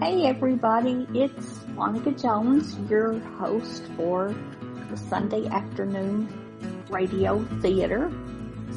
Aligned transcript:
Hey 0.00 0.26
everybody, 0.26 1.08
it's 1.12 1.66
Monica 1.74 2.12
Jones, 2.12 2.78
your 2.88 3.18
host 3.18 3.82
for 3.96 4.32
the 4.90 4.96
Sunday 4.96 5.48
afternoon 5.48 6.28
radio 6.88 7.42
theater 7.60 8.08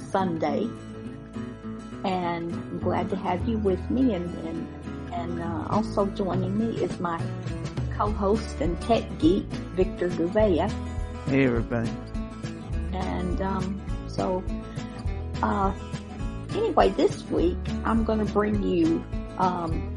Sundae. 0.09 0.67
And 2.03 2.51
I'm 2.51 2.79
glad 2.79 3.11
to 3.11 3.15
have 3.17 3.47
you 3.47 3.59
with 3.59 3.79
me 3.91 4.15
and, 4.15 4.35
and, 4.47 4.67
and 5.13 5.41
uh, 5.41 5.67
also 5.69 6.07
joining 6.07 6.57
me 6.57 6.81
is 6.81 6.99
my 6.99 7.21
co-host 7.95 8.59
and 8.59 8.81
tech 8.81 9.03
geek, 9.19 9.45
Victor 9.75 10.09
Gouveia. 10.09 10.71
Hey 11.27 11.45
everybody. 11.45 11.91
And 12.93 13.39
um, 13.43 13.79
so, 14.07 14.43
uh, 15.43 15.71
anyway, 16.55 16.89
this 16.89 17.23
week 17.29 17.59
I'm 17.85 18.03
going 18.03 18.25
to 18.25 18.33
bring 18.33 18.63
you 18.63 19.05
um, 19.37 19.95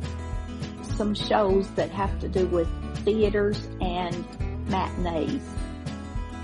some 0.97 1.15
shows 1.15 1.69
that 1.73 1.91
have 1.91 2.19
to 2.21 2.29
do 2.29 2.47
with 2.47 2.69
theaters 3.05 3.69
and 3.81 4.25
matinees. 4.69 5.43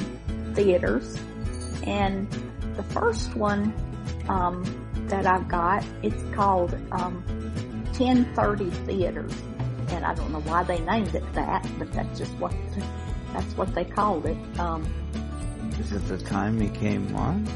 theaters, 0.55 1.19
and 1.85 2.31
the 2.77 2.83
first 2.85 3.35
one 3.35 3.75
um, 4.29 4.65
that 5.09 5.27
I've 5.27 5.49
got 5.49 5.85
it's 6.03 6.23
called 6.35 6.75
um, 6.93 7.23
1030 7.99 8.71
Theaters, 8.71 9.33
and 9.89 10.05
I 10.05 10.15
don't 10.15 10.33
know 10.33 10.41
why 10.41 10.63
they 10.63 10.79
named 10.81 11.15
it 11.15 11.25
that, 11.35 11.67
but 11.79 11.93
that's 11.93 12.19
just 12.19 12.33
what 12.35 12.53
that's 13.33 13.57
what 13.57 13.75
they 13.75 13.85
called 13.85 14.27
it. 14.27 14.37
Um, 14.59 14.85
Is 15.79 15.93
it 15.93 16.07
the 16.09 16.19
time 16.19 16.61
he 16.61 16.69
came 16.69 17.15
on? 17.17 17.47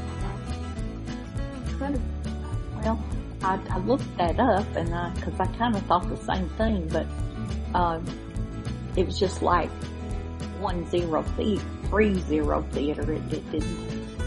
well, 1.79 3.03
I, 3.43 3.59
I 3.69 3.77
looked 3.79 4.17
that 4.17 4.39
up, 4.39 4.67
and 4.75 5.15
because 5.15 5.39
I 5.39 5.47
kind 5.57 5.75
of 5.75 5.83
thought 5.85 6.07
the 6.09 6.17
same 6.17 6.49
thing, 6.49 6.87
but 6.89 7.07
um, 7.73 8.05
it 8.95 9.05
was 9.05 9.17
just 9.17 9.41
like 9.41 9.69
one 10.61 10.89
zero 10.89 11.23
feet, 11.35 11.61
three 11.85 12.19
zero 12.21 12.61
theater. 12.71 13.11
It, 13.11 13.33
it 13.33 13.51
didn't. 13.51 14.17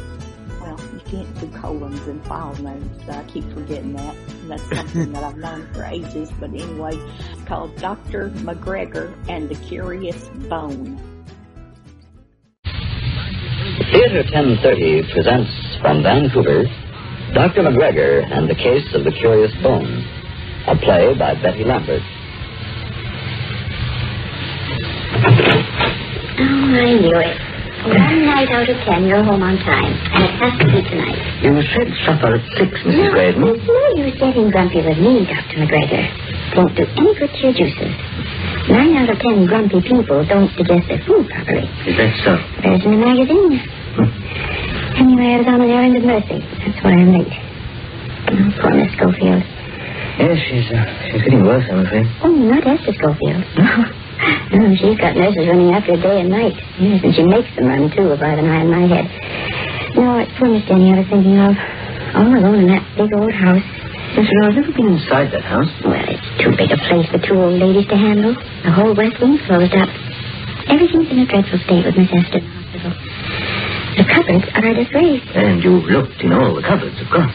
Well, 0.60 0.78
you 0.92 1.00
can't 1.06 1.40
do 1.40 1.48
colons 1.58 2.00
and 2.06 2.24
file 2.26 2.54
names. 2.56 3.08
I 3.08 3.22
keep 3.24 3.44
forgetting 3.52 3.94
that. 3.94 4.16
And 4.16 4.50
that's 4.50 4.76
something 4.76 5.12
that 5.12 5.22
I've 5.22 5.36
known 5.36 5.66
for 5.72 5.84
ages. 5.84 6.30
But 6.40 6.50
anyway, 6.50 6.96
it's 7.32 7.44
called 7.44 7.76
Dr. 7.76 8.30
McGregor 8.30 9.14
and 9.28 9.48
the 9.48 9.56
Curious 9.66 10.28
Bone. 10.48 10.98
Theater 13.92 14.24
1030 14.32 15.12
presents 15.12 15.50
from 15.80 16.02
Vancouver 16.02 16.64
Dr. 17.34 17.62
McGregor 17.62 18.22
and 18.30 18.48
the 18.48 18.54
Case 18.54 18.86
of 18.94 19.02
the 19.02 19.10
Curious 19.10 19.50
Bone, 19.60 20.06
a 20.68 20.76
play 20.76 21.18
by 21.18 21.34
Betty 21.34 21.64
Lambert. 21.64 22.02
Oh, 26.34 26.74
I 26.74 26.92
knew 26.98 27.14
it. 27.18 27.36
One 27.84 28.24
night 28.24 28.48
out 28.48 28.64
of 28.68 28.78
ten, 28.88 29.04
you're 29.04 29.22
home 29.22 29.42
on 29.44 29.56
time. 29.60 29.92
And 30.16 30.24
it 30.24 30.34
has 30.40 30.54
to 30.56 30.66
be 30.72 30.80
tonight. 30.88 31.20
You 31.44 31.52
said 31.76 31.88
supper 32.08 32.40
at 32.40 32.44
six, 32.56 32.72
Mrs. 32.80 32.96
no, 32.96 33.10
Graydon. 33.12 33.40
no 33.44 33.78
use 34.00 34.16
getting 34.16 34.48
grumpy 34.50 34.80
with 34.80 34.96
me, 34.98 35.28
Dr. 35.28 35.60
McGregor. 35.60 36.04
Won't 36.56 36.72
do 36.80 36.84
any 36.96 37.12
good 37.20 37.28
to 37.28 37.38
your 37.44 37.52
juices. 37.52 37.92
Nine 38.72 38.96
out 38.96 39.10
of 39.12 39.18
ten 39.20 39.44
grumpy 39.46 39.84
people 39.84 40.24
don't 40.24 40.48
digest 40.56 40.88
their 40.88 41.02
food 41.04 41.28
properly. 41.28 41.68
Is 41.84 41.94
that 42.00 42.12
so? 42.24 42.40
There's 42.64 42.82
in 42.88 42.96
the 42.96 43.02
magazine. 43.04 43.60
Anyway, 44.96 45.28
I 45.36 45.38
was 45.44 45.48
on 45.52 45.60
an 45.60 45.68
errand 45.70 45.96
of 46.00 46.04
mercy. 46.08 46.40
That's 46.64 46.80
why 46.80 46.96
I'm 46.96 47.12
late. 47.12 47.36
Oh, 48.32 48.48
poor 48.64 48.72
Miss 48.80 48.90
Schofield. 48.96 49.44
Yes, 50.16 50.38
she's, 50.48 50.66
uh, 50.72 50.88
she's 51.12 51.20
getting 51.22 51.44
worse, 51.44 51.68
I'm 51.68 51.84
afraid. 51.84 52.06
Oh, 52.24 52.32
not 52.32 52.64
Esther 52.66 52.94
Schofield. 52.96 53.44
No, 54.52 54.74
she's 54.80 54.98
got 54.98 55.16
nurses 55.16 55.46
running 55.48 55.72
after 55.74 55.96
her 55.96 56.02
day 56.02 56.20
and 56.20 56.30
night. 56.30 56.54
Yes, 56.78 57.00
and 57.02 57.14
she 57.14 57.24
makes 57.24 57.50
them 57.56 57.66
run, 57.66 57.90
too, 57.90 58.12
if 58.12 58.20
I 58.22 58.28
have 58.34 58.38
an 58.38 58.48
eye 58.48 58.62
on 58.62 58.70
my 58.70 58.84
head. 58.86 59.06
No, 59.96 60.18
it's 60.18 60.32
poor 60.38 60.48
Miss 60.50 60.64
Jenny 60.66 60.90
I 60.92 61.02
was 61.02 61.08
thinking 61.10 61.38
of. 61.38 61.54
All 62.14 62.30
alone 62.30 62.66
in 62.66 62.68
that 62.70 62.84
big 62.96 63.10
old 63.14 63.32
house. 63.34 63.62
Yes, 64.14 64.26
sir, 64.30 64.40
I've 64.46 64.54
never 64.54 64.70
been 64.72 64.94
inside 64.94 65.34
that 65.34 65.42
house. 65.42 65.70
Well, 65.82 65.98
it's 66.06 66.22
too 66.38 66.54
big 66.54 66.70
a 66.70 66.78
place 66.86 67.06
for 67.10 67.18
two 67.18 67.34
old 67.34 67.58
ladies 67.58 67.86
to 67.90 67.96
handle. 67.98 68.34
The 68.62 68.70
whole 68.70 68.94
west 68.94 69.18
wing's 69.18 69.42
closed 69.50 69.74
up. 69.74 69.90
Everything's 70.70 71.10
in 71.10 71.18
a 71.18 71.26
dreadful 71.26 71.58
state 71.66 71.82
with 71.84 71.98
Miss 71.98 72.10
Esther 72.14 72.38
in 72.38 72.46
the 72.46 72.54
hospital. 72.54 72.92
The 73.98 74.06
cupboards 74.10 74.46
are 74.54 74.66
a 74.70 74.74
disgrace. 74.74 75.22
And 75.34 75.62
you've 75.62 75.86
looked 75.90 76.22
in 76.22 76.30
all 76.32 76.54
the 76.54 76.62
cupboards, 76.62 76.98
of 77.02 77.10
course. 77.10 77.34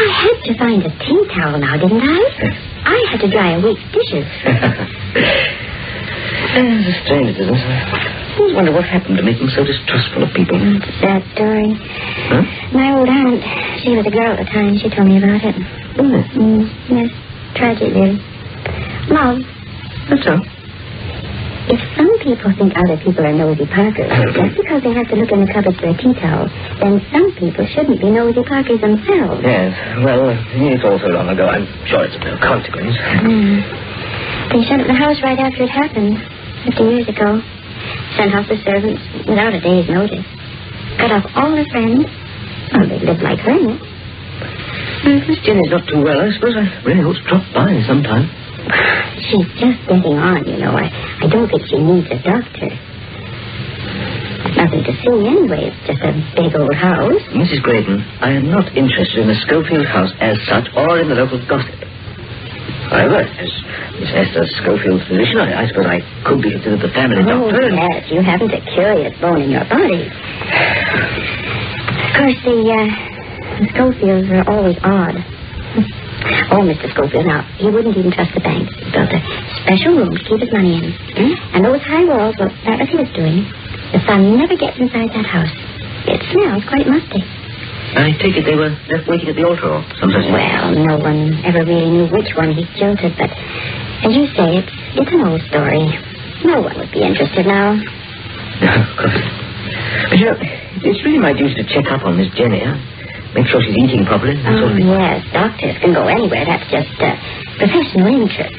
I 0.00 0.06
had 0.08 0.36
to 0.48 0.52
find 0.58 0.80
a 0.82 0.90
tea 1.04 1.22
towel 1.36 1.58
now, 1.60 1.76
didn't 1.76 2.00
I? 2.00 2.22
I 2.88 2.96
had 3.12 3.20
to 3.20 3.28
dry 3.30 3.52
a 3.56 3.60
week's 3.60 3.84
dishes. 3.92 4.24
it's 6.56 6.88
a 6.88 6.96
strange 7.04 7.36
business. 7.36 7.60
I 7.60 8.52
wonder 8.56 8.72
what 8.72 8.84
happened 8.84 9.16
to 9.18 9.22
make 9.22 9.38
them 9.38 9.50
so 9.54 9.62
distrustful 9.64 10.24
of 10.24 10.32
people. 10.34 10.56
It's 10.56 10.88
a 10.88 10.96
sad 11.04 11.20
story. 11.36 11.76
Huh? 12.32 12.42
My 12.72 12.96
old 12.96 13.08
aunt, 13.08 13.44
she 13.84 13.92
was 13.96 14.06
a 14.06 14.10
girl 14.10 14.32
at 14.32 14.38
the 14.40 14.48
time. 14.48 14.78
She 14.80 14.88
told 14.88 15.06
me 15.08 15.18
about 15.20 15.44
it. 15.44 15.54
Oh, 16.00 16.24
Mm, 16.40 16.64
yes, 16.88 17.10
tragic, 17.54 17.92
really. 17.92 18.16
Love, 19.12 19.42
that's 20.08 20.24
all. 20.26 20.40
If 21.70 21.78
some 21.94 22.10
people 22.18 22.50
think 22.58 22.74
other 22.74 22.98
people 22.98 23.22
are 23.22 23.32
nosy 23.32 23.66
Parkers, 23.66 24.10
just 24.34 24.54
because 24.58 24.82
they 24.82 24.92
have 24.92 25.06
to 25.08 25.16
look 25.16 25.30
in 25.30 25.46
the 25.46 25.50
cupboard 25.50 25.78
for 25.78 25.88
a 25.88 25.96
tea 25.96 26.14
towel, 26.18 26.50
then 26.82 26.98
some 27.14 27.30
people 27.38 27.62
shouldn't 27.70 28.02
be 28.02 28.10
nosy 28.10 28.42
Parkers 28.42 28.80
themselves. 28.82 29.40
Yes, 29.46 29.70
well, 30.02 30.34
it's 30.34 30.82
all 30.82 30.98
so 30.98 31.08
long 31.14 31.30
ago. 31.30 31.46
I'm 31.46 31.66
sure 31.86 32.02
it's 32.04 32.16
of 32.18 32.26
no 32.26 32.34
consequence. 32.42 32.96
Mm. 33.22 33.62
They 34.50 34.66
shut 34.66 34.82
up 34.82 34.86
the 34.90 34.98
house 34.98 35.22
right 35.22 35.38
after 35.38 35.62
it 35.62 35.70
happened, 35.70 36.18
50 36.66 36.82
years 36.82 37.06
ago. 37.06 37.38
Sent 38.18 38.34
off 38.34 38.50
the 38.50 38.58
servants 38.66 39.00
without 39.26 39.54
a 39.54 39.60
day's 39.62 39.88
notice. 39.88 40.26
Cut 40.98 41.14
off 41.14 41.24
all 41.38 41.54
their 41.54 41.70
friends. 41.70 42.04
Well, 42.74 42.86
they 42.86 42.98
lived 42.98 43.22
like 43.22 43.38
hermits. 43.38 43.86
Miss 45.06 45.38
Jenny's 45.46 45.70
not 45.70 45.86
too 45.88 46.02
well, 46.02 46.20
I 46.20 46.30
suppose 46.34 46.54
I 46.58 46.66
really 46.84 47.00
ought 47.00 47.16
to 47.16 47.24
drop 47.24 47.44
by 47.54 47.80
sometime. 47.86 48.28
She's 49.30 49.46
just 49.60 49.78
getting 49.88 50.18
on, 50.18 50.44
you 50.46 50.56
know. 50.58 50.72
I, 50.76 50.90
I 51.22 51.26
don't 51.28 51.48
think 51.48 51.62
she 51.68 51.78
needs 51.78 52.08
a 52.10 52.18
doctor. 52.22 52.70
Nothing 54.56 54.82
to 54.84 54.92
see 55.00 55.26
anyway. 55.28 55.70
It's 55.70 55.86
just 55.86 56.02
a 56.02 56.12
big 56.36 56.54
old 56.56 56.74
house. 56.74 57.22
Mrs. 57.32 57.62
Graydon, 57.62 58.02
I 58.20 58.32
am 58.34 58.50
not 58.50 58.66
interested 58.76 59.18
in 59.22 59.28
the 59.28 59.34
Schofield 59.46 59.86
house 59.86 60.10
as 60.20 60.36
such 60.48 60.68
or 60.76 60.98
in 61.00 61.08
the 61.08 61.14
local 61.14 61.38
gossip. 61.46 61.74
However, 62.90 63.22
as 63.22 63.50
Miss 64.02 64.10
Esther 64.10 64.44
Schofield's 64.60 65.06
physician, 65.06 65.38
I, 65.38 65.62
I 65.64 65.68
suppose 65.70 65.86
I 65.86 66.00
could 66.26 66.42
be 66.42 66.50
considered 66.50 66.80
the 66.82 66.88
family 66.92 67.22
Oh, 67.22 67.46
doctor. 67.50 67.70
yes, 67.70 68.10
you 68.10 68.20
haven't 68.20 68.50
a 68.52 68.60
curious 68.74 69.14
bone 69.20 69.40
in 69.42 69.50
your 69.54 69.64
body. 69.70 70.10
Of 70.10 70.12
course, 72.18 72.38
the, 72.44 72.58
uh, 72.66 72.88
the 73.62 73.66
Schofields 73.70 74.28
are 74.34 74.42
always 74.50 74.76
odd. 74.82 75.14
Oh, 76.50 76.62
Mr. 76.66 76.90
Schofield, 76.92 77.26
now, 77.26 77.42
he 77.56 77.70
wouldn't 77.70 77.96
even 77.96 78.10
trust 78.10 78.34
the 78.34 78.40
banks. 78.40 78.74
He 78.74 78.90
built 78.90 79.08
a 79.10 79.20
special 79.62 79.96
room 79.96 80.12
to 80.12 80.22
keep 80.26 80.40
his 80.42 80.52
money 80.52 80.82
in. 80.82 80.92
Hmm? 81.16 81.32
And 81.56 81.60
those 81.64 81.80
high 81.82 82.04
walls, 82.04 82.34
well, 82.38 82.50
that 82.66 82.78
was 82.78 82.90
his 82.90 83.08
doing. 83.14 83.46
The 83.94 84.02
sun 84.06 84.36
never 84.36 84.56
gets 84.56 84.76
inside 84.78 85.10
that 85.14 85.26
house. 85.26 85.50
It 86.10 86.20
smells 86.32 86.64
quite 86.68 86.86
musty. 86.86 87.22
I 87.90 88.14
take 88.22 88.38
it 88.38 88.46
they 88.46 88.54
were 88.54 88.70
left 88.86 89.08
waiting 89.10 89.28
at 89.30 89.36
the 89.36 89.42
altar 89.46 89.66
or 89.66 89.82
some 89.98 90.10
such 90.14 90.22
thing. 90.22 90.34
Well, 90.34 90.70
no 90.74 90.94
one 90.98 91.42
ever 91.42 91.66
really 91.66 91.90
knew 91.90 92.06
which 92.06 92.30
one 92.38 92.54
he 92.54 92.62
jilted, 92.78 93.18
but 93.18 93.30
as 93.30 94.14
you 94.14 94.30
say, 94.34 94.62
it's, 94.62 94.72
it's 94.94 95.10
an 95.10 95.26
old 95.26 95.42
story. 95.50 95.90
No 96.46 96.62
one 96.62 96.78
would 96.78 96.92
be 96.92 97.02
interested 97.02 97.46
now. 97.46 97.74
of 98.62 98.90
course. 98.94 99.22
But 100.08 100.18
you 100.18 100.26
know, 100.30 100.38
it's 100.86 101.02
really 101.04 101.18
my 101.18 101.34
duty 101.34 101.54
to 101.58 101.66
check 101.66 101.90
up 101.90 102.06
on 102.06 102.16
Miss 102.16 102.30
Jenny, 102.38 102.62
huh? 102.62 102.78
Make 103.34 103.46
sure 103.46 103.62
she's 103.62 103.76
eating 103.78 104.04
properly. 104.06 104.34
Oh, 104.42 104.74
yes, 104.74 105.22
doctors 105.32 105.78
can 105.80 105.94
go 105.94 106.06
anywhere. 106.08 106.44
That's 106.44 106.66
just 106.70 106.90
uh, 106.98 107.14
professional 107.58 108.10
interest. 108.10 108.58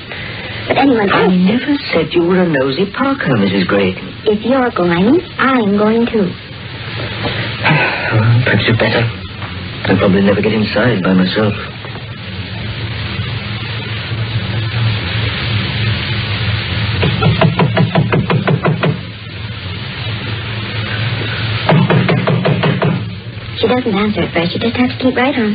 But 0.67 0.77
anyone 0.77 1.11
I 1.11 1.27
never 1.27 1.75
said 1.91 2.13
you 2.13 2.23
were 2.23 2.43
a 2.43 2.47
nosy 2.47 2.87
Parker, 2.91 3.35
Mrs. 3.35 3.67
Graydon. 3.67 4.07
if 4.31 4.39
you're 4.45 4.71
going, 4.71 5.19
I'm 5.37 5.75
going 5.77 6.05
too. 6.07 6.31
Well, 8.11 8.43
perhaps 8.43 8.67
you'd 8.67 8.77
better. 8.77 9.07
I'll 9.87 9.97
probably 9.97 10.19
never 10.21 10.41
get 10.41 10.51
inside 10.51 11.01
by 11.01 11.13
myself. 11.13 11.53
She 23.61 23.67
doesn't 23.69 23.93
answer 23.93 24.21
at 24.25 24.33
first. 24.33 24.57
Just 24.57 24.75
have 24.75 24.89
to 24.89 24.97
keep 24.97 25.13
right 25.15 25.37
on. 25.37 25.53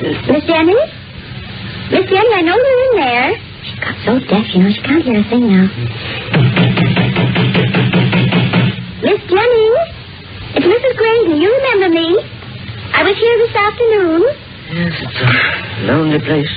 Miss 0.00 0.44
Jenny? 0.48 0.80
Miss 1.92 2.04
Jenny, 2.08 2.32
I 2.32 2.40
know 2.40 2.56
you're 2.56 2.82
in 2.88 2.94
there. 2.96 3.36
She's 3.68 3.78
got 3.84 3.94
so 4.08 4.16
deaf, 4.24 4.48
you 4.56 4.64
know, 4.64 4.72
she 4.72 4.80
can't 4.80 5.04
hear 5.04 5.20
a 5.20 5.28
thing 5.28 5.44
now. 5.44 5.68
Miss 9.04 9.20
Jenny? 9.28 9.68
It's 10.56 10.64
Mrs. 10.64 10.94
Graydon. 10.96 11.36
You 11.36 11.52
remember 11.52 11.92
me? 11.92 12.16
I 12.96 13.04
was 13.04 13.16
here 13.20 13.36
this 13.44 13.52
afternoon. 13.52 14.24
Yes, 14.72 14.94
it's 15.04 15.20
a 15.20 15.84
lonely 15.84 16.18
place. 16.24 16.54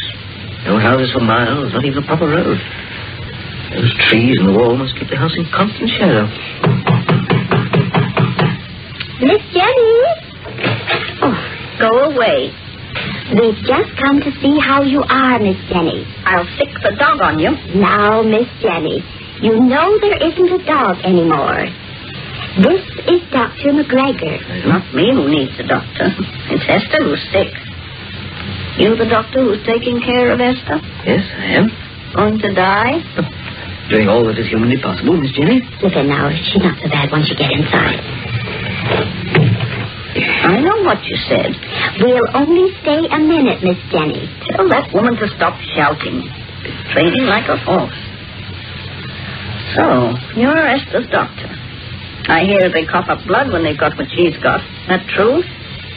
No 0.63 0.79
houses 0.79 1.11
for 1.11 1.19
miles, 1.19 1.73
not 1.73 1.83
even 1.83 2.03
a 2.03 2.07
proper 2.07 2.27
road. 2.31 2.57
Those 3.75 3.93
trees 4.07 4.39
and 4.39 4.47
the 4.49 4.53
wall 4.57 4.77
must 4.77 4.95
keep 4.97 5.09
the 5.09 5.17
house 5.17 5.35
in 5.35 5.45
constant 5.51 5.89
shadow. 5.99 6.25
Miss 9.19 9.41
Jenny? 9.51 9.95
Oh, 11.21 11.35
go 11.79 11.89
away. 12.11 12.51
We've 13.35 13.59
just 13.67 13.91
come 13.99 14.19
to 14.21 14.31
see 14.41 14.57
how 14.63 14.81
you 14.81 15.03
are, 15.03 15.39
Miss 15.39 15.57
Jenny. 15.69 16.05
I'll 16.25 16.47
stick 16.55 16.69
the 16.81 16.95
dog 16.97 17.21
on 17.21 17.37
you. 17.39 17.51
Now, 17.75 18.21
Miss 18.23 18.47
Jenny, 18.61 19.03
you 19.41 19.59
know 19.59 19.99
there 19.99 20.17
isn't 20.23 20.61
a 20.61 20.65
dog 20.65 20.97
anymore. 21.03 21.67
This 22.63 22.81
is 23.07 23.21
Dr. 23.31 23.75
McGregor. 23.75 24.39
It's 24.39 24.67
Not 24.67 24.87
me 24.95 25.11
who 25.13 25.29
needs 25.29 25.53
a 25.59 25.67
doctor. 25.67 26.09
It's 26.49 26.65
Esther 26.67 27.03
who's 27.03 27.21
sick. 27.31 27.53
You 28.79 28.95
the 28.95 29.05
doctor 29.05 29.43
who's 29.43 29.61
taking 29.67 29.99
care 30.01 30.31
of 30.31 30.39
Esther? 30.39 30.79
Yes, 31.05 31.23
I 31.37 31.45
am. 31.59 31.67
Going 32.15 32.39
to 32.39 32.53
die? 32.55 33.03
Doing 33.89 34.07
all 34.09 34.25
that 34.25 34.39
is 34.39 34.47
humanly 34.47 34.81
possible, 34.81 35.17
Miss 35.17 35.31
Jenny. 35.35 35.61
Listen 35.83 36.07
now, 36.07 36.29
she's 36.31 36.63
not 36.63 36.79
so 36.81 36.89
bad 36.89 37.11
once 37.11 37.29
you 37.29 37.35
get 37.35 37.51
inside. 37.51 37.99
I 38.89 40.59
know 40.59 40.83
what 40.83 41.03
you 41.05 41.15
said. 41.29 41.53
We'll 42.01 42.29
only 42.33 42.73
stay 42.81 43.05
a 43.11 43.19
minute, 43.19 43.61
Miss 43.63 43.77
Jenny. 43.91 44.27
Tell 44.49 44.67
that 44.69 44.91
woman 44.93 45.15
to 45.17 45.27
stop 45.35 45.59
shouting. 45.75 46.27
Training 46.93 47.25
like 47.25 47.47
a 47.47 47.57
horse. 47.57 47.93
So, 49.75 50.17
you're 50.39 50.57
Esther's 50.57 51.07
doctor. 51.11 51.47
I 52.27 52.43
hear 52.45 52.69
they 52.71 52.85
cough 52.85 53.09
up 53.09 53.25
blood 53.27 53.51
when 53.51 53.63
they've 53.63 53.77
got 53.77 53.97
what 53.97 54.07
she's 54.15 54.37
got. 54.41 54.61
That 54.87 55.05
true? 55.15 55.43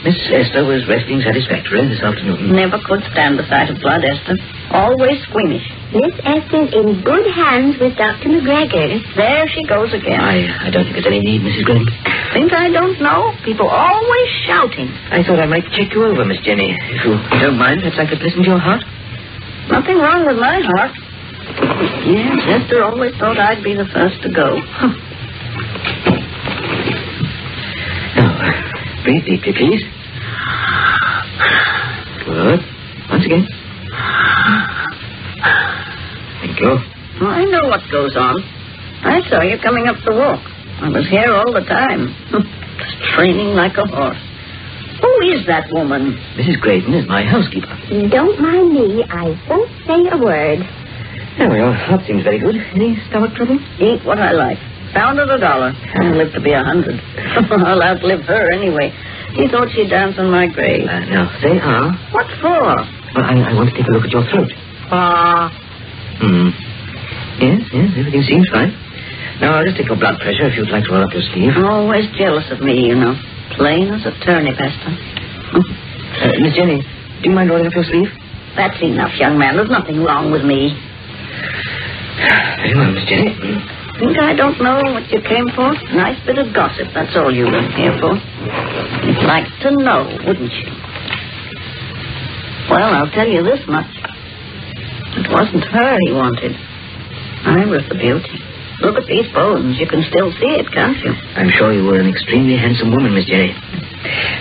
Miss 0.03 0.19
Esther 0.35 0.67
was 0.67 0.83
resting 0.91 1.23
satisfactorily 1.23 1.87
this 1.87 2.03
afternoon. 2.03 2.51
Never 2.51 2.75
could 2.83 2.99
stand 3.15 3.39
the 3.39 3.47
sight 3.47 3.71
of 3.71 3.79
blood, 3.79 4.03
Esther. 4.03 4.35
Always 4.75 5.15
squeamish. 5.31 5.63
Miss 5.95 6.11
Esther's 6.27 6.75
in 6.75 6.99
good 7.07 7.23
hands 7.31 7.79
with 7.79 7.95
Dr. 7.95 8.27
McGregor. 8.35 8.99
There 9.15 9.47
she 9.47 9.63
goes 9.63 9.95
again. 9.95 10.19
I, 10.19 10.67
I 10.67 10.69
don't 10.75 10.83
think 10.83 10.99
there's 10.99 11.07
any 11.07 11.23
need, 11.23 11.39
Mrs. 11.47 11.63
Graydon. 11.63 11.87
Think 12.35 12.51
I 12.51 12.67
don't 12.67 12.99
know? 12.99 13.31
People 13.47 13.71
always 13.71 14.27
shouting. 14.43 14.91
I 15.07 15.23
thought 15.23 15.39
I 15.39 15.47
might 15.47 15.63
check 15.71 15.95
you 15.95 16.03
over, 16.03 16.25
Miss 16.27 16.43
Jenny. 16.43 16.75
If 16.75 17.05
you 17.07 17.15
don't 17.39 17.55
mind, 17.55 17.79
perhaps 17.87 17.95
I 17.95 18.03
could 18.03 18.19
listen 18.19 18.43
to 18.43 18.49
your 18.49 18.59
heart. 18.59 18.83
Nothing 19.71 20.03
wrong 20.03 20.27
with 20.27 20.35
my 20.35 20.59
heart. 20.75 20.91
Yes, 22.03 22.43
Esther 22.59 22.83
always 22.83 23.15
thought 23.15 23.39
I'd 23.39 23.63
be 23.63 23.71
the 23.71 23.87
first 23.95 24.19
to 24.23 24.29
go. 24.35 24.59
Huh. 24.67 24.91
Now, 28.19 28.35
uh, 28.35 29.03
breathe 29.07 29.23
deeply, 29.25 29.53
please. 29.55 29.83
Good. 32.25 32.59
Once 33.09 33.25
again. 33.25 33.45
Thank 36.41 36.59
you. 36.59 36.77
Oh, 37.21 37.27
I 37.27 37.45
know 37.45 37.67
what 37.67 37.81
goes 37.91 38.15
on. 38.15 38.41
I 39.03 39.21
saw 39.29 39.41
you 39.41 39.57
coming 39.61 39.87
up 39.87 39.97
the 40.05 40.11
walk. 40.11 40.39
I 40.81 40.89
was 40.89 41.07
here 41.09 41.31
all 41.35 41.51
the 41.53 41.61
time. 41.67 42.15
Training 43.15 43.55
like 43.55 43.77
a 43.77 43.85
horse. 43.87 44.17
Who 45.01 45.11
is 45.35 45.45
that 45.47 45.67
woman? 45.71 46.15
Mrs. 46.39 46.59
Graydon 46.61 46.93
is 46.93 47.07
my 47.07 47.23
housekeeper. 47.23 47.75
Don't 48.09 48.39
mind 48.41 48.73
me. 48.73 49.03
I 49.09 49.35
won't 49.49 49.69
say 49.85 50.07
a 50.11 50.17
word. 50.17 50.59
There 51.37 51.49
we 51.49 51.59
are. 51.59 51.73
That 51.91 52.05
seems 52.07 52.23
very 52.23 52.39
good. 52.39 52.55
Any 52.73 52.95
stomach 53.09 53.35
trouble? 53.35 53.59
Eat 53.79 54.05
what 54.05 54.19
I 54.19 54.31
like. 54.31 54.57
Pound 54.93 55.19
at 55.19 55.29
a 55.29 55.37
dollar. 55.39 55.73
I'll 56.01 56.15
live 56.17 56.33
to 56.33 56.41
be 56.41 56.51
a 56.53 56.63
hundred. 56.63 56.99
I'll 57.65 57.81
outlive 57.81 58.21
her 58.25 58.51
anyway. 58.51 58.93
She 59.35 59.47
thought 59.49 59.69
she'd 59.73 59.89
dance 59.89 60.15
on 60.19 60.29
my 60.29 60.45
grave. 60.47 60.85
Uh, 60.87 60.99
now, 61.09 61.25
they 61.41 61.57
are. 61.59 61.91
What 62.13 62.27
for? 62.41 62.61
Well, 62.61 63.25
I, 63.25 63.49
I 63.49 63.53
want 63.57 63.69
to 63.69 63.75
take 63.75 63.87
a 63.89 63.91
look 63.91 64.05
at 64.05 64.11
your 64.11 64.23
throat. 64.29 64.51
Ah, 64.91 65.49
Hmm. 66.21 66.49
Yes, 67.41 67.61
yes, 67.73 67.89
everything 67.97 68.21
seems 68.29 68.47
fine. 68.53 68.69
Now, 69.41 69.57
I'll 69.57 69.65
just 69.65 69.75
take 69.77 69.87
your 69.89 69.97
blood 69.97 70.19
pressure 70.21 70.45
if 70.45 70.55
you'd 70.55 70.69
like 70.69 70.85
to 70.85 70.91
roll 70.93 71.03
up 71.03 71.11
your 71.11 71.23
sleeve. 71.33 71.57
always 71.65 72.05
jealous 72.15 72.45
of 72.51 72.61
me, 72.61 72.85
you 72.87 72.95
know. 72.95 73.17
Plain 73.57 73.89
as 73.89 74.05
a 74.05 74.13
turnip, 74.23 74.55
Esther. 74.59 74.93
Uh, 76.13 76.29
Miss 76.39 76.53
Jenny, 76.53 76.77
do 76.79 77.29
you 77.29 77.31
mind 77.35 77.49
rolling 77.49 77.65
up 77.65 77.73
your 77.73 77.83
sleeve? 77.83 78.07
That's 78.55 78.79
enough, 78.83 79.11
young 79.17 79.35
man. 79.39 79.57
There's 79.57 79.69
nothing 79.69 80.03
wrong 80.03 80.29
with 80.31 80.43
me. 80.45 80.69
Very 82.61 82.75
well, 82.77 82.91
Miss 82.93 83.03
Jenny. 83.09 83.33
Think 83.99 84.17
I 84.19 84.33
don't 84.35 84.57
know 84.61 84.81
what 84.91 85.05
you 85.11 85.21
came 85.21 85.47
for? 85.55 85.71
Nice 85.93 86.17
bit 86.25 86.37
of 86.37 86.53
gossip, 86.53 86.87
that's 86.93 87.15
all 87.15 87.33
you 87.33 87.45
were 87.45 87.61
here 87.77 87.93
for. 88.01 88.17
You'd 89.05 89.23
like 89.29 89.47
to 89.61 89.69
know, 89.77 90.09
wouldn't 90.25 90.51
you? 90.51 90.67
Well, 92.69 92.89
I'll 92.95 93.11
tell 93.11 93.27
you 93.27 93.43
this 93.43 93.61
much. 93.67 93.87
It 95.15 95.29
wasn't 95.29 95.63
her 95.65 95.97
he 96.07 96.11
wanted. 96.11 96.57
I 97.45 97.65
was 97.69 97.83
the 97.87 97.95
beauty. 97.95 98.39
Look 98.81 98.97
at 98.97 99.05
these 99.05 99.29
bones. 99.31 99.77
You 99.79 99.87
can 99.87 100.01
still 100.09 100.31
see 100.41 100.57
it, 100.57 100.67
can't 100.73 100.97
you? 101.05 101.13
I'm 101.37 101.51
sure 101.53 101.71
you 101.71 101.85
were 101.85 101.99
an 101.99 102.09
extremely 102.09 102.57
handsome 102.57 102.91
woman, 102.91 103.13
Miss 103.13 103.25
Jenny. 103.29 103.53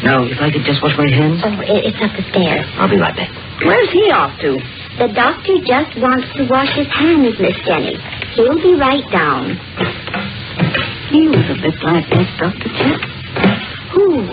Now, 0.02 0.24
if 0.24 0.40
I 0.40 0.50
could 0.50 0.64
just 0.64 0.82
wash 0.82 0.96
my 0.96 1.06
hands. 1.06 1.42
Oh, 1.44 1.60
it's 1.62 2.00
up 2.02 2.10
the 2.16 2.24
stairs. 2.32 2.66
I'll 2.80 2.88
be 2.90 2.96
right 2.98 3.14
back. 3.14 3.30
Where's 3.62 3.90
he 3.92 4.10
off 4.10 4.34
to? 4.40 4.58
The 4.98 5.08
doctor 5.14 5.56
just 5.64 5.98
wants 5.98 6.28
to 6.36 6.46
wash 6.48 6.68
his 6.76 6.86
hands, 6.88 7.34
Miss 7.40 7.56
Jenny. 7.66 7.96
He'll 8.36 8.60
be 8.60 8.74
right 8.78 9.04
down. 9.10 9.56
He 11.10 11.28
was 11.28 11.44
a 11.48 11.56
bit 11.60 11.76
like 11.82 12.08
that, 12.10 12.28
Dr. 12.38 12.70
Chet. 12.76 13.00
Who? 13.92 14.24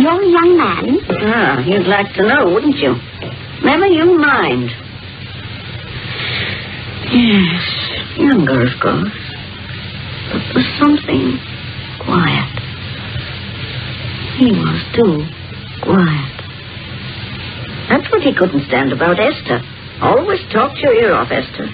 Your 0.00 0.22
young 0.22 0.56
man? 0.56 0.98
Ah, 1.34 1.58
you'd 1.64 1.86
like 1.86 2.12
to 2.14 2.22
know, 2.22 2.52
wouldn't 2.52 2.76
you? 2.76 2.94
Never 3.64 3.86
you 3.86 4.18
mind. 4.18 4.70
Yes, 7.12 8.18
younger, 8.18 8.62
of 8.62 8.80
course. 8.80 9.20
But 10.32 10.42
there's 10.54 10.78
something 10.78 11.38
quiet. 12.04 12.52
He 14.38 14.52
was 14.52 14.82
too 14.96 15.24
quiet. 15.82 16.41
That's 17.88 18.10
what 18.10 18.22
he 18.22 18.34
couldn't 18.34 18.66
stand 18.68 18.92
about 18.92 19.18
Esther. 19.18 19.60
Always 20.02 20.40
talked 20.52 20.78
your 20.78 20.94
ear 20.94 21.14
off, 21.14 21.30
Esther. 21.30 21.66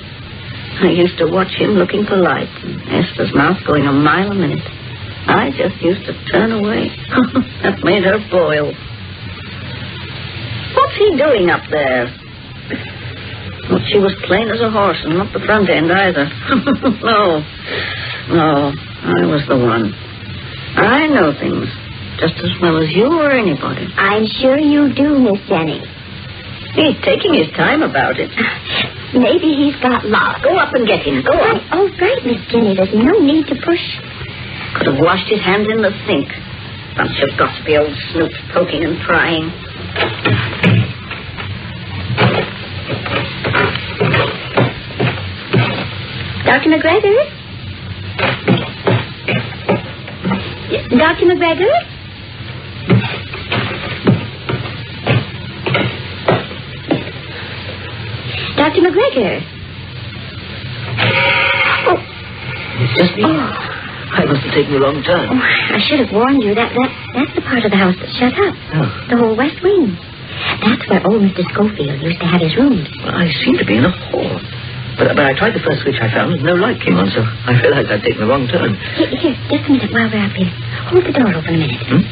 I 0.81 0.95
used 0.95 1.19
to 1.19 1.27
watch 1.27 1.50
him 1.59 1.75
looking 1.75 2.05
light, 2.05 2.49
and 2.62 2.79
Esther's 2.87 3.35
mouth 3.35 3.59
going 3.67 3.87
a 3.87 3.93
mile 3.93 4.31
a 4.31 4.35
minute. 4.35 4.62
I 5.27 5.50
just 5.50 5.83
used 5.83 6.07
to 6.07 6.15
turn 6.31 6.53
away. 6.53 6.88
that 7.62 7.83
made 7.83 8.05
her 8.05 8.19
boil. 8.31 8.73
What's 10.77 10.97
he 10.97 11.17
doing 11.17 11.50
up 11.50 11.67
there? 11.71 12.07
Well, 13.69 13.83
she 13.91 13.99
was 13.99 14.15
plain 14.25 14.49
as 14.49 14.61
a 14.61 14.71
horse, 14.71 14.97
and 15.05 15.19
not 15.19 15.33
the 15.33 15.41
front 15.45 15.69
end 15.69 15.91
either. 15.91 16.25
no, 17.05 17.43
no, 18.33 18.73
I 18.73 19.27
was 19.27 19.45
the 19.49 19.59
one. 19.59 19.93
I 20.79 21.07
know 21.09 21.35
things 21.37 21.69
just 22.21 22.38
as 22.38 22.55
well 22.62 22.79
as 22.79 22.91
you 22.95 23.07
or 23.07 23.31
anybody. 23.31 23.87
I'm 23.97 24.27
sure 24.41 24.59
you 24.59 24.95
do, 24.95 25.19
Miss 25.19 25.43
Jenny. 25.49 25.83
He's 26.75 26.96
taking 27.04 27.34
his 27.34 27.48
time 27.56 27.82
about 27.82 28.16
it. 28.18 28.30
Maybe 29.14 29.56
he's 29.56 29.76
got 29.80 30.04
lost. 30.04 30.44
Go 30.44 30.56
up 30.56 30.75
and 30.75 30.87
get 30.87 31.00
him. 31.00 31.22
Go 31.25 31.32
on. 31.32 31.60
Oh, 31.72 31.88
oh, 31.88 32.00
right, 32.00 32.20
Miss 32.25 32.44
Jenny. 32.52 32.76
There's 32.76 32.92
no 32.92 33.18
need 33.18 33.46
to 33.48 33.56
push. 33.64 33.80
Could 34.76 34.87
have 34.92 35.00
washed 35.00 35.28
his 35.30 35.40
hands 35.40 35.66
in 35.70 35.80
the 35.80 35.90
sink. 36.06 36.28
Bunch 36.96 37.16
of 37.22 37.30
gossipy 37.38 37.76
old 37.78 37.94
snoops 38.12 38.37
poking 38.52 38.84
and 38.84 39.00
prying. 39.00 39.48
Dr. 46.44 46.70
McGregor? 46.70 47.16
Dr. 50.98 51.26
McGregor? 51.26 51.72
Dr. 58.59 58.83
McGregor? 58.83 59.38
Oh, 61.88 61.99
It's 62.83 62.95
just 62.99 63.15
me. 63.17 63.23
oh, 63.25 63.50
I 64.19 64.25
must 64.27 64.43
have 64.43 64.55
taken 64.55 64.73
the 64.75 64.81
wrong 64.83 64.99
turn. 65.07 65.29
oh, 65.31 65.38
I 65.38 65.79
should 65.87 66.00
have 66.03 66.11
warned 66.12 66.43
you. 66.43 66.55
That, 66.55 66.75
that 66.75 66.91
That's 67.15 67.33
the 67.38 67.43
part 67.47 67.62
of 67.65 67.71
the 67.71 67.79
house 67.79 67.95
that's 68.00 68.15
shut 68.19 68.35
up. 68.35 68.55
Oh. 68.75 68.88
The 69.11 69.17
whole 69.17 69.37
west 69.37 69.62
wing. 69.62 69.95
That's 70.62 70.83
where 70.91 71.03
old 71.07 71.23
Mr. 71.23 71.43
Schofield 71.55 72.03
used 72.03 72.19
to 72.21 72.27
have 72.27 72.41
his 72.43 72.55
rooms. 72.59 72.88
Well, 73.03 73.15
I 73.15 73.31
seem 73.47 73.59
to 73.59 73.65
be 73.67 73.77
in 73.79 73.85
a 73.87 73.91
hall. 74.11 74.38
But, 74.99 75.15
but 75.15 75.23
I 75.25 75.33
tried 75.38 75.55
the 75.55 75.62
first 75.62 75.83
switch 75.87 75.99
I 76.03 76.11
found, 76.11 76.35
and 76.35 76.43
no 76.43 76.55
light 76.59 76.83
came 76.83 76.99
on, 76.99 77.07
so 77.15 77.23
I 77.23 77.55
realized 77.62 77.87
I'd 77.95 78.03
taken 78.03 78.27
the 78.27 78.31
wrong 78.31 78.50
turn. 78.50 78.75
Here, 78.99 79.07
here, 79.15 79.37
just 79.47 79.71
a 79.71 79.71
minute 79.71 79.93
while 79.95 80.11
we're 80.11 80.27
up 80.27 80.35
here. 80.35 80.50
Hold 80.91 81.07
the 81.07 81.15
door 81.15 81.31
open 81.31 81.55
a 81.55 81.59
minute. 81.62 81.79
Hmm? 81.87 82.03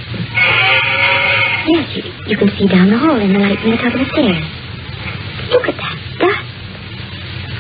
Yes, 1.67 1.87
you, 1.99 2.03
you 2.31 2.37
can 2.39 2.47
see 2.55 2.67
down 2.71 2.87
the 2.95 2.99
hall 2.99 3.19
in 3.19 3.35
the 3.35 3.43
light 3.43 3.59
from 3.59 3.75
the 3.75 3.81
top 3.83 3.91
of 3.91 3.99
the 3.99 4.07
stairs. 4.15 4.47
Look 5.51 5.67
at 5.67 5.75
that 5.75 5.97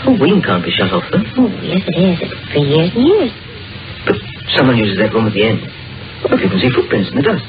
The 0.05 0.13
wing 0.21 0.43
can't 0.45 0.63
be 0.65 0.71
shut 0.71 0.93
off, 0.93 1.05
though. 1.11 1.25
Oh, 1.41 1.49
yes, 1.65 1.83
it 1.89 1.97
is. 1.97 2.19
It's 2.23 2.35
for 2.53 2.63
years 2.63 2.91
and 2.95 3.05
years. 3.07 3.33
But 4.07 4.17
someone 4.55 4.77
uses 4.77 4.99
that 4.99 5.13
room 5.13 5.27
at 5.27 5.35
the 5.35 5.43
end. 5.43 5.61
Look, 6.31 6.41
you 6.41 6.49
can 6.49 6.61
see 6.61 6.71
footprints 6.71 7.11
in 7.11 7.17
the 7.17 7.27
dust. 7.27 7.45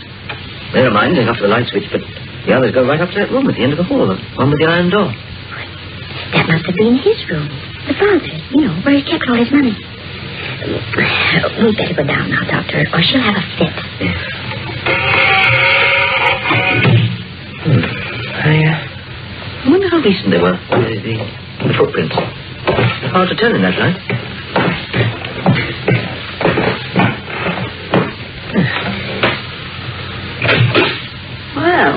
They're 0.73 0.91
mine, 0.91 1.13
they're 1.15 1.25
not 1.25 1.37
for 1.37 1.47
the 1.47 1.53
light 1.53 1.67
switch, 1.69 1.85
but 1.91 2.01
the 2.01 2.51
others 2.53 2.71
go 2.73 2.83
right 2.87 2.99
up 2.99 3.09
to 3.13 3.17
that 3.19 3.31
room 3.31 3.47
at 3.47 3.55
the 3.55 3.63
end 3.63 3.71
of 3.73 3.79
the 3.79 3.87
hall, 3.87 4.07
the 4.07 4.17
one 4.35 4.49
with 4.49 4.59
the 4.59 4.67
iron 4.67 4.89
door. 4.89 5.07
That 6.33 6.45
must 6.49 6.65
have 6.65 6.75
been 6.75 6.97
his 6.99 7.19
room. 7.29 7.47
The 7.87 7.93
father's, 7.95 8.27
you 8.51 8.67
know, 8.67 8.75
where 8.83 8.95
he 8.99 9.03
kept 9.05 9.23
all 9.29 9.37
his 9.37 9.51
money. 9.51 9.71
We'd 11.63 11.77
better 11.77 11.95
go 11.95 12.03
down 12.03 12.29
now, 12.29 12.43
Doctor, 12.43 12.83
or 12.91 12.99
she'll 13.05 13.23
have 13.23 13.37
a 13.39 13.45
fit. 13.55 13.75
Hmm. 17.63 17.83
I, 18.43 18.53
uh, 18.65 19.65
I 19.65 19.69
wonder 19.69 19.87
how 19.89 19.99
recent 20.03 20.31
they 20.31 20.41
were, 20.41 20.55
the, 21.59 21.63
the, 21.63 21.67
the 21.67 21.73
footprints. 21.77 22.15
Hard 23.11 23.29
to 23.29 23.35
tell 23.35 23.53
in 23.55 23.61
that 23.61 23.77
light. 23.79 25.07
Well, 31.55 31.95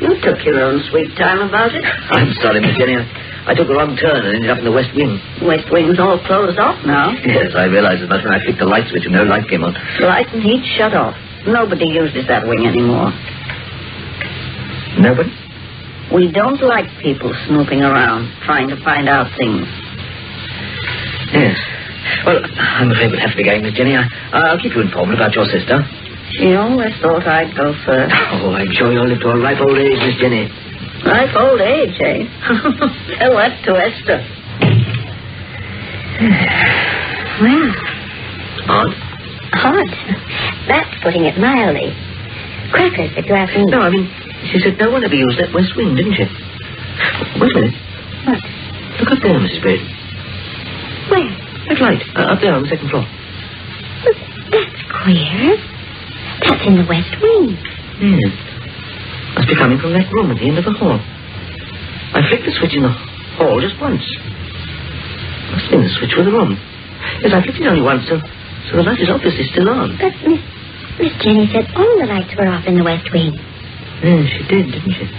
you 0.00 0.20
took 0.20 0.44
your 0.44 0.60
own 0.60 0.82
sweet 0.90 1.16
time 1.16 1.40
about 1.40 1.72
it. 1.74 1.84
I'm 2.12 2.32
sorry, 2.42 2.60
Miss 2.60 2.76
Jenny. 2.76 2.96
I, 2.96 3.52
I 3.52 3.54
took 3.54 3.68
a 3.68 3.74
wrong 3.74 3.96
turn 3.96 4.26
and 4.26 4.34
ended 4.36 4.50
up 4.50 4.58
in 4.58 4.64
the 4.64 4.72
west 4.72 4.90
wing. 4.94 5.20
West 5.42 5.70
wing's 5.70 5.98
all 5.98 6.18
closed 6.26 6.58
off 6.58 6.84
now. 6.84 7.10
Yes, 7.24 7.54
I 7.56 7.64
realized 7.64 8.02
as 8.02 8.08
much 8.08 8.24
when 8.24 8.34
I 8.34 8.42
flicked 8.42 8.58
the 8.58 8.66
light 8.66 8.88
switch 8.90 9.04
and 9.06 9.14
no 9.14 9.22
light 9.22 9.48
came 9.48 9.62
on. 9.64 9.72
Light 10.00 10.26
and 10.34 10.42
heat 10.42 10.64
shut 10.76 10.92
off. 10.94 11.16
Nobody 11.46 11.86
uses 11.86 12.26
that 12.26 12.46
wing 12.46 12.66
anymore. 12.66 13.12
Nobody? 14.98 15.30
We 16.14 16.30
don't 16.30 16.60
like 16.62 16.86
people 17.02 17.34
snooping 17.48 17.82
around, 17.82 18.30
trying 18.44 18.68
to 18.68 18.76
find 18.84 19.08
out 19.08 19.26
things. 19.36 19.66
Yes. 21.34 21.58
Well, 22.24 22.38
I'm 22.58 22.90
afraid 22.92 23.10
we'll 23.10 23.20
have 23.20 23.30
to 23.32 23.36
be 23.36 23.44
going, 23.44 23.62
Miss 23.62 23.74
Jenny. 23.74 23.96
I, 23.96 24.06
I'll 24.32 24.58
keep 24.60 24.74
you 24.74 24.82
informed 24.82 25.12
about 25.14 25.34
your 25.34 25.44
sister. 25.46 25.82
She 26.38 26.54
always 26.54 26.94
thought 27.02 27.26
I'd 27.26 27.54
go 27.56 27.74
first. 27.84 28.14
Oh, 28.38 28.52
I'm 28.54 28.70
sure 28.72 28.92
you'll 28.92 29.08
live 29.08 29.20
to 29.20 29.28
a 29.30 29.38
ripe 29.40 29.60
old 29.60 29.78
age, 29.78 29.98
Miss 29.98 30.16
Jenny. 30.20 30.46
Ripe 31.04 31.34
old 31.36 31.60
age, 31.60 31.94
eh? 32.00 32.24
Tell 33.18 33.34
that 33.36 33.58
to 33.66 33.72
Esther. 33.74 34.22
Well, 37.42 37.70
Odd? 38.68 38.94
odd. 39.52 39.90
That's 40.68 40.94
putting 41.02 41.24
it 41.24 41.38
mildly. 41.38 41.92
Crackers, 42.72 43.10
if 43.16 43.26
you 43.26 43.34
ask 43.34 43.52
me. 43.54 43.64
No, 43.66 43.80
I 43.80 43.90
mean, 43.90 44.08
she 44.52 44.58
said 44.60 44.76
no 44.78 44.90
one 44.90 45.04
ever 45.04 45.14
used 45.14 45.38
that 45.38 45.52
west 45.52 45.74
wing, 45.76 45.94
didn't 45.96 46.14
she? 46.14 46.26
Wait 47.40 47.52
a 47.52 47.60
minute. 47.60 47.76
What? 48.26 48.40
Look 49.00 49.10
up 49.12 49.20
there, 49.22 49.38
Mrs. 49.40 49.60
Graydon. 49.60 49.86
Where? 51.10 51.30
That 51.68 51.80
light, 51.80 52.02
uh, 52.14 52.32
up 52.32 52.40
there 52.40 52.54
on 52.54 52.62
the 52.62 52.68
second 52.70 52.88
floor. 52.90 53.04
That's 54.50 54.80
queer. 55.02 55.56
That's 56.46 56.62
in 56.66 56.76
the 56.78 56.86
west 56.88 57.10
wing. 57.20 57.56
Hmm. 57.98 58.22
Must 59.34 59.48
be 59.48 59.56
coming 59.56 59.78
from 59.78 59.92
that 59.92 60.08
room 60.12 60.30
at 60.30 60.38
the 60.38 60.48
end 60.48 60.58
of 60.58 60.64
the 60.64 60.72
hall. 60.72 60.96
I 60.96 62.22
flicked 62.28 62.46
the 62.46 62.54
switch 62.56 62.72
in 62.76 62.82
the 62.86 62.94
hall 63.36 63.60
just 63.60 63.76
once. 63.80 64.04
Must 65.52 65.64
have 65.68 65.70
been 65.70 65.82
the 65.84 65.92
switch 65.98 66.14
for 66.14 66.24
the 66.24 66.32
room. 66.32 66.56
Yes, 67.20 67.32
I 67.34 67.42
flicked 67.42 67.58
it 67.60 67.66
only 67.66 67.82
once, 67.82 68.06
so, 68.08 68.16
so 68.70 68.76
the 68.78 68.82
light 68.86 69.00
is 69.00 69.10
obviously 69.10 69.44
still 69.52 69.68
on. 69.68 69.98
But 70.00 70.14
Miss, 70.24 70.40
Miss 70.98 71.12
Jenny 71.20 71.50
said 71.52 71.68
all 71.76 71.98
the 72.00 72.06
lights 72.06 72.32
were 72.38 72.48
off 72.48 72.64
in 72.66 72.78
the 72.78 72.84
west 72.84 73.10
wing. 73.12 73.36
Yeah, 74.04 74.22
she 74.28 74.42
did, 74.48 74.66
didn't 74.72 74.92
she? 74.92 75.06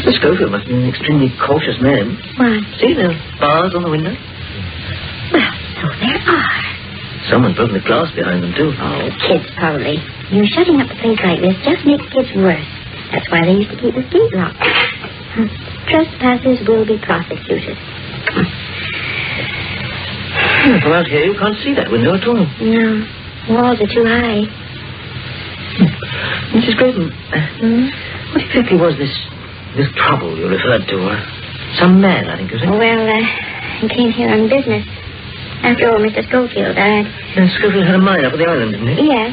Mr. 0.00 0.12
Schofield 0.18 0.50
must 0.52 0.66
be 0.66 0.74
an 0.74 0.86
extremely 0.88 1.30
cautious 1.44 1.76
man. 1.82 2.16
Why? 2.38 2.60
See, 2.78 2.94
there 2.94 3.10
are 3.10 3.18
bars 3.40 3.74
on 3.74 3.82
the 3.82 3.90
window. 3.90 4.14
Well, 4.14 5.52
so 5.82 5.86
there 6.02 6.22
are. 6.30 6.62
Someone's 7.30 7.56
broken 7.56 7.74
the 7.78 7.84
glass 7.86 8.10
behind 8.14 8.42
them, 8.42 8.54
too. 8.56 8.72
Oh, 8.74 9.08
kids, 9.28 9.46
probably. 9.58 9.98
You 10.30 10.42
know, 10.42 10.48
shutting 10.54 10.80
up 10.80 10.90
a 10.90 10.96
place 10.98 11.18
like 11.22 11.40
this 11.42 11.54
just 11.66 11.82
makes 11.86 12.06
kids 12.10 12.30
worse. 12.38 12.66
That's 13.12 13.26
why 13.30 13.42
they 13.46 13.58
used 13.62 13.70
to 13.70 13.78
keep 13.78 13.94
the 13.94 14.02
gate 14.06 14.32
locked. 14.34 14.58
Trespassers 15.90 16.62
will 16.66 16.86
be 16.86 16.98
prosecuted. 17.02 17.76
From 20.82 20.92
out 20.94 21.06
here, 21.06 21.24
you 21.26 21.34
can't 21.38 21.56
see 21.62 21.74
that 21.74 21.90
window 21.90 22.14
at 22.14 22.24
all. 22.26 22.46
No, 22.62 23.06
walls 23.50 23.78
are 23.82 23.90
too 23.90 24.06
high. 24.06 24.46
Mrs. 26.56 26.74
Graydon, 26.76 27.10
Hmm? 27.60 27.86
what 28.34 28.42
exactly 28.42 28.76
was 28.78 28.94
this 28.98 29.12
this 29.76 29.86
trouble 29.96 30.34
you 30.36 30.48
referred 30.48 30.86
to? 30.90 30.96
Uh, 30.98 31.18
some 31.78 32.00
man, 32.00 32.26
I 32.28 32.36
think, 32.36 32.50
you 32.50 32.58
said? 32.58 32.70
Well, 32.70 33.02
uh, 33.06 33.84
I 33.84 33.86
came 33.94 34.10
here 34.10 34.28
on 34.34 34.48
business. 34.50 34.82
After 35.62 35.92
all, 35.92 36.00
Mr. 36.02 36.26
Schofield 36.26 36.74
died. 36.74 37.06
Uh, 37.36 37.46
Schofield 37.60 37.86
had 37.86 37.94
a 37.94 38.02
mine 38.02 38.24
up 38.24 38.32
at 38.34 38.38
the 38.42 38.48
island, 38.50 38.72
didn't 38.74 38.96
he? 38.98 39.06
Yes. 39.06 39.30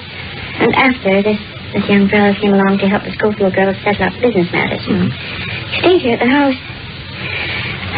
And 0.62 0.74
after 0.76 1.24
this 1.24 1.40
this 1.74 1.84
young 1.90 2.08
fellow 2.08 2.32
came 2.40 2.54
along 2.54 2.78
to 2.80 2.88
help 2.88 3.04
the 3.04 3.12
Schofield 3.18 3.54
girls 3.56 3.76
settle 3.84 4.08
up 4.08 4.14
business 4.22 4.48
matters. 4.54 4.80
Mm-hmm. 4.88 5.10
He 5.12 5.78
stayed 5.82 6.02
here 6.06 6.16
at 6.16 6.24
the 6.24 6.30
house. 6.32 6.56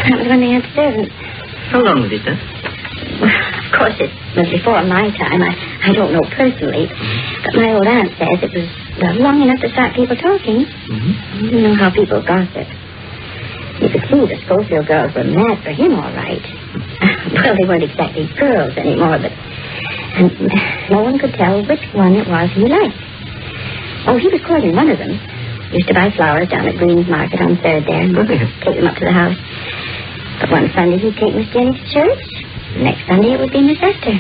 That 0.10 0.18
was 0.18 0.28
when 0.32 0.40
they 0.42 0.52
had 0.56 0.66
servants. 0.74 1.14
How 1.70 1.82
long 1.86 2.02
was 2.02 2.12
it, 2.12 2.24
then? 2.26 2.40
Of 3.20 3.72
course, 3.78 3.98
it 4.00 4.12
was 4.36 4.50
before 4.50 4.82
my 4.84 5.12
time. 5.16 5.42
I, 5.44 5.54
I 5.84 5.92
don't 5.94 6.12
know 6.12 6.24
personally. 6.36 6.88
But 7.44 7.54
my 7.56 7.76
old 7.76 7.88
aunt 7.88 8.12
says 8.18 8.40
it 8.44 8.54
was 8.56 8.68
long 9.20 9.42
enough 9.44 9.60
to 9.62 9.70
start 9.72 9.96
people 9.96 10.16
talking. 10.16 10.66
Mm-hmm. 10.66 11.46
You 11.52 11.60
know 11.68 11.76
how 11.76 11.92
people 11.92 12.24
gossip. 12.24 12.68
You 13.80 13.88
could 13.88 14.04
see 14.12 14.20
the 14.28 14.40
Schofield 14.44 14.88
girls 14.88 15.16
were 15.16 15.24
mad 15.24 15.64
for 15.64 15.72
him, 15.72 15.96
all 15.96 16.12
right. 16.12 16.44
well, 17.32 17.56
they 17.56 17.64
weren't 17.64 17.84
exactly 17.88 18.28
girls 18.36 18.76
anymore, 18.76 19.20
but 19.24 19.32
and 19.32 20.36
no 20.92 21.00
one 21.04 21.16
could 21.20 21.32
tell 21.40 21.64
which 21.64 21.84
one 21.96 22.16
it 22.16 22.28
was 22.28 22.52
he 22.52 22.68
liked. 22.68 22.98
Oh, 24.08 24.18
he 24.20 24.28
was 24.28 24.42
courting 24.44 24.76
one 24.76 24.90
of 24.90 25.00
them. 25.00 25.16
Used 25.72 25.88
to 25.88 25.94
buy 25.94 26.10
flowers 26.12 26.50
down 26.50 26.68
at 26.68 26.76
Green's 26.76 27.08
Market 27.08 27.40
on 27.40 27.56
Third 27.62 27.86
there 27.88 28.02
and 28.04 28.16
take 28.66 28.76
them 28.76 28.88
up 28.88 28.98
to 28.98 29.06
the 29.06 29.14
house. 29.16 29.38
But 30.42 30.52
one 30.52 30.68
Sunday 30.74 30.98
he'd 30.98 31.16
take 31.16 31.36
Miss 31.36 31.48
Jenny 31.54 31.72
to 31.78 31.86
church. 31.94 32.24
Next 32.78 33.02
Sunday 33.08 33.34
it 33.34 33.40
would 33.40 33.52
be 33.52 33.62
Miss 33.66 33.82
Esther. 33.82 34.18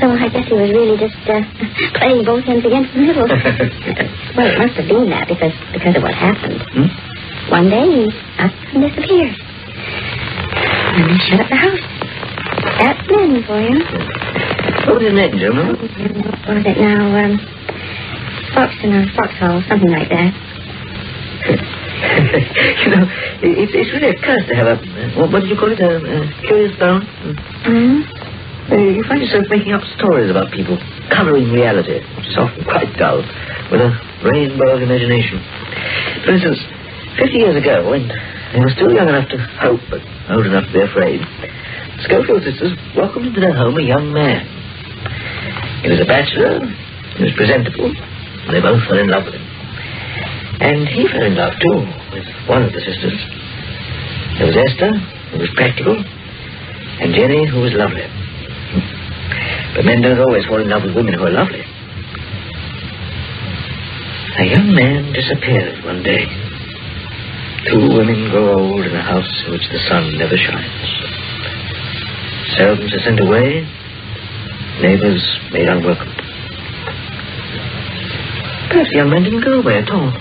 So 0.00 0.12
I 0.12 0.28
guess 0.28 0.48
he 0.48 0.54
was 0.54 0.70
really 0.72 0.96
just 0.96 1.16
uh, 1.28 1.40
playing 2.00 2.24
both 2.24 2.44
ends 2.48 2.64
against 2.64 2.92
the 2.92 3.00
middle. 3.00 3.28
well, 4.36 4.48
it 4.48 4.58
must 4.58 4.74
have 4.80 4.88
been 4.88 5.10
that 5.10 5.28
because 5.28 5.52
because 5.72 5.96
of 5.96 6.02
what 6.02 6.14
happened. 6.14 6.60
Hmm? 6.72 6.88
One 7.50 7.68
day 7.70 7.84
he 7.84 8.04
up 8.40 8.52
and 8.72 8.82
disappeared. 8.84 9.36
And 10.96 11.04
they 11.10 11.18
shut 11.28 11.40
up 11.40 11.48
the 11.48 11.56
house. 11.56 11.84
That's 12.80 13.02
men 13.08 13.44
for 13.44 13.60
you. 13.60 13.80
What 14.84 15.00
was 15.00 15.04
his 15.04 15.14
name, 15.14 15.32
remember? 15.36 15.80
What 15.80 16.56
is 16.58 16.66
it 16.66 16.78
now? 16.80 17.12
Um, 17.16 17.38
Foxton 18.52 18.92
or 18.92 19.04
Foxhall, 19.14 19.62
something 19.68 19.90
like 19.90 20.08
that. 20.08 20.32
you 22.84 22.90
know, 22.92 23.04
it's, 23.40 23.72
it's 23.72 23.90
really 23.96 24.12
a 24.12 24.18
curse 24.20 24.44
to 24.48 24.54
have 24.54 24.68
a, 24.68 24.76
what, 25.16 25.32
what 25.32 25.40
did 25.40 25.48
you 25.48 25.56
call 25.56 25.72
it, 25.72 25.80
a, 25.80 25.96
a 25.96 26.18
curious 26.44 26.76
bone? 26.76 27.02
Hmm? 27.64 28.04
Uh, 28.68 28.82
you 28.92 29.04
find 29.06 29.22
yourself 29.22 29.46
making 29.48 29.72
up 29.72 29.80
stories 29.96 30.28
about 30.28 30.50
people, 30.50 30.76
colouring 31.08 31.48
reality, 31.54 32.02
which 32.18 32.26
is 32.26 32.36
often 32.36 32.64
quite 32.66 32.90
dull, 32.98 33.22
with 33.70 33.80
a 33.80 33.90
rainbow 34.26 34.76
of 34.76 34.82
imagination. 34.82 35.38
For 36.26 36.34
instance, 36.34 36.58
50 37.16 37.32
years 37.32 37.56
ago, 37.56 37.88
when 37.88 38.10
they 38.52 38.60
were 38.60 38.74
still 38.74 38.92
young 38.92 39.08
enough 39.08 39.30
to 39.30 39.38
hope, 39.62 39.80
but 39.88 40.02
old 40.28 40.44
enough 40.44 40.66
to 40.68 40.72
be 40.72 40.82
afraid, 40.82 41.20
the 41.22 42.02
Schofield 42.04 42.42
sisters 42.42 42.74
welcomed 42.92 43.32
into 43.32 43.40
their 43.40 43.54
home 43.56 43.78
a 43.78 43.82
young 43.82 44.12
man. 44.12 44.44
He 45.80 45.88
was 45.88 46.00
a 46.00 46.04
bachelor, 46.04 46.60
he 47.16 47.24
was 47.24 47.32
presentable, 47.38 47.88
and 47.88 48.50
they 48.52 48.60
both 48.60 48.82
fell 48.84 48.98
in 48.98 49.08
love 49.08 49.24
with 49.24 49.34
him. 49.34 49.55
And 50.60 50.88
he 50.88 51.06
fell 51.08 51.22
in 51.22 51.36
love, 51.36 51.52
too, 51.60 51.78
with 52.12 52.26
one 52.48 52.62
of 52.62 52.72
the 52.72 52.80
sisters. 52.80 53.18
There 54.38 54.46
was 54.46 54.56
Esther, 54.56 54.92
who 55.32 55.38
was 55.38 55.50
practical, 55.54 55.96
and 55.96 57.14
Jenny, 57.14 57.46
who 57.46 57.60
was 57.60 57.72
lovely. 57.74 58.04
But 59.74 59.84
men 59.84 60.00
don't 60.00 60.18
always 60.20 60.44
fall 60.46 60.60
in 60.60 60.68
love 60.68 60.82
with 60.84 60.96
women 60.96 61.14
who 61.14 61.24
are 61.24 61.30
lovely. 61.30 61.60
A 64.38 64.44
young 64.44 64.72
man 64.74 65.12
disappears 65.12 65.82
one 65.84 66.02
day. 66.02 66.24
Two 67.68 67.88
women 67.96 68.30
grow 68.30 68.58
old 68.58 68.84
in 68.84 68.94
a 68.94 69.02
house 69.02 69.44
in 69.46 69.52
which 69.52 69.68
the 69.72 69.78
sun 69.88 70.16
never 70.18 70.36
shines. 70.36 70.88
Servants 72.56 72.94
are 72.94 73.00
sent 73.00 73.20
away, 73.20 73.64
neighbors 74.80 75.24
made 75.52 75.68
unwelcome. 75.68 76.14
Perhaps 78.68 78.90
the 78.90 78.96
young 78.96 79.10
man 79.10 79.24
didn't 79.24 79.44
go 79.44 79.60
away 79.60 79.78
at 79.78 79.90
all. 79.90 80.12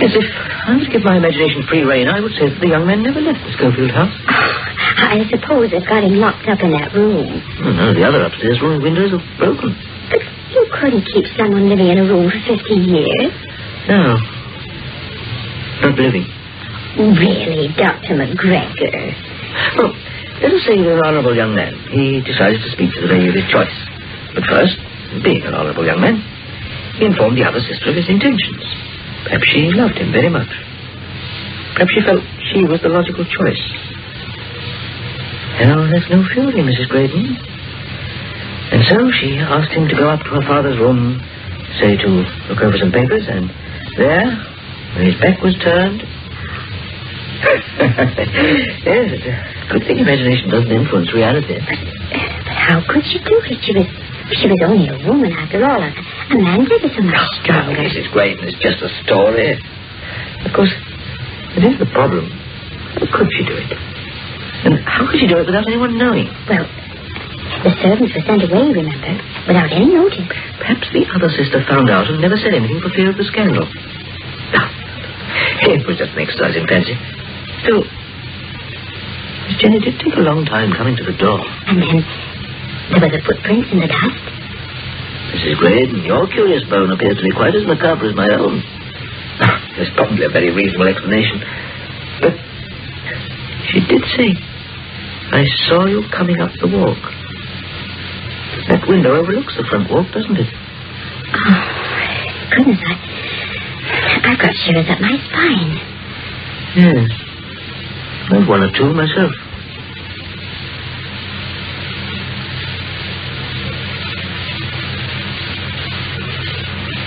Yes, 0.00 0.16
if 0.16 0.24
I 0.66 0.76
was 0.76 0.84
to 0.88 0.92
give 0.92 1.04
my 1.04 1.16
imagination 1.20 1.62
free 1.68 1.84
rein, 1.84 2.08
I 2.08 2.20
would 2.20 2.32
say 2.40 2.48
that 2.48 2.56
the 2.60 2.68
young 2.72 2.86
man 2.88 3.02
never 3.04 3.20
left 3.20 3.44
the 3.44 3.52
Schofield 3.52 3.92
house. 3.92 4.12
Ah, 4.32 5.12
I 5.12 5.28
suppose 5.28 5.70
they've 5.70 5.84
got 5.86 6.02
him 6.04 6.16
locked 6.16 6.48
up 6.48 6.60
in 6.64 6.72
that 6.72 6.94
room. 6.96 7.28
Oh, 7.60 7.72
no, 7.72 7.92
the 7.92 8.04
other 8.04 8.24
upstairs 8.24 8.60
room 8.64 8.80
windows 8.82 9.12
are 9.12 9.20
broken. 9.36 9.76
But 10.08 10.24
you 10.56 10.64
couldn't 10.72 11.04
keep 11.12 11.28
someone 11.36 11.68
living 11.68 11.88
in 11.92 11.98
a 12.00 12.04
room 12.08 12.32
for 12.32 12.40
50 12.48 12.74
years. 12.74 13.32
No. 13.92 14.16
Not 15.84 15.96
living. 16.00 16.24
Really, 16.96 17.68
Dr. 17.76 18.16
McGregor. 18.16 18.96
Well, 19.76 19.92
let 20.40 20.52
us 20.52 20.64
say 20.64 20.80
you're 20.80 20.96
an 20.96 21.04
honourable 21.04 21.36
young 21.36 21.54
man. 21.54 21.76
He 21.92 22.20
decided 22.24 22.60
to 22.64 22.70
speak 22.72 22.92
to 22.96 23.00
the 23.04 23.08
lady 23.12 23.28
of 23.28 23.34
his 23.36 23.46
choice. 23.52 23.72
But 24.32 24.44
first, 24.48 24.76
being 25.24 25.44
an 25.44 25.52
honourable 25.52 25.84
young 25.84 26.00
man, 26.00 26.24
he 26.96 27.04
informed 27.04 27.36
the 27.36 27.44
other 27.44 27.60
sister 27.60 27.90
of 27.92 27.96
his 27.96 28.08
intentions. 28.08 28.64
Perhaps 29.24 29.46
she 29.52 29.70
loved 29.72 29.98
him 29.98 30.12
very 30.12 30.28
much. 30.28 30.48
Perhaps 31.74 31.92
she 31.92 32.00
felt 32.02 32.22
she 32.52 32.64
was 32.64 32.80
the 32.82 32.88
logical 32.88 33.24
choice. 33.24 33.64
Well, 35.60 35.88
there's 35.92 36.08
no 36.10 36.24
fury, 36.32 36.62
Mrs. 36.64 36.88
Graydon. 36.88 37.36
And 38.72 38.82
so 38.88 39.10
she 39.20 39.36
asked 39.38 39.72
him 39.72 39.88
to 39.88 39.96
go 39.96 40.08
up 40.08 40.20
to 40.24 40.30
her 40.40 40.44
father's 40.46 40.78
room, 40.78 41.20
say 41.80 41.96
to 41.96 42.08
look 42.48 42.62
over 42.62 42.78
some 42.78 42.92
papers, 42.92 43.26
and 43.28 43.50
there, 43.98 44.24
when 44.96 45.06
his 45.06 45.20
back 45.20 45.42
was 45.42 45.54
turned... 45.62 46.02
yes, 48.84 49.08
good 49.72 49.82
thing 49.88 49.98
imagination 49.98 50.50
doesn't 50.50 50.70
influence 50.70 51.12
reality. 51.14 51.56
Uh, 51.56 51.64
but 52.44 52.52
how 52.52 52.84
could 52.86 53.02
she 53.04 53.18
do 53.18 53.40
it? 53.48 53.58
She 53.64 53.72
was, 53.72 53.88
she 54.36 54.46
was 54.46 54.60
only 54.62 54.88
a 54.88 54.98
woman 55.08 55.32
after 55.32 55.64
all. 55.64 55.80
A, 56.30 56.34
a 56.34 56.38
man's 56.42 56.68
ever 56.70 56.88
so 56.94 57.02
much 57.02 57.16
Oh, 57.18 57.42
stronger. 57.42 57.76
Mrs. 57.82 58.10
Graydon, 58.12 58.44
it's 58.48 58.58
just 58.62 58.82
a 58.82 58.88
story. 59.04 59.58
Of 60.46 60.52
course, 60.54 60.72
it 61.56 61.64
is 61.64 61.78
the 61.78 61.86
problem. 61.92 62.30
How 62.30 63.06
could 63.18 63.28
she 63.32 63.44
do 63.44 63.54
it? 63.56 63.70
And 64.64 64.78
how 64.86 65.06
could 65.10 65.18
she 65.20 65.26
do 65.26 65.38
it 65.38 65.46
without 65.46 65.66
anyone 65.66 65.96
knowing? 65.98 66.28
Well, 66.48 66.66
the 67.64 67.72
servants 67.82 68.12
were 68.14 68.24
sent 68.24 68.42
away, 68.44 68.72
remember, 68.72 69.12
without 69.46 69.72
any 69.72 69.92
notice. 69.94 70.26
Perhaps 70.58 70.88
the 70.92 71.04
other 71.14 71.28
sister 71.28 71.60
found 71.68 71.90
out 71.90 72.08
and 72.08 72.20
never 72.20 72.36
said 72.36 72.54
anything 72.54 72.80
for 72.80 72.88
fear 72.90 73.10
of 73.10 73.16
the 73.16 73.24
scandal. 73.24 73.64
No. 74.52 74.62
It 75.70 75.86
was 75.86 75.96
just 75.98 76.12
an 76.16 76.20
exercise 76.24 76.56
in 76.56 76.66
fancy. 76.66 76.96
Still, 77.62 77.84
Miss 79.48 79.56
Jenny 79.60 79.78
did 79.80 79.98
take 80.00 80.14
a 80.16 80.24
long 80.24 80.44
time 80.46 80.72
coming 80.72 80.96
to 80.96 81.04
the 81.04 81.16
door. 81.16 81.40
And 81.68 81.80
then 81.82 82.00
there 82.92 83.00
were 83.00 83.12
the 83.12 83.22
footprints 83.24 83.68
in 83.72 83.80
the 83.80 83.88
dust. 83.88 84.24
Mrs. 85.30 85.56
Graydon, 85.58 86.02
your 86.04 86.26
curious 86.26 86.64
bone 86.68 86.90
appears 86.90 87.16
to 87.16 87.22
be 87.22 87.30
quite 87.30 87.54
as 87.54 87.64
macabre 87.66 88.10
as 88.10 88.16
my 88.16 88.28
own. 88.34 88.58
There's 89.76 89.90
probably 89.94 90.24
a 90.24 90.28
very 90.28 90.50
reasonable 90.50 90.88
explanation. 90.88 91.38
But 92.20 92.34
she 93.70 93.78
did 93.86 94.02
say, 94.18 94.34
I 95.30 95.46
saw 95.70 95.86
you 95.86 96.02
coming 96.10 96.40
up 96.42 96.50
the 96.60 96.66
walk. 96.66 96.98
That 98.68 98.82
window 98.88 99.14
overlooks 99.22 99.54
the 99.56 99.64
front 99.70 99.90
walk, 99.90 100.10
doesn't 100.12 100.36
it? 100.36 100.50
Oh, 100.50 101.62
goodness, 102.56 102.82
I, 102.82 104.34
I've 104.34 104.38
got 104.38 104.54
shivers 104.66 104.90
up 104.90 105.00
my 105.00 105.14
spine. 105.30 105.78
Yes. 106.74 107.10
I've 108.34 108.46
one 108.46 108.62
or 108.62 108.70
two 108.74 108.92
myself. 108.94 109.30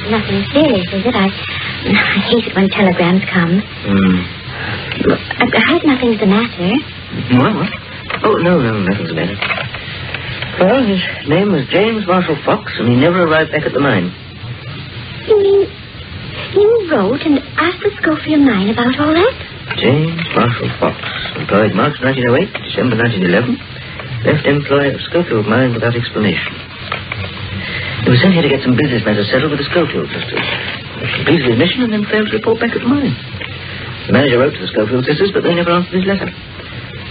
Nothing 0.09 0.43
serious, 0.51 0.87
is 0.91 1.05
it? 1.05 1.15
I, 1.15 1.27
I 1.31 2.19
hate 2.27 2.45
it 2.47 2.55
when 2.55 2.69
telegrams 2.69 3.23
come. 3.31 3.61
Hmm. 3.63 4.15
I, 5.39 5.45
I 5.47 5.61
hope 5.71 5.83
nothing's 5.85 6.19
the 6.19 6.27
matter. 6.27 6.69
What, 7.39 7.55
what? 7.55 7.71
Oh, 8.23 8.35
no, 8.43 8.59
no, 8.59 8.83
nothing's 8.83 9.09
the 9.09 9.15
matter. 9.15 9.37
Well, 10.59 10.83
his 10.85 11.01
name 11.27 11.51
was 11.51 11.65
James 11.71 12.05
Marshall 12.05 12.37
Fox, 12.45 12.71
and 12.77 12.87
he 12.89 12.95
never 12.95 13.23
arrived 13.23 13.51
back 13.51 13.63
at 13.65 13.73
the 13.73 13.79
mine. 13.79 14.11
You 15.27 15.39
mean 15.41 15.71
you 16.53 16.89
wrote 16.91 17.21
and 17.25 17.39
asked 17.57 17.81
the 17.81 17.91
Schofield 18.01 18.41
mine 18.45 18.69
about 18.69 18.93
all 18.99 19.13
that? 19.13 19.35
James 19.79 20.21
Marshall 20.35 20.69
Fox, 20.79 20.99
employed 21.39 21.73
March 21.73 21.97
1908 22.03 22.53
to 22.53 22.59
December 22.69 22.95
1911, 23.01 23.57
left 24.27 24.45
employ 24.45 24.93
of 24.93 25.01
Schofield 25.09 25.47
mine 25.47 25.73
without 25.73 25.95
explanation. 25.95 26.53
He 28.03 28.09
was 28.11 28.19
sent 28.21 28.33
here 28.35 28.43
to 28.43 28.51
get 28.51 28.61
some 28.63 28.75
business 28.75 29.03
matters 29.07 29.29
settled 29.31 29.51
with 29.55 29.59
the 29.63 29.69
Schofield 29.71 30.07
sisters. 30.11 30.43
He 30.99 31.07
completed 31.23 31.45
his 31.55 31.57
mission 31.59 31.87
and 31.87 31.91
then 31.93 32.03
failed 32.11 32.27
to 32.27 32.35
report 32.35 32.59
back 32.59 32.75
at 32.75 32.81
the 32.83 32.89
mine. 32.89 33.15
The 34.07 34.13
manager 34.13 34.39
wrote 34.39 34.53
to 34.53 34.59
the 34.59 34.67
Schofield 34.71 35.05
sisters, 35.07 35.31
but 35.31 35.43
they 35.43 35.55
never 35.55 35.71
answered 35.71 35.95
his 35.95 36.07
letter. 36.07 36.27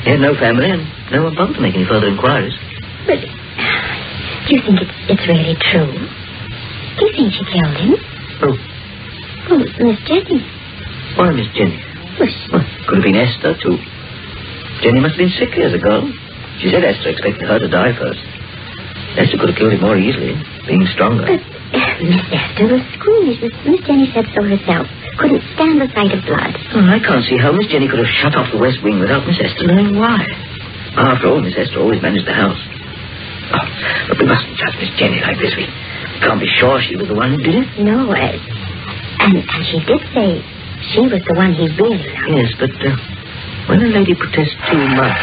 He 0.05 0.11
had 0.13 0.21
no 0.21 0.37
family 0.37 0.69
and 0.69 0.85
no 1.11 1.25
one 1.25 1.35
bothered 1.35 1.57
to 1.57 1.63
make 1.65 1.75
any 1.75 1.89
further 1.89 2.09
inquiries. 2.13 2.53
But 3.09 3.21
do 3.25 4.49
you 4.53 4.61
think 4.61 4.85
it's, 4.85 4.97
it's 5.17 5.25
really 5.25 5.57
true? 5.73 5.89
Do 5.97 7.01
you 7.09 7.13
think 7.17 7.29
she 7.41 7.45
killed 7.49 7.77
him? 7.81 7.93
Oh, 8.45 8.57
Oh, 9.49 9.59
Miss 9.59 9.99
Jenny. 10.07 10.39
why 11.17 11.31
Miss 11.33 11.49
Jenny? 11.57 11.81
She- 12.21 12.53
Well, 12.53 12.63
could 12.87 13.01
have 13.01 13.07
been 13.09 13.17
Esther, 13.17 13.57
too. 13.59 13.81
Jenny 14.85 15.01
must 15.01 15.17
have 15.17 15.25
been 15.25 15.35
sickly 15.41 15.63
as 15.65 15.73
a 15.73 15.79
girl. 15.81 16.05
She 16.61 16.69
said 16.71 16.85
Esther 16.85 17.11
expected 17.11 17.49
her 17.49 17.59
to 17.59 17.69
die 17.69 17.97
first. 17.97 18.21
Esther 19.17 19.39
could 19.39 19.49
have 19.51 19.59
killed 19.59 19.73
him 19.73 19.81
more 19.81 19.97
easily, 19.97 20.37
being 20.67 20.87
stronger. 20.95 21.27
But 21.27 21.43
Miss 22.03 22.23
Esther 22.31 22.67
was 22.71 22.83
squeamish. 22.99 23.39
Miss, 23.43 23.81
Jenny 23.87 24.07
said 24.15 24.27
so 24.35 24.43
herself. 24.43 24.87
Couldn't 25.19 25.43
stand 25.55 25.81
the 25.81 25.89
sight 25.93 26.13
of 26.15 26.25
blood. 26.25 26.53
Well, 26.75 26.89
I 26.89 26.99
can't 27.03 27.25
see 27.27 27.37
how 27.39 27.53
Miss 27.53 27.67
Jenny 27.69 27.89
could 27.89 28.01
have 28.01 28.15
shut 28.23 28.35
off 28.35 28.51
the 28.53 28.59
West 28.59 28.81
Wing 28.83 28.99
without 29.01 29.27
Miss 29.27 29.39
Esther 29.43 29.67
knowing 29.69 29.99
why. 29.99 30.25
After 30.97 31.29
all, 31.29 31.41
Miss 31.41 31.55
Esther 31.57 31.81
always 31.81 32.01
managed 32.03 32.27
the 32.27 32.37
house. 32.37 32.59
Oh, 33.53 33.65
but 34.09 34.17
we 34.19 34.25
mustn't 34.27 34.57
judge 34.57 34.77
Miss 34.81 34.93
Jenny 34.97 35.21
like 35.21 35.37
this. 35.39 35.53
We 35.57 35.67
can't 36.25 36.41
be 36.41 36.49
sure 36.61 36.81
she 36.81 36.97
was 36.97 37.09
the 37.09 37.15
one 37.19 37.37
who 37.37 37.41
did 37.43 37.57
it. 37.61 37.69
No, 37.83 38.09
uh, 38.13 38.17
and, 38.17 39.37
and 39.37 39.63
she 39.69 39.79
did 39.85 40.01
say 40.17 40.41
she 40.95 41.01
was 41.05 41.21
the 41.29 41.35
one 41.37 41.53
he 41.53 41.69
really 41.77 42.01
loved. 42.01 42.33
Yes, 42.33 42.51
but 42.59 42.73
uh, 42.81 42.97
when 43.69 43.83
a 43.85 43.89
lady 43.93 44.15
protests 44.15 44.57
too 44.71 44.81
much. 44.97 45.21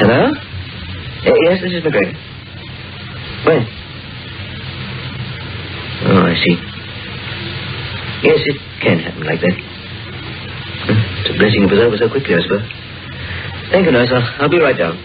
Hello? 0.00 0.32
Uh, 1.24 1.34
yes, 1.46 1.60
this 1.62 1.72
is 1.72 1.82
McGregor. 1.84 2.14
When? 3.46 3.62
Oh, 6.10 6.26
I 6.26 6.34
see. 6.34 6.56
Yes, 8.26 8.40
it 8.46 8.58
can 8.82 8.98
happen 8.98 9.22
like 9.24 9.40
that. 9.40 9.54
It's 11.22 11.30
a 11.30 11.38
blessing 11.38 11.62
it 11.62 11.70
was 11.70 11.78
over 11.78 11.96
so 11.96 12.10
quickly, 12.10 12.34
I 12.34 12.42
suppose. 12.42 12.66
Thank 13.70 13.86
you, 13.86 13.92
nurse. 13.92 14.10
I'll, 14.12 14.42
I'll 14.42 14.50
be 14.50 14.58
right 14.58 14.76
down. 14.76 14.98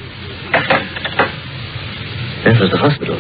That 2.46 2.58
was 2.62 2.72
the 2.72 2.78
hospital. 2.82 3.18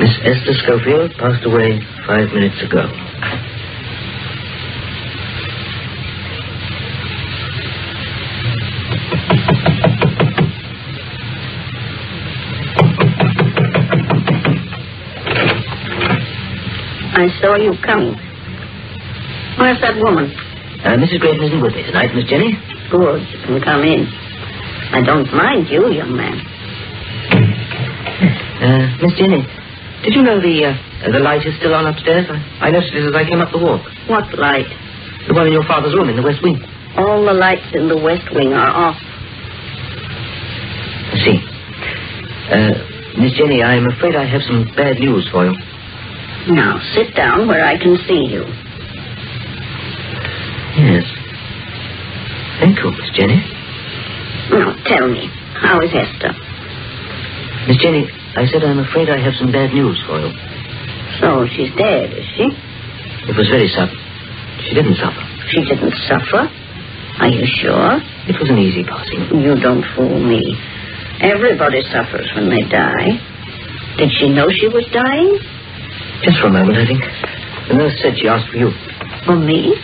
Miss 0.00 0.12
Esther 0.20 0.54
Schofield 0.66 1.12
passed 1.16 1.44
away 1.46 1.80
five 2.06 2.28
minutes 2.34 2.60
ago. 2.60 2.84
I 17.24 17.32
saw 17.40 17.56
you 17.56 17.72
coming. 17.80 18.12
Where's 19.56 19.80
that 19.80 19.96
woman? 19.96 20.28
Uh, 20.84 21.00
Mrs. 21.00 21.24
Graydon 21.24 21.40
isn't 21.40 21.62
with 21.64 21.72
me 21.72 21.80
tonight, 21.88 22.12
Miss 22.12 22.28
Jenny. 22.28 22.52
Good, 22.92 23.24
you 23.32 23.38
can 23.48 23.64
come 23.64 23.80
in. 23.80 24.04
I 24.92 25.00
don't 25.00 25.32
mind 25.32 25.72
you, 25.72 25.88
young 25.88 26.12
man. 26.12 26.36
Uh, 28.60 28.84
Miss 29.00 29.16
Jenny, 29.16 29.40
did 30.04 30.12
you 30.12 30.20
know 30.20 30.36
the 30.36 30.68
uh, 30.68 31.12
the 31.16 31.18
light 31.18 31.48
is 31.48 31.56
still 31.56 31.72
on 31.72 31.86
upstairs? 31.88 32.28
I, 32.28 32.68
I 32.68 32.70
noticed 32.70 32.92
it 32.92 33.08
as 33.08 33.16
I 33.16 33.24
came 33.24 33.40
up 33.40 33.48
the 33.52 33.58
walk. 33.58 33.80
What 34.04 34.28
light? 34.36 34.68
The 35.26 35.32
one 35.32 35.46
in 35.46 35.54
your 35.54 35.64
father's 35.64 35.94
room 35.96 36.10
in 36.12 36.16
the 36.16 36.22
west 36.22 36.44
wing. 36.44 36.60
All 37.00 37.24
the 37.24 37.32
lights 37.32 37.72
in 37.72 37.88
the 37.88 37.96
west 37.96 38.28
wing 38.36 38.52
are 38.52 38.68
off. 38.68 39.00
I 41.08 41.16
see. 41.24 41.40
Uh, 42.52 42.74
Miss 43.16 43.32
Jenny, 43.32 43.62
I'm 43.64 43.88
afraid 43.88 44.12
I 44.14 44.28
have 44.28 44.42
some 44.44 44.68
bad 44.76 45.00
news 45.00 45.26
for 45.32 45.48
you. 45.48 45.56
Now, 46.48 46.78
sit 46.94 47.14
down 47.16 47.48
where 47.48 47.64
I 47.64 47.78
can 47.78 47.96
see 48.06 48.28
you. 48.28 48.44
Yes. 50.76 51.06
Thank 52.60 52.78
you, 52.84 52.90
Miss 52.92 53.10
Jenny. 53.16 53.40
Now, 54.50 54.76
tell 54.84 55.08
me, 55.08 55.30
how 55.56 55.80
is 55.80 55.90
Esther? 55.94 56.32
Miss 57.66 57.78
Jenny, 57.80 58.04
I 58.36 58.44
said 58.46 58.62
I'm 58.62 58.78
afraid 58.78 59.08
I 59.08 59.18
have 59.24 59.34
some 59.40 59.52
bad 59.52 59.72
news 59.72 59.96
for 60.06 60.20
you. 60.20 60.30
So 61.20 61.46
she's 61.56 61.72
dead, 61.78 62.12
is 62.12 62.26
she? 62.36 62.46
It 63.30 63.36
was 63.36 63.48
very 63.48 63.68
sudden. 63.72 63.96
She 64.68 64.74
didn't 64.74 64.96
suffer. 65.00 65.24
She 65.48 65.64
didn't 65.64 65.94
suffer. 66.04 66.44
Are 67.24 67.28
you 67.30 67.46
sure? 67.62 68.02
It 68.28 68.36
was 68.38 68.50
an 68.50 68.58
easy 68.58 68.84
passing. 68.84 69.40
You 69.40 69.54
don't 69.60 69.84
fool 69.96 70.20
me. 70.20 70.58
Everybody 71.22 71.80
suffers 71.88 72.28
when 72.34 72.50
they 72.50 72.68
die. 72.68 73.16
Did 73.96 74.10
she 74.18 74.28
know 74.28 74.50
she 74.50 74.68
was 74.68 74.84
dying? 74.92 75.38
Just 76.22 76.38
for 76.40 76.46
a 76.48 76.54
moment, 76.54 76.78
I 76.78 76.86
think. 76.86 77.02
The 77.68 77.74
nurse 77.74 77.96
said 78.00 78.16
she 78.18 78.28
asked 78.28 78.48
for 78.50 78.56
you. 78.56 78.70
For 79.26 79.36
me? 79.36 79.74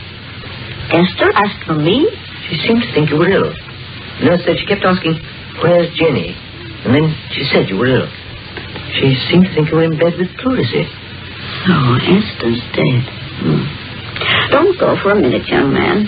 Esther 0.92 1.30
asked 1.34 1.64
for 1.66 1.74
me? 1.74 2.06
She 2.48 2.56
seemed 2.66 2.82
to 2.82 2.92
think 2.92 3.10
you 3.10 3.16
were 3.16 3.30
ill. 3.30 3.50
The 4.20 4.24
nurse 4.26 4.42
said 4.44 4.58
she 4.58 4.66
kept 4.66 4.84
asking, 4.84 5.18
Where's 5.62 5.88
Jenny? 5.96 6.36
And 6.84 6.94
then 6.94 7.14
she 7.32 7.44
said 7.52 7.68
you 7.68 7.76
were 7.76 7.88
ill. 7.88 8.08
She 9.00 9.14
seemed 9.30 9.46
to 9.46 9.54
think 9.54 9.70
you 9.70 9.76
were 9.76 9.84
in 9.84 9.98
bed 9.98 10.14
with 10.18 10.28
pleurisy. 10.38 10.84
Oh, 11.68 11.98
Esther's 12.00 12.62
dead. 12.74 13.02
Hmm. 13.40 13.64
Don't 14.50 14.78
go 14.78 14.96
for 15.02 15.12
a 15.12 15.20
minute, 15.20 15.46
young 15.48 15.72
man. 15.72 16.06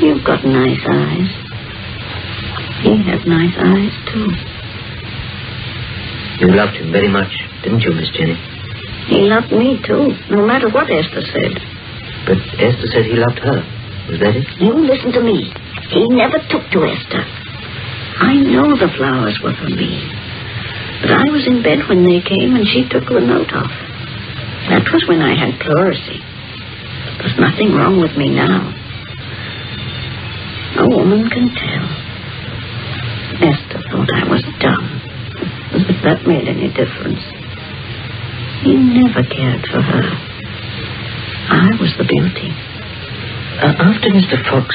You've 0.00 0.24
got 0.24 0.44
nice 0.44 0.80
eyes. 0.86 1.30
He 2.84 3.02
had 3.02 3.26
nice 3.26 3.56
eyes, 3.56 3.92
too. 4.12 4.28
You 6.38 6.52
loved 6.54 6.76
him 6.76 6.92
very 6.92 7.08
much, 7.08 7.32
didn't 7.62 7.80
you, 7.80 7.92
Miss 7.92 8.10
Jenny? 8.10 8.36
He 9.06 9.22
loved 9.30 9.52
me, 9.52 9.78
too, 9.86 10.14
no 10.30 10.46
matter 10.46 10.68
what 10.68 10.90
Esther 10.90 11.22
said. 11.30 11.54
But 12.26 12.38
Esther 12.58 12.90
said 12.90 13.06
he 13.06 13.14
loved 13.14 13.38
her. 13.38 13.62
Is 14.10 14.18
that 14.18 14.34
it? 14.34 14.46
You 14.58 14.74
listen 14.74 15.12
to 15.14 15.22
me. 15.22 15.46
He 15.94 16.06
never 16.10 16.38
took 16.50 16.66
to 16.74 16.82
Esther. 16.82 17.22
I 18.18 18.34
know 18.34 18.74
the 18.74 18.90
flowers 18.98 19.38
were 19.42 19.54
for 19.54 19.70
me. 19.70 20.02
But 21.02 21.10
I 21.12 21.26
was 21.30 21.46
in 21.46 21.62
bed 21.62 21.86
when 21.88 22.02
they 22.02 22.18
came 22.24 22.56
and 22.56 22.66
she 22.66 22.88
took 22.88 23.06
the 23.06 23.20
note 23.20 23.52
off. 23.52 23.70
That 24.70 24.88
was 24.90 25.04
when 25.06 25.22
I 25.22 25.38
had 25.38 25.60
pleurisy. 25.60 26.18
There's 27.18 27.38
nothing 27.38 27.74
wrong 27.74 28.00
with 28.00 28.16
me 28.16 28.30
now. 28.34 28.74
A 30.82 30.88
woman 30.88 31.28
can 31.30 31.54
tell. 31.54 31.86
Esther 33.42 33.82
thought 33.90 34.10
I 34.10 34.24
was 34.26 34.42
dumb. 34.58 34.86
If 35.76 36.02
that 36.06 36.26
made 36.26 36.48
any 36.48 36.68
difference. 36.72 37.35
He 38.62 38.74
never 38.74 39.22
cared 39.22 39.64
for 39.66 39.80
her. 39.82 40.04
I 41.48 41.70
was 41.80 41.94
the 41.98 42.04
beauty. 42.04 42.50
Uh, 43.62 43.72
after 43.78 44.10
Mr. 44.10 44.36
Fox 44.50 44.74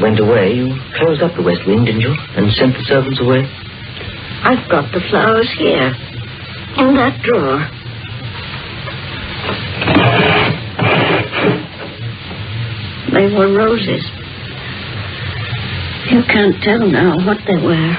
went 0.00 0.18
away, 0.18 0.54
you 0.54 0.74
closed 0.96 1.22
up 1.22 1.34
the 1.36 1.42
West 1.42 1.60
Wing, 1.66 1.84
didn't 1.84 2.00
you? 2.00 2.14
And 2.36 2.50
sent 2.52 2.74
the 2.74 2.84
servants 2.84 3.20
away? 3.20 3.44
I've 4.42 4.68
got 4.70 4.90
the 4.92 5.00
flowers 5.10 5.50
here. 5.58 5.92
In 6.78 6.94
that 6.96 7.20
drawer. 7.22 7.60
They 13.12 13.26
were 13.34 13.52
roses. 13.52 14.06
You 16.10 16.22
can't 16.24 16.62
tell 16.62 16.86
now 16.88 17.16
what 17.26 17.38
they 17.46 17.56
were. 17.56 17.94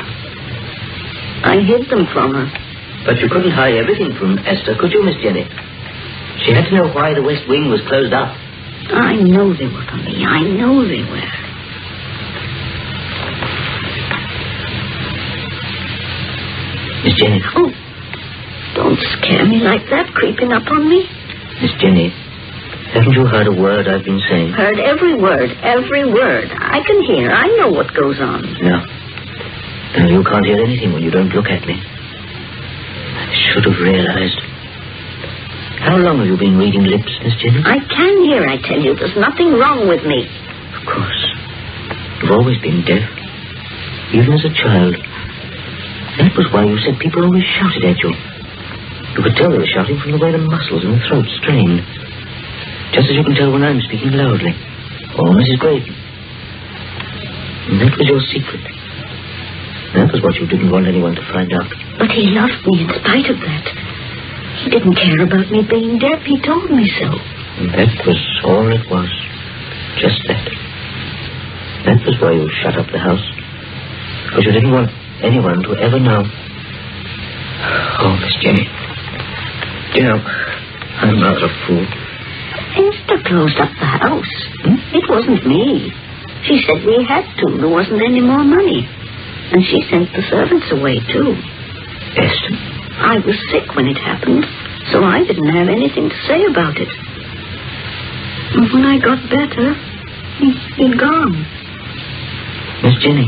I 1.43 1.59
hid 1.65 1.89
them 1.89 2.07
from 2.13 2.33
her. 2.33 2.60
But 3.05 3.17
you 3.19 3.27
couldn't 3.29 3.51
hide 3.51 3.75
everything 3.75 4.13
from 4.17 4.37
Esther, 4.39 4.75
could 4.79 4.91
you, 4.93 5.03
Miss 5.03 5.15
Jenny? 5.21 5.47
She 6.45 6.53
had 6.53 6.65
to 6.69 6.75
know 6.75 6.87
why 6.93 7.13
the 7.13 7.21
West 7.21 7.47
Wing 7.47 7.69
was 7.69 7.81
closed 7.87 8.13
up. 8.13 8.29
I 8.93 9.15
know 9.15 9.53
they 9.53 9.67
were 9.67 9.85
for 9.89 9.97
me. 9.97 10.25
I 10.25 10.41
know 10.41 10.85
they 10.87 11.01
were. 11.03 11.31
Miss 17.03 17.15
Jenny. 17.17 17.41
Oh, 17.57 17.71
don't 18.75 18.99
scare 19.17 19.45
me 19.45 19.57
like 19.57 19.81
that, 19.89 20.13
creeping 20.13 20.51
up 20.53 20.69
on 20.69 20.87
me. 20.87 21.09
Miss 21.61 21.73
Jenny, 21.81 22.09
haven't 22.93 23.13
you 23.13 23.25
heard 23.25 23.47
a 23.47 23.51
word 23.53 23.87
I've 23.87 24.05
been 24.05 24.21
saying? 24.29 24.53
Heard 24.53 24.79
every 24.79 25.15
word, 25.15 25.49
every 25.63 26.05
word. 26.05 26.49
I 26.53 26.81
can 26.85 27.01
hear. 27.01 27.31
I 27.31 27.47
know 27.57 27.69
what 27.69 27.93
goes 27.95 28.19
on. 28.21 28.41
No. 28.61 28.85
No, 29.97 30.07
you 30.09 30.23
can't 30.23 30.45
hear 30.45 30.61
anything 30.63 30.93
when 30.93 31.01
you 31.01 31.09
don't 31.11 31.29
look 31.29 31.47
at 31.49 31.65
me. 31.65 31.81
I 33.21 33.35
should 33.53 33.65
have 33.65 33.79
realized. 33.81 34.39
How 35.81 35.97
long 35.97 36.21
have 36.21 36.27
you 36.29 36.37
been 36.37 36.57
reading 36.57 36.85
lips, 36.85 37.09
Miss 37.25 37.33
Jenny? 37.41 37.61
I 37.65 37.81
can 37.81 38.13
hear, 38.25 38.45
I 38.45 38.57
tell 38.61 38.79
you. 38.79 38.93
There's 38.93 39.17
nothing 39.17 39.53
wrong 39.57 39.89
with 39.89 40.05
me. 40.05 40.29
Of 40.77 40.85
course. 40.85 41.21
You've 42.21 42.37
always 42.37 42.61
been 42.61 42.85
deaf. 42.85 43.05
Even 44.13 44.33
as 44.33 44.45
a 44.45 44.53
child. 44.53 44.93
That 46.21 46.37
was 46.37 46.49
why 46.53 46.65
you 46.69 46.77
said 46.85 47.01
people 47.01 47.25
always 47.25 47.45
shouted 47.57 47.81
at 47.81 47.97
you. 48.01 48.13
You 49.17 49.21
could 49.25 49.35
tell 49.35 49.49
they 49.49 49.57
were 49.57 49.73
shouting 49.73 49.99
from 49.99 50.13
the 50.13 50.21
way 50.21 50.31
the 50.31 50.39
muscles 50.39 50.85
in 50.85 50.91
the 50.93 51.03
throat 51.09 51.25
strained. 51.41 51.81
Just 52.93 53.09
as 53.09 53.15
you 53.15 53.23
can 53.23 53.35
tell 53.35 53.51
when 53.51 53.63
I'm 53.63 53.81
speaking 53.81 54.11
loudly. 54.11 54.53
Oh, 55.17 55.27
or 55.27 55.33
Mrs. 55.33 55.59
Graydon. 55.59 55.95
And 57.73 57.81
that 57.81 57.97
was 57.97 58.07
your 58.07 58.21
secret. 58.31 58.70
That 59.93 60.07
was 60.11 60.23
what 60.23 60.35
you 60.39 60.47
didn't 60.47 60.71
want 60.71 60.87
anyone 60.87 61.15
to 61.15 61.25
find 61.35 61.51
out. 61.51 61.67
But 61.99 62.11
he 62.15 62.31
loved 62.31 62.63
me 62.63 62.87
in 62.87 62.89
spite 62.95 63.27
of 63.27 63.37
that. 63.43 63.65
He 64.63 64.69
didn't 64.71 64.95
care 64.95 65.19
about 65.25 65.51
me 65.51 65.67
being 65.67 65.99
deaf. 65.99 66.23
He 66.23 66.39
told 66.39 66.71
me 66.71 66.87
so. 66.99 67.11
And 67.59 67.69
that 67.75 67.91
was 68.07 68.19
all 68.47 68.71
it 68.71 68.87
was. 68.87 69.11
Just 69.99 70.21
that. 70.31 70.47
That 71.85 71.99
was 72.07 72.15
why 72.21 72.31
you 72.39 72.47
shut 72.63 72.77
up 72.77 72.87
the 72.91 72.99
house. 72.99 73.25
Because 74.29 74.45
you 74.45 74.53
didn't 74.53 74.71
want 74.71 74.89
anyone 75.23 75.59
to 75.63 75.75
ever 75.75 75.99
know. 75.99 76.23
Oh, 77.99 78.15
Miss 78.21 78.35
Jenny. 78.39 78.63
You 79.93 80.07
know, 80.07 80.19
I'm 80.23 81.19
not 81.19 81.35
a 81.35 81.49
fool. 81.67 81.83
Esther 82.79 83.19
closed 83.27 83.59
up 83.59 83.71
the 83.75 83.91
house. 83.99 84.33
Hmm? 84.63 84.79
It 84.95 85.03
wasn't 85.09 85.45
me. 85.45 85.91
She 86.47 86.63
said 86.65 86.85
we 86.87 87.03
had 87.03 87.27
to. 87.43 87.57
There 87.59 87.67
wasn't 87.67 88.01
any 88.01 88.21
more 88.21 88.43
money. 88.43 88.87
And 89.51 89.63
she 89.65 89.83
sent 89.89 90.11
the 90.13 90.23
servants 90.31 90.71
away, 90.71 90.99
too. 91.11 91.35
Esther? 92.15 92.55
I 93.03 93.19
was 93.25 93.35
sick 93.51 93.75
when 93.75 93.87
it 93.87 93.97
happened, 93.97 94.45
so 94.91 95.03
I 95.03 95.23
didn't 95.27 95.51
have 95.51 95.67
anything 95.67 96.07
to 96.07 96.19
say 96.27 96.45
about 96.45 96.77
it. 96.79 96.87
And 98.55 98.71
when 98.71 98.85
I 98.85 98.99
got 98.99 99.19
better, 99.29 99.73
he, 100.39 100.51
he'd 100.75 100.99
gone. 100.99 101.35
Miss 102.83 102.95
Jenny? 103.03 103.27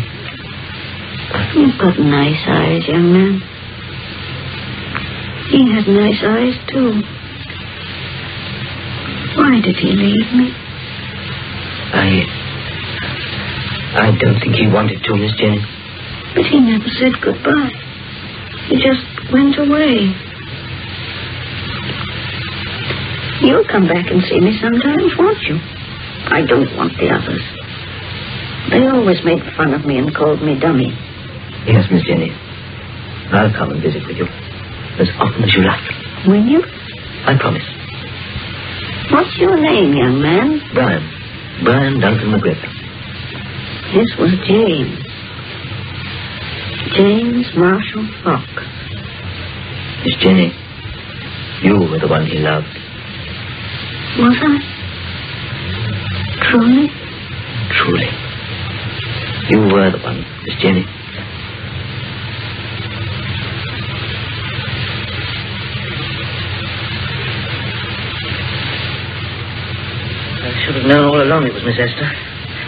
You've 1.56 1.78
got 1.78 2.00
nice 2.00 2.44
eyes, 2.48 2.88
young 2.88 3.12
man. 3.12 3.42
He 5.52 5.70
had 5.72 5.88
nice 5.88 6.24
eyes, 6.24 6.56
too. 6.72 7.04
Why 9.36 9.60
did 9.60 9.76
he 9.76 9.92
leave 9.92 10.32
me? 10.34 10.54
I... 11.94 12.26
I 13.96 14.18
don't 14.18 14.40
think 14.40 14.56
he 14.56 14.68
wanted 14.68 15.04
to, 15.04 15.16
Miss 15.16 15.34
Jenny. 15.38 15.62
But 16.36 16.46
he 16.46 16.60
never 16.60 16.88
said 17.00 17.14
goodbye. 17.22 17.72
He 18.68 18.78
just 18.82 19.06
went 19.32 19.58
away. 19.60 20.10
You'll 23.42 23.68
come 23.68 23.88
back 23.88 24.08
and 24.10 24.24
see 24.24 24.40
me 24.40 24.58
sometimes, 24.62 25.14
won't 25.20 25.42
you? 25.44 25.60
I 26.32 26.46
don't 26.48 26.72
want 26.78 26.94
the 26.98 27.12
others. 27.12 27.44
They 28.72 28.88
always 28.88 29.20
made 29.26 29.44
fun 29.58 29.74
of 29.74 29.86
me 29.86 29.98
and 29.98 30.16
called 30.16 30.42
me 30.42 30.58
dummy. 30.60 30.90
Yes, 31.68 31.86
Miss 31.92 32.04
Jenny. 32.08 32.32
I'll 33.32 33.52
come 33.54 33.72
and 33.72 33.82
visit 33.84 34.08
with 34.08 34.16
you. 34.18 34.26
As 34.98 35.10
often 35.20 35.44
as 35.44 35.54
you 35.54 35.64
like. 35.64 35.84
Will 36.26 36.46
you? 36.46 36.64
I 37.28 37.36
promise. 37.38 37.68
What's 39.12 39.36
your 39.38 39.60
name, 39.60 39.94
young 39.94 40.22
man? 40.22 40.62
Brian. 40.74 41.04
Brian 41.64 42.00
Duncan 42.00 42.32
McGregor. 42.32 42.72
This 43.94 44.10
was 44.18 44.32
James. 44.48 45.03
James 46.96 47.48
Marshall 47.56 48.08
Fox. 48.24 48.48
Miss 50.06 50.16
Jenny, 50.22 50.54
you 51.64 51.80
were 51.80 51.98
the 51.98 52.08
one 52.08 52.28
he 52.28 52.38
loved. 52.38 52.68
Was 54.20 54.38
I? 54.38 54.60
Truly? 56.52 56.88
Truly. 57.74 58.10
You 59.50 59.74
were 59.74 59.90
the 59.90 59.98
one, 60.04 60.24
Miss 60.46 60.56
Jenny. 60.62 60.86
I 70.46 70.64
should 70.64 70.76
have 70.76 70.86
known 70.86 71.06
all 71.06 71.22
along 71.24 71.48
it 71.48 71.54
was 71.54 71.64
Miss 71.64 71.80
Esther. 71.80 72.12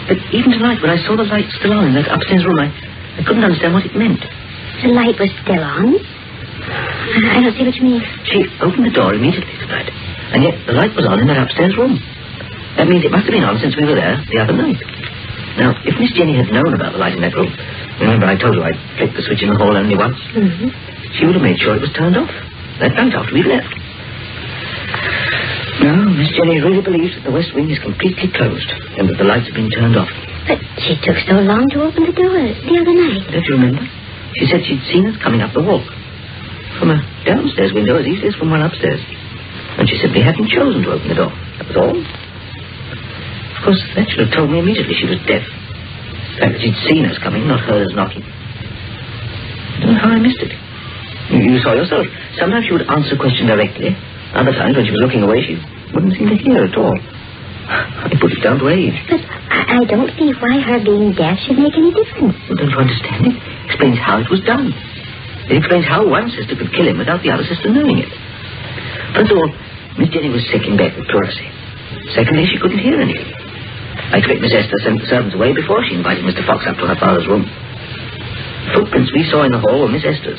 But 0.08 0.18
even 0.34 0.50
tonight, 0.50 0.82
when 0.82 0.90
I 0.90 0.96
saw 1.06 1.14
the 1.16 1.24
light 1.24 1.46
still 1.58 1.72
on 1.74 1.86
in 1.86 1.94
that 1.94 2.10
upstairs 2.10 2.44
room, 2.44 2.58
I, 2.58 2.95
I 3.16 3.24
couldn't 3.24 3.44
understand 3.44 3.72
what 3.74 3.84
it 3.86 3.96
meant. 3.96 4.20
The 4.82 4.92
light 4.92 5.16
was 5.18 5.32
still 5.42 5.62
on. 5.64 5.96
I 5.96 7.40
don't 7.40 7.54
see 7.56 7.64
what 7.64 7.74
you 7.74 7.84
mean. 7.84 8.02
She 8.28 8.44
opened 8.60 8.84
the 8.84 8.92
door 8.92 9.14
immediately 9.14 9.56
tonight, 9.56 9.88
and 10.34 10.42
yet 10.44 10.56
the 10.66 10.74
light 10.76 10.92
was 10.94 11.06
on 11.06 11.20
in 11.20 11.26
that 11.28 11.38
upstairs 11.38 11.76
room. 11.76 11.96
That 12.76 12.88
means 12.88 13.04
it 13.04 13.10
must 13.10 13.24
have 13.24 13.32
been 13.32 13.46
on 13.46 13.56
since 13.58 13.72
we 13.76 13.86
were 13.88 13.96
there 13.96 14.20
the 14.28 14.38
other 14.42 14.52
night. 14.52 14.76
Now, 15.56 15.72
if 15.88 15.96
Miss 15.96 16.12
Jenny 16.12 16.36
had 16.36 16.52
known 16.52 16.74
about 16.76 16.92
the 16.92 17.00
light 17.00 17.16
in 17.16 17.24
that 17.24 17.32
room, 17.32 17.48
remember 18.00 18.26
I 18.28 18.36
told 18.36 18.52
you 18.52 18.60
I 18.60 18.76
flicked 19.00 19.16
the 19.16 19.24
switch 19.24 19.40
in 19.40 19.48
the 19.48 19.56
hall 19.56 19.72
only 19.72 19.96
once? 19.96 20.20
Mm-hmm. 20.36 20.68
She 21.16 21.24
would 21.24 21.40
have 21.40 21.46
made 21.46 21.56
sure 21.56 21.72
it 21.76 21.80
was 21.80 21.92
turned 21.96 22.16
off. 22.20 22.28
That 22.84 22.92
night 22.92 23.16
after 23.16 23.32
we 23.32 23.40
left. 23.40 23.72
No, 25.80 26.04
Miss 26.12 26.28
Jenny 26.36 26.60
really 26.60 26.84
believes 26.84 27.16
that 27.16 27.24
the 27.24 27.32
west 27.32 27.54
wing 27.56 27.70
is 27.72 27.78
completely 27.80 28.28
closed 28.36 28.68
and 29.00 29.08
that 29.08 29.16
the 29.16 29.24
lights 29.24 29.46
have 29.48 29.56
been 29.56 29.70
turned 29.72 29.96
off. 29.96 30.12
But 30.46 30.62
she 30.78 30.94
took 31.02 31.18
so 31.26 31.42
long 31.42 31.66
to 31.74 31.82
open 31.82 32.06
the 32.06 32.14
door 32.14 32.38
the 32.38 32.76
other 32.78 32.94
night. 32.94 33.26
Don't 33.30 33.46
you 33.46 33.54
remember? 33.58 33.82
She 34.38 34.46
said 34.46 34.62
she'd 34.62 34.82
seen 34.92 35.06
us 35.06 35.18
coming 35.22 35.42
up 35.42 35.52
the 35.52 35.62
walk. 35.62 35.82
From 36.78 36.94
a 36.94 37.00
downstairs 37.24 37.72
window 37.72 37.96
as 37.98 38.06
easy 38.06 38.28
as 38.28 38.34
from 38.36 38.50
one 38.50 38.62
upstairs. 38.62 39.00
And 39.78 39.88
she 39.88 39.98
simply 39.98 40.22
hadn't 40.22 40.48
chosen 40.48 40.82
to 40.86 40.92
open 40.92 41.08
the 41.08 41.18
door. 41.18 41.32
That 41.58 41.66
was 41.68 41.76
all. 41.76 41.96
Of 41.98 43.58
course, 43.64 43.82
that 43.96 44.06
should 44.08 44.28
have 44.28 44.32
told 44.36 44.50
me 44.52 44.60
immediately 44.60 44.94
she 44.94 45.08
was 45.08 45.18
deaf. 45.26 45.42
The 45.42 46.38
fact 46.38 46.52
that 46.54 46.60
she'd 46.62 46.78
seen 46.86 47.04
us 47.08 47.18
coming, 47.18 47.48
not 47.48 47.60
heard 47.64 47.82
us 47.82 47.92
knocking. 47.96 48.22
I 48.22 49.80
don't 49.82 49.92
know 49.96 49.98
how 49.98 50.12
I 50.14 50.20
missed 50.20 50.40
it. 50.40 50.52
You, 51.32 51.42
you 51.42 51.58
saw 51.64 51.74
yourself. 51.74 52.06
Sometimes 52.38 52.68
she 52.68 52.72
would 52.72 52.86
answer 52.86 53.16
a 53.16 53.18
question 53.18 53.48
directly. 53.48 53.96
Other 54.36 54.52
times, 54.52 54.76
when 54.76 54.84
she 54.84 54.92
was 54.92 55.00
looking 55.02 55.24
away, 55.24 55.42
she 55.42 55.58
wouldn't 55.92 56.14
seem 56.14 56.28
to 56.28 56.36
hear 56.38 56.64
at 56.64 56.76
all. 56.76 56.94
I 57.66 58.14
put 58.20 58.30
it 58.30 58.42
down 58.42 58.62
to 58.62 58.68
age. 58.70 58.94
But 59.10 59.22
I, 59.26 59.82
don't 59.90 60.10
see 60.14 60.30
why 60.38 60.62
her 60.62 60.78
being 60.78 61.12
deaf 61.18 61.38
should 61.42 61.58
make 61.58 61.74
any 61.74 61.90
difference. 61.90 62.38
Well, 62.46 62.56
don't 62.56 62.70
you 62.70 62.78
understand? 62.78 63.26
It 63.26 63.36
explains 63.66 63.98
how 63.98 64.22
it 64.22 64.30
was 64.30 64.40
done. 64.46 64.70
It 65.50 65.58
explains 65.58 65.86
how 65.86 66.06
one 66.06 66.30
sister 66.30 66.54
could 66.54 66.70
kill 66.70 66.86
him 66.86 66.98
without 66.98 67.22
the 67.22 67.30
other 67.30 67.44
sister 67.44 67.70
knowing 67.70 67.98
it. 67.98 68.10
First 69.14 69.30
of 69.30 69.38
all, 69.38 69.50
Miss 69.98 70.10
Jenny 70.14 70.30
was 70.30 70.46
sick 70.50 70.62
in 70.66 70.78
bed 70.78 70.94
with 70.94 71.10
pleurisy. 71.10 71.46
Secondly, 72.14 72.46
she 72.46 72.58
couldn't 72.58 72.82
hear 72.82 73.02
anything. 73.02 73.30
I 74.14 74.22
expect 74.22 74.38
Miss 74.38 74.54
Esther 74.54 74.78
sent 74.86 75.02
the 75.02 75.08
servants 75.10 75.34
away 75.34 75.50
before 75.50 75.82
she 75.82 75.98
invited 75.98 76.22
Mr. 76.22 76.46
Fox 76.46 76.62
up 76.66 76.78
to 76.78 76.86
her 76.86 76.98
father's 76.98 77.26
room. 77.26 77.42
The 77.42 78.78
footprints 78.78 79.10
we 79.10 79.26
saw 79.26 79.42
in 79.42 79.50
the 79.50 79.58
hall 79.58 79.82
were 79.82 79.90
Miss 79.90 80.06
Esther's. 80.06 80.38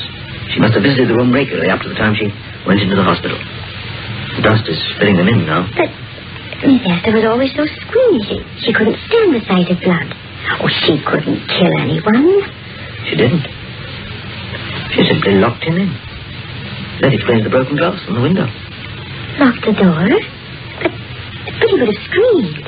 She 0.52 0.60
must 0.60 0.72
have 0.72 0.84
visited 0.84 1.12
the 1.12 1.16
room 1.16 1.32
regularly 1.32 1.68
up 1.68 1.84
to 1.84 1.88
the 1.88 1.98
time 1.98 2.16
she 2.16 2.32
went 2.64 2.80
into 2.80 2.96
the 2.96 3.04
hospital. 3.04 3.36
The 4.36 4.42
dust 4.44 4.64
is 4.68 4.80
filling 4.96 5.16
them 5.16 5.28
in 5.28 5.44
now. 5.44 5.68
But 5.76 5.92
Miss 6.58 6.82
Esther 6.82 7.14
was 7.14 7.24
always 7.24 7.52
so 7.54 7.64
squeamish. 7.64 8.42
She 8.66 8.72
couldn't 8.74 8.98
stand 9.06 9.30
the 9.34 9.42
sight 9.46 9.70
of 9.70 9.78
blood. 9.78 10.08
Oh, 10.58 10.68
she 10.68 10.98
couldn't 11.06 11.38
kill 11.46 11.72
anyone. 11.78 12.42
She 13.06 13.14
didn't. 13.14 13.46
She 14.94 15.06
simply 15.06 15.38
locked 15.38 15.62
him 15.62 15.78
in. 15.78 15.90
That 17.00 17.14
explains 17.14 17.44
the 17.44 17.50
broken 17.50 17.76
glass 17.76 18.00
on 18.08 18.14
the 18.14 18.20
window. 18.22 18.46
Locked 19.38 19.62
the 19.62 19.74
door. 19.78 20.02
But, 20.82 20.90
but 20.90 21.68
he 21.70 21.78
would 21.78 21.86
have 21.86 22.02
screamed. 22.10 22.58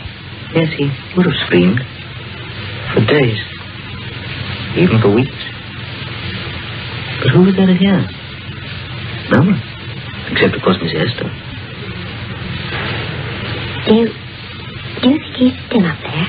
Yes, 0.55 0.71
he 0.79 0.87
would 1.17 1.27
have 1.27 1.39
screamed. 1.47 1.81
For 2.95 3.03
days. 3.11 3.39
Even 4.79 5.03
for 5.03 5.11
weeks. 5.11 5.41
But 7.23 7.35
who 7.35 7.43
was 7.43 7.55
there 7.59 7.67
to 7.67 7.75
hear? 7.75 8.07
No 9.35 9.51
one. 9.51 9.59
Except, 10.31 10.55
of 10.55 10.63
course, 10.63 10.79
Miss 10.79 10.95
Esther. 10.95 11.27
Do 13.87 13.95
you, 13.95 14.07
do 15.01 15.09
you 15.09 15.19
think 15.19 15.37
he's 15.41 15.57
still 15.67 15.85
up 15.87 15.99
there? 16.05 16.29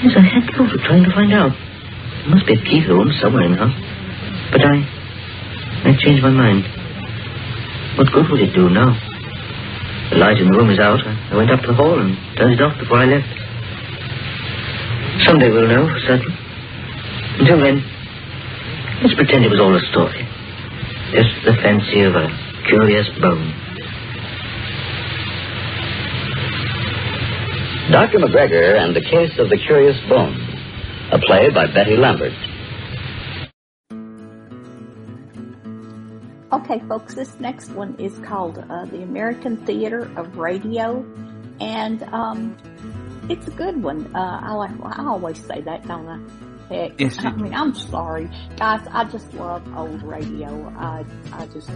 Yes, 0.00 0.16
I 0.16 0.24
had 0.24 0.44
thought 0.56 0.72
of 0.72 0.80
trying 0.80 1.04
to 1.04 1.12
find 1.12 1.32
out. 1.32 1.52
There 1.52 2.32
must 2.32 2.46
be 2.46 2.54
a 2.54 2.62
key 2.64 2.80
to 2.80 2.88
the 2.88 2.94
room 2.94 3.12
somewhere 3.20 3.44
in 3.44 3.52
the 3.52 3.60
house. 3.60 3.76
But 4.52 4.64
I... 4.64 4.80
I 5.84 5.96
changed 6.00 6.22
my 6.22 6.32
mind. 6.32 6.64
What 7.96 8.12
good 8.12 8.30
would 8.30 8.40
it 8.40 8.54
do 8.54 8.68
now? 8.70 8.96
The 10.10 10.16
light 10.16 10.38
in 10.40 10.48
the 10.48 10.56
room 10.56 10.70
is 10.70 10.78
out. 10.80 11.04
I 11.04 11.36
went 11.36 11.50
up 11.50 11.60
to 11.60 11.68
the 11.68 11.74
hall 11.74 12.00
and 12.00 12.16
turned 12.36 12.54
it 12.54 12.62
off 12.64 12.78
before 12.80 12.98
I 12.98 13.04
left. 13.04 13.28
Someday 15.28 15.50
we'll 15.52 15.68
know 15.68 15.84
for 15.92 16.00
certain. 16.08 16.32
Until 17.36 17.60
then, 17.60 17.84
let's 19.04 19.14
pretend 19.14 19.44
it 19.44 19.52
was 19.52 19.60
all 19.60 19.76
a 19.76 19.80
story. 19.92 20.24
Just 21.12 21.44
the 21.44 21.52
fancy 21.60 22.00
of 22.08 22.16
a 22.16 22.32
curious 22.64 23.08
bone. 23.20 23.59
Dr. 27.88 28.18
McGregor 28.18 28.78
and 28.78 28.94
the 28.94 29.00
Case 29.00 29.36
of 29.38 29.48
the 29.48 29.56
Curious 29.56 29.98
Bone, 30.08 30.34
a 31.10 31.18
play 31.18 31.50
by 31.50 31.66
Betty 31.66 31.96
Lambert. 31.96 32.32
Okay, 36.52 36.80
folks, 36.88 37.14
this 37.14 37.38
next 37.40 37.70
one 37.70 37.96
is 37.98 38.16
called 38.20 38.58
uh, 38.58 38.84
The 38.86 39.02
American 39.02 39.56
Theater 39.66 40.10
of 40.16 40.36
Radio, 40.36 41.04
and 41.60 42.02
um, 42.04 42.56
it's 43.28 43.48
a 43.48 43.52
good 43.52 43.82
one. 43.82 44.14
Uh, 44.14 44.40
I 44.42 44.52
like. 44.52 44.78
Well, 44.82 44.92
I 44.96 45.06
always 45.06 45.44
say 45.44 45.60
that, 45.62 45.86
don't 45.88 46.06
I? 46.06 46.20
Heck, 46.72 47.00
Yes, 47.00 47.16
you 47.20 47.28
I 47.28 47.32
mean, 47.32 47.54
I'm 47.54 47.74
sorry, 47.74 48.30
guys. 48.56 48.86
I 48.92 49.02
just 49.04 49.32
love 49.34 49.66
old 49.76 50.02
radio. 50.04 50.72
I, 50.76 51.04
I 51.32 51.46
just, 51.46 51.70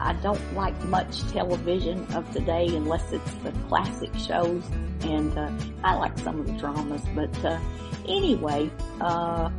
I 0.00 0.14
don't 0.14 0.54
like 0.54 0.78
much 0.84 1.22
television 1.30 2.06
of 2.14 2.30
today 2.32 2.66
unless 2.68 3.12
it's 3.12 3.34
the 3.36 3.52
classic 3.68 4.14
shows, 4.16 4.64
and 5.02 5.36
uh, 5.36 5.50
I 5.84 5.94
like 5.94 6.18
some 6.18 6.40
of 6.40 6.46
the 6.46 6.54
dramas. 6.54 7.02
But 7.14 7.44
uh, 7.44 7.58
anyway, 8.08 8.70
uh, 9.00 9.50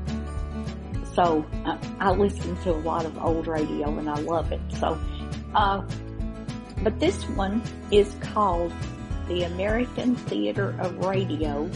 so 1.14 1.46
uh, 1.66 1.78
I 2.00 2.12
listen 2.12 2.56
to 2.64 2.72
a 2.72 2.82
lot 2.82 3.06
of 3.06 3.18
old 3.24 3.48
radio 3.48 3.98
and 3.98 4.10
I 4.10 4.16
love 4.16 4.52
it. 4.52 4.62
So, 4.80 5.00
uh, 5.54 5.86
but 6.82 7.00
this 7.00 7.24
one 7.30 7.62
is 7.92 8.16
called 8.22 8.74
the 9.28 9.44
American 9.44 10.16
Theater 10.16 10.76
of 10.80 11.06
Radio 11.06 11.70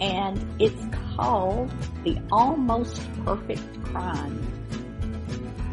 and 0.00 0.60
it's 0.60 0.80
called 1.16 1.70
The 2.04 2.18
Almost 2.30 3.00
Perfect 3.24 3.82
Crime. 3.84 4.57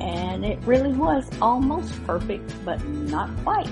And 0.01 0.45
it 0.45 0.59
really 0.63 0.91
was 0.93 1.29
almost 1.41 1.93
perfect, 2.05 2.53
but 2.65 2.83
not 2.85 3.29
quite. 3.43 3.69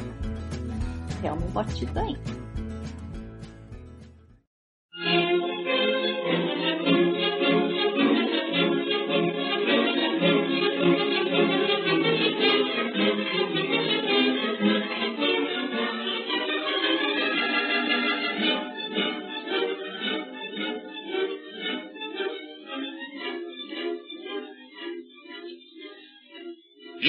Tell 1.22 1.36
me 1.36 1.44
what 1.48 1.82
you 1.82 1.88
think. 1.88 2.18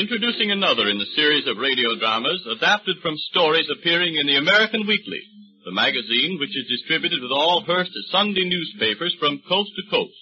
Introducing 0.04 0.52
another 0.52 0.92
in 0.92 0.98
the 1.00 1.14
series 1.16 1.48
of 1.48 1.56
radio 1.56 1.96
dramas 1.96 2.44
adapted 2.44 3.00
from 3.00 3.16
stories 3.32 3.72
appearing 3.72 4.20
in 4.20 4.26
the 4.26 4.36
American 4.36 4.84
Weekly, 4.86 5.22
the 5.64 5.72
magazine 5.72 6.36
which 6.36 6.52
is 6.52 6.68
distributed 6.68 7.22
with 7.22 7.32
all 7.32 7.64
Hearst 7.64 7.88
Sunday 8.12 8.44
newspapers 8.44 9.16
from 9.18 9.40
coast 9.48 9.72
to 9.72 9.88
coast. 9.88 10.20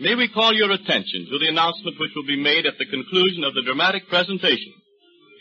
May 0.00 0.16
we 0.16 0.34
call 0.34 0.50
your 0.52 0.72
attention 0.72 1.30
to 1.30 1.38
the 1.38 1.46
announcement 1.46 1.94
which 2.00 2.10
will 2.16 2.26
be 2.26 2.42
made 2.42 2.66
at 2.66 2.74
the 2.76 2.90
conclusion 2.90 3.44
of 3.46 3.54
the 3.54 3.62
dramatic 3.62 4.08
presentation. 4.08 4.74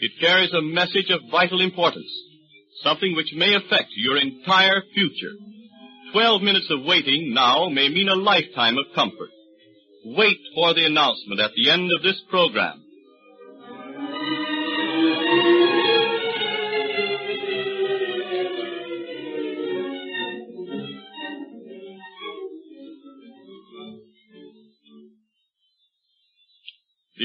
It 0.06 0.22
carries 0.22 0.54
a 0.54 0.62
message 0.62 1.10
of 1.10 1.26
vital 1.32 1.66
importance, 1.66 2.14
something 2.84 3.16
which 3.16 3.34
may 3.34 3.56
affect 3.58 3.90
your 3.98 4.22
entire 4.22 4.86
future. 4.94 5.34
Twelve 6.14 6.44
minutes 6.44 6.70
of 6.70 6.86
waiting 6.86 7.34
now 7.34 7.70
may 7.74 7.90
mean 7.90 8.08
a 8.08 8.22
lifetime 8.22 8.78
of 8.78 8.94
comfort. 8.94 9.34
Wait 10.14 10.38
for 10.54 10.76
the 10.76 10.86
announcement 10.86 11.42
at 11.42 11.58
the 11.58 11.72
end 11.72 11.90
of 11.90 12.04
this 12.04 12.22
program. 12.30 12.85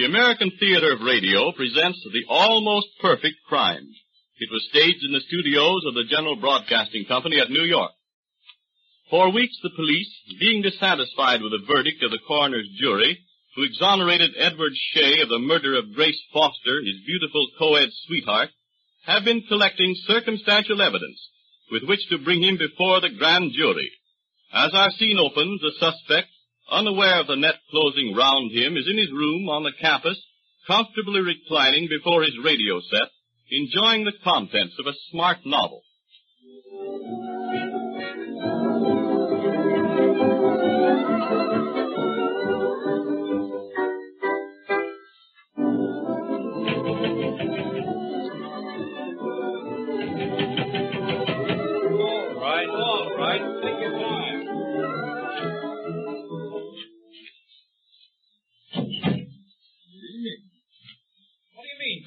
The 0.01 0.07
American 0.07 0.51
Theater 0.59 0.93
of 0.93 1.03
Radio 1.03 1.53
presents 1.53 2.01
The 2.11 2.25
Almost 2.27 2.89
Perfect 3.03 3.37
Crime. 3.47 3.85
It 4.39 4.49
was 4.51 4.67
staged 4.73 5.05
in 5.05 5.13
the 5.13 5.21
studios 5.29 5.85
of 5.85 5.93
the 5.93 6.09
General 6.09 6.41
Broadcasting 6.41 7.05
Company 7.05 7.39
at 7.39 7.51
New 7.51 7.65
York. 7.69 7.93
For 9.11 9.31
weeks 9.31 9.59
the 9.63 9.77
police, 9.77 10.09
being 10.41 10.63
dissatisfied 10.63 11.43
with 11.43 11.53
the 11.53 11.69
verdict 11.69 12.03
of 12.03 12.13
the 12.13 12.25
coroner's 12.27 12.67
jury, 12.81 13.21
who 13.55 13.65
exonerated 13.65 14.31
Edward 14.39 14.73
Shea 14.73 15.21
of 15.21 15.29
the 15.29 15.39
murder 15.39 15.77
of 15.77 15.93
Grace 15.93 16.23
Foster, 16.33 16.81
his 16.81 17.05
beautiful 17.05 17.47
co-ed 17.59 17.91
sweetheart, 18.07 18.49
have 19.05 19.27
been 19.27 19.45
collecting 19.53 19.95
circumstantial 20.09 20.81
evidence 20.81 21.21
with 21.71 21.85
which 21.85 22.09
to 22.09 22.25
bring 22.25 22.43
him 22.43 22.57
before 22.57 23.03
the 23.03 23.13
grand 23.19 23.53
jury. 23.53 23.93
As 24.51 24.73
our 24.73 24.93
scene 24.93 25.19
opens, 25.19 25.61
the 25.61 25.73
suspect, 25.79 26.33
unaware 26.71 27.21
of 27.21 27.27
the 27.27 27.37
net 27.37 27.57
closing 27.71 28.15
round 28.15 28.53
him, 28.53 28.77
is 28.77 28.89
in 28.91 28.99
his 28.99 29.11
room 29.11 29.49
on 29.49 29.63
the 29.63 29.73
campus, 29.81 30.21
comfortably 30.67 31.21
reclining 31.21 31.89
before 31.89 32.23
his 32.23 32.37
radio 32.45 32.81
set, 32.81 33.09
enjoying 33.51 34.05
the 34.05 34.13
contents 34.23 34.77
of 34.79 34.87
a 34.87 34.97
smart 35.11 35.39
novel. 35.45 35.83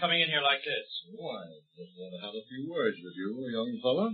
Coming 0.03 0.19
in 0.19 0.27
here 0.27 0.43
like 0.43 0.59
this? 0.67 0.87
Why, 1.15 1.47
just 1.79 1.95
want 1.95 2.11
to 2.11 2.19
have 2.27 2.35
a 2.35 2.43
few 2.51 2.67
words 2.67 2.99
with 2.99 3.15
you, 3.15 3.39
young 3.55 3.79
fella. 3.79 4.11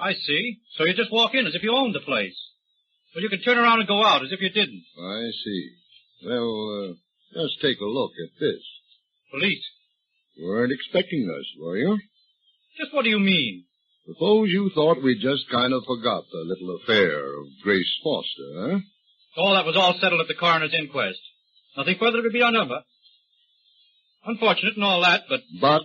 I 0.00 0.16
see. 0.16 0.56
So 0.80 0.88
you 0.88 0.96
just 0.96 1.12
walk 1.12 1.36
in 1.36 1.44
as 1.44 1.54
if 1.54 1.62
you 1.62 1.76
owned 1.76 1.94
the 1.94 2.00
place. 2.00 2.38
Well, 3.12 3.20
you 3.20 3.28
can 3.28 3.44
turn 3.44 3.60
around 3.60 3.80
and 3.84 3.88
go 3.88 4.00
out 4.00 4.24
as 4.24 4.32
if 4.32 4.40
you 4.40 4.48
didn't. 4.48 4.84
I 4.96 5.28
see. 5.44 5.62
Well, 6.24 6.48
uh, 6.48 6.88
just 7.44 7.60
take 7.60 7.76
a 7.76 7.84
look 7.84 8.12
at 8.24 8.40
this. 8.40 8.64
Police. 9.30 9.68
You 10.36 10.48
weren't 10.48 10.72
expecting 10.72 11.28
us, 11.28 11.46
were 11.60 11.76
you? 11.76 11.98
Just 12.80 12.94
what 12.94 13.04
do 13.04 13.10
you 13.10 13.20
mean? 13.20 13.64
Suppose 14.08 14.48
you 14.48 14.70
thought 14.74 15.04
we 15.04 15.20
just 15.20 15.50
kind 15.52 15.74
of 15.74 15.84
forgot 15.84 16.24
the 16.32 16.40
little 16.48 16.78
affair 16.80 17.36
of 17.36 17.44
Grace 17.62 17.92
Foster, 18.02 18.48
huh? 18.56 18.78
Oh, 19.36 19.52
that 19.52 19.66
was 19.66 19.76
all 19.76 19.92
settled 20.00 20.22
at 20.22 20.28
the 20.28 20.40
coroner's 20.40 20.72
inquest. 20.72 21.20
Nothing 21.76 21.96
further 22.00 22.22
to 22.22 22.30
be 22.32 22.40
done, 22.40 22.56
ever. 22.56 22.80
Unfortunate 24.28 24.76
and 24.76 24.84
all 24.84 25.00
that, 25.02 25.22
but 25.28 25.40
But 25.60 25.82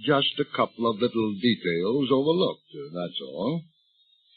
just 0.00 0.32
a 0.40 0.48
couple 0.56 0.88
of 0.88 0.96
little 0.96 1.34
details 1.36 2.08
overlooked, 2.10 2.64
uh, 2.72 2.88
that's 2.96 3.20
all. 3.20 3.60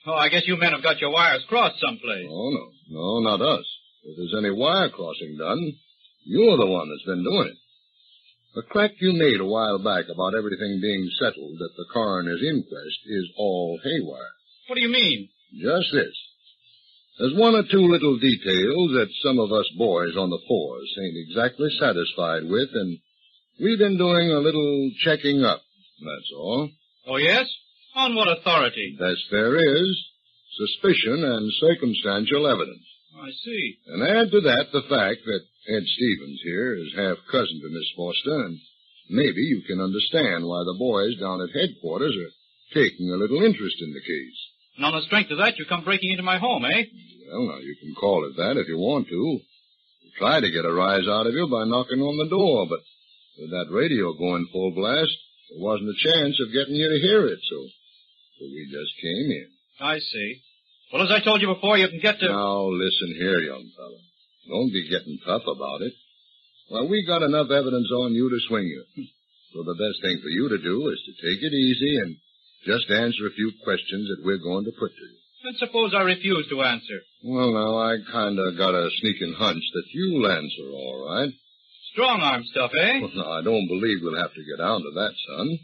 oh, 0.08 0.14
I 0.14 0.28
guess 0.28 0.44
you 0.46 0.58
men 0.58 0.74
have 0.74 0.84
got 0.84 1.00
your 1.00 1.12
wires 1.12 1.46
crossed 1.48 1.80
someplace. 1.80 2.28
Oh, 2.30 2.50
no. 2.52 2.66
No, 2.90 3.20
not 3.24 3.42
us. 3.42 3.66
If 4.04 4.18
there's 4.18 4.36
any 4.38 4.52
wire 4.52 4.90
crossing 4.90 5.38
done, 5.40 5.72
you're 6.26 6.58
the 6.58 6.66
one 6.68 6.90
that's 6.90 7.08
been 7.08 7.24
doing 7.24 7.48
it. 7.48 7.58
The 8.56 8.64
crack 8.64 8.92
you 9.00 9.14
made 9.14 9.40
a 9.40 9.46
while 9.46 9.80
back 9.80 10.06
about 10.12 10.36
everything 10.36 10.80
being 10.82 11.10
settled 11.20 11.56
at 11.56 11.76
the 11.76 11.86
coroner's 11.92 12.44
inquest 12.44 13.00
is 13.06 13.26
all 13.38 13.80
haywire. 13.84 14.36
What 14.68 14.76
do 14.76 14.82
you 14.82 14.92
mean? 14.92 15.30
Just 15.56 15.92
this. 15.94 16.16
There's 17.20 17.36
one 17.40 17.56
or 17.56 17.64
two 17.64 17.88
little 17.88 18.20
details 18.20 18.92
that 19.00 19.08
some 19.24 19.40
of 19.40 19.52
us 19.52 19.68
boys 19.78 20.16
on 20.18 20.30
the 20.30 20.44
force 20.48 20.92
ain't 21.00 21.18
exactly 21.18 21.70
satisfied 21.80 22.44
with, 22.44 22.70
and 22.74 23.00
we've 23.60 23.80
been 23.80 23.98
doing 23.98 24.32
a 24.32 24.40
little 24.40 24.92
checking 25.04 25.44
up, 25.44 25.62
that's 26.00 26.32
all. 26.36 26.70
Oh, 27.08 27.18
yes? 27.18 27.46
On 27.96 28.16
what 28.16 28.28
authority? 28.28 28.96
Best 29.00 29.24
there 29.32 29.56
is, 29.56 30.06
suspicion 30.58 31.24
and 31.24 31.52
circumstantial 31.60 32.48
evidence. 32.48 32.84
I 33.16 33.32
see. 33.32 33.78
And 33.88 34.04
add 34.04 34.32
to 34.32 34.42
that 34.42 34.68
the 34.74 34.84
fact 34.90 35.24
that 35.26 35.42
Ed 35.68 35.84
Stevens 35.86 36.42
here 36.44 36.76
is 36.76 36.94
half 36.96 37.18
cousin 37.32 37.62
to 37.62 37.70
Miss 37.72 37.90
Foster, 37.96 38.46
and 38.46 38.60
maybe 39.10 39.42
you 39.42 39.62
can 39.66 39.80
understand 39.80 40.46
why 40.46 40.64
the 40.64 40.76
boys 40.78 41.16
down 41.20 41.42
at 41.42 41.56
headquarters 41.56 42.16
are 42.16 42.34
taking 42.74 43.10
a 43.10 43.16
little 43.16 43.42
interest 43.44 43.78
in 43.82 43.94
the 43.94 44.02
case. 44.02 44.40
And 44.76 44.86
on 44.86 44.94
the 44.94 45.06
strength 45.08 45.32
of 45.32 45.38
that, 45.38 45.58
you 45.58 45.66
come 45.66 45.84
breaking 45.86 46.12
into 46.12 46.24
my 46.24 46.38
home, 46.38 46.66
eh? 46.66 46.84
Well, 47.32 47.48
now, 47.48 47.58
you 47.60 47.76
can 47.80 47.96
call 47.96 48.26
it 48.26 48.36
that 48.36 48.58
if 48.60 48.68
you 48.68 48.78
want 48.78 49.08
to. 49.08 49.16
We'll 49.18 50.20
try 50.20 50.42
to 50.42 50.52
get 50.52 50.66
a 50.66 50.74
rise 50.74 51.08
out 51.08 51.28
of 51.28 51.34
you 51.34 51.48
by 51.48 51.64
knocking 51.64 52.02
on 52.02 52.18
the 52.18 52.30
door, 52.30 52.68
but 52.68 52.80
with 53.38 53.52
that 53.52 53.72
radio 53.72 54.14
going 54.14 54.48
full 54.52 54.72
blast, 54.72 55.16
there 55.50 55.62
wasn't 55.62 55.90
a 55.90 56.04
chance 56.04 56.40
of 56.40 56.54
getting 56.54 56.76
you 56.76 56.90
to 56.90 57.00
hear 57.00 57.28
it, 57.28 57.40
so, 57.50 57.58
so 58.40 58.46
we 58.46 58.66
just 58.72 58.94
came 59.02 59.30
in. 59.32 59.48
I 59.80 60.00
see. 60.00 60.42
Well, 60.92 61.04
as 61.04 61.12
I 61.12 61.24
told 61.24 61.42
you 61.42 61.54
before, 61.54 61.78
you 61.78 61.88
can 61.90 62.00
get 62.00 62.20
to... 62.20 62.28
Now, 62.28 62.70
listen 62.72 63.16
here, 63.18 63.40
young 63.42 63.70
fella. 63.76 64.00
Don't 64.48 64.72
be 64.72 64.90
getting 64.90 65.18
tough 65.26 65.44
about 65.44 65.82
it. 65.82 65.94
Well, 66.70 66.88
we 66.88 67.06
got 67.06 67.24
enough 67.24 67.52
evidence 67.52 67.90
on 67.92 68.14
you 68.14 68.30
to 68.30 68.40
swing 68.48 68.68
you. 68.68 68.84
So 69.56 69.64
the 69.64 69.80
best 69.80 70.04
thing 70.04 70.20
for 70.20 70.28
you 70.28 70.50
to 70.50 70.60
do 70.60 70.90
is 70.92 71.00
to 71.08 71.14
take 71.16 71.40
it 71.40 71.56
easy 71.56 71.96
and 72.04 72.18
just 72.68 72.92
answer 72.92 73.24
a 73.26 73.32
few 73.40 73.54
questions 73.64 74.10
that 74.12 74.20
we're 74.20 74.44
going 74.44 74.66
to 74.66 74.76
put 74.76 74.92
to 74.92 75.06
you. 75.08 75.18
And 75.48 75.56
suppose 75.56 75.94
I 75.96 76.02
refuse 76.02 76.46
to 76.50 76.62
answer. 76.62 77.00
Well, 77.24 77.54
now, 77.54 77.78
I 77.80 77.96
kinda 78.04 78.52
got 78.58 78.76
a 78.76 78.90
sneaking 79.00 79.32
hunch 79.40 79.64
that 79.74 79.88
you'll 79.94 80.28
answer 80.30 80.68
all 80.74 81.08
right. 81.08 81.32
Strong 81.96 82.20
arm 82.20 82.44
stuff, 82.52 82.72
eh? 82.76 83.00
Well, 83.00 83.12
now, 83.16 83.32
I 83.40 83.42
don't 83.42 83.68
believe 83.72 84.04
we'll 84.04 84.20
have 84.20 84.34
to 84.34 84.44
get 84.44 84.60
down 84.60 84.82
to 84.84 84.92
that, 84.96 85.14
son. 85.32 85.60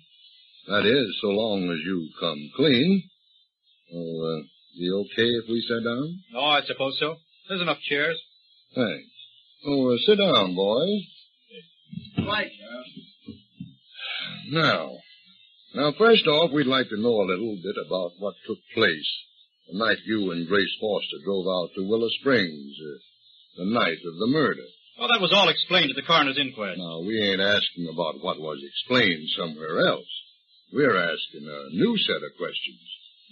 That 0.68 0.86
is, 0.88 1.20
so 1.20 1.28
long 1.28 1.68
as 1.68 1.84
you 1.84 2.08
come 2.22 2.40
clean. 2.56 3.04
Well, 3.92 4.40
uh, 4.40 4.42
be 4.80 4.90
okay 4.96 5.28
if 5.28 5.50
we 5.50 5.60
sit 5.68 5.84
down? 5.84 6.24
Oh, 6.34 6.56
I 6.56 6.62
suppose 6.64 6.96
so. 7.02 7.18
There's 7.50 7.62
enough 7.62 7.82
chairs. 7.84 8.18
Thanks. 8.74 9.12
Oh, 9.68 9.92
uh, 9.92 9.98
sit 10.06 10.20
down, 10.20 10.56
boys. 10.56 11.04
Right. 12.26 12.52
Now, 14.52 14.92
now, 15.76 15.92
first 15.98 16.26
off, 16.28 16.52
we'd 16.54 16.66
like 16.66 16.88
to 16.90 17.02
know 17.02 17.22
a 17.22 17.28
little 17.28 17.60
bit 17.62 17.76
about 17.86 18.12
what 18.20 18.36
took 18.48 18.60
place 18.74 19.10
the 19.70 19.78
night 19.78 19.98
you 20.06 20.32
and 20.32 20.48
Grace 20.48 20.76
Foster 20.80 21.18
drove 21.26 21.48
out 21.48 21.72
to 21.76 21.88
Willow 21.88 22.10
Springs, 22.22 22.76
uh, 22.80 23.64
the 23.64 23.66
night 23.66 24.00
of 24.06 24.18
the 24.18 24.28
murder. 24.28 24.64
Well, 25.02 25.10
that 25.10 25.20
was 25.20 25.34
all 25.34 25.50
explained 25.50 25.90
at 25.90 25.96
the 25.98 26.06
coroner's 26.06 26.38
inquest. 26.38 26.78
Now, 26.78 27.02
we 27.02 27.18
ain't 27.18 27.42
asking 27.42 27.90
about 27.90 28.22
what 28.22 28.38
was 28.38 28.62
explained 28.62 29.26
somewhere 29.34 29.82
else. 29.82 30.06
We're 30.72 30.94
asking 30.94 31.42
a 31.50 31.74
new 31.74 31.98
set 31.98 32.22
of 32.22 32.38
questions. 32.38 32.86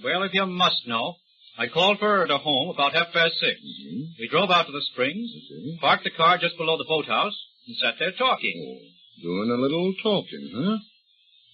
Well, 0.03 0.23
if 0.23 0.33
you 0.33 0.47
must 0.47 0.87
know, 0.87 1.13
I 1.59 1.67
called 1.67 1.99
for 1.99 2.09
her 2.09 2.23
at 2.23 2.33
her 2.33 2.41
home 2.41 2.73
about 2.73 2.97
half 2.97 3.13
past 3.13 3.37
6 3.37 3.53
Mm-hmm. 3.53 4.01
We 4.17 4.27
drove 4.33 4.49
out 4.49 4.65
to 4.65 4.71
the 4.71 4.81
springs, 4.81 5.29
See? 5.29 5.77
parked 5.79 6.05
the 6.05 6.09
car 6.09 6.39
just 6.39 6.57
below 6.57 6.75
the 6.75 6.89
boathouse, 6.89 7.37
and 7.67 7.77
sat 7.77 8.01
there 8.01 8.17
talking. 8.17 8.57
Oh, 8.65 9.21
doing 9.21 9.51
a 9.53 9.61
little 9.61 9.93
talking, 10.01 10.49
huh? 10.49 10.77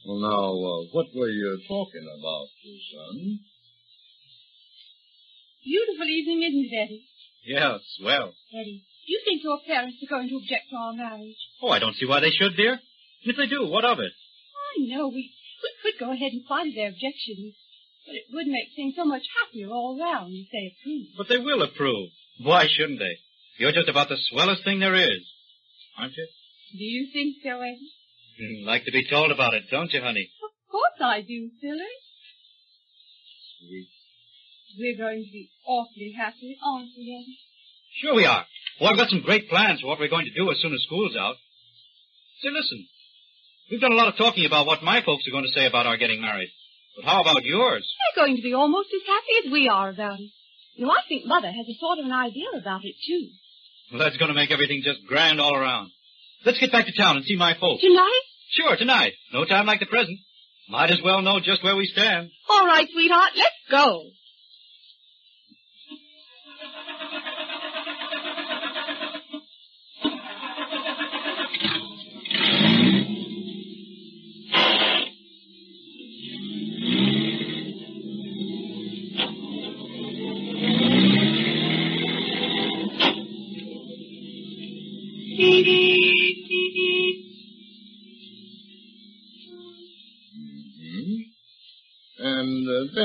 Well, 0.07 0.19
now, 0.23 0.47
uh, 0.47 0.81
what 0.95 1.07
were 1.13 1.27
you 1.27 1.59
talking 1.67 2.07
about, 2.07 2.47
son? 2.63 3.39
Beautiful 5.61 6.07
evening, 6.07 6.39
isn't 6.47 6.71
it, 6.71 6.83
Eddie? 6.87 7.03
Yeah, 7.43 7.77
swell. 7.99 8.33
Eddie, 8.53 8.85
do 9.05 9.09
you 9.13 9.21
think 9.25 9.43
your 9.43 9.59
parents 9.67 9.97
are 10.03 10.09
going 10.09 10.29
to 10.29 10.35
object 10.37 10.69
to 10.71 10.75
our 10.75 10.93
marriage? 10.93 11.37
Oh, 11.61 11.69
I 11.69 11.79
don't 11.79 11.95
see 11.95 12.05
why 12.05 12.19
they 12.19 12.31
should, 12.31 12.55
dear. 12.57 12.73
And 12.73 13.27
if 13.31 13.37
they 13.37 13.47
do, 13.47 13.65
what 13.67 13.85
of 13.85 13.99
it? 13.99 14.11
I 14.77 14.85
know 14.87 15.07
we 15.07 15.31
we 15.63 15.71
could 15.91 15.99
go 15.99 16.11
ahead 16.11 16.31
and 16.33 16.45
fight 16.45 16.73
their 16.75 16.89
objections, 16.89 17.55
but 18.05 18.15
it 18.15 18.25
would 18.33 18.47
make 18.47 18.69
things 18.75 18.93
so 18.95 19.05
much 19.05 19.23
happier 19.39 19.69
all 19.69 19.97
round 19.97 20.33
if 20.33 20.47
they 20.51 20.73
approved. 20.73 21.17
But 21.17 21.27
they 21.29 21.37
will 21.39 21.61
approve. 21.63 22.09
Why 22.41 22.67
shouldn't 22.69 22.99
they? 22.99 23.17
You're 23.57 23.71
just 23.71 23.89
about 23.89 24.09
the 24.09 24.17
swellest 24.29 24.63
thing 24.63 24.79
there 24.79 24.95
is. 24.95 25.21
Aren't 25.97 26.13
you? 26.17 26.27
Do 26.77 26.83
you 26.83 27.07
think 27.13 27.37
so, 27.41 27.61
Eddie? 27.61 27.91
Hmm, 28.37 28.67
Like 28.67 28.83
to 28.85 28.91
be 28.91 29.07
told 29.09 29.31
about 29.31 29.53
it, 29.53 29.63
don't 29.71 29.91
you, 29.93 30.01
honey? 30.01 30.29
Of 30.43 30.51
course 30.69 30.99
I 31.01 31.21
do, 31.21 31.49
Phyllis. 31.61 32.01
Sweet. 33.59 33.87
We're 34.77 34.97
going 34.97 35.23
to 35.23 35.31
be 35.31 35.49
awfully 35.65 36.13
happy, 36.17 36.57
aren't 36.63 36.89
we, 36.97 37.15
Eddie? 37.15 37.39
Sure 38.01 38.13
we 38.15 38.25
are. 38.25 38.45
Well, 38.79 38.89
I've 38.91 38.97
got 38.97 39.09
some 39.09 39.21
great 39.21 39.49
plans 39.49 39.81
for 39.81 39.87
what 39.87 39.99
we're 39.99 40.09
going 40.09 40.25
to 40.25 40.33
do 40.35 40.51
as 40.51 40.59
soon 40.61 40.73
as 40.73 40.81
school's 40.83 41.15
out. 41.15 41.35
Say, 42.41 42.49
listen. 42.51 42.87
We've 43.71 43.81
done 43.81 43.93
a 43.93 43.95
lot 43.95 44.09
of 44.09 44.17
talking 44.17 44.45
about 44.45 44.67
what 44.67 44.83
my 44.83 45.01
folks 45.03 45.23
are 45.27 45.31
going 45.31 45.45
to 45.45 45.55
say 45.57 45.65
about 45.65 45.87
our 45.87 45.97
getting 45.97 46.21
married. 46.21 46.49
But 46.95 47.05
how 47.05 47.21
about 47.21 47.43
yours? 47.43 47.87
They're 48.15 48.25
going 48.25 48.35
to 48.35 48.43
be 48.43 48.53
almost 48.53 48.89
as 48.93 49.01
happy 49.07 49.47
as 49.47 49.51
we 49.51 49.67
are 49.69 49.89
about 49.89 50.19
it. 50.19 50.29
You 50.75 50.85
know, 50.85 50.91
I 50.91 51.01
think 51.07 51.25
Mother 51.25 51.47
has 51.47 51.65
a 51.67 51.79
sort 51.79 51.99
of 51.99 52.05
an 52.05 52.11
idea 52.11 52.47
about 52.55 52.81
it, 52.83 52.95
too. 53.07 53.29
Well, 53.91 53.99
that's 54.03 54.17
going 54.17 54.29
to 54.29 54.35
make 54.35 54.51
everything 54.51 54.81
just 54.83 54.99
grand 55.07 55.39
all 55.39 55.55
around. 55.55 55.91
Let's 56.45 56.59
get 56.59 56.71
back 56.71 56.85
to 56.85 56.93
town 56.95 57.15
and 57.17 57.25
see 57.25 57.37
my 57.37 57.55
folks. 57.59 57.81
Tonight? 57.81 58.21
Sure, 58.51 58.75
tonight. 58.77 59.13
No 59.33 59.45
time 59.45 59.65
like 59.65 59.79
the 59.79 59.85
present. 59.87 60.19
Might 60.69 60.91
as 60.91 60.99
well 61.03 61.21
know 61.21 61.39
just 61.39 61.63
where 61.63 61.75
we 61.75 61.87
stand. 61.87 62.29
All 62.49 62.65
right, 62.65 62.87
sweetheart, 62.91 63.31
let's 63.35 63.55
go. 63.71 64.03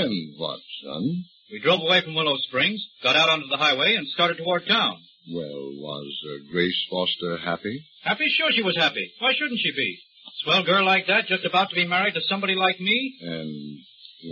Then 0.00 0.34
what, 0.36 0.60
son? 0.84 1.24
We 1.52 1.60
drove 1.60 1.80
away 1.80 2.00
from 2.04 2.14
Willow 2.14 2.36
Springs, 2.48 2.80
got 3.02 3.16
out 3.16 3.28
onto 3.28 3.48
the 3.48 3.56
highway, 3.56 3.94
and 3.96 4.06
started 4.08 4.38
toward 4.38 4.66
town. 4.66 4.96
Well, 5.32 5.62
was 5.76 6.12
uh, 6.24 6.50
Grace 6.50 6.86
Foster 6.90 7.36
happy? 7.38 7.84
Happy? 8.02 8.26
Sure 8.28 8.48
she 8.54 8.62
was 8.62 8.76
happy. 8.76 9.12
Why 9.18 9.32
shouldn't 9.36 9.60
she 9.60 9.72
be? 9.76 9.98
A 10.26 10.30
swell 10.44 10.64
girl 10.64 10.84
like 10.84 11.06
that, 11.08 11.26
just 11.26 11.44
about 11.44 11.70
to 11.70 11.74
be 11.74 11.86
married 11.86 12.14
to 12.14 12.20
somebody 12.28 12.54
like 12.54 12.80
me? 12.80 13.18
And 13.20 13.78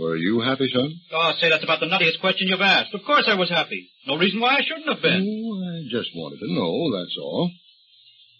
were 0.01 0.15
you 0.15 0.39
happy, 0.41 0.69
son? 0.73 0.91
Oh, 1.13 1.31
say, 1.39 1.49
that's 1.49 1.63
about 1.63 1.79
the 1.79 1.87
nuttiest 1.87 2.19
question 2.21 2.47
you've 2.47 2.61
asked. 2.61 2.93
Of 2.93 3.01
course 3.05 3.25
I 3.27 3.35
was 3.35 3.49
happy. 3.49 3.89
No 4.07 4.17
reason 4.17 4.39
why 4.39 4.55
I 4.55 4.61
shouldn't 4.61 4.89
have 4.89 5.01
been. 5.01 5.21
Oh, 5.21 5.75
I 5.75 5.83
just 5.91 6.09
wanted 6.15 6.39
to 6.39 6.53
know, 6.53 6.97
that's 6.97 7.15
all. 7.21 7.51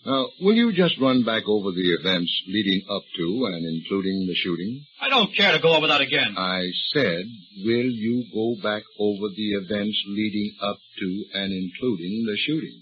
Now, 0.05 0.27
will 0.39 0.55
you 0.55 0.71
just 0.73 0.99
run 0.99 1.23
back 1.23 1.43
over 1.45 1.71
the 1.71 1.93
events 1.99 2.31
leading 2.47 2.83
up 2.89 3.03
to 3.17 3.45
and 3.51 3.65
including 3.65 4.27
the 4.27 4.35
shooting? 4.35 4.85
I 5.01 5.09
don't 5.09 5.35
care 5.35 5.51
to 5.51 5.59
go 5.61 5.75
over 5.75 5.87
that 5.87 6.01
again. 6.01 6.35
I 6.37 6.61
said, 6.93 7.25
will 7.65 7.91
you 7.91 8.25
go 8.33 8.55
back 8.63 8.83
over 8.97 9.27
the 9.35 9.49
events 9.59 10.01
leading 10.07 10.55
up 10.61 10.77
to 10.99 11.25
and 11.33 11.51
including 11.51 12.25
the 12.25 12.37
shooting? 12.37 12.81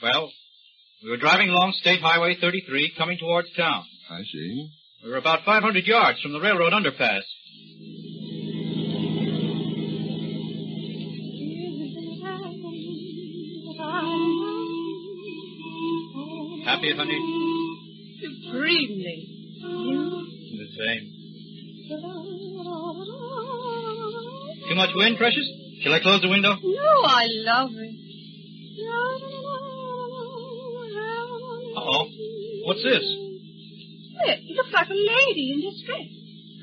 Well, 0.00 0.30
we 1.02 1.10
were 1.10 1.16
driving 1.16 1.48
along 1.48 1.72
State 1.72 2.00
Highway 2.00 2.36
33, 2.40 2.94
coming 2.96 3.18
towards 3.18 3.52
town. 3.56 3.84
I 4.08 4.22
see. 4.22 4.70
We 5.04 5.10
were 5.10 5.16
about 5.16 5.44
500 5.44 5.84
yards 5.84 6.20
from 6.20 6.32
the 6.32 6.40
railroad 6.40 6.72
underpass. 6.72 7.22
Happy, 16.78 16.94
honey? 16.96 17.18
Supremely. 18.22 19.26
You? 19.58 20.26
The 20.54 20.68
same. 20.78 21.04
Too 24.68 24.74
much 24.76 24.90
wind, 24.94 25.18
Precious? 25.18 25.42
Shall 25.82 25.94
I 25.94 25.98
close 25.98 26.22
the 26.22 26.28
window? 26.28 26.54
No, 26.62 27.02
I 27.02 27.26
love 27.50 27.70
it. 27.74 27.94
Uh-oh. 31.78 32.04
What's 32.66 32.84
this? 32.84 33.02
It 34.22 34.54
looks 34.54 34.70
like 34.72 34.88
a 34.88 34.94
lady 34.94 35.50
in 35.54 35.60
distress. 35.68 36.06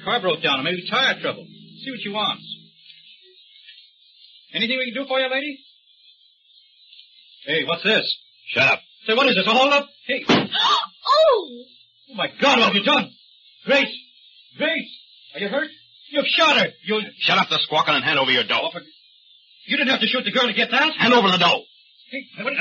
Car 0.05 0.21
broke 0.21 0.41
down 0.41 0.61
or 0.61 0.63
maybe 0.63 0.87
tire 0.89 1.19
trouble. 1.19 1.45
See 1.83 1.91
what 1.91 1.99
she 2.01 2.09
wants. 2.09 2.43
Anything 4.53 4.77
we 4.77 4.93
can 4.93 5.03
do 5.03 5.07
for 5.09 5.19
you, 5.19 5.29
lady? 5.29 5.59
Hey, 7.45 7.65
what's 7.65 7.83
this? 7.83 8.17
Shut 8.53 8.63
up. 8.63 8.79
Say, 9.07 9.13
what 9.13 9.27
is 9.27 9.35
this? 9.35 9.45
A 9.45 9.51
holdup? 9.51 9.89
Hey. 10.07 10.23
oh! 10.29 11.63
Oh, 12.11 12.15
my 12.15 12.27
God, 12.39 12.59
what 12.59 12.67
have 12.67 12.75
you 12.75 12.83
done? 12.83 13.11
Grace! 13.65 13.95
Grace! 14.57 14.97
Are 15.33 15.39
you 15.39 15.47
hurt? 15.47 15.69
You've 16.11 16.27
shot 16.27 16.57
her! 16.57 16.67
You... 16.83 17.01
Shut 17.19 17.37
up 17.37 17.49
the 17.49 17.59
squawking 17.63 17.95
and 17.95 18.03
hand 18.03 18.19
over 18.19 18.31
your 18.31 18.43
dough. 18.43 18.69
You 19.65 19.77
didn't 19.77 19.89
have 19.89 20.01
to 20.01 20.07
shoot 20.07 20.23
the 20.23 20.31
girl 20.31 20.45
to 20.47 20.53
get 20.53 20.69
that? 20.71 20.93
Hand 20.97 21.13
over 21.13 21.29
the 21.29 21.37
dough. 21.37 21.63
Hey, 22.11 22.27
what... 22.43 22.53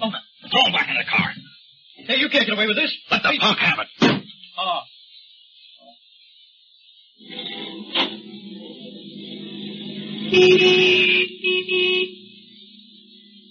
Oh, 0.00 0.10
throw 0.50 0.66
him 0.66 0.72
back 0.72 0.88
in 0.88 0.94
the 0.94 1.04
car. 1.10 1.32
Hey, 2.06 2.16
you 2.18 2.28
can't 2.28 2.46
get 2.46 2.54
away 2.54 2.68
with 2.68 2.76
this. 2.76 2.96
Let 3.10 3.22
the 3.22 3.36
punk 3.40 3.58
have 3.58 3.78
it. 3.80 3.88
Oh. 4.58 4.80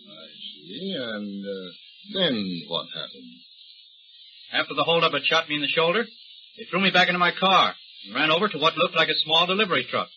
I 0.10 0.28
see. 0.64 0.95
And 0.97 1.45
uh, 1.45 1.86
then 2.18 2.61
what 2.68 2.86
happened? 2.93 3.32
After 4.53 4.74
the 4.74 4.84
holdup 4.84 5.13
had 5.13 5.24
shot 5.26 5.47
me 5.49 5.55
in 5.55 5.61
the 5.61 5.68
shoulder, 5.68 6.05
they 6.57 6.65
threw 6.70 6.82
me 6.82 6.91
back 6.91 7.07
into 7.07 7.20
my 7.20 7.32
car 7.38 7.74
and 8.05 8.15
ran 8.15 8.32
over 8.32 8.47
to 8.49 8.57
what 8.57 8.78
looked 8.78 8.95
like 8.95 9.09
a 9.09 9.20
small 9.24 9.45
delivery 9.45 9.86
truck 9.89 10.07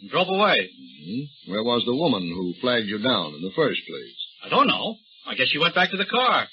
and 0.00 0.10
drove 0.10 0.28
away. 0.28 0.70
hmm 0.70 1.50
Where 1.50 1.62
was 1.64 1.82
the 1.84 1.94
woman 1.96 2.22
who 2.22 2.54
flagged 2.60 2.86
you 2.86 2.98
down 2.98 3.34
in 3.34 3.42
the 3.42 3.52
first 3.56 3.80
place? 3.86 4.16
I 4.44 4.48
don't 4.48 4.68
know. 4.68 4.96
I 5.26 5.34
guess 5.34 5.48
she 5.48 5.58
went 5.58 5.74
back 5.74 5.90
to 5.90 5.96
the 5.96 6.06
car. 6.06 6.46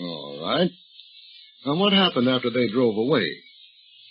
All 0.00 0.38
right. 0.42 0.70
Now, 1.66 1.76
what 1.76 1.92
happened 1.92 2.28
after 2.28 2.50
they 2.50 2.68
drove 2.68 2.96
away? 2.96 3.28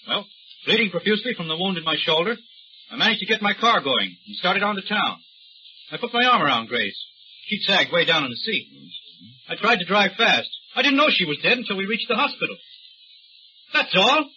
Well, 0.08 0.26
bleeding 0.66 0.92
profusely 0.92 1.34
from 1.36 1.48
the 1.48 1.58
wound 1.58 1.78
in 1.78 1.84
my 1.84 1.96
shoulder, 1.98 2.36
I 2.92 2.96
managed 2.96 3.20
to 3.22 3.26
get 3.26 3.42
my 3.42 3.54
car 3.54 3.82
going 3.82 4.16
and 4.28 4.36
started 4.38 4.64
on 4.64 4.76
to 4.76 4.82
town. 4.88 5.18
I 5.92 5.98
put 5.98 6.14
my 6.14 6.26
arm 6.26 6.42
around 6.42 6.68
Grace. 6.68 6.98
She'd 7.48 7.62
sagged 7.64 7.92
way 7.92 8.06
down 8.06 8.24
in 8.24 8.30
the 8.30 8.36
seat. 8.36 8.68
I 9.50 9.56
tried 9.56 9.78
to 9.80 9.86
drive 9.86 10.12
fast. 10.18 10.50
I 10.76 10.82
didn't 10.82 10.98
know 10.98 11.10
she 11.10 11.26
was 11.26 11.38
dead 11.44 11.58
until 11.58 11.78
we 11.78 11.86
reached 11.86 12.08
the 12.08 12.16
hospital. 12.16 12.56
That's 13.74 13.96
all. 13.96 14.30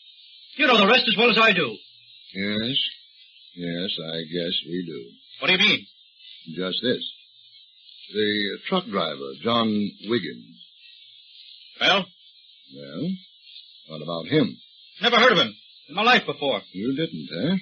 You 0.56 0.66
know 0.66 0.78
the 0.78 0.86
rest 0.86 1.04
as 1.08 1.16
well 1.16 1.30
as 1.30 1.38
I 1.40 1.52
do. 1.52 1.76
Yes. 2.34 2.76
Yes, 3.54 3.90
I 4.00 4.18
guess 4.32 4.54
we 4.66 4.84
do. 4.86 5.10
What 5.40 5.48
do 5.48 5.52
you 5.54 5.58
mean? 5.58 5.86
Just 6.56 6.78
this. 6.82 7.02
The 8.12 8.58
truck 8.68 8.86
driver, 8.86 9.32
John 9.42 9.68
Wiggins. 10.08 10.56
Well, 11.80 12.04
Well, 12.74 13.10
what 13.88 14.02
about 14.02 14.26
him? 14.26 14.56
never 15.00 15.16
heard 15.16 15.32
of 15.32 15.38
him 15.38 15.54
in 15.88 15.94
my 15.94 16.02
life 16.02 16.24
before. 16.26 16.60
You 16.72 16.94
didn't, 16.96 17.28
eh? 17.44 17.56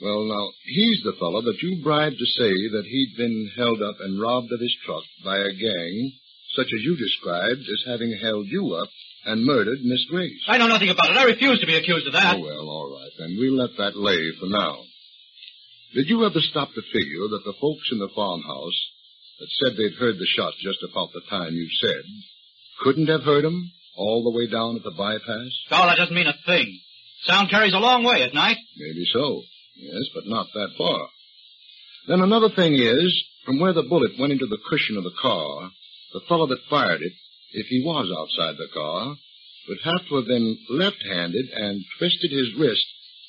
Well, 0.00 0.24
now, 0.24 0.48
he's 0.64 1.02
the 1.04 1.12
fellow 1.18 1.42
that 1.42 1.60
you 1.62 1.82
bribed 1.82 2.16
to 2.18 2.26
say 2.26 2.52
that 2.72 2.86
he'd 2.88 3.14
been 3.16 3.50
held 3.56 3.82
up 3.82 3.96
and 4.00 4.20
robbed 4.20 4.50
of 4.52 4.60
his 4.60 4.74
truck 4.86 5.04
by 5.24 5.36
a 5.38 5.52
gang 5.52 6.12
such 6.56 6.66
as 6.66 6.82
you 6.82 6.96
described 6.96 7.60
as 7.60 7.84
having 7.86 8.16
held 8.20 8.46
you 8.48 8.72
up 8.74 8.88
and 9.26 9.44
murdered 9.44 9.84
Miss 9.84 10.04
Grace. 10.08 10.40
I 10.48 10.56
know 10.58 10.66
nothing 10.68 10.88
about 10.88 11.10
it. 11.10 11.16
I 11.16 11.24
refuse 11.24 11.60
to 11.60 11.66
be 11.66 11.76
accused 11.76 12.06
of 12.06 12.14
that. 12.14 12.36
Oh, 12.36 12.40
well, 12.40 12.68
all 12.68 12.98
right. 12.98 13.10
Then 13.18 13.36
we'll 13.38 13.54
let 13.60 13.76
that 13.76 13.94
lay 13.96 14.32
for 14.40 14.46
now. 14.48 14.78
Did 15.94 16.08
you 16.08 16.24
ever 16.24 16.40
stop 16.40 16.72
to 16.74 16.82
figure 16.92 17.28
that 17.28 17.42
the 17.44 17.54
folks 17.60 17.90
in 17.92 17.98
the 17.98 18.08
farmhouse 18.14 18.80
that 19.38 19.48
said 19.60 19.76
they'd 19.76 19.98
heard 19.98 20.16
the 20.18 20.26
shots 20.26 20.56
just 20.62 20.78
about 20.82 21.12
the 21.12 21.22
time 21.28 21.52
you 21.54 21.68
said 21.80 22.02
couldn't 22.82 23.08
have 23.08 23.22
heard 23.24 23.44
'em 23.44 23.70
all 23.96 24.22
the 24.24 24.30
way 24.36 24.46
down 24.46 24.76
at 24.76 24.82
the 24.82 24.92
bypass? 24.96 25.52
Oh, 25.70 25.84
that 25.86 25.96
doesn't 25.98 26.14
mean 26.14 26.26
a 26.26 26.38
thing. 26.46 26.80
Sound 27.26 27.50
carries 27.50 27.74
a 27.74 27.78
long 27.78 28.02
way 28.04 28.22
at 28.22 28.32
night. 28.32 28.56
Maybe 28.76 29.04
so. 29.12 29.44
Yes, 29.80 30.08
but 30.14 30.26
not 30.26 30.46
that 30.52 30.74
far. 30.76 31.08
Then 32.06 32.20
another 32.20 32.50
thing 32.54 32.74
is, 32.74 33.24
from 33.44 33.58
where 33.58 33.72
the 33.72 33.82
bullet 33.88 34.12
went 34.18 34.32
into 34.32 34.46
the 34.46 34.60
cushion 34.68 34.96
of 34.96 35.04
the 35.04 35.16
car, 35.20 35.70
the 36.12 36.20
fellow 36.28 36.46
that 36.46 36.68
fired 36.68 37.00
it, 37.00 37.12
if 37.52 37.66
he 37.66 37.82
was 37.84 38.12
outside 38.12 38.56
the 38.56 38.68
car, 38.72 39.16
would 39.68 39.78
have 39.84 40.06
to 40.08 40.16
have 40.16 40.26
been 40.26 40.58
left-handed 40.68 41.46
and 41.54 41.84
twisted 41.98 42.30
his 42.30 42.54
wrist 42.58 42.84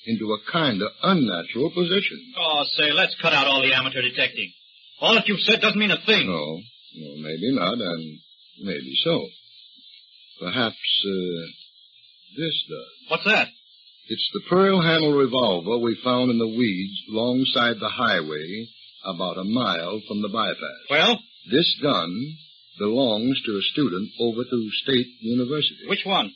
into 0.05 0.33
a 0.33 0.51
kind 0.51 0.81
of 0.81 0.91
unnatural 1.03 1.71
position. 1.71 2.33
Oh, 2.37 2.63
say, 2.73 2.91
let's 2.91 3.15
cut 3.21 3.33
out 3.33 3.47
all 3.47 3.61
the 3.61 3.73
amateur 3.73 4.01
detecting. 4.01 4.51
All 4.99 5.15
that 5.15 5.27
you've 5.27 5.41
said 5.41 5.61
doesn't 5.61 5.79
mean 5.79 5.91
a 5.91 6.05
thing. 6.05 6.27
No, 6.27 6.59
no, 6.95 7.15
maybe 7.17 7.53
not, 7.53 7.73
and 7.73 8.19
maybe 8.59 8.93
so. 9.03 9.27
Perhaps, 10.39 11.05
uh, 11.05 11.45
this 12.37 12.65
does. 12.67 13.09
What's 13.09 13.25
that? 13.25 13.47
It's 14.07 14.29
the 14.33 14.41
pearl 14.49 14.81
handle 14.81 15.13
revolver 15.13 15.77
we 15.77 15.97
found 16.03 16.31
in 16.31 16.37
the 16.37 16.47
weeds 16.47 17.01
alongside 17.09 17.79
the 17.79 17.89
highway 17.89 18.67
about 19.05 19.37
a 19.37 19.43
mile 19.43 20.01
from 20.07 20.21
the 20.21 20.29
bypass. 20.29 20.89
Well? 20.89 21.19
This 21.49 21.79
gun 21.81 22.37
belongs 22.77 23.41
to 23.45 23.51
a 23.57 23.61
student 23.71 24.09
over 24.19 24.43
through 24.43 24.69
State 24.83 25.07
University. 25.19 25.87
Which 25.87 26.05
one? 26.05 26.33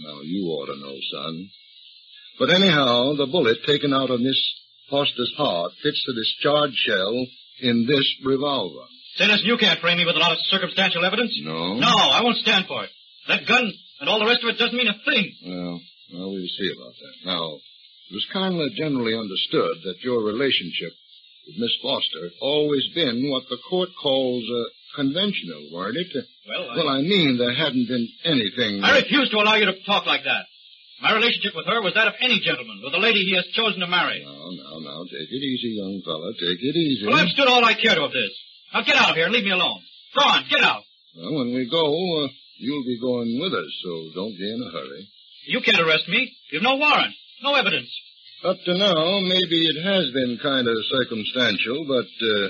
Now, 0.00 0.20
you 0.22 0.46
ought 0.46 0.66
to 0.66 0.76
know, 0.76 0.96
son. 1.12 1.50
But 2.38 2.50
anyhow, 2.50 3.14
the 3.14 3.26
bullet 3.26 3.58
taken 3.66 3.92
out 3.92 4.10
of 4.10 4.20
Miss 4.20 4.38
Foster's 4.90 5.34
heart 5.36 5.72
fits 5.82 6.02
the 6.06 6.14
discharge 6.14 6.74
shell 6.74 7.26
in 7.60 7.86
this 7.86 8.06
revolver. 8.24 8.86
Listen, 9.18 9.46
you 9.46 9.56
can't 9.58 9.80
frame 9.80 9.98
me 9.98 10.06
with 10.06 10.14
a 10.14 10.20
lot 10.20 10.32
of 10.32 10.38
circumstantial 10.42 11.04
evidence. 11.04 11.36
No? 11.42 11.74
No, 11.74 11.88
I 11.88 12.22
won't 12.22 12.38
stand 12.38 12.66
for 12.66 12.84
it. 12.84 12.90
That 13.26 13.46
gun 13.46 13.72
and 14.00 14.08
all 14.08 14.20
the 14.20 14.26
rest 14.26 14.44
of 14.44 14.50
it 14.50 14.58
doesn't 14.58 14.76
mean 14.76 14.86
a 14.86 15.10
thing. 15.10 15.34
Well, 15.44 15.80
well, 16.12 16.32
we'll 16.32 16.54
see 16.58 16.70
about 16.72 16.94
that. 16.94 17.14
Now, 17.24 17.44
it 18.10 18.14
was 18.14 18.26
kind 18.32 18.60
of 18.60 18.72
generally 18.72 19.14
understood 19.14 19.82
that 19.84 20.02
your 20.02 20.24
relationship 20.24 20.92
with 21.46 21.56
Miss 21.58 21.74
Foster 21.82 22.22
had 22.24 22.36
always 22.40 22.86
been 22.94 23.28
what 23.30 23.44
the 23.48 23.58
court 23.68 23.90
calls 24.00 24.44
uh, 24.44 24.64
conventional, 24.96 25.68
weren't 25.72 25.96
it? 25.96 26.08
Well, 26.48 26.70
I... 26.70 26.76
Well, 26.76 26.88
I 26.88 27.00
mean, 27.02 27.36
there 27.36 27.54
hadn't 27.54 27.88
been 27.88 28.08
anything... 28.24 28.82
I 28.82 28.98
refuse 28.98 29.28
to 29.30 29.36
allow 29.36 29.56
you 29.56 29.66
to 29.66 29.76
talk 29.84 30.06
like 30.06 30.24
that. 30.24 30.44
My 31.00 31.14
relationship 31.14 31.54
with 31.54 31.66
her 31.66 31.80
was 31.80 31.94
that 31.94 32.08
of 32.08 32.14
any 32.20 32.40
gentleman, 32.40 32.80
with 32.82 32.92
a 32.92 32.98
lady 32.98 33.22
he 33.22 33.36
has 33.36 33.46
chosen 33.54 33.80
to 33.80 33.86
marry. 33.86 34.24
Now, 34.24 34.50
now, 34.50 34.74
now, 34.82 35.04
take 35.04 35.30
it 35.30 35.42
easy, 35.44 35.78
young 35.78 36.02
fella. 36.04 36.32
Take 36.34 36.58
it 36.58 36.74
easy. 36.74 37.06
Well, 37.06 37.14
I've 37.14 37.30
stood 37.30 37.46
all 37.46 37.64
I 37.64 37.74
care 37.74 37.94
to 37.94 38.02
of 38.02 38.12
this. 38.12 38.34
Now 38.74 38.82
get 38.82 38.96
out 38.96 39.10
of 39.10 39.16
here 39.16 39.26
and 39.26 39.32
leave 39.32 39.44
me 39.44 39.52
alone. 39.52 39.80
Go 40.16 40.24
on, 40.24 40.44
get 40.50 40.64
out. 40.64 40.82
Well, 41.14 41.34
when 41.38 41.54
we 41.54 41.70
go, 41.70 41.86
uh, 41.86 42.28
you'll 42.58 42.84
be 42.84 42.98
going 43.00 43.38
with 43.40 43.54
us, 43.54 43.70
so 43.84 44.10
don't 44.14 44.36
be 44.36 44.50
in 44.50 44.60
a 44.60 44.70
hurry. 44.72 45.08
You 45.48 45.62
can't 45.64 45.80
arrest 45.80 46.04
me. 46.08 46.30
You've 46.52 46.62
no 46.62 46.76
warrant, 46.76 47.14
no 47.42 47.54
evidence. 47.54 47.88
Up 48.44 48.58
to 48.66 48.76
now, 48.76 49.20
maybe 49.24 49.64
it 49.64 49.80
has 49.82 50.12
been 50.12 50.38
kind 50.42 50.68
of 50.68 50.76
circumstantial, 50.92 51.88
but, 51.88 52.04
uh, 52.04 52.48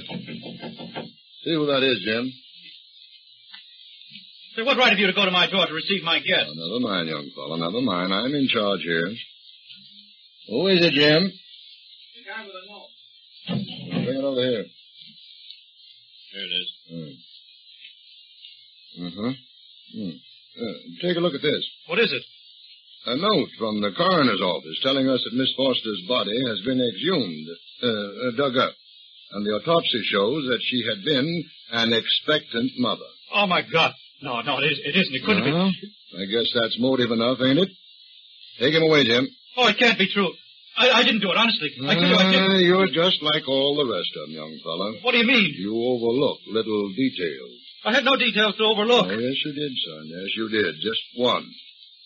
see 1.44 1.54
who 1.54 1.66
that 1.66 1.86
is, 1.86 2.02
Jim. 2.04 2.32
Say, 4.56 4.62
what 4.62 4.76
right 4.76 4.90
have 4.90 4.98
you 4.98 5.06
to 5.06 5.12
go 5.12 5.24
to 5.24 5.30
my 5.30 5.48
door 5.48 5.64
to 5.66 5.72
receive 5.72 6.02
my 6.02 6.18
guest? 6.18 6.50
Oh, 6.50 6.54
never 6.58 6.80
mind, 6.90 7.08
young 7.08 7.30
fellow, 7.36 7.56
never 7.56 7.80
mind. 7.80 8.12
I'm 8.12 8.34
in 8.34 8.48
charge 8.48 8.82
here. 8.82 9.14
Who 10.48 10.66
is 10.66 10.84
it, 10.84 10.92
Jim? 10.92 11.30
The 11.30 12.24
guy 12.26 12.44
with 12.44 12.56
a 12.58 12.66
note. 12.66 14.04
Bring 14.04 14.18
it 14.18 14.24
over 14.24 14.42
here. 14.42 14.66
There 16.34 16.44
it 16.44 16.52
is. 16.52 16.72
Mm. 16.92 17.14
Uh-huh. 19.06 19.32
Mm. 19.96 20.20
Uh, 20.60 20.78
take 21.00 21.16
a 21.16 21.20
look 21.20 21.34
at 21.34 21.42
this. 21.42 21.64
What 21.86 22.00
is 22.00 22.12
it? 22.12 22.24
A 23.08 23.16
note 23.16 23.48
from 23.56 23.80
the 23.80 23.92
coroner's 23.96 24.40
office 24.42 24.78
telling 24.82 25.08
us 25.08 25.24
that 25.24 25.32
Miss 25.32 25.48
Foster's 25.56 26.04
body 26.06 26.36
has 26.44 26.60
been 26.60 26.76
exhumed, 26.76 27.48
uh, 27.82 27.88
uh, 27.88 28.30
dug 28.36 28.56
up, 28.60 28.74
and 29.32 29.46
the 29.46 29.56
autopsy 29.56 30.02
shows 30.12 30.44
that 30.52 30.60
she 30.60 30.84
had 30.84 31.00
been 31.08 31.24
an 31.72 31.94
expectant 31.96 32.70
mother. 32.76 33.08
Oh, 33.32 33.46
my 33.46 33.62
God. 33.62 33.94
No, 34.20 34.42
no, 34.42 34.58
it, 34.60 34.72
is, 34.72 34.78
it 34.84 34.92
isn't. 34.92 35.14
It 35.14 35.24
couldn't 35.24 35.48
Well, 35.48 35.72
be. 35.72 36.20
I 36.20 36.24
guess 36.28 36.52
that's 36.52 36.76
motive 36.78 37.10
enough, 37.10 37.40
ain't 37.40 37.60
it? 37.64 37.70
Take 38.60 38.74
him 38.74 38.82
away, 38.82 39.04
Jim. 39.04 39.26
Oh, 39.56 39.68
it 39.68 39.78
can't 39.78 39.96
be 39.96 40.12
true. 40.12 40.28
I, 40.76 40.90
I 40.90 41.02
didn't 41.02 41.20
do 41.24 41.30
it, 41.30 41.38
honestly. 41.38 41.70
I 41.88 41.94
tell 41.94 42.04
you, 42.04 42.14
I 42.14 42.30
didn't. 42.30 42.60
You're 42.60 42.92
just 42.92 43.22
like 43.22 43.48
all 43.48 43.72
the 43.76 43.88
rest 43.88 44.12
of 44.20 44.28
them, 44.28 44.36
young 44.36 44.52
fella. 44.62 45.00
What 45.00 45.12
do 45.12 45.18
you 45.18 45.26
mean? 45.26 45.48
You 45.56 45.72
overlook 45.80 46.40
little 46.52 46.92
details. 46.92 47.56
I 47.86 47.94
had 47.94 48.04
no 48.04 48.16
details 48.16 48.54
to 48.58 48.64
overlook. 48.64 49.06
Oh, 49.08 49.16
yes, 49.16 49.36
you 49.46 49.52
did, 49.56 49.72
son. 49.80 50.02
Yes, 50.12 50.28
you 50.36 50.48
did. 50.50 50.74
Just 50.82 51.00
one. 51.16 51.48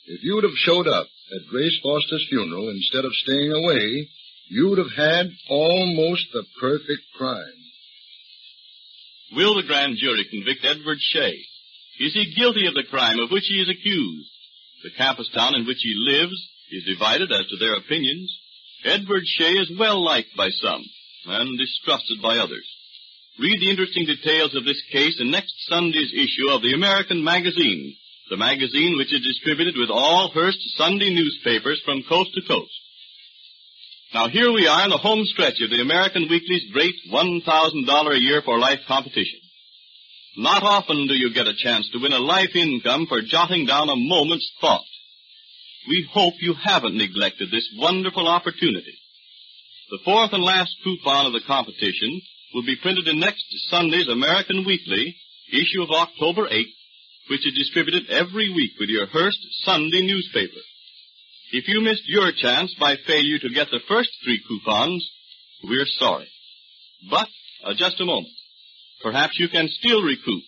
If 0.06 0.22
you'd 0.22 0.44
have 0.44 0.56
showed 0.56 0.88
up 0.88 1.06
at 1.06 1.48
Grace 1.48 1.78
Foster's 1.82 2.26
funeral 2.28 2.68
instead 2.68 3.04
of 3.04 3.14
staying 3.14 3.52
away, 3.52 4.08
you'd 4.48 4.78
have 4.78 4.92
had 4.96 5.30
almost 5.48 6.26
the 6.32 6.44
perfect 6.60 7.02
crime. 7.16 7.62
Will 9.34 9.54
the 9.54 9.62
grand 9.62 9.96
jury 9.98 10.26
convict 10.28 10.64
Edward 10.64 10.98
Shea? 11.00 11.38
Is 12.00 12.14
he 12.14 12.34
guilty 12.34 12.66
of 12.66 12.74
the 12.74 12.88
crime 12.90 13.18
of 13.20 13.30
which 13.30 13.46
he 13.46 13.60
is 13.60 13.68
accused? 13.68 14.28
The 14.82 14.90
campus 14.90 15.30
town 15.32 15.54
in 15.54 15.66
which 15.66 15.80
he 15.80 15.94
lives 15.94 16.48
is 16.72 16.84
divided 16.84 17.30
as 17.30 17.46
to 17.48 17.56
their 17.56 17.76
opinions. 17.76 18.36
Edward 18.84 19.22
Shea 19.24 19.52
is 19.52 19.70
well 19.78 20.02
liked 20.02 20.36
by 20.36 20.48
some 20.50 20.84
and 21.26 21.58
distrusted 21.58 22.20
by 22.20 22.38
others. 22.38 22.66
Read 23.38 23.60
the 23.60 23.70
interesting 23.70 24.04
details 24.04 24.54
of 24.54 24.64
this 24.64 24.82
case 24.90 25.20
in 25.20 25.30
next 25.30 25.54
Sunday's 25.68 26.12
issue 26.12 26.50
of 26.50 26.62
the 26.62 26.74
American 26.74 27.22
Magazine, 27.22 27.96
the 28.32 28.38
magazine 28.38 28.96
which 28.96 29.12
is 29.12 29.20
distributed 29.20 29.76
with 29.76 29.90
all 29.90 30.30
Hearst 30.32 30.56
Sunday 30.78 31.12
newspapers 31.12 31.82
from 31.84 32.02
coast 32.08 32.30
to 32.32 32.40
coast. 32.48 32.72
Now 34.14 34.28
here 34.28 34.50
we 34.50 34.66
are 34.66 34.84
in 34.84 34.90
the 34.90 34.96
home 34.96 35.20
stretch 35.26 35.60
of 35.60 35.68
the 35.68 35.82
American 35.82 36.28
Weekly's 36.30 36.72
great 36.72 36.94
$1,000 37.12 37.44
a 37.44 38.22
year 38.22 38.40
for 38.40 38.58
life 38.58 38.80
competition. 38.88 39.38
Not 40.38 40.62
often 40.62 41.06
do 41.08 41.12
you 41.12 41.34
get 41.34 41.46
a 41.46 41.60
chance 41.62 41.90
to 41.92 42.00
win 42.00 42.14
a 42.14 42.24
life 42.24 42.56
income 42.56 43.04
for 43.06 43.20
jotting 43.20 43.66
down 43.66 43.90
a 43.90 43.96
moment's 43.96 44.50
thought. 44.62 44.88
We 45.86 46.08
hope 46.10 46.32
you 46.40 46.54
haven't 46.54 46.96
neglected 46.96 47.50
this 47.50 47.68
wonderful 47.76 48.26
opportunity. 48.26 48.96
The 49.90 50.00
fourth 50.06 50.32
and 50.32 50.42
last 50.42 50.72
coupon 50.82 51.26
of 51.26 51.34
the 51.34 51.44
competition 51.46 52.22
will 52.54 52.64
be 52.64 52.80
printed 52.80 53.08
in 53.08 53.20
next 53.20 53.44
Sunday's 53.68 54.08
American 54.08 54.64
Weekly, 54.64 55.16
issue 55.52 55.82
of 55.82 55.90
October 55.90 56.48
8th, 56.48 56.72
which 57.32 57.46
is 57.46 57.56
distributed 57.56 58.10
every 58.10 58.52
week 58.52 58.72
with 58.78 58.90
your 58.90 59.06
Hearst 59.06 59.38
Sunday 59.64 60.02
newspaper. 60.02 60.60
If 61.52 61.66
you 61.66 61.80
missed 61.80 62.06
your 62.06 62.30
chance 62.30 62.74
by 62.78 62.96
failure 63.06 63.38
to 63.38 63.48
get 63.48 63.68
the 63.70 63.80
first 63.88 64.10
three 64.22 64.38
coupons, 64.46 65.10
we're 65.64 65.86
sorry. 65.86 66.28
But, 67.10 67.28
uh, 67.64 67.72
just 67.72 67.98
a 68.02 68.04
moment. 68.04 68.34
Perhaps 69.02 69.38
you 69.38 69.48
can 69.48 69.66
still 69.68 70.02
recoup. 70.02 70.42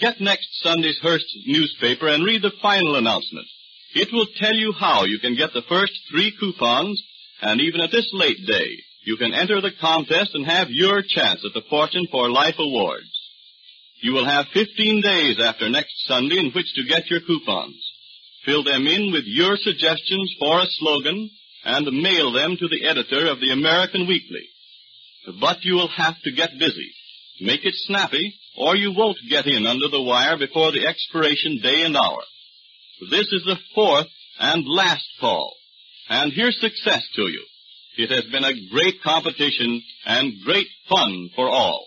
Get 0.00 0.20
next 0.20 0.48
Sunday's 0.60 0.98
Hearst 1.00 1.24
newspaper 1.46 2.08
and 2.08 2.24
read 2.24 2.42
the 2.42 2.58
final 2.60 2.96
announcement. 2.96 3.46
It 3.94 4.12
will 4.12 4.26
tell 4.40 4.56
you 4.56 4.72
how 4.72 5.04
you 5.04 5.20
can 5.20 5.36
get 5.36 5.52
the 5.52 5.68
first 5.68 5.92
three 6.10 6.34
coupons, 6.40 7.00
and 7.42 7.60
even 7.60 7.80
at 7.80 7.92
this 7.92 8.10
late 8.12 8.44
day, 8.44 8.70
you 9.04 9.16
can 9.18 9.34
enter 9.34 9.60
the 9.60 9.70
contest 9.80 10.34
and 10.34 10.44
have 10.46 10.66
your 10.68 11.00
chance 11.00 11.44
at 11.44 11.54
the 11.54 11.66
Fortune 11.70 12.08
for 12.10 12.28
Life 12.28 12.56
Awards. 12.58 13.17
You 14.00 14.12
will 14.12 14.26
have 14.26 14.46
15 14.54 15.02
days 15.02 15.40
after 15.40 15.68
next 15.68 16.06
Sunday 16.06 16.38
in 16.38 16.52
which 16.52 16.72
to 16.74 16.84
get 16.88 17.10
your 17.10 17.20
coupons. 17.20 17.76
Fill 18.44 18.62
them 18.62 18.86
in 18.86 19.12
with 19.12 19.24
your 19.26 19.56
suggestions 19.56 20.34
for 20.38 20.60
a 20.60 20.66
slogan 20.78 21.30
and 21.64 22.02
mail 22.02 22.32
them 22.32 22.56
to 22.58 22.68
the 22.68 22.86
editor 22.86 23.30
of 23.30 23.40
the 23.40 23.50
American 23.50 24.06
Weekly. 24.06 24.46
But 25.40 25.64
you 25.64 25.74
will 25.74 25.88
have 25.88 26.14
to 26.22 26.32
get 26.32 26.58
busy. 26.58 26.92
Make 27.40 27.64
it 27.64 27.74
snappy 27.74 28.34
or 28.56 28.76
you 28.76 28.92
won't 28.96 29.18
get 29.28 29.46
in 29.46 29.66
under 29.66 29.88
the 29.88 30.02
wire 30.02 30.38
before 30.38 30.72
the 30.72 30.86
expiration 30.86 31.60
day 31.62 31.82
and 31.82 31.96
hour. 31.96 32.22
This 33.10 33.26
is 33.32 33.44
the 33.44 33.58
fourth 33.74 34.08
and 34.38 34.64
last 34.66 35.06
call. 35.20 35.54
And 36.08 36.32
here's 36.32 36.60
success 36.60 37.02
to 37.16 37.22
you. 37.22 37.44
It 37.96 38.10
has 38.10 38.24
been 38.30 38.44
a 38.44 38.70
great 38.70 39.02
competition 39.02 39.82
and 40.06 40.32
great 40.44 40.68
fun 40.88 41.30
for 41.34 41.48
all. 41.48 41.86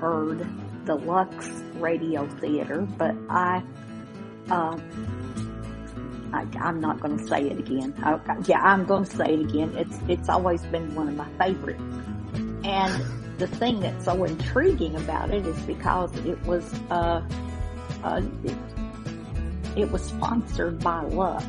Heard 0.00 0.46
the 0.86 0.94
Lux 0.94 1.48
Radio 1.74 2.26
Theater, 2.40 2.82
but 2.82 3.14
I 3.28 3.62
uh, 4.50 4.78
I, 6.32 6.46
I'm 6.60 6.80
not 6.80 7.00
going 7.00 7.18
to 7.18 7.26
say 7.26 7.42
it 7.48 7.58
again. 7.58 7.94
Yeah, 8.46 8.60
I'm 8.62 8.84
going 8.84 9.04
to 9.04 9.16
say 9.16 9.34
it 9.34 9.40
again. 9.40 9.76
It's 9.76 9.98
it's 10.08 10.28
always 10.28 10.62
been 10.66 10.94
one 10.94 11.08
of 11.08 11.14
my 11.14 11.28
favorites. 11.38 11.82
And 12.64 13.38
the 13.38 13.46
thing 13.46 13.80
that's 13.80 14.04
so 14.04 14.24
intriguing 14.24 14.96
about 14.96 15.30
it 15.30 15.46
is 15.46 15.58
because 15.62 16.14
it 16.24 16.40
was 16.44 16.72
uh, 16.90 17.22
uh 18.02 18.22
it, 18.44 18.56
it 19.76 19.90
was 19.90 20.02
sponsored 20.02 20.80
by 20.80 21.02
Lux, 21.02 21.44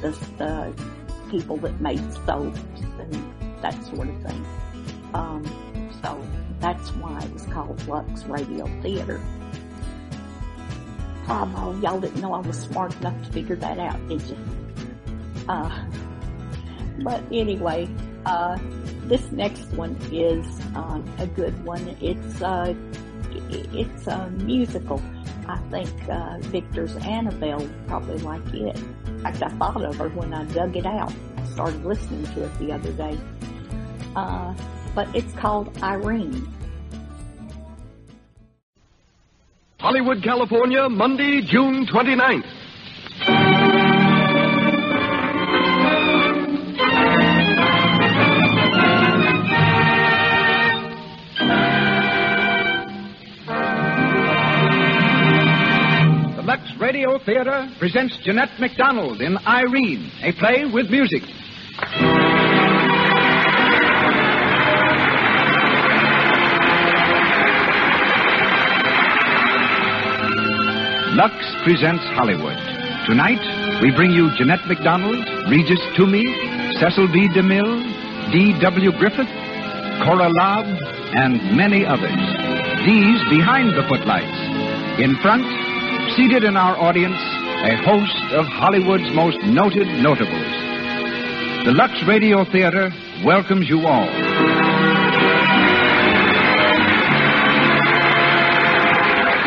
the, 0.00 0.10
the 0.38 0.74
people 1.30 1.56
that 1.58 1.80
made 1.80 2.00
soaps 2.24 2.60
and 2.98 3.62
that 3.62 3.74
sort 3.84 4.08
of 4.08 4.22
thing. 4.22 4.46
Um, 5.14 5.90
so 6.02 6.20
that's 6.60 6.90
why 6.94 7.20
it 7.22 7.32
was 7.32 7.44
called 7.46 7.86
Lux 7.86 8.24
Radio 8.24 8.66
Theater. 8.82 9.20
Oh, 11.28 11.78
y'all 11.82 12.00
didn't 12.00 12.20
know 12.20 12.32
I 12.34 12.38
was 12.38 12.56
smart 12.56 12.94
enough 12.96 13.20
to 13.26 13.32
figure 13.32 13.56
that 13.56 13.78
out, 13.78 14.08
did 14.08 14.22
you? 14.22 14.36
Uh, 15.48 15.84
but 17.02 17.22
anyway, 17.32 17.88
uh, 18.24 18.58
this 19.04 19.30
next 19.32 19.66
one 19.72 19.96
is 20.12 20.46
um, 20.74 21.04
a 21.18 21.26
good 21.26 21.64
one. 21.64 21.96
It's 22.00 22.42
uh, 22.42 22.74
it's 23.50 24.06
a 24.06 24.30
musical. 24.30 25.02
I 25.48 25.58
think 25.70 25.90
uh, 26.08 26.38
Victor's 26.40 26.96
Annabelle 26.96 27.68
probably 27.86 28.18
like 28.18 28.46
it. 28.54 28.76
In 29.06 29.20
fact, 29.22 29.42
I 29.42 29.48
thought 29.50 29.84
of 29.84 29.96
her 29.96 30.08
when 30.10 30.34
I 30.34 30.44
dug 30.46 30.76
it 30.76 30.86
out. 30.86 31.12
I 31.36 31.44
started 31.46 31.84
listening 31.84 32.24
to 32.34 32.44
it 32.44 32.58
the 32.58 32.72
other 32.72 32.92
day. 32.92 33.18
Uh, 34.16 34.54
but 34.96 35.14
it's 35.14 35.32
called 35.34 35.70
Irene. 35.82 36.48
Hollywood, 39.78 40.22
California, 40.22 40.88
Monday, 40.88 41.42
June 41.42 41.86
29th. 41.86 42.42
The 56.36 56.42
Lux 56.42 56.62
Radio 56.80 57.18
Theater 57.18 57.68
presents 57.78 58.16
Jeanette 58.24 58.58
MacDonald 58.58 59.20
in 59.20 59.36
Irene, 59.46 60.10
a 60.22 60.32
play 60.32 60.64
with 60.64 60.88
music. 60.90 61.22
Lux 71.16 71.32
presents 71.64 72.04
Hollywood. 72.12 72.60
Tonight, 73.08 73.40
we 73.80 73.88
bring 73.96 74.10
you 74.10 74.28
Jeanette 74.36 74.68
MacDonald, 74.68 75.16
Regis 75.48 75.80
Toomey, 75.96 76.20
Cecil 76.76 77.08
B. 77.08 77.26
DeMille, 77.32 77.80
D.W. 78.32 78.92
Griffith, 79.00 79.32
Cora 80.04 80.28
Lobb, 80.28 80.66
and 81.16 81.56
many 81.56 81.86
others. 81.86 82.20
These 82.84 83.16
behind 83.32 83.72
the 83.72 83.88
footlights. 83.88 84.36
In 85.00 85.16
front, 85.24 85.48
seated 86.20 86.44
in 86.44 86.54
our 86.54 86.76
audience, 86.76 87.16
a 87.64 87.80
host 87.80 88.34
of 88.36 88.44
Hollywood's 88.52 89.08
most 89.16 89.40
noted 89.48 89.88
notables. 90.04 90.52
The 91.64 91.72
Lux 91.72 91.96
Radio 92.06 92.44
Theater 92.44 92.92
welcomes 93.24 93.70
you 93.70 93.86
all. 93.86 94.04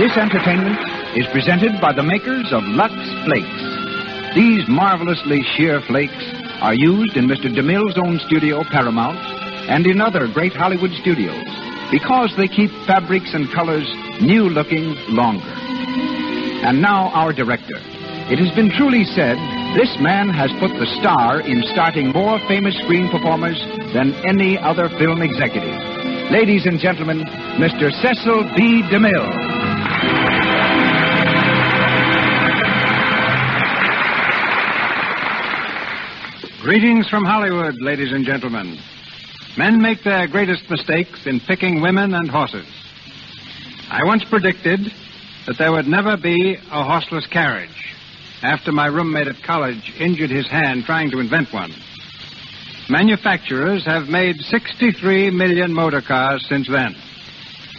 This 0.01 0.17
entertainment 0.17 0.88
is 1.19 1.27
presented 1.35 1.75
by 1.83 1.91
the 1.91 2.01
makers 2.01 2.47
of 2.55 2.63
Lux 2.79 2.95
Flakes. 3.27 3.61
These 4.39 4.63
marvelously 4.71 5.43
sheer 5.51 5.83
flakes 5.83 6.23
are 6.63 6.73
used 6.73 7.17
in 7.19 7.27
Mr. 7.27 7.51
DeMille's 7.51 7.99
own 7.99 8.23
studio, 8.23 8.63
Paramount, 8.71 9.19
and 9.67 9.85
in 9.85 9.99
other 9.99 10.31
great 10.31 10.55
Hollywood 10.55 10.95
studios 11.03 11.43
because 11.91 12.31
they 12.39 12.47
keep 12.47 12.71
fabrics 12.87 13.35
and 13.35 13.51
colors 13.51 13.83
new 14.23 14.47
looking 14.47 14.95
longer. 15.11 15.51
And 16.63 16.81
now, 16.81 17.11
our 17.11 17.33
director. 17.33 17.75
It 18.31 18.39
has 18.39 18.55
been 18.55 18.71
truly 18.71 19.03
said 19.03 19.35
this 19.75 19.91
man 19.99 20.31
has 20.31 20.55
put 20.63 20.71
the 20.79 20.87
star 21.03 21.41
in 21.43 21.67
starting 21.75 22.15
more 22.15 22.39
famous 22.47 22.79
screen 22.87 23.11
performers 23.11 23.59
than 23.91 24.15
any 24.23 24.55
other 24.55 24.87
film 24.95 25.21
executive. 25.21 25.75
Ladies 26.31 26.65
and 26.65 26.79
gentlemen, 26.79 27.27
Mr. 27.59 27.91
Cecil 27.99 28.55
B. 28.55 28.87
DeMille. 28.87 30.38
Greetings 36.61 37.07
from 37.07 37.23
Hollywood, 37.23 37.79
ladies 37.79 38.11
and 38.11 38.25
gentlemen. 38.25 38.77
Men 39.57 39.81
make 39.81 40.03
their 40.03 40.27
greatest 40.27 40.69
mistakes 40.69 41.25
in 41.25 41.39
picking 41.39 41.81
women 41.81 42.13
and 42.13 42.29
horses. 42.29 42.67
I 43.89 44.03
once 44.03 44.25
predicted 44.25 44.81
that 45.47 45.57
there 45.57 45.71
would 45.71 45.87
never 45.87 46.17
be 46.17 46.57
a 46.69 46.83
horseless 46.83 47.25
carriage 47.27 47.95
after 48.43 48.73
my 48.73 48.87
roommate 48.87 49.29
at 49.29 49.41
college 49.41 49.93
injured 50.01 50.31
his 50.31 50.49
hand 50.49 50.83
trying 50.83 51.09
to 51.11 51.21
invent 51.21 51.53
one. 51.53 51.71
Manufacturers 52.89 53.85
have 53.85 54.09
made 54.09 54.41
63 54.41 55.29
million 55.31 55.73
motor 55.73 56.01
cars 56.01 56.45
since 56.49 56.67
then, 56.67 56.93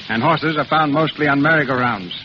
and 0.08 0.22
horses 0.22 0.56
are 0.56 0.64
found 0.64 0.94
mostly 0.94 1.28
on 1.28 1.42
merry-go-rounds. 1.42 2.18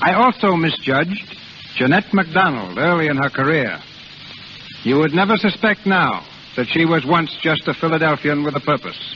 I 0.00 0.14
also 0.14 0.56
misjudged 0.56 1.36
Jeanette 1.74 2.14
MacDonald 2.14 2.78
early 2.78 3.08
in 3.08 3.18
her 3.18 3.28
career. 3.28 3.78
You 4.84 4.98
would 4.98 5.12
never 5.12 5.36
suspect 5.36 5.86
now 5.86 6.24
that 6.56 6.68
she 6.68 6.84
was 6.84 7.04
once 7.04 7.36
just 7.42 7.66
a 7.66 7.74
Philadelphian 7.74 8.44
with 8.44 8.54
a 8.54 8.60
purpose. 8.60 9.14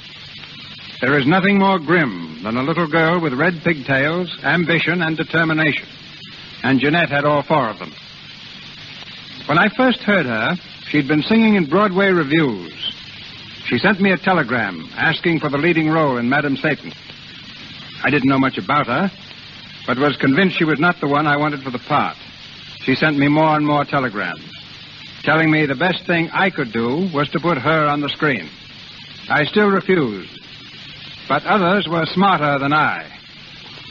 There 1.00 1.16
is 1.18 1.26
nothing 1.26 1.58
more 1.58 1.78
grim 1.78 2.42
than 2.42 2.56
a 2.56 2.62
little 2.62 2.88
girl 2.88 3.20
with 3.20 3.32
red 3.34 3.62
pigtails, 3.62 4.36
ambition, 4.42 5.02
and 5.02 5.16
determination. 5.16 5.86
And 6.64 6.80
Jeanette 6.80 7.10
had 7.10 7.24
all 7.24 7.42
four 7.42 7.68
of 7.68 7.78
them. 7.78 7.92
When 9.46 9.58
I 9.58 9.68
first 9.76 10.00
heard 10.00 10.26
her, 10.26 10.56
she'd 10.88 11.08
been 11.08 11.22
singing 11.22 11.54
in 11.54 11.66
Broadway 11.66 12.10
revues. 12.10 12.72
She 13.64 13.78
sent 13.78 14.00
me 14.00 14.10
a 14.10 14.16
telegram 14.16 14.88
asking 14.96 15.40
for 15.40 15.48
the 15.48 15.58
leading 15.58 15.88
role 15.88 16.16
in 16.16 16.28
Madame 16.28 16.56
Satan. 16.56 16.92
I 18.04 18.10
didn't 18.10 18.28
know 18.28 18.38
much 18.38 18.58
about 18.58 18.88
her, 18.88 19.10
but 19.86 19.98
was 19.98 20.16
convinced 20.16 20.56
she 20.56 20.64
was 20.64 20.80
not 20.80 21.00
the 21.00 21.08
one 21.08 21.26
I 21.26 21.36
wanted 21.36 21.62
for 21.62 21.70
the 21.70 21.78
part. 21.78 22.16
She 22.82 22.96
sent 22.96 23.16
me 23.16 23.28
more 23.28 23.56
and 23.56 23.66
more 23.66 23.84
telegrams 23.84 24.61
telling 25.24 25.50
me 25.50 25.66
the 25.66 25.74
best 25.74 26.04
thing 26.06 26.30
I 26.32 26.50
could 26.50 26.72
do 26.72 27.08
was 27.12 27.28
to 27.30 27.40
put 27.40 27.58
her 27.58 27.86
on 27.86 28.00
the 28.00 28.08
screen. 28.08 28.48
I 29.28 29.44
still 29.44 29.68
refused. 29.68 30.38
But 31.28 31.46
others 31.46 31.86
were 31.88 32.06
smarter 32.06 32.58
than 32.58 32.72
I. 32.72 33.08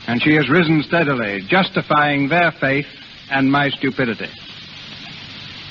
And 0.07 0.21
she 0.21 0.34
has 0.36 0.49
risen 0.49 0.84
steadily, 0.84 1.41
justifying 1.47 2.27
their 2.27 2.51
faith 2.51 2.88
and 3.29 3.51
my 3.51 3.69
stupidity. 3.69 4.29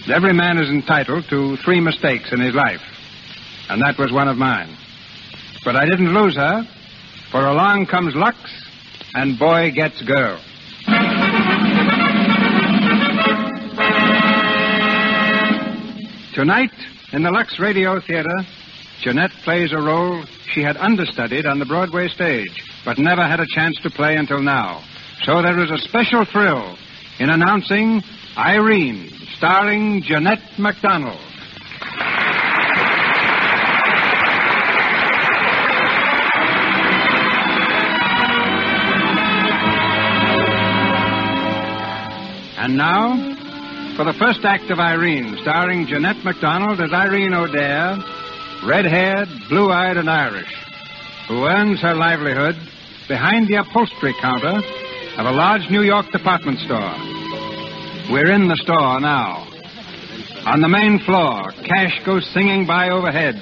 Every 0.09 0.33
man 0.33 0.59
is 0.59 0.71
entitled 0.71 1.25
to 1.29 1.57
three 1.59 1.81
mistakes 1.81 2.33
in 2.33 2.41
his 2.41 2.55
life, 2.55 2.81
and 3.69 3.83
that 3.83 3.99
was 3.99 4.13
one 4.13 4.29
of 4.29 4.39
mine. 4.39 4.75
But 5.65 5.77
I 5.77 5.85
didn't 5.85 6.15
lose 6.15 6.37
her, 6.37 6.67
for 7.31 7.47
along 7.47 7.87
comes 7.87 8.15
Lux, 8.15 8.39
and 9.15 9.39
boy 9.39 9.73
gets 9.73 10.01
girl. 10.03 10.41
Tonight, 16.35 16.71
in 17.13 17.25
the 17.25 17.31
Lux 17.31 17.59
Radio 17.59 18.01
Theater, 18.01 18.37
Jeanette 19.01 19.33
plays 19.43 19.73
a 19.73 19.79
role 19.79 20.25
she 20.53 20.63
had 20.63 20.77
understudied 20.77 21.45
on 21.45 21.59
the 21.59 21.65
Broadway 21.65 22.07
stage, 22.07 22.63
but 22.85 22.99
never 22.99 23.27
had 23.27 23.41
a 23.41 23.47
chance 23.53 23.77
to 23.83 23.91
play 23.91 24.15
until 24.15 24.41
now. 24.41 24.81
So 25.25 25.43
there 25.43 25.59
is 25.61 25.73
a 25.73 25.79
special 25.79 26.25
thrill 26.25 26.79
in 27.19 27.31
announcing 27.31 28.03
Irene, 28.39 29.11
starring 29.37 30.03
Jeanette 30.03 30.57
MacDonald. 30.57 31.19
And 42.57 42.77
now, 42.77 43.40
for 44.01 44.11
the 44.11 44.19
first 44.19 44.47
act 44.47 44.71
of 44.71 44.79
Irene, 44.79 45.37
starring 45.43 45.87
Jeanette 45.87 46.25
MacDonald 46.25 46.81
as 46.81 46.91
Irene 46.91 47.35
O'Dare, 47.35 47.99
red 48.65 48.87
haired, 48.87 49.29
blue 49.51 49.71
eyed, 49.71 49.99
and 49.99 50.09
Irish, 50.09 50.49
who 51.29 51.45
earns 51.45 51.83
her 51.83 51.95
livelihood 51.95 52.57
behind 53.09 53.47
the 53.47 53.57
upholstery 53.57 54.15
counter 54.23 54.57
of 55.21 55.27
a 55.27 55.31
large 55.31 55.69
New 55.69 55.83
York 55.83 56.11
department 56.13 56.61
store. 56.61 56.95
We're 58.11 58.33
in 58.33 58.49
the 58.49 58.57
store 58.57 59.01
now. 59.01 59.47
On 60.47 60.63
the 60.63 60.69
main 60.69 60.99
floor, 61.01 61.53
cash 61.69 62.01
goes 62.07 62.25
singing 62.33 62.67
by 62.67 62.89
overhead, 62.89 63.35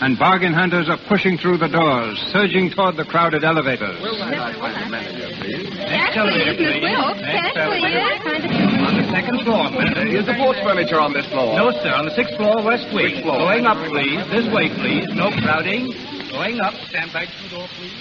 and 0.00 0.18
bargain 0.18 0.52
hunters 0.52 0.88
are 0.88 0.98
pushing 1.06 1.38
through 1.38 1.58
the 1.58 1.68
doors, 1.68 2.18
surging 2.32 2.72
toward 2.72 2.96
the 2.96 3.04
crowded 3.04 3.44
elevators. 3.44 4.00
Yes, 5.78 6.10
please, 6.18 6.58
Miss 6.58 6.82
Wilkes. 6.82 7.20
Yes, 7.22 8.18
please. 8.24 8.71
Second 9.10 9.40
floor, 9.44 9.70
sir. 9.70 10.06
Is 10.08 10.26
the 10.26 10.34
porch 10.34 10.56
furniture 10.62 11.00
on 11.00 11.12
this 11.12 11.26
floor? 11.26 11.56
No, 11.56 11.70
sir. 11.82 11.92
On 11.94 12.04
the 12.04 12.14
sixth 12.14 12.36
floor, 12.36 12.62
west 12.62 12.86
wing. 12.92 13.08
Sixth 13.08 13.22
floor. 13.22 13.38
Going 13.38 13.66
up, 13.66 13.78
please. 13.88 14.20
This 14.30 14.46
way, 14.52 14.68
please. 14.68 15.06
No 15.14 15.30
crowding. 15.42 15.92
Going 16.30 16.60
up. 16.60 16.74
Stand 16.88 17.12
back 17.12 17.28
to 17.28 17.42
the 17.44 17.50
door, 17.56 17.68
please. 17.78 17.92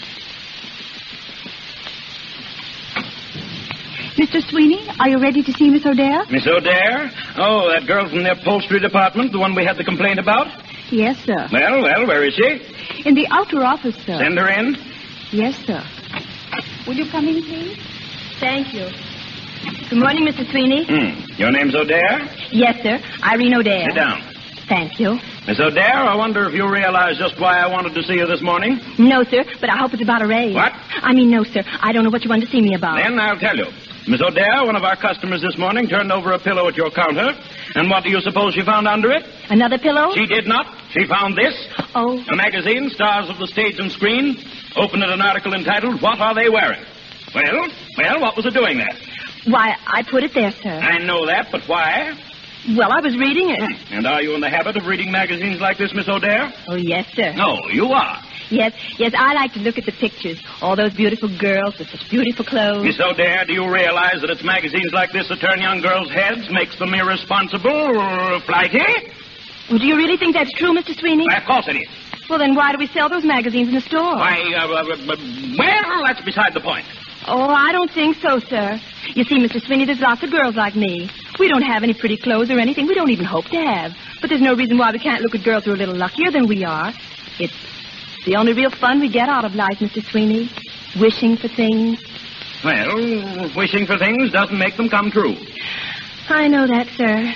Mr. 4.18 4.42
Sweeney, 4.50 4.86
are 5.00 5.10
you 5.10 5.18
ready 5.18 5.42
to 5.42 5.52
see 5.54 5.70
Miss 5.70 5.86
O'Dare? 5.86 6.26
Miss 6.30 6.46
O'Dare? 6.46 7.10
Oh, 7.38 7.72
that 7.74 7.88
girl 7.88 8.08
from 8.10 8.24
the 8.24 8.32
upholstery 8.34 8.80
department, 8.80 9.32
the 9.32 9.40
one 9.40 9.56
we 9.56 9.64
had 9.66 9.78
the 9.78 9.84
complaint 9.84 10.20
about? 10.20 10.48
Yes, 10.92 11.18
sir. 11.26 11.48
Well, 11.52 11.82
well, 11.82 12.06
where 12.06 12.24
is 12.28 12.36
she? 12.36 13.08
In 13.08 13.16
the 13.16 13.26
outer 13.32 13.64
office, 13.64 13.96
sir. 14.06 14.20
Send 14.20 14.38
her 14.38 14.50
in. 14.50 14.76
Yes, 15.32 15.56
sir. 15.66 15.82
Will 16.86 16.96
you 16.96 17.10
come 17.10 17.28
in, 17.28 17.42
please? 17.42 17.78
Thank 18.40 18.74
you. 18.74 18.88
Good 19.89 19.99
morning, 19.99 20.26
Mr. 20.26 20.49
Sweeney. 20.49 20.86
Hmm. 20.86 21.32
Your 21.38 21.51
name's 21.51 21.76
O'Dare? 21.76 22.28
Yes, 22.51 22.82
sir. 22.82 22.99
Irene 23.24 23.55
O'Dare. 23.55 23.86
Sit 23.86 23.95
down. 23.95 24.22
Thank 24.68 24.99
you. 24.99 25.20
Miss 25.47 25.59
O'Dare, 25.59 25.97
I 26.07 26.16
wonder 26.16 26.47
if 26.47 26.53
you 26.53 26.68
realize 26.72 27.18
just 27.18 27.39
why 27.39 27.59
I 27.59 27.68
wanted 27.68 27.93
to 27.95 28.03
see 28.03 28.14
you 28.14 28.26
this 28.26 28.41
morning? 28.41 28.80
No, 28.97 29.24
sir, 29.24 29.43
but 29.59 29.70
I 29.70 29.78
hope 29.78 29.93
it's 29.93 30.01
about 30.01 30.22
a 30.22 30.28
raise. 30.28 30.55
What? 30.55 30.72
I 31.01 31.14
mean, 31.14 31.30
no, 31.30 31.43
sir. 31.43 31.64
I 31.82 31.91
don't 31.91 32.03
know 32.03 32.09
what 32.09 32.24
you 32.24 32.30
wanted 32.30 32.45
to 32.45 32.51
see 32.51 32.62
me 32.62 32.74
about. 32.74 32.97
Then 32.97 33.20
I'll 33.20 33.38
tell 33.38 33.57
you. 33.57 33.66
Miss 34.07 34.22
O'Dare, 34.22 34.66
one 34.66 34.76
of 34.76 34.84
our 34.84 34.95
customers 34.95 35.41
this 35.41 35.57
morning 35.57 35.88
turned 35.88 36.12
over 36.12 36.32
a 36.32 36.39
pillow 36.39 36.68
at 36.68 36.76
your 36.78 36.89
counter. 36.89 37.38
And 37.76 37.89
what 37.89 38.03
do 38.03 38.09
you 38.09 38.22
suppose 38.22 38.53
she 38.55 38.64
found 38.64 38.88
under 38.88 39.12
it? 39.12 39.26
Another 39.49 39.78
pillow? 39.78 40.14
She 40.16 40.26
did 40.26 40.47
not. 40.47 40.66
She 40.91 41.05
found 41.05 41.38
this. 41.38 41.53
Oh. 41.93 42.18
A 42.32 42.36
magazine, 42.36 42.89
Stars 42.89 43.30
of 43.30 43.38
the 43.38 43.47
Stage 43.47 43.78
and 43.78 43.91
Screen. 43.91 44.38
Opened 44.76 45.03
at 45.03 45.09
an 45.09 45.22
article 45.22 45.53
entitled, 45.53 46.01
What 46.01 46.20
Are 46.20 46.34
They 46.34 46.49
Wearing? 46.49 46.82
Well, 47.36 47.68
well, 47.97 48.22
what 48.22 48.36
was 48.36 48.45
it 48.45 48.53
doing 48.53 48.78
there? 48.78 48.91
Why, 49.46 49.76
I 49.88 50.04
put 50.04 50.24
it 50.24 50.32
there, 50.34 50.52
sir. 50.52 50.70
I 50.70 51.00
know 51.00 51.26
that, 51.26 51.48
but 51.52 51.62
why? 51.68 52.14
Well, 52.78 52.92
I 52.92 53.02
was 53.02 53.18
reading 53.18 53.50
it. 53.50 53.92
And 53.92 54.06
are 54.06 54.22
you 54.22 54.36
in 54.36 54.42
the 54.42 54.50
habit 54.50 54.78
of 54.78 54.86
reading 54.86 55.12
magazines 55.12 55.60
like 55.60 55.80
this, 55.80 55.94
Miss 55.96 56.08
O'Dare? 56.08 56.54
Oh, 56.68 56.76
yes, 56.76 57.08
sir. 57.16 57.34
No, 57.34 57.58
you 57.72 57.88
are. 57.88 58.22
Yes, 58.52 58.74
yes, 59.00 59.14
I 59.18 59.34
like 59.34 59.54
to 59.54 59.60
look 59.60 59.78
at 59.80 59.86
the 59.86 59.94
pictures. 59.94 60.38
All 60.62 60.76
those 60.76 60.94
beautiful 60.94 61.30
girls 61.39 61.80
with 61.80 61.89
such 61.89 62.08
beautiful 62.10 62.46
clothes. 62.46 62.84
Miss 62.84 63.00
O'Dare, 63.00 63.46
do 63.46 63.54
you 63.54 63.66
realize 63.66 64.22
that 64.22 64.30
it's 64.30 64.44
magazines 64.44 64.92
like 64.94 65.12
this 65.12 65.28
that 65.30 65.39
turn 65.39 65.60
young 65.62 65.82
girls' 65.82 66.12
heads, 66.12 66.50
makes 66.52 66.78
them 66.78 66.94
irresponsible, 66.94 68.42
flighty? 68.46 68.84
Well, 69.70 69.80
do 69.80 69.88
you 69.88 69.96
really 69.96 70.18
think 70.18 70.36
that's 70.36 70.52
true, 70.54 70.76
Mr. 70.78 70.94
Sweeney? 71.00 71.26
Why, 71.32 71.38
of 71.39 71.48
course 71.48 71.68
it 71.68 71.78
is. 71.78 71.88
Well, 72.30 72.39
then 72.39 72.54
why 72.56 72.74
do 72.74 72.78
we 72.78 72.88
sell 72.88 73.10
those 73.10 73.26
magazines 73.26 73.70
in 73.70 73.74
the 73.74 73.82
store? 73.82 74.16
Why, 74.16 74.38
uh, 74.54 74.68
uh, 74.68 74.84
uh, 74.84 75.16
well, 75.58 76.04
that's 76.06 76.22
beside 76.22 76.54
the 76.54 76.62
point. 76.62 76.86
Oh, 77.28 77.50
I 77.50 77.72
don't 77.72 77.92
think 77.92 78.18
so, 78.18 78.40
sir. 78.40 78.80
You 79.14 79.24
see, 79.24 79.38
Mr. 79.40 79.62
Sweeney, 79.62 79.86
there's 79.86 80.00
lots 80.00 80.24
of 80.24 80.32
girls 80.32 80.56
like 80.56 80.76
me. 80.76 81.10
We 81.40 81.48
don't 81.48 81.62
have 81.62 81.84
any 81.84 81.94
pretty 81.94 82.18
clothes 82.18 82.50
or 82.50 82.60
anything. 82.60 82.88
We 82.88 82.96
don't 82.96 83.10
even 83.12 83.26
hope 83.26 83.46
to 83.46 83.58
have. 83.58 83.94
But 84.22 84.30
there's 84.30 84.42
no 84.42 84.56
reason 84.56 84.78
why 84.78 84.92
we 84.92 85.00
can't 85.00 85.22
look 85.22 85.36
at 85.36 85.44
girls 85.44 85.66
who 85.66 85.72
are 85.72 85.76
a 85.76 85.78
little 85.78 85.96
luckier 85.96 86.32
than 86.32 86.48
we 86.48 86.64
are. 86.64 86.92
It's 87.40 87.54
the 88.26 88.36
only 88.36 88.54
real 88.54 88.70
fun 88.72 89.00
we 89.00 89.10
get 89.10 89.30
out 89.30 89.46
of 89.46 89.54
life, 89.56 89.80
Mr. 89.80 90.04
Sweeney. 90.04 90.50
Wishing 91.00 91.38
for 91.38 91.48
things. 91.48 92.00
Well, 92.64 93.52
wishing 93.56 93.86
for 93.86 93.98
things 93.98 94.32
doesn't 94.32 94.58
make 94.58 94.78
them 94.78 94.90
come 94.90 95.12
true. 95.12 95.36
I 96.30 96.48
know 96.48 96.68
that, 96.68 96.88
sir. 96.96 97.34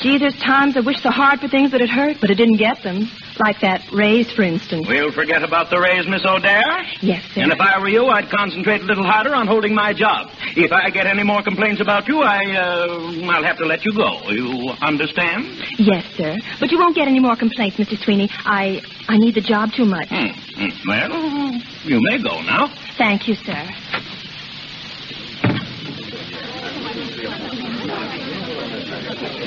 Gee, 0.00 0.18
there's 0.18 0.36
times 0.38 0.76
I 0.76 0.80
wish 0.80 1.00
so 1.02 1.10
hard 1.10 1.40
for 1.40 1.48
things 1.48 1.70
that 1.72 1.80
it 1.80 1.90
hurt, 1.90 2.16
but 2.20 2.30
I 2.30 2.34
didn't 2.34 2.56
get 2.56 2.82
them. 2.82 3.08
Like 3.40 3.60
that 3.60 3.82
raise, 3.92 4.30
for 4.32 4.42
instance. 4.42 4.86
We'll 4.88 5.12
forget 5.12 5.42
about 5.42 5.70
the 5.70 5.80
raise, 5.80 6.06
Miss 6.06 6.24
O'Dare. 6.24 6.84
Yes, 7.00 7.24
sir. 7.34 7.42
And 7.42 7.52
if 7.52 7.60
I 7.60 7.78
were 7.80 7.88
you, 7.88 8.06
I'd 8.06 8.28
concentrate 8.30 8.82
a 8.82 8.84
little 8.84 9.04
harder 9.04 9.34
on 9.34 9.46
holding 9.46 9.74
my 9.74 9.92
job. 9.92 10.30
If 10.56 10.70
I 10.72 10.90
get 10.90 11.06
any 11.06 11.24
more 11.24 11.42
complaints 11.42 11.80
about 11.80 12.06
you, 12.08 12.20
I, 12.22 12.44
uh, 12.56 13.30
I'll 13.32 13.44
have 13.44 13.56
to 13.58 13.64
let 13.66 13.84
you 13.84 13.92
go. 13.94 14.20
You 14.30 14.70
understand? 14.82 15.46
Yes, 15.78 16.04
sir. 16.16 16.36
But 16.60 16.70
you 16.70 16.78
won't 16.78 16.94
get 16.94 17.08
any 17.08 17.20
more 17.20 17.36
complaints, 17.36 17.76
Mr. 17.78 17.96
Sweeney. 17.98 18.28
I 18.44 18.82
I 19.08 19.16
need 19.16 19.34
the 19.34 19.40
job 19.40 19.72
too 19.72 19.84
much. 19.84 20.08
Hmm. 20.10 20.68
Well, 20.86 21.52
you 21.84 22.00
may 22.00 22.22
go 22.22 22.40
now. 22.42 22.72
Thank 22.98 23.28
you, 23.28 23.34
sir. 23.34 23.68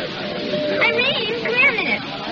Irene, 0.05 1.41
come 1.41 1.53
here 1.53 1.69
a 1.69 1.73
minute. 1.73 2.24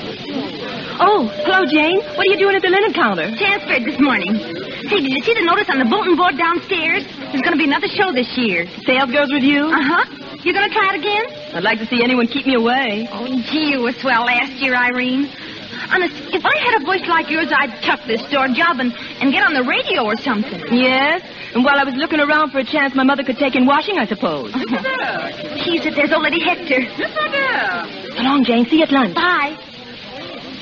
Oh, 1.00 1.26
hello, 1.46 1.66
Jane. 1.66 1.98
What 2.16 2.28
are 2.28 2.32
you 2.32 2.38
doing 2.38 2.56
at 2.56 2.62
the 2.62 2.70
linen 2.70 2.94
counter? 2.94 3.30
Transferred 3.36 3.84
this 3.86 4.00
morning. 4.00 4.36
Hey, 4.36 5.02
did 5.02 5.10
you 5.10 5.24
see 5.24 5.34
the 5.34 5.42
notice 5.46 5.70
on 5.70 5.80
the 5.80 5.86
bulletin 5.90 6.16
board 6.16 6.38
downstairs? 6.38 7.04
There's 7.34 7.42
going 7.42 7.56
to 7.56 7.62
be 7.62 7.66
another 7.66 7.88
show 7.88 8.12
this 8.14 8.30
year. 8.38 8.68
Sales 8.86 9.10
Girls 9.10 9.32
you? 9.32 9.74
Uh-huh. 9.74 10.06
You 10.44 10.52
are 10.52 10.58
going 10.60 10.70
to 10.70 10.76
try 10.76 10.94
it 10.94 11.00
again? 11.00 11.26
I'd 11.56 11.64
like 11.64 11.80
to 11.80 11.88
see 11.88 12.04
anyone 12.04 12.28
keep 12.28 12.46
me 12.46 12.54
away. 12.56 13.08
Oh, 13.12 13.26
gee, 13.50 13.74
you 13.74 13.82
were 13.82 13.94
swell 13.94 14.26
last 14.26 14.54
year, 14.62 14.76
Irene. 14.76 15.32
Honest, 15.90 16.14
if 16.34 16.46
I 16.46 16.56
had 16.62 16.82
a 16.82 16.86
voice 16.86 17.06
like 17.08 17.30
yours, 17.30 17.50
I'd 17.50 17.74
chuck 17.82 18.00
this 18.06 18.22
store 18.30 18.48
job 18.54 18.80
and, 18.80 18.94
and 19.22 19.32
get 19.32 19.44
on 19.46 19.54
the 19.54 19.64
radio 19.64 20.06
or 20.06 20.16
something. 20.18 20.62
Yes? 20.72 21.24
And 21.56 21.64
while 21.64 21.80
I 21.80 21.84
was 21.84 21.96
looking 21.96 22.20
around 22.20 22.52
for 22.52 22.60
a 22.60 22.66
chance 22.66 22.94
my 22.96 23.04
mother 23.04 23.24
could 23.24 23.38
take 23.38 23.56
in 23.56 23.66
washing, 23.66 23.98
I 23.98 24.06
suppose. 24.06 24.52
Geez, 25.64 25.86
if 25.86 25.96
there's 25.96 26.12
old 26.12 26.24
Lady 26.24 26.44
Hector. 26.44 26.82
Yes, 26.82 27.14
I 27.18 27.28
do. 27.34 28.16
So 28.18 28.24
long, 28.24 28.44
Jane. 28.44 28.66
See 28.70 28.78
you 28.78 28.84
at 28.84 28.92
lunch. 28.92 29.16
Bye. 29.16 29.58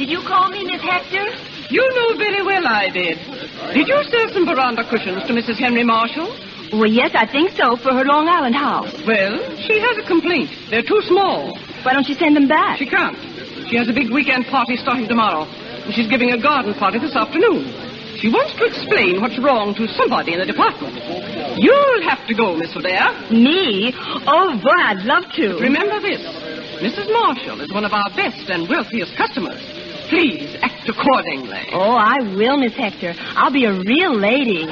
Did 0.02 0.10
you 0.10 0.26
call 0.26 0.50
me 0.50 0.66
Miss 0.66 0.82
Hector? 0.82 1.30
You 1.70 1.86
know 1.94 2.18
very 2.18 2.42
well 2.42 2.66
I 2.66 2.90
did. 2.90 3.22
Did 3.70 3.86
you 3.86 4.02
sell 4.10 4.34
some 4.34 4.50
veranda 4.50 4.82
cushions 4.90 5.22
to 5.30 5.32
Mrs. 5.38 5.62
Henry 5.62 5.86
Marshall? 5.86 6.26
Well, 6.74 6.90
yes, 6.90 7.14
I 7.14 7.30
think 7.30 7.54
so, 7.54 7.78
for 7.78 7.94
her 7.94 8.02
Long 8.02 8.26
Island 8.26 8.58
house. 8.58 8.90
Well, 9.06 9.38
she 9.62 9.78
has 9.78 10.02
a 10.02 10.06
complaint. 10.10 10.50
They're 10.74 10.82
too 10.82 11.06
small. 11.06 11.54
Why 11.86 11.94
don't 11.94 12.10
you 12.10 12.18
send 12.18 12.34
them 12.34 12.50
back? 12.50 12.82
She 12.82 12.90
can't. 12.90 13.14
She 13.70 13.78
has 13.78 13.86
a 13.90 13.94
big 13.94 14.10
weekend 14.10 14.50
party 14.50 14.74
starting 14.74 15.06
tomorrow. 15.06 15.46
And 15.46 15.94
she's 15.94 16.10
giving 16.10 16.34
a 16.34 16.42
garden 16.42 16.74
party 16.74 16.98
this 16.98 17.14
afternoon. 17.14 17.70
She 18.18 18.26
wants 18.34 18.58
to 18.58 18.66
explain 18.66 19.22
what's 19.22 19.38
wrong 19.38 19.78
to 19.78 19.86
somebody 20.02 20.34
in 20.34 20.42
the 20.42 20.50
department. 20.50 20.98
You'll 21.62 22.10
have 22.10 22.26
to 22.26 22.34
go, 22.34 22.58
Miss 22.58 22.74
O'Dare. 22.74 23.14
Me? 23.30 23.94
Oh, 24.26 24.58
boy, 24.58 24.82
I'd 24.82 25.06
love 25.06 25.30
to. 25.38 25.62
Remember 25.62 26.02
this. 26.02 26.26
Mrs. 26.82 27.06
Marshall 27.14 27.62
is 27.62 27.70
one 27.70 27.86
of 27.86 27.94
our 27.94 28.10
best 28.18 28.50
and 28.50 28.66
wealthiest 28.66 29.14
customers. 29.16 29.62
Please 30.12 30.58
act 30.62 30.90
accordingly. 30.90 31.70
Oh, 31.72 31.96
I 31.96 32.20
will, 32.36 32.58
Miss 32.58 32.74
Hector. 32.74 33.14
I'll 33.18 33.50
be 33.50 33.64
a 33.64 33.72
real 33.74 34.14
lady. 34.14 34.66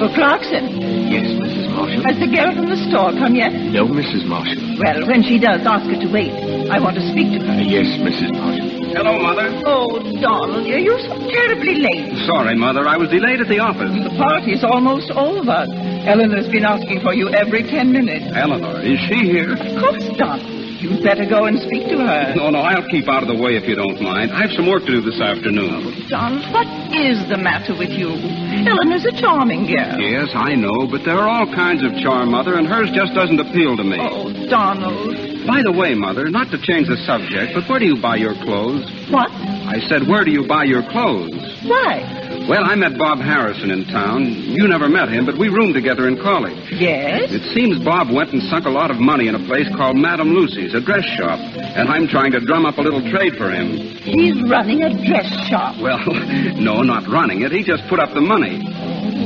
Oh, 0.00 0.08
Clarkson, 0.14 0.80
Yes, 1.10 1.26
Mrs. 1.26 1.47
Marshall. 1.78 2.02
has 2.10 2.18
the 2.18 2.26
girl 2.26 2.50
from 2.58 2.66
the 2.66 2.80
store 2.90 3.14
come 3.14 3.38
yet? 3.38 3.54
No, 3.54 3.86
Mrs. 3.86 4.26
Marshall. 4.26 4.58
Well, 4.82 5.06
when 5.06 5.22
she 5.22 5.38
does, 5.38 5.62
ask 5.62 5.86
her 5.86 5.94
to 5.98 6.08
wait. 6.10 6.34
I 6.70 6.82
want 6.82 6.98
to 6.98 7.04
speak 7.14 7.30
to 7.38 7.40
her. 7.46 7.54
Uh, 7.54 7.62
yes, 7.62 7.86
Mrs. 8.02 8.34
Marshall. 8.34 8.66
Hello, 8.98 9.14
Mother. 9.22 9.46
Oh, 9.68 10.00
Donald, 10.18 10.64
dear, 10.66 10.78
you're 10.82 10.98
so 11.06 11.14
terribly 11.30 11.78
late. 11.78 12.10
Sorry, 12.26 12.56
Mother. 12.58 12.82
I 12.88 12.96
was 12.96 13.08
delayed 13.10 13.38
at 13.40 13.46
the 13.48 13.60
office. 13.62 13.92
The 13.94 14.10
party's 14.18 14.64
almost 14.64 15.10
over. 15.14 15.68
Eleanor's 16.08 16.48
been 16.50 16.64
asking 16.64 17.00
for 17.00 17.14
you 17.14 17.28
every 17.30 17.62
ten 17.62 17.92
minutes. 17.92 18.26
Eleanor, 18.34 18.80
is 18.82 18.98
she 19.06 19.28
here? 19.28 19.52
Of 19.54 19.70
course, 19.78 20.02
Donald. 20.18 20.57
You'd 20.78 21.02
better 21.02 21.26
go 21.26 21.46
and 21.50 21.58
speak 21.58 21.90
to 21.90 21.98
her. 21.98 22.34
No, 22.38 22.50
no, 22.50 22.62
I'll 22.62 22.86
keep 22.86 23.08
out 23.10 23.26
of 23.26 23.28
the 23.28 23.34
way 23.34 23.58
if 23.58 23.66
you 23.66 23.74
don't 23.74 24.00
mind. 24.00 24.30
I 24.30 24.42
have 24.46 24.54
some 24.54 24.70
work 24.70 24.86
to 24.86 24.92
do 24.94 25.02
this 25.02 25.20
afternoon. 25.20 26.06
Donald, 26.06 26.46
what 26.54 26.70
is 26.94 27.18
the 27.26 27.36
matter 27.36 27.74
with 27.74 27.90
you? 27.90 28.14
Ellen 28.62 28.94
is 28.94 29.02
a 29.04 29.12
charming 29.18 29.66
girl. 29.66 29.98
Yes, 29.98 30.30
I 30.34 30.54
know, 30.54 30.86
but 30.86 31.02
there 31.02 31.18
are 31.18 31.26
all 31.26 31.50
kinds 31.50 31.82
of 31.82 31.90
charm, 31.98 32.30
Mother, 32.30 32.54
and 32.54 32.66
hers 32.66 32.90
just 32.94 33.12
doesn't 33.12 33.42
appeal 33.42 33.76
to 33.76 33.82
me. 33.82 33.98
Oh, 33.98 34.30
Donald. 34.46 35.18
By 35.50 35.66
the 35.66 35.72
way, 35.72 35.94
Mother, 35.94 36.30
not 36.30 36.50
to 36.54 36.58
change 36.62 36.86
the 36.86 36.96
subject, 37.02 37.58
but 37.58 37.66
where 37.68 37.78
do 37.82 37.86
you 37.86 38.00
buy 38.00 38.16
your 38.16 38.34
clothes? 38.46 38.86
What? 39.10 39.30
I 39.32 39.80
said, 39.88 40.06
where 40.08 40.24
do 40.24 40.30
you 40.30 40.46
buy 40.46 40.64
your 40.64 40.82
clothes? 40.90 41.32
Why? 41.64 42.04
Well, 42.48 42.64
I 42.64 42.74
met 42.76 42.96
Bob 42.96 43.20
Harrison 43.20 43.70
in 43.70 43.84
town. 43.88 44.24
You 44.24 44.68
never 44.68 44.88
met 44.88 45.08
him, 45.12 45.26
but 45.26 45.36
we 45.36 45.48
roomed 45.48 45.74
together 45.74 46.08
in 46.08 46.16
college. 46.16 46.56
Yes? 46.72 47.28
It 47.28 47.44
seems 47.52 47.76
Bob 47.84 48.08
went 48.08 48.32
and 48.32 48.40
sunk 48.48 48.64
a 48.64 48.72
lot 48.72 48.90
of 48.90 48.96
money 48.96 49.28
in 49.28 49.34
a 49.34 49.42
place 49.44 49.68
called 49.76 49.96
Madame 49.96 50.32
Lucy's, 50.32 50.72
a 50.72 50.80
dress 50.80 51.04
shop, 51.20 51.36
and 51.40 51.88
I'm 51.88 52.08
trying 52.08 52.32
to 52.32 52.40
drum 52.40 52.64
up 52.64 52.78
a 52.78 52.80
little 52.80 53.04
trade 53.12 53.36
for 53.36 53.52
him. 53.52 53.76
He's 54.00 54.36
running 54.48 54.80
a 54.80 54.88
dress 55.04 55.28
shop. 55.48 55.76
Well, 55.80 56.00
no, 56.56 56.80
not 56.80 57.04
running 57.08 57.42
it. 57.42 57.52
He 57.52 57.62
just 57.64 57.84
put 57.88 58.00
up 58.00 58.14
the 58.14 58.24
money. 58.24 58.64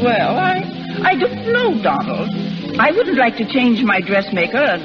Well, 0.02 0.34
I, 0.38 0.66
I 1.06 1.14
don't 1.14 1.46
know, 1.52 1.78
Donald. 1.82 2.30
I 2.78 2.90
wouldn't 2.90 3.18
like 3.18 3.36
to 3.36 3.46
change 3.46 3.82
my 3.84 4.00
dressmaker, 4.00 4.58
and, 4.58 4.82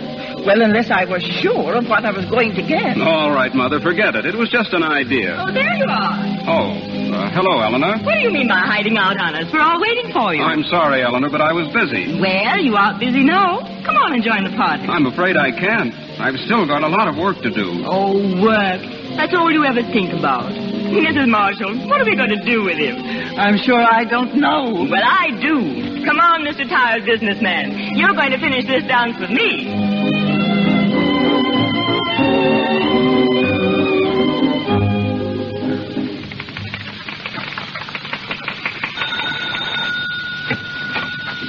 well, 0.47 0.61
unless 0.63 0.89
I 0.89 1.03
were 1.05 1.19
sure 1.19 1.75
of 1.75 1.85
what 1.91 2.05
I 2.07 2.11
was 2.11 2.25
going 2.31 2.55
to 2.55 2.63
get. 2.63 2.95
All 2.97 3.31
right, 3.31 3.53
Mother, 3.53 3.79
forget 3.83 4.15
it. 4.15 4.25
It 4.25 4.35
was 4.35 4.49
just 4.49 4.71
an 4.73 4.81
idea. 4.83 5.35
Oh, 5.37 5.51
there 5.53 5.75
you 5.75 5.85
are. 5.85 6.15
Oh, 6.47 6.71
Uh, 7.07 7.29
hello, 7.31 7.59
Eleanor. 7.63 7.97
What 8.03 8.15
do 8.15 8.21
you 8.21 8.31
mean 8.31 8.47
by 8.47 8.59
hiding 8.59 8.97
out 8.97 9.17
on 9.19 9.33
us? 9.35 9.47
We're 9.51 9.61
all 9.63 9.79
waiting 9.79 10.11
for 10.11 10.35
you. 10.35 10.43
I'm 10.43 10.63
sorry, 10.67 11.01
Eleanor, 11.03 11.29
but 11.29 11.39
I 11.41 11.51
was 11.53 11.67
busy. 11.73 12.19
Well, 12.19 12.59
you 12.59 12.75
aren't 12.75 12.99
busy 12.99 13.23
now. 13.23 13.59
Come 13.87 13.95
on 13.95 14.13
and 14.13 14.21
join 14.23 14.43
the 14.43 14.51
party. 14.55 14.83
I'm 14.87 15.05
afraid 15.07 15.35
I 15.37 15.51
can't. 15.51 15.93
I've 16.19 16.35
still 16.45 16.67
got 16.67 16.83
a 16.83 16.87
lot 16.91 17.07
of 17.07 17.15
work 17.15 17.39
to 17.43 17.49
do. 17.49 17.83
Oh, 17.87 18.19
work. 18.43 18.81
That's 19.15 19.33
all 19.33 19.49
you 19.51 19.63
ever 19.65 19.81
think 19.95 20.11
about. 20.13 20.51
Mrs. 20.51 21.27
Marshall, 21.27 21.73
what 21.87 21.99
are 22.01 22.05
we 22.05 22.15
going 22.15 22.29
to 22.35 22.43
do 22.45 22.63
with 22.63 22.77
him? 22.77 22.95
I'm 23.39 23.57
sure 23.57 23.79
I 23.79 24.03
don't 24.03 24.35
know. 24.35 24.85
Well, 24.91 25.03
I 25.03 25.31
do. 25.41 26.03
Come 26.05 26.19
on, 26.19 26.43
Mr. 26.43 26.67
Tired 26.67 27.05
Businessman. 27.05 27.95
You're 27.97 28.13
going 28.13 28.31
to 28.31 28.39
finish 28.39 28.65
this 28.67 28.83
dance 28.83 29.17
with 29.19 29.31
me. 29.31 30.26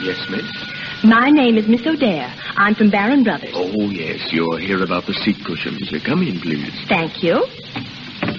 Yes, 0.09 0.24
miss? 0.30 1.04
My 1.04 1.28
name 1.28 1.59
is 1.59 1.68
Miss 1.68 1.86
O'Dare. 1.86 2.32
I'm 2.56 2.74
from 2.74 2.88
Barron 2.88 3.24
Brothers. 3.24 3.52
Oh, 3.52 3.90
yes. 3.90 4.32
You're 4.32 4.59
here 4.59 4.82
about 4.82 5.04
the 5.04 5.12
seat 5.12 5.36
cushions. 5.44 5.92
Come 6.06 6.22
in, 6.22 6.40
please. 6.40 6.72
Thank 6.88 7.22
you. 7.22 7.44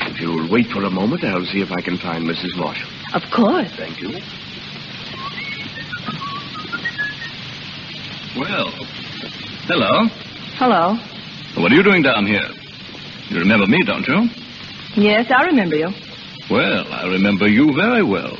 If 0.09 0.19
you'll 0.19 0.49
wait 0.49 0.65
for 0.73 0.83
a 0.83 0.89
moment, 0.89 1.23
I'll 1.23 1.45
see 1.45 1.61
if 1.61 1.71
I 1.71 1.79
can 1.81 1.99
find 1.99 2.25
Mrs. 2.25 2.57
Marshall. 2.57 2.89
Of 3.13 3.21
course. 3.29 3.69
Thank 3.77 4.01
you. 4.01 4.09
Well, 8.33 8.71
hello. 9.69 10.09
Hello. 10.57 10.97
What 11.61 11.71
are 11.71 11.75
you 11.75 11.83
doing 11.83 12.01
down 12.01 12.25
here? 12.25 12.49
You 13.29 13.37
remember 13.41 13.67
me, 13.67 13.83
don't 13.85 14.07
you? 14.07 14.27
Yes, 14.95 15.29
I 15.29 15.43
remember 15.45 15.75
you. 15.75 15.89
Well, 16.49 16.91
I 16.91 17.05
remember 17.09 17.47
you 17.47 17.75
very 17.75 18.01
well. 18.01 18.35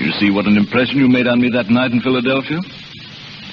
You 0.00 0.10
see 0.12 0.30
what 0.30 0.46
an 0.46 0.56
impression 0.56 0.96
you 0.96 1.08
made 1.08 1.26
on 1.26 1.40
me 1.40 1.50
that 1.50 1.68
night 1.68 1.92
in 1.92 2.00
Philadelphia? 2.00 2.58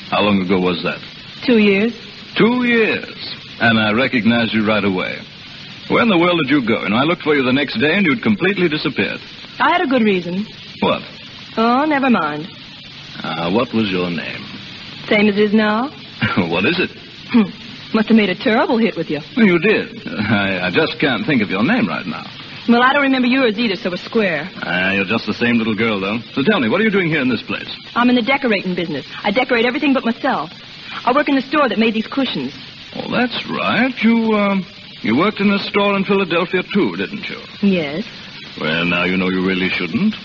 How 0.09 0.21
long 0.23 0.41
ago 0.41 0.59
was 0.59 0.81
that? 0.83 0.99
Two 1.45 1.59
years. 1.59 1.91
Two 2.37 2.63
years. 2.63 3.35
And 3.59 3.77
I 3.77 3.91
recognized 3.91 4.53
you 4.53 4.65
right 4.65 4.83
away. 4.83 5.19
Where 5.89 6.01
in 6.01 6.09
the 6.09 6.17
world 6.17 6.39
did 6.43 6.49
you 6.49 6.65
go? 6.65 6.83
And 6.83 6.93
I 6.95 7.03
looked 7.03 7.23
for 7.23 7.35
you 7.35 7.43
the 7.43 7.51
next 7.51 7.77
day 7.79 7.95
and 7.95 8.05
you'd 8.05 8.23
completely 8.23 8.69
disappeared. 8.69 9.19
I 9.59 9.71
had 9.71 9.81
a 9.81 9.87
good 9.87 10.03
reason. 10.03 10.45
What? 10.79 11.01
Oh, 11.57 11.83
never 11.85 12.09
mind. 12.09 12.47
Uh, 13.23 13.51
what 13.51 13.73
was 13.73 13.91
your 13.91 14.09
name? 14.09 14.43
Same 15.09 15.27
as 15.27 15.35
it 15.35 15.51
is 15.51 15.53
now. 15.53 15.89
what 16.47 16.63
is 16.65 16.79
it? 16.79 16.91
Hmm. 17.31 17.49
Must 17.93 18.07
have 18.07 18.17
made 18.17 18.29
a 18.29 18.35
terrible 18.35 18.77
hit 18.77 18.95
with 18.95 19.09
you. 19.09 19.19
Well, 19.35 19.45
you 19.45 19.59
did. 19.59 20.07
I, 20.07 20.67
I 20.67 20.71
just 20.71 20.99
can't 20.99 21.25
think 21.25 21.41
of 21.41 21.49
your 21.49 21.63
name 21.63 21.87
right 21.87 22.05
now. 22.05 22.23
Well, 22.67 22.83
I 22.83 22.91
don't 22.91 23.03
remember 23.03 23.27
yours 23.27 23.57
either, 23.57 23.75
so 23.77 23.89
we're 23.89 23.97
square. 23.97 24.49
Ah, 24.61 24.91
you're 24.91 25.05
just 25.05 25.25
the 25.25 25.33
same 25.33 25.57
little 25.57 25.75
girl, 25.75 26.01
though. 26.01 26.19
So 26.33 26.43
tell 26.43 26.59
me, 26.59 26.67
what 26.67 26.81
are 26.81 26.83
you 26.83 26.91
doing 26.91 27.07
here 27.07 27.21
in 27.21 27.29
this 27.29 27.41
place? 27.43 27.69
I'm 27.95 28.09
in 28.09 28.15
the 28.15 28.21
decorating 28.21 28.75
business. 28.75 29.05
I 29.23 29.31
decorate 29.31 29.65
everything 29.65 29.93
but 29.93 30.03
myself. 30.03 30.51
I 31.05 31.13
work 31.13 31.29
in 31.29 31.35
the 31.35 31.41
store 31.41 31.69
that 31.69 31.79
made 31.79 31.93
these 31.93 32.07
cushions. 32.07 32.53
Oh, 32.95 33.09
that's 33.09 33.47
right. 33.49 33.93
You, 34.03 34.33
um, 34.33 34.65
you 35.01 35.15
worked 35.15 35.39
in 35.39 35.49
a 35.51 35.59
store 35.59 35.95
in 35.95 36.03
Philadelphia, 36.03 36.63
too, 36.73 36.95
didn't 36.97 37.23
you? 37.29 37.39
Yes. 37.61 38.03
Well, 38.59 38.85
now 38.85 39.05
you 39.05 39.15
know 39.15 39.29
you 39.29 39.45
really 39.47 39.69
shouldn't. 39.69 40.15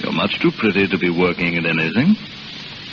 You're 0.00 0.12
much 0.12 0.38
too 0.40 0.52
pretty 0.52 0.86
to 0.88 0.96
be 0.98 1.10
working 1.10 1.56
at 1.58 1.66
anything. 1.66 2.14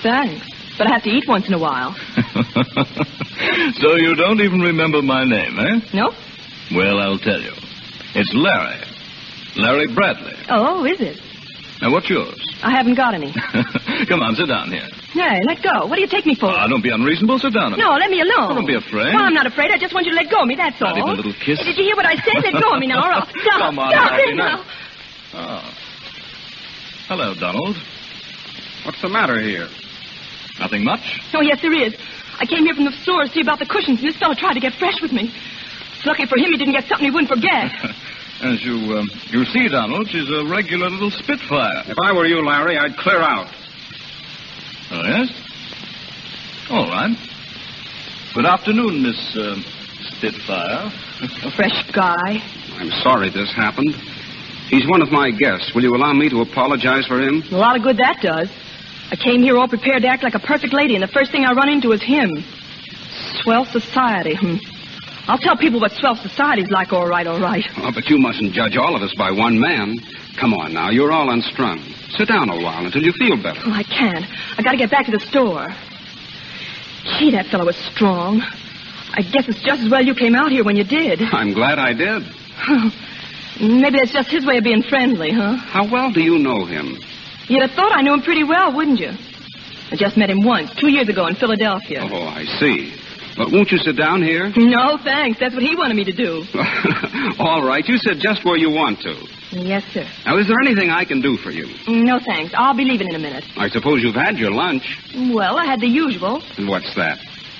Thanks. 0.01 0.45
But 0.77 0.87
I 0.87 0.93
have 0.93 1.03
to 1.03 1.09
eat 1.09 1.25
once 1.29 1.47
in 1.47 1.53
a 1.53 1.59
while. 1.59 1.93
so 3.79 3.95
you 3.95 4.15
don't 4.15 4.41
even 4.41 4.59
remember 4.59 5.01
my 5.01 5.23
name, 5.23 5.57
eh? 5.59 5.79
No? 5.93 6.11
Well, 6.75 6.99
I'll 6.99 7.19
tell 7.19 7.39
you. 7.39 7.53
It's 8.15 8.31
Larry. 8.33 8.79
Larry 9.57 9.87
Bradley. 9.93 10.33
Oh, 10.49 10.83
is 10.85 10.99
it? 10.99 11.19
Now, 11.81 11.91
what's 11.91 12.09
yours? 12.09 12.39
I 12.63 12.71
haven't 12.71 12.95
got 12.95 13.13
any. 13.13 13.35
Come 14.09 14.23
on, 14.23 14.35
sit 14.35 14.47
down 14.47 14.71
here. 14.71 14.87
Hey, 15.11 15.39
let 15.43 15.59
go. 15.61 15.85
What 15.87 15.95
do 15.95 16.01
you 16.01 16.07
take 16.07 16.25
me 16.25 16.35
for? 16.35 16.47
Ah, 16.47 16.67
don't 16.67 16.81
be 16.83 16.89
unreasonable. 16.91 17.39
Sit 17.39 17.53
down. 17.53 17.73
a 17.73 17.77
no, 17.77 17.91
let 17.99 18.09
me 18.09 18.21
alone. 18.21 18.51
Oh, 18.51 18.55
don't 18.55 18.67
be 18.67 18.75
afraid. 18.75 19.11
Well, 19.15 19.23
I'm 19.27 19.33
not 19.35 19.45
afraid. 19.47 19.71
I 19.71 19.77
just 19.77 19.93
want 19.93 20.05
you 20.07 20.11
to 20.15 20.19
let 20.19 20.31
go 20.31 20.41
of 20.43 20.47
me, 20.47 20.55
that's 20.55 20.79
Not 20.79 20.91
all. 20.95 20.97
even 20.97 21.09
a 21.11 21.19
little 21.19 21.35
kiss? 21.43 21.59
Did 21.59 21.75
you 21.77 21.83
hear 21.83 21.95
what 21.95 22.05
I 22.07 22.15
said? 22.15 22.39
Let 22.43 22.55
go 22.63 22.71
of 22.75 22.79
me 22.79 22.87
now, 22.87 23.03
or 23.03 23.11
I'll 23.11 23.27
stop. 23.43 23.59
Come 23.59 23.79
on, 23.79 23.91
stop 23.91 24.11
Larry, 24.11 24.31
it 24.31 24.35
now. 24.35 24.55
now. 24.55 24.65
Oh. 25.35 25.73
Hello, 27.07 27.33
Donald. 27.35 27.75
What's 28.87 29.01
the 29.01 29.09
matter 29.09 29.39
here? 29.39 29.67
Nothing 30.59 30.83
much. 30.83 31.03
Oh, 31.33 31.41
yes, 31.41 31.59
there 31.61 31.73
is. 31.75 31.93
I 32.39 32.45
came 32.45 32.63
here 32.63 32.73
from 32.75 32.85
the 32.85 32.95
store 33.03 33.23
to 33.25 33.29
see 33.31 33.41
about 33.41 33.59
the 33.59 33.65
cushions, 33.67 33.99
and 33.99 34.07
this 34.07 34.17
fellow 34.17 34.33
tried 34.35 34.53
to 34.55 34.59
get 34.63 34.73
fresh 34.79 34.95
with 35.01 35.11
me. 35.11 35.31
Lucky 36.05 36.25
for 36.27 36.37
him, 36.37 36.51
he 36.51 36.57
didn't 36.57 36.73
get 36.73 36.85
something 36.87 37.03
he 37.05 37.11
wouldn't 37.11 37.29
forget. 37.29 37.71
As 38.41 38.63
you, 38.63 38.97
um, 38.97 39.09
you 39.29 39.45
see, 39.45 39.69
Donald, 39.69 40.09
she's 40.09 40.29
a 40.29 40.45
regular 40.45 40.89
little 40.89 41.11
spitfire. 41.11 41.83
If 41.87 41.97
I 41.99 42.11
were 42.11 42.25
you, 42.25 42.45
Larry, 42.45 42.77
I'd 42.77 42.97
clear 42.97 43.21
out. 43.21 43.47
Oh, 44.91 45.01
yes? 45.03 45.29
All 46.69 46.87
right. 46.87 47.15
Good 48.33 48.45
afternoon, 48.45 49.01
Miss 49.01 49.37
uh, 49.37 49.55
Spitfire. 50.17 50.91
A 51.43 51.51
fresh 51.51 51.91
guy. 51.91 52.43
I'm 52.77 52.91
sorry 53.01 53.29
this 53.29 53.51
happened. 53.53 53.95
He's 54.69 54.85
one 54.87 55.01
of 55.01 55.11
my 55.11 55.31
guests. 55.31 55.73
Will 55.73 55.83
you 55.83 55.95
allow 55.95 56.11
me 56.11 56.27
to 56.29 56.41
apologize 56.41 57.05
for 57.07 57.21
him? 57.21 57.41
A 57.51 57.57
lot 57.57 57.77
of 57.77 57.83
good 57.83 57.97
that 57.97 58.19
does. 58.21 58.49
I 59.11 59.15
came 59.15 59.41
here 59.41 59.57
all 59.57 59.67
prepared 59.67 60.01
to 60.01 60.07
act 60.07 60.23
like 60.23 60.35
a 60.35 60.39
perfect 60.39 60.73
lady, 60.73 60.95
and 60.95 61.03
the 61.03 61.07
first 61.07 61.31
thing 61.31 61.45
I 61.45 61.53
run 61.53 61.69
into 61.69 61.93
is 61.93 62.03
him. 62.03 62.29
Swell 63.41 63.65
society. 63.65 64.35
I'll 65.27 65.39
tell 65.39 65.57
people 65.57 65.79
what 65.79 65.91
swell 65.93 66.15
society's 66.15 66.69
like, 66.69 66.93
all 66.93 67.07
right, 67.07 67.25
all 67.25 67.39
right. 67.39 67.63
Oh, 67.77 67.91
but 67.93 68.05
you 68.09 68.17
mustn't 68.19 68.53
judge 68.53 68.77
all 68.77 68.95
of 68.95 69.01
us 69.01 69.13
by 69.17 69.31
one 69.31 69.59
man. 69.59 69.97
Come 70.39 70.53
on 70.53 70.73
now, 70.73 70.89
you're 70.91 71.11
all 71.11 71.29
unstrung. 71.31 71.79
Sit 72.09 72.27
down 72.27 72.49
a 72.49 72.61
while 72.61 72.85
until 72.85 73.01
you 73.01 73.11
feel 73.13 73.35
better. 73.41 73.59
Oh, 73.65 73.71
I 73.73 73.83
can't. 73.83 74.25
I 74.57 74.61
gotta 74.61 74.77
get 74.77 74.91
back 74.91 75.05
to 75.05 75.11
the 75.11 75.19
store. 75.19 75.67
Gee, 77.17 77.31
that 77.31 77.47
fellow 77.47 77.65
was 77.65 77.77
strong. 77.77 78.41
I 79.13 79.21
guess 79.21 79.47
it's 79.47 79.61
just 79.63 79.81
as 79.81 79.89
well 79.89 80.01
you 80.03 80.13
came 80.13 80.35
out 80.35 80.51
here 80.51 80.63
when 80.63 80.75
you 80.75 80.83
did. 80.83 81.21
I'm 81.21 81.53
glad 81.53 81.79
I 81.79 81.93
did. 81.93 82.23
Oh, 82.67 82.91
maybe 83.61 83.97
that's 83.97 84.11
just 84.13 84.29
his 84.29 84.45
way 84.45 84.57
of 84.57 84.63
being 84.63 84.83
friendly, 84.83 85.31
huh? 85.31 85.55
How 85.55 85.89
well 85.89 86.11
do 86.11 86.21
you 86.21 86.37
know 86.37 86.65
him? 86.65 86.97
You'd 87.47 87.61
have 87.61 87.71
thought 87.71 87.91
I 87.93 88.01
knew 88.01 88.13
him 88.13 88.21
pretty 88.21 88.43
well, 88.43 88.75
wouldn't 88.75 88.99
you? 88.99 89.11
I 89.91 89.95
just 89.95 90.17
met 90.17 90.29
him 90.29 90.41
once, 90.43 90.73
two 90.75 90.89
years 90.89 91.07
ago 91.09 91.27
in 91.27 91.35
Philadelphia. 91.35 92.01
Oh, 92.11 92.23
I 92.27 92.43
see. 92.59 92.93
But 93.37 93.51
won't 93.51 93.71
you 93.71 93.77
sit 93.77 93.97
down 93.97 94.21
here? 94.21 94.51
No, 94.75 94.97
thanks. 95.03 95.39
That's 95.39 95.53
what 95.53 95.63
he 95.63 95.75
wanted 95.75 95.95
me 95.95 96.03
to 96.05 96.11
do. 96.11 96.43
all 97.39 97.63
right, 97.65 97.85
you 97.87 97.97
sit 97.97 98.17
just 98.19 98.43
where 98.43 98.57
you 98.57 98.69
want 98.71 98.99
to. 99.01 99.13
Yes, 99.51 99.83
sir. 99.93 100.05
Now, 100.25 100.37
is 100.37 100.47
there 100.47 100.57
anything 100.65 100.89
I 100.89 101.05
can 101.05 101.21
do 101.21 101.37
for 101.37 101.51
you? 101.51 101.67
No, 101.87 102.19
thanks. 102.19 102.53
I'll 102.57 102.75
be 102.75 102.83
leaving 102.83 103.07
in 103.07 103.15
a 103.15 103.19
minute. 103.19 103.43
I 103.57 103.69
suppose 103.69 104.01
you've 104.03 104.15
had 104.15 104.37
your 104.37 104.51
lunch. 104.51 104.83
Well, 105.33 105.57
I 105.57 105.65
had 105.65 105.79
the 105.79 105.87
usual. 105.87 106.41
And 106.57 106.67
what's 106.67 106.93
that? 106.95 107.19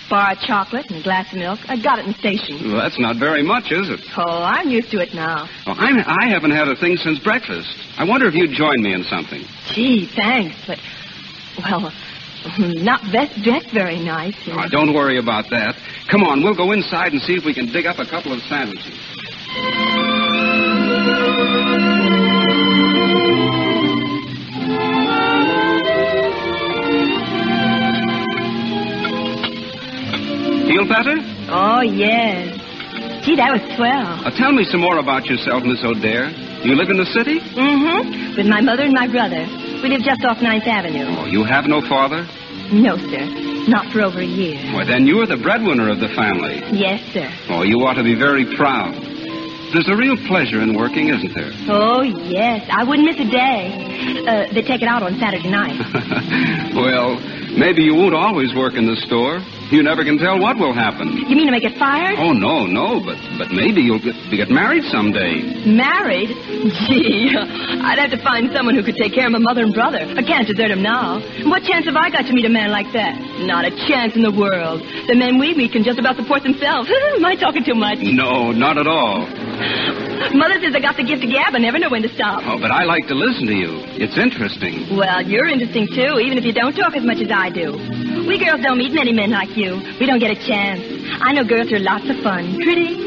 Bar 0.10 0.34
of 0.34 0.40
chocolate 0.40 0.86
and 0.90 1.00
a 1.00 1.04
glass 1.04 1.32
of 1.32 1.40
milk. 1.40 1.60
I 1.70 1.82
got 1.82 2.00
it 2.00 2.06
in 2.06 2.12
the 2.12 2.18
station. 2.20 2.72
Well, 2.72 2.82
that's 2.82 3.00
not 3.00 3.16
very 3.18 3.44
much, 3.44 3.72
is 3.72 3.90
it? 3.90 4.02
Oh, 4.18 4.44
I'm 4.44 4.70
used 4.70 4.92
to 4.92 5.00
it 5.00 5.14
now. 5.14 5.48
Well, 5.66 5.76
I'm, 5.80 5.98
I 6.06 6.28
haven't 6.30 6.52
had 6.52 6.68
a 6.68 6.76
thing 6.76 6.98
since 6.98 7.20
breakfast. 7.20 7.70
I 7.98 8.04
wonder 8.04 8.28
if 8.28 8.34
you'd 8.36 8.52
join 8.52 8.82
me 8.82 8.94
in 8.94 9.04
something. 9.04 9.44
Gee, 9.74 10.10
thanks, 10.16 10.56
but, 10.68 10.80
well, 11.64 11.92
not 12.60 13.02
dressed, 13.12 13.42
dressed 13.44 13.72
very 13.74 14.00
nice. 14.00 14.36
You 14.46 14.54
know. 14.54 14.64
Oh, 14.66 14.70
don't 14.70 14.94
worry 14.94 15.18
about 15.18 15.46
that. 15.50 15.76
Come 16.12 16.24
on, 16.24 16.44
we'll 16.44 16.56
go 16.56 16.72
inside 16.72 17.14
and 17.14 17.22
see 17.22 17.34
if 17.34 17.46
we 17.46 17.54
can 17.54 17.72
dig 17.72 17.86
up 17.86 17.98
a 18.00 18.06
couple 18.06 18.34
of 18.34 18.40
sandwiches. 18.44 18.94
Feel 30.68 30.88
better? 30.90 31.16
Oh, 31.50 31.82
yes. 31.82 32.52
Gee, 33.26 33.36
that 33.38 33.50
was 33.50 33.62
swell. 33.74 34.22
Uh, 34.22 34.30
tell 34.38 34.52
me 34.52 34.66
some 34.66 34.82
more 34.82 35.00
about 35.00 35.26
yourself, 35.26 35.64
Miss 35.64 35.82
O'Dare. 35.84 36.30
You 36.62 36.76
live 36.76 36.90
in 36.90 36.98
the 36.98 37.10
city? 37.10 37.40
Mm-hmm. 37.40 38.38
With 38.38 38.46
my 38.46 38.62
mother 38.62 38.84
and 38.84 38.94
my 38.94 39.08
brother. 39.08 39.46
We 39.86 39.92
live 39.92 40.02
just 40.02 40.26
off 40.26 40.42
Ninth 40.42 40.66
Avenue. 40.66 41.06
Oh, 41.16 41.26
you 41.26 41.44
have 41.44 41.66
no 41.68 41.80
father? 41.80 42.26
No, 42.74 42.98
sir. 42.98 43.22
Not 43.70 43.94
for 43.94 44.02
over 44.02 44.18
a 44.20 44.26
year. 44.26 44.58
Well, 44.74 44.84
then 44.84 45.06
you're 45.06 45.28
the 45.28 45.38
breadwinner 45.38 45.92
of 45.92 46.00
the 46.00 46.08
family. 46.10 46.58
Yes, 46.74 47.06
sir. 47.14 47.30
Oh, 47.50 47.62
you 47.62 47.86
ought 47.86 47.94
to 47.94 48.04
be 48.04 48.16
very 48.16 48.46
proud. 48.56 48.96
There's 49.74 49.88
a 49.90 49.96
real 49.96 50.16
pleasure 50.28 50.62
in 50.62 50.76
working, 50.76 51.10
isn't 51.10 51.34
there? 51.34 51.52
Oh, 51.76 52.02
yes. 52.02 52.68
I 52.72 52.84
wouldn't 52.84 53.06
miss 53.08 53.20
a 53.20 53.30
day. 53.30 54.24
Uh, 54.28 54.54
they 54.54 54.62
take 54.62 54.82
it 54.82 54.88
out 54.88 55.02
on 55.04 55.18
Saturday 55.20 55.50
night. 55.50 55.76
well, 56.76 57.18
maybe 57.58 57.84
you 57.84 57.94
won't 57.96 58.14
always 58.16 58.54
work 58.56 58.76
in 58.76 58.86
the 58.86 58.96
store. 59.08 59.42
You 59.74 59.82
never 59.82 60.04
can 60.06 60.18
tell 60.20 60.38
what 60.40 60.58
will 60.58 60.74
happen. 60.74 61.10
You 61.26 61.36
mean 61.36 61.48
to 61.48 61.52
make 61.52 61.64
it 61.66 61.76
fired? 61.78 62.16
Oh, 62.22 62.32
no, 62.34 62.66
no, 62.70 63.02
but 63.02 63.18
but 63.42 63.50
maybe 63.52 63.82
you'll 63.82 64.00
get, 64.04 64.14
get 64.30 64.50
married 64.54 64.84
someday. 64.94 65.42
Married? 65.66 66.30
Gee, 66.86 67.34
I'd 67.82 67.98
have 67.98 68.12
to 68.14 68.22
find 68.22 68.54
someone 68.54 68.76
who 68.76 68.84
could 68.84 68.96
take 68.96 69.14
care 69.14 69.26
of 69.26 69.34
my 69.34 69.42
mother 69.42 69.64
and 69.66 69.74
brother. 69.74 70.00
I 70.06 70.22
can't 70.22 70.46
desert 70.48 70.70
them 70.70 70.84
now. 70.86 71.18
What 71.50 71.64
chance 71.66 71.86
have 71.90 71.98
I 71.98 72.10
got 72.14 72.30
to 72.30 72.34
meet 72.34 72.46
a 72.46 72.54
man 72.54 72.70
like 72.70 72.94
that? 72.94 73.18
Not 73.42 73.66
a 73.66 73.72
chance 73.90 74.16
in 74.16 74.22
the 74.22 74.32
world. 74.32 74.82
The 75.10 75.16
men 75.18 75.40
we 75.42 75.56
meet 75.58 75.72
can 75.74 75.84
just 75.84 75.98
about 75.98 76.16
support 76.16 76.44
themselves. 76.44 76.88
Am 77.18 77.26
I 77.26 77.36
talking 77.36 77.66
too 77.66 77.76
much? 77.76 77.98
No, 78.06 78.52
not 78.52 78.78
at 78.78 78.86
all. 78.88 79.26
Mother 80.36 80.60
says 80.60 80.76
I 80.76 80.80
got 80.80 80.98
the 80.98 81.04
gift 81.04 81.24
of 81.24 81.30
gab. 81.32 81.56
I 81.56 81.60
never 81.60 81.80
know 81.80 81.90
when 81.90 82.02
to 82.04 82.10
stop. 82.14 82.44
Oh, 82.46 82.60
but 82.60 82.72
I 82.72 82.84
like 82.84 83.08
to 83.08 83.16
listen 83.16 83.48
to 83.48 83.54
you. 83.56 83.84
It's 83.96 84.18
interesting. 84.18 84.96
Well, 84.96 85.22
you're 85.22 85.48
interesting 85.48 85.88
too, 85.88 86.20
even 86.20 86.38
if 86.38 86.44
you 86.44 86.52
don't 86.52 86.76
talk 86.76 86.96
as 86.96 87.04
much 87.04 87.22
as 87.22 87.32
I 87.32 87.50
do. 87.50 87.74
We 88.28 88.38
girls 88.38 88.62
don't 88.62 88.78
meet 88.78 88.92
many 88.92 89.14
men 89.14 89.32
like 89.32 89.56
you. 89.56 89.80
We 90.00 90.06
don't 90.06 90.20
get 90.20 90.32
a 90.32 90.40
chance. 90.48 90.82
I 91.22 91.32
know 91.32 91.44
girls 91.46 91.72
are 91.72 91.80
lots 91.80 92.10
of 92.10 92.18
fun. 92.20 92.58
Pretty, 92.60 92.98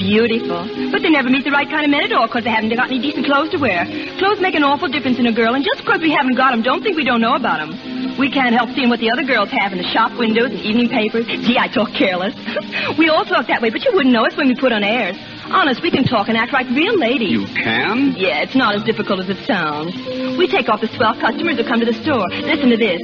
beautiful. 0.00 0.66
But 0.90 1.02
they 1.02 1.10
never 1.10 1.28
meet 1.28 1.44
the 1.44 1.52
right 1.52 1.68
kind 1.68 1.84
of 1.84 1.90
men 1.90 2.02
at 2.02 2.12
all 2.12 2.26
because 2.26 2.44
they 2.44 2.50
haven't 2.50 2.74
got 2.74 2.88
any 2.90 2.98
decent 2.98 3.26
clothes 3.26 3.50
to 3.52 3.58
wear. 3.58 3.84
Clothes 4.18 4.40
make 4.40 4.54
an 4.54 4.64
awful 4.64 4.88
difference 4.88 5.18
in 5.18 5.26
a 5.26 5.32
girl, 5.32 5.54
and 5.54 5.62
just 5.64 5.78
because 5.84 6.00
we 6.00 6.10
haven't 6.10 6.34
got 6.34 6.44
got 6.44 6.52
'em, 6.52 6.62
don't 6.62 6.82
think 6.82 6.96
we 6.96 7.04
don't 7.04 7.20
know 7.22 7.34
about 7.36 7.60
about 7.62 7.72
'em. 7.72 8.18
We 8.18 8.30
can't 8.30 8.54
help 8.54 8.70
seeing 8.74 8.88
what 8.88 9.00
the 9.00 9.10
other 9.10 9.22
girls 9.24 9.50
have 9.50 9.72
in 9.72 9.78
the 9.78 9.88
shop 9.88 10.12
windows 10.18 10.50
and 10.50 10.60
evening 10.60 10.88
papers. 10.88 11.26
Gee, 11.26 11.58
I 11.58 11.68
talk 11.68 11.92
careless. 11.94 12.34
we 12.98 13.08
all 13.08 13.24
talk 13.24 13.46
that 13.48 13.60
way, 13.62 13.70
but 13.70 13.84
you 13.84 13.92
wouldn't 13.92 14.12
know 14.12 14.24
us 14.24 14.36
when 14.36 14.48
we 14.48 14.54
put 14.54 14.72
on 14.72 14.84
airs. 14.84 15.16
Honest, 15.54 15.82
we 15.86 15.90
can 15.90 16.02
talk 16.02 16.26
and 16.26 16.36
act 16.36 16.52
like 16.52 16.66
real 16.74 16.98
ladies. 16.98 17.30
You 17.30 17.46
can? 17.54 18.18
Yeah, 18.18 18.42
it's 18.42 18.58
not 18.58 18.74
as 18.74 18.82
difficult 18.82 19.20
as 19.22 19.30
it 19.30 19.38
sounds. 19.46 19.94
We 20.34 20.50
take 20.50 20.68
off 20.68 20.82
the 20.82 20.90
swell 20.98 21.14
customers 21.14 21.56
who 21.56 21.64
come 21.64 21.78
to 21.78 21.86
the 21.86 21.94
store. 22.02 22.26
Listen 22.42 22.74
to 22.74 22.76
this. 22.76 22.98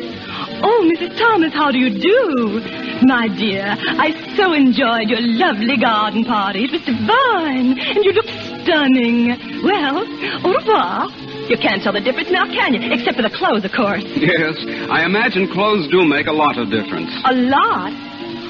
Oh, 0.59 0.83
Mrs. 0.83 1.15
Thomas, 1.17 1.55
how 1.55 1.71
do 1.71 1.79
you 1.79 1.95
do? 1.95 2.59
My 3.07 3.31
dear, 3.31 3.65
I 3.71 4.13
so 4.37 4.53
enjoyed 4.53 5.09
your 5.09 5.23
lovely 5.23 5.79
garden 5.79 6.27
party. 6.27 6.67
It 6.67 6.75
was 6.75 6.83
divine, 6.83 7.79
and 7.79 8.03
you 8.05 8.13
look 8.13 8.29
stunning. 8.61 9.63
Well, 9.63 10.03
au 10.45 10.51
revoir. 10.53 11.09
You 11.49 11.57
can't 11.57 11.83
tell 11.83 11.95
the 11.95 12.03
difference 12.03 12.31
now, 12.31 12.45
can 12.51 12.75
you? 12.75 12.83
Except 12.93 13.17
for 13.17 13.23
the 13.23 13.33
clothes, 13.33 13.65
of 13.65 13.73
course. 13.73 14.05
Yes, 14.19 14.59
I 14.91 15.07
imagine 15.07 15.49
clothes 15.55 15.89
do 15.89 16.05
make 16.05 16.27
a 16.27 16.35
lot 16.35 16.59
of 16.59 16.69
difference. 16.71 17.11
A 17.25 17.35
lot? 17.35 17.95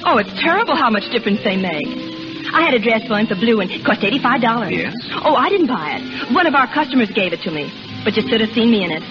Oh, 0.08 0.16
it's 0.18 0.32
terrible 0.40 0.74
how 0.74 0.90
much 0.90 1.04
difference 1.12 1.40
they 1.44 1.56
make. 1.56 2.19
I 2.52 2.62
had 2.64 2.74
a 2.74 2.78
dress 2.78 3.08
once, 3.08 3.30
a 3.30 3.36
blue 3.36 3.58
one. 3.58 3.70
It 3.70 3.84
cost 3.84 4.00
$85. 4.00 4.70
Yes? 4.72 4.94
Oh, 5.24 5.34
I 5.34 5.48
didn't 5.48 5.68
buy 5.68 5.98
it. 6.00 6.32
One 6.32 6.46
of 6.46 6.54
our 6.54 6.66
customers 6.72 7.10
gave 7.10 7.32
it 7.32 7.40
to 7.42 7.50
me. 7.50 7.70
But 8.04 8.16
you 8.16 8.22
should 8.28 8.40
have 8.40 8.50
seen 8.50 8.70
me 8.70 8.84
in 8.84 8.90
it. 8.90 9.02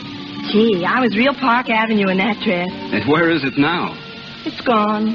Gee, 0.51 0.83
I 0.85 0.99
was 0.99 1.15
real 1.15 1.33
Park 1.33 1.69
Avenue 1.69 2.09
in 2.09 2.17
that 2.17 2.41
dress. 2.41 2.69
And 2.71 3.05
where 3.07 3.29
is 3.29 3.43
it 3.43 3.57
now? 3.57 3.93
It's 4.45 4.61
gone. 4.61 5.13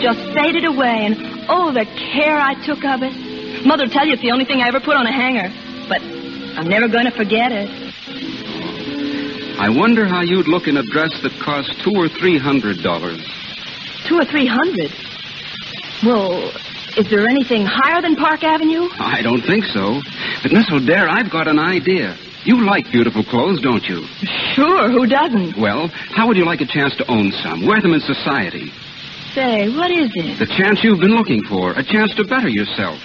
Just 0.00 0.18
faded 0.32 0.64
away, 0.64 1.06
and 1.06 1.46
oh, 1.48 1.72
the 1.72 1.84
care 2.14 2.38
I 2.38 2.54
took 2.64 2.82
of 2.84 3.02
it. 3.02 3.12
Mother'll 3.66 3.90
tell 3.90 4.06
you 4.06 4.14
it's 4.14 4.22
the 4.22 4.32
only 4.32 4.44
thing 4.44 4.60
I 4.60 4.68
ever 4.68 4.80
put 4.80 4.96
on 4.96 5.06
a 5.06 5.12
hanger. 5.12 5.48
But 5.88 6.00
I'm 6.58 6.68
never 6.68 6.88
going 6.88 7.04
to 7.04 7.14
forget 7.14 7.52
it. 7.52 7.68
I 9.58 9.68
wonder 9.68 10.04
how 10.06 10.22
you'd 10.22 10.48
look 10.48 10.66
in 10.66 10.76
a 10.76 10.82
dress 10.82 11.12
that 11.22 11.32
cost 11.44 11.72
two 11.84 11.92
or 11.94 12.08
three 12.08 12.38
hundred 12.38 12.82
dollars. 12.82 13.22
Two 14.08 14.18
or 14.18 14.24
three 14.24 14.46
hundred. 14.46 14.90
Well, 16.04 16.52
is 16.96 17.08
there 17.10 17.26
anything 17.28 17.66
higher 17.66 18.00
than 18.00 18.16
Park 18.16 18.42
Avenue? 18.44 18.88
I 18.98 19.22
don't 19.22 19.42
think 19.42 19.64
so. 19.64 20.00
But, 20.42 20.52
Miss 20.52 20.70
O'Dare, 20.70 21.08
I've 21.08 21.30
got 21.30 21.48
an 21.48 21.58
idea. 21.58 22.16
You 22.44 22.64
like 22.64 22.90
beautiful 22.92 23.24
clothes, 23.24 23.60
don't 23.62 23.82
you? 23.84 24.04
Sure, 24.54 24.90
who 24.90 25.06
doesn't? 25.06 25.56
Well, 25.56 25.88
how 25.88 26.26
would 26.28 26.36
you 26.36 26.44
like 26.44 26.60
a 26.60 26.66
chance 26.66 26.94
to 26.96 27.10
own 27.10 27.32
some? 27.42 27.66
Wear 27.66 27.80
them 27.80 27.94
in 27.94 28.00
society. 28.00 28.70
Say, 29.34 29.68
what 29.74 29.90
is 29.90 30.10
it? 30.14 30.38
The 30.38 30.46
chance 30.46 30.84
you've 30.84 31.00
been 31.00 31.16
looking 31.16 31.42
for. 31.48 31.72
A 31.72 31.82
chance 31.82 32.14
to 32.16 32.24
better 32.24 32.48
yourself. 32.48 33.00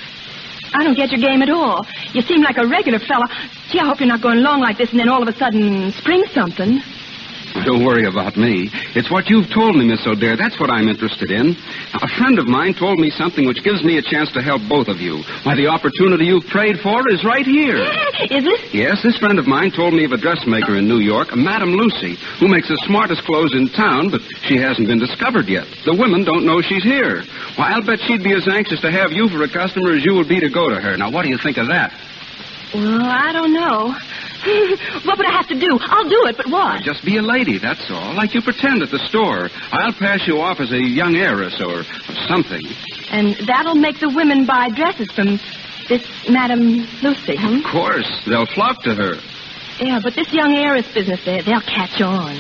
I 0.73 0.83
don't 0.83 0.95
get 0.95 1.11
your 1.11 1.21
game 1.21 1.41
at 1.41 1.49
all. 1.49 1.87
You 2.13 2.21
seem 2.21 2.41
like 2.43 2.57
a 2.57 2.67
regular 2.67 2.99
fella. 2.99 3.25
Gee, 3.71 3.79
I 3.79 3.85
hope 3.85 3.99
you're 3.99 4.07
not 4.09 4.21
going 4.21 4.37
along 4.39 4.61
like 4.61 4.77
this 4.77 4.91
and 4.91 4.99
then 4.99 5.09
all 5.09 5.21
of 5.23 5.27
a 5.27 5.37
sudden 5.37 5.91
spring 5.93 6.23
something. 6.33 6.81
Don't 7.66 7.84
worry 7.86 8.05
about 8.05 8.38
me. 8.38 8.70
It's 8.95 9.12
what 9.12 9.30
you've 9.30 9.49
told 9.53 9.76
me, 9.76 9.86
Miss 9.86 10.05
O'Dare. 10.05 10.38
That's 10.38 10.60
what 10.60 10.70
I'm 10.70 10.88
interested 10.88 11.32
in. 11.32 11.55
A 11.93 12.10
friend 12.18 12.39
of 12.39 12.47
mine 12.47 12.74
told 12.74 12.99
me 12.99 13.10
something 13.10 13.45
which 13.47 13.64
gives 13.64 13.84
me 13.84 13.97
a 13.97 14.03
chance 14.03 14.32
to 14.34 14.41
help 14.41 14.62
both 14.70 14.88
of 14.88 14.99
you. 14.99 15.24
Why, 15.43 15.55
the 15.55 15.68
opportunity 15.68 16.26
you've 16.26 16.47
prayed 16.47 16.80
for 16.80 17.03
is 17.10 17.24
right 17.24 17.45
here. 17.45 17.78
Is 18.30 18.45
it? 18.45 18.74
Yes, 18.74 19.01
this 19.03 19.18
friend 19.18 19.39
of 19.39 19.47
mine 19.47 19.72
told 19.72 19.93
me 19.93 20.03
of 20.05 20.12
a 20.12 20.18
dressmaker 20.18 20.78
in 20.78 20.88
New 20.88 20.99
York, 20.99 21.32
a 21.32 21.38
Madame 21.38 21.72
Lucy, 21.76 22.16
who 22.39 22.47
makes 22.47 22.68
the 22.68 22.78
smartest 22.86 23.24
clothes 23.24 23.55
in 23.55 23.70
town, 23.70 24.12
but 24.12 24.22
she 24.43 24.57
hasn't 24.57 24.88
been 24.88 24.99
discovered 24.99 25.47
yet. 25.47 25.66
The 25.86 25.95
women 25.95 26.24
don't 26.24 26.45
know 26.45 26.62
she's 26.62 26.84
here. 26.84 27.24
Why, 27.55 27.72
I'll 27.72 27.86
bet 27.86 27.99
she'd 28.07 28.24
be 28.24 28.34
as 28.36 28.47
anxious 28.47 28.82
to 28.82 28.91
have 28.91 29.12
you 29.12 29.30
for 29.30 29.43
a 29.43 29.49
customer 29.49 29.95
as 29.95 30.03
you 30.03 30.16
would 30.16 30.28
be 30.28 30.39
to 30.39 30.49
go 30.49 30.70
to 30.70 30.80
her. 30.80 30.97
Now, 30.97 31.12
what 31.12 31.24
do 31.24 31.30
you 31.30 31.38
think 31.41 31.57
of 31.57 31.68
that? 31.68 31.91
Well, 32.74 33.01
I 33.01 33.32
don't 33.32 33.53
know. 33.53 33.95
what 35.05 35.17
would 35.17 35.27
I 35.27 35.31
have 35.31 35.47
to 35.47 35.59
do? 35.59 35.77
I'll 35.81 36.09
do 36.09 36.25
it, 36.27 36.37
but 36.37 36.47
what? 36.49 36.81
Just 36.83 37.03
be 37.03 37.17
a 37.17 37.21
lady, 37.21 37.57
that's 37.57 37.89
all. 37.89 38.13
Like 38.15 38.33
you 38.33 38.41
pretend 38.41 38.81
at 38.81 38.91
the 38.91 38.99
store. 38.99 39.49
I'll 39.71 39.93
pass 39.93 40.27
you 40.27 40.39
off 40.39 40.59
as 40.59 40.71
a 40.71 40.81
young 40.81 41.15
heiress 41.15 41.59
or, 41.59 41.81
or 41.81 42.15
something. 42.27 42.61
And 43.11 43.35
that'll 43.47 43.75
make 43.75 43.99
the 43.99 44.09
women 44.09 44.45
buy 44.45 44.69
dresses 44.69 45.11
from 45.11 45.39
this 45.89 46.05
Madame 46.29 46.87
Lucy? 47.01 47.35
Of 47.35 47.65
course. 47.65 48.07
They'll 48.27 48.45
flock 48.45 48.83
to 48.83 48.93
her. 48.93 49.15
Yeah, 49.79 49.99
but 50.01 50.13
this 50.13 50.31
young 50.31 50.53
heiress 50.53 50.87
business, 50.93 51.23
they, 51.25 51.41
they'll 51.41 51.61
catch 51.61 51.99
on. 52.01 52.37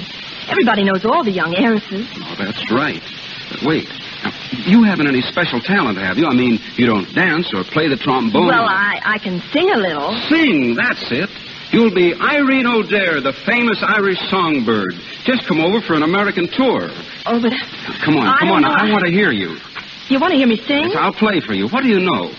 Everybody 0.47 0.83
knows 0.83 1.03
all 1.03 1.23
the 1.23 1.31
young 1.31 1.55
heiresses. 1.55 2.07
Oh, 2.15 2.35
that's 2.37 2.71
right. 2.71 3.01
But 3.49 3.63
wait. 3.65 3.87
Now, 4.23 4.31
you 4.51 4.83
haven't 4.83 5.07
any 5.07 5.21
special 5.21 5.59
talent, 5.59 5.97
have 5.97 6.17
you? 6.17 6.27
I 6.27 6.33
mean, 6.33 6.59
you 6.75 6.85
don't 6.85 7.11
dance 7.15 7.53
or 7.53 7.63
play 7.63 7.87
the 7.87 7.97
trombone. 7.97 8.47
Well, 8.47 8.67
I, 8.67 8.99
I 9.03 9.17
can 9.17 9.41
sing 9.51 9.69
a 9.71 9.77
little. 9.77 10.13
Sing, 10.29 10.75
that's 10.75 11.11
it. 11.11 11.29
You'll 11.71 11.93
be 11.93 12.13
Irene 12.15 12.65
O'Dare, 12.65 13.21
the 13.21 13.33
famous 13.45 13.77
Irish 13.85 14.17
songbird. 14.29 14.93
Just 15.23 15.45
come 15.47 15.59
over 15.61 15.81
for 15.81 15.93
an 15.93 16.01
American 16.01 16.47
tour. 16.49 16.89
Oh, 17.25 17.39
but... 17.39 17.53
Come 18.03 18.17
on, 18.17 18.37
come 18.39 18.47
don't 18.47 18.57
on. 18.57 18.61
know. 18.63 18.73
I 18.73 18.89
want 18.91 19.05
to 19.05 19.11
hear 19.11 19.31
you. 19.31 19.57
You 20.07 20.19
want 20.19 20.31
to 20.31 20.37
hear 20.37 20.47
me 20.47 20.57
sing? 20.57 20.89
Yes, 20.89 20.97
I'll 20.97 21.13
play 21.13 21.39
for 21.39 21.53
you. 21.53 21.67
What 21.69 21.83
do 21.83 21.89
you 21.89 21.99
know? 21.99 22.33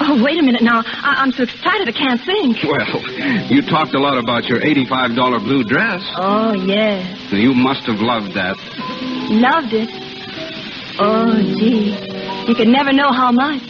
Oh, 0.00 0.22
wait 0.22 0.38
a 0.38 0.42
minute 0.42 0.62
now. 0.62 0.82
I, 0.86 1.14
I'm 1.18 1.32
so 1.32 1.42
excited 1.42 1.88
I 1.88 1.92
can't 1.92 2.20
sing. 2.22 2.54
Well, 2.62 3.50
you 3.50 3.62
talked 3.62 3.94
a 3.94 3.98
lot 3.98 4.16
about 4.16 4.44
your 4.44 4.60
$85 4.60 5.42
blue 5.42 5.64
dress. 5.64 6.02
Oh, 6.16 6.54
yes. 6.54 7.32
You 7.32 7.54
must 7.54 7.82
have 7.86 7.98
loved 7.98 8.34
that. 8.34 8.56
Loved 9.30 9.72
it. 9.74 9.90
Oh, 10.98 11.34
gee. 11.58 11.98
You 12.48 12.54
could 12.54 12.68
never 12.68 12.92
know 12.92 13.10
how 13.12 13.32
much. 13.32 13.62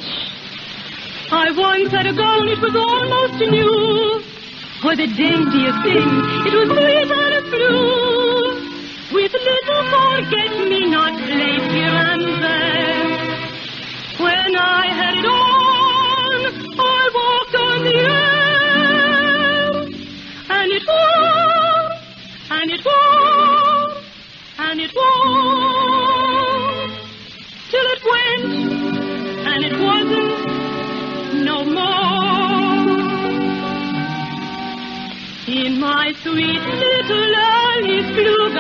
I 1.33 1.51
once 1.57 1.91
had 1.91 2.07
a 2.07 2.13
gown, 2.13 2.49
it 2.49 2.61
was 2.61 2.77
almost 2.77 3.51
new. 3.51 4.42
For 4.83 4.97
the 4.97 5.07
daintiest 5.07 5.83
thing, 5.85 6.11
it 6.45 6.55
was 6.59 6.69
sweet 6.77 7.11
and 7.13 7.45
blue. 7.53 9.15
With 9.15 9.33
little 9.33 9.85
forget-me-not 9.95 11.15
lace 11.21 11.71
here 11.71 12.03
and 12.13 12.25
there. 12.43 13.13
When 14.19 14.57
I 14.57 14.87
had 14.91 15.15
it 15.19 15.25
on, 15.25 16.41
I 16.81 17.11
walked 17.15 17.55
on 17.55 17.79
the 17.85 17.95
air. 17.95 19.71
And 20.51 20.73
it 20.73 20.85
wore, 20.89 21.87
and 22.51 22.69
it 22.73 22.85
wore, 22.85 24.03
and 24.59 24.81
it 24.81 24.93
wore. 24.97 26.02
My 35.83 36.13
sweet 36.23 36.63
little 36.63 37.35
Alice 37.35 38.11
blue 38.15 38.55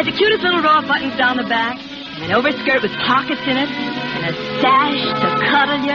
had 0.00 0.08
the 0.08 0.16
cutest 0.16 0.40
little 0.42 0.62
row 0.62 0.80
of 0.80 0.88
buttons 0.88 1.12
down 1.18 1.36
the 1.36 1.44
back, 1.44 1.76
and 1.76 2.24
an 2.24 2.32
overskirt 2.32 2.80
with 2.80 2.90
pockets 3.04 3.42
in 3.44 3.52
it, 3.52 3.68
and 3.68 4.24
a 4.24 4.34
sash 4.64 4.96
to 5.20 5.28
cuddle 5.44 5.76
you, 5.84 5.92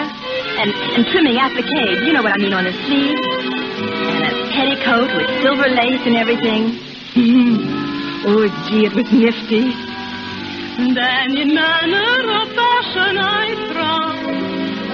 and, 0.61 0.69
and 0.93 1.07
trimming 1.09 1.41
applique. 1.41 1.65
You 2.05 2.13
know 2.13 2.21
what 2.21 2.33
I 2.33 2.37
mean 2.37 2.53
on 2.53 2.65
the 2.65 2.73
sleeve. 2.85 3.17
And 3.17 4.29
a 4.29 4.33
petticoat 4.53 5.09
with 5.09 5.25
silver 5.41 5.65
lace 5.65 6.05
and 6.05 6.15
everything. 6.21 6.77
oh, 8.29 8.45
gee, 8.69 8.85
it 8.85 8.93
was 8.93 9.09
nifty. 9.09 9.73
And 9.73 10.95
then 10.95 11.37
in 11.41 11.55
manner 11.55 12.45
of 12.45 12.47
fashion 12.53 13.17
I 13.17 13.57
trod, 13.73 14.21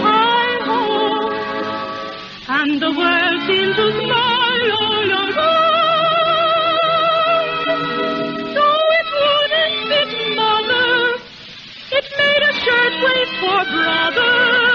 I 0.07 0.47
hope, 0.63 1.35
and 2.47 2.81
the 2.81 2.91
world 2.95 3.41
seemed 3.43 3.75
to 3.75 3.91
smile 3.91 4.20
brother. 13.65 14.70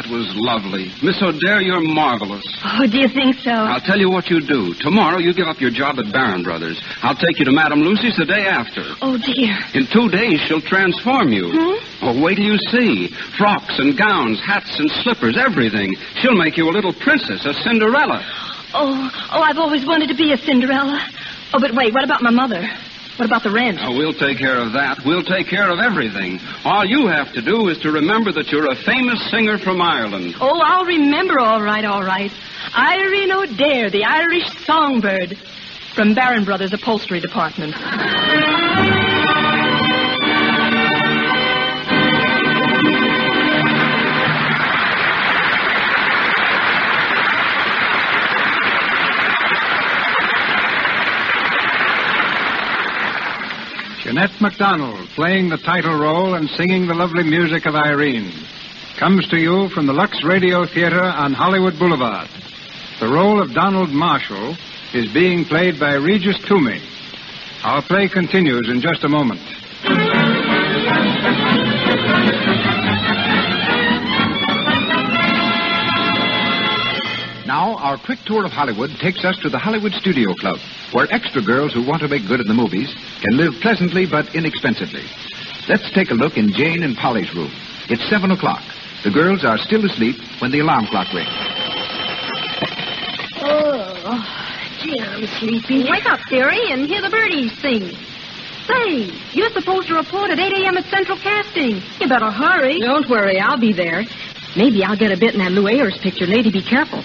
That 0.00 0.08
was 0.08 0.32
lovely. 0.32 0.88
Miss 1.04 1.20
O'Dare, 1.20 1.60
you're 1.60 1.84
marvelous. 1.84 2.44
Oh, 2.64 2.86
do 2.88 2.96
you 2.96 3.08
think 3.08 3.36
so? 3.44 3.52
I'll 3.52 3.84
tell 3.84 3.98
you 3.98 4.08
what 4.08 4.30
you 4.30 4.40
do. 4.40 4.72
Tomorrow 4.80 5.18
you 5.18 5.34
give 5.34 5.46
up 5.46 5.60
your 5.60 5.70
job 5.70 5.98
at 5.98 6.10
Barron 6.12 6.42
Brothers. 6.42 6.80
I'll 7.02 7.16
take 7.16 7.38
you 7.38 7.44
to 7.44 7.52
Madame 7.52 7.80
Lucy's 7.80 8.16
the 8.16 8.24
day 8.24 8.46
after. 8.48 8.80
Oh, 9.02 9.18
dear. 9.20 9.52
In 9.76 9.84
two 9.92 10.08
days, 10.08 10.40
she'll 10.48 10.64
transform 10.64 11.32
you. 11.32 11.52
Hmm? 11.52 11.76
Oh, 12.00 12.22
wait 12.22 12.36
till 12.36 12.48
you 12.48 12.58
see. 12.72 13.12
Frocks 13.36 13.76
and 13.78 13.92
gowns, 13.92 14.40
hats 14.40 14.72
and 14.80 14.90
slippers, 15.04 15.36
everything. 15.36 15.92
She'll 16.22 16.36
make 16.38 16.56
you 16.56 16.70
a 16.70 16.72
little 16.72 16.94
princess, 16.94 17.44
a 17.44 17.52
Cinderella. 17.52 18.24
Oh, 18.72 19.10
oh, 19.32 19.42
I've 19.42 19.58
always 19.58 19.84
wanted 19.84 20.08
to 20.08 20.16
be 20.16 20.32
a 20.32 20.38
Cinderella. 20.38 20.96
Oh, 21.52 21.60
but 21.60 21.74
wait, 21.74 21.92
what 21.92 22.04
about 22.04 22.22
my 22.22 22.30
mother? 22.30 22.64
What 23.16 23.26
about 23.26 23.42
the 23.42 23.50
rent? 23.50 23.78
Oh, 23.82 23.96
we'll 23.96 24.14
take 24.14 24.38
care 24.38 24.56
of 24.58 24.72
that. 24.72 25.00
We'll 25.04 25.22
take 25.22 25.46
care 25.48 25.70
of 25.70 25.78
everything. 25.78 26.40
All 26.64 26.84
you 26.84 27.06
have 27.08 27.32
to 27.34 27.42
do 27.42 27.68
is 27.68 27.78
to 27.78 27.90
remember 27.90 28.32
that 28.32 28.48
you're 28.48 28.70
a 28.70 28.76
famous 28.76 29.30
singer 29.30 29.58
from 29.58 29.80
Ireland. 29.82 30.36
Oh, 30.40 30.60
I'll 30.64 30.86
remember 30.86 31.38
all 31.38 31.60
right, 31.62 31.84
all 31.84 32.02
right. 32.02 32.30
Irene 32.76 33.32
O'Dare, 33.32 33.90
the 33.90 34.04
Irish 34.04 34.48
songbird 34.64 35.36
from 35.94 36.14
Barron 36.14 36.44
Brothers 36.44 36.72
Upholstery 36.72 37.20
Department. 37.20 37.74
Jeanette 54.10 54.40
MacDonald, 54.40 55.08
playing 55.10 55.50
the 55.50 55.56
title 55.56 55.96
role 55.96 56.34
and 56.34 56.50
singing 56.50 56.88
the 56.88 56.94
lovely 56.94 57.22
music 57.22 57.64
of 57.64 57.76
Irene, 57.76 58.32
comes 58.98 59.28
to 59.28 59.38
you 59.38 59.68
from 59.68 59.86
the 59.86 59.92
Lux 59.92 60.24
Radio 60.24 60.66
Theater 60.66 61.00
on 61.00 61.32
Hollywood 61.32 61.78
Boulevard. 61.78 62.28
The 62.98 63.06
role 63.06 63.40
of 63.40 63.54
Donald 63.54 63.90
Marshall 63.90 64.56
is 64.92 65.12
being 65.14 65.44
played 65.44 65.78
by 65.78 65.94
Regis 65.94 66.40
Toomey. 66.48 66.82
Our 67.62 67.82
play 67.82 68.08
continues 68.08 68.68
in 68.68 68.80
just 68.80 69.04
a 69.04 69.08
moment. 69.08 69.38
Now, 77.60 77.76
our 77.76 77.98
quick 77.98 78.20
tour 78.24 78.46
of 78.46 78.52
Hollywood 78.52 78.88
takes 79.02 79.22
us 79.22 79.36
to 79.42 79.50
the 79.50 79.58
Hollywood 79.58 79.92
Studio 79.92 80.32
Club, 80.32 80.56
where 80.92 81.06
extra 81.12 81.42
girls 81.44 81.74
who 81.74 81.84
want 81.84 82.00
to 82.00 82.08
make 82.08 82.26
good 82.26 82.40
in 82.40 82.48
the 82.48 82.54
movies 82.54 82.88
can 83.20 83.36
live 83.36 83.52
pleasantly 83.60 84.06
but 84.06 84.34
inexpensively. 84.34 85.04
Let's 85.68 85.84
take 85.92 86.10
a 86.10 86.14
look 86.14 86.38
in 86.38 86.54
Jane 86.54 86.82
and 86.82 86.96
Polly's 86.96 87.28
room. 87.34 87.52
It's 87.90 88.00
7 88.08 88.30
o'clock. 88.30 88.62
The 89.04 89.10
girls 89.10 89.44
are 89.44 89.58
still 89.58 89.84
asleep 89.84 90.16
when 90.40 90.50
the 90.50 90.60
alarm 90.60 90.86
clock 90.86 91.12
rings. 91.12 91.28
Oh, 93.44 94.24
gee, 94.80 94.96
I'm 94.98 95.26
sleepy. 95.36 95.84
Wake 95.84 96.06
up, 96.06 96.20
dearie, 96.30 96.72
and 96.72 96.88
hear 96.88 97.02
the 97.02 97.10
birdies 97.10 97.52
sing. 97.60 97.92
Say, 98.72 99.12
you're 99.36 99.52
supposed 99.52 99.88
to 99.88 99.96
report 99.96 100.30
at 100.30 100.40
8 100.40 100.64
a.m. 100.64 100.78
at 100.78 100.86
Central 100.86 101.18
Casting. 101.18 101.82
You 102.00 102.08
better 102.08 102.30
hurry. 102.30 102.80
Don't 102.80 103.06
worry, 103.10 103.38
I'll 103.38 103.60
be 103.60 103.74
there. 103.74 104.06
Maybe 104.56 104.84
I'll 104.84 104.96
get 104.96 105.12
a 105.12 105.16
bit 105.16 105.34
in 105.34 105.40
that 105.40 105.52
Lew 105.52 105.68
Ayres 105.68 105.98
picture. 105.98 106.26
Lady, 106.26 106.50
be 106.50 106.62
careful. 106.62 107.02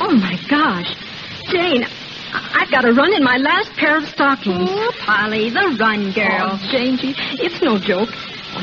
Oh, 0.00 0.12
my 0.12 0.38
gosh. 0.48 0.94
Jane, 1.48 1.84
I've 2.32 2.70
got 2.70 2.82
to 2.82 2.92
run 2.92 3.12
in 3.12 3.24
my 3.24 3.36
last 3.36 3.70
pair 3.76 3.96
of 3.96 4.08
stockings. 4.08 4.68
Oh, 4.70 4.92
Polly, 5.00 5.50
the 5.50 5.76
run, 5.78 6.12
girl. 6.12 6.52
Oh, 6.52 6.68
Jane, 6.70 6.96
gee, 6.96 7.14
it's 7.16 7.60
no 7.62 7.78
joke. 7.78 8.10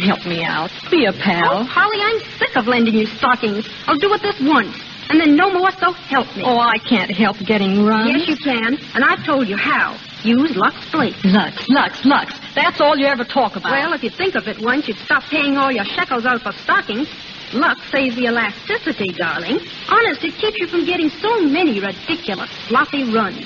Help 0.04 0.26
me 0.26 0.44
out. 0.44 0.70
Be 0.92 1.06
a 1.06 1.14
pal. 1.14 1.64
Oh, 1.64 1.68
Polly, 1.74 1.98
I'm 2.02 2.20
sick 2.38 2.56
of 2.56 2.68
lending 2.68 2.94
you 2.96 3.06
stockings. 3.06 3.68
I'll 3.88 3.98
do 3.98 4.14
it 4.14 4.22
this 4.22 4.40
once, 4.42 4.76
and 5.10 5.20
then 5.20 5.36
no 5.36 5.52
more, 5.52 5.72
so 5.80 5.92
help 5.94 6.28
me. 6.36 6.44
Oh, 6.46 6.60
I 6.60 6.78
can't 6.78 7.10
help 7.10 7.38
getting 7.46 7.84
run. 7.84 8.08
Yes, 8.08 8.28
you 8.28 8.38
can, 8.38 8.78
and 8.94 9.04
I've 9.04 9.26
told 9.26 9.48
you 9.48 9.58
how. 9.58 9.98
Use 10.28 10.58
Lux 10.58 10.76
Flakes. 10.92 11.24
Lux, 11.24 11.70
Lux, 11.70 12.04
Lux. 12.04 12.34
That's 12.54 12.82
all 12.82 12.98
you 12.98 13.06
ever 13.06 13.24
talk 13.24 13.56
about. 13.56 13.72
Well, 13.72 13.94
if 13.94 14.04
you 14.04 14.10
think 14.10 14.36
of 14.36 14.46
it 14.46 14.60
once, 14.60 14.86
you'd 14.86 14.98
stop 14.98 15.24
paying 15.24 15.56
all 15.56 15.72
your 15.72 15.86
shekels 15.86 16.26
out 16.26 16.42
for 16.42 16.52
stockings. 16.52 17.08
Lux 17.54 17.80
saves 17.90 18.18
the 18.18 18.26
elasticity, 18.26 19.14
darling. 19.14 19.58
Honest, 19.88 20.26
it 20.26 20.36
keeps 20.36 20.60
you 20.60 20.68
from 20.68 20.84
getting 20.86 21.10
so 21.10 21.40
many 21.44 21.80
ridiculous 21.80 22.50
sloppy 22.68 23.06
runs. 23.10 23.46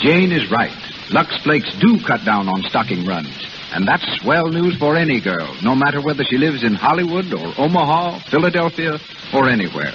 Jane 0.00 0.30
is 0.30 0.48
right. 0.48 0.70
Lux 1.10 1.36
Flakes 1.42 1.74
do 1.80 1.98
cut 2.06 2.24
down 2.24 2.48
on 2.48 2.62
stocking 2.62 3.04
runs. 3.04 3.34
And 3.72 3.84
that's 3.84 4.06
swell 4.20 4.46
news 4.50 4.76
for 4.76 4.94
any 4.94 5.20
girl, 5.20 5.56
no 5.60 5.74
matter 5.74 6.00
whether 6.00 6.22
she 6.22 6.38
lives 6.38 6.62
in 6.62 6.74
Hollywood 6.74 7.34
or 7.34 7.52
Omaha, 7.58 8.20
Philadelphia, 8.30 9.00
or 9.34 9.48
anywhere. 9.48 9.92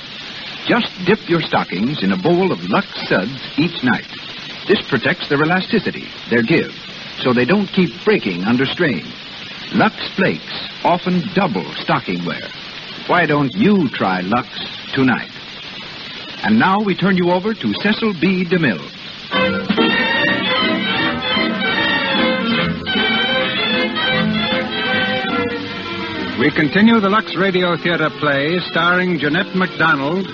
Just 0.68 0.92
dip 1.06 1.30
your 1.30 1.42
stockings 1.42 2.04
in 2.04 2.12
a 2.12 2.18
bowl 2.18 2.52
of 2.52 2.70
Lux 2.70 2.88
Suds 3.08 3.58
each 3.58 3.82
night. 3.82 4.29
This 4.70 4.88
protects 4.88 5.28
their 5.30 5.42
elasticity, 5.42 6.08
their 6.30 6.44
give, 6.44 6.72
so 7.24 7.34
they 7.34 7.44
don't 7.44 7.66
keep 7.66 7.90
breaking 8.06 8.44
under 8.44 8.68
strain. 8.68 9.04
Lux 9.74 9.96
Flakes 10.10 10.70
often 10.84 11.24
double 11.34 11.66
stocking 11.74 12.24
wear. 12.24 12.48
Why 13.08 13.26
don't 13.26 13.52
you 13.56 13.90
try 13.90 14.22
Lux 14.22 14.48
tonight? 14.94 15.32
And 16.44 16.60
now 16.60 16.80
we 16.82 16.94
turn 16.94 17.18
you 17.18 17.32
over 17.32 17.56
to 17.56 17.74
Cecil 17.82 18.14
B. 18.22 18.46
DeMille. 18.46 18.78
We 26.40 26.52
continue 26.52 27.00
the 27.00 27.10
Lux 27.10 27.36
Radio 27.36 27.76
Theater 27.76 28.12
play 28.20 28.60
starring 28.70 29.18
Jeanette 29.18 29.56
MacDonald 29.56 30.28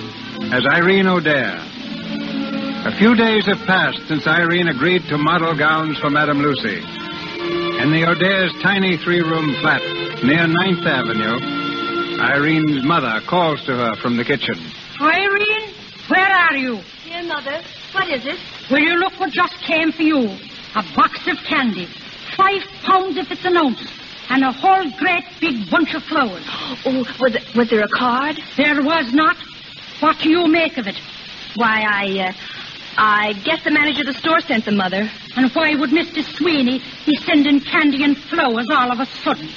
as 0.53 0.65
Irene 0.65 1.07
O'Dare. 1.07 1.74
A 2.85 2.95
few 2.97 3.15
days 3.15 3.47
have 3.47 3.65
passed 3.65 4.07
since 4.07 4.27
Irene 4.27 4.67
agreed 4.67 5.01
to 5.09 5.17
model 5.17 5.57
gowns 5.57 5.97
for 5.97 6.11
Madame 6.11 6.37
Lucy. 6.37 6.77
In 7.81 7.89
the 7.89 8.05
O'Dare's 8.07 8.53
tiny 8.61 8.95
three 8.95 9.21
room 9.21 9.55
flat 9.59 9.81
near 10.23 10.45
Ninth 10.45 10.85
Avenue, 10.85 11.41
Irene's 12.21 12.85
mother 12.85 13.21
calls 13.27 13.59
to 13.65 13.75
her 13.75 13.95
from 13.95 14.17
the 14.17 14.23
kitchen. 14.23 14.53
Irene, 15.01 15.73
where 16.09 16.29
are 16.29 16.55
you? 16.55 16.79
Dear 17.05 17.23
Mother, 17.23 17.59
what 17.91 18.07
is 18.07 18.23
it? 18.23 18.37
Will 18.69 18.85
you 18.85 18.99
look 18.99 19.19
what 19.19 19.31
just 19.31 19.57
came 19.65 19.91
for 19.91 20.03
you? 20.03 20.29
A 20.75 20.83
box 20.95 21.27
of 21.27 21.37
candy. 21.49 21.87
Five 22.37 22.61
pounds 22.83 23.17
if 23.17 23.31
it's 23.31 23.45
an 23.45 23.57
ounce. 23.57 23.81
And 24.29 24.43
a 24.43 24.51
whole 24.51 24.91
great 24.99 25.25
big 25.41 25.71
bunch 25.71 25.95
of 25.95 26.03
flowers. 26.03 26.45
Oh, 26.85 27.03
was, 27.19 27.35
was 27.55 27.69
there 27.71 27.81
a 27.81 27.89
card? 27.89 28.37
There 28.57 28.83
was 28.83 29.11
not. 29.11 29.37
What 30.01 30.19
do 30.21 30.29
you 30.29 30.45
make 30.45 30.77
of 30.77 30.85
it? 30.85 30.95
Why, 31.55 31.81
I, 31.81 32.29
uh, 32.29 32.33
I 32.97 33.33
guess 33.43 33.63
the 33.63 33.71
manager 33.71 34.01
of 34.01 34.07
the 34.07 34.19
store 34.19 34.39
sent 34.41 34.65
them, 34.65 34.77
Mother. 34.77 35.09
And 35.35 35.51
why 35.51 35.75
would 35.75 35.89
Mr. 35.89 36.23
Sweeney 36.23 36.81
be 37.05 37.15
sending 37.25 37.59
candy 37.59 38.03
and 38.03 38.17
flowers 38.17 38.67
all 38.71 38.91
of 38.91 38.99
a 38.99 39.05
sudden? 39.05 39.49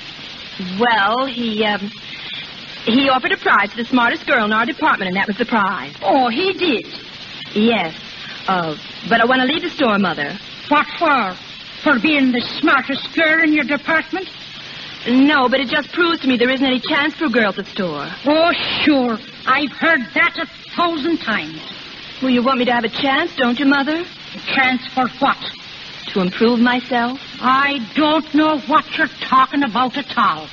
Well, 0.78 1.26
he, 1.26 1.64
um, 1.64 1.90
he 2.84 3.08
offered 3.08 3.32
a 3.32 3.36
prize 3.36 3.70
to 3.70 3.76
the 3.76 3.84
smartest 3.84 4.26
girl 4.26 4.44
in 4.44 4.52
our 4.52 4.66
department, 4.66 5.08
and 5.08 5.16
that 5.16 5.28
was 5.28 5.36
the 5.36 5.46
prize. 5.46 5.94
Oh, 6.02 6.28
he 6.28 6.52
did? 6.52 6.86
Yes. 7.54 7.94
Uh, 8.48 8.76
but 9.08 9.20
I 9.20 9.24
want 9.24 9.40
to 9.42 9.46
leave 9.46 9.62
the 9.62 9.70
store, 9.70 9.98
Mother. 9.98 10.36
What 10.68 10.86
for? 10.98 11.36
For 11.84 12.00
being 12.00 12.32
the 12.32 12.40
smartest 12.40 13.14
girl 13.14 13.42
in 13.44 13.52
your 13.52 13.64
department? 13.64 14.28
No, 15.06 15.48
but 15.48 15.60
it 15.60 15.68
just 15.68 15.92
proves 15.92 16.20
to 16.20 16.28
me 16.28 16.36
there 16.36 16.50
isn't 16.50 16.66
any 16.66 16.80
chance 16.80 17.14
for 17.14 17.28
girls 17.28 17.56
at 17.58 17.66
the 17.66 17.70
store. 17.70 18.08
Oh, 18.26 18.52
sure. 18.82 19.16
I've 19.46 19.72
heard 19.72 20.00
that 20.14 20.36
a 20.38 20.46
thousand 20.74 21.18
times. 21.18 21.60
Well, 22.20 22.32
you 22.32 22.42
want 22.42 22.58
me 22.58 22.64
to 22.64 22.72
have 22.72 22.82
a 22.82 22.88
chance, 22.88 23.36
don't 23.36 23.60
you, 23.60 23.66
Mother? 23.66 23.94
A 24.02 24.38
chance 24.52 24.84
for 24.92 25.06
what? 25.20 25.36
To 26.08 26.20
improve 26.20 26.58
myself? 26.58 27.20
I 27.40 27.78
don't 27.94 28.34
know 28.34 28.58
what 28.60 28.98
you're 28.98 29.06
talking 29.20 29.62
about 29.62 29.96
at 29.96 30.18
all. 30.18 30.48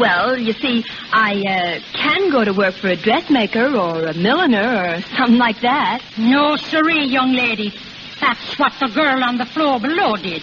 Well, 0.00 0.36
you 0.36 0.52
see, 0.52 0.84
I 1.12 1.42
uh, 1.46 1.80
can 1.96 2.28
go 2.32 2.44
to 2.44 2.52
work 2.52 2.74
for 2.74 2.88
a 2.88 2.96
dressmaker 2.96 3.76
or 3.76 4.06
a 4.06 4.14
milliner 4.14 4.96
or 4.96 5.00
something 5.16 5.38
like 5.38 5.60
that. 5.60 6.02
No, 6.18 6.56
siree, 6.56 7.04
young 7.04 7.34
lady. 7.34 7.72
That's 8.20 8.58
what 8.58 8.72
the 8.80 8.88
girl 8.88 9.22
on 9.22 9.38
the 9.38 9.46
floor 9.46 9.78
below 9.78 10.16
did. 10.16 10.42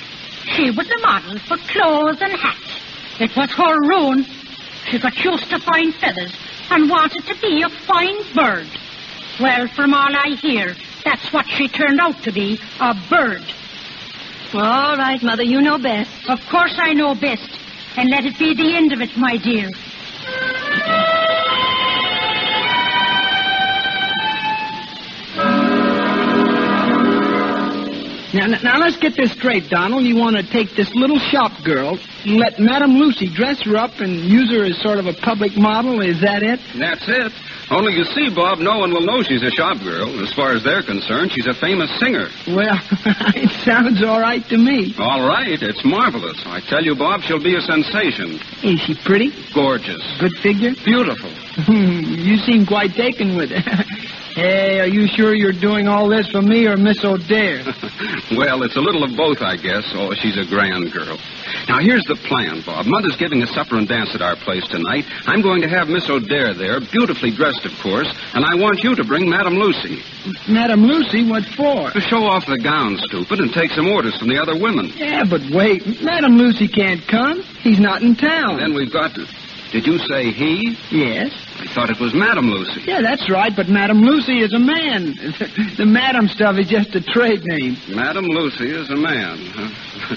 She 0.55 0.71
was 0.71 0.89
a 0.89 0.99
model 1.01 1.39
for 1.39 1.57
clothes 1.57 2.21
and 2.21 2.31
hats. 2.31 2.79
It 3.19 3.35
was 3.35 3.51
her 3.51 3.81
ruin. 3.81 4.25
She 4.85 4.97
got 4.97 5.17
used 5.25 5.49
to 5.49 5.59
fine 5.59 5.91
feathers 5.91 6.33
and 6.69 6.89
wanted 6.89 7.25
to 7.25 7.35
be 7.41 7.63
a 7.63 7.69
fine 7.69 8.33
bird. 8.33 8.67
Well, 9.39 9.67
from 9.75 9.93
all 9.93 10.09
I 10.15 10.35
hear, 10.41 10.75
that's 11.03 11.31
what 11.33 11.47
she 11.47 11.67
turned 11.67 11.99
out 11.99 12.21
to 12.23 12.31
be, 12.31 12.59
a 12.79 12.93
bird. 13.09 13.43
All 14.53 14.97
right, 14.97 15.21
Mother, 15.23 15.43
you 15.43 15.61
know 15.61 15.77
best. 15.77 16.29
Of 16.29 16.39
course 16.49 16.75
I 16.77 16.93
know 16.93 17.15
best. 17.15 17.49
And 17.97 18.09
let 18.09 18.25
it 18.25 18.37
be 18.37 18.53
the 18.53 18.75
end 18.75 18.93
of 18.93 19.01
it, 19.01 19.15
my 19.17 19.37
dear. 19.37 19.69
Now, 28.33 28.47
now, 28.47 28.59
now 28.61 28.79
let's 28.79 28.95
get 28.97 29.17
this 29.17 29.31
straight, 29.33 29.69
Donald. 29.69 30.03
You 30.03 30.15
want 30.15 30.37
to 30.37 30.43
take 30.43 30.73
this 30.75 30.89
little 30.95 31.19
shop 31.19 31.51
girl, 31.65 31.99
and 32.23 32.37
let 32.37 32.59
Madame 32.59 32.91
Lucy 32.91 33.27
dress 33.27 33.61
her 33.63 33.75
up 33.75 33.99
and 33.99 34.15
use 34.15 34.49
her 34.51 34.63
as 34.63 34.81
sort 34.81 34.99
of 34.99 35.05
a 35.05 35.13
public 35.13 35.57
model. 35.57 36.01
Is 36.01 36.21
that 36.21 36.41
it? 36.41 36.59
That's 36.77 37.03
it. 37.07 37.33
Only 37.71 37.93
you 37.95 38.03
see, 38.03 38.27
Bob, 38.35 38.59
no 38.59 38.79
one 38.79 38.91
will 38.91 39.07
know 39.07 39.23
she's 39.23 39.41
a 39.41 39.49
shop 39.49 39.79
girl. 39.79 40.19
As 40.21 40.33
far 40.33 40.51
as 40.51 40.61
they're 40.61 40.83
concerned, 40.83 41.31
she's 41.31 41.47
a 41.47 41.53
famous 41.53 41.87
singer. 42.03 42.27
Well, 42.45 42.75
it 43.31 43.49
sounds 43.63 44.03
all 44.03 44.19
right 44.19 44.43
to 44.49 44.57
me. 44.57 44.93
All 44.99 45.25
right, 45.25 45.55
it's 45.55 45.79
marvelous. 45.85 46.35
I 46.45 46.59
tell 46.67 46.83
you, 46.83 46.95
Bob, 46.95 47.21
she'll 47.21 47.41
be 47.41 47.55
a 47.55 47.61
sensation. 47.61 48.39
Is 48.61 48.81
she 48.81 48.93
pretty? 49.05 49.31
Gorgeous. 49.55 50.03
Good 50.19 50.35
figure? 50.43 50.75
Beautiful. 50.83 51.31
you 51.71 52.35
seem 52.43 52.65
quite 52.65 52.91
taken 52.91 53.37
with 53.37 53.51
it. 53.55 53.63
Hey, 54.35 54.79
are 54.79 54.87
you 54.87 55.07
sure 55.07 55.33
you're 55.35 55.51
doing 55.51 55.87
all 55.87 56.09
this 56.09 56.27
for 56.29 56.41
me 56.41 56.67
or 56.67 56.77
Miss 56.77 57.03
O'Dare? 57.03 57.63
well, 58.37 58.63
it's 58.63 58.75
a 58.75 58.81
little 58.81 59.03
of 59.03 59.15
both, 59.15 59.41
I 59.41 59.57
guess. 59.57 59.83
Oh, 59.93 60.13
she's 60.13 60.37
a 60.37 60.45
grand 60.45 60.91
girl. 60.91 61.17
Now, 61.67 61.79
here's 61.79 62.03
the 62.05 62.15
plan, 62.27 62.61
Bob. 62.65 62.85
Mother's 62.85 63.15
giving 63.17 63.43
a 63.43 63.47
supper 63.47 63.77
and 63.77 63.87
dance 63.87 64.15
at 64.15 64.21
our 64.21 64.35
place 64.35 64.65
tonight. 64.67 65.05
I'm 65.27 65.41
going 65.41 65.61
to 65.61 65.69
have 65.69 65.87
Miss 65.89 66.09
O'Dare 66.09 66.53
there, 66.53 66.79
beautifully 66.79 67.31
dressed, 67.31 67.65
of 67.65 67.71
course, 67.83 68.09
and 68.33 68.43
I 68.43 68.55
want 68.55 68.83
you 68.83 68.95
to 68.95 69.03
bring 69.03 69.29
Madame 69.29 69.55
Lucy. 69.55 70.01
Madame 70.47 70.83
Lucy, 70.83 71.27
what 71.27 71.43
for? 71.55 71.91
To 71.91 72.01
show 72.01 72.23
off 72.25 72.45
the 72.45 72.57
gown, 72.57 72.97
stupid, 72.97 73.39
and 73.39 73.53
take 73.53 73.71
some 73.71 73.87
orders 73.87 74.17
from 74.17 74.29
the 74.29 74.41
other 74.41 74.57
women. 74.57 74.91
Yeah, 74.95 75.23
but 75.23 75.41
wait. 75.51 76.01
Madame 76.01 76.37
Lucy 76.37 76.67
can't 76.67 77.05
come. 77.07 77.41
He's 77.61 77.79
not 77.79 78.01
in 78.01 78.15
town. 78.15 78.57
Then 78.57 78.73
we've 78.73 78.91
got 78.91 79.13
to. 79.15 79.25
Did 79.71 79.87
you 79.87 79.97
say 79.99 80.31
he? 80.31 80.75
Yes. 80.91 81.31
I 81.59 81.73
thought 81.73 81.89
it 81.89 81.99
was 81.99 82.13
Madame 82.13 82.47
Lucy. 82.51 82.81
Yeah, 82.85 83.01
that's 83.01 83.29
right, 83.29 83.55
but 83.55 83.69
Madame 83.69 84.01
Lucy 84.01 84.41
is 84.41 84.51
a 84.53 84.59
man. 84.59 85.15
the 85.77 85.85
Madame 85.85 86.27
stuff 86.27 86.57
is 86.57 86.67
just 86.67 86.93
a 86.93 87.01
trade 87.01 87.43
name. 87.45 87.77
Madame 87.87 88.25
Lucy 88.25 88.69
is 88.69 88.89
a 88.89 88.97
man. 88.97 89.37
huh? 89.55 90.15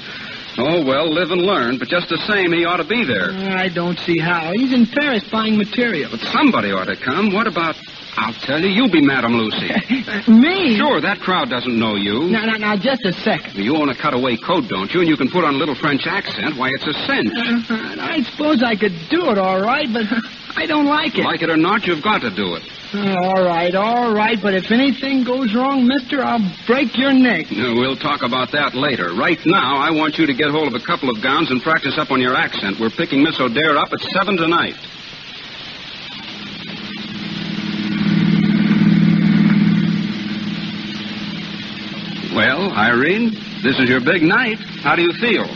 oh, 0.58 0.84
well, 0.84 1.08
live 1.12 1.30
and 1.30 1.42
learn, 1.42 1.78
but 1.78 1.86
just 1.86 2.08
the 2.08 2.18
same, 2.26 2.52
he 2.52 2.64
ought 2.64 2.78
to 2.78 2.84
be 2.84 3.04
there. 3.04 3.30
I 3.30 3.68
don't 3.68 3.98
see 4.00 4.18
how. 4.18 4.50
He's 4.54 4.72
in 4.72 4.86
Paris 4.86 5.22
buying 5.30 5.56
material. 5.56 6.10
But 6.10 6.20
somebody 6.20 6.72
ought 6.72 6.86
to 6.86 6.96
come. 6.96 7.32
What 7.32 7.46
about. 7.46 7.76
I'll 8.16 8.32
tell 8.34 8.60
you, 8.60 8.68
you'll 8.68 8.90
be 8.90 9.02
Madame 9.02 9.32
Lucy. 9.34 9.68
Me? 10.30 10.76
Sure, 10.78 11.00
that 11.00 11.18
crowd 11.20 11.50
doesn't 11.50 11.76
know 11.78 11.96
you. 11.96 12.30
Now, 12.30 12.44
now, 12.46 12.56
now, 12.56 12.76
just 12.76 13.04
a 13.04 13.12
second. 13.12 13.54
You 13.56 13.76
own 13.76 13.88
a 13.88 13.94
cutaway 13.94 14.36
coat, 14.36 14.68
don't 14.68 14.92
you? 14.94 15.00
And 15.00 15.08
you 15.08 15.16
can 15.16 15.28
put 15.30 15.44
on 15.44 15.54
a 15.54 15.58
little 15.58 15.74
French 15.74 16.06
accent. 16.06 16.56
Why, 16.56 16.70
it's 16.74 16.86
a 16.86 16.94
cinch. 17.06 17.32
Uh, 17.70 17.96
I 18.00 18.22
suppose 18.30 18.62
I 18.62 18.76
could 18.76 18.94
do 19.10 19.30
it 19.30 19.38
all 19.38 19.60
right, 19.60 19.88
but 19.92 20.04
I 20.56 20.66
don't 20.66 20.86
like 20.86 21.18
it. 21.18 21.24
Like 21.24 21.42
it 21.42 21.50
or 21.50 21.56
not, 21.56 21.86
you've 21.86 22.02
got 22.04 22.20
to 22.22 22.30
do 22.30 22.54
it. 22.54 22.62
all 22.94 23.42
right, 23.44 23.74
all 23.74 24.14
right, 24.14 24.38
but 24.40 24.54
if 24.54 24.70
anything 24.70 25.24
goes 25.24 25.52
wrong, 25.52 25.84
mister, 25.86 26.22
I'll 26.22 26.38
break 26.68 26.96
your 26.96 27.12
neck. 27.12 27.50
No, 27.50 27.74
we'll 27.74 27.96
talk 27.96 28.22
about 28.22 28.52
that 28.52 28.74
later. 28.74 29.12
Right 29.14 29.38
now, 29.44 29.76
I 29.78 29.90
want 29.90 30.16
you 30.18 30.26
to 30.26 30.34
get 30.34 30.50
hold 30.50 30.68
of 30.68 30.74
a 30.80 30.84
couple 30.86 31.10
of 31.10 31.20
gowns 31.20 31.50
and 31.50 31.60
practice 31.60 31.98
up 31.98 32.12
on 32.12 32.20
your 32.20 32.36
accent. 32.36 32.78
We're 32.78 32.90
picking 32.94 33.24
Miss 33.24 33.40
O'Dare 33.40 33.76
up 33.76 33.92
at 33.92 33.98
7 34.14 34.36
tonight. 34.36 34.76
Well, 42.34 42.72
Irene, 42.72 43.30
this 43.62 43.78
is 43.78 43.88
your 43.88 44.00
big 44.00 44.22
night. 44.22 44.58
How 44.82 44.96
do 44.96 45.02
you 45.02 45.12
feel? 45.14 45.46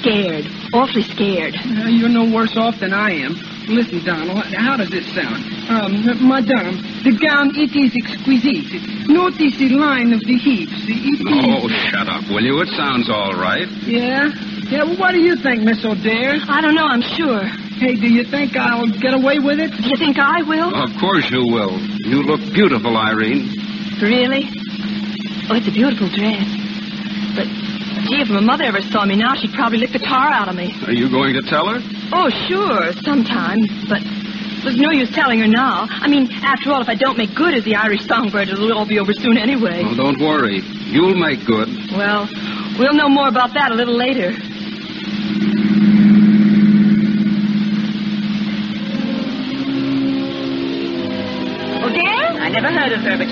Scared. 0.00 0.46
Awfully 0.72 1.02
scared. 1.02 1.54
Uh, 1.54 1.88
you're 1.92 2.08
no 2.08 2.24
worse 2.24 2.56
off 2.56 2.80
than 2.80 2.94
I 2.94 3.10
am. 3.10 3.36
Listen, 3.68 4.02
Donald, 4.04 4.44
how 4.56 4.76
does 4.76 4.88
this 4.88 5.04
sound? 5.14 5.44
Um, 5.68 6.28
Madame, 6.28 6.80
the 7.04 7.12
gown, 7.20 7.52
it 7.56 7.76
is 7.76 7.92
exquisite. 7.92 8.72
Notice 9.08 9.56
the 9.58 9.68
line 9.76 10.12
of 10.12 10.20
the 10.20 10.36
hips. 10.40 10.72
It 10.88 11.00
is... 11.12 11.20
Oh, 11.28 11.68
shut 11.92 12.08
up, 12.08 12.24
will 12.28 12.42
you? 12.42 12.60
It 12.60 12.68
sounds 12.68 13.10
all 13.10 13.34
right. 13.34 13.68
Yeah? 13.84 14.32
Yeah, 14.68 14.84
well, 14.84 14.96
what 14.96 15.12
do 15.12 15.20
you 15.20 15.36
think, 15.36 15.60
Miss 15.62 15.84
O'Dare? 15.84 16.40
I 16.48 16.60
don't 16.60 16.74
know, 16.74 16.86
I'm 16.86 17.02
sure. 17.02 17.44
Hey, 17.76 17.96
do 17.96 18.08
you 18.08 18.24
think 18.24 18.56
I'll 18.56 18.88
get 18.88 19.12
away 19.12 19.40
with 19.40 19.60
it? 19.60 19.72
Do 19.76 19.88
you 19.88 19.96
think 19.96 20.18
I 20.18 20.40
will? 20.42 20.74
Of 20.74 20.90
course 21.00 21.30
you 21.30 21.44
will. 21.44 21.78
You 22.08 22.22
look 22.22 22.40
beautiful, 22.54 22.96
Irene. 22.96 23.52
Really? 24.00 24.48
Oh, 25.50 25.54
it's 25.56 25.68
a 25.68 25.72
beautiful 25.72 26.08
dress. 26.08 26.48
But, 27.36 27.46
gee, 28.08 28.20
if 28.24 28.28
my 28.30 28.40
mother 28.40 28.64
ever 28.64 28.80
saw 28.80 29.04
me 29.04 29.16
now, 29.16 29.34
she'd 29.34 29.52
probably 29.52 29.78
lick 29.78 29.92
the 29.92 29.98
tar 29.98 30.30
out 30.32 30.48
of 30.48 30.56
me. 30.56 30.72
Are 30.86 30.92
you 30.92 31.10
going 31.10 31.34
to 31.34 31.42
tell 31.42 31.68
her? 31.68 31.80
Oh, 32.12 32.30
sure, 32.48 32.92
sometime. 33.04 33.60
But 33.88 34.00
there's 34.64 34.80
no 34.80 34.90
use 34.90 35.10
telling 35.12 35.40
her 35.40 35.46
now. 35.46 35.86
I 35.90 36.08
mean, 36.08 36.32
after 36.32 36.72
all, 36.72 36.80
if 36.80 36.88
I 36.88 36.94
don't 36.94 37.18
make 37.18 37.34
good 37.34 37.52
as 37.54 37.64
the 37.64 37.76
Irish 37.76 38.06
songbird, 38.06 38.48
it'll 38.48 38.72
all 38.72 38.86
be 38.86 38.98
over 38.98 39.12
soon 39.12 39.36
anyway. 39.36 39.82
Oh, 39.84 39.94
don't 39.94 40.18
worry. 40.18 40.60
You'll 40.88 41.16
make 41.16 41.44
good. 41.44 41.68
Well, 41.92 42.26
we'll 42.78 42.94
know 42.94 43.08
more 43.08 43.28
about 43.28 43.52
that 43.52 43.70
a 43.70 43.74
little 43.74 43.96
later. 43.96 44.32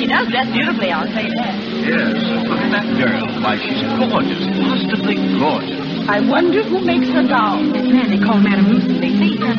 She 0.03 0.09
does 0.09 0.27
dress 0.31 0.51
beautifully, 0.51 0.91
I'll 0.91 1.07
say 1.07 1.31
that. 1.31 1.55
Yes, 1.87 2.19
look 2.43 2.59
at 2.59 2.73
that 2.75 2.87
girl. 2.99 3.23
Why, 3.41 3.55
she's 3.55 3.83
gorgeous, 4.03 4.43
positively 4.59 5.15
gorgeous. 5.39 6.09
I 6.09 6.19
wonder 6.19 6.65
who 6.65 6.81
makes 6.81 7.07
the 7.07 7.23
doll. 7.23 7.63
This 7.73 7.87
man 7.87 8.11
they 8.11 8.19
call 8.19 8.41
Madame 8.41 8.67
Lucy. 8.67 8.99
They 8.99 9.15
say 9.15 9.37
her. 9.39 9.55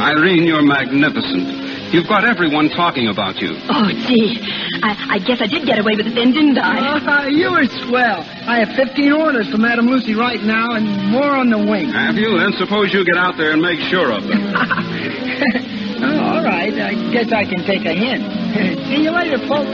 Irene, 0.00 0.44
you're 0.44 0.62
magnificent. 0.62 1.65
You've 1.96 2.12
got 2.12 2.28
everyone 2.28 2.68
talking 2.68 3.08
about 3.08 3.40
you. 3.40 3.56
Oh, 3.72 3.88
gee. 3.88 4.36
I, 4.84 5.16
I 5.16 5.18
guess 5.18 5.40
I 5.40 5.46
did 5.46 5.64
get 5.64 5.78
away 5.80 5.96
with 5.96 6.04
it 6.06 6.14
then, 6.14 6.30
didn't 6.30 6.58
I? 6.58 7.00
Uh, 7.00 7.26
you 7.32 7.50
were 7.50 7.64
swell. 7.88 8.20
I 8.44 8.60
have 8.60 8.76
15 8.76 9.12
orders 9.12 9.48
for 9.48 9.56
Madame 9.56 9.86
Lucy 9.86 10.14
right 10.14 10.42
now 10.42 10.76
and 10.76 10.84
more 11.08 11.32
on 11.32 11.48
the 11.48 11.56
wing. 11.56 11.88
Have 11.88 12.16
you? 12.16 12.36
Then 12.38 12.52
suppose 12.60 12.92
you 12.92 13.02
get 13.02 13.16
out 13.16 13.38
there 13.38 13.52
and 13.52 13.62
make 13.62 13.80
sure 13.88 14.12
of 14.12 14.24
them. 14.28 14.28
oh, 16.04 16.20
all 16.20 16.44
right. 16.44 16.74
I 16.76 16.92
guess 17.10 17.32
I 17.32 17.48
can 17.48 17.64
take 17.64 17.86
a 17.88 17.96
hint. 17.96 18.20
See 18.92 19.00
you 19.00 19.10
later, 19.10 19.38
folks. 19.48 19.72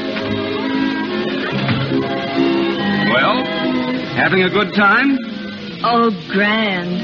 Well, 3.10 3.42
having 4.14 4.44
a 4.44 4.48
good 4.48 4.72
time? 4.74 5.18
Oh, 5.82 6.14
grand. 6.30 6.94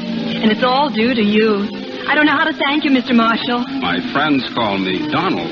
And 0.46 0.52
it's 0.52 0.62
all 0.62 0.90
due 0.90 1.12
to 1.12 1.22
you. 1.22 1.87
I 2.08 2.14
don't 2.14 2.26
know 2.26 2.36
how 2.36 2.44
to 2.44 2.52
thank 2.56 2.84
you, 2.84 2.90
Mr. 2.90 3.14
Marshall. 3.14 3.60
My 3.80 4.00
friends 4.12 4.48
call 4.54 4.78
me 4.78 5.08
Donald. 5.10 5.50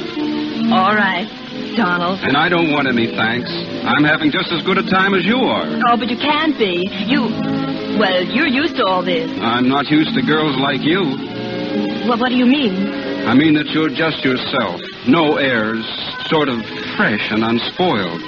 All 0.72 0.94
right, 0.94 1.28
Donald. 1.76 2.20
And 2.22 2.36
I 2.36 2.48
don't 2.48 2.72
want 2.72 2.88
any 2.88 3.06
thanks. 3.14 3.50
I'm 3.84 4.04
having 4.04 4.30
just 4.32 4.50
as 4.52 4.62
good 4.64 4.78
a 4.78 4.82
time 4.90 5.14
as 5.14 5.24
you 5.24 5.36
are. 5.36 5.66
Oh, 5.88 5.96
but 5.96 6.08
you 6.08 6.16
can't 6.16 6.56
be. 6.58 6.88
You. 7.06 7.28
Well, 8.00 8.24
you're 8.24 8.48
used 8.48 8.76
to 8.76 8.84
all 8.84 9.02
this. 9.02 9.30
I'm 9.40 9.68
not 9.68 9.86
used 9.88 10.14
to 10.14 10.22
girls 10.22 10.56
like 10.56 10.80
you. 10.82 11.02
Well, 12.08 12.18
what 12.18 12.28
do 12.30 12.36
you 12.36 12.46
mean? 12.46 12.74
I 13.28 13.34
mean 13.34 13.54
that 13.54 13.66
you're 13.70 13.90
just 13.90 14.24
yourself. 14.24 14.80
No 15.06 15.36
airs, 15.36 15.84
sort 16.28 16.48
of 16.48 16.64
fresh 16.96 17.30
and 17.30 17.44
unspoiled. 17.44 18.22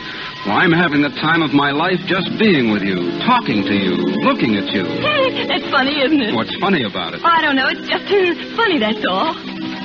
Well, 0.49 0.57
I'm 0.57 0.73
having 0.73 1.05
the 1.05 1.13
time 1.21 1.45
of 1.45 1.53
my 1.53 1.77
life 1.77 2.01
just 2.09 2.25
being 2.41 2.73
with 2.73 2.81
you, 2.81 2.97
talking 3.29 3.69
to 3.69 3.75
you, 3.77 4.01
looking 4.25 4.57
at 4.57 4.73
you. 4.73 4.81
That's 5.45 5.69
funny, 5.69 6.01
isn't 6.01 6.25
it? 6.25 6.33
What's 6.33 6.57
funny 6.57 6.89
about 6.89 7.13
it? 7.13 7.21
I 7.21 7.45
don't 7.45 7.53
know. 7.53 7.69
It's 7.69 7.85
just 7.85 8.09
uh, 8.09 8.57
funny, 8.57 8.81
that's 8.81 9.05
all. 9.05 9.37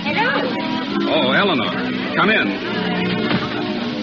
Hello. 0.08 0.40
Oh, 1.04 1.36
Eleanor, 1.36 1.68
come 2.16 2.32
in. 2.32 2.48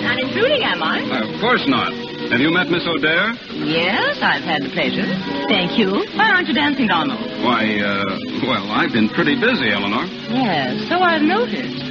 Not 0.05 0.21
intruding, 0.21 0.61
am 0.69 0.85
I? 0.85 1.01
Uh, 1.01 1.33
of 1.33 1.41
course 1.41 1.65
not. 1.65 1.97
Have 2.29 2.45
you 2.45 2.53
met 2.53 2.69
Miss 2.69 2.85
O'Dare? 2.85 3.33
Yes, 3.65 4.21
I've 4.21 4.45
had 4.45 4.61
the 4.61 4.69
pleasure. 4.77 5.09
Thank 5.49 5.81
you. 5.81 6.05
Why 6.13 6.29
aren't 6.29 6.49
you 6.49 6.55
dancing, 6.55 6.89
Donald? 6.93 7.25
Why, 7.41 7.81
uh, 7.81 8.05
well, 8.45 8.69
I've 8.69 8.93
been 8.93 9.09
pretty 9.09 9.41
busy, 9.41 9.73
Eleanor. 9.73 10.05
Yes, 10.29 10.77
so 10.93 11.01
I've 11.01 11.25
noticed. 11.25 11.89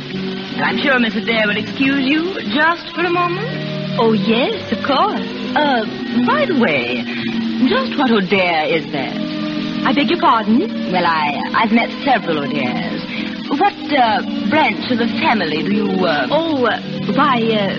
I'm 0.62 0.78
sure 0.78 1.00
Miss 1.02 1.18
Dare 1.26 1.50
will 1.50 1.58
excuse 1.58 2.06
you 2.06 2.38
just 2.54 2.94
for 2.94 3.02
a 3.02 3.10
moment. 3.10 3.69
Oh, 4.02 4.14
yes, 4.14 4.72
of 4.72 4.80
course. 4.88 5.28
Uh, 5.60 5.84
by 6.24 6.48
the 6.48 6.56
way, 6.56 7.04
just 7.68 8.00
what 8.00 8.08
O'Dare 8.10 8.64
is 8.72 8.88
that? 8.96 9.12
I 9.84 9.92
beg 9.92 10.10
your 10.10 10.22
pardon? 10.22 10.60
Well, 10.90 11.04
I, 11.06 11.36
I've 11.52 11.72
met 11.76 11.92
several 12.08 12.40
O'Dares. 12.48 13.04
What 13.60 13.76
uh, 13.92 14.24
branch 14.48 14.88
of 14.92 15.00
the 15.04 15.12
family 15.20 15.64
do 15.68 15.74
you, 15.76 15.90
uh... 16.08 16.28
Oh, 16.32 16.64
uh, 16.64 16.80
why, 17.12 17.44
uh, 17.44 17.76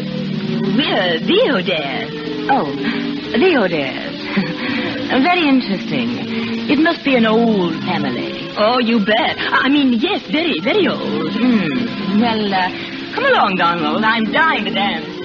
we're 0.76 1.24
the 1.24 1.40
O'Dares. 1.56 2.12
Oh, 2.52 2.68
the 2.68 3.56
O'Dares. 3.56 4.20
Very 5.24 5.48
interesting. 5.48 6.68
It 6.68 6.78
must 6.78 7.02
be 7.02 7.16
an 7.16 7.24
old 7.24 7.80
family. 7.88 8.52
Oh, 8.58 8.78
you 8.78 9.00
bet. 9.00 9.40
I 9.40 9.70
mean, 9.70 9.94
yes, 9.94 10.20
very, 10.30 10.60
very 10.60 10.86
old. 10.86 11.32
Hmm. 11.32 12.20
Well, 12.20 12.54
uh, 12.54 12.68
come 13.14 13.24
along, 13.24 13.56
Donald. 13.56 14.04
I'm 14.04 14.30
dying 14.30 14.66
to 14.66 14.70
dance. 14.70 15.19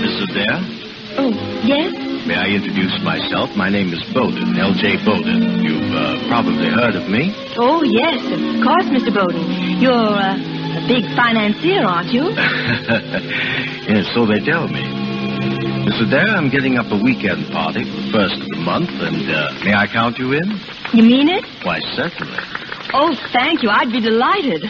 Miss 0.00 0.16
Adair, 0.24 0.56
Oh, 1.20 1.30
yes? 1.66 1.92
may 2.26 2.36
I 2.36 2.46
introduce 2.48 2.96
myself? 3.02 3.54
My 3.56 3.68
name 3.68 3.92
is 3.92 4.02
Bowden, 4.14 4.56
L.J. 4.58 5.04
Bowden. 5.04 5.62
You've 5.62 5.92
uh, 5.94 6.16
probably 6.28 6.70
heard 6.70 6.94
of 6.96 7.08
me. 7.10 7.34
Oh, 7.58 7.82
yes, 7.82 8.18
of 8.32 8.40
course, 8.64 8.86
Mr. 8.88 9.12
Bowden. 9.12 9.44
You're 9.80 9.92
uh, 9.92 10.38
a 10.80 10.82
big 10.88 11.04
financier, 11.14 11.84
aren't 11.84 12.12
you? 12.12 12.30
yes, 13.90 14.06
so 14.14 14.24
they 14.26 14.40
tell 14.40 14.66
me. 14.68 14.82
Miss 15.84 16.00
Adair, 16.00 16.28
I'm 16.36 16.48
getting 16.50 16.78
up 16.78 16.86
a 16.90 16.96
weekend 17.02 17.50
party 17.52 17.84
for 17.84 17.96
the 18.00 18.10
first 18.12 18.40
of 18.40 18.48
the 18.48 18.60
month, 18.64 18.90
and 18.90 19.28
uh, 19.30 19.52
may 19.64 19.74
I 19.74 19.86
count 19.86 20.18
you 20.18 20.32
in? 20.32 20.48
You 20.94 21.02
mean 21.02 21.28
it? 21.28 21.44
Why, 21.64 21.80
certainly. 21.94 22.38
Oh, 22.92 23.14
thank 23.32 23.62
you. 23.62 23.68
I'd 23.70 23.92
be 23.92 24.00
delighted. 24.00 24.64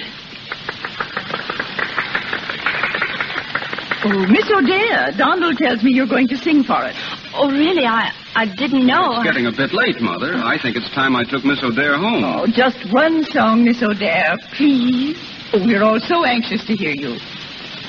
Oh, 4.03 4.27
Miss 4.27 4.51
O'Dare, 4.51 5.13
Donald 5.17 5.59
tells 5.59 5.83
me 5.83 5.93
you're 5.93 6.07
going 6.07 6.29
to 6.29 6.37
sing 6.39 6.65
for 6.65 6.73
us. 6.77 6.97
Oh, 7.35 7.51
really? 7.51 7.85
I 7.85 8.13
I 8.35 8.47
didn't 8.47 8.87
know. 8.87 9.15
It's 9.17 9.25
getting 9.25 9.47
a 9.47 9.53
bit 9.53 9.73
late, 9.73 10.01
Mother. 10.01 10.35
I 10.35 10.57
think 10.57 10.77
it's 10.77 10.89
time 10.91 11.17
I 11.17 11.25
took 11.25 11.45
Miss 11.45 11.63
O'Dare 11.63 11.99
home. 11.99 12.25
Oh, 12.25 12.47
just 12.47 12.79
one 12.93 13.25
song, 13.25 13.65
Miss 13.65 13.83
O'Dare, 13.83 14.37
please. 14.57 15.19
Oh, 15.53 15.65
we're 15.67 15.83
all 15.83 16.01
so 16.01 16.25
anxious 16.25 16.65
to 16.67 16.77
hear 16.77 16.93
you. 16.93 17.19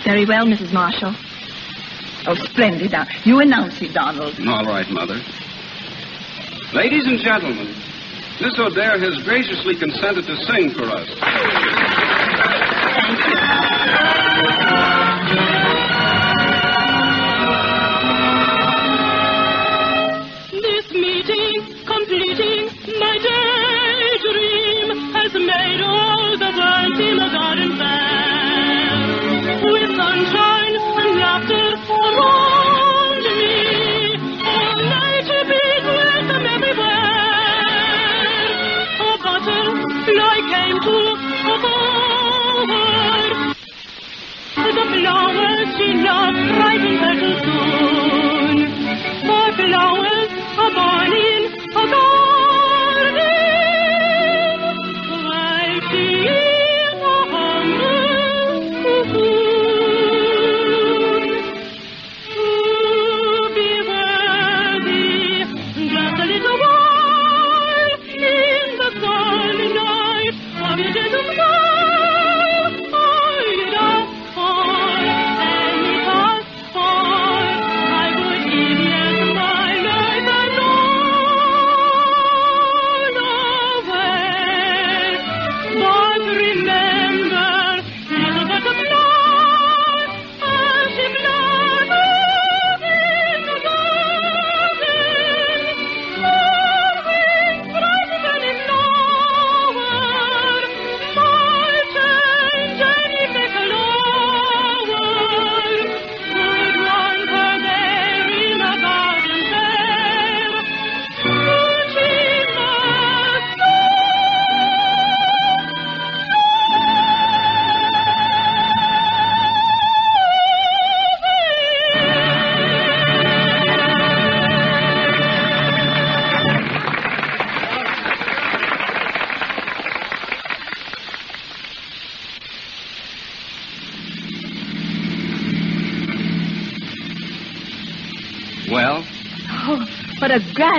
Very 0.04 0.26
well, 0.26 0.46
Mrs. 0.46 0.74
Marshall. 0.74 1.16
Oh, 2.28 2.36
splendid. 2.36 2.92
Now, 2.92 3.08
you 3.24 3.40
announce 3.40 3.82
it, 3.82 3.94
Donald. 3.94 4.36
All 4.48 4.66
right, 4.66 4.90
Mother. 4.90 5.20
Ladies 6.74 7.06
and 7.06 7.20
gentlemen, 7.20 7.74
Miss 8.42 8.58
O'Dare 8.58 8.98
has 8.98 9.24
graciously 9.24 9.76
consented 9.76 10.26
to 10.26 10.36
sing 10.36 10.72
for 10.72 10.90
us. 10.90 11.08
The 45.32 45.38
flowers 45.38 45.76
she 45.78 45.94
loved 45.94 46.60
brightened 46.60 47.00
her 47.00 47.16
too 47.22 47.36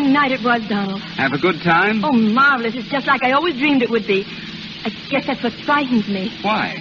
a 0.04 0.08
night 0.08 0.32
it 0.32 0.42
was, 0.42 0.62
Donald. 0.68 1.00
have 1.00 1.32
a 1.32 1.38
good 1.38 1.60
time? 1.62 2.04
Oh, 2.04 2.12
marvelous. 2.12 2.74
It's 2.74 2.88
just 2.88 3.06
like 3.06 3.22
I 3.22 3.32
always 3.32 3.56
dreamed 3.56 3.82
it 3.82 3.90
would 3.90 4.06
be. 4.06 4.24
I 4.84 4.90
guess 5.10 5.26
that's 5.26 5.42
what 5.42 5.52
frightens 5.64 6.08
me. 6.08 6.30
Why? 6.42 6.76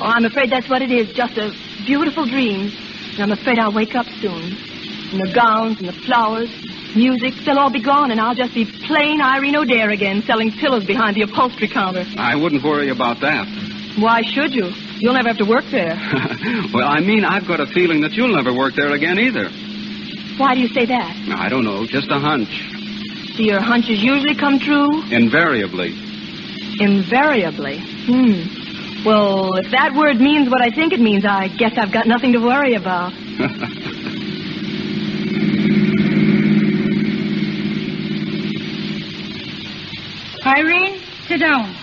Oh, 0.00 0.06
I'm 0.06 0.24
afraid 0.24 0.50
that's 0.50 0.68
what 0.68 0.82
it 0.82 0.90
is. 0.90 1.12
Just 1.14 1.36
a 1.38 1.50
beautiful 1.86 2.26
dream. 2.26 2.70
And 3.14 3.20
I'm 3.22 3.32
afraid 3.32 3.58
I'll 3.58 3.72
wake 3.72 3.94
up 3.94 4.06
soon. 4.20 4.56
And 5.12 5.20
the 5.20 5.32
gowns 5.34 5.78
and 5.78 5.88
the 5.88 5.92
flowers, 5.92 6.50
music, 6.94 7.34
they'll 7.44 7.58
all 7.58 7.70
be 7.70 7.82
gone, 7.82 8.10
and 8.10 8.20
I'll 8.20 8.34
just 8.34 8.54
be 8.54 8.64
plain 8.86 9.20
Irene 9.22 9.56
O'Dare 9.56 9.90
again, 9.90 10.22
selling 10.22 10.52
pillows 10.52 10.84
behind 10.84 11.16
the 11.16 11.22
upholstery 11.22 11.68
counter. 11.68 12.04
I 12.18 12.34
wouldn't 12.36 12.62
worry 12.62 12.90
about 12.90 13.20
that. 13.20 13.46
Why 13.98 14.22
should 14.22 14.54
you? 14.54 14.70
You'll 14.98 15.14
never 15.14 15.28
have 15.28 15.38
to 15.38 15.44
work 15.44 15.64
there. 15.70 15.94
well, 16.74 16.88
I 16.88 17.00
mean, 17.00 17.24
I've 17.24 17.46
got 17.46 17.60
a 17.60 17.66
feeling 17.66 18.02
that 18.02 18.12
you'll 18.12 18.34
never 18.34 18.52
work 18.52 18.74
there 18.74 18.92
again 18.92 19.18
either. 19.18 19.48
Why 20.38 20.54
do 20.54 20.60
you 20.60 20.68
say 20.68 20.84
that? 20.86 21.16
I 21.36 21.48
don't 21.48 21.64
know, 21.64 21.86
just 21.86 22.10
a 22.10 22.18
hunch. 22.18 22.48
Do 23.36 23.42
your 23.44 23.60
hunches 23.60 24.02
usually 24.02 24.34
come 24.34 24.58
true? 24.58 25.02
Invariably. 25.10 25.94
Invariably. 26.78 27.78
Hmm. 28.06 29.04
Well, 29.04 29.54
if 29.56 29.70
that 29.70 29.94
word 29.94 30.20
means 30.20 30.50
what 30.50 30.60
I 30.60 30.70
think 30.70 30.92
it 30.92 31.00
means, 31.00 31.24
I 31.24 31.48
guess 31.48 31.72
I've 31.78 31.92
got 31.92 32.06
nothing 32.06 32.32
to 32.32 32.38
worry 32.38 32.74
about. 32.74 33.12
Irene, 40.46 41.00
sit 41.26 41.40
down. 41.40 41.74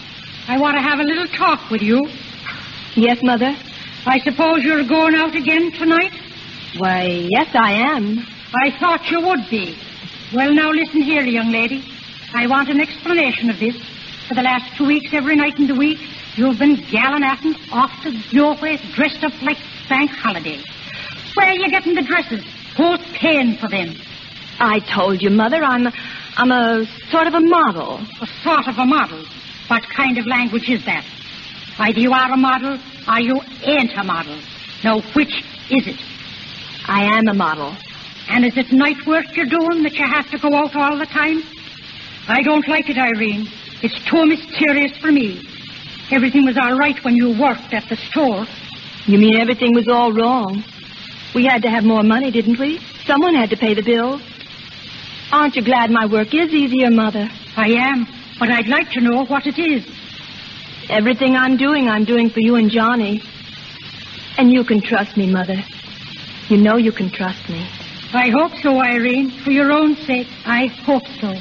I 0.47 0.57
want 0.57 0.75
to 0.77 0.81
have 0.81 0.99
a 0.99 1.03
little 1.03 1.27
talk 1.27 1.69
with 1.69 1.81
you. 1.81 2.07
Yes, 2.95 3.19
Mother? 3.21 3.55
I 4.05 4.19
suppose 4.19 4.63
you're 4.63 4.83
going 4.85 5.15
out 5.15 5.35
again 5.35 5.71
tonight? 5.73 6.13
Why, 6.77 7.27
yes, 7.29 7.49
I 7.53 7.73
am. 7.73 8.25
I 8.55 8.69
thought 8.79 9.09
you 9.09 9.19
would 9.21 9.49
be. 9.49 9.77
Well, 10.33 10.53
now 10.53 10.71
listen 10.71 11.01
here, 11.01 11.23
young 11.23 11.51
lady. 11.51 11.83
I 12.35 12.45
want 12.47 12.69
an 12.69 12.79
explanation 12.79 13.49
of 13.49 13.59
this. 13.59 13.75
For 14.27 14.35
the 14.35 14.43
last 14.43 14.77
two 14.77 14.85
weeks, 14.85 15.09
every 15.11 15.35
night 15.35 15.57
in 15.57 15.67
the 15.67 15.75
week, 15.75 15.99
you've 16.35 16.59
been 16.59 16.75
gallivanting 16.91 17.55
off 17.71 17.91
to 18.03 18.11
nowhere 18.31 18.77
dressed 18.93 19.23
up 19.23 19.33
like 19.41 19.57
bank 19.89 20.11
holiday. 20.11 20.61
Where 21.35 21.47
are 21.47 21.53
you 21.53 21.69
getting 21.69 21.95
the 21.95 22.03
dresses? 22.03 22.43
Who's 22.77 22.99
paying 23.13 23.57
for 23.57 23.69
them? 23.69 23.95
I 24.59 24.79
told 24.79 25.21
you, 25.21 25.31
Mother, 25.31 25.63
I'm, 25.63 25.87
I'm 26.37 26.51
a 26.51 26.85
sort 27.09 27.27
of 27.27 27.33
a 27.33 27.41
model. 27.41 27.99
A 28.21 28.27
sort 28.43 28.67
of 28.67 28.77
a 28.77 28.85
model. 28.85 29.25
What 29.67 29.83
kind 29.89 30.17
of 30.19 30.27
language 30.27 30.69
is 30.69 30.85
that? 30.85 31.05
Either 31.79 31.99
you 31.99 32.13
are 32.13 32.31
a 32.31 32.37
model 32.37 32.77
or 33.07 33.19
you 33.19 33.41
ain't 33.63 33.97
a 33.97 34.03
model. 34.03 34.39
Now, 34.83 35.01
which 35.15 35.43
is 35.71 35.87
it? 35.87 35.99
I 36.87 37.17
am 37.17 37.27
a 37.27 37.33
model. 37.33 37.75
And 38.29 38.45
is 38.45 38.57
it 38.57 38.71
night 38.71 39.05
work 39.05 39.25
you're 39.35 39.45
doing 39.45 39.83
that 39.83 39.93
you 39.93 40.05
have 40.05 40.29
to 40.31 40.37
go 40.37 40.53
out 40.55 40.75
all 40.75 40.97
the 40.97 41.05
time? 41.05 41.43
I 42.27 42.41
don't 42.41 42.67
like 42.67 42.89
it, 42.89 42.97
Irene. 42.97 43.47
It's 43.81 44.01
too 44.05 44.25
mysterious 44.25 44.95
for 44.97 45.11
me. 45.11 45.47
Everything 46.11 46.45
was 46.45 46.57
all 46.57 46.77
right 46.77 47.01
when 47.03 47.15
you 47.15 47.37
worked 47.39 47.73
at 47.73 47.87
the 47.89 47.97
store. 47.97 48.45
You 49.05 49.17
mean 49.17 49.35
everything 49.37 49.73
was 49.73 49.87
all 49.87 50.13
wrong? 50.13 50.63
We 51.35 51.45
had 51.45 51.61
to 51.63 51.69
have 51.69 51.83
more 51.83 52.03
money, 52.03 52.31
didn't 52.31 52.59
we? 52.59 52.79
Someone 53.05 53.35
had 53.35 53.49
to 53.49 53.57
pay 53.57 53.73
the 53.73 53.81
bills. 53.81 54.21
Aren't 55.31 55.55
you 55.55 55.63
glad 55.63 55.91
my 55.91 56.05
work 56.05 56.33
is 56.33 56.53
easier, 56.53 56.91
Mother? 56.91 57.27
I 57.57 57.69
am, 57.71 58.07
but 58.39 58.49
I'd 58.49 58.67
like 58.67 58.91
to 58.91 59.01
know 59.01 59.25
what 59.25 59.45
it 59.45 59.59
is. 59.59 59.85
Everything 60.89 61.35
I'm 61.35 61.57
doing, 61.57 61.89
I'm 61.89 62.05
doing 62.05 62.29
for 62.29 62.39
you 62.39 62.55
and 62.55 62.69
Johnny. 62.69 63.21
And 64.37 64.51
you 64.51 64.63
can 64.63 64.81
trust 64.81 65.17
me, 65.17 65.31
Mother. 65.31 65.61
You 66.49 66.57
know 66.57 66.77
you 66.77 66.91
can 66.91 67.09
trust 67.09 67.49
me. 67.49 67.67
I 68.15 68.29
hope 68.29 68.51
so, 68.61 68.79
Irene. 68.79 69.31
For 69.43 69.49
your 69.49 69.71
own 69.71 69.95
sake, 69.95 70.27
I 70.45 70.67
hope 70.85 71.01
so. 71.19 71.33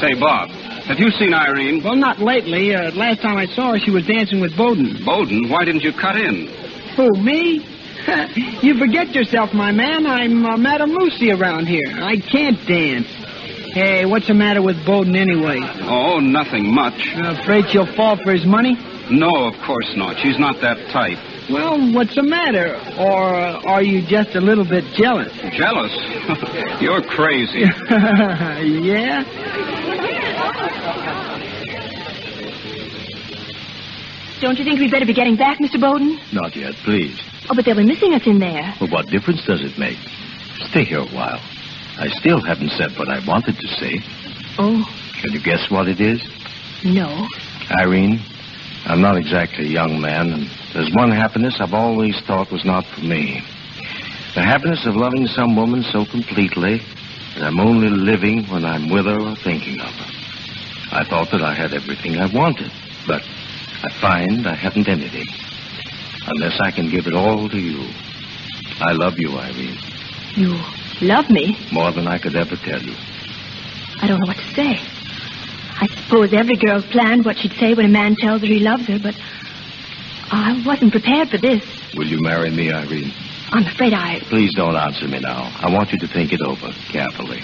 Say, 0.00 0.14
Bob, 0.18 0.50
have 0.86 0.98
you 0.98 1.10
seen 1.10 1.32
Irene? 1.32 1.82
Well, 1.84 1.94
not 1.96 2.18
lately. 2.18 2.74
Uh, 2.74 2.90
last 2.92 3.20
time 3.22 3.36
I 3.36 3.46
saw 3.46 3.72
her, 3.72 3.78
she 3.78 3.90
was 3.90 4.06
dancing 4.06 4.40
with 4.40 4.56
Bowden. 4.56 5.04
Bowden? 5.04 5.48
Why 5.48 5.64
didn't 5.64 5.82
you 5.82 5.92
cut 5.92 6.16
in? 6.16 6.46
Who, 6.96 7.10
me? 7.22 7.64
you 8.62 8.78
forget 8.78 9.14
yourself, 9.14 9.52
my 9.52 9.70
man. 9.70 10.06
I'm 10.06 10.44
uh, 10.44 10.56
Madam 10.56 10.90
Lucy 10.90 11.30
around 11.30 11.66
here. 11.66 11.94
I 12.00 12.16
can't 12.16 12.58
dance. 12.66 13.17
Hey, 13.72 14.06
what's 14.06 14.26
the 14.26 14.34
matter 14.34 14.62
with 14.62 14.76
Bowden 14.86 15.14
anyway? 15.14 15.60
Oh, 15.82 16.20
nothing 16.20 16.72
much. 16.72 16.94
afraid 17.14 17.66
she'll 17.70 17.92
fall 17.94 18.16
for 18.16 18.32
his 18.32 18.46
money? 18.46 18.74
No, 19.10 19.28
of 19.46 19.54
course 19.66 19.92
not. 19.96 20.16
She's 20.22 20.38
not 20.38 20.60
that 20.62 20.76
type. 20.92 21.18
Well, 21.50 21.92
what's 21.92 22.14
the 22.14 22.22
matter? 22.22 22.76
Or 22.98 23.34
uh, 23.34 23.60
are 23.64 23.82
you 23.82 24.06
just 24.06 24.34
a 24.36 24.40
little 24.40 24.64
bit 24.64 24.84
jealous? 24.96 25.32
Jealous? 25.56 25.92
You're 26.80 27.02
crazy. 27.02 27.64
yeah? 28.84 29.24
Don't 34.40 34.56
you 34.58 34.64
think 34.64 34.78
we'd 34.78 34.90
better 34.90 35.06
be 35.06 35.14
getting 35.14 35.36
back, 35.36 35.58
Mr. 35.58 35.80
Bowden? 35.80 36.18
Not 36.32 36.54
yet, 36.54 36.74
please. 36.84 37.18
Oh, 37.50 37.54
but 37.56 37.64
they'll 37.64 37.76
be 37.76 37.84
missing 37.84 38.14
us 38.14 38.22
in 38.26 38.38
there. 38.38 38.74
Well, 38.80 38.90
what 38.90 39.06
difference 39.08 39.44
does 39.46 39.62
it 39.62 39.78
make? 39.78 39.98
Stay 40.70 40.84
here 40.84 41.00
a 41.00 41.08
while. 41.08 41.40
I 41.98 42.08
still 42.20 42.40
haven't 42.46 42.70
said 42.70 42.96
what 42.98 43.08
I 43.08 43.18
wanted 43.26 43.56
to 43.58 43.66
say. 43.66 44.00
Oh, 44.58 44.84
Can 45.20 45.32
you 45.32 45.40
guess 45.42 45.70
what 45.70 45.88
it 45.88 46.00
is? 46.00 46.20
no. 46.84 47.26
Irene, 47.70 48.20
I'm 48.86 49.00
not 49.02 49.18
exactly 49.18 49.66
a 49.66 49.68
young 49.68 50.00
man, 50.00 50.32
and 50.32 50.48
there's 50.72 50.90
one 50.94 51.10
happiness 51.10 51.60
I've 51.60 51.74
always 51.74 52.18
thought 52.26 52.50
was 52.50 52.64
not 52.64 52.86
for 52.94 53.00
me. 53.02 53.42
The 54.34 54.42
happiness 54.42 54.86
of 54.86 54.94
loving 54.96 55.26
some 55.26 55.54
woman 55.56 55.82
so 55.82 56.06
completely 56.06 56.78
that 57.34 57.44
I'm 57.44 57.60
only 57.60 57.90
living 57.90 58.44
when 58.48 58.64
I'm 58.64 58.88
with 58.88 59.04
her 59.06 59.20
or 59.20 59.34
thinking 59.44 59.80
of 59.80 59.92
her. 59.92 60.10
I 60.92 61.04
thought 61.10 61.28
that 61.32 61.42
I 61.42 61.54
had 61.54 61.74
everything 61.74 62.16
I 62.18 62.26
wanted, 62.32 62.70
but 63.06 63.20
I 63.84 63.88
find 64.00 64.46
I 64.48 64.54
haven't 64.54 64.88
anything. 64.88 65.26
Unless 66.26 66.60
I 66.60 66.70
can 66.70 66.88
give 66.90 67.06
it 67.06 67.14
all 67.14 67.48
to 67.48 67.58
you. 67.58 67.84
I 68.80 68.92
love 68.92 69.14
you, 69.18 69.36
Irene, 69.36 69.78
You 70.36 70.54
love 71.00 71.30
me? 71.30 71.56
more 71.72 71.92
than 71.92 72.06
I 72.06 72.18
could 72.18 72.36
ever 72.36 72.56
tell 72.56 72.82
you. 72.82 72.94
I 74.00 74.06
don't 74.06 74.20
know 74.20 74.26
what 74.26 74.36
to 74.36 74.54
say. 74.54 74.78
I 75.80 75.86
suppose 75.86 76.32
every 76.32 76.56
girl 76.56 76.82
planned 76.82 77.24
what 77.24 77.38
she'd 77.38 77.52
say 77.52 77.74
when 77.74 77.86
a 77.86 77.88
man 77.88 78.16
tells 78.16 78.40
her 78.40 78.46
he 78.46 78.58
loves 78.60 78.86
her, 78.86 78.98
but 78.98 79.14
I 80.30 80.62
wasn't 80.66 80.92
prepared 80.92 81.30
for 81.30 81.38
this. 81.38 81.62
Will 81.96 82.06
you 82.06 82.20
marry 82.20 82.50
me, 82.50 82.72
Irene? 82.72 83.12
I'm 83.50 83.64
afraid 83.64 83.92
I. 83.94 84.20
Please 84.28 84.52
don't 84.54 84.76
answer 84.76 85.08
me 85.08 85.20
now. 85.20 85.50
I 85.58 85.70
want 85.70 85.92
you 85.92 85.98
to 85.98 86.08
think 86.08 86.32
it 86.32 86.42
over 86.42 86.70
carefully. 86.90 87.42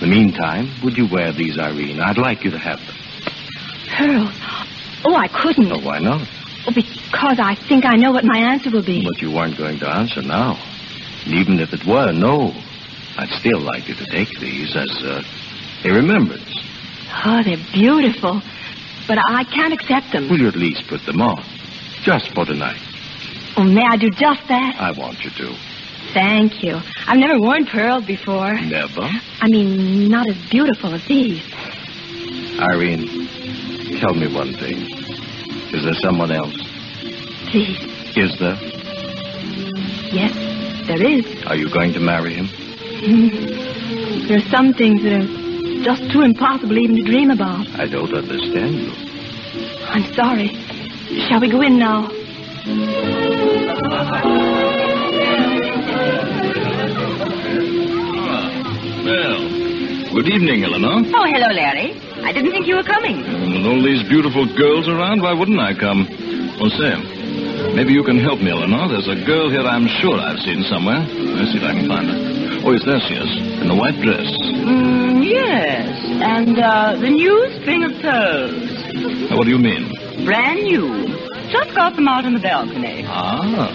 the 0.00 0.06
meantime, 0.06 0.70
would 0.82 0.96
you 0.96 1.06
wear 1.06 1.32
these, 1.32 1.58
Irene? 1.58 2.00
I'd 2.00 2.18
like 2.18 2.42
you 2.44 2.50
to 2.50 2.58
have 2.58 2.78
them. 2.86 2.96
Pearl. 3.96 4.32
Oh, 5.04 5.14
I 5.14 5.28
couldn't. 5.28 5.70
Oh, 5.70 5.80
why 5.80 5.98
not? 5.98 6.26
Oh, 6.66 6.72
because 6.72 7.38
I 7.38 7.54
think 7.68 7.84
I 7.84 7.96
know 7.96 8.12
what 8.12 8.24
my 8.24 8.38
answer 8.38 8.70
will 8.70 8.84
be. 8.84 9.04
But 9.04 9.20
you 9.20 9.30
weren't 9.30 9.58
going 9.58 9.78
to 9.80 9.88
answer 9.88 10.22
now. 10.22 10.58
And 11.24 11.34
even 11.34 11.60
if 11.60 11.72
it 11.72 11.84
were 11.84 12.12
no, 12.12 12.54
I'd 13.18 13.28
still 13.40 13.60
like 13.60 13.88
you 13.88 13.94
to 13.94 14.06
take 14.06 14.28
these 14.40 14.74
as 14.76 14.90
uh, 15.04 15.22
a 15.84 15.90
remembrance. 15.92 16.54
Oh, 17.24 17.42
they're 17.44 17.56
beautiful. 17.72 18.40
But 19.06 19.18
I 19.18 19.44
can't 19.44 19.72
accept 19.72 20.12
them. 20.12 20.28
Will 20.30 20.38
you 20.38 20.48
at 20.48 20.56
least 20.56 20.86
put 20.88 21.04
them 21.04 21.20
on? 21.20 21.42
Just 22.02 22.32
for 22.34 22.44
tonight. 22.44 22.80
Oh, 23.56 23.64
may 23.64 23.84
I 23.84 23.96
do 23.96 24.08
just 24.10 24.46
that? 24.48 24.76
I 24.78 24.92
want 24.92 25.24
you 25.24 25.30
to. 25.30 25.56
Thank 26.14 26.62
you. 26.62 26.80
I've 27.06 27.18
never 27.18 27.38
worn 27.38 27.66
pearls 27.66 28.04
before. 28.04 28.54
Never? 28.54 29.02
I 29.40 29.48
mean, 29.48 30.08
not 30.08 30.28
as 30.28 30.36
beautiful 30.50 30.94
as 30.94 31.04
these. 31.06 31.42
Irene, 32.60 33.28
tell 33.98 34.14
me 34.14 34.32
one 34.32 34.54
thing. 34.54 34.78
Is 35.74 35.84
there 35.84 35.94
someone 35.94 36.30
else? 36.30 36.54
Please. 37.50 37.78
Is 38.16 38.38
there? 38.38 38.56
Yes, 40.12 40.86
there 40.86 41.02
is. 41.02 41.44
Are 41.46 41.56
you 41.56 41.70
going 41.70 41.92
to 41.94 42.00
marry 42.00 42.34
him? 42.34 42.48
Hmm. 43.12 44.28
There 44.28 44.38
are 44.38 44.48
some 44.50 44.72
things 44.74 45.02
that 45.02 45.12
are 45.12 45.84
just 45.84 46.12
too 46.12 46.22
impossible 46.22 46.78
even 46.78 46.94
to 46.96 47.02
dream 47.02 47.30
about. 47.30 47.66
I 47.74 47.86
don't 47.88 48.14
understand 48.14 48.74
you. 48.76 48.92
I'm 49.88 50.04
sorry. 50.14 50.48
Shall 51.28 51.40
we 51.40 51.50
go 51.50 51.60
in 51.62 51.78
now? 51.80 52.08
Well, 59.02 59.40
good 60.14 60.28
evening, 60.28 60.64
Eleanor. 60.64 61.02
Oh, 61.14 61.24
hello, 61.26 61.48
Larry. 61.54 61.96
I 62.22 62.32
didn't 62.32 62.52
think 62.52 62.66
you 62.66 62.76
were 62.76 62.84
coming. 62.84 63.18
With 63.18 63.66
all 63.66 63.82
these 63.82 64.02
beautiful 64.08 64.46
girls 64.56 64.86
around, 64.88 65.22
why 65.22 65.32
wouldn't 65.32 65.58
I 65.58 65.74
come? 65.74 66.06
Oh, 66.60 66.68
say, 66.68 67.21
maybe 67.74 67.92
you 67.92 68.02
can 68.04 68.18
help 68.18 68.40
me, 68.40 68.50
Eleanor. 68.50 68.88
There's 68.88 69.08
a 69.08 69.18
girl 69.26 69.50
here 69.50 69.62
I'm 69.64 69.86
sure 70.00 70.16
I've 70.18 70.38
seen 70.44 70.62
somewhere. 70.68 71.00
Let's 71.02 71.52
see 71.52 71.58
if 71.60 71.66
I 71.66 71.72
can 71.74 71.88
find 71.88 72.06
her. 72.08 72.18
Oh, 72.64 72.70
yes, 72.72 72.84
there 72.86 73.00
she 73.08 73.14
is, 73.18 73.30
in 73.60 73.66
the 73.66 73.74
white 73.74 73.98
dress. 73.98 74.28
Mm, 74.62 75.18
yes, 75.26 75.90
and 76.22 76.54
uh, 76.58 76.94
the 77.00 77.10
new 77.10 77.36
string 77.60 77.82
of 77.82 77.90
pearls. 78.00 78.62
Uh, 79.30 79.34
What 79.36 79.44
do 79.44 79.50
you 79.50 79.58
mean? 79.58 79.90
Brand 80.24 80.62
new. 80.62 81.10
Just 81.50 81.74
got 81.74 81.96
them 81.96 82.06
out 82.06 82.24
on 82.24 82.32
the 82.34 82.40
balcony. 82.40 83.02
Ah, 83.04 83.66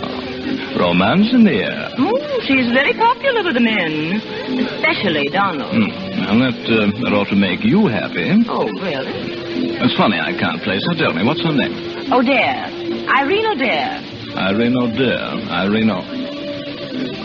romance 0.79 1.29
in 1.35 1.43
the 1.43 1.59
air. 1.67 1.91
Oh, 1.99 2.15
she's 2.47 2.71
very 2.71 2.93
popular 2.95 3.43
with 3.43 3.53
the 3.59 3.65
men, 3.65 4.17
especially 4.63 5.27
Donald. 5.29 5.69
Hmm. 5.75 5.91
Well, 6.23 6.39
that, 6.47 6.57
uh, 6.71 6.87
that 7.03 7.11
ought 7.13 7.27
to 7.29 7.35
make 7.35 7.63
you 7.67 7.87
happy. 7.91 8.31
Oh, 8.47 8.65
really? 8.79 9.77
It's 9.83 9.95
funny 9.99 10.17
I 10.17 10.31
can't 10.39 10.63
place 10.63 10.81
her. 10.89 10.95
Tell 10.95 11.13
me, 11.13 11.23
what's 11.27 11.43
her 11.43 11.51
name? 11.53 11.75
O'Dare. 12.11 12.71
Irene 13.19 13.45
O'Dare. 13.47 14.01
Irene 14.37 14.77
O'Dare. 14.77 15.35
Irene 15.51 15.91
O. 15.91 16.01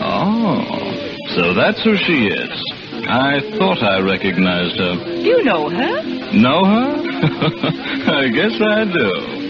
Oh, 0.05 1.05
so 1.35 1.53
that's 1.53 1.81
who 1.83 1.95
she 1.95 2.27
is. 2.27 2.73
I 3.07 3.39
thought 3.57 3.81
I 3.81 3.99
recognized 3.99 4.77
her. 4.79 4.95
Do 4.95 5.21
you 5.21 5.43
know 5.43 5.69
her? 5.69 6.03
Know 6.33 6.65
her? 6.65 6.95
I 8.11 8.27
guess 8.27 8.59
I 8.59 8.83
do. 8.85 9.43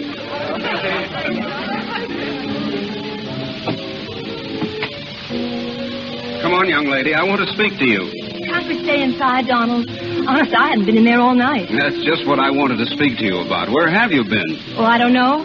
Come 6.42 6.52
on, 6.54 6.68
young 6.68 6.86
lady. 6.86 7.14
I 7.14 7.24
want 7.24 7.40
to 7.40 7.52
speak 7.52 7.78
to 7.78 7.86
you. 7.86 8.23
Can't 8.54 8.68
we 8.68 8.84
stay 8.84 9.02
inside, 9.02 9.48
Donald? 9.48 9.90
Honest, 10.30 10.54
I 10.54 10.70
hadn't 10.70 10.86
been 10.86 10.96
in 10.96 11.02
there 11.04 11.18
all 11.18 11.34
night. 11.34 11.66
That's 11.74 11.98
just 12.06 12.24
what 12.24 12.38
I 12.38 12.54
wanted 12.54 12.78
to 12.78 12.86
speak 12.86 13.18
to 13.18 13.24
you 13.24 13.42
about. 13.42 13.68
Where 13.68 13.90
have 13.90 14.12
you 14.12 14.22
been? 14.22 14.78
Oh, 14.78 14.84
I 14.84 14.96
don't 14.96 15.12
know. 15.12 15.42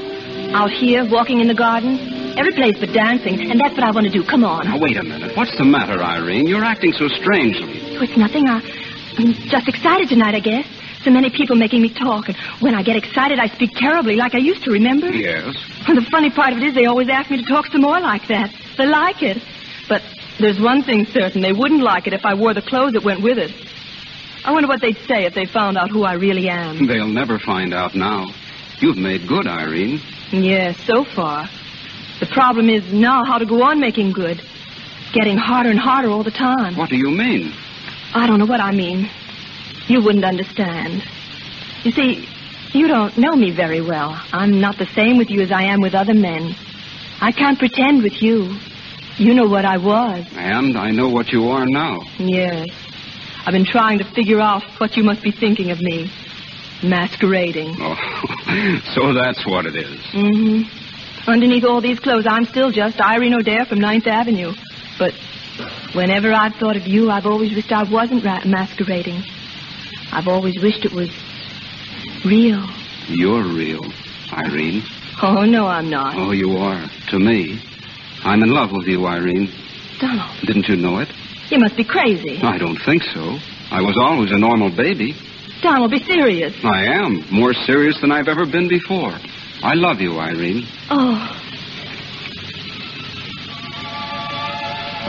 Out 0.54 0.70
here, 0.70 1.10
walking 1.10 1.40
in 1.42 1.48
the 1.48 1.56
garden. 1.58 1.98
Every 2.38 2.54
place 2.54 2.78
but 2.80 2.94
dancing, 2.94 3.50
and 3.50 3.60
that's 3.60 3.74
what 3.74 3.84
I 3.84 3.90
want 3.90 4.06
to 4.06 4.14
do. 4.14 4.24
Come 4.24 4.44
on. 4.44 4.66
Now, 4.66 4.78
wait 4.78 4.96
a 4.96 5.02
minute. 5.02 5.36
What's 5.36 5.58
the 5.58 5.66
matter, 5.66 5.98
Irene? 5.98 6.46
You're 6.46 6.64
acting 6.64 6.94
so 6.94 7.08
strangely. 7.08 7.98
Oh, 7.98 8.04
it's 8.04 8.16
nothing. 8.16 8.48
I, 8.48 8.62
I'm 9.18 9.34
just 9.50 9.68
excited 9.68 10.08
tonight, 10.08 10.36
I 10.36 10.40
guess. 10.40 10.68
So 11.04 11.10
many 11.10 11.32
people 11.32 11.56
making 11.56 11.82
me 11.82 11.90
talk, 11.92 12.30
and 12.30 12.38
when 12.62 12.76
I 12.76 12.84
get 12.84 12.96
excited, 12.96 13.40
I 13.40 13.48
speak 13.48 13.72
terribly, 13.74 14.18
like 14.18 14.36
I 14.36 14.38
used 14.38 14.64
to, 14.66 14.72
remember? 14.72 15.10
Yes. 15.10 15.58
And 15.88 15.98
the 15.98 16.06
funny 16.12 16.30
part 16.30 16.54
of 16.54 16.60
it 16.60 16.64
is 16.64 16.76
they 16.76 16.86
always 16.86 17.10
ask 17.10 17.32
me 17.32 17.42
to 17.42 17.50
talk 17.50 17.66
some 17.72 17.82
more 17.82 18.00
like 18.00 18.28
that. 18.28 18.54
They 18.78 18.86
like 18.86 19.24
it. 19.24 19.42
But 19.90 20.04
there's 20.40 20.60
one 20.60 20.84
thing 20.84 21.06
certain. 21.08 21.42
They 21.42 21.54
wouldn't 21.54 21.82
like 21.82 22.08
it 22.08 22.14
if 22.14 22.26
I 22.26 22.34
wore 22.34 22.54
the 22.54 22.62
clothes 22.62 22.94
that 22.94 23.04
went 23.04 23.22
with 23.22 23.38
it. 23.38 23.52
I 24.46 24.52
wonder 24.52 24.68
what 24.68 24.82
they'd 24.82 24.98
say 25.08 25.26
if 25.26 25.34
they 25.34 25.46
found 25.46 25.78
out 25.78 25.90
who 25.90 26.04
I 26.04 26.14
really 26.14 26.50
am. 26.50 26.88
They'll 26.88 27.08
never 27.08 27.38
find 27.40 27.74
out 27.74 27.94
now. 27.96 28.32
You've 28.80 28.98
made 28.98 29.28
good, 29.28 29.48
Irene. 29.48 30.02
Yes, 30.32 30.78
so 30.86 31.04
far. 31.04 31.50
The 32.20 32.26
problem 32.28 32.70
is 32.70 32.92
now 32.94 33.24
how 33.26 33.38
to 33.38 33.46
go 33.46 33.64
on 33.64 33.80
making 33.80 34.14
good. 34.14 34.42
getting 35.12 35.38
harder 35.38 35.70
and 35.72 35.80
harder 35.80 36.10
all 36.10 36.24
the 36.24 36.32
time. 36.32 36.76
What 36.76 36.90
do 36.90 36.96
you 36.96 37.10
mean? 37.12 37.52
I 38.14 38.28
don't 38.28 38.40
know 38.40 38.46
what 38.46 38.60
I 38.62 38.72
mean. 38.72 39.10
You 39.88 40.02
wouldn't 40.04 40.24
understand. 40.26 41.04
You 41.84 41.92
see, 41.92 42.28
you 42.74 42.88
don't 42.88 43.18
know 43.18 43.32
me 43.36 43.50
very 43.52 43.82
well. 43.82 44.20
I'm 44.32 44.62
not 44.62 44.78
the 44.78 44.86
same 44.94 45.18
with 45.18 45.30
you 45.32 45.42
as 45.42 45.52
I 45.52 45.64
am 45.64 45.82
with 45.82 45.96
other 45.96 46.14
men. 46.14 46.56
I 47.22 47.32
can't 47.32 47.58
pretend 47.58 48.04
with 48.04 48.22
you. 48.22 48.56
You 49.20 49.34
know 49.34 49.48
what 49.48 49.66
I 49.66 49.78
was. 49.78 50.26
And 50.34 50.78
I 50.78 50.92
know 50.92 51.10
what 51.10 51.28
you 51.34 51.50
are 51.50 51.66
now. 51.66 52.00
Yes. 52.18 52.68
I've 53.46 53.52
been 53.52 53.66
trying 53.66 54.00
to 54.00 54.06
figure 54.06 54.40
out 54.40 54.64
what 54.80 54.96
you 54.96 55.04
must 55.04 55.22
be 55.22 55.32
thinking 55.32 55.72
of 55.72 55.82
me. 55.82 56.10
Masquerading. 56.82 57.76
Oh, 57.82 58.80
so 58.96 59.14
that's 59.14 59.46
what 59.46 59.66
it 59.66 59.76
is. 59.76 60.00
Mm-hmm. 60.14 61.30
Underneath 61.30 61.66
all 61.66 61.82
these 61.82 62.00
clothes, 62.00 62.26
I'm 62.30 62.46
still 62.46 62.72
just 62.72 63.02
Irene 63.02 63.34
O'Dare 63.34 63.66
from 63.66 63.80
Ninth 63.82 64.08
Avenue. 64.08 64.54
But 64.98 65.14
whenever 65.94 66.32
I've 66.32 66.56
thought 66.56 66.78
of 66.78 66.88
you, 66.88 67.12
I've 67.12 67.26
always 67.26 67.54
wished 67.54 67.74
I 67.74 67.84
wasn't 67.84 68.24
ra- 68.24 68.46
masquerading. 68.46 69.22
I've 70.14 70.30
always 70.30 70.58
wished 70.62 70.86
it 70.86 70.94
was 70.94 71.12
real. 72.24 72.66
You're 73.10 73.44
real, 73.44 73.84
Irene. 74.32 74.84
Oh, 75.22 75.44
no, 75.44 75.68
I'm 75.68 75.90
not. 75.90 76.16
Oh, 76.16 76.32
you 76.32 76.56
are. 76.58 76.86
To 77.10 77.20
me. 77.20 77.62
I'm 78.24 78.44
in 78.44 78.50
love 78.50 78.72
with 78.72 78.88
you, 78.88 79.06
Irene. 79.06 79.52
Donald, 80.00 80.32
Didn't 80.46 80.68
you 80.68 80.76
know 80.76 81.00
it? 81.00 81.10
you 81.50 81.58
must 81.60 81.76
be 81.76 81.84
crazy. 81.84 82.38
I 82.42 82.58
don't 82.58 82.78
think 82.86 83.04
so. 83.04 83.38
I 83.72 83.82
was 83.82 83.98
always 83.98 84.32
a 84.32 84.38
normal 84.38 84.70
baby. 84.76 85.16
Donald, 85.62 85.92
be 85.92 86.00
serious. 86.00 86.54
I 86.64 86.86
am. 86.86 87.24
More 87.32 87.54
serious 87.54 88.00
than 88.02 88.12
I've 88.12 88.28
ever 88.28 88.46
been 88.46 88.68
before. 88.70 89.12
I 89.62 89.74
love 89.74 90.00
you, 90.00 90.18
Irene. 90.20 90.66
Oh, 90.90 91.36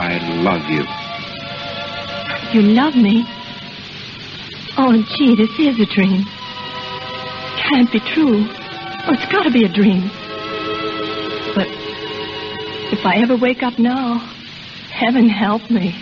I 0.02 0.18
love 0.42 0.64
you. 0.70 0.84
you 2.52 2.74
love 2.74 2.94
me? 2.96 3.24
Oh, 4.78 4.92
gee, 5.16 5.34
this 5.36 5.50
is 5.58 5.78
a 5.78 5.86
dream. 5.94 6.24
Can't 7.68 7.90
be 7.92 8.00
true. 8.00 8.46
Oh, 9.06 9.12
it's 9.12 9.30
got 9.30 9.42
to 9.44 9.50
be 9.50 9.64
a 9.64 9.68
dream. 9.68 10.10
If 12.92 13.06
I 13.06 13.22
ever 13.22 13.36
wake 13.36 13.62
up 13.62 13.78
now, 13.78 14.18
heaven 14.90 15.28
help 15.28 15.70
me. 15.70 15.94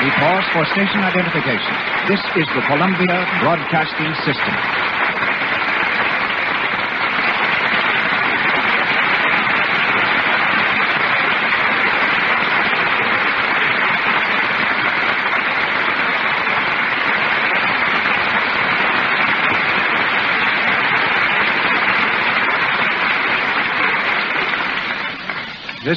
We 0.00 0.10
pause 0.16 0.46
for 0.52 0.64
station 0.72 1.00
identification. 1.04 1.74
This 2.08 2.20
is 2.40 2.46
the 2.56 2.62
Columbia 2.66 3.26
Broadcasting 3.40 4.14
System. 4.24 4.54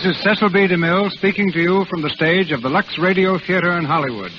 This 0.02 0.16
is 0.16 0.24
Cecil 0.24 0.50
B. 0.52 0.60
DeMille 0.60 1.12
speaking 1.12 1.52
to 1.52 1.60
you 1.60 1.84
from 1.90 2.02
the 2.02 2.10
stage 2.12 2.54
of 2.54 2.62
the 2.62 2.70
Lux 2.70 2.98
Radio 2.98 3.38
Theater 3.38 3.78
in 3.78 3.84
Hollywood. 3.84 4.32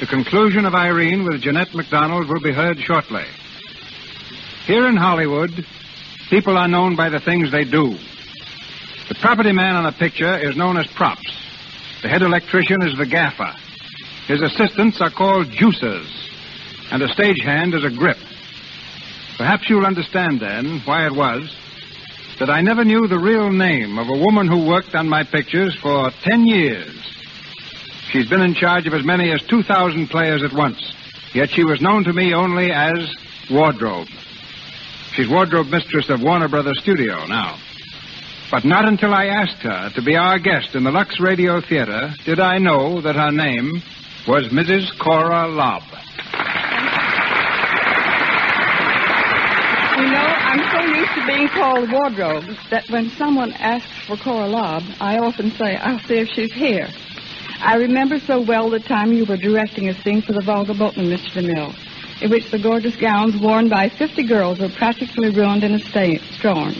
The 0.00 0.06
conclusion 0.06 0.64
of 0.64 0.74
Irene 0.74 1.22
with 1.22 1.42
Jeanette 1.42 1.74
MacDonald 1.74 2.28
will 2.28 2.40
be 2.40 2.50
heard 2.50 2.78
shortly. 2.78 3.24
Here 4.64 4.86
in 4.86 4.96
Hollywood, 4.96 5.50
people 6.30 6.56
are 6.56 6.66
known 6.66 6.96
by 6.96 7.10
the 7.10 7.20
things 7.20 7.52
they 7.52 7.64
do. 7.64 7.94
The 9.10 9.18
property 9.20 9.52
man 9.52 9.76
on 9.76 9.84
a 9.84 9.92
picture 9.92 10.38
is 10.38 10.56
known 10.56 10.78
as 10.78 10.86
props. 10.86 11.30
The 12.00 12.08
head 12.08 12.22
electrician 12.22 12.80
is 12.80 12.96
the 12.96 13.04
gaffer. 13.04 13.52
His 14.28 14.40
assistants 14.40 15.02
are 15.02 15.10
called 15.10 15.48
juicers. 15.48 16.08
And 16.90 17.02
a 17.02 17.08
stagehand 17.08 17.74
is 17.74 17.84
a 17.84 17.94
grip. 17.94 18.16
Perhaps 19.36 19.68
you'll 19.68 19.84
understand 19.84 20.40
then 20.40 20.80
why 20.86 21.04
it 21.04 21.14
was 21.14 21.54
that 22.38 22.50
I 22.50 22.60
never 22.60 22.84
knew 22.84 23.08
the 23.08 23.18
real 23.18 23.50
name 23.50 23.98
of 23.98 24.08
a 24.08 24.18
woman 24.18 24.46
who 24.46 24.66
worked 24.66 24.94
on 24.94 25.08
my 25.08 25.24
pictures 25.24 25.76
for 25.80 26.10
ten 26.22 26.46
years. 26.46 26.94
She's 28.10 28.28
been 28.28 28.42
in 28.42 28.54
charge 28.54 28.86
of 28.86 28.94
as 28.94 29.04
many 29.04 29.32
as 29.32 29.42
2,000 29.42 30.08
players 30.08 30.42
at 30.42 30.52
once, 30.52 30.92
yet 31.34 31.50
she 31.50 31.64
was 31.64 31.80
known 31.80 32.04
to 32.04 32.12
me 32.12 32.34
only 32.34 32.70
as 32.70 33.12
Wardrobe. 33.50 34.08
She's 35.12 35.28
wardrobe 35.28 35.68
mistress 35.68 36.10
of 36.10 36.22
Warner 36.22 36.48
Brothers 36.48 36.78
Studio 36.82 37.24
now. 37.26 37.58
But 38.50 38.64
not 38.64 38.86
until 38.86 39.14
I 39.14 39.26
asked 39.26 39.62
her 39.62 39.90
to 39.94 40.02
be 40.02 40.14
our 40.14 40.38
guest 40.38 40.74
in 40.74 40.84
the 40.84 40.90
Lux 40.90 41.18
Radio 41.18 41.60
Theater 41.60 42.10
did 42.24 42.38
I 42.38 42.58
know 42.58 43.00
that 43.00 43.16
her 43.16 43.32
name 43.32 43.82
was 44.28 44.48
Mrs. 44.48 44.96
Cora 44.98 45.48
Lobb. 45.48 45.82
You 49.96 50.12
know, 50.12 50.45
I'm 50.58 50.70
so 50.72 50.98
used 50.98 51.14
to 51.16 51.26
being 51.26 51.48
called 51.48 51.92
wardrobe 51.92 52.44
that 52.70 52.88
when 52.88 53.10
someone 53.10 53.52
asks 53.52 53.92
for 54.06 54.16
Cora 54.16 54.46
Lobb, 54.46 54.84
I 55.02 55.18
often 55.18 55.50
say, 55.50 55.76
I'll 55.76 55.98
see 55.98 56.14
if 56.14 56.28
she's 56.28 56.50
here. 56.50 56.88
I 57.60 57.74
remember 57.74 58.18
so 58.18 58.40
well 58.40 58.70
the 58.70 58.80
time 58.80 59.12
you 59.12 59.26
were 59.26 59.36
directing 59.36 59.90
a 59.90 60.02
scene 60.02 60.22
for 60.22 60.32
the 60.32 60.40
Volga 60.40 60.72
Boatman, 60.72 61.10
Mr. 61.10 61.42
DeMille, 61.42 61.74
in 62.22 62.30
which 62.30 62.50
the 62.50 62.58
gorgeous 62.58 62.96
gowns 62.96 63.36
worn 63.36 63.68
by 63.68 63.90
50 63.90 64.22
girls 64.22 64.58
were 64.58 64.70
practically 64.70 65.28
ruined 65.28 65.62
in 65.62 65.74
a 65.74 65.78
sta- 65.78 66.22
storm. 66.38 66.72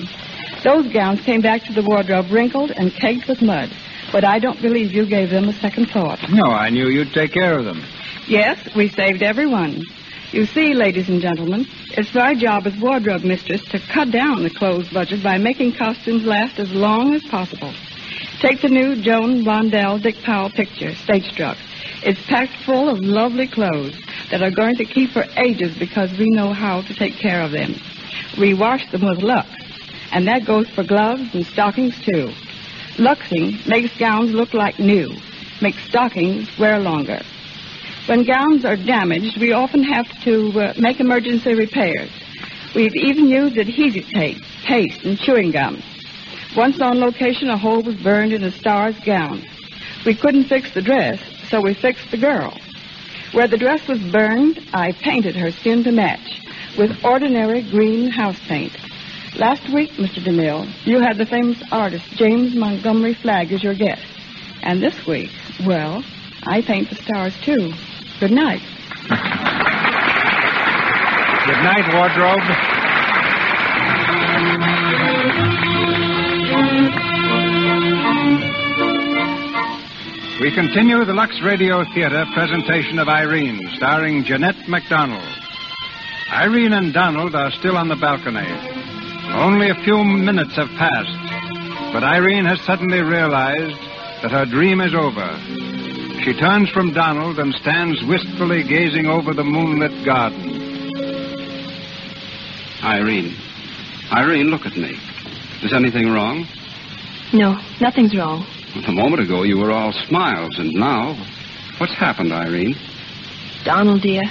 Those 0.64 0.90
gowns 0.90 1.20
came 1.20 1.42
back 1.42 1.64
to 1.64 1.74
the 1.74 1.82
wardrobe 1.82 2.30
wrinkled 2.30 2.70
and 2.70 2.90
caked 2.94 3.28
with 3.28 3.42
mud, 3.42 3.70
but 4.10 4.24
I 4.24 4.38
don't 4.38 4.62
believe 4.62 4.92
you 4.92 5.04
gave 5.04 5.28
them 5.28 5.50
a 5.50 5.52
second 5.52 5.90
thought. 5.90 6.30
No, 6.30 6.46
I 6.46 6.70
knew 6.70 6.88
you'd 6.88 7.12
take 7.12 7.32
care 7.32 7.58
of 7.58 7.66
them. 7.66 7.82
Yes, 8.26 8.74
we 8.74 8.88
saved 8.88 9.22
every 9.22 9.46
one. 9.46 9.82
You 10.32 10.44
see, 10.44 10.74
ladies 10.74 11.08
and 11.08 11.20
gentlemen, 11.20 11.66
it's 11.92 12.12
my 12.12 12.34
job 12.34 12.66
as 12.66 12.76
wardrobe 12.78 13.22
mistress 13.22 13.62
to 13.66 13.78
cut 13.78 14.10
down 14.10 14.42
the 14.42 14.50
clothes 14.50 14.88
budget 14.88 15.22
by 15.22 15.38
making 15.38 15.74
costumes 15.74 16.24
last 16.24 16.58
as 16.58 16.72
long 16.72 17.14
as 17.14 17.22
possible. 17.24 17.72
Take 18.40 18.60
the 18.60 18.68
new 18.68 19.00
Joan 19.00 19.44
Blondell 19.44 20.02
Dick 20.02 20.16
Powell 20.24 20.50
picture, 20.50 20.94
Stage 20.96 21.30
Struck. 21.32 21.56
It's 22.02 22.20
packed 22.26 22.56
full 22.64 22.88
of 22.88 23.00
lovely 23.00 23.46
clothes 23.46 23.96
that 24.30 24.42
are 24.42 24.50
going 24.50 24.74
to 24.76 24.84
keep 24.84 25.10
for 25.10 25.24
ages 25.36 25.78
because 25.78 26.10
we 26.18 26.28
know 26.30 26.52
how 26.52 26.82
to 26.82 26.94
take 26.94 27.14
care 27.14 27.42
of 27.42 27.52
them. 27.52 27.76
We 28.36 28.52
wash 28.52 28.90
them 28.90 29.04
with 29.04 29.22
Lux, 29.22 29.48
and 30.10 30.26
that 30.26 30.44
goes 30.44 30.68
for 30.70 30.82
gloves 30.82 31.34
and 31.34 31.46
stockings 31.46 31.98
too. 32.04 32.32
Luxing 32.98 33.64
makes 33.68 33.96
gowns 33.96 34.32
look 34.32 34.54
like 34.54 34.80
new, 34.80 35.08
makes 35.62 35.82
stockings 35.84 36.50
wear 36.58 36.80
longer. 36.80 37.20
When 38.06 38.22
gowns 38.22 38.64
are 38.64 38.76
damaged, 38.76 39.40
we 39.40 39.52
often 39.52 39.82
have 39.82 40.06
to 40.22 40.60
uh, 40.60 40.74
make 40.78 41.00
emergency 41.00 41.54
repairs. 41.54 42.08
We've 42.72 42.94
even 42.94 43.26
used 43.26 43.58
adhesive 43.58 44.08
tape, 44.10 44.38
paste, 44.64 45.04
and 45.04 45.18
chewing 45.18 45.50
gum. 45.50 45.82
Once 46.56 46.80
on 46.80 47.00
location, 47.00 47.50
a 47.50 47.58
hole 47.58 47.82
was 47.82 47.96
burned 47.96 48.32
in 48.32 48.44
a 48.44 48.52
star's 48.52 48.96
gown. 49.00 49.42
We 50.04 50.14
couldn't 50.14 50.44
fix 50.44 50.72
the 50.72 50.82
dress, 50.82 51.18
so 51.48 51.60
we 51.60 51.74
fixed 51.74 52.12
the 52.12 52.16
girl. 52.16 52.56
Where 53.32 53.48
the 53.48 53.58
dress 53.58 53.88
was 53.88 53.98
burned, 54.12 54.60
I 54.72 54.92
painted 54.92 55.34
her 55.34 55.50
skin 55.50 55.82
to 55.82 55.90
match 55.90 56.40
with 56.78 57.04
ordinary 57.04 57.68
green 57.68 58.08
house 58.08 58.38
paint. 58.46 58.76
Last 59.34 59.68
week, 59.74 59.90
Mr. 59.92 60.22
DeMille, 60.24 60.70
you 60.86 61.00
had 61.00 61.18
the 61.18 61.26
famous 61.26 61.60
artist 61.72 62.08
James 62.12 62.54
Montgomery 62.54 63.14
Flagg 63.14 63.52
as 63.52 63.64
your 63.64 63.74
guest. 63.74 64.06
And 64.62 64.80
this 64.80 65.06
week, 65.06 65.32
well, 65.66 66.04
I 66.44 66.62
paint 66.62 66.88
the 66.88 66.96
stars 66.96 67.36
too. 67.42 67.72
Good 68.18 68.30
night. 68.32 68.62
Good 71.46 71.62
night, 71.62 71.84
wardrobe. 71.92 72.40
We 80.40 80.50
continue 80.54 81.04
the 81.04 81.12
Lux 81.12 81.42
Radio 81.42 81.84
Theater 81.92 82.24
presentation 82.32 82.98
of 82.98 83.08
Irene, 83.08 83.60
starring 83.74 84.24
Jeanette 84.24 84.66
MacDonald. 84.66 85.28
Irene 86.32 86.72
and 86.72 86.94
Donald 86.94 87.34
are 87.34 87.50
still 87.50 87.76
on 87.76 87.88
the 87.88 87.96
balcony. 87.96 88.48
Only 89.34 89.68
a 89.68 89.74
few 89.84 90.02
minutes 90.02 90.56
have 90.56 90.70
passed, 90.78 91.92
but 91.92 92.02
Irene 92.02 92.46
has 92.46 92.60
suddenly 92.62 93.02
realized 93.02 93.78
that 94.22 94.30
her 94.30 94.46
dream 94.46 94.80
is 94.80 94.94
over. 94.94 95.75
She 96.22 96.34
turns 96.34 96.70
from 96.70 96.92
Donald 96.92 97.38
and 97.38 97.54
stands 97.54 98.02
wistfully 98.04 98.62
gazing 98.64 99.06
over 99.06 99.32
the 99.32 99.44
moonlit 99.44 100.04
garden. 100.04 100.62
Irene. 102.82 103.36
Irene, 104.12 104.46
look 104.46 104.66
at 104.66 104.76
me. 104.76 104.98
Is 105.62 105.72
anything 105.72 106.10
wrong? 106.10 106.46
No, 107.32 107.58
nothing's 107.80 108.16
wrong. 108.16 108.46
A 108.86 108.92
moment 108.92 109.22
ago, 109.22 109.42
you 109.42 109.58
were 109.58 109.72
all 109.72 109.92
smiles, 109.92 110.58
and 110.58 110.72
now. 110.74 111.14
What's 111.78 111.94
happened, 111.94 112.32
Irene? 112.32 112.76
Donald, 113.64 114.02
dear, 114.02 114.22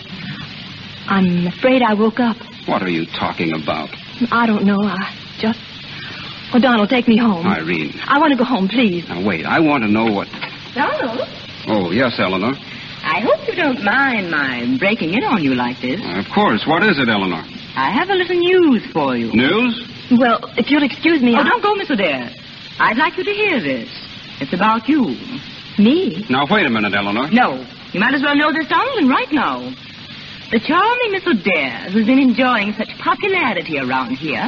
I'm 1.07 1.47
afraid 1.47 1.81
I 1.81 1.93
woke 1.93 2.19
up. 2.19 2.37
What 2.67 2.81
are 2.81 2.89
you 2.89 3.05
talking 3.05 3.53
about? 3.53 3.89
I 4.31 4.45
don't 4.45 4.65
know. 4.65 4.81
I 4.81 5.13
just. 5.39 5.59
Oh, 6.53 6.59
Donald, 6.59 6.89
take 6.89 7.07
me 7.07 7.17
home. 7.17 7.45
Irene. 7.45 7.99
I 8.07 8.19
want 8.19 8.31
to 8.31 8.37
go 8.37 8.43
home, 8.43 8.67
please. 8.67 9.07
Now, 9.09 9.25
wait. 9.25 9.45
I 9.45 9.59
want 9.59 9.83
to 9.83 9.89
know 9.89 10.11
what. 10.11 10.27
Donald, 10.73 11.27
Oh, 11.67 11.91
yes, 11.91 12.13
Eleanor. 12.19 12.53
I 13.03 13.19
hope 13.21 13.47
you 13.47 13.55
don't 13.55 13.83
mind 13.83 14.31
my 14.31 14.65
breaking 14.79 15.13
in 15.13 15.23
on 15.23 15.43
you 15.43 15.53
like 15.55 15.79
this. 15.81 16.01
Of 16.03 16.25
course. 16.33 16.65
What 16.67 16.83
is 16.83 16.97
it, 16.97 17.07
Eleanor? 17.09 17.43
I 17.75 17.91
have 17.91 18.09
a 18.09 18.13
little 18.15 18.37
news 18.37 18.83
for 18.91 19.15
you. 19.15 19.31
News? 19.33 19.73
Well, 20.17 20.39
if 20.57 20.69
you'll 20.69 20.83
excuse 20.83 21.21
me. 21.21 21.35
Oh, 21.35 21.39
I- 21.41 21.43
don't 21.43 21.61
go, 21.63 21.75
Miss 21.75 21.89
Adair. 21.89 22.29
I'd 22.79 22.97
like 22.97 23.17
you 23.17 23.23
to 23.23 23.31
hear 23.31 23.59
this. 23.61 23.89
It's 24.41 24.53
about 24.53 24.87
you. 24.89 25.15
Me? 25.77 26.25
Now, 26.29 26.45
wait 26.49 26.65
a 26.65 26.69
minute, 26.69 26.93
Eleanor. 26.93 27.29
No. 27.31 27.65
You 27.93 27.99
might 27.99 28.13
as 28.13 28.21
well 28.21 28.35
know 28.35 28.51
this, 28.51 28.67
Donald, 28.67 28.97
and 28.97 29.09
right 29.09 29.31
now. 29.31 29.59
The 30.51 30.59
charming 30.59 31.11
Miss 31.11 31.25
Adair, 31.25 31.89
who's 31.91 32.05
been 32.05 32.19
enjoying 32.19 32.73
such 32.73 32.89
popularity 32.99 33.79
around 33.79 34.15
here, 34.15 34.47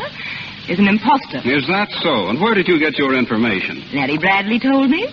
is 0.70 0.78
an 0.80 0.88
impostor. 0.88 1.40
Is 1.48 1.66
that 1.68 1.90
so? 2.04 2.28
And 2.30 2.40
where 2.42 2.54
did 2.54 2.68
you 2.68 2.80
get 2.80 2.98
your 2.98 3.14
information? 3.18 3.84
Larry 3.94 4.18
Bradley 4.18 4.60
told 4.60 4.90
me. 4.90 5.08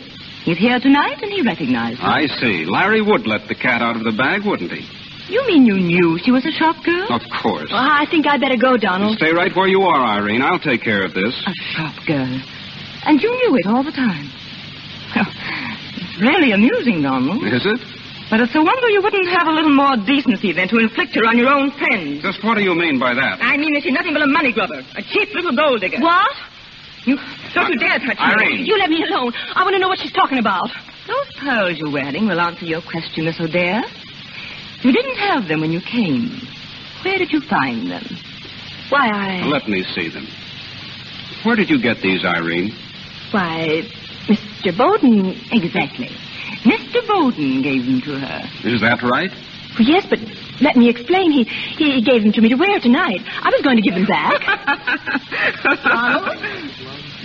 He's 0.44 0.58
here 0.58 0.78
tonight, 0.78 1.22
and 1.22 1.32
he 1.32 1.40
recognized 1.42 2.00
her. 2.00 2.06
I 2.06 2.26
see. 2.26 2.64
Larry 2.66 3.00
would 3.00 3.26
let 3.26 3.48
the 3.48 3.54
cat 3.54 3.80
out 3.80 3.96
of 3.96 4.04
the 4.04 4.12
bag, 4.12 4.44
wouldn't 4.44 4.70
he? 4.70 4.84
You 5.32 5.40
mean 5.46 5.64
you 5.64 5.80
knew 5.80 6.18
she 6.22 6.30
was 6.30 6.44
a 6.44 6.52
shop 6.52 6.76
girl? 6.84 7.08
Of 7.08 7.22
course. 7.42 7.70
Well, 7.72 7.80
I 7.80 8.04
think 8.10 8.26
I'd 8.26 8.40
better 8.40 8.60
go, 8.60 8.76
Donald. 8.76 9.16
Stay 9.16 9.32
right 9.32 9.50
where 9.56 9.66
you 9.66 9.80
are, 9.82 10.04
Irene. 10.04 10.42
I'll 10.42 10.58
take 10.60 10.82
care 10.82 11.02
of 11.02 11.14
this. 11.14 11.32
A 11.48 11.54
shop 11.72 11.96
girl. 12.06 12.28
And 13.08 13.20
you 13.22 13.30
knew 13.32 13.56
it 13.56 13.66
all 13.66 13.82
the 13.82 13.92
time. 13.92 14.28
Well, 15.16 15.24
it's 15.96 16.20
really 16.20 16.52
amusing, 16.52 17.00
Donald. 17.00 17.40
Is 17.42 17.64
it? 17.64 17.80
But 18.28 18.40
it's 18.40 18.54
a 18.54 18.60
wonder 18.60 18.88
you 18.90 19.00
wouldn't 19.00 19.28
have 19.28 19.48
a 19.48 19.52
little 19.52 19.72
more 19.74 19.96
decency 20.04 20.52
than 20.52 20.68
to 20.68 20.76
inflict 20.78 21.14
her 21.14 21.24
on 21.24 21.38
your 21.38 21.48
own 21.48 21.70
friends. 21.72 22.20
Just 22.20 22.44
what 22.44 22.56
do 22.56 22.62
you 22.62 22.74
mean 22.74 22.98
by 22.98 23.14
that? 23.14 23.40
I 23.40 23.56
mean 23.56 23.72
that 23.74 23.82
she's 23.82 23.92
nothing 23.92 24.12
but 24.12 24.22
a 24.22 24.26
money 24.26 24.52
grubber, 24.52 24.82
a 24.96 25.02
cheap 25.02 25.32
little 25.34 25.56
gold 25.56 25.80
digger. 25.80 26.00
What? 26.00 26.32
You 27.05 27.18
don't 27.55 27.70
you 27.70 27.78
dare 27.78 27.98
touch 27.98 28.18
her. 28.18 28.40
Irene. 28.40 28.64
You 28.64 28.78
let 28.78 28.90
me 28.90 29.05
alone. 29.05 29.32
I 29.55 29.62
want 29.62 29.74
to 29.74 29.78
know 29.78 29.89
what 29.89 29.98
she's 29.98 30.12
talking 30.12 30.39
about. 30.39 30.70
Those 31.06 31.28
pearls 31.39 31.78
you're 31.78 31.93
wearing 31.93 32.26
will 32.26 32.40
answer 32.40 32.64
your 32.64 32.81
question, 32.81 33.26
Miss 33.26 33.39
O'Dare. 33.39 33.82
You 34.82 34.93
didn't 34.93 35.16
have 35.16 35.48
them 35.48 35.60
when 35.60 35.72
you 35.72 35.81
came. 35.81 36.31
Where 37.05 37.18
did 37.18 37.31
you 37.31 37.40
find 37.40 37.90
them? 37.90 38.05
Why, 38.89 39.09
I. 39.12 39.43
Let 39.47 39.68
me 39.68 39.85
see 39.94 40.09
them. 40.09 40.26
Where 41.44 41.56
did 41.56 41.68
you 41.68 41.81
get 41.81 42.01
these, 42.01 42.24
Irene? 42.24 42.72
Why, 43.31 43.82
Mr. 44.26 44.76
Bowden. 44.76 45.36
Exactly. 45.52 46.09
Mr. 46.64 47.06
Bowden 47.06 47.60
gave 47.62 47.85
them 47.85 48.01
to 48.02 48.18
her. 48.18 48.43
Is 48.64 48.81
that 48.81 49.02
right? 49.02 49.31
Well, 49.78 49.89
yes, 49.89 50.06
but 50.09 50.18
let 50.60 50.76
me 50.76 50.89
explain. 50.89 51.32
He, 51.32 51.44
he 51.44 52.02
gave 52.02 52.22
them 52.22 52.32
to 52.32 52.40
me 52.40 52.48
to 52.48 52.56
wear 52.56 52.78
tonight. 52.81 53.20
I 53.24 53.51
was 53.51 53.62
going 53.62 53.76
to 53.76 53.82
give 53.82 53.94
them 53.94 54.06
back. 54.06 54.40
Donald, 55.85 56.39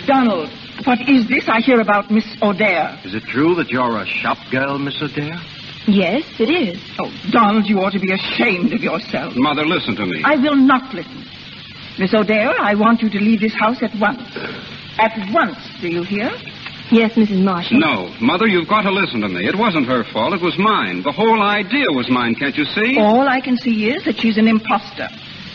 Donald, 0.07 0.49
what 0.85 0.99
is 1.07 1.27
this 1.27 1.47
I 1.47 1.59
hear 1.61 1.79
about 1.79 2.09
Miss 2.09 2.25
O'Dare? 2.41 2.99
Is 3.03 3.13
it 3.13 3.23
true 3.23 3.55
that 3.55 3.69
you're 3.69 3.97
a 3.97 4.05
shop 4.05 4.37
girl, 4.51 4.77
Miss 4.79 5.01
O'Dare? 5.01 5.39
yes, 5.87 6.23
it 6.39 6.49
is. 6.49 6.79
Oh, 6.99 7.11
Donald, 7.31 7.65
you 7.67 7.79
ought 7.79 7.93
to 7.93 7.99
be 7.99 8.13
ashamed 8.13 8.73
of 8.73 8.81
yourself. 8.81 9.33
Mother, 9.35 9.65
listen 9.65 9.95
to 9.95 10.05
me. 10.05 10.21
I 10.23 10.35
will 10.35 10.55
not 10.55 10.93
listen. 10.93 11.25
Miss 11.97 12.13
O'Dare, 12.13 12.55
I 12.59 12.75
want 12.75 13.01
you 13.01 13.09
to 13.09 13.19
leave 13.19 13.41
this 13.41 13.53
house 13.53 13.81
at 13.81 13.91
once. 13.99 14.21
At 14.97 15.11
once, 15.33 15.57
do 15.81 15.89
you 15.89 16.03
hear? 16.03 16.31
Yes, 16.91 17.13
Mrs. 17.13 17.43
Marshall. 17.43 17.79
No, 17.79 18.13
Mother, 18.19 18.47
you've 18.47 18.67
got 18.67 18.81
to 18.81 18.91
listen 18.91 19.21
to 19.21 19.29
me. 19.29 19.47
It 19.47 19.55
wasn't 19.55 19.85
her 19.87 20.03
fault. 20.11 20.33
It 20.33 20.41
was 20.41 20.57
mine. 20.57 21.03
The 21.03 21.11
whole 21.11 21.41
idea 21.41 21.85
was 21.89 22.09
mine, 22.09 22.33
can't 22.35 22.55
you 22.57 22.65
see? 22.65 22.97
All 22.97 23.27
I 23.27 23.41
can 23.41 23.57
see 23.57 23.89
is 23.89 24.03
that 24.05 24.19
she's 24.19 24.37
an 24.37 24.47
impostor. 24.47 25.07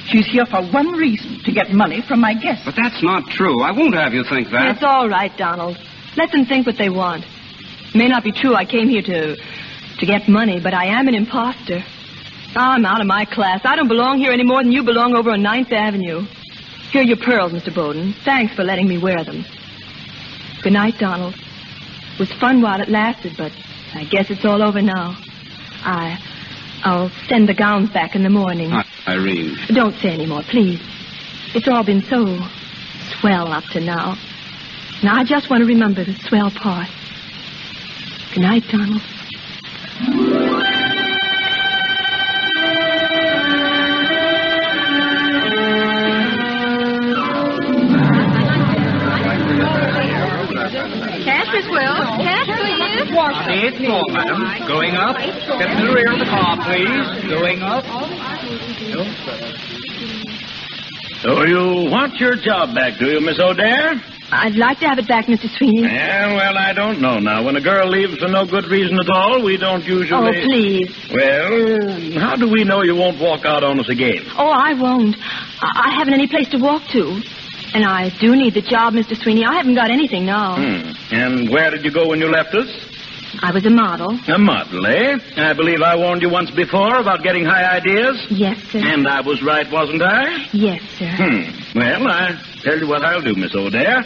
She's 0.06 0.27
here 0.27 0.47
for 0.47 0.62
one 0.62 0.93
reason, 0.93 1.40
to 1.44 1.52
get 1.52 1.73
money 1.73 2.02
from 2.02 2.20
my 2.20 2.35
guests. 2.35 2.65
But 2.65 2.77
that's 2.77 3.02
not 3.02 3.27
true. 3.31 3.62
I 3.62 3.73
won't 3.73 3.94
have 3.94 4.12
you 4.12 4.23
think 4.23 4.51
that. 4.51 4.77
It's 4.77 4.85
all 4.85 5.09
right, 5.09 5.35
Donald. 5.36 5.77
Let 6.16 6.31
them 6.31 6.44
think 6.44 6.66
what 6.66 6.77
they 6.78 6.90
want. 6.90 7.24
It 7.24 7.94
may 7.97 8.09
not 8.09 8.23
be 8.23 8.31
true 8.31 8.55
I 8.55 8.65
came 8.65 8.89
here 8.89 9.02
to 9.02 9.36
to 9.98 10.06
get 10.06 10.28
money, 10.28 10.61
but 10.61 10.74
I 10.74 10.86
am 10.86 11.09
an 11.09 11.15
imposter. 11.15 11.82
I'm 12.56 12.85
out 12.85 13.01
of 13.01 13.06
my 13.06 13.24
class. 13.24 13.61
I 13.65 13.77
don't 13.77 13.89
belong 13.89 14.19
here 14.19 14.32
any 14.32 14.44
more 14.44 14.62
than 14.62 14.73
you 14.73 14.82
belong 14.82 15.15
over 15.16 15.31
on 15.31 15.43
Ninth 15.43 15.73
Avenue. 15.73 16.27
Here 16.90 17.02
are 17.02 17.05
your 17.05 17.16
pearls, 17.16 17.52
Mr. 17.52 17.74
Bowden. 17.74 18.12
Thanks 18.24 18.55
for 18.55 18.62
letting 18.62 18.86
me 18.86 18.98
wear 18.98 19.24
them. 19.24 19.44
Good 20.64 20.72
night, 20.72 20.94
Donald. 20.98 21.34
It 21.34 22.18
was 22.18 22.32
fun 22.40 22.62
while 22.62 22.80
it 22.80 22.88
lasted, 22.88 23.34
but 23.36 23.52
I 23.94 24.04
guess 24.04 24.30
it's 24.30 24.46
all 24.46 24.62
over 24.62 24.80
now. 24.80 25.14
I 25.84 26.18
I'll 26.84 27.10
send 27.28 27.50
the 27.50 27.54
gowns 27.54 27.90
back 27.90 28.14
in 28.14 28.22
the 28.22 28.30
morning. 28.30 28.70
Ah, 28.72 28.84
Irene. 29.06 29.58
Don't 29.68 29.94
say 29.96 30.08
any 30.08 30.24
more, 30.24 30.42
please. 30.42 30.80
It's 31.54 31.68
all 31.68 31.84
been 31.84 32.00
so 32.08 32.24
swell 33.20 33.52
up 33.52 33.64
to 33.72 33.80
now. 33.80 34.16
Now 35.02 35.16
I 35.16 35.24
just 35.24 35.50
want 35.50 35.60
to 35.60 35.66
remember 35.66 36.02
the 36.02 36.14
swell 36.28 36.50
part. 36.50 36.88
Good 38.32 38.40
night, 38.40 38.64
Donald. 38.70 39.02
Going 54.66 54.94
up. 54.96 55.16
Get 55.16 55.76
to 55.76 55.86
the 55.86 55.92
rear 55.94 56.12
of 56.12 56.18
the 56.18 56.24
car, 56.24 56.56
please. 56.64 57.28
Going 57.28 57.60
up. 57.62 57.84
So 61.22 61.44
you 61.44 61.90
want 61.90 62.16
your 62.16 62.36
job 62.36 62.74
back, 62.74 62.98
do 62.98 63.06
you, 63.06 63.20
Miss 63.20 63.38
O'Dare? 63.40 63.94
I'd 64.32 64.56
like 64.56 64.78
to 64.80 64.86
have 64.88 64.98
it 64.98 65.06
back, 65.06 65.26
Mr. 65.26 65.48
Sweeney. 65.56 65.82
Yeah, 65.82 66.34
well, 66.34 66.56
I 66.58 66.72
don't 66.72 67.00
know 67.00 67.18
now. 67.18 67.44
When 67.44 67.56
a 67.56 67.60
girl 67.60 67.88
leaves 67.88 68.18
for 68.18 68.28
no 68.28 68.46
good 68.46 68.64
reason 68.66 68.98
at 68.98 69.08
all, 69.08 69.44
we 69.44 69.56
don't 69.56 69.84
usually. 69.84 70.40
Oh, 70.40 70.44
please. 70.44 70.90
Well, 71.12 72.20
how 72.20 72.36
do 72.36 72.48
we 72.50 72.64
know 72.64 72.82
you 72.82 72.96
won't 72.96 73.20
walk 73.20 73.44
out 73.44 73.62
on 73.62 73.78
us 73.80 73.88
again? 73.88 74.24
Oh, 74.36 74.48
I 74.48 74.74
won't. 74.74 75.16
I, 75.60 75.90
I 75.92 75.94
haven't 75.98 76.14
any 76.14 76.26
place 76.26 76.48
to 76.50 76.58
walk 76.58 76.82
to. 76.92 77.22
And 77.74 77.84
I 77.84 78.08
do 78.20 78.34
need 78.36 78.54
the 78.54 78.62
job, 78.62 78.94
Mr. 78.94 79.16
Sweeney. 79.16 79.44
I 79.44 79.54
haven't 79.54 79.74
got 79.74 79.90
anything 79.90 80.24
now. 80.24 80.56
Hmm. 80.56 80.92
And 81.14 81.50
where 81.50 81.70
did 81.70 81.84
you 81.84 81.90
go 81.92 82.08
when 82.08 82.20
you 82.20 82.28
left 82.28 82.54
us? 82.54 82.68
I 83.44 83.52
was 83.52 83.66
a 83.66 83.70
model. 83.70 84.18
A 84.26 84.38
model, 84.38 84.86
eh? 84.86 85.18
I 85.36 85.52
believe 85.52 85.82
I 85.82 85.94
warned 85.96 86.22
you 86.22 86.30
once 86.30 86.50
before 86.50 86.96
about 86.96 87.22
getting 87.22 87.44
high 87.44 87.76
ideas. 87.76 88.16
Yes, 88.30 88.56
sir. 88.72 88.80
And 88.82 89.06
I 89.06 89.20
was 89.20 89.42
right, 89.42 89.70
wasn't 89.70 90.00
I? 90.02 90.48
Yes, 90.52 90.80
sir. 90.98 91.12
Hmm. 91.12 91.78
Well, 91.78 92.08
I 92.08 92.40
tell 92.62 92.78
you 92.78 92.88
what 92.88 93.04
I'll 93.04 93.20
do, 93.20 93.34
Miss 93.34 93.54
O'Dare. 93.54 94.02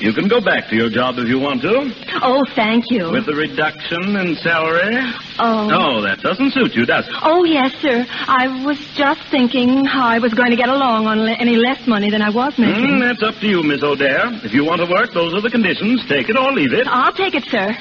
You 0.00 0.14
can 0.14 0.26
go 0.28 0.40
back 0.40 0.70
to 0.70 0.76
your 0.76 0.88
job 0.88 1.18
if 1.18 1.28
you 1.28 1.38
want 1.38 1.60
to. 1.62 1.92
Oh, 2.22 2.46
thank 2.54 2.84
you. 2.88 3.10
With 3.10 3.26
the 3.26 3.34
reduction 3.34 4.16
in 4.16 4.36
salary. 4.36 4.96
Oh. 5.38 5.68
Oh, 5.68 6.00
that 6.02 6.20
doesn't 6.22 6.52
suit 6.54 6.72
you, 6.74 6.86
does 6.86 7.06
it? 7.08 7.14
Oh, 7.20 7.44
yes, 7.44 7.74
sir. 7.82 8.06
I 8.08 8.64
was 8.64 8.78
just 8.94 9.20
thinking 9.30 9.84
how 9.84 10.06
I 10.06 10.18
was 10.18 10.32
going 10.32 10.50
to 10.50 10.56
get 10.56 10.70
along 10.70 11.06
on 11.08 11.24
le- 11.24 11.32
any 11.36 11.56
less 11.56 11.84
money 11.86 12.08
than 12.10 12.22
I 12.22 12.30
was 12.30 12.56
making. 12.56 12.88
Hmm, 12.88 13.00
that's 13.00 13.22
up 13.22 13.34
to 13.40 13.46
you, 13.46 13.62
Miss 13.62 13.82
O'Dare. 13.82 14.32
If 14.46 14.54
you 14.54 14.64
want 14.64 14.80
to 14.80 14.88
work, 14.88 15.12
those 15.12 15.34
are 15.34 15.42
the 15.42 15.50
conditions. 15.50 16.00
Take 16.08 16.30
it 16.30 16.38
or 16.38 16.52
leave 16.52 16.72
it. 16.72 16.86
I'll 16.86 17.12
take 17.12 17.34
it, 17.34 17.44
sir. 17.50 17.76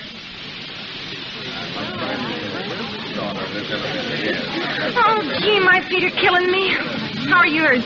Oh, 3.69 5.19
gee, 5.41 5.60
my 5.60 5.81
feet 5.89 6.03
are 6.06 6.15
killing 6.15 6.49
me. 6.49 6.72
How 7.27 7.39
are 7.39 7.48
yours? 7.48 7.84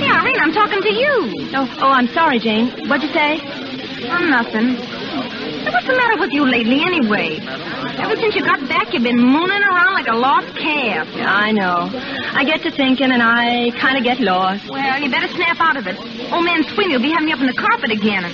Yeah, 0.00 0.22
Irene, 0.22 0.40
I'm 0.40 0.52
talking 0.52 0.80
to 0.80 0.92
you. 0.92 1.50
Oh, 1.54 1.68
oh, 1.80 1.90
I'm 1.92 2.08
sorry, 2.08 2.38
Jane. 2.38 2.88
What'd 2.88 3.02
you 3.02 3.12
say? 3.12 3.38
Oh, 4.08 4.24
nothing. 4.24 4.76
What's 5.70 5.86
the 5.86 5.94
matter 5.94 6.18
with 6.18 6.32
you 6.32 6.48
lately, 6.48 6.80
anyway? 6.80 7.38
Ever 8.00 8.16
since 8.16 8.34
you 8.34 8.42
got 8.42 8.66
back, 8.66 8.94
you've 8.94 9.02
been 9.02 9.20
mooning 9.20 9.62
around 9.62 9.92
like 9.92 10.08
a 10.08 10.16
lost 10.16 10.56
calf. 10.56 11.06
I 11.16 11.52
know. 11.52 11.90
I 12.32 12.44
get 12.44 12.62
to 12.62 12.70
thinking 12.70 13.12
and 13.12 13.22
I 13.22 13.70
kind 13.78 13.98
of 13.98 14.04
get 14.04 14.20
lost. 14.20 14.66
Well, 14.70 14.98
you 15.00 15.10
better 15.10 15.28
snap 15.34 15.60
out 15.60 15.76
of 15.76 15.86
it. 15.86 15.98
Old 16.32 16.44
man 16.46 16.64
Sweeney 16.64 16.96
will 16.96 17.02
be 17.02 17.12
having 17.12 17.28
you 17.28 17.34
up 17.34 17.40
in 17.40 17.46
the 17.46 17.52
carpet 17.52 17.90
again. 17.90 18.24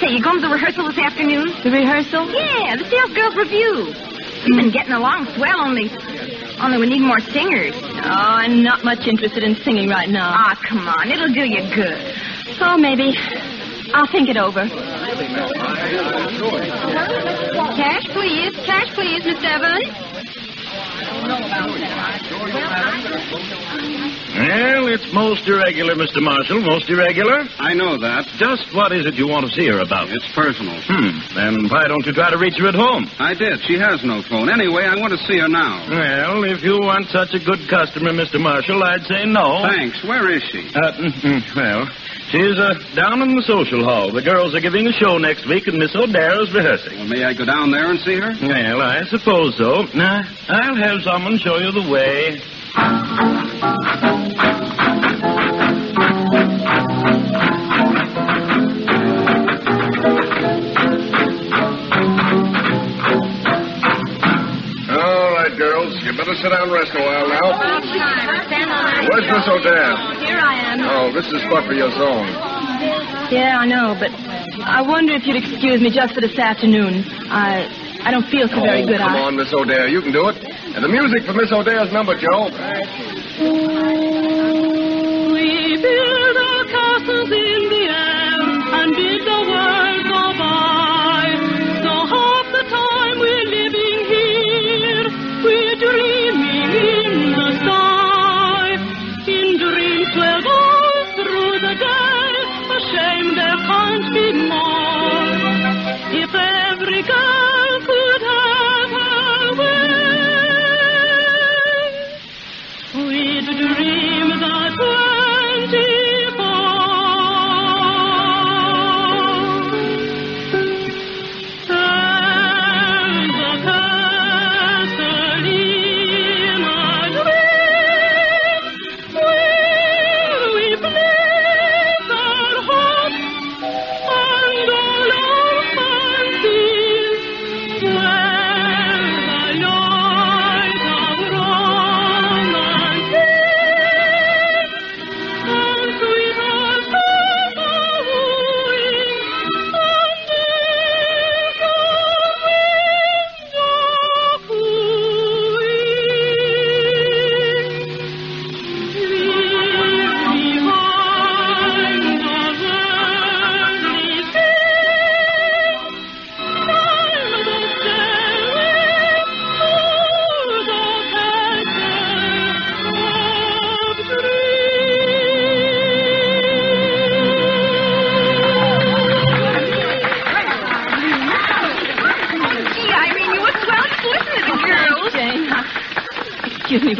Say, 0.00 0.10
you 0.10 0.20
going 0.20 0.40
to 0.42 0.48
the 0.48 0.52
rehearsal 0.52 0.88
this 0.90 0.98
afternoon? 0.98 1.54
The 1.62 1.70
rehearsal? 1.70 2.26
Yeah, 2.32 2.74
the 2.76 2.84
Sales 2.90 3.14
Girls 3.14 3.36
Revue. 3.36 4.11
You've 4.44 4.58
been 4.58 4.72
getting 4.72 4.92
along 4.92 5.26
swell, 5.36 5.60
only, 5.60 5.88
only 6.60 6.78
we 6.78 6.86
need 6.86 7.00
more 7.00 7.20
singers. 7.20 7.74
Oh, 7.74 8.00
I'm 8.02 8.62
not 8.62 8.82
much 8.84 9.06
interested 9.06 9.44
in 9.44 9.54
singing 9.62 9.88
right 9.88 10.08
now. 10.08 10.34
Ah, 10.34 10.58
come 10.68 10.88
on, 10.88 11.10
it'll 11.10 11.32
do 11.32 11.44
you 11.44 11.62
good. 11.74 12.14
Oh, 12.60 12.76
maybe. 12.76 13.14
I'll 13.94 14.10
think 14.10 14.28
it 14.28 14.36
over. 14.36 14.66
Cash, 17.76 18.08
please. 18.08 18.56
Cash, 18.66 18.92
please, 18.94 19.24
Miss 19.24 19.38
Evans. 19.44 20.12
Well, 24.42 24.90
it's 24.90 25.06
most 25.14 25.46
irregular, 25.46 25.94
Mr. 25.94 26.18
Marshall. 26.18 26.60
Most 26.66 26.90
irregular. 26.90 27.46
I 27.62 27.74
know 27.74 27.94
that. 27.98 28.26
Just 28.42 28.74
what 28.74 28.90
is 28.90 29.06
it 29.06 29.14
you 29.14 29.28
want 29.30 29.46
to 29.46 29.52
see 29.54 29.66
her 29.70 29.78
about? 29.78 30.10
It's 30.10 30.26
personal. 30.34 30.74
Hmm. 30.82 31.14
Then 31.34 31.54
why 31.70 31.86
don't 31.86 32.02
you 32.04 32.12
try 32.12 32.30
to 32.30 32.38
reach 32.38 32.58
her 32.58 32.66
at 32.66 32.74
home? 32.74 33.06
I 33.22 33.34
did. 33.38 33.62
She 33.62 33.78
has 33.78 34.02
no 34.02 34.18
phone. 34.26 34.50
Anyway, 34.50 34.82
I 34.82 34.98
want 34.98 35.14
to 35.14 35.22
see 35.30 35.38
her 35.38 35.46
now. 35.48 35.86
Well, 35.86 36.42
if 36.44 36.62
you 36.66 36.74
want 36.82 37.06
such 37.14 37.34
a 37.34 37.40
good 37.40 37.70
customer, 37.70 38.10
Mr. 38.10 38.42
Marshall, 38.42 38.82
I'd 38.82 39.06
say 39.06 39.24
no. 39.30 39.62
Thanks. 39.62 40.02
Where 40.02 40.26
is 40.28 40.42
she? 40.50 40.66
Uh, 40.74 40.90
mm, 40.98 41.14
mm, 41.22 41.40
well, 41.54 41.86
she's 42.34 42.58
uh, 42.58 42.74
down 42.98 43.22
in 43.22 43.38
the 43.38 43.46
social 43.46 43.84
hall. 43.86 44.10
The 44.10 44.22
girls 44.26 44.54
are 44.58 44.60
giving 44.64 44.86
a 44.90 44.92
show 44.98 45.18
next 45.22 45.46
week, 45.46 45.68
and 45.70 45.78
Miss 45.78 45.94
O'Dare 45.94 46.42
is 46.42 46.50
rehearsing. 46.52 46.98
Well, 46.98 47.08
may 47.08 47.22
I 47.24 47.32
go 47.32 47.44
down 47.46 47.70
there 47.70 47.90
and 47.94 48.00
see 48.02 48.18
her? 48.18 48.34
Well, 48.42 48.82
I 48.82 49.06
suppose 49.06 49.54
so. 49.56 49.86
Now, 49.94 50.18
I'll 50.50 50.76
have 50.82 50.98
someone 51.06 51.38
show 51.38 51.58
you 51.62 51.70
the 51.70 51.86
way. 51.86 52.42
All 52.74 52.80
right, 65.34 65.52
girls. 65.58 66.00
You 66.02 66.16
better 66.16 66.34
sit 66.34 66.48
down 66.48 66.62
and 66.62 66.72
rest 66.72 66.92
a 66.94 67.00
while 67.00 67.28
now. 67.28 67.60
Where's 69.10 69.28
Miss 69.28 69.48
O'Dare? 69.48 69.92
Oh, 69.92 70.16
here 70.24 70.38
I 70.38 70.54
am. 70.72 70.80
Oh, 70.80 71.12
this 71.12 71.26
is 71.26 71.42
spot 71.42 71.66
for 71.66 71.74
your 71.74 71.90
song. 71.90 72.26
Yeah, 73.30 73.58
I 73.60 73.66
know, 73.66 73.94
but 73.98 74.10
I 74.64 74.80
wonder 74.80 75.12
if 75.12 75.26
you'd 75.26 75.36
excuse 75.36 75.80
me 75.82 75.90
just 75.90 76.14
for 76.14 76.22
this 76.22 76.38
afternoon. 76.38 77.04
I 77.30 77.68
I 78.04 78.10
don't 78.10 78.26
feel 78.26 78.48
so 78.48 78.60
very 78.60 78.82
oh, 78.82 78.86
good. 78.86 78.98
come 78.98 79.14
I... 79.14 79.22
on, 79.22 79.36
Miss 79.36 79.52
O'Dare. 79.54 79.86
You 79.88 80.02
can 80.02 80.12
do 80.12 80.28
it. 80.28 80.36
And 80.74 80.82
the 80.82 80.88
music 80.88 81.22
for 81.22 81.32
Miss 81.34 81.52
O'Dare's 81.52 81.92
number, 81.92 82.18
Joe. 82.18 82.50
We 85.30 85.78
build 85.78 86.36
our 86.36 86.64
castles 86.66 87.30
in 87.30 87.60
the 87.70 87.84
air 87.86 88.42
and 88.82 88.90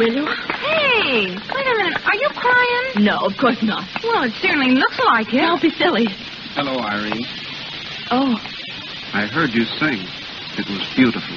will 0.03 0.13
you? 0.15 0.25
Hey, 0.25 1.35
wait 1.35 1.67
a 1.67 1.75
minute. 1.77 2.05
Are 2.05 2.15
you 2.15 2.29
crying? 2.35 3.05
No, 3.05 3.17
of 3.25 3.37
course 3.37 3.61
not. 3.63 3.87
Well, 4.03 4.23
it 4.23 4.33
certainly 4.41 4.71
looks 4.75 4.99
like 4.99 5.33
it. 5.33 5.37
Don't 5.37 5.61
be 5.61 5.69
silly. 5.71 6.07
Hello, 6.55 6.79
Irene. 6.79 7.25
Oh, 8.11 8.35
I 9.13 9.25
heard 9.27 9.51
you 9.53 9.65
sing. 9.65 10.05
It 10.57 10.67
was 10.69 10.93
beautiful. 10.95 11.35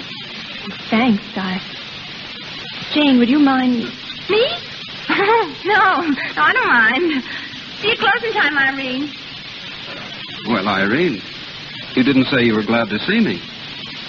thanks, 0.91 1.25
I. 1.37 1.61
Jane, 2.93 3.19
would 3.19 3.29
you 3.29 3.39
mind? 3.39 3.85
Me? 4.29 4.45
no, 5.09 6.01
no, 6.05 6.15
I 6.37 6.53
don't 6.53 6.69
mind. 6.69 7.25
See 7.81 7.89
you 7.89 7.97
closing 7.97 8.33
time, 8.33 8.59
Irene. 8.59 9.13
Well, 10.49 10.69
Irene, 10.69 11.23
you 11.95 12.03
didn't 12.03 12.27
say 12.27 12.43
you 12.43 12.55
were 12.55 12.65
glad 12.65 12.89
to 12.91 12.99
see 13.01 13.21
me. 13.21 13.41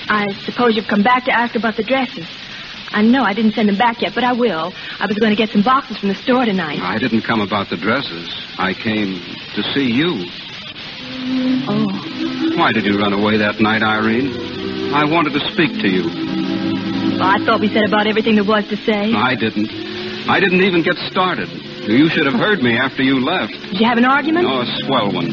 I 0.09 0.31
suppose 0.45 0.75
you've 0.75 0.87
come 0.87 1.03
back 1.03 1.25
to 1.25 1.31
ask 1.31 1.55
about 1.55 1.75
the 1.75 1.83
dresses. 1.83 2.25
I 2.91 3.01
know 3.01 3.23
I 3.23 3.33
didn't 3.33 3.53
send 3.53 3.69
them 3.69 3.77
back 3.77 4.01
yet, 4.01 4.13
but 4.15 4.23
I 4.23 4.33
will. 4.33 4.73
I 4.99 5.05
was 5.05 5.17
going 5.19 5.31
to 5.31 5.35
get 5.35 5.49
some 5.49 5.63
boxes 5.63 5.97
from 5.97 6.09
the 6.09 6.15
store 6.15 6.45
tonight. 6.45 6.79
I 6.81 6.97
didn't 6.97 7.21
come 7.23 7.41
about 7.41 7.69
the 7.69 7.77
dresses. 7.77 8.29
I 8.57 8.73
came 8.73 9.19
to 9.55 9.61
see 9.73 9.91
you. 9.91 10.25
Oh. 11.67 11.87
Why 12.57 12.71
did 12.71 12.85
you 12.85 12.97
run 12.97 13.13
away 13.13 13.37
that 13.37 13.59
night, 13.59 13.83
Irene? 13.83 14.93
I 14.93 15.03
wanted 15.05 15.33
to 15.33 15.43
speak 15.53 15.77
to 15.83 15.87
you. 15.89 16.07
Well, 17.19 17.27
I 17.27 17.37
thought 17.43 17.59
we 17.59 17.67
said 17.67 17.83
about 17.87 18.07
everything 18.07 18.35
there 18.35 18.45
was 18.47 18.65
to 18.69 18.77
say. 18.77 19.13
I 19.13 19.35
didn't. 19.35 19.69
I 20.29 20.39
didn't 20.39 20.61
even 20.61 20.83
get 20.83 20.95
started. 21.11 21.49
You 21.87 22.09
should 22.09 22.25
have 22.25 22.35
heard 22.35 22.59
me 22.61 22.77
after 22.77 23.03
you 23.03 23.19
left. 23.23 23.53
Did 23.53 23.79
you 23.79 23.87
have 23.87 23.97
an 23.97 24.05
argument? 24.05 24.45
Oh, 24.47 24.61
a 24.61 24.67
swell 24.83 25.11
one. 25.11 25.31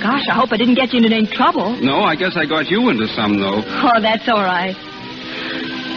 Gosh, 0.00 0.22
I 0.30 0.34
hope 0.34 0.52
I 0.52 0.56
didn't 0.56 0.76
get 0.76 0.92
you 0.92 0.98
into 1.02 1.14
any 1.14 1.26
trouble. 1.26 1.76
No, 1.76 2.00
I 2.02 2.16
guess 2.16 2.36
I 2.36 2.46
got 2.46 2.70
you 2.70 2.88
into 2.88 3.06
some, 3.08 3.38
though. 3.38 3.60
Oh, 3.64 4.00
that's 4.00 4.28
all 4.28 4.42
right. 4.42 4.74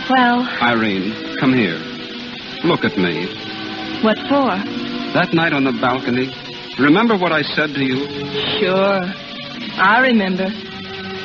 Well, 0.09 0.43
Irene, 0.61 1.37
come 1.39 1.53
here. 1.53 1.79
Look 2.63 2.83
at 2.83 2.97
me. 2.97 3.25
what 4.03 4.17
for? 4.29 4.51
That 5.15 5.29
night 5.33 5.53
on 5.53 5.63
the 5.63 5.71
balcony, 5.79 6.29
remember 6.79 7.17
what 7.17 7.31
I 7.31 7.41
said 7.41 7.73
to 7.73 7.81
you? 7.83 8.05
Sure. 8.59 8.99
I 9.79 9.99
remember. 10.01 10.47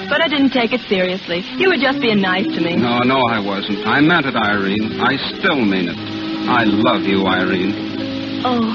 But 0.08 0.22
I 0.22 0.28
didn't 0.28 0.50
take 0.50 0.72
it 0.72 0.80
seriously. 0.88 1.44
You 1.58 1.68
were 1.68 1.76
just 1.76 2.00
being 2.00 2.20
nice 2.20 2.46
to 2.46 2.60
me. 2.60 2.76
No, 2.76 3.00
no, 3.00 3.20
I 3.28 3.40
wasn't. 3.40 3.86
I 3.86 4.00
meant 4.00 4.26
it, 4.26 4.36
Irene. 4.36 5.00
I 5.00 5.16
still 5.36 5.60
mean 5.60 5.88
it. 5.88 5.98
I 6.48 6.64
love 6.64 7.02
you, 7.02 7.26
Irene. 7.26 8.42
Oh. 8.44 8.72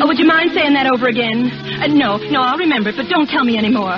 Oh, 0.00 0.06
would 0.06 0.18
you 0.18 0.26
mind 0.26 0.52
saying 0.54 0.72
that 0.74 0.86
over 0.90 1.06
again? 1.08 1.50
Uh, 1.82 1.86
no, 1.88 2.16
no, 2.16 2.40
I'll 2.42 2.58
remember 2.58 2.88
it, 2.90 2.96
but 2.96 3.08
don't 3.08 3.28
tell 3.28 3.44
me 3.44 3.56
anymore. 3.58 3.96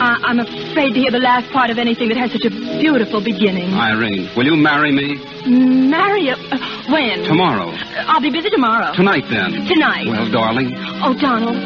Uh, 0.00 0.16
I'm 0.24 0.38
afraid 0.40 0.94
to 0.94 0.98
hear 1.00 1.10
the 1.10 1.18
last 1.20 1.52
part 1.52 1.68
of 1.68 1.76
anything 1.78 2.08
that 2.08 2.16
has 2.16 2.32
such 2.32 2.44
a 2.46 2.50
beautiful 2.80 3.20
beginning. 3.22 3.74
Irene, 3.74 4.30
will 4.34 4.46
you 4.46 4.56
marry 4.56 4.92
me? 4.92 5.20
Marry 5.46 6.22
you? 6.22 6.32
Uh, 6.32 6.56
when? 6.88 7.22
Tomorrow. 7.24 7.68
I'll 8.08 8.20
be 8.22 8.30
busy 8.30 8.48
tomorrow. 8.48 8.94
Tonight, 8.94 9.24
then. 9.28 9.52
Tonight. 9.68 10.06
Well, 10.08 10.30
darling, 10.32 10.72
Oh, 11.04 11.12
Donald. 11.20 11.56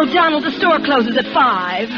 Oh, 0.00 0.06
Donald, 0.12 0.44
the 0.44 0.52
store 0.52 0.78
closes 0.80 1.16
at 1.18 1.26
five. 1.34 1.88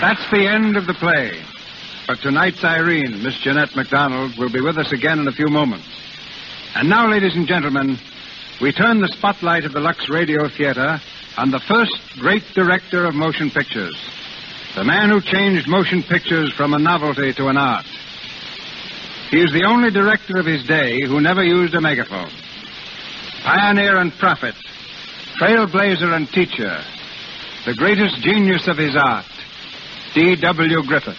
And 0.00 0.16
that's 0.16 0.30
the 0.30 0.46
end 0.46 0.76
of 0.76 0.86
the 0.86 0.94
play. 0.94 1.42
But 2.06 2.20
tonight's 2.20 2.62
Irene, 2.62 3.20
Miss 3.20 3.36
Jeanette 3.38 3.74
MacDonald, 3.74 4.38
will 4.38 4.48
be 4.48 4.60
with 4.60 4.78
us 4.78 4.92
again 4.92 5.18
in 5.18 5.26
a 5.26 5.32
few 5.32 5.48
moments. 5.48 5.88
And 6.76 6.88
now, 6.88 7.10
ladies 7.10 7.34
and 7.34 7.48
gentlemen, 7.48 7.98
we 8.60 8.70
turn 8.70 9.00
the 9.00 9.08
spotlight 9.08 9.64
of 9.64 9.72
the 9.72 9.80
Lux 9.80 10.08
Radio 10.08 10.48
Theater 10.48 11.00
on 11.36 11.50
the 11.50 11.58
first 11.58 11.98
great 12.20 12.44
director 12.54 13.06
of 13.06 13.16
motion 13.16 13.50
pictures. 13.50 13.96
The 14.76 14.84
man 14.84 15.10
who 15.10 15.20
changed 15.20 15.66
motion 15.66 16.04
pictures 16.04 16.52
from 16.52 16.74
a 16.74 16.78
novelty 16.78 17.32
to 17.32 17.48
an 17.48 17.56
art. 17.56 17.86
He 19.32 19.40
is 19.40 19.50
the 19.50 19.66
only 19.66 19.90
director 19.90 20.38
of 20.38 20.46
his 20.46 20.62
day 20.62 20.94
who 21.08 21.20
never 21.20 21.42
used 21.42 21.74
a 21.74 21.80
megaphone. 21.80 22.30
Pioneer 23.42 23.96
and 23.96 24.12
prophet, 24.12 24.54
trailblazer 25.40 26.14
and 26.14 26.30
teacher, 26.30 26.84
the 27.66 27.74
greatest 27.74 28.22
genius 28.22 28.68
of 28.68 28.76
his 28.76 28.94
art, 28.94 29.24
D.W. 30.14 30.82
Griffith. 30.84 31.16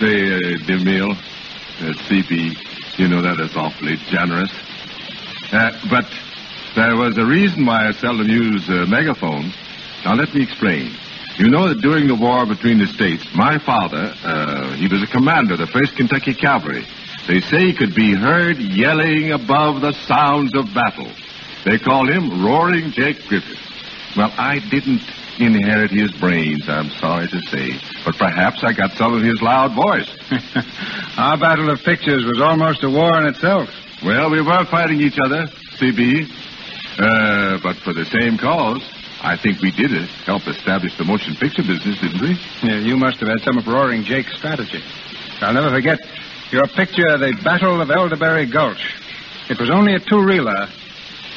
Say, 0.00 0.32
uh, 0.32 0.58
DeMille, 0.66 1.12
uh, 1.12 1.92
CB, 2.08 2.98
you 2.98 3.08
know 3.08 3.22
that 3.22 3.38
is 3.38 3.56
awfully 3.56 3.96
generous. 4.10 4.50
Uh, 5.52 5.70
but 5.90 6.06
there 6.74 6.96
was 6.96 7.16
a 7.18 7.24
reason 7.24 7.66
why 7.66 7.86
I 7.86 7.92
seldom 7.92 8.28
use 8.28 8.68
uh, 8.68 8.86
megaphone. 8.88 9.52
Now, 10.04 10.14
let 10.14 10.34
me 10.34 10.42
explain. 10.42 10.92
You 11.36 11.48
know 11.48 11.68
that 11.68 11.80
during 11.80 12.08
the 12.08 12.14
war 12.14 12.46
between 12.46 12.78
the 12.78 12.86
states, 12.86 13.24
my 13.34 13.58
father, 13.58 14.14
uh, 14.24 14.72
he 14.72 14.88
was 14.88 15.02
a 15.02 15.06
commander 15.06 15.54
of 15.54 15.60
the 15.60 15.66
1st 15.66 15.96
Kentucky 15.96 16.34
Cavalry. 16.34 16.84
They 17.28 17.40
say 17.40 17.66
he 17.66 17.74
could 17.74 17.94
be 17.94 18.14
heard 18.14 18.58
yelling 18.58 19.30
above 19.30 19.80
the 19.80 19.92
sounds 19.92 20.54
of 20.54 20.74
battle. 20.74 21.10
They 21.64 21.78
called 21.78 22.10
him 22.10 22.44
Roaring 22.44 22.90
Jake 22.90 23.24
Griffith. 23.28 23.58
Well, 24.16 24.32
I 24.36 24.58
didn't 24.58 25.02
inherit 25.38 25.90
his 25.90 26.10
brains, 26.12 26.68
I'm 26.68 26.90
sorry 26.90 27.28
to 27.28 27.40
say. 27.42 27.80
But 28.04 28.16
perhaps 28.16 28.64
I 28.64 28.72
got 28.72 28.92
some 28.92 29.14
of 29.14 29.22
his 29.22 29.40
loud 29.40 29.74
voice. 29.74 30.10
Our 31.16 31.38
battle 31.38 31.70
of 31.70 31.82
pictures 31.82 32.24
was 32.24 32.40
almost 32.40 32.82
a 32.82 32.90
war 32.90 33.16
in 33.18 33.26
itself. 33.26 33.70
Well, 34.04 34.30
we 34.30 34.42
were 34.42 34.64
fighting 34.66 35.00
each 35.00 35.18
other, 35.22 35.46
CB. 35.78 36.28
Uh, 36.98 37.58
but 37.62 37.76
for 37.76 37.92
the 37.92 38.04
same 38.04 38.36
cause. 38.36 38.82
I 39.22 39.36
think 39.36 39.60
we 39.62 39.70
did 39.70 39.92
it, 39.92 40.08
help 40.26 40.48
establish 40.48 40.98
the 40.98 41.04
motion 41.04 41.36
picture 41.36 41.62
business, 41.62 42.00
didn't 42.00 42.20
we? 42.20 42.36
Yeah, 42.64 42.80
you 42.80 42.96
must 42.96 43.18
have 43.20 43.28
had 43.28 43.40
some 43.42 43.56
of 43.56 43.68
Roaring 43.68 44.02
Jake's 44.02 44.34
strategy. 44.34 44.82
I'll 45.40 45.54
never 45.54 45.70
forget 45.70 46.00
your 46.52 46.66
picture 46.66 47.08
of 47.08 47.20
the 47.20 47.32
Battle 47.42 47.80
of 47.80 47.88
Elderbush 47.88 48.52
Gulch. 48.52 48.84
It 49.48 49.58
was 49.58 49.70
only 49.70 49.94
a 49.94 49.98
two-reeler, 49.98 50.68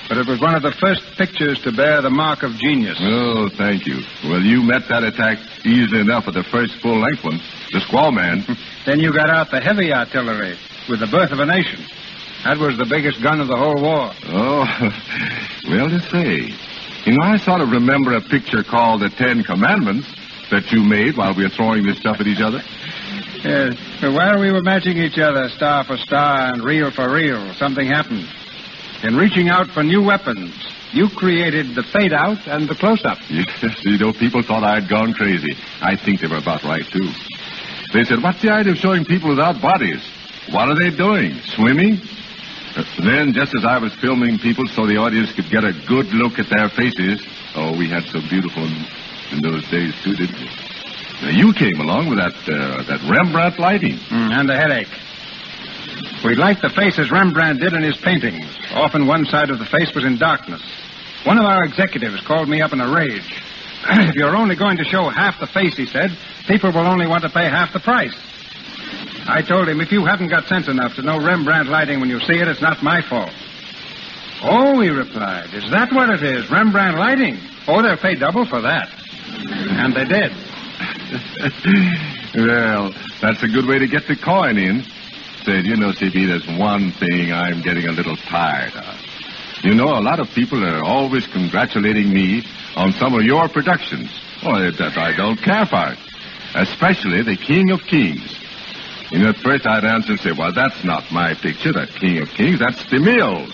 but 0.09 0.17
it 0.17 0.27
was 0.27 0.41
one 0.41 0.55
of 0.55 0.61
the 0.61 0.73
first 0.73 1.01
pictures 1.17 1.57
to 1.63 1.71
bear 1.71 2.01
the 2.01 2.09
mark 2.09 2.43
of 2.43 2.51
genius. 2.57 2.99
Oh, 2.99 3.47
thank 3.47 3.87
you. 3.87 4.03
Well, 4.25 4.41
you 4.41 4.61
met 4.61 4.83
that 4.89 5.03
attack 5.03 5.39
easily 5.65 6.01
enough 6.01 6.27
at 6.27 6.33
the 6.33 6.43
first 6.43 6.75
full-length 6.81 7.23
one. 7.23 7.39
The 7.71 7.79
Squaw 7.79 8.13
Man. 8.13 8.43
then 8.85 8.99
you 8.99 9.13
got 9.13 9.29
out 9.29 9.51
the 9.51 9.61
heavy 9.61 9.93
artillery 9.93 10.57
with 10.89 10.99
the 10.99 11.07
Birth 11.07 11.31
of 11.31 11.39
a 11.39 11.45
Nation. 11.45 11.79
That 12.43 12.57
was 12.57 12.77
the 12.77 12.85
biggest 12.85 13.23
gun 13.23 13.39
of 13.39 13.47
the 13.47 13.57
whole 13.57 13.81
war. 13.81 14.11
Oh, 14.27 14.67
well 15.69 15.89
to 15.89 15.99
say. 16.11 16.51
You 17.05 17.13
know, 17.17 17.23
I 17.23 17.37
sort 17.37 17.61
of 17.61 17.71
remember 17.71 18.13
a 18.13 18.21
picture 18.21 18.63
called 18.63 19.01
The 19.01 19.09
Ten 19.09 19.43
Commandments 19.43 20.11
that 20.51 20.71
you 20.71 20.83
made 20.83 21.15
while 21.17 21.33
we 21.33 21.43
were 21.43 21.49
throwing 21.49 21.85
this 21.85 21.97
stuff 21.97 22.19
at 22.19 22.27
each 22.27 22.41
other. 22.41 22.61
Yes. 23.45 23.77
But 24.01 24.13
while 24.13 24.39
we 24.41 24.51
were 24.51 24.63
matching 24.63 24.97
each 24.97 25.19
other 25.19 25.49
star 25.49 25.83
for 25.85 25.97
star 25.97 26.51
and 26.51 26.63
reel 26.63 26.89
for 26.89 27.13
reel, 27.13 27.53
something 27.53 27.85
happened. 27.85 28.25
In 29.03 29.15
reaching 29.15 29.49
out 29.49 29.67
for 29.67 29.83
new 29.83 30.01
weapons, 30.01 30.55
you 30.93 31.09
created 31.09 31.75
the 31.75 31.83
fade 31.83 32.11
out 32.11 32.47
and 32.47 32.67
the 32.67 32.73
close 32.73 33.05
up. 33.05 33.19
Yes, 33.29 33.77
you 33.83 33.99
know, 33.99 34.13
people 34.13 34.41
thought 34.41 34.63
I'd 34.63 34.89
gone 34.89 35.13
crazy. 35.13 35.53
I 35.81 35.95
think 35.95 36.21
they 36.21 36.27
were 36.27 36.41
about 36.41 36.63
right, 36.63 36.85
too. 36.89 37.05
They 37.93 38.03
said, 38.03 38.23
What's 38.23 38.41
the 38.41 38.49
idea 38.49 38.73
of 38.73 38.79
showing 38.79 39.05
people 39.05 39.29
without 39.29 39.61
bodies? 39.61 40.01
What 40.49 40.69
are 40.69 40.75
they 40.75 40.95
doing? 40.95 41.37
Swimming? 41.53 42.01
Uh, 42.75 42.83
then, 43.03 43.33
just 43.33 43.53
as 43.55 43.63
I 43.63 43.77
was 43.77 43.93
filming 44.01 44.39
people 44.39 44.65
so 44.67 44.87
the 44.87 44.97
audience 44.97 45.31
could 45.33 45.49
get 45.51 45.63
a 45.63 45.71
good 45.87 46.07
look 46.17 46.39
at 46.39 46.49
their 46.49 46.69
faces, 46.69 47.21
oh, 47.55 47.77
we 47.77 47.87
had 47.89 48.03
so 48.05 48.19
beautiful 48.21 48.65
in 48.65 49.41
those 49.41 49.63
days, 49.69 49.93
too, 50.03 50.15
didn't 50.15 50.39
we? 50.39 50.64
Now, 51.21 51.29
you 51.29 51.53
came 51.53 51.79
along 51.79 52.09
with 52.09 52.19
that, 52.19 52.35
uh, 52.47 52.83
that 52.83 53.01
Rembrandt 53.09 53.59
lighting. 53.59 53.97
Mm, 53.97 54.39
and 54.39 54.49
the 54.49 54.55
headache. 54.55 54.91
We 56.23 56.35
liked 56.35 56.61
the 56.61 56.69
faces 56.69 57.11
Rembrandt 57.11 57.59
did 57.59 57.73
in 57.73 57.83
his 57.83 57.97
paintings. 57.97 58.45
Often 58.73 59.07
one 59.07 59.25
side 59.25 59.49
of 59.49 59.59
the 59.59 59.65
face 59.65 59.93
was 59.93 60.03
in 60.03 60.17
darkness. 60.17 60.61
One 61.23 61.37
of 61.37 61.45
our 61.45 61.63
executives 61.63 62.21
called 62.21 62.49
me 62.49 62.61
up 62.61 62.73
in 62.73 62.81
a 62.81 62.91
rage. 62.91 63.43
if 63.89 64.15
you're 64.15 64.35
only 64.35 64.55
going 64.55 64.77
to 64.77 64.83
show 64.83 65.09
half 65.09 65.39
the 65.39 65.47
face, 65.47 65.77
he 65.77 65.85
said, 65.85 66.11
people 66.47 66.71
will 66.71 66.87
only 66.87 67.07
want 67.07 67.23
to 67.23 67.29
pay 67.29 67.45
half 67.45 67.73
the 67.73 67.79
price. 67.79 68.15
I 69.27 69.41
told 69.41 69.67
him, 69.67 69.81
if 69.81 69.91
you 69.91 70.05
haven't 70.05 70.29
got 70.29 70.45
sense 70.45 70.67
enough 70.67 70.95
to 70.95 71.01
know 71.01 71.19
Rembrandt 71.19 71.69
lighting 71.69 71.99
when 71.99 72.09
you 72.09 72.19
see 72.19 72.37
it, 72.37 72.47
it's 72.47 72.61
not 72.61 72.83
my 72.83 73.01
fault. 73.01 73.31
Oh, 74.43 74.79
he 74.81 74.89
replied, 74.89 75.53
is 75.53 75.69
that 75.71 75.91
what 75.91 76.09
it 76.09 76.21
is? 76.21 76.49
Rembrandt 76.51 76.97
lighting? 76.97 77.39
Oh, 77.67 77.81
they'll 77.81 77.97
pay 77.97 78.15
double 78.15 78.45
for 78.45 78.61
that. 78.61 78.89
And 79.47 79.95
they 79.95 80.05
did. 80.05 80.31
well, 82.35 82.93
that's 83.21 83.43
a 83.43 83.47
good 83.47 83.65
way 83.67 83.79
to 83.79 83.87
get 83.87 84.07
the 84.07 84.15
coin 84.15 84.57
in. 84.57 84.83
Said, 85.43 85.65
you 85.65 85.77
know, 85.77 85.91
CB, 85.91 86.27
there's 86.27 86.47
one 86.59 86.91
thing 86.91 87.31
I'm 87.31 87.61
getting 87.61 87.85
a 87.87 87.91
little 87.91 88.15
tired 88.15 88.73
of. 88.73 88.99
You 89.63 89.75
know, 89.75 89.97
a 89.97 90.01
lot 90.01 90.19
of 90.19 90.29
people 90.31 90.63
are 90.65 90.83
always 90.83 91.27
congratulating 91.27 92.11
me 92.11 92.43
on 92.75 92.91
some 92.93 93.13
of 93.13 93.23
your 93.23 93.47
productions. 93.49 94.09
Oh, 94.43 94.59
that 94.59 94.97
I 94.97 95.15
don't 95.15 95.41
care 95.41 95.65
for 95.65 95.91
it. 95.91 95.99
Especially 96.55 97.21
the 97.21 97.37
King 97.37 97.71
of 97.71 97.81
Kings. 97.83 98.39
You 99.11 99.19
know, 99.19 99.29
at 99.29 99.37
first 99.37 99.65
I'd 99.67 99.85
answer 99.85 100.13
and 100.13 100.19
say, 100.19 100.31
well, 100.31 100.51
that's 100.53 100.83
not 100.83 101.11
my 101.11 101.33
picture, 101.35 101.71
that 101.73 101.89
King 101.89 102.19
of 102.19 102.29
Kings. 102.29 102.59
That's 102.59 102.81
DeMille's. 102.85 103.53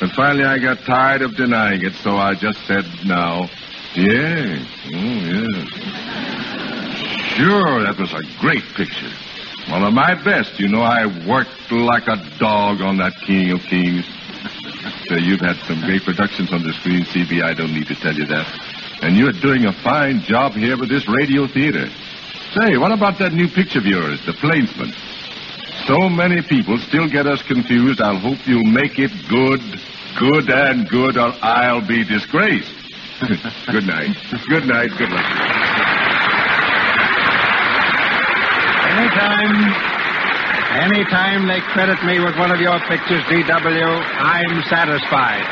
But 0.00 0.10
finally 0.12 0.44
I 0.44 0.58
got 0.58 0.80
tired 0.80 1.22
of 1.22 1.36
denying 1.36 1.82
it, 1.82 1.94
so 1.94 2.16
I 2.16 2.34
just 2.34 2.58
said, 2.66 2.84
no. 3.04 3.48
Yeah. 3.94 4.64
Oh, 4.92 4.98
yeah. 4.98 6.45
Sure, 7.36 7.84
that 7.84 7.98
was 7.98 8.12
a 8.14 8.24
great 8.40 8.64
picture. 8.72 9.12
One 9.68 9.82
of 9.82 9.92
my 9.92 10.14
best. 10.24 10.58
You 10.58 10.68
know, 10.68 10.80
I 10.80 11.04
worked 11.28 11.70
like 11.70 12.08
a 12.08 12.16
dog 12.38 12.80
on 12.80 12.96
that 12.96 13.12
King 13.26 13.52
of 13.52 13.60
Kings. 13.60 14.06
so 15.08 15.16
you've 15.16 15.44
had 15.44 15.56
some 15.68 15.82
great 15.82 16.00
productions 16.02 16.50
on 16.50 16.62
the 16.62 16.72
screen, 16.72 17.04
CB. 17.04 17.44
I 17.44 17.52
don't 17.52 17.74
need 17.74 17.88
to 17.88 17.94
tell 17.96 18.14
you 18.14 18.24
that. 18.24 18.46
And 19.02 19.16
you're 19.16 19.32
doing 19.32 19.66
a 19.66 19.72
fine 19.84 20.20
job 20.20 20.52
here 20.52 20.78
with 20.78 20.88
this 20.88 21.06
radio 21.08 21.46
theater. 21.46 21.90
Say, 22.56 22.78
what 22.78 22.92
about 22.92 23.18
that 23.18 23.34
new 23.34 23.48
picture 23.48 23.80
of 23.80 23.86
yours, 23.86 24.24
The 24.24 24.32
Plainsman? 24.32 24.94
So 25.86 26.08
many 26.08 26.40
people 26.40 26.78
still 26.78 27.06
get 27.06 27.26
us 27.26 27.42
confused. 27.42 28.00
I'll 28.00 28.16
hope 28.16 28.38
you'll 28.46 28.64
make 28.64 28.98
it 28.98 29.12
good, 29.28 29.60
good 30.18 30.48
and 30.48 30.88
good, 30.88 31.18
or 31.18 31.34
I'll 31.42 31.86
be 31.86 32.02
disgraced. 32.02 32.72
good 33.70 33.86
night. 33.86 34.16
Good 34.48 34.64
night. 34.64 34.90
Good 34.96 35.10
luck. 35.10 35.95
Anytime, 38.96 39.52
anytime 40.88 41.46
they 41.46 41.60
credit 41.60 42.02
me 42.04 42.18
with 42.18 42.34
one 42.38 42.50
of 42.50 42.60
your 42.60 42.80
pictures, 42.88 43.22
D.W., 43.28 43.84
I'm 43.84 44.62
satisfied. 44.70 45.44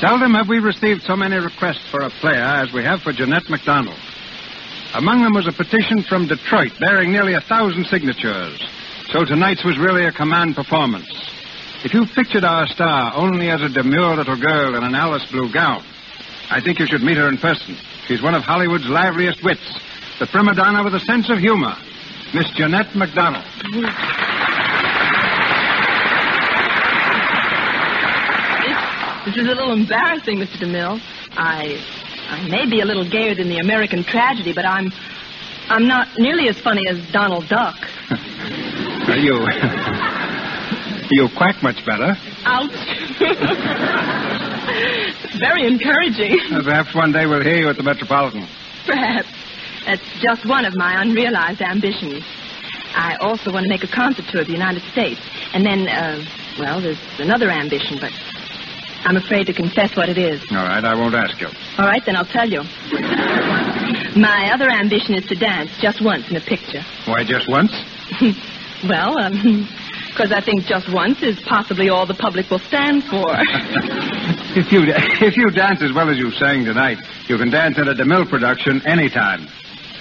Seldom 0.00 0.34
have 0.34 0.48
we 0.48 0.58
received 0.58 1.02
so 1.04 1.14
many 1.14 1.36
requests 1.36 1.86
for 1.88 2.00
a 2.00 2.10
player 2.18 2.42
as 2.42 2.72
we 2.72 2.82
have 2.82 3.00
for 3.00 3.12
Jeanette 3.12 3.48
MacDonald. 3.48 3.98
Among 4.94 5.22
them 5.22 5.34
was 5.34 5.46
a 5.46 5.52
petition 5.52 6.02
from 6.02 6.26
Detroit 6.26 6.72
bearing 6.80 7.12
nearly 7.12 7.34
a 7.34 7.40
thousand 7.42 7.86
signatures. 7.86 8.58
So 9.12 9.24
tonight's 9.24 9.64
was 9.64 9.78
really 9.78 10.04
a 10.04 10.12
command 10.12 10.56
performance. 10.56 11.06
If 11.84 11.94
you 11.94 12.06
pictured 12.12 12.44
our 12.44 12.66
star 12.66 13.12
only 13.14 13.50
as 13.50 13.62
a 13.62 13.68
demure 13.68 14.16
little 14.16 14.40
girl 14.40 14.74
in 14.74 14.82
an 14.82 14.96
Alice 14.96 15.24
blue 15.30 15.52
gown, 15.52 15.84
I 16.50 16.60
think 16.60 16.80
you 16.80 16.86
should 16.86 17.02
meet 17.02 17.18
her 17.18 17.28
in 17.28 17.38
person. 17.38 17.76
She's 18.06 18.20
one 18.22 18.34
of 18.34 18.42
Hollywood's 18.42 18.86
liveliest 18.86 19.42
wits, 19.42 19.64
the 20.18 20.26
prima 20.26 20.54
donna 20.54 20.84
with 20.84 20.94
a 20.94 21.00
sense 21.00 21.30
of 21.30 21.38
humor, 21.38 21.74
Miss 22.34 22.50
Jeanette 22.50 22.94
MacDonald. 22.94 23.44
This 29.24 29.36
is 29.38 29.46
a 29.48 29.54
little 29.54 29.72
embarrassing, 29.72 30.36
Mr. 30.36 30.58
DeMille. 30.58 31.00
I, 31.32 31.80
I 32.28 32.46
may 32.46 32.68
be 32.68 32.82
a 32.82 32.84
little 32.84 33.08
gayer 33.08 33.34
than 33.34 33.48
the 33.48 33.56
American 33.56 34.04
tragedy, 34.04 34.52
but 34.52 34.66
I'm, 34.66 34.92
I'm 35.68 35.88
not 35.88 36.08
nearly 36.18 36.50
as 36.50 36.60
funny 36.60 36.82
as 36.90 37.00
Donald 37.10 37.48
Duck. 37.48 37.74
you, 39.16 39.40
you 41.10 41.28
quack 41.38 41.62
much 41.62 41.86
better. 41.86 42.18
Ouch! 42.44 42.70
Very 45.40 45.66
encouraging. 45.66 46.38
Perhaps 46.64 46.94
one 46.94 47.12
day 47.12 47.26
we'll 47.26 47.42
hear 47.42 47.56
you 47.56 47.68
at 47.68 47.76
the 47.76 47.82
Metropolitan. 47.82 48.46
Perhaps. 48.86 49.28
That's 49.86 50.02
just 50.20 50.46
one 50.48 50.64
of 50.64 50.74
my 50.76 51.02
unrealized 51.02 51.60
ambitions. 51.60 52.22
I 52.94 53.16
also 53.20 53.52
want 53.52 53.64
to 53.64 53.68
make 53.68 53.82
a 53.82 53.88
concert 53.90 54.24
tour 54.30 54.42
of 54.42 54.46
the 54.46 54.52
United 54.52 54.82
States. 54.92 55.20
And 55.52 55.66
then, 55.66 55.88
uh, 55.88 56.24
well, 56.58 56.80
there's 56.80 57.00
another 57.18 57.50
ambition, 57.50 57.98
but 58.00 58.12
I'm 59.04 59.16
afraid 59.16 59.46
to 59.48 59.52
confess 59.52 59.96
what 59.96 60.08
it 60.08 60.16
is. 60.16 60.40
All 60.50 60.56
right, 60.64 60.84
I 60.84 60.94
won't 60.94 61.14
ask 61.14 61.38
you. 61.40 61.48
All 61.78 61.86
right, 61.86 62.02
then 62.06 62.16
I'll 62.16 62.24
tell 62.24 62.48
you. 62.48 62.62
My 64.16 64.50
other 64.54 64.70
ambition 64.70 65.14
is 65.14 65.26
to 65.26 65.34
dance 65.34 65.70
just 65.80 66.00
once 66.02 66.30
in 66.30 66.36
a 66.36 66.40
picture. 66.40 66.82
Why, 67.04 67.24
just 67.24 67.48
once? 67.50 67.72
well, 68.88 69.18
um, 69.18 69.68
because 70.14 70.30
I 70.30 70.40
think 70.40 70.64
just 70.64 70.86
once 70.92 71.22
is 71.22 71.40
possibly 71.42 71.90
all 71.90 72.06
the 72.06 72.14
public 72.14 72.48
will 72.50 72.60
stand 72.60 73.02
for. 73.04 73.26
If 74.56 74.70
you 74.70 74.82
if 74.86 75.36
you 75.36 75.50
dance 75.50 75.82
as 75.82 75.92
well 75.92 76.08
as 76.08 76.16
you 76.16 76.30
sang 76.30 76.64
tonight, 76.64 76.98
you 77.26 77.36
can 77.36 77.50
dance 77.50 77.76
in 77.76 77.88
a 77.88 77.94
DeMille 77.94 78.30
production 78.30 78.80
anytime. 78.86 79.48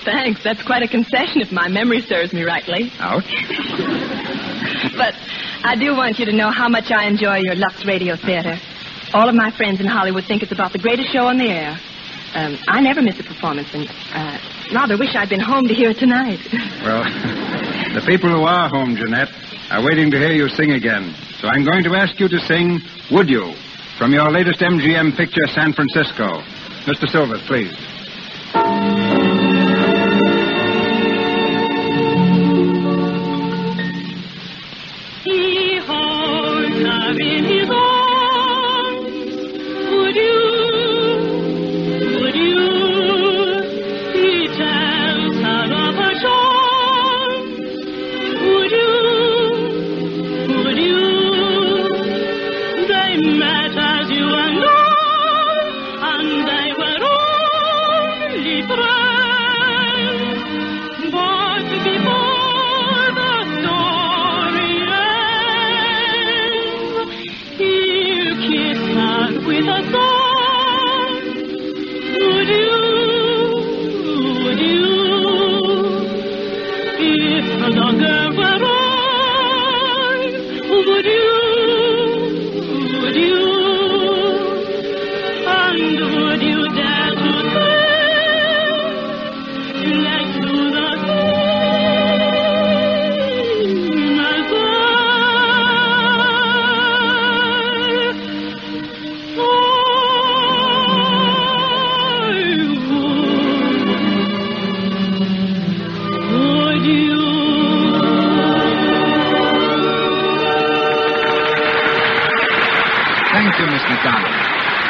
Thanks. 0.06 0.44
That's 0.44 0.62
quite 0.62 0.84
a 0.84 0.88
concession 0.88 1.42
if 1.42 1.52
my 1.52 1.68
memory 1.68 2.02
serves 2.02 2.34
me 2.34 2.44
rightly. 2.44 2.92
Ouch. 3.00 3.26
But 4.96 5.16
I 5.64 5.76
do 5.76 5.96
want 5.96 6.20
you 6.20 6.26
to 6.26 6.34
know 6.34 6.52
how 6.52 6.70
much 6.70 6.92
I 6.92 7.08
enjoy 7.08 7.38
your 7.38 7.56
Lux 7.56 7.84
Radio 7.86 8.16
Theater. 8.16 8.60
All 9.14 9.28
of 9.28 9.34
my 9.34 9.50
friends 9.50 9.80
in 9.80 9.88
Hollywood 9.88 10.26
think 10.26 10.44
it's 10.44 10.52
about 10.52 10.72
the 10.72 10.78
greatest 10.78 11.12
show 11.12 11.26
on 11.26 11.38
the 11.40 11.50
air. 11.50 11.80
Um, 12.36 12.60
I 12.68 12.82
never 12.82 13.02
miss 13.02 13.20
a 13.20 13.24
performance, 13.24 13.70
and 13.74 13.90
uh, 14.14 14.38
rather 14.74 14.98
wish 14.98 15.16
I'd 15.16 15.30
been 15.30 15.40
home 15.40 15.68
to 15.68 15.74
hear 15.74 15.90
it 15.90 15.98
tonight. 15.98 16.40
Well, 16.84 17.04
the 17.96 18.04
people 18.06 18.30
who 18.30 18.44
are 18.44 18.68
home, 18.70 18.96
Jeanette, 18.98 19.30
are 19.74 19.84
waiting 19.84 20.12
to 20.12 20.20
hear 20.20 20.32
you 20.32 20.48
sing 20.50 20.72
again. 20.72 21.16
So 21.40 21.48
I'm 21.48 21.66
going 21.66 21.84
to 21.86 21.96
ask 21.96 22.20
you 22.20 22.28
to 22.30 22.40
sing 22.42 22.80
Would 23.12 23.28
You 23.28 23.56
from 23.98 24.14
your 24.14 24.30
latest 24.30 24.60
MGM 24.60 25.18
picture, 25.18 25.48
San 25.48 25.74
Francisco. 25.74 26.42
Mr. 26.86 27.08
Silvers, 27.10 27.42
please. 27.48 29.03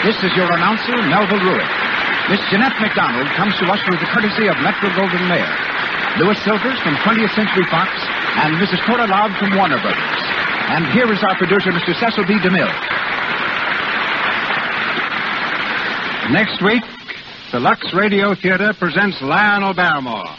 This 0.03 0.19
is 0.19 0.35
your 0.35 0.51
announcer, 0.51 0.99
Melville 1.07 1.39
Ruick. 1.39 1.71
Miss 2.27 2.43
Jeanette 2.51 2.75
MacDonald 2.83 3.23
comes 3.39 3.55
to 3.63 3.65
us 3.71 3.79
through 3.87 3.95
the 4.03 4.11
courtesy 4.11 4.51
of 4.51 4.59
Metro-Goldwyn-Mayer. 4.59 5.53
Louis 6.19 6.35
Silvers 6.43 6.75
from 6.83 6.99
20th 7.07 7.31
Century 7.31 7.63
Fox 7.71 7.87
and 8.43 8.59
Mrs. 8.59 8.83
Cora 8.83 9.07
Loud 9.07 9.31
from 9.39 9.55
Warner 9.55 9.79
Brothers. 9.79 10.23
And 10.75 10.91
here 10.91 11.07
is 11.07 11.23
our 11.23 11.37
producer, 11.39 11.71
Mr. 11.71 11.95
Cecil 11.95 12.27
B. 12.27 12.35
DeMille. 12.35 12.67
Next 16.35 16.59
week, 16.61 16.83
the 17.53 17.61
Lux 17.63 17.79
Radio 17.93 18.35
Theater 18.35 18.73
presents 18.77 19.21
Lionel 19.21 19.73
Barrymore, 19.73 20.35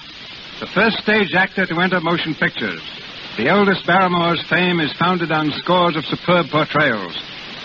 the 0.61 0.69
first 0.74 0.99
stage 0.99 1.32
actor 1.32 1.65
to 1.65 1.81
enter 1.81 2.01
motion 2.01 2.35
pictures. 2.35 2.82
The 3.39 3.49
eldest 3.49 3.86
Barrymore's 3.86 4.45
fame 4.51 4.78
is 4.81 4.93
founded 4.99 5.32
on 5.32 5.53
scores 5.57 5.97
of 5.97 6.05
superb 6.05 6.51
portrayals, 6.51 7.16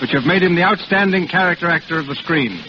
which 0.02 0.12
have 0.12 0.26
made 0.26 0.44
him 0.44 0.56
the 0.56 0.64
outstanding 0.64 1.28
character 1.28 1.70
actor 1.70 2.00
of 2.00 2.08
the 2.08 2.16
screen. 2.16 2.60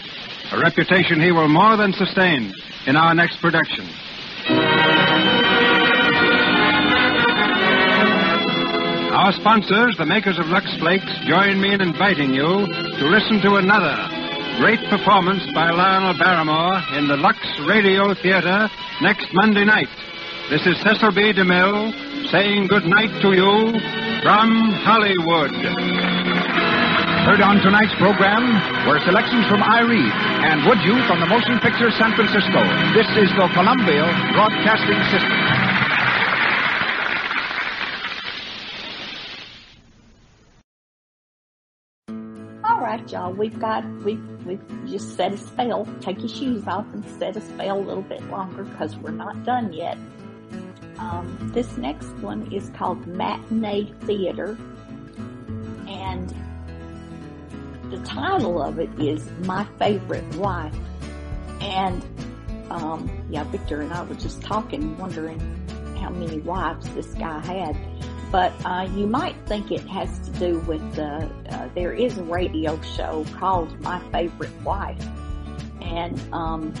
A 0.51 0.59
reputation 0.59 1.21
he 1.21 1.31
will 1.31 1.47
more 1.47 1.77
than 1.77 1.93
sustain 1.93 2.53
in 2.87 2.95
our 2.95 3.15
next 3.15 3.39
production. 3.39 3.87
Our 9.11 9.33
sponsors, 9.33 9.95
the 9.97 10.05
makers 10.05 10.39
of 10.39 10.47
Lux 10.47 10.65
Flakes, 10.79 11.11
join 11.27 11.61
me 11.61 11.73
in 11.73 11.81
inviting 11.81 12.33
you 12.33 12.65
to 12.65 13.05
listen 13.07 13.39
to 13.41 13.55
another 13.55 13.95
great 14.57 14.79
performance 14.89 15.43
by 15.53 15.69
Lionel 15.69 16.17
Barrymore 16.17 16.81
in 16.97 17.07
the 17.07 17.17
Lux 17.17 17.37
Radio 17.67 18.13
Theater 18.13 18.69
next 19.01 19.27
Monday 19.33 19.65
night. 19.65 19.89
This 20.49 20.65
is 20.65 20.75
Cecil 20.83 21.11
B. 21.11 21.33
DeMille 21.33 22.29
saying 22.31 22.67
good 22.67 22.85
night 22.85 23.11
to 23.21 23.31
you 23.31 23.71
from 24.21 24.71
Hollywood. 24.83 26.70
Heard 27.21 27.39
on 27.39 27.61
tonight's 27.61 27.93
program 28.01 28.87
were 28.87 28.99
selections 29.05 29.45
from 29.45 29.61
Irene 29.61 30.09
and 30.09 30.65
Would 30.65 30.81
You 30.81 31.05
from 31.05 31.19
the 31.19 31.27
motion 31.27 31.59
picture 31.59 31.91
San 31.91 32.15
Francisco. 32.15 32.63
This 32.97 33.05
is 33.15 33.29
the 33.37 33.47
Columbia 33.53 34.09
Broadcasting 34.33 34.97
System. 35.13 35.61
All 42.63 42.81
right, 42.81 43.07
y'all. 43.11 43.31
We've 43.31 43.59
got 43.59 43.85
we've 44.03 44.19
we've 44.43 44.87
just 44.87 45.15
set 45.15 45.31
a 45.31 45.37
spell. 45.37 45.87
Take 46.01 46.21
your 46.21 46.29
shoes 46.29 46.65
off 46.65 46.91
and 46.91 47.05
set 47.19 47.37
a 47.37 47.41
spell 47.41 47.77
a 47.77 47.85
little 47.85 48.01
bit 48.01 48.23
longer 48.31 48.63
because 48.63 48.97
we're 48.97 49.11
not 49.11 49.43
done 49.43 49.71
yet. 49.73 49.95
Um, 50.97 51.51
this 51.53 51.77
next 51.77 52.09
one 52.23 52.51
is 52.51 52.71
called 52.71 53.05
Matinee 53.05 53.93
Theater, 54.05 54.57
and 55.87 56.33
the 57.91 57.99
title 58.05 58.61
of 58.61 58.79
it 58.79 58.89
is 58.97 59.29
My 59.43 59.65
Favorite 59.77 60.35
Wife. 60.35 60.73
And 61.59 62.03
um, 62.71 63.25
yeah, 63.29 63.43
Victor 63.43 63.81
and 63.81 63.93
I 63.93 64.03
were 64.03 64.15
just 64.15 64.41
talking, 64.41 64.97
wondering 64.97 65.39
how 65.99 66.09
many 66.09 66.39
wives 66.39 66.89
this 66.91 67.07
guy 67.07 67.39
had. 67.45 67.77
But 68.31 68.53
uh, 68.65 68.87
you 68.95 69.07
might 69.07 69.35
think 69.45 69.71
it 69.71 69.85
has 69.87 70.19
to 70.19 70.31
do 70.39 70.59
with 70.59 70.95
the. 70.95 71.29
Uh, 71.49 71.67
there 71.75 71.91
is 71.91 72.17
a 72.17 72.23
radio 72.23 72.81
show 72.81 73.25
called 73.33 73.79
My 73.81 73.99
Favorite 74.09 74.61
Wife, 74.61 75.05
and 75.81 76.17
um, 76.33 76.73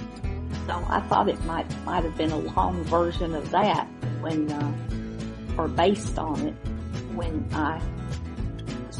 so 0.65 0.81
I 0.87 1.01
thought 1.01 1.27
it 1.27 1.43
might 1.43 1.69
might 1.83 2.05
have 2.05 2.15
been 2.17 2.31
a 2.31 2.37
long 2.37 2.81
version 2.85 3.35
of 3.35 3.51
that 3.51 3.85
when, 4.21 4.49
uh, 4.49 5.57
or 5.57 5.67
based 5.67 6.17
on 6.17 6.39
it 6.47 6.53
when 7.15 7.45
I 7.51 7.81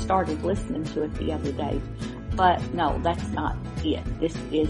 started 0.01 0.43
listening 0.43 0.83
to 0.85 1.03
it 1.03 1.13
the 1.15 1.31
other 1.31 1.51
day. 1.51 1.81
But 2.35 2.61
no, 2.73 2.99
that's 3.03 3.27
not 3.29 3.55
it. 3.83 4.03
This 4.19 4.35
is 4.51 4.69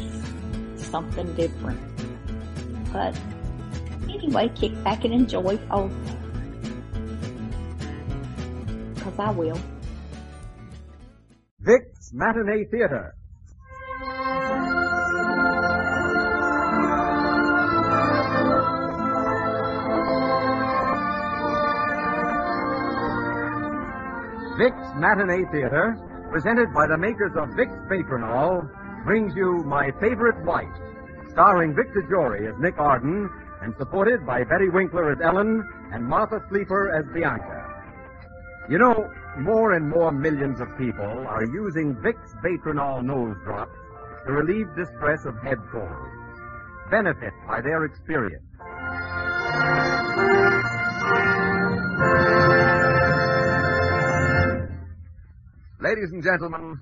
something 0.76 1.34
different. 1.36 1.80
But 2.92 3.18
anyway, 4.10 4.50
kick 4.56 4.72
back 4.84 5.06
and 5.06 5.14
enjoy. 5.14 5.58
Oh, 5.70 5.90
because 8.94 9.20
I 9.20 9.32
will. 9.32 9.60
Vicks 11.64 12.14
Matinee 12.14 12.66
Theater. 12.66 13.16
Vicks 24.62 24.96
Matinee 24.96 25.50
Theater, 25.52 25.98
presented 26.32 26.72
by 26.72 26.86
the 26.86 26.96
makers 26.96 27.32
of 27.36 27.50
Vicks 27.58 27.82
Va-tro-nol, 27.90 28.62
brings 29.04 29.34
you 29.36 29.64
My 29.66 29.90
Favorite 30.00 30.38
Wife, 30.46 30.70
starring 31.32 31.74
Victor 31.74 32.06
Jory 32.08 32.48
as 32.48 32.54
Nick 32.60 32.78
Arden 32.78 33.28
and 33.64 33.74
supported 33.80 34.24
by 34.24 34.44
Betty 34.44 34.70
Winkler 34.70 35.14
as 35.14 35.18
Ellen 35.20 35.68
and 35.92 36.06
Martha 36.06 36.46
Sleeper 36.50 36.94
as 36.94 37.12
Bianca. 37.12 37.58
You 38.70 38.78
know, 38.78 39.10
more 39.40 39.74
and 39.74 39.90
more 39.90 40.12
millions 40.12 40.62
of 40.62 40.68
people 40.78 41.10
are 41.10 41.46
using 41.46 41.96
Vicks 41.96 42.40
Va-tro-nol 42.44 43.02
nose 43.02 43.38
drops 43.44 43.74
to 44.28 44.32
relieve 44.32 44.68
distress 44.76 45.26
of 45.26 45.36
head 45.42 45.58
colds. 45.72 45.90
benefit 46.92 47.34
by 47.48 47.62
their 47.62 47.86
experience. 47.86 48.44
Ladies 55.82 56.12
and 56.12 56.22
gentlemen, 56.22 56.78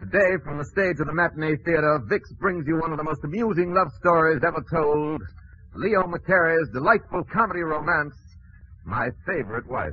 today 0.00 0.40
from 0.42 0.56
the 0.56 0.64
stage 0.64 0.96
of 1.00 1.06
the 1.06 1.12
Matinee 1.12 1.56
Theater, 1.66 2.00
Vicks 2.10 2.34
brings 2.40 2.66
you 2.66 2.80
one 2.80 2.92
of 2.92 2.96
the 2.96 3.04
most 3.04 3.22
amusing 3.22 3.74
love 3.74 3.92
stories 4.00 4.40
ever 4.42 4.64
told. 4.72 5.20
Leo 5.74 6.04
McCarey's 6.04 6.70
delightful 6.72 7.24
comedy 7.30 7.60
romance, 7.60 8.14
My 8.86 9.10
Favorite 9.26 9.68
Wife. 9.68 9.92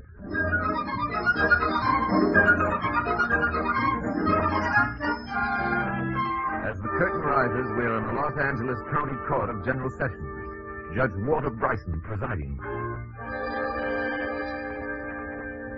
As 6.63 6.79
the 6.79 6.91
curtain 6.95 7.21
rises, 7.27 7.67
we 7.75 7.83
are 7.83 7.99
in 7.99 8.07
the 8.07 8.21
Los 8.21 8.39
Angeles 8.39 8.79
County 8.89 9.17
Court 9.27 9.49
of 9.49 9.65
General 9.65 9.89
Sessions. 9.99 10.95
Judge 10.95 11.11
Walter 11.27 11.49
Bryson 11.49 12.01
presiding. 12.05 12.57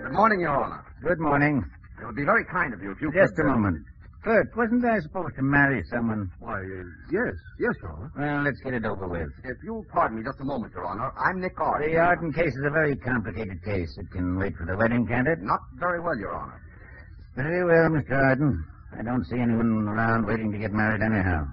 Good 0.03 0.13
morning, 0.13 0.41
Your 0.41 0.63
Honor. 0.63 0.85
Good 1.01 1.19
morning. 1.19 1.65
It 1.99 2.05
would 2.05 2.15
be 2.15 2.25
very 2.25 2.45
kind 2.45 2.73
of 2.73 2.81
you 2.81 2.91
if 2.91 3.01
you 3.01 3.11
Just 3.11 3.35
could... 3.35 3.45
a 3.45 3.49
uh, 3.49 3.53
moment. 3.53 3.85
Bert, 4.23 4.49
wasn't 4.57 4.83
I 4.83 4.99
supposed 4.99 5.35
to 5.35 5.41
marry 5.41 5.83
someone? 5.89 6.29
Why, 6.39 6.59
uh, 6.59 6.83
yes, 7.11 7.33
yes, 7.59 7.73
Your 7.81 7.91
Honor. 7.93 8.11
Well, 8.17 8.43
let's 8.43 8.59
get 8.61 8.73
it 8.73 8.83
over 8.85 9.07
with. 9.07 9.29
If 9.43 9.57
you'll 9.63 9.85
pardon 9.89 10.17
me 10.17 10.23
just 10.23 10.39
a 10.41 10.43
moment, 10.43 10.73
Your 10.73 10.85
Honor, 10.85 11.11
I'm 11.17 11.39
Nick 11.39 11.59
Arden. 11.59 11.89
The 11.89 11.97
Arden 11.97 12.33
case 12.33 12.53
is 12.53 12.65
a 12.65 12.69
very 12.69 12.95
complicated 12.97 13.63
case. 13.63 13.97
It 13.97 14.11
can 14.11 14.37
wait 14.37 14.55
for 14.57 14.65
the 14.65 14.75
wedding, 14.75 15.07
can't 15.07 15.27
it? 15.27 15.39
Not 15.41 15.61
very 15.79 16.01
well, 16.01 16.17
Your 16.17 16.35
Honor. 16.35 16.59
Very 17.35 17.63
well, 17.63 17.89
Mr. 17.89 18.11
Arden. 18.11 18.63
I 18.97 19.03
don't 19.03 19.23
see 19.25 19.37
anyone 19.39 19.87
around 19.87 20.25
waiting 20.25 20.51
to 20.51 20.57
get 20.57 20.71
married 20.73 21.01
anyhow. 21.01 21.45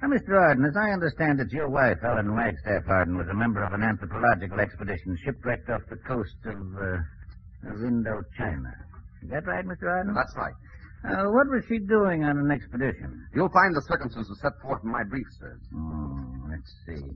Now, 0.00 0.08
Mr. 0.08 0.38
Arden, 0.40 0.64
as 0.64 0.76
I 0.76 0.90
understand 0.92 1.40
it, 1.40 1.52
your 1.52 1.68
wife, 1.68 1.98
Ellen 2.04 2.34
Wagstaff 2.34 2.88
Arden, 2.88 3.18
was 3.18 3.26
a 3.28 3.34
member 3.34 3.62
of 3.64 3.72
an 3.72 3.82
anthropological 3.82 4.60
expedition 4.60 5.18
shipwrecked 5.24 5.68
off 5.70 5.82
the 5.90 5.96
coast 5.96 6.36
of, 6.46 6.56
uh, 6.56 7.70
of 7.70 7.76
Indochina. 7.82 8.72
Is 9.22 9.30
that 9.30 9.46
right, 9.46 9.64
Mr. 9.64 9.88
Arden? 9.88 10.14
That's 10.14 10.34
right. 10.36 10.54
Uh, 11.04 11.30
what 11.30 11.46
was 11.48 11.62
she 11.68 11.78
doing 11.78 12.24
on 12.24 12.38
an 12.38 12.50
expedition? 12.50 13.26
You'll 13.34 13.50
find 13.50 13.74
the 13.74 13.82
circumstances 13.82 14.38
set 14.42 14.52
forth 14.60 14.82
in 14.82 14.90
my 14.90 15.04
brief, 15.04 15.26
sir. 15.38 15.58
Oh, 15.74 16.26
let's 16.50 16.72
see. 16.86 17.06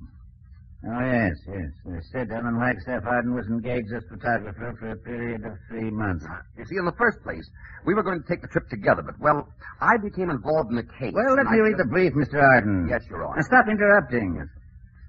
Oh, 0.85 0.99
yes, 0.99 1.39
yes. 1.47 1.71
They 1.87 2.01
said 2.11 2.31
Ellen 2.33 2.59
Wagstaff 2.59 3.07
Arden 3.07 3.35
was 3.35 3.47
engaged 3.47 3.93
as 3.95 4.03
photographer 4.11 4.75
for 4.79 4.91
a 4.91 4.97
period 4.97 5.45
of 5.45 5.55
three 5.71 5.91
months. 5.91 6.27
You 6.59 6.65
see, 6.65 6.77
in 6.77 6.85
the 6.85 6.99
first 6.99 7.23
place, 7.23 7.47
we 7.87 7.95
were 7.95 8.03
going 8.03 8.21
to 8.21 8.29
take 8.29 8.43
the 8.43 8.49
trip 8.49 8.69
together, 8.69 9.03
but, 9.03 9.15
well, 9.21 9.47
I 9.81 9.97
became 9.97 10.31
involved 10.31 10.71
in 10.71 10.77
the 10.77 10.87
case. 10.99 11.15
Well, 11.15 11.37
let 11.37 11.47
me 11.47 11.59
I 11.59 11.71
read 11.71 11.79
the 11.79 11.87
brief, 11.87 12.15
Mr. 12.15 12.43
Arden. 12.43 12.89
Yes, 12.91 13.03
Your 13.09 13.25
Honor. 13.27 13.37
Now, 13.37 13.43
stop 13.43 13.67
interrupting. 13.71 14.43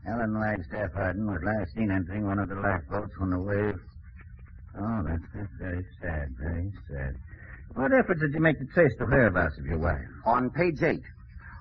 Ellen 0.05 0.37
Wagstaff 0.39 0.91
Arden 0.95 1.25
was 1.25 1.41
last 1.43 1.73
seen 1.73 1.89
entering 1.89 2.25
one 2.27 2.37
of 2.37 2.49
the 2.49 2.55
lifeboats 2.55 3.13
when 3.17 3.29
the 3.31 3.39
wave. 3.41 3.79
Oh, 4.79 5.03
that's, 5.05 5.23
that's 5.35 5.53
very 5.59 5.85
sad, 6.01 6.29
very 6.39 6.71
sad. 6.89 7.15
What 7.75 7.91
effort 7.93 8.19
did 8.19 8.33
you 8.33 8.39
make 8.39 8.59
to 8.59 8.65
trace 8.73 8.93
the 8.99 9.05
whereabouts 9.05 9.57
of 9.57 9.65
your 9.65 9.77
wife? 9.79 10.05
On 10.25 10.49
page 10.49 10.81
eight, 10.83 11.03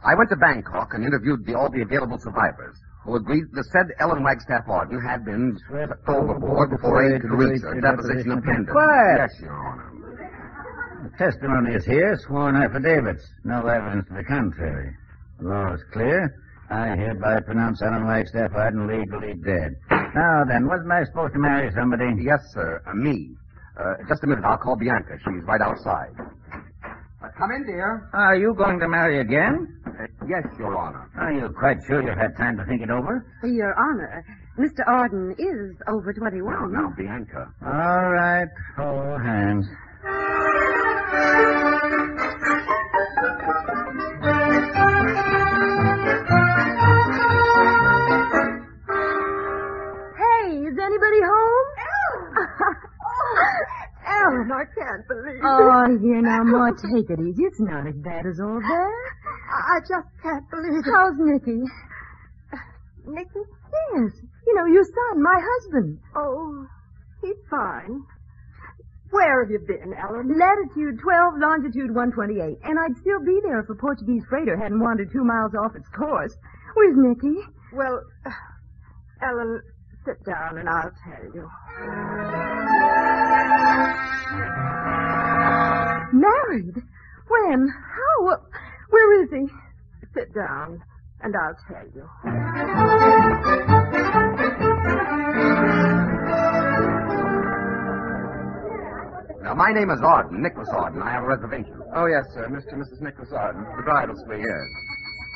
I 0.04 0.14
went 0.14 0.30
to 0.30 0.36
Bangkok 0.36 0.94
and 0.94 1.04
interviewed 1.04 1.46
the, 1.46 1.54
all 1.54 1.70
the 1.70 1.82
available 1.82 2.18
survivors, 2.18 2.76
who 3.04 3.16
agreed 3.16 3.44
the 3.52 3.64
said 3.64 3.86
Ellen 4.00 4.22
Wagstaff 4.22 4.68
Arden 4.68 5.00
had 5.00 5.24
been 5.24 5.58
swept 5.68 5.92
overboard 6.08 6.70
before 6.70 7.02
aid 7.14 7.20
could 7.22 7.30
reach 7.32 7.62
her. 7.62 7.80
Deposition 7.80 8.32
of 8.32 8.44
pendant. 8.44 8.68
Quiet. 8.70 9.18
Yes, 9.30 9.40
Your 9.40 9.52
Honor. 9.52 9.88
The 11.04 11.18
testimony 11.18 11.74
is 11.74 11.84
here, 11.84 12.16
sworn 12.26 12.56
affidavits. 12.56 13.24
No 13.44 13.66
evidence 13.66 14.06
to 14.08 14.14
the 14.14 14.24
contrary. 14.24 14.94
The 15.40 15.48
law 15.48 15.74
is 15.74 15.80
clear. 15.92 16.34
I 16.70 16.96
hereby 16.96 17.40
pronounce 17.40 17.82
Ellen 17.82 18.06
Wagstaff 18.06 18.52
Arden 18.54 18.86
legally 18.86 19.34
dead. 19.44 19.76
Now 20.14 20.44
then, 20.44 20.66
wasn't 20.66 20.92
I 20.92 21.04
supposed 21.04 21.32
to 21.34 21.38
marry 21.38 21.70
somebody? 21.74 22.04
Yes, 22.22 22.40
sir. 22.52 22.82
Uh, 22.86 22.94
me. 22.94 23.30
Uh, 23.78 23.94
just 24.08 24.22
a 24.24 24.26
minute. 24.26 24.44
I'll 24.44 24.58
call 24.58 24.76
Bianca. 24.76 25.16
She's 25.24 25.42
right 25.44 25.60
outside. 25.60 26.12
Uh, 27.22 27.28
come 27.38 27.50
in, 27.52 27.64
dear. 27.64 28.08
Are 28.12 28.36
you 28.36 28.52
going 28.54 28.78
to 28.80 28.88
marry 28.88 29.20
again? 29.20 29.68
Uh, 29.86 30.06
yes, 30.28 30.44
Your 30.58 30.76
Honor. 30.76 31.08
Are 31.18 31.32
you 31.32 31.48
quite 31.58 31.78
sure 31.86 32.02
you've 32.02 32.18
had 32.18 32.36
time 32.36 32.58
to 32.58 32.64
think 32.66 32.82
it 32.82 32.90
over? 32.90 33.24
Your 33.42 33.74
Honor, 33.78 34.24
Mr. 34.58 34.86
Arden 34.86 35.34
is 35.38 35.76
over 35.88 36.12
21. 36.12 36.72
Now, 36.72 36.92
Bianca. 36.96 37.48
All 37.64 38.10
right. 38.12 38.48
Hold 38.76 39.22
hands. 39.22 39.66
Ellen, 54.32 54.52
I 54.52 54.64
can't 54.64 55.04
believe 55.08 55.40
oh, 55.44 55.60
it. 55.60 55.92
Oh, 55.92 55.98
here 56.00 56.22
now, 56.22 56.42
Ma, 56.42 56.70
take 56.72 57.10
it 57.10 57.20
easy. 57.20 57.44
It's 57.44 57.60
not 57.60 57.86
as 57.86 57.96
bad 57.96 58.26
as 58.26 58.40
all 58.40 58.60
that. 58.60 59.12
I 59.52 59.78
just 59.80 60.08
can't 60.22 60.48
believe 60.50 60.80
it. 60.80 60.84
How's 60.88 61.16
Nicky? 61.18 61.60
Nicky? 63.06 63.42
Yes. 63.94 64.12
You 64.46 64.54
know, 64.56 64.66
your 64.66 64.84
son, 64.84 65.22
my 65.22 65.38
husband. 65.38 65.98
Oh, 66.16 66.66
he's 67.20 67.36
fine. 67.50 68.02
Where 69.10 69.44
have 69.44 69.50
you 69.50 69.60
been, 69.60 69.92
Ellen? 69.92 70.38
Latitude 70.38 70.98
12, 71.00 71.34
longitude 71.36 71.94
128. 71.94 72.58
And 72.64 72.78
I'd 72.78 72.96
still 73.00 73.20
be 73.20 73.38
there 73.44 73.60
if 73.60 73.68
a 73.68 73.74
Portuguese 73.74 74.24
freighter 74.28 74.56
hadn't 74.56 74.80
wandered 74.80 75.12
two 75.12 75.24
miles 75.24 75.52
off 75.54 75.76
its 75.76 75.88
course. 75.90 76.34
Where's 76.74 76.96
Nicky? 76.96 77.36
Well, 77.74 78.00
Ellen, 79.22 79.60
sit 80.06 80.24
down 80.24 80.58
and 80.58 80.68
I'll 80.68 80.92
tell 81.04 81.24
you. 81.34 81.48
Married? 86.12 86.76
When? 87.28 87.68
How? 87.68 88.36
Where 88.90 89.22
is 89.22 89.30
he? 89.30 89.46
Sit 90.14 90.34
down 90.34 90.82
and 91.22 91.34
I'll 91.36 91.56
tell 91.68 91.86
you. 91.94 93.12
Now, 99.42 99.54
my 99.54 99.72
name 99.72 99.90
is 99.90 99.98
Arden, 100.04 100.40
Nicholas 100.40 100.68
Arden. 100.72 101.02
I 101.02 101.10
have 101.10 101.24
a 101.24 101.26
reservation. 101.26 101.74
Oh, 101.96 102.06
yes, 102.06 102.24
sir. 102.32 102.46
Mr. 102.48 102.74
and 102.74 102.82
Mrs. 102.84 103.00
Nicholas 103.02 103.32
Arden. 103.32 103.64
The 103.76 103.82
bridal 103.82 104.14
suite. 104.24 104.38
Yes. 104.40 104.66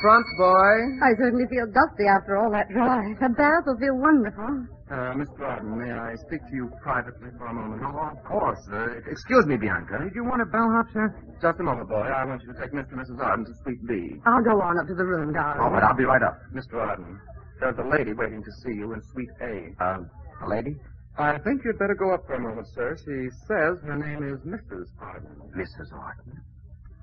Front, 0.01 0.25
boy. 0.37 1.03
I 1.03 1.11
certainly 1.17 1.45
feel 1.49 1.65
dusty 1.67 2.05
after 2.07 2.37
all 2.37 2.49
that 2.51 2.69
drive. 2.69 3.17
A 3.21 3.29
bath 3.29 3.63
will 3.65 3.77
feel 3.77 3.97
wonderful. 3.97 4.65
Uh, 4.89 5.11
Mr. 5.19 5.41
Arden, 5.41 5.77
may 5.77 5.91
I 5.91 6.15
speak 6.15 6.39
to 6.47 6.55
you 6.55 6.71
privately 6.81 7.29
for 7.37 7.47
a 7.47 7.53
moment? 7.53 7.81
Oh, 7.83 8.07
of 8.07 8.23
course. 8.23 8.59
Uh, 8.71 8.87
excuse 9.11 9.45
me, 9.45 9.57
Bianca. 9.57 9.99
Did 9.99 10.15
you 10.15 10.23
want 10.23 10.41
a 10.41 10.45
bellhop, 10.45 10.85
sir? 10.93 11.13
Just 11.41 11.59
a 11.59 11.63
moment, 11.63 11.89
boy. 11.89 12.07
I 12.07 12.23
want 12.23 12.41
you 12.43 12.53
to 12.53 12.59
take 12.59 12.71
Mr. 12.71 12.93
and 12.93 13.01
Mrs. 13.01 13.19
Arden 13.19 13.43
to 13.45 13.51
Suite 13.63 13.85
B. 13.85 14.15
I'll 14.25 14.41
go 14.41 14.61
on 14.61 14.79
up 14.79 14.87
to 14.87 14.95
the 14.95 15.03
room, 15.03 15.33
darling. 15.33 15.59
All 15.61 15.71
right, 15.71 15.83
I'll 15.83 15.93
be 15.93 16.05
right 16.05 16.23
up. 16.23 16.39
Mr. 16.53 16.75
Arden, 16.75 17.19
there's 17.59 17.77
a 17.79 17.83
lady 17.83 18.13
waiting 18.13 18.41
to 18.41 18.51
see 18.63 18.75
you 18.75 18.93
in 18.93 19.01
Suite 19.11 19.29
A. 19.41 19.83
Uh, 19.83 19.99
a 20.45 20.47
lady? 20.47 20.77
I 21.17 21.37
think 21.39 21.63
you'd 21.65 21.79
better 21.79 21.95
go 21.95 22.13
up 22.13 22.25
for 22.25 22.35
a 22.35 22.39
moment, 22.39 22.67
sir. 22.73 22.95
She 22.95 23.27
says 23.47 23.79
her 23.83 23.97
name 23.97 24.23
is 24.23 24.39
Mrs. 24.47 24.87
Arden. 25.01 25.35
Mrs. 25.57 25.91
Arden. 25.91 26.41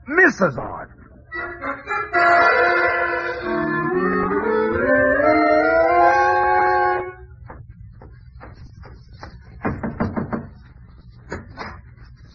Mrs. 0.09 0.57
Arden. 0.57 1.01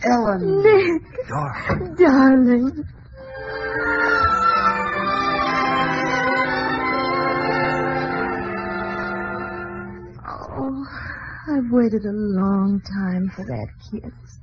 Ellen. 0.03 0.63
Nick. 0.63 1.01
Darling. 1.27 1.95
Darling. 1.95 2.83
Oh, 10.25 10.85
I've 11.49 11.71
waited 11.71 12.05
a 12.05 12.11
long 12.11 12.81
time 12.81 13.29
for 13.35 13.43
that 13.45 13.67
kiss. 13.91 14.39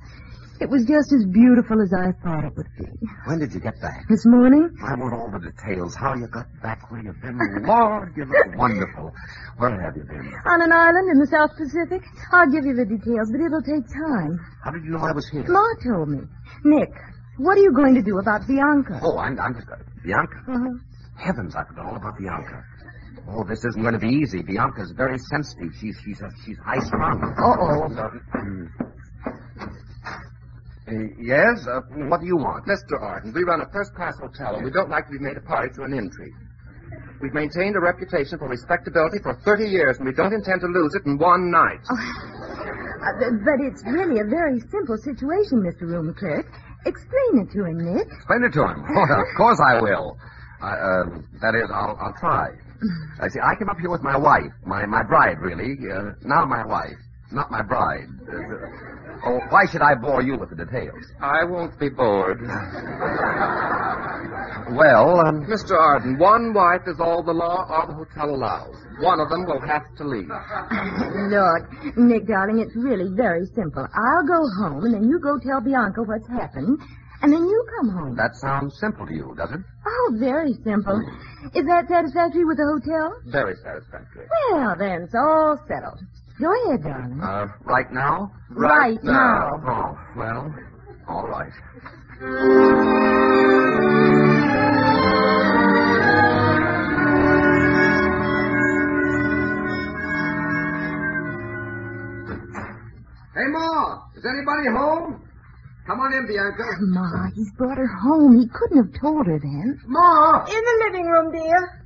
It 0.59 0.69
was 0.69 0.85
just 0.89 1.13
as 1.13 1.23
beautiful 1.29 1.77
as 1.81 1.93
I 1.93 2.11
thought 2.23 2.43
it 2.43 2.53
would 2.57 2.67
be. 2.79 2.85
When 3.25 3.37
did 3.37 3.53
you 3.53 3.59
get 3.59 3.79
back? 3.79 4.07
This 4.09 4.25
morning? 4.25 4.73
I 4.81 4.95
want 4.95 5.13
all 5.13 5.29
the 5.29 5.51
details. 5.51 5.93
How 5.93 6.15
you 6.15 6.25
got 6.27 6.47
back, 6.63 6.89
where 6.89 6.99
you've 7.01 7.21
been. 7.21 7.37
Lord, 7.61 8.13
you 8.17 8.25
look 8.25 8.57
wonderful. 8.57 9.13
Where 9.57 9.79
have 9.79 9.95
you 9.95 10.03
been? 10.03 10.33
On 10.45 10.61
an 10.61 10.71
island 10.71 11.11
in 11.11 11.19
the 11.19 11.27
South 11.27 11.51
Pacific. 11.55 12.01
I'll 12.33 12.49
give 12.49 12.65
you 12.65 12.73
the 12.73 12.85
details, 12.85 13.29
but 13.31 13.39
it'll 13.41 13.61
take 13.61 13.85
time. 13.85 14.39
How 14.63 14.71
did 14.71 14.83
you 14.83 14.91
know 14.97 15.05
I 15.05 15.11
was 15.11 15.29
here? 15.29 15.45
Ma 15.47 15.61
told 15.85 16.09
me. 16.09 16.25
Nick, 16.65 16.89
what 17.37 17.57
are 17.57 17.61
you 17.61 17.71
going 17.71 17.93
to 17.93 18.01
do 18.01 18.17
about 18.17 18.47
Bianca? 18.47 18.99
Oh, 19.03 19.19
I'm, 19.19 19.39
I'm 19.39 19.53
just... 19.53 19.69
Uh, 19.69 19.75
Bianca? 20.03 20.41
Uh-huh. 20.49 20.73
Heavens, 21.21 21.55
I 21.55 21.65
forgot 21.65 21.85
all 21.85 21.95
about 21.97 22.17
Bianca. 22.17 22.63
Oh, 23.29 23.43
this 23.43 23.63
isn't 23.63 23.81
going 23.81 23.93
to 23.93 23.99
be 23.99 24.09
easy. 24.09 24.41
Bianca's 24.41 24.91
very 24.95 25.19
sensitive. 25.19 25.73
She's 25.79 25.97
she's 26.03 26.21
uh, 26.21 26.29
she's 26.45 26.57
high 26.59 26.79
strung. 26.79 27.21
Uh-oh. 27.21 27.89
Uh, 30.87 31.11
yes? 31.19 31.67
Uh, 31.67 31.81
what 32.07 32.21
do 32.21 32.27
you 32.27 32.37
want? 32.37 32.65
Mr. 32.65 32.95
Arden, 33.01 33.33
we 33.33 33.43
run 33.43 33.61
a 33.61 33.69
first-class 33.71 34.15
hotel, 34.19 34.55
and 34.55 34.63
we 34.63 34.71
don't 34.71 34.89
like 34.89 35.05
to 35.07 35.11
be 35.11 35.19
made 35.19 35.35
a 35.35 35.41
party 35.41 35.67
to 35.75 35.83
an 35.83 35.93
intrigue. 35.93 36.33
We've 37.21 37.33
maintained 37.33 37.75
a 37.75 37.81
reputation 37.81 38.37
for 38.37 38.47
respectability 38.47 39.19
for 39.23 39.35
30 39.43 39.65
years, 39.67 39.97
and 39.97 40.05
we 40.05 40.13
don't 40.13 40.31
intend 40.33 40.61
to 40.61 40.67
lose 40.67 40.93
it 40.95 41.05
in 41.05 41.17
one 41.17 41.51
night. 41.51 41.81
Uh, 41.89 41.95
but 43.43 43.59
it's 43.59 43.83
really 43.85 44.21
a 44.21 44.27
very 44.29 44.59
simple 44.71 44.97
situation, 44.97 45.59
Mr. 45.65 45.81
Room 45.81 46.13
Clerk. 46.13 46.45
Explain 46.85 47.43
it 47.43 47.51
to 47.51 47.65
him, 47.65 47.77
Nick. 47.83 48.07
Explain 48.07 48.43
it 48.45 48.53
to 48.53 48.63
him. 48.63 48.85
Oh, 48.95 49.21
of 49.21 49.27
course 49.35 49.59
I 49.59 49.81
will. 49.81 50.17
I, 50.61 50.71
uh, 50.71 51.03
that 51.41 51.53
is, 51.55 51.69
I'll, 51.73 51.97
I'll 51.99 52.15
try. 52.19 52.49
I 53.19 53.27
see. 53.27 53.39
I 53.43 53.55
came 53.55 53.69
up 53.69 53.77
here 53.79 53.89
with 53.89 54.03
my 54.03 54.15
wife, 54.15 54.53
my 54.65 54.85
my 54.85 55.01
bride, 55.03 55.39
really. 55.41 55.73
Uh, 55.89 56.13
now 56.21 56.45
my 56.45 56.63
wife, 56.65 56.97
not 57.31 57.49
my 57.49 57.63
bride. 57.63 58.05
Oh, 59.25 59.39
why 59.49 59.65
should 59.71 59.81
I 59.81 59.95
bore 59.95 60.21
you 60.21 60.37
with 60.37 60.49
the 60.49 60.55
details? 60.65 61.05
I 61.21 61.43
won't 61.43 61.77
be 61.79 61.89
bored. 61.89 62.39
Well, 64.71 65.19
um, 65.21 65.45
Mr. 65.47 65.77
Arden, 65.79 66.17
one 66.17 66.53
wife 66.53 66.81
is 66.87 66.99
all 66.99 67.23
the 67.23 67.31
law 67.33 67.65
or 67.69 67.87
the 67.87 67.93
hotel 67.93 68.35
allows. 68.35 68.75
One 68.99 69.19
of 69.19 69.29
them 69.29 69.45
will 69.45 69.61
have 69.61 69.83
to 69.97 70.03
leave. 70.03 70.27
Look, 71.31 71.97
Nick, 71.97 72.27
darling, 72.27 72.59
it's 72.59 72.75
really 72.75 73.09
very 73.15 73.45
simple. 73.55 73.87
I'll 73.93 74.27
go 74.27 74.41
home, 74.59 74.83
and 74.85 74.93
then 74.93 75.03
you 75.09 75.19
go 75.19 75.39
tell 75.39 75.61
Bianca 75.61 76.03
what's 76.03 76.27
happened, 76.27 76.79
and 77.21 77.31
then 77.31 77.43
you 77.43 77.65
come 77.79 77.89
home. 77.89 78.15
that 78.15 78.35
sounds 78.35 78.77
simple 78.79 79.07
to 79.07 79.13
you, 79.13 79.33
does 79.37 79.51
it? 79.51 79.61
Oh, 79.85 80.15
very 80.19 80.53
simple. 80.63 80.99
Is 81.55 81.65
that 81.65 81.87
satisfactory 81.87 82.43
with 82.45 82.57
the 82.57 82.67
hotel? 82.67 83.13
Very 83.25 83.55
satisfactory. 83.63 84.27
Well, 84.51 84.75
then, 84.77 85.03
it's 85.03 85.15
all 85.15 85.57
settled. 85.67 85.99
Go 86.39 86.53
ahead, 86.67 86.83
darling. 86.83 87.19
Uh, 87.21 87.47
right 87.63 87.91
now? 87.91 88.31
Right 88.49 89.03
now. 89.03 89.61
Oh, 89.65 89.99
well, 90.15 90.55
all 91.07 91.27
right. 91.27 91.51
Hey, 103.33 103.45
Ma, 103.49 104.01
is 104.15 104.25
anybody 104.25 104.69
home? 104.69 105.21
Come 105.85 105.99
on 106.01 106.13
in, 106.13 106.27
Bianca. 106.27 106.63
Ma, 106.81 107.29
he's 107.33 107.51
brought 107.51 107.77
her 107.77 107.87
home. 107.87 108.37
He 108.39 108.47
couldn't 108.47 108.77
have 108.77 109.01
told 109.01 109.25
her 109.27 109.39
then. 109.39 109.79
Ma! 109.85 110.43
In 110.45 110.53
the 110.53 110.83
living 110.85 111.05
room, 111.05 111.31
dear. 111.31 111.76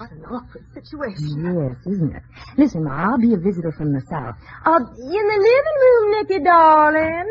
What 0.00 0.12
an 0.12 0.24
awkward 0.24 0.64
situation. 0.72 1.44
Yes, 1.44 1.76
isn't 1.94 2.16
it? 2.16 2.22
Listen, 2.56 2.84
Ma, 2.84 3.10
I'll 3.10 3.18
be 3.18 3.34
a 3.34 3.36
visitor 3.36 3.70
from 3.70 3.92
the 3.92 4.00
south. 4.08 4.34
Uh, 4.64 4.78
in 4.96 5.24
the 5.28 5.38
living 5.44 5.78
room, 5.84 6.10
Nicky, 6.12 6.42
darling. 6.42 7.28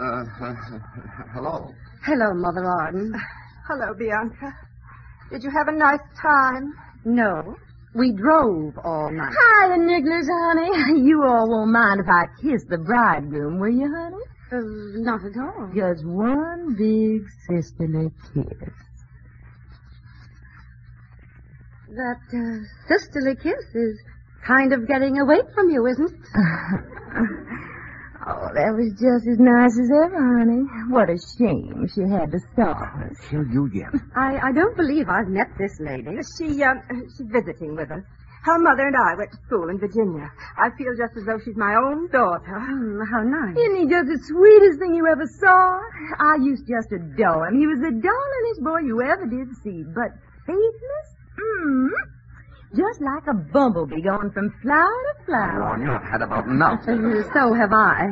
Uh, 0.00 0.02
uh, 0.02 0.54
hello. 1.34 1.72
Hello, 2.04 2.34
Mother 2.34 2.64
Arden. 2.66 3.14
Hello, 3.68 3.94
Bianca. 3.94 4.52
Did 5.30 5.44
you 5.44 5.50
have 5.50 5.68
a 5.68 5.72
nice 5.78 6.00
time? 6.20 6.74
No. 7.04 7.54
We 7.94 8.10
drove 8.10 8.76
all 8.82 9.12
night. 9.12 9.32
Hi, 9.38 9.68
the 9.68 9.76
Nicholas, 9.76 10.26
honey. 10.28 11.02
You 11.06 11.22
all 11.24 11.48
won't 11.48 11.70
mind 11.70 12.00
if 12.00 12.08
I 12.08 12.24
kiss 12.42 12.64
the 12.68 12.78
bridegroom, 12.78 13.60
will 13.60 13.68
you, 13.70 13.86
honey? 13.86 14.16
Uh, 14.50 14.58
not 15.04 15.20
at 15.24 15.36
all. 15.38 15.70
Just 15.72 16.04
one 16.04 16.74
big 16.76 17.22
sisterly 17.46 18.10
kiss. 18.34 18.87
That 21.98 22.22
uh, 22.30 22.62
sisterly 22.86 23.34
kiss 23.34 23.74
is 23.74 23.98
kind 24.46 24.72
of 24.72 24.86
getting 24.86 25.18
away 25.18 25.42
from 25.52 25.68
you, 25.68 25.84
isn't 25.86 26.14
it? 26.14 26.26
Oh, 28.28 28.52
that 28.52 28.76
was 28.76 28.92
just 29.00 29.24
as 29.24 29.40
nice 29.40 29.72
as 29.80 29.88
ever, 29.88 30.20
honey. 30.20 30.60
What 30.92 31.08
a 31.08 31.16
shame 31.16 31.88
she 31.88 32.04
had 32.04 32.28
to 32.28 32.38
stop 32.52 32.76
us. 33.00 33.16
Kill 33.24 33.40
you 33.48 33.72
yet. 33.72 33.88
I, 34.14 34.36
I 34.36 34.52
don't 34.52 34.76
believe 34.76 35.08
I've 35.08 35.32
met 35.32 35.48
this 35.56 35.80
lady. 35.80 36.12
She, 36.36 36.60
um, 36.60 36.76
she's 37.08 37.24
visiting 37.24 37.72
with 37.72 37.88
us. 37.88 38.04
Her 38.44 38.58
mother 38.60 38.84
and 38.84 38.96
I 39.00 39.16
went 39.16 39.32
to 39.32 39.40
school 39.48 39.72
in 39.72 39.80
Virginia. 39.80 40.28
I 40.60 40.68
feel 40.76 40.92
just 40.92 41.16
as 41.16 41.24
though 41.24 41.40
she's 41.40 41.56
my 41.56 41.72
own 41.72 42.12
daughter. 42.12 42.52
how 42.52 43.24
nice. 43.24 43.56
Isn't 43.56 43.76
he 43.80 43.86
just 43.88 44.12
the 44.12 44.20
sweetest 44.28 44.76
thing 44.76 44.92
you 44.92 45.08
ever 45.08 45.24
saw? 45.40 45.80
I 46.20 46.36
used 46.44 46.68
just 46.68 46.92
to 46.92 47.00
just 47.00 47.16
adore 47.16 47.48
him. 47.48 47.56
He 47.56 47.66
was 47.66 47.80
the 47.80 47.96
darlingest 47.96 48.60
boy 48.60 48.84
you 48.84 49.00
ever 49.00 49.24
did 49.24 49.48
see. 49.64 49.88
But 49.88 50.12
faithless? 50.44 51.17
Hmm. 51.38 51.86
Just 52.76 53.00
like 53.00 53.24
a 53.30 53.34
bumblebee 53.34 54.02
going 54.02 54.30
from 54.30 54.52
flower 54.60 54.84
to 54.84 55.24
flower. 55.24 55.72
Oh, 55.72 55.76
you've 55.80 56.02
had 56.02 56.20
about 56.20 56.44
enough. 56.46 56.84
So 56.84 57.54
have 57.54 57.72
I. 57.72 58.04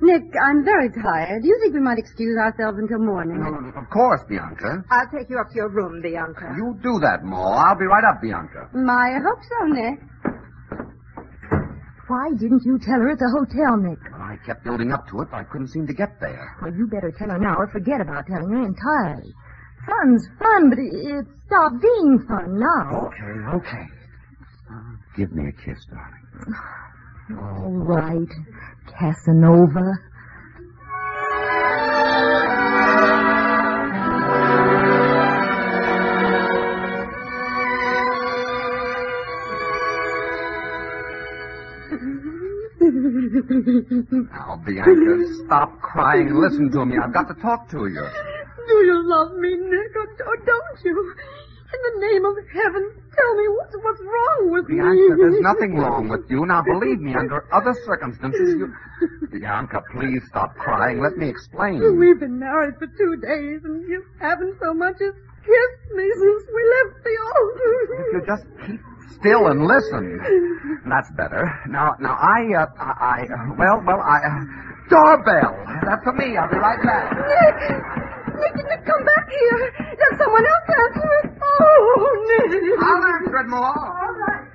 Nick, 0.00 0.22
I'm 0.40 0.64
very 0.64 0.88
tired. 0.90 1.42
Do 1.42 1.48
you 1.48 1.58
think 1.60 1.74
we 1.74 1.80
might 1.80 1.98
excuse 1.98 2.36
ourselves 2.38 2.78
until 2.78 2.98
morning? 2.98 3.36
Of 3.76 3.90
course, 3.90 4.20
Bianca. 4.28 4.82
I'll 4.90 5.10
take 5.14 5.28
you 5.28 5.38
up 5.38 5.50
to 5.50 5.56
your 5.56 5.68
room, 5.68 6.00
Bianca. 6.00 6.54
You 6.56 6.78
do 6.82 6.98
that, 7.00 7.22
Ma. 7.22 7.68
I'll 7.68 7.78
be 7.78 7.84
right 7.84 8.02
up, 8.02 8.22
Bianca. 8.22 8.70
I 8.74 9.20
hope 9.20 9.38
so, 9.44 9.66
Nick. 9.66 10.00
Why 12.08 12.30
didn't 12.36 12.64
you 12.64 12.78
tell 12.80 12.98
her 12.98 13.10
at 13.10 13.18
the 13.18 13.30
hotel, 13.30 13.76
Nick? 13.76 13.98
I 14.12 14.36
kept 14.44 14.64
building 14.64 14.90
up 14.90 15.06
to 15.08 15.20
it, 15.20 15.28
but 15.30 15.36
I 15.36 15.44
couldn't 15.44 15.68
seem 15.68 15.86
to 15.86 15.94
get 15.94 16.18
there. 16.20 16.56
Well, 16.62 16.74
you 16.74 16.86
better 16.88 17.12
tell 17.12 17.28
her 17.28 17.38
now 17.38 17.56
or 17.56 17.68
forget 17.68 18.00
about 18.00 18.26
telling 18.26 18.50
her 18.50 18.64
entirely. 18.64 19.32
Fun's 19.86 20.28
fun, 20.38 20.70
but 20.70 20.78
it, 20.78 21.26
stopped 21.46 21.82
being 21.82 22.24
fun 22.28 22.58
now. 22.58 23.06
Okay, 23.06 23.56
okay. 23.56 23.86
Give 25.16 25.32
me 25.32 25.48
a 25.48 25.52
kiss, 25.52 25.84
darling. 25.86 26.26
All 27.38 27.70
right, 27.70 28.28
Casanova. 28.98 29.98
Now, 44.32 44.60
Bianca, 44.64 45.44
stop 45.44 45.80
crying 45.80 46.28
and 46.28 46.38
listen 46.38 46.70
to 46.72 46.86
me. 46.86 46.96
I've 46.98 47.12
got 47.12 47.28
to 47.28 47.34
talk 47.34 47.68
to 47.70 47.86
you. 47.86 48.31
Do 48.68 48.74
you 48.86 49.02
love 49.08 49.32
me, 49.36 49.56
Nick, 49.56 49.92
or, 49.96 50.06
or 50.26 50.36
don't 50.44 50.78
you? 50.84 51.14
In 51.72 51.80
the 51.88 52.06
name 52.06 52.24
of 52.26 52.36
heaven, 52.52 52.84
tell 53.16 53.34
me 53.36 53.48
what's, 53.48 53.74
what's 53.80 54.00
wrong 54.04 54.52
with 54.52 54.68
me. 54.68 54.76
Bianca, 54.76 55.16
there's 55.16 55.40
nothing 55.40 55.74
wrong 55.74 56.08
with 56.08 56.28
you. 56.28 56.44
Now, 56.44 56.62
believe 56.62 57.00
me, 57.00 57.14
under 57.14 57.48
other 57.52 57.74
circumstances, 57.86 58.60
you... 58.60 58.68
Bianca, 59.32 59.82
please 59.90 60.20
stop 60.28 60.54
crying. 60.56 61.00
Let 61.00 61.16
me 61.16 61.28
explain. 61.28 61.80
We've 61.98 62.20
been 62.20 62.38
married 62.38 62.76
for 62.78 62.86
two 62.86 63.16
days, 63.16 63.64
and 63.64 63.88
you 63.88 64.04
haven't 64.20 64.56
so 64.60 64.74
much 64.74 65.00
as 65.00 65.14
kissed 65.42 65.88
me 65.96 66.06
since 66.12 66.44
we 66.52 66.62
left 66.76 67.04
the 67.04 67.16
altar. 67.24 67.72
If 67.82 68.12
you 68.12 68.22
just 68.26 68.44
keep 68.66 68.80
still 69.22 69.46
and 69.46 69.64
listen. 69.64 70.82
That's 70.86 71.10
better. 71.16 71.46
Now, 71.68 71.94
now, 72.00 72.18
I, 72.18 72.42
uh, 72.58 72.66
I, 72.78 72.90
I 73.00 73.54
well, 73.56 73.80
well, 73.86 74.00
I, 74.02 74.18
uh, 74.18 74.44
doorbell. 74.90 75.54
That's 75.86 76.02
for 76.04 76.12
me. 76.12 76.36
I'll 76.36 76.50
be 76.50 76.58
right 76.58 76.82
back. 76.82 77.16
Nick! 77.16 78.01
Nick, 78.42 78.54
Nick, 78.56 78.82
come 78.86 79.04
back 79.04 79.28
here. 79.30 79.72
There's 79.98 80.18
someone 80.18 80.44
else 80.44 80.66
answer 80.68 81.10
it. 81.24 81.38
Oh, 81.42 82.48
Nick. 82.50 82.62
I'll 82.82 83.04
answer 83.14 83.36
it, 83.38 83.46
Ma. 83.46 83.58
All 83.58 84.14
right. 84.26 84.48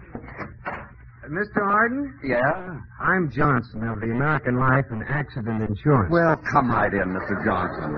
Mr. 1.29 1.57
Uh, 1.57 1.71
Arden? 1.71 2.19
Yeah? 2.23 2.79
I'm 2.99 3.29
Johnson 3.31 3.83
of 3.87 3.99
the 3.99 4.07
American 4.11 4.59
Life 4.59 4.85
and 4.91 5.03
Accident 5.03 5.61
Insurance. 5.61 6.11
Well, 6.11 6.37
come 6.51 6.71
right 6.71 6.93
in, 6.93 7.09
Mr. 7.09 7.43
Johnson. 7.43 7.91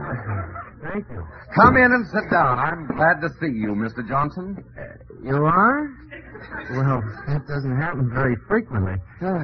Thank 0.82 1.06
you. 1.10 1.28
Come 1.56 1.78
in 1.78 1.92
and 1.92 2.08
sit 2.08 2.30
down. 2.32 2.58
I'm 2.58 2.88
glad 2.88 3.22
to 3.22 3.30
see 3.40 3.52
you, 3.54 3.76
Mr. 3.76 4.08
Johnson. 4.08 4.64
Uh, 4.78 4.84
you 5.24 5.46
are? 5.46 5.90
Well, 6.72 7.04
that 7.28 7.46
doesn't 7.48 7.76
happen 7.78 8.10
very 8.14 8.36
frequently. 8.48 8.96
Uh, 9.22 9.44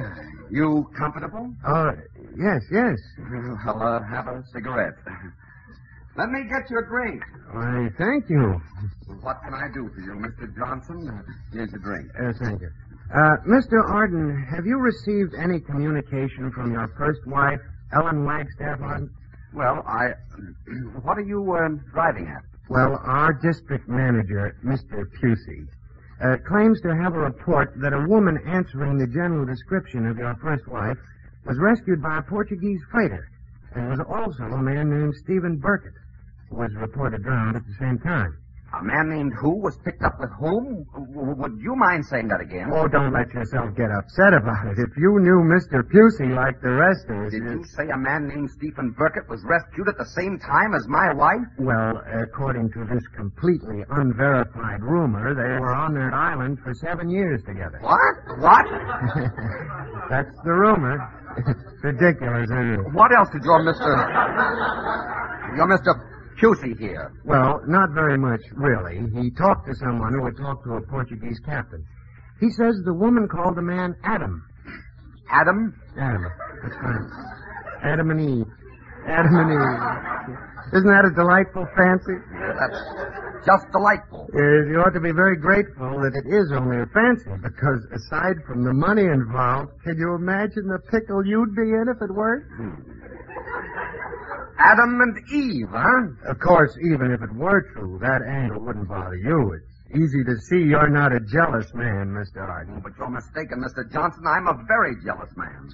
you 0.50 0.90
comfortable? 0.98 1.52
Oh, 1.66 1.90
yes, 2.36 2.62
yes. 2.70 2.98
I'll 3.66 3.82
uh, 3.82 4.02
have 4.02 4.26
a 4.28 4.42
cigarette. 4.52 4.94
Let 6.16 6.30
me 6.30 6.44
get 6.48 6.70
you 6.70 6.78
a 6.78 6.86
drink. 6.86 7.22
Why, 7.52 7.88
thank 7.98 8.30
you. 8.30 8.60
What 9.20 9.36
can 9.44 9.52
I 9.54 9.68
do 9.74 9.90
for 9.94 10.00
you, 10.00 10.12
Mr. 10.16 10.56
Johnson? 10.56 11.24
Here's 11.52 11.72
a 11.74 11.78
drink. 11.78 12.10
Uh, 12.18 12.32
thank 12.40 12.60
you. 12.62 12.70
Uh, 13.14 13.36
Mr. 13.46 13.84
Arden, 13.86 14.46
have 14.50 14.66
you 14.66 14.78
received 14.78 15.34
any 15.34 15.60
communication 15.60 16.50
from 16.52 16.72
your 16.72 16.88
first 16.96 17.20
wife, 17.26 17.60
Ellen 17.92 18.24
Wagstaff 18.24 18.80
Arden? 18.80 19.10
Well, 19.54 19.82
I. 19.86 20.14
What 21.02 21.18
are 21.18 21.22
you 21.22 21.52
uh, 21.52 21.68
driving 21.92 22.26
at? 22.26 22.42
Well, 22.68 23.00
our 23.04 23.32
district 23.32 23.88
manager, 23.88 24.56
Mr. 24.64 25.04
Pusey, 25.20 25.66
uh, 26.20 26.36
claims 26.48 26.80
to 26.80 26.96
have 26.96 27.14
a 27.14 27.18
report 27.18 27.74
that 27.80 27.92
a 27.92 28.06
woman 28.08 28.38
answering 28.46 28.98
the 28.98 29.06
general 29.06 29.46
description 29.46 30.06
of 30.06 30.18
your 30.18 30.34
first 30.42 30.66
wife 30.66 30.98
was 31.44 31.58
rescued 31.58 32.02
by 32.02 32.18
a 32.18 32.22
Portuguese 32.22 32.80
fighter 32.90 33.28
There 33.74 33.88
was 33.88 34.00
also 34.00 34.44
a 34.44 34.62
man 34.62 34.90
named 34.90 35.14
Stephen 35.14 35.58
Burkett, 35.58 35.92
was 36.56 36.74
reported 36.74 37.22
drowned 37.22 37.56
at 37.56 37.62
the 37.66 37.74
same 37.78 37.98
time. 37.98 38.36
A 38.74 38.82
man 38.82 39.08
named 39.08 39.32
who 39.40 39.56
was 39.62 39.78
picked 39.86 40.02
up 40.02 40.18
with 40.18 40.28
whom? 40.42 40.84
W- 40.92 41.38
Would 41.38 41.56
you 41.62 41.76
mind 41.76 42.04
saying 42.04 42.28
that 42.28 42.40
again? 42.42 42.68
Oh, 42.74 42.88
don't 42.88 43.12
let 43.14 43.32
yourself 43.32 43.72
get 43.76 43.88
upset 43.94 44.34
about 44.34 44.66
it. 44.66 44.76
If 44.76 44.90
you 44.98 45.16
knew 45.22 45.46
Mr. 45.46 45.80
Pusey 45.86 46.34
like 46.34 46.60
the 46.60 46.74
rest 46.74 47.06
of 47.08 47.16
us... 47.24 47.32
Did 47.32 47.44
you 47.46 47.64
say 47.64 47.88
a 47.88 47.96
man 47.96 48.26
named 48.26 48.50
Stephen 48.50 48.90
Burkett 48.98 49.30
was 49.30 49.40
rescued 49.46 49.88
at 49.88 49.96
the 49.96 50.04
same 50.18 50.36
time 50.42 50.74
as 50.74 50.84
my 50.88 51.14
wife? 51.14 51.46
Well, 51.62 52.02
according 52.20 52.72
to 52.72 52.84
this 52.92 53.06
completely 53.16 53.84
unverified 53.88 54.82
rumor, 54.82 55.32
they 55.32 55.56
were 55.62 55.72
on 55.72 55.94
that 55.94 56.12
island 56.12 56.58
for 56.60 56.74
seven 56.74 57.08
years 57.08 57.40
together. 57.46 57.78
What? 57.80 58.16
What? 58.42 58.66
That's 60.10 60.36
the 60.44 60.52
rumor. 60.52 60.98
Ridiculous, 61.86 62.50
isn't 62.50 62.74
it? 62.74 62.92
What 62.92 63.14
else 63.16 63.30
did 63.30 63.44
your 63.44 63.62
Mr. 63.62 63.94
your 65.56 65.68
Mr. 65.70 65.94
Pusey 66.40 66.78
here? 66.78 67.12
Well, 67.24 67.60
not 67.66 67.90
very 67.90 68.18
much, 68.18 68.40
really. 68.52 69.00
He 69.22 69.30
talked 69.30 69.66
to 69.68 69.74
someone 69.74 70.12
who 70.12 70.24
had 70.24 70.36
talked 70.36 70.64
to 70.64 70.74
a 70.74 70.82
Portuguese 70.82 71.40
captain. 71.44 71.84
He 72.40 72.50
says 72.50 72.76
the 72.84 72.92
woman 72.94 73.28
called 73.28 73.56
the 73.56 73.62
man 73.62 73.96
Adam. 74.04 74.44
Adam? 75.30 75.74
Adam. 75.98 76.26
That's 76.62 76.76
right. 76.76 77.00
Adam 77.82 78.10
and 78.10 78.20
Eve. 78.20 78.46
Adam 79.08 79.36
and 79.36 79.50
Eve. 79.52 80.36
Isn't 80.74 80.90
that 80.90 81.06
a 81.06 81.14
delightful 81.14 81.64
fancy? 81.78 82.18
That's 82.58 82.80
just 83.46 83.70
delightful. 83.70 84.26
You 84.34 84.82
ought 84.84 84.92
to 84.94 85.00
be 85.00 85.12
very 85.12 85.36
grateful 85.36 86.02
that 86.02 86.12
it 86.18 86.26
is 86.26 86.50
only 86.50 86.82
a 86.82 86.86
fancy, 86.90 87.30
because 87.40 87.86
aside 87.94 88.42
from 88.46 88.64
the 88.64 88.74
money 88.74 89.04
involved, 89.06 89.70
can 89.84 89.96
you 89.96 90.14
imagine 90.14 90.66
the 90.66 90.82
pickle 90.90 91.24
you'd 91.24 91.54
be 91.54 91.70
in 91.70 91.86
if 91.86 92.02
it 92.02 92.12
worked? 92.12 92.50
Hmm. 92.58 92.74
Adam 94.58 95.00
and 95.00 95.16
Eve, 95.32 95.68
huh? 95.70 96.30
Of 96.30 96.38
course, 96.40 96.76
even 96.82 97.12
if 97.12 97.22
it 97.22 97.32
were 97.34 97.62
true, 97.72 97.98
that 98.00 98.22
angle 98.22 98.60
wouldn't 98.60 98.88
bother 98.88 99.16
you. 99.16 99.52
It's 99.52 99.96
easy 99.96 100.24
to 100.24 100.36
see 100.40 100.58
you're 100.64 100.88
not 100.88 101.12
a 101.12 101.20
jealous 101.20 101.72
man, 101.74 102.08
Mr. 102.08 102.42
Arden. 102.42 102.80
But 102.82 102.92
you're 102.98 103.10
mistaken, 103.10 103.62
Mr. 103.62 103.90
Johnson. 103.92 104.24
I'm 104.26 104.48
a 104.48 104.64
very 104.66 104.96
jealous 105.04 105.30
man. 105.36 105.70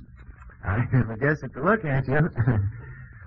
I 0.64 0.84
guess 1.18 1.43
it 1.43 1.52
to 1.55 1.62
look 1.64 1.84
at 1.84 2.06
you. 2.06 2.14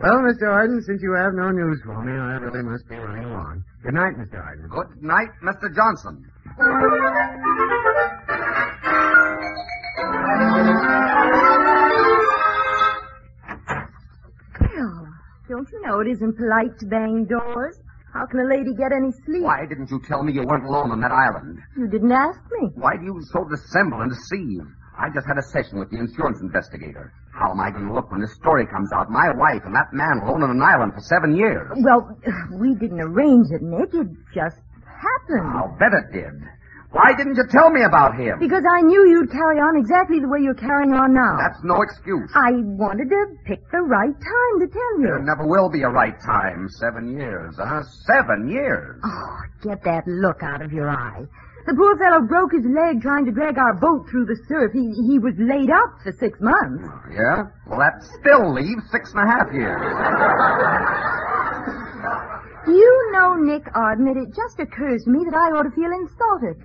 well, 0.01 0.19
Mr. 0.23 0.47
Arden, 0.47 0.81
since 0.83 1.01
you 1.01 1.13
have 1.13 1.33
no 1.33 1.51
news 1.51 1.81
for 1.83 2.01
me, 2.03 2.11
I 2.11 2.35
really 2.37 2.63
must 2.63 2.87
be 2.87 2.95
running 2.95 3.25
along. 3.25 3.63
Good 3.83 3.93
night, 3.93 4.15
Mr. 4.17 4.43
Arden. 4.43 4.67
Good 4.69 5.03
night, 5.03 5.29
Mr. 5.43 5.73
Johnson. 5.73 6.31
Don't 15.55 15.71
you 15.71 15.81
know 15.87 16.01
it 16.01 16.07
isn't 16.11 16.35
polite 16.35 16.75
to 16.79 16.85
bang 16.85 17.23
doors? 17.23 17.79
How 18.11 18.25
can 18.27 18.43
a 18.43 18.47
lady 18.47 18.75
get 18.75 18.91
any 18.91 19.11
sleep? 19.23 19.43
Why 19.43 19.63
didn't 19.65 19.89
you 19.89 20.01
tell 20.03 20.21
me 20.23 20.33
you 20.33 20.43
weren't 20.43 20.65
alone 20.67 20.91
on 20.91 20.99
that 20.99 21.11
island? 21.11 21.59
You 21.77 21.87
didn't 21.87 22.11
ask 22.11 22.39
me. 22.59 22.75
Why 22.75 22.97
do 22.97 23.03
you 23.05 23.15
so 23.31 23.47
dissemble 23.47 24.01
and 24.01 24.11
deceive? 24.11 24.67
I 24.99 25.07
just 25.15 25.27
had 25.27 25.37
a 25.37 25.43
session 25.55 25.79
with 25.79 25.91
the 25.91 25.99
insurance 25.99 26.39
investigator. 26.41 27.13
How 27.31 27.51
am 27.51 27.59
I 27.59 27.71
going 27.71 27.87
to 27.87 27.93
look 27.93 28.11
when 28.11 28.19
this 28.19 28.35
story 28.35 28.67
comes 28.67 28.91
out? 28.91 29.09
My 29.09 29.31
wife 29.35 29.63
and 29.63 29.75
that 29.75 29.91
man 29.95 30.19
alone 30.23 30.43
on 30.43 30.51
an 30.51 30.61
island 30.61 30.91
for 30.93 30.99
seven 31.07 31.35
years. 31.35 31.71
Well, 31.83 32.19
we 32.59 32.75
didn't 32.75 32.99
arrange 32.99 33.47
it, 33.51 33.61
Nick. 33.61 33.95
It 33.95 34.07
just 34.35 34.59
happened. 34.83 35.55
I'll 35.55 35.75
bet 35.79 35.95
it 35.95 36.11
did. 36.11 36.35
Why 36.95 37.11
didn't 37.11 37.35
you 37.35 37.43
tell 37.51 37.75
me 37.75 37.83
about 37.83 38.15
him? 38.15 38.39
Because 38.39 38.63
I 38.63 38.79
knew 38.79 39.03
you'd 39.03 39.27
carry 39.29 39.59
on 39.59 39.75
exactly 39.75 40.23
the 40.23 40.31
way 40.31 40.39
you're 40.39 40.55
carrying 40.55 40.95
on 40.95 41.11
now. 41.11 41.35
That's 41.35 41.59
no 41.59 41.83
excuse. 41.83 42.31
I 42.31 42.55
wanted 42.63 43.11
to 43.11 43.35
pick 43.43 43.59
the 43.67 43.83
right 43.83 44.15
time 44.15 44.55
to 44.63 44.67
tell 44.71 45.03
you. 45.03 45.11
There 45.11 45.19
never 45.19 45.43
will 45.45 45.67
be 45.67 45.83
a 45.83 45.91
right 45.91 46.15
time. 46.23 46.71
Seven 46.79 47.11
years, 47.11 47.59
huh? 47.59 47.83
Seven 48.07 48.47
years. 48.47 48.95
Oh, 49.03 49.35
get 49.61 49.83
that 49.83 50.07
look 50.07 50.39
out 50.41 50.61
of 50.63 50.71
your 50.71 50.87
eye. 50.87 51.27
The 51.67 51.75
poor 51.75 51.99
fellow 51.99 52.23
broke 52.23 52.55
his 52.55 52.63
leg 52.63 53.03
trying 53.03 53.27
to 53.27 53.35
drag 53.35 53.59
our 53.59 53.75
boat 53.75 54.07
through 54.07 54.31
the 54.31 54.39
surf. 54.47 54.71
He, 54.71 54.95
he 54.95 55.19
was 55.19 55.35
laid 55.35 55.75
up 55.75 55.99
for 55.99 56.15
six 56.15 56.39
months. 56.39 56.79
Oh, 56.79 57.11
yeah? 57.11 57.51
Well, 57.67 57.83
that 57.83 58.07
still 58.23 58.55
leaves 58.55 58.87
six 58.95 59.11
and 59.11 59.19
a 59.19 59.27
half 59.27 59.51
years. 59.51 59.83
Do 62.65 62.71
you 62.71 63.11
know, 63.11 63.35
Nick 63.35 63.67
Arden, 63.75 64.07
that 64.07 64.15
it 64.15 64.31
just 64.31 64.63
occurs 64.63 65.03
to 65.03 65.11
me 65.11 65.27
that 65.27 65.35
I 65.35 65.59
ought 65.59 65.67
to 65.67 65.75
feel 65.75 65.91
insulted. 65.91 66.63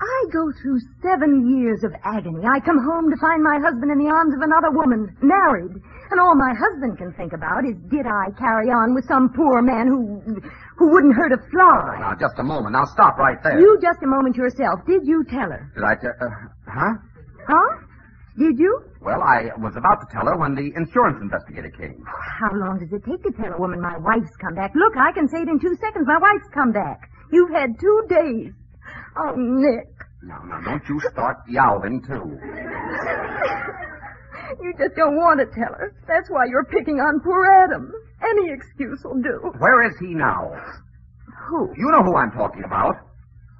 I 0.00 0.18
go 0.32 0.50
through 0.62 0.80
seven 1.02 1.46
years 1.58 1.84
of 1.84 1.92
agony. 2.04 2.44
I 2.44 2.60
come 2.60 2.78
home 2.82 3.10
to 3.10 3.16
find 3.20 3.42
my 3.42 3.58
husband 3.62 3.90
in 3.90 3.98
the 3.98 4.10
arms 4.10 4.34
of 4.34 4.42
another 4.42 4.70
woman, 4.70 5.16
married. 5.22 5.72
And 6.10 6.20
all 6.20 6.34
my 6.34 6.54
husband 6.54 6.98
can 6.98 7.12
think 7.14 7.32
about 7.32 7.64
is, 7.64 7.76
did 7.90 8.06
I 8.06 8.30
carry 8.38 8.70
on 8.70 8.94
with 8.94 9.06
some 9.06 9.30
poor 9.34 9.62
man 9.62 9.86
who, 9.86 10.22
who 10.76 10.90
wouldn't 10.90 11.14
hurt 11.14 11.32
a 11.32 11.38
fly? 11.50 11.98
Now, 11.98 12.14
just 12.18 12.38
a 12.38 12.44
moment. 12.44 12.72
Now, 12.72 12.84
stop 12.84 13.18
right 13.18 13.38
there. 13.42 13.58
You 13.58 13.78
just 13.82 14.02
a 14.02 14.06
moment 14.06 14.36
yourself. 14.36 14.80
Did 14.86 15.06
you 15.06 15.24
tell 15.24 15.50
her? 15.50 15.70
Did 15.74 15.84
I 15.84 15.94
tell... 15.94 16.14
Uh, 16.20 16.30
huh? 16.66 16.94
Huh? 17.46 17.70
Did 18.38 18.58
you? 18.58 18.84
Well, 19.00 19.22
I 19.22 19.50
was 19.58 19.76
about 19.76 20.00
to 20.02 20.06
tell 20.12 20.26
her 20.26 20.36
when 20.36 20.54
the 20.54 20.70
insurance 20.76 21.18
investigator 21.22 21.70
came. 21.70 22.04
How 22.04 22.52
long 22.52 22.78
does 22.78 22.92
it 22.92 23.02
take 23.04 23.22
to 23.22 23.32
tell 23.32 23.52
a 23.54 23.58
woman 23.58 23.80
my 23.80 23.96
wife's 23.96 24.36
come 24.36 24.54
back? 24.54 24.74
Look, 24.74 24.96
I 24.96 25.10
can 25.12 25.26
say 25.28 25.40
it 25.40 25.48
in 25.48 25.58
two 25.58 25.74
seconds. 25.80 26.06
My 26.06 26.18
wife's 26.18 26.48
come 26.52 26.70
back. 26.70 27.08
You've 27.32 27.50
had 27.50 27.80
two 27.80 28.02
days. 28.08 28.52
Oh, 29.18 29.34
Nick. 29.36 29.88
Now, 30.22 30.42
now, 30.44 30.60
don't 30.62 30.82
you 30.88 31.00
start 31.10 31.38
yowling, 31.48 32.02
too. 32.02 32.38
You 34.62 34.72
just 34.78 34.94
don't 34.94 35.16
want 35.16 35.40
to 35.40 35.46
tell 35.46 35.74
her. 35.74 35.92
That's 36.06 36.30
why 36.30 36.44
you're 36.46 36.64
picking 36.64 37.00
on 37.00 37.20
poor 37.20 37.44
Adam. 37.46 37.92
Any 38.22 38.52
excuse 38.52 39.02
will 39.04 39.20
do. 39.20 39.52
Where 39.58 39.82
is 39.82 39.98
he 39.98 40.14
now? 40.14 40.52
Who? 41.48 41.68
You 41.76 41.90
know 41.90 42.02
who 42.04 42.14
I'm 42.16 42.30
talking 42.30 42.62
about. 42.64 42.94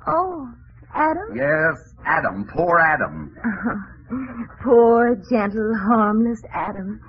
Oh, 0.06 0.48
Adam? 0.94 1.34
Yes, 1.34 1.92
Adam. 2.06 2.46
Poor 2.54 2.78
Adam. 2.78 3.34
Poor, 4.62 5.16
gentle, 5.28 5.74
harmless 5.76 6.40
Adam. 6.52 7.00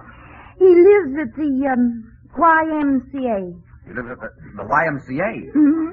He 0.57 0.65
lives 0.65 1.13
at 1.21 1.35
the 1.35 1.69
um, 1.71 2.11
YMCA. 2.35 3.61
He 3.85 3.93
lives 3.93 4.09
at 4.11 4.19
the, 4.19 4.29
the 4.57 4.63
YMCA. 4.63 5.51
hmm 5.53 5.89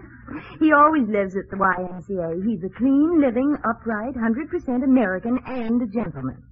He 0.61 0.73
always 0.73 1.09
lives 1.09 1.37
at 1.37 1.49
the 1.51 1.57
YMCA. 1.57 2.45
He's 2.47 2.63
a 2.65 2.69
clean, 2.77 3.21
living, 3.21 3.57
upright, 3.65 4.15
100% 4.15 4.85
American 4.85 5.39
and 5.47 5.83
a 5.83 5.87
gentleman. 5.87 6.43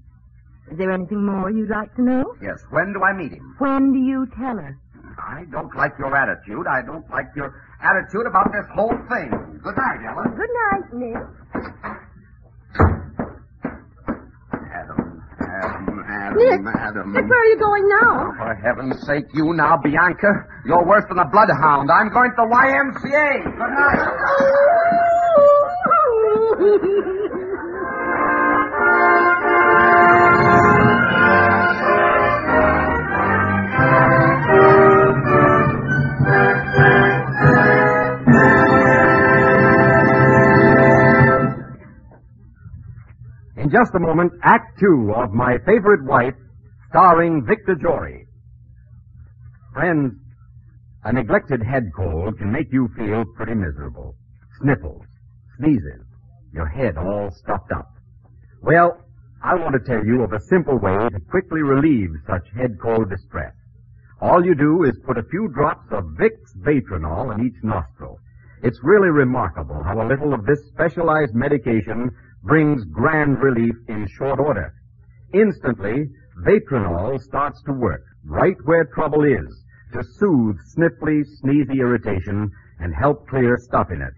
Is 0.70 0.78
there 0.78 0.90
anything 0.90 1.24
more 1.24 1.50
you'd 1.50 1.70
like 1.70 1.94
to 1.96 2.02
know? 2.02 2.34
Yes. 2.40 2.58
When 2.70 2.92
do 2.92 3.02
I 3.02 3.12
meet 3.12 3.32
him? 3.32 3.56
When 3.58 3.92
do 3.92 3.98
you 3.98 4.26
tell 4.38 4.56
her? 4.56 4.78
I 5.18 5.44
don't 5.50 5.74
like 5.76 5.92
your 5.98 6.14
attitude. 6.16 6.66
I 6.66 6.82
don't 6.82 7.08
like 7.10 7.26
your 7.36 7.54
attitude 7.82 8.26
about 8.26 8.50
this 8.52 8.64
whole 8.74 8.96
thing. 9.10 9.60
Good 9.62 9.76
night, 9.76 10.00
Ellen. 10.08 10.34
Good 10.34 10.50
night, 10.70 10.94
Nick. 10.94 11.16
Adam, 14.72 15.22
Adam, 15.40 15.91
Adam, 16.12 16.36
Nick, 16.38 16.60
Adam. 16.76 17.12
Nick, 17.12 17.24
where 17.28 17.40
are 17.40 17.46
you 17.46 17.58
going 17.58 17.88
now? 17.88 18.28
Oh, 18.28 18.34
for 18.36 18.54
heaven's 18.54 19.00
sake, 19.06 19.24
you 19.32 19.54
now, 19.54 19.76
Bianca. 19.82 20.44
You're 20.66 20.84
worse 20.84 21.04
than 21.08 21.18
a 21.18 21.28
bloodhound. 21.28 21.90
I'm 21.90 22.12
going 22.12 22.30
to 22.30 22.36
the 22.36 22.46
YMCA. 22.52 23.44
Good 23.44 23.72
night. 27.00 27.28
just 43.72 43.94
a 43.94 44.00
moment, 44.00 44.32
Act 44.42 44.78
Two 44.78 45.14
of 45.16 45.32
My 45.32 45.56
Favorite 45.64 46.04
Wife, 46.04 46.34
starring 46.90 47.46
Victor 47.46 47.74
Jory. 47.74 48.26
Friends, 49.72 50.12
a 51.04 51.12
neglected 51.12 51.62
head 51.62 51.84
cold 51.96 52.38
can 52.38 52.52
make 52.52 52.70
you 52.70 52.88
feel 52.94 53.24
pretty 53.34 53.54
miserable. 53.54 54.14
Sniffles, 54.60 55.06
sneezes, 55.56 56.04
your 56.52 56.66
head 56.66 56.98
all 56.98 57.30
stuffed 57.30 57.72
up. 57.72 57.88
Well, 58.60 58.98
I 59.42 59.54
want 59.54 59.72
to 59.72 59.80
tell 59.80 60.04
you 60.04 60.22
of 60.22 60.34
a 60.34 60.40
simple 60.40 60.78
way 60.78 61.08
to 61.08 61.20
quickly 61.30 61.62
relieve 61.62 62.10
such 62.26 62.46
head 62.54 62.76
cold 62.80 63.08
distress. 63.08 63.54
All 64.20 64.44
you 64.44 64.54
do 64.54 64.84
is 64.84 65.00
put 65.06 65.16
a 65.16 65.24
few 65.24 65.48
drops 65.48 65.90
of 65.90 66.04
Vicks 66.20 66.52
Va-tro-nol 66.56 67.30
in 67.32 67.46
each 67.46 67.64
nostril. 67.64 68.18
It's 68.62 68.78
really 68.84 69.08
remarkable 69.08 69.82
how 69.82 70.00
a 70.00 70.06
little 70.06 70.34
of 70.34 70.44
this 70.44 70.60
specialized 70.68 71.34
medication 71.34 72.10
brings 72.42 72.84
grand 72.84 73.42
relief 73.42 73.74
in 73.88 74.06
short 74.18 74.40
order. 74.40 74.74
Instantly, 75.32 76.06
Va-tro-nol 76.44 77.18
starts 77.18 77.62
to 77.62 77.72
work 77.72 78.02
right 78.24 78.56
where 78.64 78.84
trouble 78.84 79.24
is 79.24 79.64
to 79.92 80.02
soothe 80.02 80.56
sniffly, 80.76 81.22
sneezy 81.42 81.78
irritation 81.80 82.50
and 82.80 82.94
help 82.94 83.28
clear 83.28 83.58
stuff 83.58 83.90
in 83.90 84.00
it. 84.00 84.12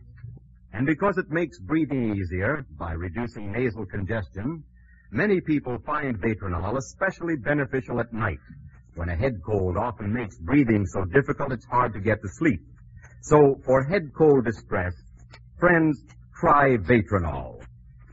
And 0.72 0.86
because 0.86 1.18
it 1.18 1.30
makes 1.30 1.59
breathing 1.60 2.16
easier 2.16 2.64
by 2.78 2.92
reducing 2.92 3.52
nasal 3.52 3.86
congestion, 3.86 4.64
many 5.10 5.40
people 5.40 5.78
find 5.86 6.18
Va-tro-nol 6.18 6.76
especially 6.76 7.36
beneficial 7.36 8.01
at 8.01 8.12
night 8.12 8.38
when 8.94 9.09
a 9.09 9.16
head 9.16 9.34
cold 9.44 9.76
often 9.76 10.12
makes 10.12 10.36
breathing 10.38 10.86
so 10.86 11.05
difficult 11.05 11.52
it's 11.52 11.66
hard 11.66 11.92
to 11.92 12.01
get 12.01 12.22
to 12.22 12.28
sleep. 12.28 12.60
So, 13.22 13.60
for 13.64 13.82
head 13.84 14.12
cold 14.16 14.44
distress, 14.44 14.94
Friends, 15.59 16.05
try 16.38 16.76
Va-tro-nol. 16.76 17.64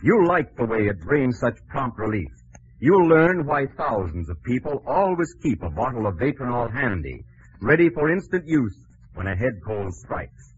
You'll 0.04 0.28
like 0.28 0.56
the 0.56 0.66
way 0.66 0.88
it 0.88 1.00
brings 1.02 1.40
such 1.40 1.60
prompt 1.68 2.00
relief. 2.00 2.32
You'll 2.80 3.08
learn 3.08 3.46
why 3.46 3.68
thousands 3.78 4.30
of 4.30 4.42
people 4.42 4.82
always 4.88 5.32
keep 5.44 5.62
a 5.62 5.70
bottle 5.70 6.08
of 6.08 6.18
Va-tro-nol 6.18 6.70
handy, 6.70 7.24
ready 7.62 7.90
for 7.90 8.10
instant 8.10 8.48
use 8.48 8.76
when 9.14 9.28
a 9.28 9.36
head 9.36 9.62
cold 9.64 9.94
strikes. 9.94 10.56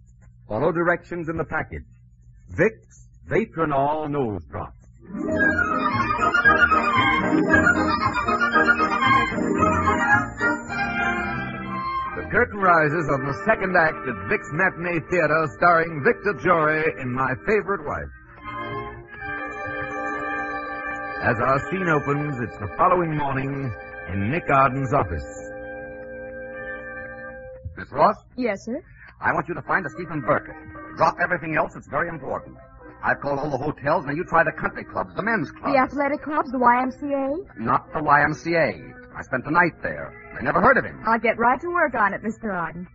Follow 0.48 0.72
directions 0.72 1.28
in 1.28 1.36
the 1.36 1.44
package. 1.44 1.84
Vicks 2.58 3.10
Va-tro-nol 3.28 4.08
Nose 4.08 4.46
Drops. 4.50 4.80
The 12.16 12.30
curtain 12.32 12.60
rises 12.60 13.10
on 13.12 13.26
the 13.26 13.34
second 13.46 13.76
act 13.76 14.08
at 14.08 14.16
Vicks 14.32 14.54
Matinee 14.54 15.02
Theater 15.10 15.48
starring 15.58 16.02
Victor 16.06 16.34
Jory 16.42 16.86
in 17.02 17.12
My 17.12 17.34
Favorite 17.46 17.86
Wife. 17.86 18.08
As 21.24 21.40
our 21.40 21.60
scene 21.72 21.88
opens, 21.88 22.40
it's 22.42 22.58
the 22.58 22.68
following 22.78 23.16
morning 23.16 23.72
in 24.12 24.30
Nick 24.30 24.44
Arden's 24.50 24.94
office. 24.94 25.24
Miss 27.78 27.90
Ross, 27.92 28.18
Yes, 28.36 28.66
sir. 28.66 28.82
I 29.22 29.32
want 29.34 29.48
you 29.48 29.54
to 29.56 29.62
find 29.62 29.86
a 29.86 29.90
Stephen 29.92 30.20
Burkett. 30.20 30.56
Drop 30.98 31.16
everything 31.24 31.56
else. 31.56 31.76
It's 31.78 31.88
very 31.88 32.10
important. 32.10 32.58
I've 33.02 33.22
called 33.22 33.40
all 33.40 33.50
the 33.50 33.58
hotels. 33.58 34.06
Now 34.06 34.12
you 34.12 34.26
try 34.26 34.44
the 34.44 34.52
country 34.52 34.84
clubs, 34.84 35.16
the 35.16 35.24
men's 35.24 35.50
clubs. 35.52 35.74
The 35.74 35.80
athletic 35.80 36.24
clubs, 36.24 36.52
the 36.52 36.58
YMCA. 36.58 37.58
Not 37.58 37.92
the 37.94 38.00
YMCA. 38.00 38.94
I 39.16 39.22
spent 39.22 39.46
the 39.46 39.52
night 39.52 39.82
there. 39.82 40.12
I 40.38 40.44
never 40.44 40.60
heard 40.62 40.78
of 40.78 40.84
him. 40.84 41.02
I'll 41.06 41.20
get 41.20 41.38
right 41.38 41.60
to 41.62 41.70
work 41.70 41.96
on 41.96 42.14
it, 42.14 42.22
Mr. 42.22 42.52
Arden. 42.54 42.88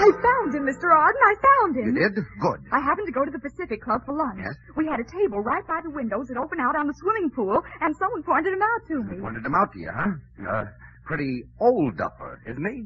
I 0.00 0.10
found 0.22 0.54
him, 0.54 0.64
Mr. 0.64 0.88
Arden. 0.88 1.20
I 1.22 1.34
found 1.44 1.76
him. 1.76 1.86
You 1.86 2.08
did? 2.08 2.14
Good. 2.40 2.60
I 2.72 2.80
happened 2.80 3.06
to 3.06 3.12
go 3.12 3.24
to 3.24 3.30
the 3.30 3.38
Pacific 3.38 3.82
Club 3.82 4.02
for 4.06 4.14
lunch. 4.14 4.40
Yes? 4.42 4.54
We 4.76 4.86
had 4.86 4.98
a 5.00 5.04
table 5.04 5.40
right 5.40 5.66
by 5.66 5.80
the 5.84 5.90
windows 5.90 6.28
that 6.28 6.36
open 6.38 6.58
out 6.60 6.74
on 6.76 6.86
the 6.86 6.94
swimming 6.94 7.30
pool, 7.30 7.62
and 7.80 7.94
someone 7.96 8.22
pointed 8.22 8.54
him 8.54 8.62
out 8.62 8.86
to 8.88 9.02
me. 9.02 9.20
Pointed 9.20 9.44
him 9.44 9.54
out 9.54 9.72
to 9.72 9.78
you, 9.78 9.90
huh? 9.92 10.10
Uh, 10.48 10.64
pretty 11.04 11.44
old 11.60 11.96
duffer, 11.98 12.40
isn't 12.48 12.64
he? 12.64 12.84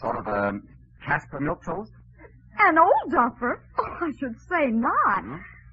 Sort 0.00 0.16
of 0.16 0.26
a 0.26 0.60
Caspar 1.06 1.40
Milquetoast? 1.40 1.90
An 2.58 2.78
old 2.78 3.10
duffer? 3.10 3.62
Oh, 3.78 3.96
I 4.00 4.10
should 4.18 4.36
say 4.48 4.66
not. 4.70 5.24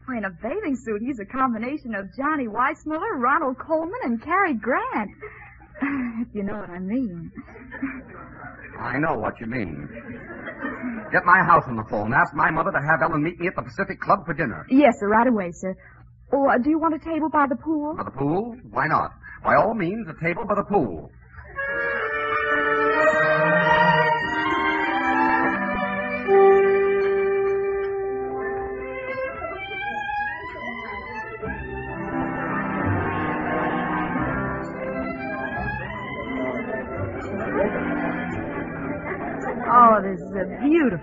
In 0.09 0.25
a 0.25 0.31
bathing 0.41 0.75
suit, 0.75 1.01
he's 1.05 1.19
a 1.19 1.25
combination 1.25 1.93
of 1.93 2.07
Johnny 2.17 2.47
Weissmuller, 2.47 3.19
Ronald 3.19 3.59
Colman, 3.59 3.99
and 4.03 4.19
Cary 4.19 4.55
Grant. 4.55 5.11
If 5.81 6.27
you 6.33 6.43
know 6.43 6.57
what 6.57 6.69
I 6.69 6.79
mean. 6.79 7.31
I 8.79 8.97
know 8.97 9.15
what 9.15 9.39
you 9.39 9.47
mean. 9.47 9.87
Get 11.11 11.25
my 11.25 11.39
house 11.43 11.63
on 11.67 11.75
the 11.75 11.83
phone. 11.89 12.13
Ask 12.13 12.33
my 12.33 12.51
mother 12.51 12.71
to 12.71 12.79
have 12.79 13.01
Ellen 13.01 13.23
meet 13.23 13.39
me 13.39 13.47
at 13.47 13.55
the 13.55 13.61
Pacific 13.63 13.99
Club 13.99 14.25
for 14.25 14.33
dinner. 14.33 14.65
Yes, 14.69 14.99
sir, 14.99 15.07
right 15.07 15.27
away, 15.27 15.51
sir. 15.51 15.75
Oh, 16.31 16.47
uh, 16.47 16.57
do 16.57 16.69
you 16.69 16.79
want 16.79 16.93
a 16.93 16.99
table 16.99 17.29
by 17.29 17.47
the 17.47 17.55
pool? 17.55 17.95
By 17.95 18.03
the 18.03 18.11
pool? 18.11 18.55
Why 18.69 18.87
not? 18.87 19.11
By 19.43 19.55
all 19.55 19.73
means, 19.73 20.07
a 20.07 20.23
table 20.23 20.45
by 20.45 20.55
the 20.55 20.63
pool. 20.63 21.09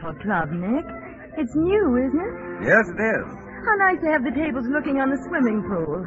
Beautiful 0.07 0.23
club, 0.23 0.51
Nick. 0.53 0.85
It's 1.39 1.55
new, 1.55 1.97
isn't 1.97 2.21
it? 2.21 2.67
Yes, 2.67 2.89
it 2.89 3.01
is. 3.01 3.27
How 3.65 3.75
nice 3.79 4.01
to 4.03 4.11
have 4.11 4.25
the 4.25 4.31
tables 4.31 4.67
looking 4.69 5.01
on 5.01 5.11
the 5.11 5.19
swimming 5.29 5.63
pool. 5.63 6.07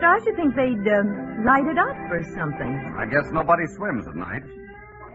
I 0.00 0.20
should 0.22 0.36
think 0.36 0.54
they'd 0.54 0.86
um, 0.92 1.44
light 1.44 1.66
it 1.66 1.78
up 1.78 1.96
or 2.10 2.22
something. 2.34 2.94
I 2.96 3.06
guess 3.06 3.30
nobody 3.32 3.66
swims 3.66 4.06
at 4.06 4.14
night. 4.14 4.42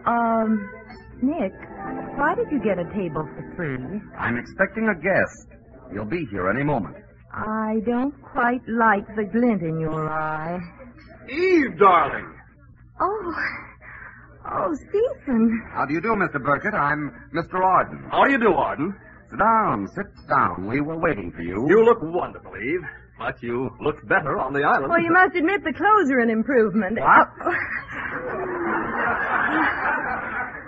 Um, 0.05 0.69
Nick, 1.21 1.53
why 2.17 2.35
did 2.35 2.51
you 2.51 2.59
get 2.59 2.79
a 2.79 2.85
table 2.93 3.23
for 3.23 3.53
free? 3.55 4.01
I'm 4.17 4.37
expecting 4.37 4.89
a 4.89 4.95
guest. 4.95 5.47
He'll 5.93 6.05
be 6.05 6.25
here 6.31 6.49
any 6.49 6.63
moment. 6.63 6.97
I 7.31 7.81
don't 7.85 8.13
quite 8.21 8.61
like 8.67 9.07
the 9.15 9.23
glint 9.23 9.61
in 9.61 9.79
your 9.79 10.09
eye. 10.09 10.59
Eve, 11.29 11.77
darling. 11.79 12.27
Oh, 12.99 13.35
oh, 14.45 14.73
Stephen. 14.75 15.61
How 15.73 15.85
do 15.85 15.93
you 15.93 16.01
do, 16.01 16.09
Mr. 16.09 16.43
Burkett? 16.43 16.73
I'm 16.73 17.11
Mr. 17.33 17.55
Arden. 17.63 18.03
How 18.11 18.25
do 18.25 18.31
you 18.31 18.39
do, 18.39 18.53
Arden? 18.53 18.93
Sit 19.29 19.39
down, 19.39 19.87
sit 19.95 20.05
down. 20.29 20.67
We 20.67 20.81
were 20.81 20.99
waiting 20.99 21.31
for 21.31 21.41
you. 21.41 21.65
You 21.69 21.83
look 21.83 21.99
wonderful, 22.01 22.51
Eve. 22.55 22.81
But 23.17 23.41
you 23.41 23.69
look 23.79 23.95
better 24.07 24.37
on 24.39 24.53
the 24.53 24.63
island. 24.63 24.89
Well, 24.89 25.01
you 25.01 25.11
must 25.11 25.35
admit 25.35 25.63
the 25.63 25.71
clothes 25.73 26.09
are 26.11 26.19
an 26.19 26.29
improvement. 26.29 26.99
What? 26.99 27.27
Oh. 27.45 27.53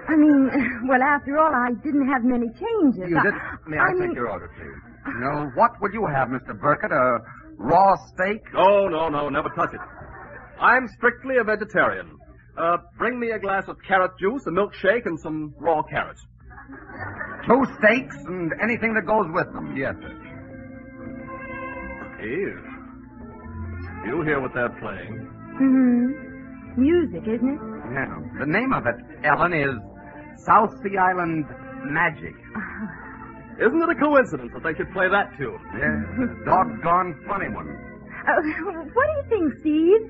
I 0.08 0.16
mean, 0.16 0.50
well, 0.88 1.02
after 1.02 1.38
all, 1.40 1.54
I 1.54 1.72
didn't 1.84 2.08
have 2.08 2.24
many 2.24 2.48
changes. 2.50 3.10
You 3.10 3.18
I- 3.18 3.24
did? 3.24 3.34
May 3.68 3.78
I, 3.78 3.82
I 3.82 3.94
mean, 3.94 4.08
take 4.10 4.16
your 4.16 4.30
order, 4.30 4.50
please? 4.56 4.82
No, 5.20 5.50
what 5.56 5.72
would 5.82 5.94
you 5.94 6.06
have, 6.06 6.30
Mr. 6.30 6.60
Burkett? 6.60 6.92
A 6.92 7.18
raw 7.58 7.96
steak? 8.14 8.42
No, 8.54 8.88
no, 8.88 9.10
no, 9.10 9.30
never 9.30 9.50
touch 9.50 9.74
it. 9.74 9.80
I'm 10.60 10.88
strictly 10.98 11.38
a 11.38 11.44
vegetarian. 11.44 12.18
Uh, 12.57 12.77
bring 12.98 13.19
me 13.19 13.32
a 13.32 13.40
glass 13.40 13.65
of 13.68 13.77
carrot 13.86 14.11
juice, 14.19 14.45
a 14.48 14.49
milkshake, 14.49 15.06
and 15.06 15.19
some 15.19 15.53
raw 15.57 15.82
carrots. 15.84 16.26
Two 17.45 17.65
steaks 17.77 18.15
and 18.26 18.52
anything 18.61 18.94
that 18.95 19.06
goes 19.06 19.26
with 19.34 19.52
them. 19.53 19.76
Yes, 19.76 19.95
sir. 20.02 20.22
Eve, 22.23 22.64
you 24.07 24.22
hear 24.23 24.40
what 24.40 24.53
they're 24.53 24.69
playing? 24.80 25.27
Mm-hmm. 25.60 26.82
Music, 26.82 27.22
isn't 27.27 27.49
it? 27.53 27.60
Yeah. 27.94 28.19
The 28.40 28.45
name 28.45 28.73
of 28.73 28.86
it, 28.88 28.95
Ellen, 29.23 29.53
is 29.53 29.76
South 30.44 30.72
Sea 30.82 30.98
Island 30.98 31.45
Magic. 31.86 32.34
Isn't 33.60 33.82
it 33.82 33.90
a 33.90 33.95
coincidence 33.95 34.52
that 34.53 34.64
they 34.64 34.73
should 34.73 34.91
play 34.91 35.07
that 35.07 35.32
tune? 35.38 35.60
Yeah, 35.77 36.26
a 36.26 36.45
doggone 36.45 37.15
funny 37.27 37.48
one. 37.49 37.69
Uh, 38.27 38.41
what 38.94 39.06
do 39.06 39.14
you 39.15 39.23
think, 39.30 39.53
Steve? 39.61 40.02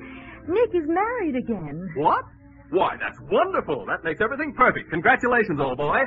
Nick 0.47 0.73
is 0.73 0.87
married 0.87 1.35
again. 1.35 1.91
What? 1.95 2.23
Why, 2.71 2.97
that's 2.99 3.19
wonderful. 3.31 3.85
That 3.85 4.03
makes 4.03 4.21
everything 4.21 4.53
perfect. 4.55 4.89
Congratulations, 4.89 5.59
old 5.59 5.77
boy. 5.77 5.99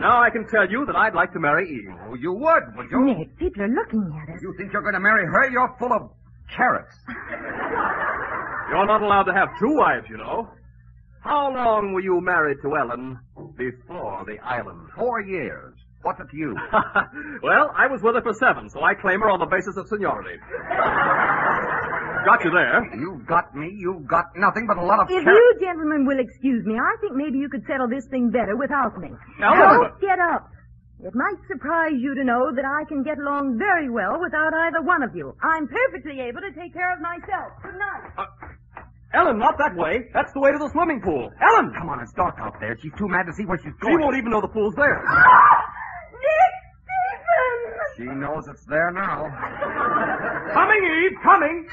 Now 0.00 0.22
I 0.22 0.30
can 0.30 0.46
tell 0.48 0.68
you 0.70 0.86
that 0.86 0.96
I'd 0.96 1.14
like 1.14 1.32
to 1.32 1.40
marry 1.40 1.68
Eve. 1.68 1.90
Oh, 2.08 2.14
you 2.14 2.32
would, 2.32 2.62
would 2.76 2.90
you? 2.90 3.04
Nick, 3.04 3.36
people 3.38 3.62
are 3.62 3.68
looking 3.68 4.02
at 4.14 4.34
us. 4.34 4.42
You 4.42 4.54
think 4.56 4.72
you're 4.72 4.82
going 4.82 4.94
to 4.94 5.00
marry 5.00 5.26
her? 5.26 5.50
You're 5.50 5.74
full 5.78 5.92
of 5.92 6.10
carrots. 6.56 6.94
You're 8.68 8.86
not 8.86 9.02
allowed 9.02 9.24
to 9.24 9.32
have 9.32 9.48
two 9.58 9.74
wives, 9.76 10.06
you 10.10 10.18
know. 10.18 10.48
How 11.20 11.52
long 11.52 11.92
were 11.94 12.00
you 12.00 12.20
married 12.20 12.58
to 12.62 12.76
Ellen 12.76 13.18
before 13.56 14.24
the 14.26 14.38
island? 14.44 14.88
Four 14.96 15.22
years. 15.22 15.74
What's 16.02 16.20
it 16.20 16.30
to 16.30 16.36
you? 16.36 16.54
well, 17.42 17.72
I 17.76 17.88
was 17.88 18.00
with 18.02 18.14
her 18.14 18.22
for 18.22 18.32
seven, 18.34 18.70
so 18.70 18.82
I 18.82 18.94
claim 18.94 19.20
her 19.20 19.30
on 19.30 19.40
the 19.40 19.46
basis 19.46 19.76
of 19.76 19.88
seniority. 19.88 20.38
Got 22.28 22.44
you 22.44 22.50
there. 22.52 22.84
You've 23.00 23.24
got 23.26 23.54
me. 23.56 23.72
You've 23.72 24.06
got 24.06 24.36
nothing 24.36 24.66
but 24.68 24.76
a 24.76 24.84
lot 24.84 25.00
of 25.00 25.08
If 25.08 25.24
carrots. 25.24 25.32
you 25.32 25.66
gentlemen 25.66 26.04
will 26.04 26.18
excuse 26.20 26.60
me, 26.66 26.76
I 26.76 26.92
think 27.00 27.14
maybe 27.16 27.38
you 27.38 27.48
could 27.48 27.64
settle 27.66 27.88
this 27.88 28.04
thing 28.12 28.28
better 28.30 28.54
without 28.56 28.98
me. 29.00 29.08
Now, 29.40 29.54
Don't 29.56 29.76
Elizabeth. 29.80 30.00
get 30.00 30.18
up. 30.20 30.50
It 31.00 31.14
might 31.14 31.38
surprise 31.46 31.94
you 31.96 32.12
to 32.14 32.24
know 32.24 32.50
that 32.54 32.64
I 32.66 32.84
can 32.84 33.02
get 33.02 33.16
along 33.18 33.56
very 33.56 33.88
well 33.88 34.20
without 34.20 34.52
either 34.52 34.82
one 34.82 35.02
of 35.02 35.14
you. 35.16 35.32
I'm 35.42 35.68
perfectly 35.68 36.20
able 36.20 36.40
to 36.42 36.52
take 36.52 36.74
care 36.74 36.92
of 36.92 37.00
myself. 37.00 37.52
Good 37.62 37.78
night. 37.78 38.12
Uh, 38.18 38.26
Ellen, 39.14 39.38
not 39.38 39.56
that 39.56 39.74
way. 39.74 40.10
That's 40.12 40.32
the 40.34 40.40
way 40.40 40.52
to 40.52 40.58
the 40.58 40.68
swimming 40.70 41.00
pool. 41.00 41.30
Ellen! 41.40 41.72
Come 41.78 41.88
on, 41.88 42.00
it's 42.02 42.12
dark 42.12 42.34
out 42.40 42.60
there. 42.60 42.76
She's 42.82 42.92
too 42.98 43.08
mad 43.08 43.24
to 43.24 43.32
see 43.32 43.46
where 43.46 43.56
she's 43.56 43.72
going. 43.80 43.96
She 43.96 44.02
won't 44.04 44.16
even 44.18 44.30
know 44.30 44.42
the 44.42 44.48
pool's 44.52 44.74
there. 44.74 45.00
Ah! 45.06 45.64
Nick 46.12 46.20
Stephen! 46.20 46.57
She 47.96 48.04
knows 48.04 48.46
it's 48.48 48.64
there 48.66 48.92
now. 48.92 49.26
Coming, 50.54 50.84
Eve, 50.84 51.18
coming. 51.22 51.66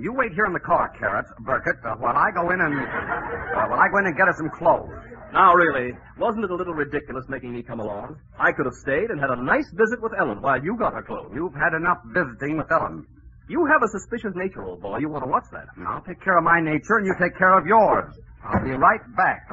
You 0.00 0.12
wait 0.12 0.32
here 0.32 0.46
in 0.46 0.52
the 0.52 0.60
car, 0.60 0.94
Carrots, 0.96 1.30
Burkett, 1.40 1.76
uh, 1.84 1.96
while 1.96 2.16
I 2.16 2.30
go 2.30 2.50
in 2.50 2.60
and 2.60 2.74
uh, 2.78 3.66
while 3.66 3.80
I 3.80 3.88
go 3.88 3.98
in 3.98 4.06
and 4.06 4.16
get 4.16 4.28
her 4.28 4.34
some 4.36 4.50
clothes. 4.50 4.94
Now, 5.32 5.52
really, 5.54 5.92
wasn't 6.16 6.44
it 6.44 6.50
a 6.50 6.54
little 6.54 6.74
ridiculous 6.74 7.24
making 7.28 7.52
me 7.52 7.62
come 7.62 7.80
along? 7.80 8.16
I 8.38 8.52
could 8.52 8.66
have 8.66 8.76
stayed 8.76 9.10
and 9.10 9.20
had 9.20 9.30
a 9.30 9.42
nice 9.42 9.68
visit 9.74 10.00
with 10.00 10.12
Ellen 10.16 10.40
while 10.40 10.62
you 10.62 10.76
got 10.78 10.94
her 10.94 11.02
clothes. 11.02 11.32
You've 11.34 11.54
had 11.54 11.74
enough 11.74 11.98
visiting 12.06 12.56
with 12.56 12.70
Ellen. 12.70 13.06
You 13.48 13.64
have 13.66 13.82
a 13.82 13.88
suspicious 13.88 14.32
nature, 14.34 14.62
old 14.62 14.82
boy. 14.82 14.98
You 14.98 15.08
want 15.08 15.24
to 15.24 15.30
watch 15.30 15.44
that? 15.52 15.68
I'll 15.86 16.02
take 16.02 16.20
care 16.22 16.36
of 16.36 16.44
my 16.44 16.60
nature, 16.60 16.98
and 16.98 17.06
you 17.06 17.14
take 17.18 17.36
care 17.38 17.56
of 17.58 17.66
yours. 17.66 18.14
I'll 18.44 18.62
be 18.62 18.72
right 18.72 19.00
back. 19.16 19.48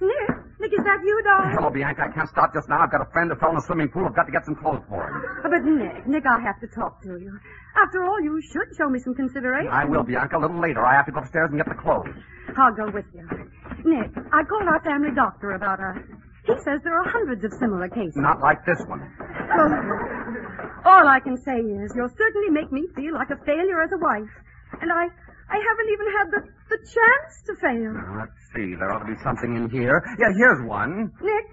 Nick, 0.00 0.28
Nick, 0.60 0.72
is 0.72 0.84
that 0.86 1.00
you, 1.02 1.20
darling? 1.24 1.50
Hello, 1.58 1.70
Bianca. 1.70 2.06
I 2.06 2.12
can't 2.14 2.28
stop 2.28 2.54
just 2.54 2.68
now. 2.68 2.80
I've 2.80 2.92
got 2.92 3.02
a 3.02 3.10
friend 3.10 3.28
who 3.30 3.36
fell 3.36 3.50
in 3.50 3.56
a 3.56 3.60
swimming 3.60 3.88
pool. 3.88 4.06
I've 4.06 4.14
got 4.14 4.24
to 4.26 4.32
get 4.32 4.44
some 4.44 4.54
clothes 4.54 4.82
for 4.88 5.02
him. 5.02 5.22
Oh, 5.44 5.50
but 5.50 5.64
Nick, 5.64 6.06
Nick, 6.06 6.24
I 6.26 6.38
have 6.40 6.60
to 6.60 6.68
talk 6.68 7.02
to 7.02 7.18
you. 7.18 7.36
After 7.74 8.04
all, 8.04 8.20
you 8.22 8.40
should 8.40 8.70
show 8.78 8.88
me 8.88 9.00
some 9.00 9.14
consideration. 9.14 9.68
I 9.72 9.84
will, 9.84 10.04
Bianca, 10.04 10.38
a 10.38 10.40
little 10.40 10.60
later. 10.60 10.86
I 10.86 10.94
have 10.94 11.06
to 11.06 11.12
go 11.12 11.18
upstairs 11.20 11.50
and 11.50 11.58
get 11.58 11.68
the 11.68 11.74
clothes. 11.74 12.14
I'll 12.56 12.72
go 12.74 12.88
with 12.90 13.06
you. 13.12 13.26
Nick, 13.84 14.14
I 14.32 14.44
called 14.44 14.68
our 14.68 14.80
family 14.84 15.10
doctor 15.14 15.52
about 15.52 15.80
us. 15.80 15.98
He 16.46 16.54
says 16.62 16.80
there 16.84 16.96
are 16.96 17.08
hundreds 17.10 17.44
of 17.44 17.52
similar 17.58 17.88
cases. 17.88 18.14
Not 18.16 18.40
like 18.40 18.64
this 18.64 18.78
one. 18.86 19.02
Well, 19.48 19.70
all 20.90 21.06
I 21.08 21.20
can 21.20 21.36
say 21.36 21.58
is 21.58 21.92
you'll 21.94 22.12
certainly 22.16 22.50
make 22.50 22.72
me 22.72 22.86
feel 22.94 23.14
like 23.14 23.30
a 23.30 23.38
failure 23.44 23.82
as 23.82 23.92
a 23.92 23.98
wife. 23.98 24.30
And 24.80 24.92
I 24.92 25.06
I 25.48 25.58
haven't 25.62 25.90
even 25.94 26.08
had 26.18 26.26
the, 26.34 26.40
the 26.74 26.78
chance 26.82 27.32
to 27.46 27.54
fail. 27.62 27.92
Now, 27.94 28.26
let's 28.26 28.40
see. 28.54 28.74
There 28.74 28.90
ought 28.90 29.06
to 29.06 29.10
be 29.10 29.18
something 29.22 29.54
in 29.56 29.70
here. 29.70 30.02
Yeah, 30.18 30.34
here's 30.34 30.58
one. 30.66 31.12
Nick, 31.22 31.46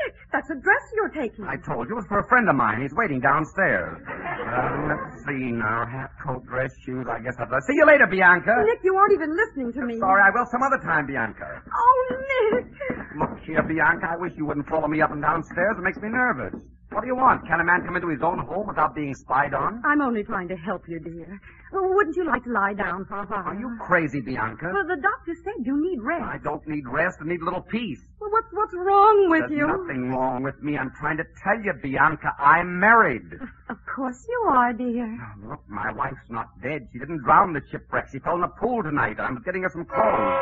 Nick, 0.00 0.14
that's 0.32 0.48
a 0.48 0.56
dress 0.56 0.84
you're 0.96 1.12
taking. 1.12 1.44
I 1.44 1.60
told 1.60 1.88
you 1.88 1.98
it 1.98 2.00
was 2.00 2.08
for 2.08 2.20
a 2.20 2.28
friend 2.28 2.48
of 2.48 2.56
mine. 2.56 2.80
He's 2.80 2.94
waiting 2.96 3.20
downstairs. 3.20 4.00
Uh, 4.00 4.88
let's 4.88 5.26
see 5.28 5.52
now. 5.52 5.84
Hat, 5.84 6.10
coat, 6.24 6.46
dress, 6.46 6.72
shoes. 6.86 7.04
I 7.10 7.20
guess 7.20 7.36
I'll... 7.38 7.52
See 7.68 7.76
you 7.76 7.84
later, 7.84 8.06
Bianca. 8.06 8.64
Nick, 8.64 8.80
you 8.82 8.96
aren't 8.96 9.12
even 9.12 9.36
listening 9.36 9.72
to 9.74 9.82
me. 9.84 9.98
Sorry, 9.98 10.22
I 10.22 10.30
will 10.32 10.46
some 10.48 10.62
other 10.62 10.80
time, 10.80 11.06
Bianca. 11.06 11.60
Oh, 11.68 12.00
Nick. 12.08 12.72
Look 13.18 13.44
here, 13.44 13.62
Bianca. 13.62 14.08
I 14.08 14.16
wish 14.16 14.32
you 14.36 14.46
wouldn't 14.46 14.68
follow 14.68 14.88
me 14.88 15.02
up 15.02 15.10
and 15.12 15.20
downstairs. 15.20 15.76
It 15.76 15.82
makes 15.82 15.98
me 15.98 16.08
nervous. 16.08 16.54
What 16.90 17.02
do 17.02 17.06
you 17.06 17.16
want? 17.16 17.46
Can 17.46 17.60
a 17.60 17.64
man 17.64 17.84
come 17.84 17.96
into 17.96 18.08
his 18.08 18.22
own 18.22 18.38
home 18.38 18.66
without 18.66 18.94
being 18.94 19.14
spied 19.14 19.52
on? 19.52 19.82
I'm 19.84 20.00
only 20.00 20.24
trying 20.24 20.48
to 20.48 20.56
help 20.56 20.88
you, 20.88 20.98
dear. 20.98 21.38
Wouldn't 21.70 22.16
you 22.16 22.24
like 22.24 22.44
to 22.44 22.50
lie 22.50 22.72
down 22.72 23.04
for 23.04 23.20
a 23.20 23.26
while? 23.26 23.44
Are 23.44 23.54
you 23.54 23.76
crazy, 23.78 24.20
Bianca? 24.22 24.70
Well, 24.72 24.86
the 24.86 24.96
doctor 24.96 25.34
said 25.44 25.66
you 25.66 25.76
need 25.82 26.00
rest. 26.02 26.24
I 26.24 26.38
don't 26.38 26.66
need 26.66 26.88
rest. 26.88 27.18
I 27.20 27.28
need 27.28 27.42
a 27.42 27.44
little 27.44 27.60
peace. 27.60 28.00
Well, 28.20 28.30
what's 28.30 28.48
what's 28.52 28.74
wrong 28.74 29.28
with 29.28 29.48
There's 29.48 29.58
you? 29.58 29.66
nothing 29.66 30.10
wrong 30.10 30.42
with 30.42 30.62
me. 30.62 30.78
I'm 30.78 30.90
trying 30.98 31.18
to 31.18 31.24
tell 31.44 31.60
you, 31.62 31.74
Bianca, 31.74 32.34
I'm 32.38 32.80
married. 32.80 33.34
Of 33.68 33.76
course 33.94 34.24
you 34.26 34.46
are, 34.48 34.72
dear. 34.72 35.06
Look, 35.46 35.60
my 35.68 35.92
wife's 35.92 36.30
not 36.30 36.48
dead. 36.62 36.88
She 36.90 36.98
didn't 36.98 37.18
drown 37.22 37.52
the 37.52 37.60
shipwreck. 37.70 38.08
She 38.10 38.18
fell 38.18 38.36
in 38.36 38.44
a 38.44 38.48
pool 38.48 38.82
tonight. 38.82 39.20
I'm 39.20 39.42
getting 39.42 39.62
her 39.62 39.70
some 39.70 39.84
clothes. 39.84 40.40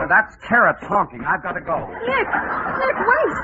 Now, 0.00 0.06
that's 0.08 0.36
Carrot 0.48 0.76
honking. 0.80 1.20
I've 1.22 1.42
got 1.42 1.52
to 1.52 1.60
go. 1.60 1.76
Nick, 1.78 2.28
Nick, 2.80 2.96
wait, 2.96 3.36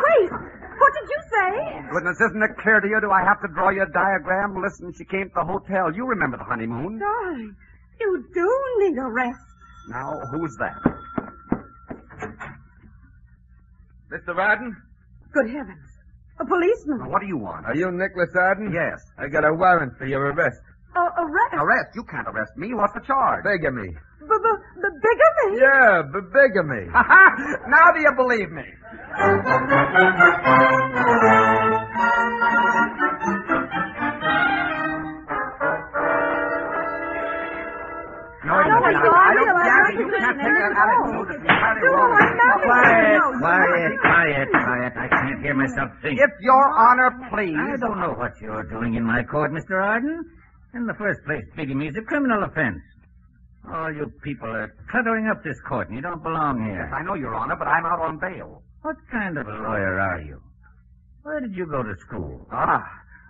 wait. 0.00 0.30
What 0.78 0.92
did 0.94 1.08
you 1.08 1.20
say? 1.30 1.50
Goodness, 1.92 2.20
isn't 2.20 2.42
it 2.42 2.56
clear 2.58 2.80
to 2.80 2.88
you? 2.88 3.00
Do 3.00 3.10
I 3.10 3.22
have 3.22 3.40
to 3.42 3.48
draw 3.48 3.70
you 3.70 3.82
a 3.82 3.90
diagram? 3.90 4.60
Listen, 4.60 4.92
she 4.96 5.04
came 5.04 5.28
to 5.28 5.34
the 5.34 5.44
hotel. 5.44 5.94
You 5.94 6.06
remember 6.06 6.36
the 6.36 6.44
honeymoon. 6.44 6.98
Darling, 6.98 7.54
you 8.00 8.24
do 8.34 8.48
need 8.78 8.98
a 8.98 9.06
rest. 9.10 9.38
Now, 9.88 10.12
who's 10.32 10.56
that? 10.58 10.80
Mr. 14.12 14.36
Arden? 14.36 14.76
Good 15.32 15.50
heavens. 15.50 15.90
A 16.40 16.44
policeman. 16.46 16.98
Now, 16.98 17.10
what 17.10 17.20
do 17.20 17.26
you 17.28 17.36
want? 17.38 17.66
Are 17.66 17.74
you 17.76 17.90
Nicholas 17.92 18.30
Arden? 18.34 18.72
Yes. 18.72 19.00
I 19.18 19.28
got 19.28 19.44
a 19.44 19.52
warrant 19.52 19.96
for 19.98 20.06
your 20.06 20.32
arrest. 20.32 20.60
Uh, 20.96 21.10
arrest? 21.18 21.54
Arrest? 21.54 21.90
You 21.94 22.04
can't 22.04 22.26
arrest 22.28 22.52
me. 22.56 22.72
What's 22.74 22.94
the 22.94 23.00
charge? 23.00 23.42
Bigamy. 23.44 23.88
B- 23.88 24.26
b- 24.26 24.60
b- 24.80 24.98
bigamy? 25.02 25.58
Yeah, 25.60 26.02
b- 26.02 26.20
bigamy. 26.32 26.88
Ha 26.92 27.02
ha! 27.08 27.58
Now 27.68 27.92
do 27.92 28.00
you 28.00 28.12
believe 28.16 28.50
me? 28.50 28.64
No, 38.44 38.52
I 38.52 38.68
don't 38.68 38.84
I 38.84 38.92
don't. 38.92 39.08
I 39.08 39.24
I 39.24 39.32
don't, 39.32 39.48
realize 39.48 39.96
you 39.96 40.04
a 40.04 40.20
can't 40.20 40.36
Christian 40.36 40.52
take 40.52 40.60
that 40.60 40.76
attitude. 40.76 41.28
It's 41.32 41.40
entirely 41.48 41.80
Do 41.80 41.88
wrong. 41.96 42.12
I 42.12 42.28
know? 42.36 42.56
Quiet, 42.60 43.20
quiet, 43.40 43.92
quiet, 44.04 44.48
quiet. 44.52 44.92
I 45.00 45.06
can't 45.08 45.40
hear 45.40 45.54
myself 45.56 45.88
think. 46.04 46.20
If 46.20 46.32
your 46.44 46.64
honor 46.76 47.08
please. 47.32 47.56
I 47.56 47.76
don't 47.80 48.00
know 48.04 48.12
what 48.12 48.36
you're 48.42 48.64
doing 48.68 48.94
in 49.00 49.04
my 49.04 49.22
court, 49.24 49.50
Mr. 49.50 49.80
Arden. 49.80 50.28
In 50.74 50.86
the 50.86 50.94
first 50.94 51.24
place, 51.24 51.44
bigamy 51.54 51.86
is 51.88 51.96
a 51.96 52.02
criminal 52.02 52.42
offense. 52.42 52.82
All 53.72 53.92
you 53.92 54.10
people 54.22 54.48
are 54.48 54.74
cluttering 54.90 55.28
up 55.28 55.44
this 55.44 55.60
court, 55.60 55.86
and 55.88 55.96
you 55.96 56.02
don't 56.02 56.22
belong 56.22 56.64
here. 56.64 56.90
I 56.92 57.02
know, 57.04 57.14
Your 57.14 57.34
Honor, 57.34 57.54
but 57.56 57.68
I'm 57.68 57.86
out 57.86 58.00
on 58.00 58.18
bail. 58.18 58.62
What 58.82 58.96
kind 59.10 59.38
of 59.38 59.46
a 59.46 59.50
lawyer 59.52 60.00
are 60.00 60.20
you? 60.20 60.42
Where 61.22 61.40
did 61.40 61.54
you 61.54 61.66
go 61.66 61.82
to 61.84 61.94
school? 62.00 62.46
Ah, 62.52 62.84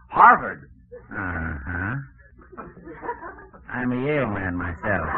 Harvard. 0.08 0.70
Uh-huh. 1.10 1.96
I'm 3.70 3.92
a 3.92 4.06
Yale 4.06 4.26
man 4.26 4.56
myself. 4.56 5.06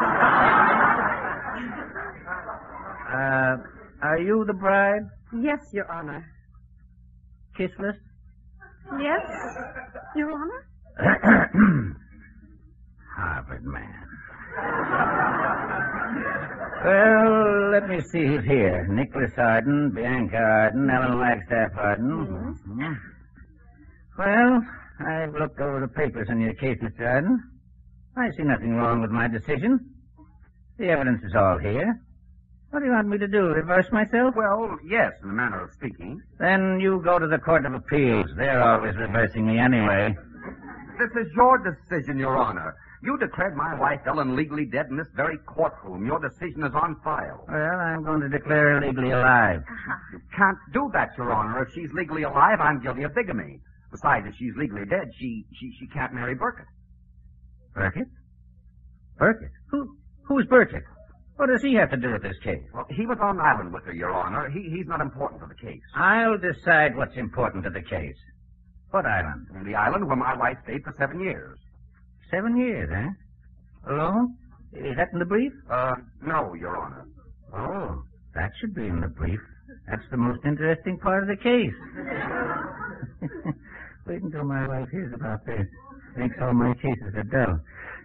uh, 3.13 3.57
are 4.05 4.19
you 4.19 4.43
the 4.45 4.53
bride? 4.53 5.03
Yes, 5.33 5.59
Your 5.71 5.89
Honor. 5.91 6.25
Kissless? 7.57 7.97
Yes, 8.99 9.21
Your 10.15 10.31
Honor? 10.33 10.67
Harvard 13.17 13.63
man. 13.65 14.07
Well, 16.85 17.71
let 17.71 17.89
me 17.89 17.99
see 18.01 18.25
who's 18.25 18.45
here. 18.45 18.87
Nicholas 18.87 19.31
Arden, 19.37 19.91
Bianca 19.91 20.37
Arden, 20.37 20.89
Ellen 20.89 21.17
Wagstaff 21.19 21.71
Arden. 21.75 22.55
Mhm. 22.67 22.97
Well, 24.17 24.61
I've 24.99 25.33
looked 25.33 25.59
over 25.59 25.79
the 25.79 25.87
papers 25.87 26.29
in 26.29 26.39
your 26.39 26.53
case, 26.53 26.77
Mr. 26.81 27.05
Arden. 27.07 27.39
I 28.15 28.29
see 28.31 28.43
nothing 28.43 28.75
wrong 28.75 29.01
with 29.01 29.11
my 29.11 29.27
decision. 29.27 29.79
The 30.77 30.89
evidence 30.89 31.23
is 31.23 31.35
all 31.35 31.57
here. 31.57 31.95
What 32.69 32.79
do 32.79 32.85
you 32.85 32.91
want 32.91 33.07
me 33.07 33.17
to 33.17 33.27
do? 33.27 33.53
Reverse 33.53 33.91
myself? 33.91 34.35
Well, 34.35 34.77
yes, 34.85 35.13
in 35.23 35.29
a 35.29 35.33
manner 35.33 35.61
of 35.61 35.71
speaking. 35.71 36.21
Then 36.37 36.79
you 36.79 37.01
go 37.01 37.17
to 37.17 37.27
the 37.27 37.39
Court 37.39 37.65
of 37.65 37.73
Appeals. 37.73 38.27
They're 38.35 38.61
always 38.61 38.95
reversing 38.97 39.47
me 39.47 39.57
anyway. 39.57 40.15
This 40.99 41.11
is 41.15 41.31
your 41.35 41.57
decision, 41.59 42.17
Your 42.17 42.37
Honor. 42.37 42.75
You 43.03 43.17
declared 43.17 43.55
my 43.55 43.77
wife 43.79 44.01
Ellen 44.07 44.35
legally 44.35 44.65
dead 44.65 44.87
in 44.89 44.97
this 44.97 45.07
very 45.15 45.37
courtroom. 45.45 46.05
Your 46.05 46.19
decision 46.19 46.63
is 46.63 46.73
on 46.73 46.95
file. 47.03 47.45
Well, 47.47 47.79
I'm 47.79 48.03
going 48.03 48.21
to 48.21 48.29
declare 48.29 48.73
her 48.79 48.87
legally 48.87 49.11
alive. 49.11 49.61
You 50.11 50.19
can't 50.35 50.57
do 50.73 50.89
that, 50.93 51.09
Your 51.17 51.31
Honor. 51.31 51.61
If 51.63 51.73
she's 51.73 51.91
legally 51.93 52.23
alive, 52.23 52.59
I'm 52.59 52.81
guilty 52.81 53.03
of 53.03 53.13
bigamy. 53.13 53.61
Besides, 53.91 54.25
if 54.27 54.35
she's 54.35 54.53
legally 54.57 54.85
dead, 54.89 55.07
she 55.17 55.45
she, 55.53 55.71
she 55.79 55.87
can't 55.87 56.13
marry 56.13 56.35
Burkett. 56.35 56.65
Burkett? 57.73 58.07
Burkett? 59.17 59.51
Who, 59.69 59.95
who's 60.27 60.45
Burkett? 60.47 60.83
What 61.37 61.49
does 61.49 61.61
he 61.61 61.75
have 61.75 61.91
to 61.91 61.97
do 61.97 62.11
with 62.11 62.23
this 62.23 62.37
case? 62.43 62.63
Well, 62.73 62.85
he 62.89 63.05
was 63.05 63.19
on 63.21 63.39
island 63.39 63.71
with 63.71 63.83
her, 63.85 63.93
Your 63.93 64.11
Honor. 64.11 64.49
He, 64.49 64.69
he's 64.75 64.87
not 64.87 65.01
important 65.01 65.39
to 65.41 65.47
the 65.47 65.55
case. 65.55 65.81
I'll 65.95 66.37
decide 66.39 66.97
what's 66.97 67.15
important 67.15 67.63
to 67.65 67.69
the 67.69 67.81
case. 67.81 68.17
What 68.89 69.05
island? 69.05 69.45
The 69.63 69.75
island 69.75 70.07
where 70.07 70.15
my 70.15 70.35
wife 70.35 70.57
stayed 70.63 70.83
for 70.83 70.95
seven 70.97 71.19
years. 71.19 71.59
Seven 72.31 72.57
years, 72.57 72.89
eh? 72.93 73.91
Alone? 73.91 74.35
Is 74.73 74.95
that 74.97 75.07
in 75.13 75.19
the 75.19 75.25
brief? 75.25 75.53
Uh, 75.69 75.95
no, 76.21 76.53
Your 76.53 76.75
Honor. 76.77 77.05
Oh, 77.53 78.03
that 78.35 78.51
should 78.59 78.75
be 78.75 78.85
in 78.85 78.99
the 78.99 79.07
brief. 79.07 79.39
That's 79.89 80.03
the 80.11 80.17
most 80.17 80.43
interesting 80.45 80.97
part 80.99 81.23
of 81.23 81.29
the 81.29 81.37
case. 81.37 81.73
Wait 84.05 84.21
until 84.21 84.43
my 84.43 84.67
wife 84.67 84.89
hears 84.89 85.13
about 85.13 85.45
this. 85.45 85.65
Thinks 86.15 86.35
all 86.41 86.53
my 86.53 86.73
cases 86.75 87.13
are 87.15 87.23
dull. 87.23 87.59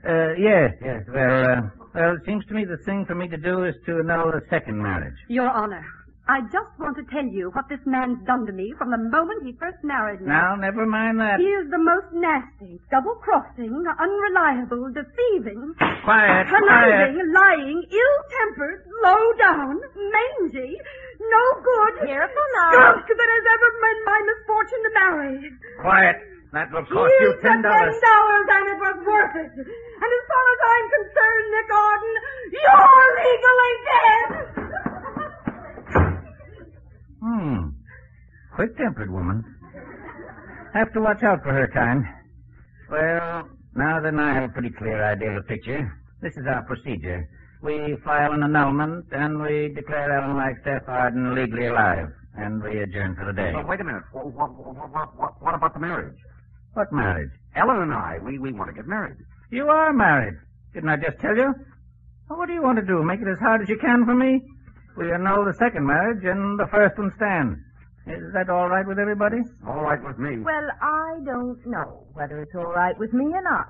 Uh, 0.06 0.34
yes, 0.34 0.72
yes. 0.84 1.02
Well, 1.08 1.44
uh, 1.44 1.60
well, 1.94 2.14
it 2.16 2.22
seems 2.26 2.44
to 2.46 2.54
me 2.54 2.64
the 2.64 2.76
thing 2.84 3.04
for 3.06 3.14
me 3.14 3.28
to 3.28 3.36
do 3.36 3.64
is 3.64 3.74
to 3.86 3.98
annul 4.00 4.30
the 4.32 4.42
second 4.50 4.80
marriage. 4.82 5.16
Your 5.28 5.48
Honor, 5.48 5.84
I 6.28 6.38
just 6.54 6.70
want 6.78 6.94
to 6.96 7.04
tell 7.10 7.26
you 7.26 7.50
what 7.50 7.66
this 7.68 7.82
man's 7.84 8.22
done 8.24 8.46
to 8.46 8.52
me 8.54 8.70
from 8.78 8.90
the 8.94 8.98
moment 9.10 9.42
he 9.42 9.52
first 9.58 9.82
married 9.82 10.20
me. 10.22 10.28
Now, 10.30 10.54
never 10.54 10.86
mind 10.86 11.18
that. 11.18 11.42
He 11.42 11.50
is 11.50 11.66
the 11.68 11.82
most 11.82 12.14
nasty, 12.14 12.78
double-crossing, 12.94 13.74
unreliable, 13.74 14.94
deceiving, 14.94 15.74
Quiet, 16.06 16.46
conniving, 16.46 17.26
lying, 17.34 17.78
ill-tempered, 17.90 18.86
low-down, 19.02 19.74
mangy, 20.14 20.78
no 21.26 21.44
good, 21.58 22.06
Careful 22.06 22.48
now. 22.54 22.70
skunk 22.70 23.06
that 23.18 23.30
has 23.34 23.44
ever 23.58 23.68
been 23.82 23.98
my 24.06 24.18
misfortune 24.22 24.82
to 24.86 24.90
marry. 24.94 25.34
Quiet. 25.82 26.16
That 26.52 26.68
will 26.70 26.84
cost 26.84 27.08
you 27.18 27.32
ten 27.40 27.62
dollars. 27.64 27.96
ten 27.96 28.00
dollars, 28.04 28.46
and 28.52 28.64
it 28.68 28.78
was 28.78 28.96
worth 29.08 29.36
it. 29.40 29.52
And 29.56 30.10
as 30.12 30.24
far 30.28 30.44
as 30.52 30.60
I'm 30.70 30.86
concerned, 31.00 31.46
Nick 31.50 31.70
Arden, 31.72 32.14
you're 32.52 33.08
legally 33.24 33.74
dead. 33.88 34.91
Hmm. 37.22 37.68
Quick-tempered 38.54 39.10
woman. 39.10 39.44
Have 40.74 40.92
to 40.94 41.00
watch 41.00 41.22
out 41.22 41.42
for 41.42 41.52
her 41.52 41.68
kind. 41.68 42.04
Well, 42.90 43.48
now 43.74 44.00
then 44.00 44.18
I 44.18 44.34
have 44.34 44.50
a 44.50 44.52
pretty 44.52 44.70
clear 44.70 45.02
idea 45.04 45.30
of 45.36 45.44
the 45.44 45.48
picture. 45.48 45.92
This 46.20 46.36
is 46.36 46.44
our 46.46 46.62
procedure. 46.64 47.28
We 47.62 47.96
file 48.04 48.32
an 48.32 48.42
annulment, 48.42 49.06
and 49.12 49.40
we 49.40 49.72
declare 49.74 50.10
Ellen 50.10 50.36
Wagstaff 50.36 50.82
Arden 50.88 51.34
legally 51.34 51.66
alive, 51.66 52.08
and 52.34 52.60
we 52.62 52.80
adjourn 52.80 53.14
for 53.14 53.26
the 53.26 53.32
day. 53.32 53.52
Well, 53.54 53.66
wait 53.66 53.80
a 53.80 53.84
minute. 53.84 54.02
What, 54.12 54.26
what, 54.32 54.50
what, 54.50 55.16
what, 55.16 55.42
what 55.42 55.54
about 55.54 55.74
the 55.74 55.80
marriage? 55.80 56.18
What 56.74 56.92
marriage? 56.92 57.30
Ellen 57.54 57.82
and 57.82 57.92
I, 57.92 58.18
we, 58.24 58.38
we 58.38 58.52
want 58.52 58.68
to 58.70 58.74
get 58.74 58.86
married. 58.88 59.16
You 59.50 59.68
are 59.68 59.92
married. 59.92 60.34
Didn't 60.74 60.88
I 60.88 60.96
just 60.96 61.20
tell 61.20 61.36
you? 61.36 61.54
Well, 62.28 62.38
what 62.38 62.48
do 62.48 62.54
you 62.54 62.62
want 62.62 62.78
to 62.78 62.84
do? 62.84 63.02
Make 63.04 63.20
it 63.20 63.28
as 63.28 63.38
hard 63.38 63.62
as 63.62 63.68
you 63.68 63.78
can 63.78 64.04
for 64.04 64.14
me? 64.14 64.40
We 64.96 65.10
annul 65.12 65.44
the 65.44 65.54
second 65.58 65.86
marriage 65.86 66.24
and 66.24 66.58
the 66.58 66.66
first 66.70 66.98
one 66.98 67.12
stands. 67.16 67.58
Is 68.06 68.32
that 68.34 68.50
all 68.50 68.68
right 68.68 68.86
with 68.86 68.98
everybody? 68.98 69.38
All 69.66 69.82
right 69.82 70.02
with 70.02 70.18
me. 70.18 70.38
Well, 70.42 70.68
I 70.80 71.18
don't 71.24 71.64
know 71.66 72.06
whether 72.14 72.42
it's 72.42 72.54
all 72.54 72.72
right 72.72 72.98
with 72.98 73.12
me 73.12 73.26
or 73.26 73.42
not. 73.42 73.68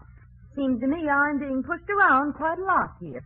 Seems 0.56 0.80
to 0.80 0.86
me 0.86 1.08
I'm 1.08 1.38
being 1.38 1.62
pushed 1.62 1.88
around 1.90 2.34
quite 2.34 2.58
a 2.58 2.64
lot 2.64 2.96
here. 3.00 3.22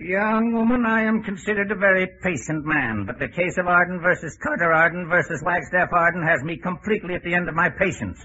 Young 0.00 0.54
woman, 0.54 0.86
I 0.86 1.02
am 1.02 1.22
considered 1.22 1.70
a 1.70 1.74
very 1.74 2.06
patient 2.22 2.64
man, 2.64 3.04
but 3.06 3.18
the 3.18 3.28
case 3.28 3.58
of 3.58 3.66
Arden 3.66 4.00
versus 4.00 4.36
Carter 4.42 4.72
Arden 4.72 5.06
versus 5.08 5.42
Wagstaff 5.44 5.92
Arden 5.92 6.22
has 6.26 6.42
me 6.42 6.56
completely 6.56 7.14
at 7.14 7.22
the 7.22 7.34
end 7.34 7.48
of 7.48 7.54
my 7.54 7.68
patience. 7.68 8.24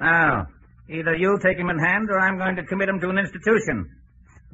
Now, 0.00 0.46
either 0.88 1.16
you 1.16 1.38
take 1.42 1.58
him 1.58 1.68
in 1.68 1.78
hand 1.78 2.10
or 2.10 2.20
I'm 2.20 2.38
going 2.38 2.56
to 2.56 2.64
commit 2.64 2.88
him 2.88 3.00
to 3.00 3.08
an 3.08 3.18
institution. 3.18 3.90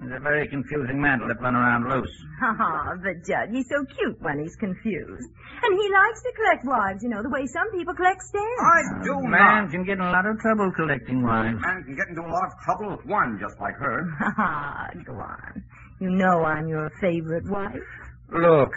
He's 0.00 0.12
a 0.14 0.20
very 0.20 0.46
confusing 0.46 1.00
man 1.00 1.18
to 1.20 1.26
let 1.26 1.40
run 1.40 1.54
around 1.56 1.88
loose. 1.88 2.14
Ah, 2.40 2.94
but 3.02 3.26
Judge, 3.26 3.50
he's 3.50 3.68
so 3.68 3.84
cute 3.84 4.16
when 4.22 4.38
he's 4.38 4.54
confused. 4.56 5.28
And 5.62 5.72
he 5.80 5.86
likes 5.90 6.22
to 6.22 6.32
collect 6.36 6.64
wives, 6.64 7.02
you 7.02 7.08
know, 7.08 7.20
the 7.20 7.28
way 7.28 7.46
some 7.46 7.68
people 7.72 7.92
collect 7.94 8.22
stamps. 8.22 8.62
I 8.62 9.02
do 9.02 9.14
Man 9.22 9.64
not. 9.64 9.70
can 9.72 9.82
get 9.84 9.98
in 9.98 10.02
a 10.04 10.10
lot 10.12 10.24
of 10.24 10.38
trouble 10.38 10.70
collecting 10.76 11.24
wives. 11.24 11.60
Man 11.60 11.82
can 11.82 11.96
get 11.96 12.06
into 12.08 12.22
a 12.22 12.30
lot 12.30 12.46
of 12.46 12.52
trouble 12.64 12.96
with 12.96 13.04
one 13.06 13.38
just 13.40 13.58
like 13.60 13.74
her. 13.74 14.06
Ah, 14.38 14.86
go 15.04 15.14
on. 15.14 15.64
You 16.00 16.10
know 16.10 16.44
I'm 16.44 16.68
your 16.68 16.90
favorite 17.00 17.48
wife. 17.50 17.82
Look, 18.30 18.70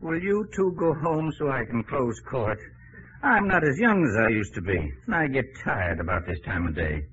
will 0.00 0.22
you 0.22 0.46
two 0.54 0.72
go 0.78 0.94
home 0.94 1.32
so 1.36 1.50
I 1.50 1.64
can 1.64 1.82
close 1.82 2.20
court? 2.20 2.60
I'm 3.24 3.48
not 3.48 3.64
as 3.66 3.76
young 3.80 4.04
as 4.06 4.14
I 4.26 4.28
used 4.28 4.54
to 4.54 4.60
be, 4.62 4.78
and 5.06 5.14
I 5.14 5.26
get 5.26 5.44
tired 5.64 5.98
about 5.98 6.24
this 6.24 6.38
time 6.46 6.68
of 6.68 6.76
day. 6.76 7.04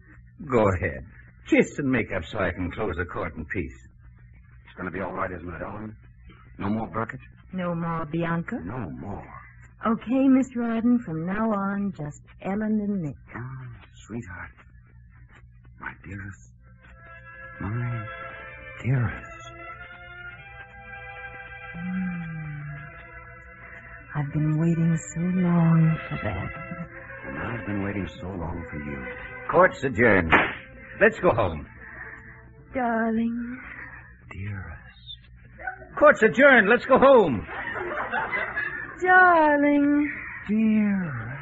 Go 0.48 0.70
ahead. 0.76 1.04
Kiss 1.50 1.78
and 1.78 1.90
make 1.92 2.12
up 2.12 2.24
so 2.26 2.40
I 2.40 2.52
can 2.52 2.72
close 2.72 2.96
the 2.98 3.06
court 3.06 3.36
in 3.36 3.46
peace. 3.46 3.88
It's 4.66 4.74
going 4.76 4.86
to 4.86 4.92
be 4.92 5.02
all 5.02 5.14
right, 5.14 5.32
isn't 5.32 5.48
it, 5.48 5.62
Ellen? 5.62 5.96
No 6.58 6.70
more 6.70 6.88
Burkett? 6.88 7.20
No 7.54 7.76
more 7.76 8.06
Bianca? 8.06 8.60
No 8.64 8.90
more. 9.00 9.28
Okay, 9.86 10.28
Miss 10.28 10.50
Arden, 10.60 11.00
from 11.00 11.26
now 11.26 11.52
on, 11.52 11.94
just 11.96 12.22
Ellen 12.42 12.80
and 12.82 13.02
Nick. 13.04 13.16
Ah, 13.36 13.68
sweetheart. 14.08 14.50
My 15.80 15.92
dearest. 16.04 16.52
My 17.62 18.06
dearest. 18.82 19.52
Hmm. 21.76 22.26
I've 24.16 24.34
been 24.34 24.58
waiting 24.58 24.98
so 25.14 25.20
long 25.20 25.98
for 26.10 26.16
that. 26.24 26.52
And 27.28 27.38
I've 27.38 27.66
been 27.68 27.84
waiting 27.84 28.08
so 28.20 28.28
long 28.28 28.66
for 28.72 28.78
you. 28.78 29.06
Court's 29.52 29.84
adjourned. 29.84 30.34
Let's 31.02 31.20
go 31.20 31.32
home. 31.32 31.68
Darling. 32.74 33.60
Dearest. 34.32 35.98
Court's 35.98 36.24
adjourned. 36.24 36.70
Let's 36.70 36.86
go 36.86 36.98
home. 36.98 37.46
Darling. 39.02 40.12
Dear. 40.48 41.36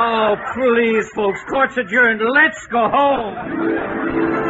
Oh, 0.00 0.36
please, 0.54 1.08
folks. 1.14 1.40
Court's 1.48 1.76
adjourned. 1.76 2.20
Let's 2.34 2.66
go 2.66 2.88
home. 2.88 4.41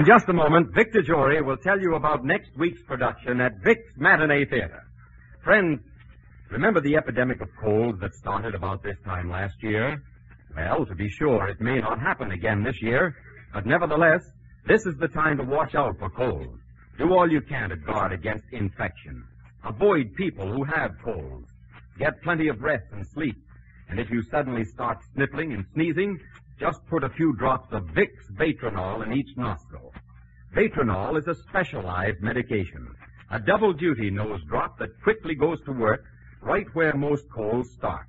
In 0.00 0.06
just 0.06 0.30
a 0.30 0.32
moment, 0.32 0.74
Victor 0.74 1.02
Jory 1.02 1.42
will 1.42 1.58
tell 1.58 1.78
you 1.78 1.94
about 1.94 2.24
next 2.24 2.56
week's 2.56 2.82
production 2.84 3.38
at 3.42 3.52
Vicks 3.60 3.98
Matinee 3.98 4.46
Theater. 4.46 4.82
Friends, 5.44 5.78
remember 6.50 6.80
the 6.80 6.96
epidemic 6.96 7.42
of 7.42 7.48
colds 7.62 8.00
that 8.00 8.14
started 8.14 8.54
about 8.54 8.82
this 8.82 8.96
time 9.04 9.28
last 9.28 9.62
year? 9.62 10.02
Well, 10.56 10.86
to 10.86 10.94
be 10.94 11.10
sure, 11.10 11.48
it 11.48 11.60
may 11.60 11.80
not 11.80 12.00
happen 12.00 12.30
again 12.30 12.64
this 12.64 12.80
year, 12.80 13.14
but 13.52 13.66
nevertheless, 13.66 14.22
this 14.66 14.86
is 14.86 14.96
the 14.96 15.08
time 15.08 15.36
to 15.36 15.44
watch 15.44 15.74
out 15.74 15.98
for 15.98 16.08
colds. 16.08 16.58
Do 16.96 17.12
all 17.12 17.30
you 17.30 17.42
can 17.42 17.68
to 17.68 17.76
guard 17.76 18.14
against 18.14 18.44
infection. 18.52 19.22
Avoid 19.66 20.14
people 20.14 20.50
who 20.50 20.64
have 20.64 20.92
colds. 21.04 21.46
Get 21.98 22.22
plenty 22.22 22.48
of 22.48 22.62
rest 22.62 22.86
and 22.92 23.06
sleep. 23.06 23.36
And 23.90 24.00
if 24.00 24.08
you 24.08 24.22
suddenly 24.30 24.64
start 24.64 24.96
sniffling 25.12 25.52
and 25.52 25.66
sneezing, 25.74 26.18
just 26.60 26.86
put 26.90 27.02
a 27.02 27.08
few 27.08 27.32
drops 27.36 27.72
of 27.72 27.84
Vicks 27.84 28.28
Va-tro-nol 28.32 29.00
in 29.00 29.14
each 29.14 29.34
nostril. 29.36 29.89
Va-tro-nol 30.52 31.16
is 31.16 31.28
a 31.28 31.34
specialized 31.48 32.20
medication, 32.20 32.88
a 33.30 33.38
double 33.38 33.72
duty 33.72 34.10
nose 34.10 34.40
drop 34.48 34.76
that 34.80 35.00
quickly 35.04 35.36
goes 35.36 35.60
to 35.64 35.70
work 35.70 36.02
right 36.42 36.66
where 36.72 36.92
most 36.96 37.24
colds 37.30 37.70
start. 37.70 38.06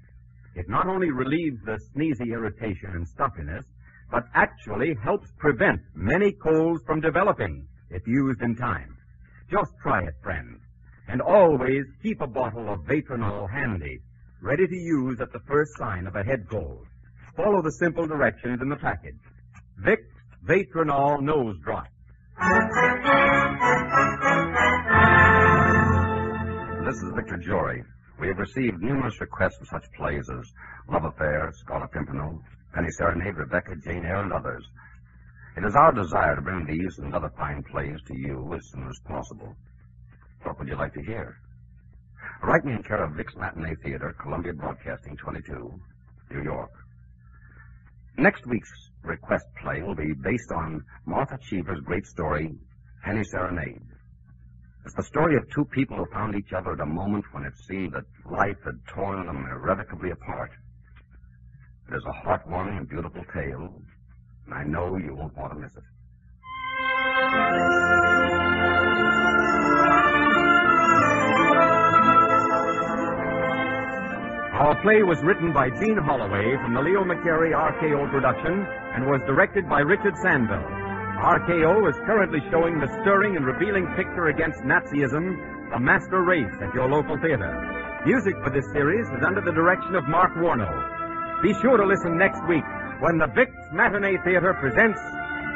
It 0.56 0.68
not 0.68 0.88
only 0.88 1.12
relieves 1.12 1.64
the 1.64 1.80
sneezy 1.94 2.32
irritation 2.32 2.90
and 2.94 3.08
stuffiness, 3.08 3.64
but 4.10 4.24
actually 4.34 4.96
helps 5.04 5.32
prevent 5.38 5.82
many 5.94 6.32
colds 6.32 6.82
from 6.84 7.00
developing 7.00 7.68
if 7.92 8.08
used 8.08 8.42
in 8.42 8.56
time. 8.56 8.98
Just 9.52 9.72
try 9.84 10.02
it, 10.04 10.16
friends. 10.24 10.60
And 11.08 11.22
always 11.22 11.86
keep 12.02 12.22
a 12.22 12.28
bottle 12.28 12.74
of 12.74 12.86
Va-tro-nol 12.88 13.48
handy, 13.48 14.00
ready 14.42 14.66
to 14.66 14.76
use 14.76 15.22
at 15.22 15.32
the 15.32 15.42
first 15.48 15.78
sign 15.78 16.08
of 16.08 16.16
a 16.16 16.24
head 16.24 16.48
cold. 16.50 16.88
Follow 17.38 17.62
the 17.62 17.72
simple 17.74 18.08
directions 18.08 18.62
in 18.64 18.70
the 18.70 18.78
package. 18.78 19.20
Vicks 19.86 20.10
Va-tro-nol 20.42 21.22
Nose 21.22 21.58
Drop. 21.64 21.86
This 22.42 22.50
is 26.98 27.14
Victor 27.14 27.38
Jory. 27.38 27.84
We 28.20 28.30
have 28.30 28.40
received 28.40 28.82
numerous 28.82 29.22
requests 29.22 29.58
for 29.60 29.66
such 29.66 29.86
plays 29.96 30.28
as 30.28 30.52
Love 30.90 31.06
Affair, 31.06 31.52
Scarlet 31.58 31.92
Pimpernel, 31.92 32.42
Penny 32.74 32.90
Serenade, 32.98 33.36
Rebecca, 33.36 33.76
Jane 33.84 34.06
Eyre, 34.06 34.24
and 34.24 34.34
others. 34.34 34.68
It 35.56 35.64
is 35.66 35.76
our 35.76 35.92
desire 35.92 36.36
to 36.36 36.42
bring 36.42 36.66
these 36.66 36.98
and 36.98 37.14
other 37.14 37.32
fine 37.38 37.62
plays 37.62 38.00
to 38.08 38.18
you 38.18 38.52
as 38.56 38.68
soon 38.72 38.88
as 38.88 39.00
possible. 39.06 39.56
What 40.42 40.58
would 40.58 40.68
you 40.68 40.78
like 40.78 40.96
to 40.96 41.04
hear? 41.04 41.38
Write 42.42 42.66
me 42.66 42.74
in 42.74 42.82
care 42.82 43.04
of 43.04 43.12
Vicks 43.12 43.38
Matinee 43.38 43.76
Theater, 43.84 44.16
Columbia 44.20 44.54
Broadcasting 44.54 45.16
22, 45.16 45.80
New 46.32 46.42
York. 46.42 46.72
Next 48.18 48.48
week's 48.48 48.81
request 49.04 49.46
play 49.62 49.82
will 49.82 49.96
be 49.96 50.14
based 50.14 50.52
on 50.52 50.84
Martha 51.06 51.38
Cheavens' 51.42 51.82
great 51.82 52.06
story, 52.06 52.56
Penny 53.04 53.24
Serenade. 53.24 53.82
It's 54.86 54.96
the 54.96 55.04
story 55.04 55.38
of 55.38 55.50
two 55.50 55.66
people 55.66 55.98
who 55.98 56.06
found 56.12 56.36
each 56.36 56.54
other 56.54 56.74
at 56.74 56.80
a 56.80 56.86
moment 56.86 57.26
when 57.32 57.44
it 57.44 57.54
seemed 57.68 57.94
that 57.94 58.06
life 58.26 58.58
had 58.66 58.80
torn 58.88 59.26
them 59.28 59.46
irrevocably 59.52 60.12
apart. 60.12 60.52
It 61.88 61.96
is 61.96 62.06
a 62.06 62.28
heartwarming 62.28 62.78
and 62.78 62.90
beautiful 62.90 63.24
tale, 63.34 63.82
and 64.46 64.54
I 64.54 64.64
know 64.64 64.98
you 64.98 65.16
won't 65.16 65.38
want 65.38 65.54
to 65.54 65.60
miss 65.60 65.76
it. 65.76 65.84
Our 74.62 74.80
play 74.82 75.04
was 75.04 75.20
written 75.24 75.54
by 75.54 75.70
Jean 75.70 75.98
Holloway 75.98 76.56
from 76.58 76.74
the 76.74 76.82
Leo 76.82 77.04
McCarey 77.04 77.52
RKO 77.52 78.10
production 78.12 78.66
and 78.94 79.06
was 79.06 79.22
directed 79.26 79.68
by 79.70 79.80
Richard 79.80 80.16
Sanville. 80.16 80.68
RKO 81.22 81.90
is 81.90 81.96
currently 82.06 82.40
showing 82.50 82.80
the 82.80 82.88
stirring 83.02 83.38
and 83.38 83.46
revealing 83.46 83.86
picture 83.96 84.28
against 84.28 84.62
Nazism, 84.62 85.38
The 85.72 85.80
Master 85.80 86.24
Race, 86.24 86.54
at 86.62 86.74
your 86.74 86.90
local 86.90 87.18
theater. 87.18 87.52
Music 88.06 88.34
for 88.44 88.50
this 88.50 88.66
series 88.74 89.06
is 89.10 89.24
under 89.24 89.42
the 89.42 89.52
direction 89.54 89.96
of 89.96 90.08
Mark 90.08 90.32
Warnow. 90.38 90.72
Be 91.44 91.54
sure 91.62 91.78
to 91.78 91.86
listen 91.86 92.18
next 92.18 92.42
week 92.48 92.66
when 93.00 93.18
the 93.18 93.28
Vicks 93.38 93.72
Matinee 93.72 94.18
Theater 94.24 94.58
presents 94.60 95.00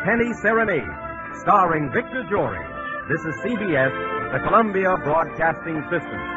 Penny 0.06 0.34
Serenade, 0.42 0.94
starring 1.42 1.92
Victor 1.92 2.24
Jory. 2.30 2.62
This 3.10 3.22
is 3.26 3.36
CBS, 3.42 3.94
the 4.32 4.40
Columbia 4.46 4.98
Broadcasting 5.04 5.82
System. 5.90 6.35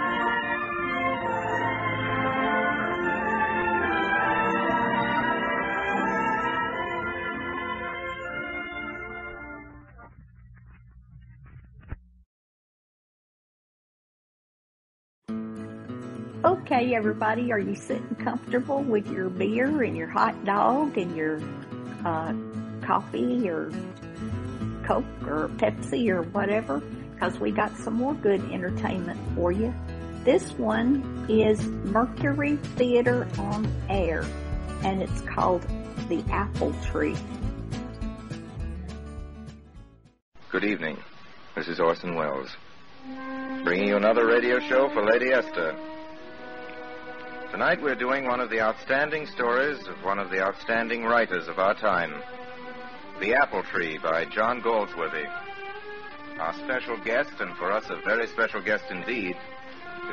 Okay, 16.78 16.94
everybody, 16.94 17.50
are 17.50 17.58
you 17.58 17.74
sitting 17.74 18.14
comfortable 18.22 18.84
with 18.84 19.10
your 19.10 19.28
beer 19.28 19.82
and 19.82 19.96
your 19.96 20.06
hot 20.06 20.44
dog 20.44 20.96
and 20.96 21.16
your 21.16 21.40
uh, 22.04 22.32
coffee 22.86 23.50
or 23.50 23.72
Coke 24.84 25.04
or 25.26 25.48
Pepsi 25.56 26.08
or 26.08 26.22
whatever? 26.22 26.78
Because 26.78 27.40
we 27.40 27.50
got 27.50 27.76
some 27.78 27.94
more 27.94 28.14
good 28.14 28.40
entertainment 28.52 29.18
for 29.34 29.50
you. 29.50 29.74
This 30.22 30.52
one 30.52 31.26
is 31.28 31.66
Mercury 31.66 32.54
Theater 32.76 33.26
on 33.38 33.68
Air, 33.88 34.24
and 34.84 35.02
it's 35.02 35.20
called 35.22 35.62
The 36.08 36.24
Apple 36.30 36.72
Tree. 36.84 37.16
Good 40.52 40.62
evening. 40.62 40.96
This 41.56 41.66
is 41.66 41.80
Orson 41.80 42.14
Welles. 42.14 42.56
Bringing 43.64 43.88
you 43.88 43.96
another 43.96 44.28
radio 44.28 44.60
show 44.60 44.88
for 44.90 45.04
Lady 45.04 45.32
Esther. 45.32 45.76
Tonight 47.58 47.82
we're 47.82 47.96
doing 47.96 48.24
one 48.24 48.38
of 48.38 48.50
the 48.50 48.60
outstanding 48.60 49.26
stories 49.26 49.84
of 49.88 50.04
one 50.04 50.20
of 50.20 50.30
the 50.30 50.40
outstanding 50.40 51.02
writers 51.02 51.48
of 51.48 51.58
our 51.58 51.74
time 51.74 52.14
The 53.18 53.34
Apple 53.34 53.64
Tree 53.64 53.98
by 53.98 54.26
John 54.26 54.62
Galsworthy. 54.62 55.28
Our 56.38 56.54
special 56.54 56.96
guest, 56.98 57.32
and 57.40 57.56
for 57.56 57.72
us 57.72 57.90
a 57.90 58.00
very 58.06 58.28
special 58.28 58.62
guest 58.62 58.84
indeed, 58.90 59.36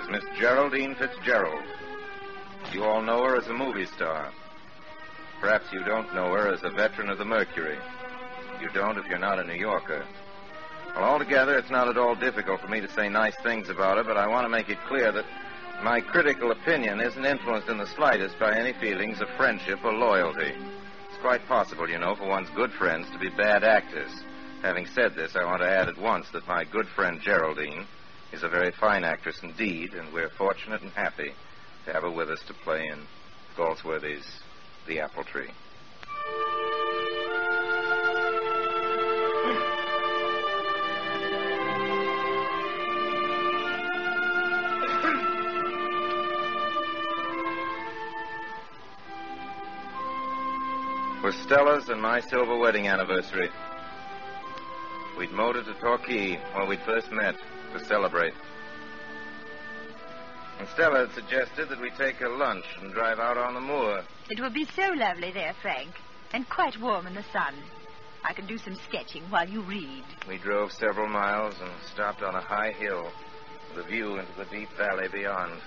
is 0.02 0.10
Miss 0.10 0.24
Geraldine 0.40 0.96
Fitzgerald. 0.96 1.64
You 2.74 2.84
all 2.84 3.04
know 3.04 3.24
her 3.24 3.38
as 3.38 3.46
a 3.46 3.54
movie 3.54 3.86
star. 3.86 4.32
Perhaps 5.40 5.72
you 5.72 5.84
don't 5.84 6.16
know 6.16 6.34
her 6.34 6.52
as 6.52 6.64
a 6.64 6.72
veteran 6.72 7.12
of 7.12 7.20
the 7.20 7.26
Mercury. 7.26 7.78
You 8.60 8.70
don't 8.74 8.98
if 8.98 9.06
you're 9.06 9.20
not 9.20 9.38
a 9.38 9.44
New 9.44 9.54
Yorker. 9.54 10.04
Well, 10.96 11.04
altogether, 11.04 11.60
it's 11.60 11.70
not 11.70 11.90
at 11.90 11.98
all 11.98 12.16
difficult 12.16 12.62
for 12.62 12.70
me 12.70 12.82
to 12.82 12.90
say 12.90 13.08
nice 13.08 13.36
things 13.44 13.70
about 13.70 13.98
her, 13.98 14.04
but 14.04 14.18
I 14.18 14.26
want 14.26 14.46
to 14.46 14.50
make 14.50 14.70
it 14.70 14.80
clear 14.88 15.12
that 15.12 15.26
my 15.84 16.02
critical 16.02 16.52
opinion 16.52 17.00
isn't 17.00 17.26
influenced 17.26 17.70
in 17.70 17.78
the 17.78 17.88
slightest 17.96 18.40
by 18.40 18.56
any 18.56 18.74
feelings 18.74 19.22
of 19.22 19.28
friendship 19.38 19.80
or 19.84 19.94
loyalty. 19.94 20.54
It's 21.10 21.22
quite 21.22 21.46
possible, 21.48 21.90
you 21.90 22.00
know, 22.00 22.16
for 22.16 22.28
one's 22.28 22.50
good 22.56 22.72
friends 22.72 23.08
to 23.12 23.20
be 23.20 23.30
bad 23.30 23.64
actors. 23.64 24.12
Having 24.62 24.88
said 24.88 25.16
this, 25.16 25.36
I 25.36 25.46
want 25.46 25.62
to 25.62 25.70
add 25.70 25.88
at 25.88 25.98
once 25.98 26.28
that 26.34 26.48
my 26.48 26.64
good 26.64 26.88
friend 26.88 27.22
Geraldine 27.22 27.86
is 28.32 28.44
a 28.44 28.50
very 28.50 28.72
fine 28.72 29.04
actress 29.04 29.40
indeed, 29.44 29.94
and 29.94 30.12
we're 30.12 30.30
fortunate 30.30 30.82
and 30.82 30.92
happy 30.92 31.34
to 31.86 31.94
have 31.94 32.04
her 32.04 32.12
with 32.12 32.30
us 32.30 32.42
to 32.48 32.54
play 32.54 32.88
in 32.88 33.00
Galsworthy's 33.56 34.42
The 34.88 35.00
Apple 35.00 35.24
Tree. 35.24 35.52
was 51.26 51.36
Stella's 51.38 51.90
and 51.90 52.00
my 52.00 52.20
silver 52.20 52.56
wedding 52.56 52.88
anniversary. 52.88 53.50
We'd 55.18 55.32
motored 55.32 55.66
to 55.66 55.74
Torquay, 55.74 56.40
where 56.54 56.68
we'd 56.68 56.82
first 56.82 57.12
met, 57.12 57.34
to 57.74 57.84
celebrate. 57.84 58.36
And 60.60 60.68
Stella 60.68 61.08
had 61.08 61.16
suggested 61.16 61.70
that 61.70 61.82
we 61.82 61.90
take 61.98 62.22
a 62.22 62.30
lunch 62.30 62.66
and 62.80 62.94
drive 62.94 63.18
out 63.18 63.40
on 63.40 63.56
the 63.56 63.60
moor. 63.60 64.04
It 64.30 64.40
will 64.40 64.52
be 64.52 64.68
so 64.76 64.90
lovely 64.90 65.32
there, 65.32 65.56
Frank, 65.64 65.90
and 66.32 66.48
quite 66.48 66.80
warm 66.80 67.08
in 67.08 67.16
the 67.16 67.26
sun. 67.34 67.56
I 68.24 68.34
can 68.34 68.46
do 68.46 68.60
some 68.60 68.76
sketching 68.88 69.24
while 69.32 69.50
you 69.50 69.62
read. 69.62 70.04
We 70.28 70.38
drove 70.38 70.74
several 70.74 71.08
miles 71.08 71.56
and 71.60 71.72
stopped 71.92 72.22
on 72.22 72.36
a 72.36 72.42
high 72.42 72.74
hill 72.74 73.10
with 73.70 73.84
a 73.84 73.88
view 73.88 74.20
into 74.20 74.34
the 74.38 74.46
deep 74.46 74.70
valley 74.78 75.08
beyond. 75.08 75.60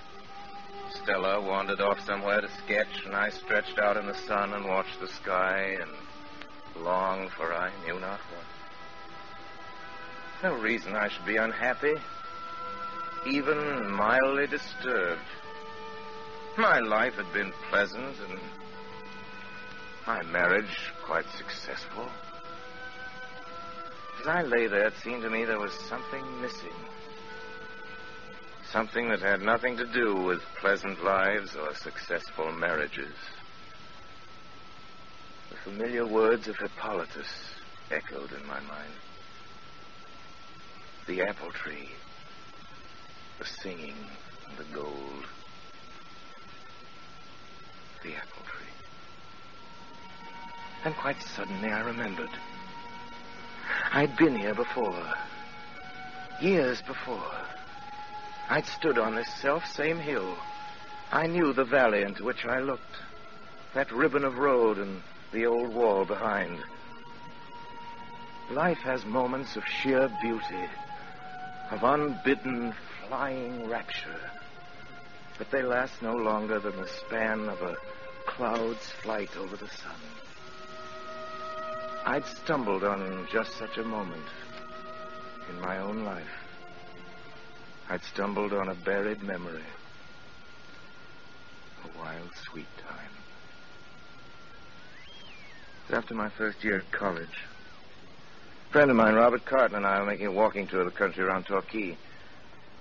Stella 0.91 1.41
wandered 1.41 1.81
off 1.81 2.01
somewhere 2.05 2.41
to 2.41 2.49
sketch, 2.65 3.05
and 3.05 3.15
I 3.15 3.31
stretched 3.31 3.79
out 3.79 3.97
in 3.97 4.07
the 4.07 4.17
sun 4.27 4.55
and 4.55 4.67
watched 4.67 5.01
the 5.01 5.09
sky 5.09 5.77
and 5.81 5.91
longed 6.85 7.31
for 7.33 7.53
I 7.53 7.71
knew 7.85 8.01
not 8.01 8.21
what. 8.21 8.45
No 10.43 10.55
reason 10.55 10.95
I 10.95 11.09
should 11.09 11.27
be 11.27 11.37
unhappy, 11.37 11.95
even 13.27 13.91
mildly 13.91 14.47
disturbed. 14.47 15.21
My 16.57 16.79
life 16.79 17.15
had 17.15 17.33
been 17.33 17.53
pleasant 17.71 18.17
and 18.29 18.39
my 20.07 20.23
marriage 20.23 20.93
quite 21.05 21.27
successful. 21.37 22.09
As 24.21 24.27
I 24.27 24.43
lay 24.43 24.67
there, 24.67 24.87
it 24.87 24.95
seemed 25.03 25.23
to 25.23 25.31
me 25.31 25.45
there 25.45 25.59
was 25.59 25.73
something 25.89 26.41
missing. 26.41 26.75
Something 28.73 29.09
that 29.09 29.21
had 29.21 29.41
nothing 29.41 29.79
to 29.79 29.87
do 29.87 30.15
with 30.15 30.43
pleasant 30.61 31.03
lives 31.03 31.57
or 31.57 31.75
successful 31.75 32.53
marriages. 32.53 33.15
The 35.49 35.57
familiar 35.57 36.07
words 36.07 36.49
of 36.49 36.57
Hippolytus 36.59 37.29
echoed 37.91 38.31
in 38.33 38.47
my 38.47 38.61
mind. 38.61 38.93
The 41.07 41.23
apple 41.23 41.51
tree, 41.51 41.89
the 43.39 43.47
singing, 43.47 43.97
the 44.59 44.65
gold. 44.75 45.25
The 48.03 48.15
apple 48.17 48.43
tree. 48.45 48.67
And 50.85 50.95
quite 50.95 51.23
suddenly 51.35 51.71
I 51.71 51.81
remembered. 51.81 52.31
I'd 53.93 54.15
been 54.19 54.37
here 54.37 54.55
before. 54.55 55.15
Years 56.43 56.83
before. 56.83 57.48
I'd 58.51 58.67
stood 58.67 58.99
on 58.99 59.15
this 59.15 59.29
self 59.41 59.67
same 59.67 59.99
hill. 59.99 60.37
I 61.13 61.27
knew 61.27 61.53
the 61.53 61.65
valley 61.65 62.03
into 62.03 62.25
which 62.25 62.47
I 62.47 62.61
looked. 62.61 62.97
That 63.75 63.93
ribbon 63.93 64.25
of 64.25 64.39
road 64.39 64.79
and 64.79 65.03
the 65.33 65.47
old 65.47 65.75
wall 65.75 66.05
behind. 66.07 66.59
Life 68.51 68.79
has 68.79 69.05
moments 69.05 69.57
of 69.57 69.65
sheer 69.67 70.11
beauty, 70.23 70.65
of 71.71 71.83
unbidden 71.83 72.73
flying 73.07 73.69
rapture. 73.69 74.21
But 75.37 75.51
they 75.51 75.63
last 75.63 76.01
no 76.01 76.15
longer 76.15 76.59
than 76.59 76.77
the 76.77 76.89
span 76.89 77.49
of 77.49 77.61
a 77.61 77.77
cloud's 78.27 78.91
flight 79.03 79.37
over 79.37 79.57
the 79.57 79.69
sun. 79.69 80.01
I'd 82.07 82.25
stumbled 82.25 82.85
on 82.85 83.29
just 83.31 83.59
such 83.59 83.77
a 83.77 83.85
moment 83.85 84.25
in 85.51 85.61
my 85.61 85.79
own 85.79 86.05
life. 86.05 86.38
I'd 87.91 88.05
stumbled 88.05 88.53
on 88.53 88.69
a 88.69 88.75
buried 88.75 89.23
memory. 89.23 89.63
A 91.85 91.99
wild, 91.99 92.31
sweet 92.51 92.69
time. 92.77 93.11
It 95.87 95.93
was 95.93 95.99
after 95.99 96.15
my 96.15 96.29
first 96.29 96.63
year 96.63 96.79
at 96.79 96.93
college. 96.93 97.45
A 98.69 98.73
friend 98.73 98.91
of 98.91 98.97
mine, 98.97 99.15
Robert 99.15 99.45
Garton, 99.47 99.77
and 99.77 99.87
I 99.87 100.01
were 100.01 100.07
making 100.07 100.27
a 100.27 100.33
walking 100.33 100.67
tour 100.67 100.81
of 100.81 100.87
the 100.87 100.99
country 100.99 101.25
around 101.25 101.47
Torquay. 101.47 101.97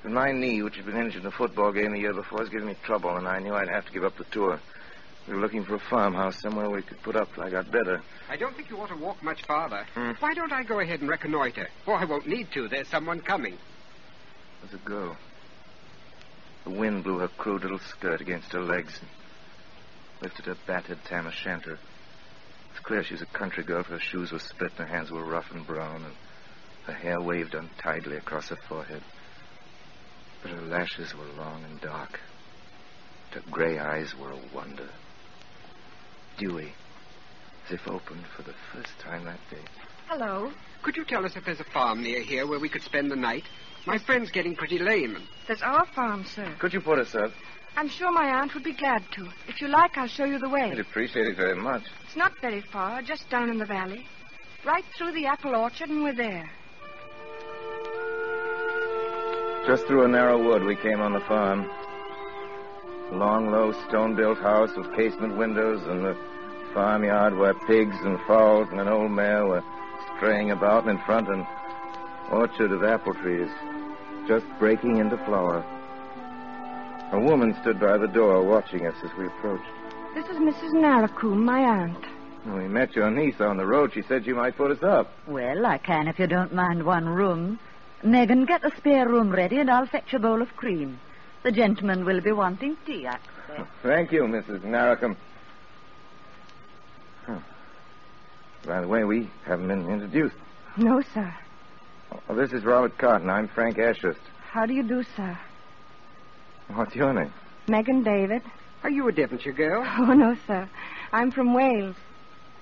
And 0.04 0.14
my 0.14 0.34
knee, 0.34 0.62
which 0.62 0.76
had 0.76 0.86
been 0.86 0.98
injured 0.98 1.22
in 1.22 1.28
a 1.28 1.32
football 1.32 1.72
game 1.72 1.94
the 1.94 2.00
year 2.00 2.14
before, 2.14 2.40
was 2.40 2.50
giving 2.50 2.68
me 2.68 2.76
trouble, 2.84 3.16
and 3.16 3.28
I 3.28 3.40
knew 3.40 3.54
I'd 3.54 3.70
have 3.70 3.86
to 3.86 3.94
give 3.94 4.04
up 4.04 4.18
the 4.18 4.26
tour. 4.26 4.60
We 5.26 5.36
were 5.36 5.42
looking 5.42 5.64
for 5.64 5.76
a 5.76 5.80
farmhouse 5.80 6.42
somewhere 6.42 6.70
we 6.70 6.82
could 6.82 7.02
put 7.02 7.16
up 7.16 7.34
till 7.34 7.44
I 7.44 7.50
got 7.50 7.72
better. 7.72 8.02
I 8.30 8.36
don't 8.36 8.56
think 8.56 8.70
you 8.70 8.78
ought 8.80 8.90
to 8.90 8.96
walk 8.98 9.24
much 9.24 9.46
farther. 9.46 9.86
Hmm. 9.94 10.12
Why 10.20 10.34
don't 10.34 10.52
I 10.52 10.64
go 10.64 10.82
ahead 10.82 11.00
and 11.00 11.10
reconnoiter? 11.10 11.70
Oh, 11.88 11.94
I 11.94 12.04
won't 12.04 12.28
need 12.28 12.52
to. 12.52 12.68
There's 12.68 12.90
someone 12.90 13.22
coming. 13.22 13.58
There's 14.70 14.82
a 14.82 14.86
girl. 14.86 15.16
The 16.66 16.72
wind 16.72 17.06
blew 17.06 17.20
her 17.20 17.30
crude 17.30 17.62
little 17.62 17.80
skirt 17.80 18.20
against 18.20 18.52
her 18.52 18.62
legs 18.62 19.00
and 19.00 19.10
lifted 20.22 20.46
her 20.46 20.58
battered 20.66 21.06
tam 21.06 21.26
o' 21.26 21.32
shanter. 21.32 21.80
It's 22.72 22.80
clear 22.84 23.02
she 23.04 23.14
was 23.14 23.22
a 23.22 23.28
country 23.28 23.64
girl, 23.64 23.84
for 23.84 23.94
her 23.94 24.00
shoes 24.00 24.34
were 24.34 24.40
split 24.40 24.72
and 24.78 24.90
her 24.90 24.94
hands 24.94 25.10
were 25.10 25.24
rough 25.24 25.52
and 25.52 25.66
brown, 25.66 26.04
and 26.04 26.14
her 26.86 26.94
hair 26.94 27.22
waved 27.22 27.56
untidily 27.56 28.18
across 28.18 28.50
her 28.50 28.58
forehead. 28.68 29.04
But 30.42 30.52
her 30.52 30.62
lashes 30.62 31.16
were 31.16 31.42
long 31.42 31.64
and 31.64 31.80
dark. 31.80 32.20
And 33.32 33.44
Her 33.44 33.50
gray 33.50 33.80
eyes 33.80 34.14
were 34.16 34.32
a 34.32 34.40
wonder. 34.54 34.90
Dewy, 36.38 36.74
as 37.68 37.74
if 37.74 37.88
opened 37.88 38.26
for 38.36 38.42
the 38.42 38.56
first 38.74 39.00
time 39.00 39.24
that 39.26 39.40
day. 39.50 39.64
Hello. 40.08 40.52
Could 40.84 40.98
you 40.98 41.06
tell 41.06 41.26
us 41.26 41.38
if 41.38 41.46
there's 41.46 41.60
a 41.60 41.66
farm 41.66 42.04
near 42.04 42.22
here 42.22 42.46
where 42.46 42.60
we 42.60 42.70
could 42.70 42.84
spend 42.84 43.10
the 43.10 43.16
night? 43.16 43.46
My 43.88 43.98
friend's 43.98 44.30
getting 44.32 44.54
pretty 44.54 44.80
lame. 44.80 45.16
And... 45.16 45.26
That's 45.48 45.62
our 45.62 45.86
farm, 45.96 46.26
sir. 46.26 46.54
Could 46.60 46.74
you 46.74 46.82
put 46.82 47.00
us 47.00 47.16
up? 47.16 47.32
I'm 47.78 47.88
sure 47.88 48.12
my 48.12 48.26
aunt 48.42 48.54
would 48.54 48.64
be 48.64 48.74
glad 48.74 49.04
to. 49.14 49.30
If 49.48 49.62
you 49.62 49.70
like, 49.70 49.98
I'll 49.98 50.08
show 50.08 50.26
you 50.26 50.40
the 50.40 50.50
way. 50.50 50.64
I'd 50.64 50.80
appreciate 50.80 51.28
it 51.28 51.38
very 51.38 51.56
much. 51.56 51.84
It's 52.06 52.18
not 52.18 52.34
very 52.42 52.60
far, 52.60 53.02
just 53.02 53.30
down 53.30 53.50
in 53.50 53.58
the 53.58 53.66
valley. 53.66 54.06
Right 54.66 54.84
through 54.98 55.14
the 55.14 55.28
apple 55.28 55.56
orchard, 55.56 55.90
and 55.90 56.04
we're 56.04 56.16
there. 56.16 56.50
Just 59.66 59.86
through 59.88 60.04
a 60.04 60.08
narrow 60.10 60.44
wood, 60.44 60.64
we 60.64 60.76
came 60.76 61.00
on 61.00 61.14
the 61.14 61.22
farm. 61.22 61.70
A 63.12 63.16
long, 63.16 63.52
low, 63.52 63.72
stone 63.88 64.16
built 64.16 64.40
house 64.40 64.76
with 64.76 64.94
casement 64.96 65.38
windows, 65.38 65.82
and 65.88 66.04
the 66.04 66.18
farmyard 66.74 67.38
where 67.38 67.54
pigs 67.54 67.96
and 68.04 68.20
fowls 68.28 68.68
and 68.72 68.82
an 68.82 68.90
old 68.90 69.12
mare 69.12 69.46
were 69.46 69.64
straying 70.18 70.52
about, 70.52 70.84
and 70.84 71.00
in 71.00 71.06
front, 71.06 71.30
an 71.30 71.48
orchard 72.32 72.72
of 72.74 72.84
apple 72.84 73.14
trees, 73.14 73.50
just 74.28 74.46
breaking 74.60 74.98
into 74.98 75.18
flower. 75.20 75.64
A 77.14 77.20
woman 77.20 77.56
stood 77.62 77.80
by 77.80 77.98
the 77.98 78.08
door 78.08 78.44
watching 78.44 78.86
us 78.86 78.96
as 79.04 79.10
we 79.18 79.28
approached. 79.28 79.64
This 80.14 80.26
is 80.26 80.38
Mrs. 80.38 80.74
Narracombe, 80.74 81.44
my 81.44 81.60
aunt. 81.62 82.06
When 82.44 82.58
we 82.58 82.68
met 82.68 82.96
your 82.96 83.10
niece 83.10 83.40
on 83.40 83.58
the 83.58 83.66
road, 83.66 83.92
she 83.94 84.02
said 84.02 84.26
you 84.26 84.36
might 84.36 84.58
put 84.58 84.72
us 84.72 84.84
up. 84.84 85.12
Well, 85.28 85.66
I 85.66 85.78
can 85.78 86.08
if 86.08 86.20
you 86.20 86.28
don't 86.28 86.54
mind 86.54 86.84
one 86.84 87.08
room. 87.08 87.60
Megan, 88.04 88.46
get 88.46 88.62
the 88.62 88.72
spare 88.78 89.08
room 89.08 89.32
ready 89.32 89.60
and 89.60 89.72
I'll 89.72 89.86
fetch 89.86 90.14
a 90.14 90.20
bowl 90.20 90.42
of 90.42 90.56
cream. 90.56 91.00
The 91.44 91.52
gentleman 91.52 92.04
will 92.04 92.22
be 92.22 92.32
wanting 92.32 92.78
tea, 92.86 93.06
actually. 93.06 93.66
Thank 93.84 94.12
you, 94.12 94.24
Mrs. 94.24 94.62
Narracombe. 94.64 95.16
Huh. 97.26 97.40
By 98.66 98.82
the 98.82 98.88
way, 98.88 99.04
we 99.04 99.30
haven't 99.46 99.68
been 99.68 99.90
introduced. 99.90 100.36
No, 100.76 101.02
sir. 101.14 101.34
Well, 102.12 102.38
this 102.38 102.54
is 102.54 102.64
Robert 102.64 102.98
Cotton. 102.98 103.30
I'm 103.30 103.48
Frank 103.48 103.78
Ashurst. 103.78 104.20
How 104.50 104.66
do 104.66 104.74
you 104.74 104.84
do, 104.84 105.04
sir? 105.16 105.38
What's 106.74 106.96
your 106.96 107.14
name? 107.14 107.34
Megan 107.68 108.04
David. 108.04 108.42
Are 108.84 108.90
you 108.90 109.08
a 109.08 109.12
Devonshire 109.12 109.54
girl? 109.54 109.84
Oh, 110.00 110.14
no, 110.14 110.38
sir. 110.48 110.70
I'm 111.12 111.32
from 111.32 111.54
Wales. 111.54 111.96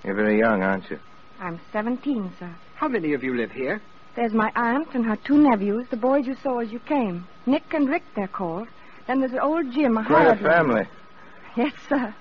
You're 0.04 0.14
very 0.14 0.38
young, 0.38 0.62
aren't 0.62 0.90
you? 0.90 0.98
I'm 1.40 1.60
17, 1.72 2.32
sir. 2.38 2.50
How 2.76 2.88
many 2.88 3.12
of 3.14 3.22
you 3.22 3.34
live 3.36 3.52
here? 3.52 3.80
There's 4.14 4.32
my 4.32 4.50
aunt 4.54 4.88
and 4.94 5.04
her 5.04 5.16
two 5.16 5.36
nephews, 5.38 5.86
the 5.90 5.96
boys 5.96 6.26
you 6.26 6.36
saw 6.42 6.58
as 6.60 6.72
you 6.72 6.78
came. 6.80 7.26
Nick 7.44 7.74
and 7.74 7.88
Rick, 7.88 8.02
they're 8.14 8.28
called. 8.28 8.68
Then 9.06 9.20
there's 9.20 9.34
old 9.40 9.70
Jim, 9.72 9.98
a 9.98 10.04
Quite 10.04 10.22
a 10.22 10.34
hired 10.34 10.42
man. 10.42 10.52
family. 10.52 10.88
Yes, 11.56 11.72
sir. 11.88 12.14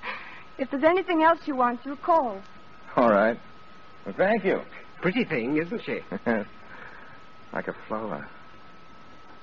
If 0.57 0.71
there's 0.71 0.83
anything 0.83 1.23
else 1.23 1.39
you 1.45 1.55
want, 1.55 1.85
you 1.85 1.95
call. 1.97 2.41
All 2.95 3.09
right. 3.09 3.37
Well, 4.05 4.15
thank 4.17 4.43
you. 4.45 4.61
Pretty 5.01 5.23
thing, 5.25 5.57
isn't 5.57 5.83
she? 5.83 5.99
like 7.55 7.67
a 7.69 7.75
flower. 7.87 8.27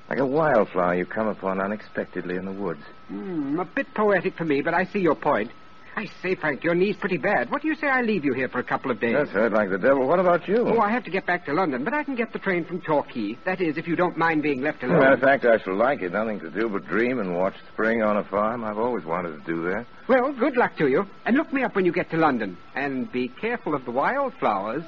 Like 0.08 0.18
a 0.18 0.26
wildflower 0.26 0.94
you 0.94 1.06
come 1.06 1.28
upon 1.28 1.60
unexpectedly 1.60 2.36
in 2.36 2.44
the 2.44 2.52
woods. 2.52 2.82
Hmm, 3.08 3.58
a 3.58 3.64
bit 3.64 3.92
poetic 3.94 4.36
for 4.36 4.44
me, 4.44 4.60
but 4.60 4.74
I 4.74 4.84
see 4.84 4.98
your 4.98 5.14
point. 5.14 5.50
I 5.94 6.06
say, 6.22 6.34
Frank, 6.34 6.64
your 6.64 6.74
knee's 6.74 6.96
pretty 6.96 7.18
bad. 7.18 7.50
What 7.50 7.60
do 7.60 7.68
you 7.68 7.74
say 7.74 7.86
I 7.86 8.00
leave 8.00 8.24
you 8.24 8.32
here 8.32 8.48
for 8.48 8.58
a 8.58 8.64
couple 8.64 8.90
of 8.90 8.98
days? 8.98 9.14
That's 9.14 9.30
hurt 9.30 9.52
like 9.52 9.68
the 9.68 9.78
devil. 9.78 10.06
What 10.06 10.20
about 10.20 10.48
you? 10.48 10.66
Oh, 10.66 10.80
I 10.80 10.90
have 10.90 11.04
to 11.04 11.10
get 11.10 11.26
back 11.26 11.44
to 11.46 11.52
London, 11.52 11.84
but 11.84 11.92
I 11.92 12.02
can 12.02 12.14
get 12.14 12.32
the 12.32 12.38
train 12.38 12.64
from 12.64 12.80
Torquay. 12.80 13.36
That 13.44 13.60
is, 13.60 13.76
if 13.76 13.86
you 13.86 13.94
don't 13.94 14.16
mind 14.16 14.42
being 14.42 14.62
left 14.62 14.82
alone. 14.82 14.96
a 14.96 15.00
matter 15.00 15.14
of 15.14 15.20
fact, 15.20 15.44
I 15.44 15.58
shall 15.58 15.76
like 15.76 16.00
it. 16.00 16.12
Nothing 16.12 16.40
to 16.40 16.50
do 16.50 16.68
but 16.70 16.86
dream 16.86 17.18
and 17.18 17.36
watch 17.36 17.54
spring 17.72 18.02
on 18.02 18.16
a 18.16 18.24
farm. 18.24 18.64
I've 18.64 18.78
always 18.78 19.04
wanted 19.04 19.32
to 19.32 19.44
do 19.44 19.64
that. 19.64 19.86
Well, 20.08 20.32
good 20.32 20.56
luck 20.56 20.76
to 20.78 20.88
you. 20.88 21.06
And 21.26 21.36
look 21.36 21.52
me 21.52 21.62
up 21.62 21.74
when 21.74 21.84
you 21.84 21.92
get 21.92 22.10
to 22.10 22.16
London. 22.16 22.56
And 22.74 23.10
be 23.12 23.28
careful 23.28 23.74
of 23.74 23.84
the 23.84 23.90
wildflowers. 23.90 24.84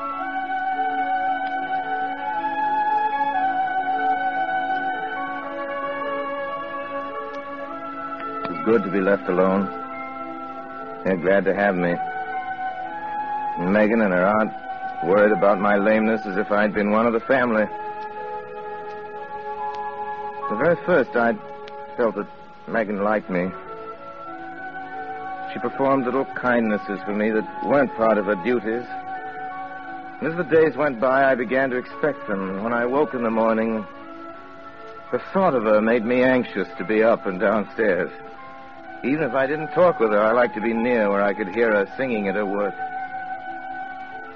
good 8.64 8.82
to 8.84 8.90
be 8.90 9.00
left 9.00 9.28
alone. 9.28 9.66
They're 11.04 11.16
glad 11.16 11.44
to 11.46 11.54
have 11.54 11.76
me. 11.76 11.94
Megan 13.70 14.02
and 14.02 14.12
her 14.12 14.26
aunt 14.26 14.52
worried 15.04 15.32
about 15.32 15.60
my 15.60 15.76
lameness 15.76 16.20
as 16.26 16.36
if 16.36 16.50
I'd 16.50 16.74
been 16.74 16.90
one 16.90 17.06
of 17.06 17.12
the 17.12 17.20
family. 17.20 17.64
The 20.50 20.56
very 20.56 20.76
first, 20.84 21.16
I 21.16 21.34
felt 21.96 22.16
that 22.16 22.26
Megan 22.68 23.02
liked 23.02 23.30
me. 23.30 23.50
She 25.52 25.58
performed 25.58 26.04
little 26.04 26.26
kindnesses 26.26 27.00
for 27.04 27.14
me 27.14 27.30
that 27.30 27.66
weren't 27.66 27.94
part 27.96 28.18
of 28.18 28.26
her 28.26 28.36
duties. 28.36 28.84
And 30.20 30.28
as 30.28 30.36
the 30.36 30.44
days 30.44 30.76
went 30.76 31.00
by, 31.00 31.30
I 31.30 31.34
began 31.34 31.70
to 31.70 31.76
expect 31.76 32.28
them. 32.28 32.62
When 32.62 32.72
I 32.72 32.84
woke 32.84 33.14
in 33.14 33.22
the 33.22 33.30
morning, 33.30 33.86
the 35.12 35.20
thought 35.32 35.54
of 35.54 35.64
her 35.64 35.80
made 35.80 36.04
me 36.04 36.22
anxious 36.22 36.68
to 36.78 36.84
be 36.84 37.02
up 37.02 37.26
and 37.26 37.40
downstairs. 37.40 38.10
Even 39.02 39.22
if 39.22 39.32
I 39.34 39.46
didn't 39.46 39.68
talk 39.72 39.98
with 39.98 40.10
her, 40.10 40.20
I 40.20 40.32
liked 40.32 40.54
to 40.56 40.60
be 40.60 40.74
near 40.74 41.08
where 41.10 41.22
I 41.22 41.32
could 41.32 41.48
hear 41.48 41.70
her 41.72 41.86
singing 41.96 42.28
at 42.28 42.34
her 42.34 42.44
work. 42.44 42.74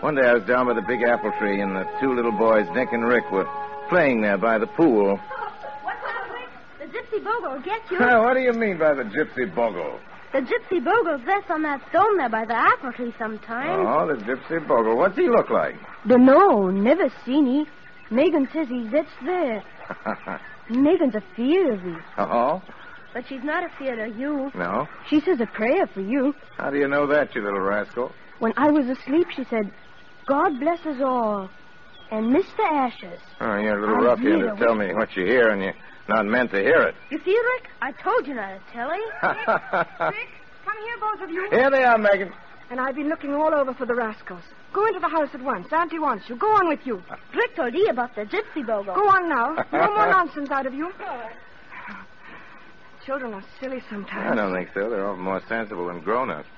One 0.00 0.14
day 0.14 0.22
I 0.26 0.34
was 0.34 0.44
down 0.44 0.66
by 0.66 0.74
the 0.74 0.82
big 0.82 1.02
apple 1.02 1.32
tree, 1.38 1.60
and 1.60 1.74
the 1.76 1.84
two 2.00 2.14
little 2.14 2.32
boys, 2.32 2.66
Nick 2.74 2.92
and 2.92 3.04
Rick, 3.06 3.30
were 3.30 3.46
playing 3.88 4.22
there 4.22 4.38
by 4.38 4.58
the 4.58 4.66
pool. 4.66 5.16
What's 5.16 5.98
up, 6.04 6.30
Rick? 6.30 6.48
The 6.80 6.98
gypsy 6.98 7.22
bogle 7.24 7.52
will 7.52 7.60
get 7.62 7.80
you. 7.90 7.98
Now, 7.98 8.24
what 8.24 8.34
do 8.34 8.40
you 8.40 8.52
mean 8.52 8.78
by 8.78 8.94
the 8.94 9.04
gypsy 9.04 9.54
bogle? 9.54 9.98
The 10.32 10.40
gypsy 10.40 10.82
bogle's 10.84 11.22
rests 11.26 11.50
on 11.50 11.62
that 11.62 11.80
stone 11.90 12.16
there 12.18 12.28
by 12.28 12.44
the 12.44 12.54
apple 12.54 12.92
tree 12.92 13.14
sometimes. 13.18 13.86
Oh, 13.86 14.06
the 14.06 14.20
gypsy 14.24 14.66
bogle. 14.66 14.96
What's 14.96 15.16
he 15.16 15.28
look 15.28 15.48
like? 15.48 15.76
Dunno, 16.06 16.70
never 16.70 17.10
seen 17.24 17.46
he. 17.46 17.66
Megan 18.10 18.48
says 18.52 18.68
he 18.68 18.88
sits 18.90 19.10
there. 19.24 19.62
Megan's 20.70 21.14
afeard 21.14 21.74
of 21.78 21.84
you. 21.84 21.98
oh? 22.18 22.62
But 23.14 23.24
she's 23.28 23.44
not 23.44 23.62
afeard 23.62 24.00
of 24.00 24.18
you. 24.18 24.50
No? 24.54 24.88
She 25.08 25.20
says 25.20 25.40
a 25.40 25.46
prayer 25.46 25.86
for 25.86 26.00
you. 26.00 26.34
How 26.58 26.70
do 26.70 26.78
you 26.78 26.88
know 26.88 27.06
that, 27.06 27.34
you 27.34 27.42
little 27.42 27.60
rascal? 27.60 28.12
When 28.40 28.52
I 28.56 28.70
was 28.70 28.86
asleep, 28.88 29.28
she 29.34 29.44
said, 29.44 29.70
God 30.26 30.58
bless 30.58 30.80
us 30.84 31.00
all. 31.00 31.48
And 32.10 32.34
Mr. 32.34 32.60
Ashes. 32.70 33.20
Oh, 33.40 33.56
you're 33.56 33.78
a 33.78 33.80
little 33.80 33.96
I 34.08 34.12
ruffian 34.12 34.40
hear 34.40 34.50
to 34.50 34.56
tell 34.56 34.74
me 34.74 34.92
what 34.94 35.16
you 35.16 35.24
hear, 35.24 35.48
and 35.50 35.62
you're 35.62 35.74
not 36.08 36.26
meant 36.26 36.50
to 36.50 36.58
hear 36.58 36.82
it. 36.82 36.94
You 37.10 37.20
see, 37.24 37.36
Rick? 37.36 37.70
I 37.80 37.92
told 37.92 38.26
you 38.26 38.34
not 38.34 38.48
to 38.48 38.72
tell 38.72 38.90
him. 38.90 39.00
Come 39.22 40.76
here, 40.84 40.98
both 41.00 41.22
of 41.22 41.30
you. 41.30 41.48
Here 41.50 41.70
they 41.70 41.84
are, 41.84 41.96
Megan. 41.96 42.32
And 42.70 42.80
I've 42.80 42.96
been 42.96 43.08
looking 43.08 43.32
all 43.34 43.54
over 43.54 43.74
for 43.74 43.86
the 43.86 43.94
rascals. 43.94 44.42
Go 44.72 44.86
into 44.86 44.98
the 44.98 45.08
house 45.08 45.28
at 45.34 45.42
once. 45.42 45.68
Auntie 45.72 45.98
wants 45.98 46.28
you. 46.28 46.36
Go 46.36 46.50
on 46.50 46.68
with 46.68 46.80
you. 46.84 47.02
Rick 47.34 47.54
told 47.54 47.74
you 47.74 47.86
about 47.88 48.14
the 48.16 48.22
gypsy 48.22 48.66
bogle. 48.66 48.94
Go 48.94 49.08
on 49.08 49.28
now. 49.28 49.64
No 49.72 49.94
more 49.94 50.08
nonsense 50.10 50.50
out 50.50 50.66
of 50.66 50.74
you. 50.74 50.90
Children 53.06 53.34
are 53.34 53.44
silly 53.60 53.82
sometimes. 53.90 54.32
I 54.32 54.34
don't 54.34 54.54
think 54.54 54.70
so. 54.72 54.88
They're 54.88 55.06
often 55.06 55.22
more 55.24 55.42
sensible 55.48 55.86
than 55.88 56.00
grown-ups. 56.00 56.48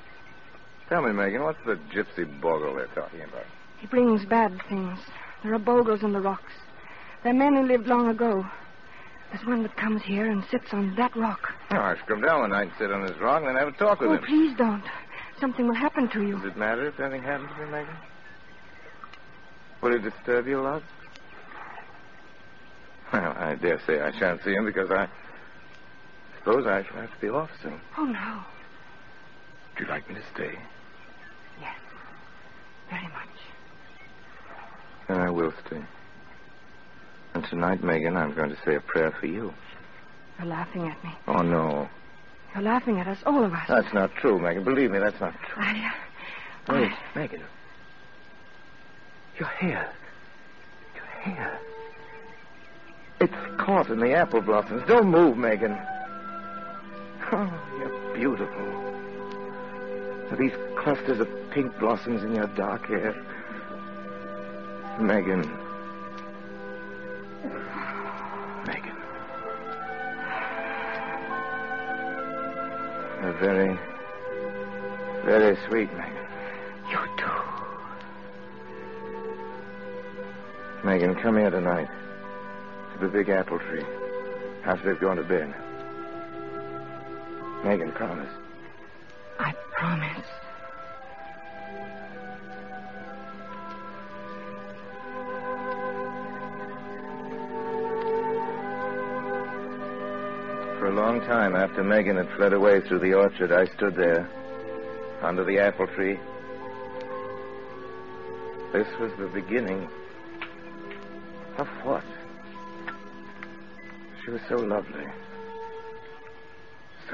Tell 0.88 1.02
me, 1.02 1.12
Megan, 1.12 1.42
what's 1.42 1.58
the 1.66 1.76
gypsy 1.92 2.24
bogle 2.40 2.74
they're 2.74 2.86
talking 2.88 3.22
about? 3.22 3.44
He 3.78 3.86
brings 3.88 4.24
bad 4.24 4.60
things. 4.68 4.98
There 5.42 5.52
are 5.54 5.58
bogles 5.58 6.02
in 6.02 6.12
the 6.12 6.20
rocks. 6.20 6.52
They're 7.24 7.34
men 7.34 7.56
who 7.56 7.62
lived 7.66 7.88
long 7.88 8.08
ago. 8.08 8.46
There's 9.32 9.44
one 9.44 9.64
that 9.64 9.76
comes 9.76 10.02
here 10.02 10.30
and 10.30 10.44
sits 10.50 10.72
on 10.72 10.94
that 10.96 11.16
rock. 11.16 11.52
Oh, 11.72 11.76
I 11.76 11.96
should 11.96 12.06
come 12.06 12.20
down 12.22 12.40
one 12.42 12.50
night 12.50 12.68
and 12.68 12.72
sit 12.78 12.92
on 12.92 13.04
this 13.04 13.16
rock 13.18 13.38
and 13.38 13.48
then 13.48 13.56
have 13.56 13.68
a 13.68 13.72
talk 13.72 14.00
with 14.00 14.10
Oh, 14.10 14.14
him. 14.14 14.22
please 14.24 14.56
don't. 14.56 14.84
Something 15.40 15.66
will 15.66 15.74
happen 15.74 16.08
to 16.10 16.22
you. 16.24 16.36
Does 16.38 16.52
it 16.52 16.56
matter 16.56 16.86
if 16.86 17.00
anything 17.00 17.22
happens 17.24 17.50
to 17.58 17.64
me, 17.66 17.72
Megan? 17.72 17.96
Will 19.82 19.94
it 19.94 20.02
disturb 20.02 20.46
you 20.46 20.60
a 20.60 20.62
lot? 20.62 20.82
Well, 23.12 23.34
I 23.36 23.56
dare 23.56 23.80
say 23.86 24.00
I 24.00 24.16
shan't 24.18 24.42
see 24.44 24.52
him 24.52 24.64
because 24.64 24.90
I 24.90 25.08
suppose 26.46 26.64
I 26.64 26.84
shall 26.84 27.00
have 27.00 27.12
to 27.12 27.20
be 27.20 27.28
off 27.28 27.50
soon. 27.60 27.80
Oh, 27.98 28.04
no. 28.04 28.40
Would 29.74 29.80
you 29.80 29.86
like 29.88 30.08
me 30.08 30.14
to 30.14 30.22
stay? 30.32 30.56
Yes. 31.60 31.74
Very 32.88 33.02
much. 33.02 33.12
Then 35.08 35.18
I 35.18 35.30
will 35.30 35.52
stay. 35.66 35.82
And 37.34 37.44
tonight, 37.46 37.82
Megan, 37.82 38.16
I'm 38.16 38.32
going 38.32 38.50
to 38.50 38.56
say 38.64 38.76
a 38.76 38.80
prayer 38.80 39.10
for 39.10 39.26
you. 39.26 39.52
You're 40.38 40.46
laughing 40.46 40.86
at 40.86 41.02
me. 41.02 41.10
Oh, 41.26 41.42
no. 41.42 41.88
You're 42.54 42.62
laughing 42.62 43.00
at 43.00 43.08
us, 43.08 43.18
all 43.26 43.42
of 43.42 43.52
us. 43.52 43.66
That's 43.66 43.92
not 43.92 44.14
true, 44.14 44.38
Megan. 44.38 44.62
Believe 44.62 44.92
me, 44.92 45.00
that's 45.00 45.20
not 45.20 45.34
true. 45.48 45.62
I, 45.64 45.92
uh, 46.68 46.74
Wait, 46.74 46.92
Megan. 47.16 47.42
Your 49.40 49.48
hair. 49.48 49.92
Your 50.94 51.04
hair. 51.04 51.58
It's 53.20 53.34
caught 53.58 53.90
in 53.90 53.98
the 53.98 54.12
apple 54.12 54.42
blossoms. 54.42 54.84
Don't 54.86 55.08
move, 55.08 55.36
Megan. 55.36 55.76
Oh, 57.32 57.50
you're 57.78 58.14
beautiful. 58.14 58.64
With 60.30 60.38
these 60.38 60.52
clusters 60.76 61.18
of 61.18 61.28
pink 61.50 61.76
blossoms 61.80 62.22
in 62.22 62.36
your 62.36 62.46
dark 62.46 62.86
hair. 62.86 63.16
Megan. 65.00 65.40
Megan. 68.64 68.96
You're 73.22 73.38
very, 73.40 73.78
very 75.24 75.56
sweet, 75.68 75.92
Megan. 75.94 76.12
You 76.90 76.98
do. 77.16 77.32
Megan, 80.84 81.16
come 81.16 81.38
here 81.38 81.50
tonight. 81.50 81.88
To 82.92 82.98
the 83.00 83.08
big 83.08 83.28
apple 83.30 83.58
tree. 83.58 83.84
After 84.64 84.92
they've 84.92 85.00
gone 85.00 85.16
to 85.16 85.24
bed. 85.24 85.52
Megan, 87.64 87.92
promise. 87.92 88.30
I 89.38 89.52
promise. 89.72 90.26
For 100.78 100.86
a 100.86 100.94
long 100.94 101.20
time 101.22 101.56
after 101.56 101.82
Megan 101.82 102.16
had 102.16 102.28
fled 102.36 102.52
away 102.52 102.80
through 102.80 103.00
the 103.00 103.14
orchard, 103.14 103.50
I 103.50 103.66
stood 103.74 103.96
there, 103.96 104.28
under 105.22 105.42
the 105.42 105.58
apple 105.58 105.86
tree. 105.88 106.18
This 108.72 108.86
was 109.00 109.10
the 109.18 109.28
beginning. 109.28 109.88
Of 111.58 111.66
what? 111.82 112.04
She 114.22 114.30
was 114.30 114.42
so 114.48 114.56
lovely. 114.56 115.06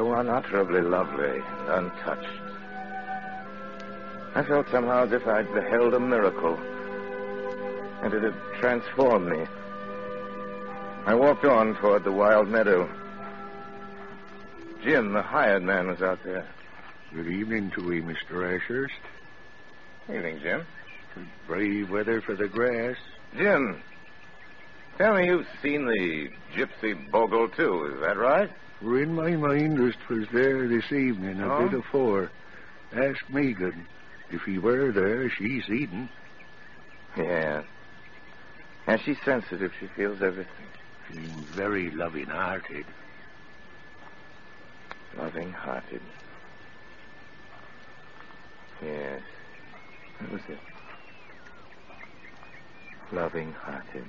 So 0.03 0.15
unutterably 0.15 0.81
lovely 0.81 1.39
and 1.39 1.69
untouched. 1.69 2.43
I 4.35 4.43
felt 4.43 4.69
somehow 4.69 5.05
as 5.05 5.13
if 5.13 5.29
I'd 5.29 5.55
beheld 5.55 5.95
a 5.95 6.01
miracle. 6.01 6.59
And 8.03 8.13
it 8.13 8.25
had 8.25 8.35
transformed 8.59 9.29
me. 9.29 9.47
I 11.07 11.15
walked 11.15 11.45
on 11.45 11.77
toward 11.77 12.03
the 12.03 12.11
wild 12.11 12.49
meadow. 12.49 12.91
Jim, 14.83 15.13
the 15.13 15.23
hired 15.23 15.63
man, 15.63 15.87
was 15.87 16.03
out 16.03 16.19
there. 16.25 16.49
Good 17.15 17.29
evening 17.29 17.71
to 17.77 17.95
you, 17.95 18.03
Mr. 18.03 18.57
Ashurst. 18.57 18.95
Evening, 20.09 20.41
Jim. 20.43 20.67
Brave 21.47 21.91
weather 21.91 22.21
for 22.21 22.35
the 22.35 22.49
grass. 22.49 22.97
Jim, 23.37 23.81
Tell 24.99 25.15
me, 25.15 25.27
you've 25.27 25.47
seen 25.63 25.87
the 25.87 26.29
Gypsy 26.57 27.09
Bogle, 27.13 27.49
too, 27.51 27.95
is 27.95 28.01
that 28.01 28.17
right? 28.17 28.51
In 28.83 29.15
my 29.15 29.31
mind 29.37 29.79
as 29.81 29.95
'twas 29.95 30.27
there 30.33 30.67
this 30.67 30.91
evening, 30.91 31.41
a 31.41 31.55
Oh? 31.55 31.69
bit 31.69 31.79
afore. 31.79 32.31
Ask 32.93 33.29
Megan. 33.31 33.87
If 34.31 34.43
he 34.43 34.59
were 34.59 34.91
there, 34.91 35.31
she's 35.31 35.69
eating. 35.71 36.09
Yeah. 37.17 37.63
And 38.89 39.01
she's 39.01 39.21
sensitive. 39.25 39.73
She 39.79 39.87
feels 39.87 40.21
everything. 40.21 40.67
She's 41.09 41.47
very 41.55 41.91
loving-hearted. 41.91 42.85
Loving-hearted. 45.17 46.01
Yes. 48.83 49.23
That 50.21 50.33
was 50.33 50.41
it. 50.49 50.59
Loving-hearted. 53.13 54.09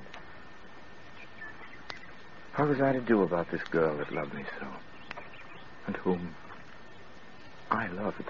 What 2.55 2.69
was 2.69 2.81
I 2.81 2.93
to 2.93 3.01
do 3.01 3.23
about 3.23 3.49
this 3.49 3.63
girl 3.63 3.97
that 3.97 4.13
loved 4.13 4.35
me 4.35 4.43
so? 4.59 4.67
And 5.87 5.95
whom 5.97 6.35
I 7.71 7.87
loved? 7.87 8.29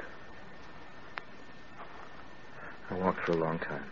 I 2.90 2.94
walked 2.94 3.20
for 3.26 3.34
a 3.34 3.38
long 3.38 3.60
time. 3.60 3.84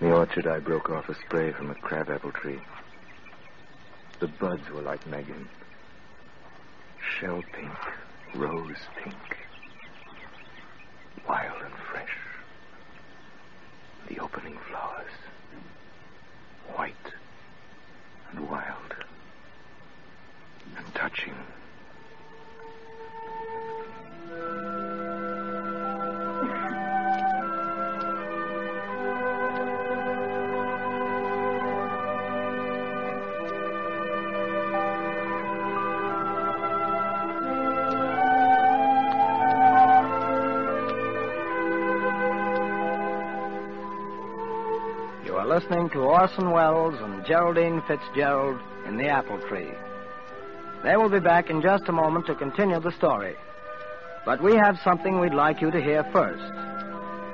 In 0.00 0.08
the 0.08 0.16
orchard, 0.16 0.48
I 0.48 0.58
broke 0.58 0.90
off 0.90 1.08
a 1.08 1.14
spray 1.14 1.52
from 1.52 1.70
a 1.70 1.76
crabapple 1.76 2.32
tree. 2.32 2.60
The 4.18 4.26
buds 4.26 4.68
were 4.70 4.82
like 4.82 5.06
Megan. 5.06 5.48
Shell 7.20 7.44
pink, 7.52 7.70
rose 8.34 8.80
pink. 8.96 9.14
Wild 11.28 11.62
and 11.62 11.74
fresh. 11.88 12.16
The 14.08 14.18
opening 14.18 14.58
flowers. 14.68 15.12
White 16.74 17.12
and 18.32 18.48
wild. 18.48 18.94
And 20.76 20.94
touching. 20.94 21.34
Listening 45.72 45.88
to 45.88 46.00
Orson 46.00 46.50
Welles 46.50 47.00
and 47.00 47.24
Geraldine 47.24 47.80
Fitzgerald 47.88 48.60
in 48.86 48.98
The 48.98 49.08
Apple 49.08 49.38
Tree. 49.48 49.70
They 50.84 50.98
will 50.98 51.08
be 51.08 51.18
back 51.18 51.48
in 51.48 51.62
just 51.62 51.88
a 51.88 51.92
moment 51.92 52.26
to 52.26 52.34
continue 52.34 52.78
the 52.78 52.92
story. 52.92 53.34
But 54.26 54.42
we 54.42 54.54
have 54.54 54.78
something 54.84 55.18
we'd 55.18 55.32
like 55.32 55.62
you 55.62 55.70
to 55.70 55.82
hear 55.82 56.04
first. 56.12 56.44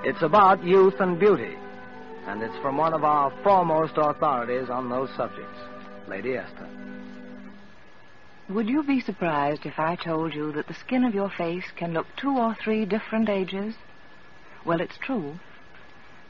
It's 0.05 0.23
about 0.23 0.63
youth 0.63 1.01
and 1.01 1.19
beauty, 1.19 1.57
and 2.29 2.41
it's 2.41 2.57
from 2.59 2.77
one 2.77 2.95
of 2.95 3.03
our 3.03 3.33
foremost 3.43 3.95
authorities 3.97 4.71
on 4.71 4.89
those 4.89 5.11
subjects, 5.17 5.59
Lady 6.07 6.37
Esther. 6.37 6.69
Would 8.51 8.69
you 8.69 8.85
be 8.85 9.01
surprised 9.01 9.67
if 9.67 9.81
I 9.81 9.97
told 9.97 10.33
you 10.33 10.53
that 10.53 10.69
the 10.69 10.75
skin 10.75 11.03
of 11.03 11.13
your 11.13 11.31
face 11.31 11.67
can 11.75 11.93
look 11.93 12.07
two 12.17 12.39
or 12.39 12.57
three 12.63 12.85
different 12.85 13.29
ages? 13.29 13.75
Well, 14.65 14.81
it's 14.81 14.99
true. 14.99 15.41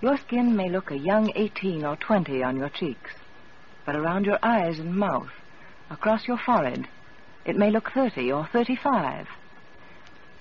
Your 0.00 0.16
skin 0.16 0.54
may 0.54 0.68
look 0.68 0.92
a 0.92 0.96
young 0.98 1.32
18 1.34 1.84
or 1.84 1.96
20 1.96 2.40
on 2.44 2.56
your 2.56 2.68
cheeks, 2.68 3.10
but 3.84 3.96
around 3.96 4.26
your 4.26 4.38
eyes 4.44 4.78
and 4.78 4.94
mouth, 4.94 5.32
across 5.90 6.28
your 6.28 6.38
forehead, 6.38 6.86
it 7.44 7.56
may 7.56 7.72
look 7.72 7.90
30 7.90 8.30
or 8.30 8.46
35. 8.46 9.26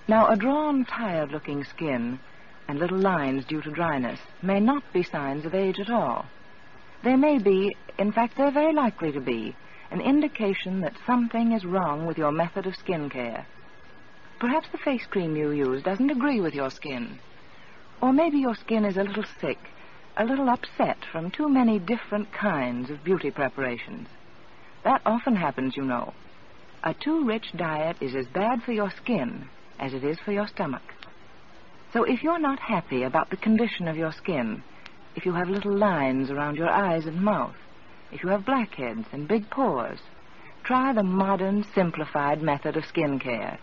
Now, 0.08 0.28
a 0.28 0.36
drawn, 0.36 0.86
tired 0.86 1.32
looking 1.32 1.64
skin 1.64 2.20
and 2.68 2.78
little 2.78 3.00
lines 3.00 3.46
due 3.46 3.62
to 3.62 3.72
dryness 3.72 4.20
may 4.44 4.60
not 4.60 4.84
be 4.94 5.02
signs 5.02 5.44
of 5.44 5.56
age 5.56 5.80
at 5.80 5.90
all. 5.90 6.28
They 7.04 7.16
may 7.16 7.40
be, 7.40 7.76
in 7.98 8.12
fact, 8.12 8.38
they're 8.38 8.52
very 8.52 8.74
likely 8.74 9.12
to 9.14 9.22
be, 9.22 9.56
an 9.90 10.02
indication 10.02 10.82
that 10.82 10.94
something 11.08 11.54
is 11.54 11.66
wrong 11.66 12.06
with 12.06 12.20
your 12.20 12.32
method 12.32 12.68
of 12.68 12.76
skin 12.76 13.10
care. 13.10 13.48
Perhaps 14.38 14.68
the 14.72 14.78
face 14.78 15.08
cream 15.08 15.36
you 15.36 15.50
use 15.50 15.82
doesn't 15.82 16.12
agree 16.12 16.42
with 16.42 16.54
your 16.54 16.70
skin. 16.70 17.18
Or 18.02 18.14
maybe 18.14 18.38
your 18.40 18.56
skin 18.56 18.86
is 18.86 18.98
a 18.98 19.04
little 19.04 19.26
sick, 19.42 19.58
a 20.18 20.26
little 20.26 20.50
upset 20.50 20.98
from 21.12 21.32
too 21.32 21.50
many 21.50 21.80
different 21.80 22.32
kinds 22.32 22.90
of 22.90 23.04
beauty 23.04 23.32
preparations. 23.32 24.08
That 24.84 25.02
often 25.06 25.36
happens, 25.36 25.76
you 25.76 25.84
know. 25.84 26.14
A 26.84 26.94
too 26.94 27.26
rich 27.26 27.52
diet 27.56 27.98
is 28.02 28.16
as 28.16 28.28
bad 28.28 28.64
for 28.64 28.72
your 28.72 28.92
skin 28.92 29.50
as 29.80 29.94
it 29.94 30.04
is 30.04 30.18
for 30.20 30.32
your 30.32 30.48
stomach. 30.48 30.94
So 31.94 32.04
if 32.04 32.22
you're 32.24 32.40
not 32.40 32.60
happy 32.60 33.04
about 33.04 33.30
the 33.30 33.38
condition 33.38 33.88
of 33.88 33.98
your 33.98 34.12
skin, 34.12 34.62
if 35.16 35.26
you 35.26 35.34
have 35.34 35.50
little 35.50 35.76
lines 35.76 36.30
around 36.30 36.58
your 36.58 36.70
eyes 36.70 37.06
and 37.06 37.22
mouth, 37.22 37.56
if 38.12 38.24
you 38.24 38.30
have 38.30 38.46
blackheads 38.46 39.08
and 39.12 39.28
big 39.28 39.50
pores, 39.50 40.00
try 40.64 40.94
the 40.94 41.04
modern, 41.04 41.66
simplified 41.74 42.42
method 42.42 42.78
of 42.78 42.86
skin 42.86 43.20
care. 43.20 43.58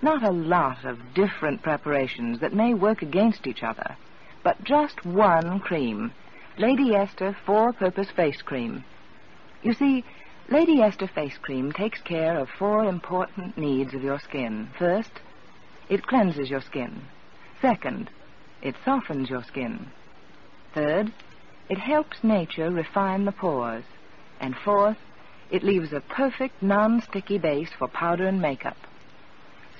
Not 0.00 0.22
a 0.22 0.30
lot 0.30 0.84
of 0.84 1.14
different 1.14 1.62
preparations 1.62 2.38
that 2.40 2.54
may 2.54 2.72
work 2.72 3.02
against 3.02 3.46
each 3.46 3.64
other, 3.64 3.96
but 4.44 4.62
just 4.62 5.04
one 5.04 5.58
cream. 5.58 6.12
Lady 6.56 6.94
Esther 6.94 7.36
Four 7.44 7.72
Purpose 7.72 8.10
Face 8.10 8.40
Cream. 8.42 8.84
You 9.62 9.72
see, 9.72 10.04
Lady 10.50 10.80
Esther 10.80 11.08
Face 11.08 11.36
Cream 11.38 11.72
takes 11.72 12.00
care 12.00 12.38
of 12.38 12.48
four 12.48 12.84
important 12.84 13.58
needs 13.58 13.92
of 13.92 14.02
your 14.02 14.18
skin. 14.20 14.68
First, 14.78 15.10
it 15.88 16.06
cleanses 16.06 16.48
your 16.48 16.62
skin. 16.62 17.02
Second, 17.60 18.08
it 18.62 18.76
softens 18.84 19.28
your 19.28 19.42
skin. 19.42 19.90
Third, 20.74 21.12
it 21.68 21.78
helps 21.78 22.22
nature 22.22 22.70
refine 22.70 23.24
the 23.24 23.32
pores. 23.32 23.84
And 24.40 24.56
fourth, 24.56 24.98
it 25.50 25.64
leaves 25.64 25.92
a 25.92 26.00
perfect 26.00 26.62
non-sticky 26.62 27.38
base 27.38 27.70
for 27.76 27.88
powder 27.88 28.26
and 28.26 28.40
makeup. 28.40 28.76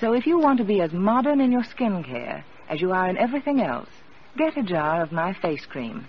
So 0.01 0.13
if 0.13 0.27
you 0.27 0.39
want 0.39 0.59
to 0.59 0.65
be 0.65 0.81
as 0.81 0.93
modern 0.93 1.41
in 1.41 1.51
your 1.51 1.65
skin 1.65 2.05
care 2.05 2.45
as 2.69 2.81
you 2.81 2.93
are 2.93 3.09
in 3.09 3.17
everything 3.17 3.61
else, 3.61 3.89
get 4.37 4.57
a 4.57 4.63
jar 4.63 5.03
of 5.03 5.11
my 5.11 5.33
face 5.35 5.67
cream. 5.67 6.07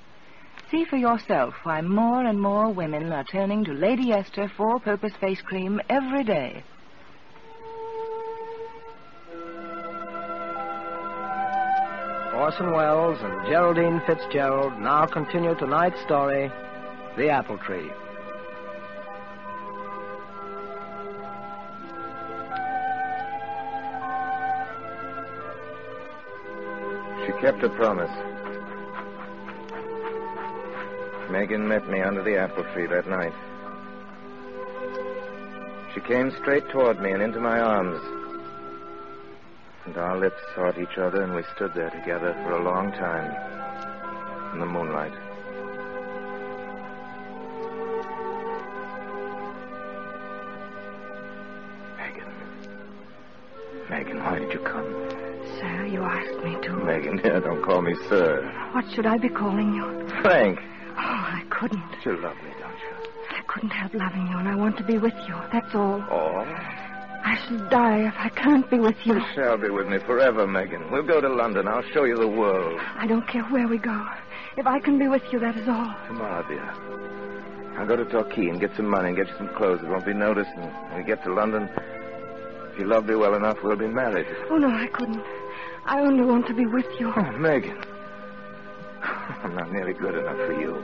See 0.69 0.85
for 0.85 0.97
yourself 0.97 1.55
why 1.63 1.81
more 1.81 2.23
and 2.23 2.39
more 2.39 2.69
women 2.69 3.11
are 3.11 3.23
turning 3.23 3.65
to 3.65 3.73
Lady 3.73 4.11
Esther 4.11 4.51
four-purpose 4.55 5.13
face 5.19 5.41
cream 5.41 5.81
every 5.89 6.23
day. 6.23 6.63
Orson 12.35 12.71
Welles 12.71 13.19
and 13.21 13.47
Geraldine 13.47 14.01
Fitzgerald 14.05 14.79
now 14.79 15.07
continue 15.07 15.55
tonight's 15.55 15.99
story, 16.01 16.51
The 17.17 17.29
Apple 17.29 17.57
Tree. 17.57 17.89
Kept 27.41 27.61
her 27.61 27.69
promise. 27.69 28.11
Megan 31.31 31.67
met 31.67 31.87
me 31.89 32.01
under 32.01 32.21
the 32.21 32.37
apple 32.37 32.65
tree 32.73 32.85
that 32.87 33.07
night. 33.07 33.33
She 35.93 36.01
came 36.01 36.31
straight 36.41 36.67
toward 36.69 37.01
me 37.01 37.11
and 37.11 37.21
into 37.21 37.39
my 37.39 37.59
arms. 37.59 38.01
And 39.85 39.97
our 39.97 40.17
lips 40.17 40.41
sought 40.53 40.77
each 40.77 40.97
other, 40.97 41.23
and 41.23 41.33
we 41.33 41.43
stood 41.55 41.73
there 41.73 41.89
together 41.89 42.33
for 42.43 42.53
a 42.53 42.63
long 42.63 42.91
time 42.91 43.33
in 44.53 44.59
the 44.59 44.65
moonlight. 44.65 45.13
Megan. 51.97 52.33
Megan, 53.89 54.23
why 54.23 54.39
did 54.39 54.51
you 54.51 54.59
come? 54.59 55.08
Sir, 55.59 55.85
you 55.85 56.01
asked 56.03 56.43
me 56.43 56.55
to. 56.61 56.73
Megan, 56.85 57.17
dear, 57.17 57.39
don't 57.47 57.61
call 57.63 57.81
me 57.81 57.93
sir. 58.07 58.49
What 58.71 58.85
should 58.91 59.05
I 59.05 59.17
be 59.17 59.29
calling 59.29 59.73
you? 59.73 60.07
Frank. 60.21 60.59
Oh, 60.91 61.01
I 61.01 61.43
couldn't. 61.49 61.83
You 62.05 62.17
love 62.17 62.35
me, 62.37 62.51
don't 62.59 62.79
you? 62.79 63.09
I 63.29 63.41
couldn't 63.47 63.69
help 63.71 63.93
loving 63.93 64.27
you, 64.27 64.37
and 64.37 64.47
I 64.47 64.55
want 64.55 64.77
to 64.77 64.83
be 64.83 64.97
with 64.97 65.13
you. 65.27 65.35
That's 65.51 65.73
all. 65.75 66.01
All? 66.09 66.45
I 67.21 67.37
shall 67.45 67.69
die 67.69 68.07
if 68.07 68.13
I 68.17 68.29
can't 68.29 68.69
be 68.69 68.79
with 68.79 68.95
you. 69.05 69.15
you 69.15 69.25
shall 69.35 69.57
be 69.57 69.69
with 69.69 69.87
me 69.87 69.97
forever, 69.99 70.47
Megan. 70.47 70.89
We'll 70.91 71.03
go 71.03 71.19
to 71.19 71.27
London. 71.29 71.67
I'll 71.67 71.83
show 71.93 72.05
you 72.05 72.15
the 72.15 72.27
world. 72.27 72.79
I 72.95 73.07
don't 73.07 73.27
care 73.27 73.43
where 73.43 73.67
we 73.67 73.77
go. 73.77 74.07
If 74.57 74.65
I 74.65 74.79
can 74.79 74.97
be 74.97 75.07
with 75.07 75.23
you, 75.31 75.39
that 75.39 75.57
is 75.57 75.67
all. 75.67 75.93
Tomorrow, 76.07 76.47
dear. 76.47 76.63
I'll 77.77 77.87
go 77.87 77.95
to 77.95 78.05
Torquay 78.05 78.47
and 78.49 78.59
get 78.59 78.75
some 78.75 78.87
money 78.87 79.09
and 79.09 79.17
get 79.17 79.27
you 79.27 79.33
some 79.37 79.53
clothes 79.55 79.81
that 79.81 79.89
won't 79.89 80.05
be 80.05 80.13
noticed. 80.13 80.51
And 80.55 80.71
when 80.89 80.97
we 80.97 81.03
get 81.03 81.23
to 81.23 81.33
London, 81.33 81.69
if 82.71 82.79
you 82.79 82.85
love 82.85 83.05
me 83.05 83.15
well 83.15 83.35
enough, 83.35 83.57
we'll 83.63 83.75
be 83.77 83.87
married. 83.87 84.27
Oh, 84.49 84.57
no, 84.57 84.69
I 84.69 84.87
couldn't. 84.87 85.23
I 85.85 85.99
only 85.99 86.23
want 86.23 86.47
to 86.47 86.53
be 86.53 86.65
with 86.65 86.85
you. 86.99 87.11
Oh, 87.15 87.31
Megan. 87.33 87.77
I'm 89.01 89.55
not 89.55 89.71
nearly 89.71 89.93
good 89.93 90.15
enough 90.15 90.37
for 90.37 90.59
you. 90.59 90.83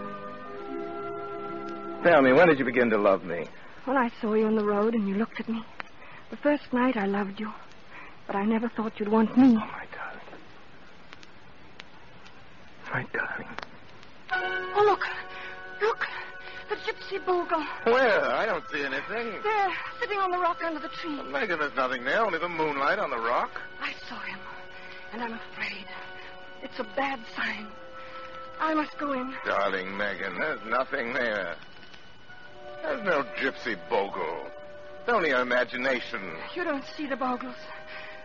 Tell 2.04 2.22
me, 2.22 2.34
when 2.34 2.48
did 2.48 2.60
you 2.60 2.66
begin 2.66 2.90
to 2.92 2.98
love 2.98 3.24
me? 3.24 3.46
When 3.86 3.98
I 3.98 4.12
saw 4.22 4.34
you 4.34 4.46
on 4.48 4.56
the 4.56 4.64
road 4.66 4.94
and 4.94 5.08
you 5.08 5.16
looked 5.16 5.40
at 5.40 5.50
me. 5.50 5.64
The 6.30 6.38
first 6.38 6.72
night 6.74 6.98
I 6.98 7.06
loved 7.06 7.40
you. 7.40 7.52
But 8.28 8.36
I 8.36 8.46
never 8.46 8.70
thought 8.70 8.94
you'd 9.00 9.10
want 9.10 9.38
me. 9.38 9.56
Oh, 9.56 9.60
my 9.60 9.86
darling. 9.96 10.26
My 12.92 13.06
darling. 13.14 13.48
Oh, 14.76 14.84
look. 14.86 15.08
Look. 15.82 16.08
The 16.70 16.76
gypsy 16.78 17.24
bogle. 17.24 17.64
Where? 17.84 18.26
I 18.26 18.46
don't 18.46 18.64
see 18.72 18.82
anything. 18.84 19.42
There, 19.44 19.74
sitting 20.00 20.18
on 20.18 20.32
the 20.32 20.40
rock 20.40 20.64
under 20.64 20.80
the 20.80 20.90
tree. 20.90 21.22
Megan, 21.32 21.60
there's 21.60 21.76
nothing 21.76 22.04
there, 22.04 22.26
only 22.26 22.40
the 22.40 22.50
moonlight 22.50 22.98
on 22.98 23.12
the 23.12 23.20
rock. 23.20 23.52
I 23.82 23.94
saw 24.10 24.20
him, 24.22 24.40
and 25.16 25.24
I'm 25.24 25.40
afraid. 25.54 25.86
It's 26.62 26.78
a 26.80 26.84
bad 26.84 27.20
sign. 27.38 27.68
I 28.60 28.74
must 28.74 28.98
go 28.98 29.14
in. 29.14 29.34
Darling 29.46 29.96
Megan, 29.96 30.38
there's 30.38 30.60
nothing 30.68 31.14
there. 31.14 31.56
There's 32.82 33.02
no 33.04 33.24
gypsy 33.40 33.78
bogle. 33.90 34.48
It's 35.00 35.10
only 35.10 35.30
your 35.30 35.40
imagination. 35.40 36.20
You 36.54 36.66
don't 36.66 36.84
see 36.98 37.08
the 37.08 37.16
bogles, 37.16 37.56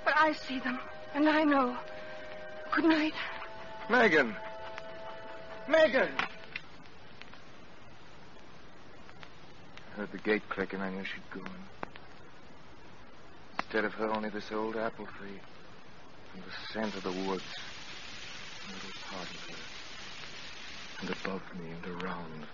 but 0.05 0.15
I 0.17 0.33
see 0.33 0.59
them, 0.59 0.81
and 1.15 1.29
I 1.29 1.45
know. 1.45 1.77
Good 2.73 2.87
night. 2.87 3.15
Megan. 3.89 4.35
Megan. 5.69 6.09
I 9.93 9.97
heard 9.97 10.11
the 10.11 10.19
gate 10.19 10.49
click 10.49 10.73
and 10.73 10.83
I 10.83 10.91
knew 10.91 11.05
she'd 11.05 11.41
gone. 11.41 11.51
Instead 13.61 13.85
of 13.85 13.93
her, 13.95 14.11
only 14.11 14.31
this 14.31 14.51
old 14.51 14.75
apple 14.75 15.07
tree 15.07 15.39
and 16.41 16.53
the 16.53 16.73
scent 16.73 16.95
of 16.95 17.03
the 17.03 17.29
woods. 17.29 17.43
A 18.69 18.73
little 18.73 18.91
part 19.11 19.29
of 19.31 19.41
her. 19.49 19.57
And 21.01 21.11
above 21.11 21.43
me 21.59 21.71
and 21.71 22.03
around, 22.03 22.47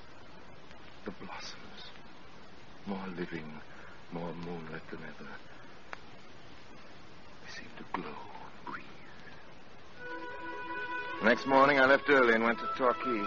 the 1.05 1.11
blossoms. 1.13 1.91
More 2.87 3.07
living, 3.17 3.61
more 4.13 4.33
moonlit 4.45 4.89
than 4.91 5.01
ever. 5.03 5.29
They 7.45 7.53
seem 7.53 7.69
to 7.79 7.85
glow 7.93 8.09
and 8.09 8.73
breathe. 8.73 8.85
Next 11.25 11.47
morning, 11.47 11.81
I 11.81 11.87
left 11.87 12.09
early 12.09 12.35
and 12.35 12.45
went 12.45 12.59
to 12.61 12.69
Torquay. 12.77 13.25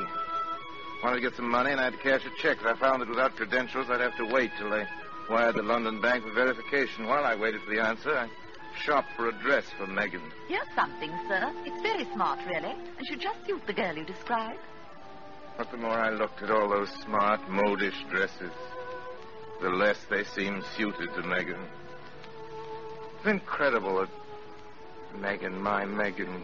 Wanted 1.03 1.15
to 1.15 1.21
get 1.21 1.35
some 1.35 1.49
money, 1.49 1.71
and 1.71 1.79
I 1.79 1.85
had 1.85 1.93
to 1.93 1.99
cash 1.99 2.21
a 2.25 2.41
check. 2.41 2.57
If 2.59 2.65
I 2.65 2.73
found 2.75 3.01
that 3.01 3.09
without 3.09 3.35
credentials, 3.35 3.89
I'd 3.89 4.01
have 4.01 4.17
to 4.17 4.25
wait 4.25 4.51
till 4.57 4.69
they 4.69 4.85
wired 5.29 5.55
the 5.55 5.63
London 5.63 6.01
bank 6.01 6.23
for 6.23 6.31
verification. 6.31 7.07
While 7.07 7.23
I 7.23 7.35
waited 7.35 7.61
for 7.61 7.69
the 7.73 7.81
answer, 7.81 8.17
I 8.17 8.29
shopped 8.80 9.09
for 9.16 9.30
a 9.30 9.32
dress 9.33 9.66
for 9.77 9.88
Megan. 9.88 10.22
Here's 10.48 10.67
something, 10.75 11.11
sir. 11.27 11.51
It's 11.66 11.82
very 11.82 12.06
smart, 12.14 12.40
really, 12.48 12.75
and 12.98 13.08
should 13.08 13.22
just 13.22 13.45
suit 13.45 13.66
the 13.67 13.74
girl 13.74 13.95
you 13.95 14.06
describe. 14.06 14.58
But 15.58 15.72
the 15.72 15.77
more 15.77 15.91
I 15.91 16.09
looked 16.09 16.41
at 16.41 16.51
all 16.51 16.69
those 16.69 16.90
smart, 17.03 17.41
modish 17.49 18.09
dresses, 18.09 18.53
the 19.61 19.69
less 19.69 19.98
they 20.09 20.24
seemed 20.24 20.64
suited 20.77 21.14
to 21.16 21.24
Megan. 21.24 21.59
It's 23.17 23.27
incredible 23.27 23.99
that 23.99 25.19
Megan, 25.19 25.61
my 25.61 25.85
Megan, 25.85 26.43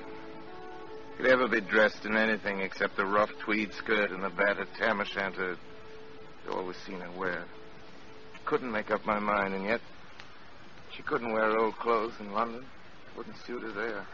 could 1.17 1.27
ever 1.27 1.47
be 1.47 1.61
dressed 1.61 2.05
in 2.05 2.17
anything 2.17 2.59
except 2.59 2.97
the 2.97 3.05
rough 3.05 3.31
tweed 3.39 3.73
skirt 3.73 4.11
and 4.11 4.21
the 4.21 4.29
battered 4.29 4.67
tam 4.77 4.99
o' 4.99 5.05
shanter 5.05 5.57
I'd 6.45 6.53
always 6.53 6.77
seen 6.85 6.99
her 6.99 7.11
wear. 7.11 7.45
Couldn't 8.43 8.71
make 8.71 8.91
up 8.91 9.05
my 9.05 9.19
mind, 9.19 9.53
and 9.53 9.65
yet 9.65 9.81
she 10.95 11.03
couldn't 11.03 11.31
wear 11.33 11.57
old 11.57 11.75
clothes 11.77 12.13
in 12.19 12.31
London. 12.31 12.65
Wouldn't 13.17 13.35
suit 13.45 13.61
her 13.61 13.71
there. 13.71 14.05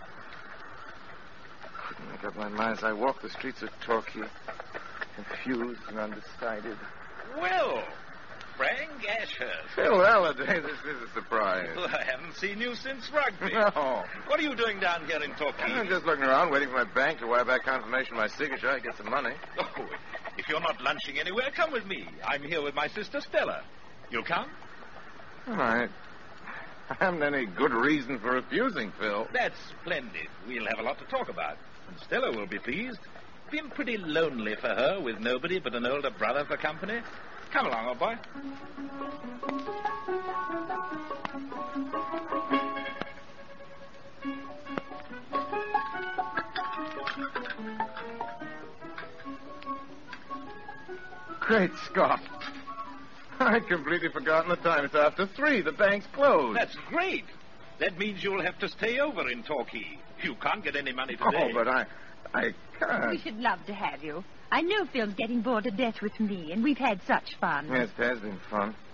Couldn't 1.88 2.10
make 2.10 2.24
up 2.24 2.36
my 2.36 2.50
mind 2.50 2.78
as 2.78 2.84
I 2.84 2.94
walked 2.94 3.22
the 3.22 3.30
streets 3.30 3.62
of 3.62 3.70
Torquay, 3.86 4.28
confused 5.16 5.82
and 5.90 6.00
undecided. 6.00 6.78
Well, 7.38 7.84
Frank 8.58 8.92
Ashurst. 9.10 9.74
Phil 9.76 10.04
Halliday, 10.04 10.60
this 10.60 10.78
is 10.86 11.10
a 11.10 11.14
surprise. 11.14 11.70
Well, 11.76 11.88
I 11.88 12.04
haven't 12.04 12.36
seen 12.36 12.60
you 12.60 12.76
since 12.76 13.10
rugby. 13.12 13.54
No. 13.76 14.04
What 14.28 14.40
are 14.40 14.44
you 14.44 14.56
doing 14.56 14.80
down 14.80 15.06
here 15.08 15.22
in 15.22 15.32
Torquay? 15.32 15.64
I'm 15.64 15.88
just 15.88 16.06
looking 16.06 16.24
around, 16.24 16.52
waiting 16.52 16.70
for 16.70 16.86
my 16.86 16.94
bank 16.94 17.20
to 17.20 17.28
wire 17.28 17.46
back 17.46 17.64
confirmation 17.64 18.14
of 18.14 18.20
my 18.20 18.28
signature. 18.28 18.70
I 18.70 18.80
get 18.80 18.98
some 18.98 19.10
money. 19.10 19.34
Oh, 19.58 19.86
if 20.38 20.48
you're 20.48 20.60
not 20.60 20.82
lunching 20.82 21.20
anywhere, 21.20 21.50
come 21.56 21.72
with 21.72 21.86
me. 21.86 22.06
I'm 22.26 22.44
here 22.44 22.62
with 22.62 22.76
my 22.76 22.88
sister 22.88 23.20
Stella. 23.22 23.64
You'll 24.10 24.24
come? 24.24 24.48
All 25.48 25.56
right. 25.56 25.90
I 26.92 27.06
haven't 27.06 27.24
any 27.24 27.46
good 27.46 27.72
reason 27.72 28.20
for 28.20 28.32
refusing, 28.32 28.92
Phil. 29.00 29.26
That's 29.32 29.56
splendid. 29.82 30.28
We'll 30.46 30.66
have 30.66 30.80
a 30.80 30.82
lot 30.82 31.00
to 31.00 31.06
talk 31.06 31.30
about. 31.30 31.56
And 31.88 31.98
Stella 32.02 32.34
will 32.36 32.48
be 32.48 32.60
pleased. 32.60 33.00
Been 33.50 33.70
pretty 33.70 33.96
lonely 33.96 34.56
for 34.56 34.68
her 34.68 35.00
with 35.00 35.18
nobody 35.22 35.60
but 35.60 35.74
an 35.74 35.86
older 35.86 36.10
brother 36.10 36.44
for 36.44 36.58
company. 36.58 37.00
Come 37.52 37.68
along, 37.68 37.88
old 37.88 38.00
boy. 38.00 38.18
Great 51.40 51.72
Scott. 51.86 52.20
I'd 53.48 53.68
completely 53.68 54.10
forgotten 54.10 54.50
the 54.50 54.56
time. 54.58 54.86
It's 54.86 54.96
after 54.96 55.26
three. 55.28 55.62
The 55.62 55.72
bank's 55.72 56.08
closed. 56.14 56.58
That's 56.58 56.76
great. 56.88 57.26
That 57.80 57.98
means 57.98 58.24
you'll 58.24 58.44
have 58.44 58.60
to 58.60 58.70
stay 58.70 59.00
over 59.00 59.30
in 59.30 59.44
Torquay. 59.44 59.98
You 60.24 60.36
can't 60.36 60.64
get 60.64 60.76
any 60.76 60.92
money 60.94 61.16
today. 61.16 61.50
Oh, 61.50 61.54
but 61.54 61.68
I, 61.68 61.86
I 62.34 62.54
can't. 62.80 63.10
We 63.12 63.18
should 63.18 63.40
love 63.40 63.66
to 63.66 63.74
have 63.74 64.04
you. 64.04 64.24
I 64.52 64.62
know 64.62 64.86
Phil's 64.86 65.14
getting 65.16 65.42
bored 65.42 65.64
to 65.64 65.72
death 65.72 66.02
with 66.02 66.20
me, 66.20 66.52
and 66.52 66.64
we've 66.64 66.78
had 66.78 67.02
such 67.08 67.36
fun. 67.40 67.68
Yes, 67.72 67.90
it 67.98 68.04
has 68.04 68.20
been 68.20 68.40
fun. 68.50 68.76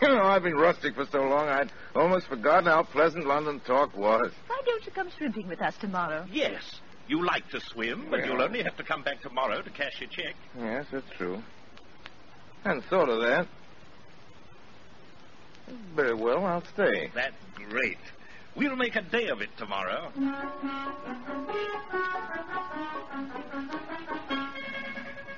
You 0.00 0.06
know, 0.08 0.22
I've 0.22 0.44
been 0.44 0.54
rustic 0.54 0.94
for 0.94 1.06
so 1.06 1.22
long, 1.24 1.48
I'd 1.48 1.72
almost 1.96 2.28
forgotten 2.28 2.66
how 2.66 2.84
pleasant 2.84 3.26
London 3.26 3.58
talk 3.66 3.96
was. 3.96 4.30
Why 4.46 4.60
don't 4.64 4.86
you 4.86 4.92
come 4.92 5.10
swimming 5.18 5.48
with 5.48 5.60
us 5.60 5.74
tomorrow? 5.80 6.24
Yes. 6.30 6.62
You 7.08 7.24
like 7.24 7.48
to 7.50 7.60
swim, 7.60 8.06
but 8.08 8.20
Well. 8.20 8.28
you'll 8.28 8.42
only 8.42 8.62
have 8.62 8.76
to 8.76 8.84
come 8.84 9.02
back 9.02 9.22
tomorrow 9.22 9.60
to 9.60 9.70
cash 9.70 9.98
your 10.00 10.08
check. 10.08 10.36
Yes, 10.56 10.86
that's 10.92 11.10
true. 11.16 11.42
And 12.64 12.84
thought 12.84 13.08
of 13.08 13.20
that. 13.22 13.48
Very 15.94 16.14
well, 16.14 16.44
I'll 16.44 16.64
stay. 16.64 17.10
That's 17.14 17.34
great. 17.54 17.98
We'll 18.54 18.76
make 18.76 18.96
a 18.96 19.02
day 19.02 19.28
of 19.28 19.40
it 19.40 19.50
tomorrow. 19.56 20.10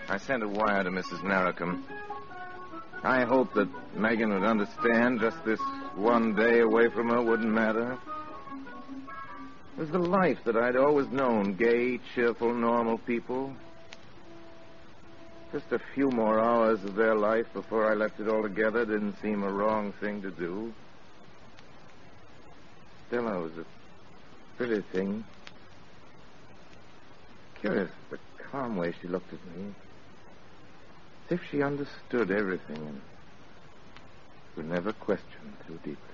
I 0.08 0.18
sent 0.18 0.42
a 0.42 0.48
wire 0.48 0.84
to 0.84 0.90
Mrs. 0.90 1.22
Narracombe. 1.22 1.82
I 3.02 3.24
hoped 3.24 3.54
that 3.54 3.68
Megan 3.96 4.32
would 4.32 4.42
understand 4.42 5.20
just 5.20 5.42
this 5.44 5.60
one 5.94 6.34
day 6.34 6.60
away 6.60 6.88
from 6.88 7.08
her 7.08 7.22
wouldn't 7.22 7.50
matter. 7.52 7.96
It 9.76 9.80
was 9.80 9.90
the 9.90 9.98
life 9.98 10.38
that 10.44 10.56
I'd 10.56 10.76
always 10.76 11.08
known 11.08 11.54
gay, 11.54 11.98
cheerful, 12.14 12.52
normal 12.52 12.98
people. 12.98 13.54
Just 15.52 15.72
a 15.72 15.80
few 15.94 16.10
more 16.10 16.38
hours 16.38 16.84
of 16.84 16.94
their 16.94 17.16
life 17.16 17.46
before 17.52 17.90
I 17.90 17.94
left 17.94 18.20
it 18.20 18.28
altogether 18.28 18.84
didn't 18.84 19.16
seem 19.20 19.42
a 19.42 19.50
wrong 19.50 19.92
thing 20.00 20.22
to 20.22 20.30
do. 20.30 20.72
Stella 23.08 23.40
was 23.40 23.52
a 23.58 23.64
pretty 24.56 24.80
thing. 24.92 25.24
Curious, 27.60 27.90
the 28.10 28.18
calm 28.50 28.76
way 28.76 28.94
she 29.02 29.08
looked 29.08 29.32
at 29.32 29.44
me. 29.56 29.74
As 31.26 31.38
if 31.38 31.40
she 31.50 31.62
understood 31.62 32.30
everything 32.30 32.86
and 32.86 33.02
would 34.56 34.66
never 34.66 34.92
question 34.92 35.56
too 35.66 35.78
deeply. 35.84 36.09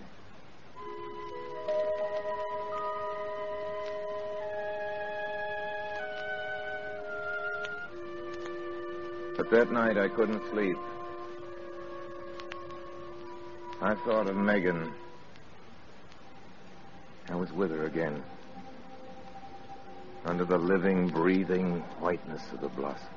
But 9.37 9.51
that 9.51 9.71
night 9.71 9.99
I 9.99 10.09
couldn't 10.09 10.43
sleep. 10.51 10.79
I 13.83 13.95
thought 13.95 14.29
of 14.29 14.37
Megan. 14.37 14.95
I 17.29 17.35
was 17.35 17.53
with 17.53 17.71
her 17.71 17.85
again. 17.85 18.23
Under 20.25 20.47
the 20.47 20.57
living, 20.57 21.09
breathing 21.09 21.81
whiteness 22.01 22.43
of 22.53 22.63
the 22.63 22.69
blossoms. 22.69 23.11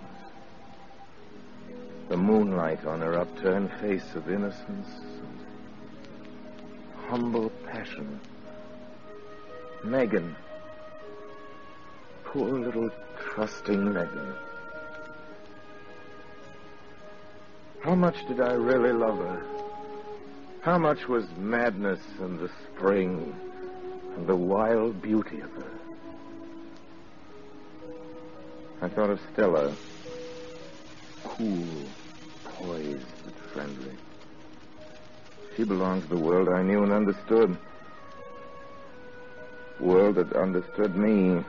The 2.09 2.17
moonlight 2.17 2.85
on 2.85 2.99
her 2.99 3.17
upturned 3.17 3.71
face 3.79 4.15
of 4.15 4.29
innocence, 4.29 4.87
and 5.21 5.39
humble 7.07 7.49
passion. 7.65 8.19
Megan. 9.85 10.35
Poor 12.25 12.59
little 12.59 12.89
trusting 13.17 13.93
Megan. 13.93 14.33
How 17.79 17.95
much 17.95 18.25
did 18.27 18.41
I 18.41 18.53
really 18.53 18.91
love 18.91 19.17
her? 19.19 19.41
How 20.61 20.77
much 20.77 21.07
was 21.07 21.25
madness 21.37 22.01
and 22.19 22.37
the 22.37 22.49
spring 22.67 23.33
and 24.15 24.27
the 24.27 24.35
wild 24.35 25.01
beauty 25.01 25.39
of 25.39 25.49
her? 25.51 25.71
I 28.81 28.89
thought 28.89 29.09
of 29.09 29.19
Stella. 29.31 29.75
Cool, 31.23 31.89
poised 32.43 33.05
and 33.25 33.35
friendly. 33.53 33.97
She 35.55 35.63
belonged 35.63 36.03
to 36.03 36.09
the 36.09 36.17
world 36.17 36.49
I 36.49 36.61
knew 36.61 36.83
and 36.83 36.91
understood. 36.91 37.57
World 39.79 40.15
that 40.15 40.33
understood 40.33 40.95
me. 40.97 41.43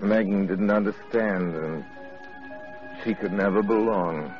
Megan 0.00 0.46
didn't 0.46 0.70
understand, 0.70 1.54
and 1.54 1.84
she 3.04 3.14
could 3.14 3.32
never 3.32 3.62
belong. 3.62 4.32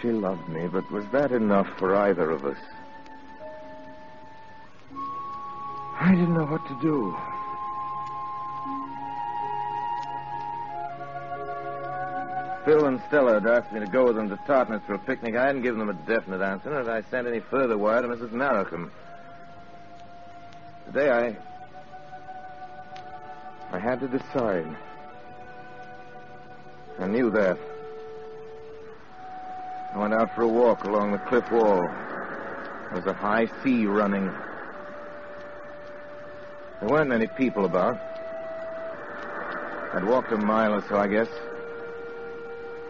She 0.00 0.12
loved 0.12 0.46
me, 0.48 0.68
but 0.68 0.90
was 0.92 1.06
that 1.08 1.32
enough 1.32 1.68
for 1.78 1.94
either 1.96 2.30
of 2.30 2.44
us? 2.44 2.58
I 5.98 6.10
didn't 6.10 6.34
know 6.34 6.44
what 6.44 6.66
to 6.68 6.78
do. 6.80 7.16
Phil 12.66 12.86
and 12.86 13.00
Stella 13.08 13.34
had 13.34 13.46
asked 13.46 13.72
me 13.72 13.80
to 13.80 13.86
go 13.86 14.06
with 14.06 14.16
them 14.16 14.28
to 14.28 14.36
Tartness 14.46 14.82
for 14.86 14.94
a 14.94 14.98
picnic. 14.98 15.36
I 15.36 15.46
hadn't 15.46 15.62
given 15.62 15.78
them 15.78 15.88
a 15.88 15.94
definite 15.94 16.42
answer, 16.42 16.68
nor 16.68 16.80
had 16.80 16.88
I 16.88 17.02
sent 17.10 17.26
any 17.26 17.40
further 17.40 17.78
wire 17.78 18.02
to 18.02 18.08
Mrs. 18.08 18.32
Markham. 18.32 18.90
Today 20.86 21.10
I. 21.10 21.36
I 23.74 23.78
had 23.78 24.00
to 24.00 24.08
decide. 24.08 24.76
I 26.98 27.06
knew 27.06 27.30
that. 27.30 27.58
I 29.92 29.98
went 29.98 30.14
out 30.14 30.30
for 30.34 30.42
a 30.42 30.48
walk 30.48 30.84
along 30.84 31.12
the 31.12 31.18
cliff 31.18 31.50
wall. 31.50 31.82
There 31.82 32.94
was 32.94 33.06
a 33.06 33.12
high 33.12 33.46
sea 33.62 33.86
running. 33.86 34.30
There 36.80 36.88
weren't 36.88 37.08
many 37.08 37.26
people 37.26 37.64
about. 37.64 37.98
I'd 39.94 40.04
walked 40.04 40.32
a 40.32 40.36
mile 40.36 40.74
or 40.74 40.82
so, 40.88 40.96
I 40.96 41.06
guess, 41.06 41.28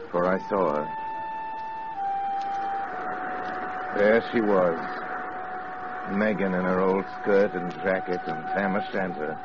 before 0.05 0.27
I 0.27 0.39
saw 0.49 0.75
her. 0.75 0.89
There 3.97 4.23
she 4.33 4.41
was, 4.41 4.79
Megan 6.11 6.55
in 6.55 6.65
her 6.65 6.81
old 6.81 7.05
skirt 7.23 7.55
and 7.55 7.73
jacket 7.83 8.21
and 8.27 8.45
tam 8.49 8.77
o' 8.77 8.83
shanter. 8.93 9.39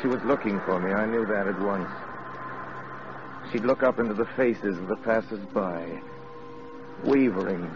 She 0.00 0.08
was 0.08 0.22
looking 0.22 0.60
for 0.60 0.78
me. 0.78 0.92
I 0.92 1.06
knew 1.06 1.26
that 1.26 1.46
at 1.46 1.58
once. 1.60 1.90
She'd 3.54 3.64
look 3.64 3.84
up 3.84 4.00
into 4.00 4.14
the 4.14 4.24
faces 4.36 4.76
of 4.76 4.88
the 4.88 4.96
passers-by, 4.96 6.02
wavering, 7.04 7.70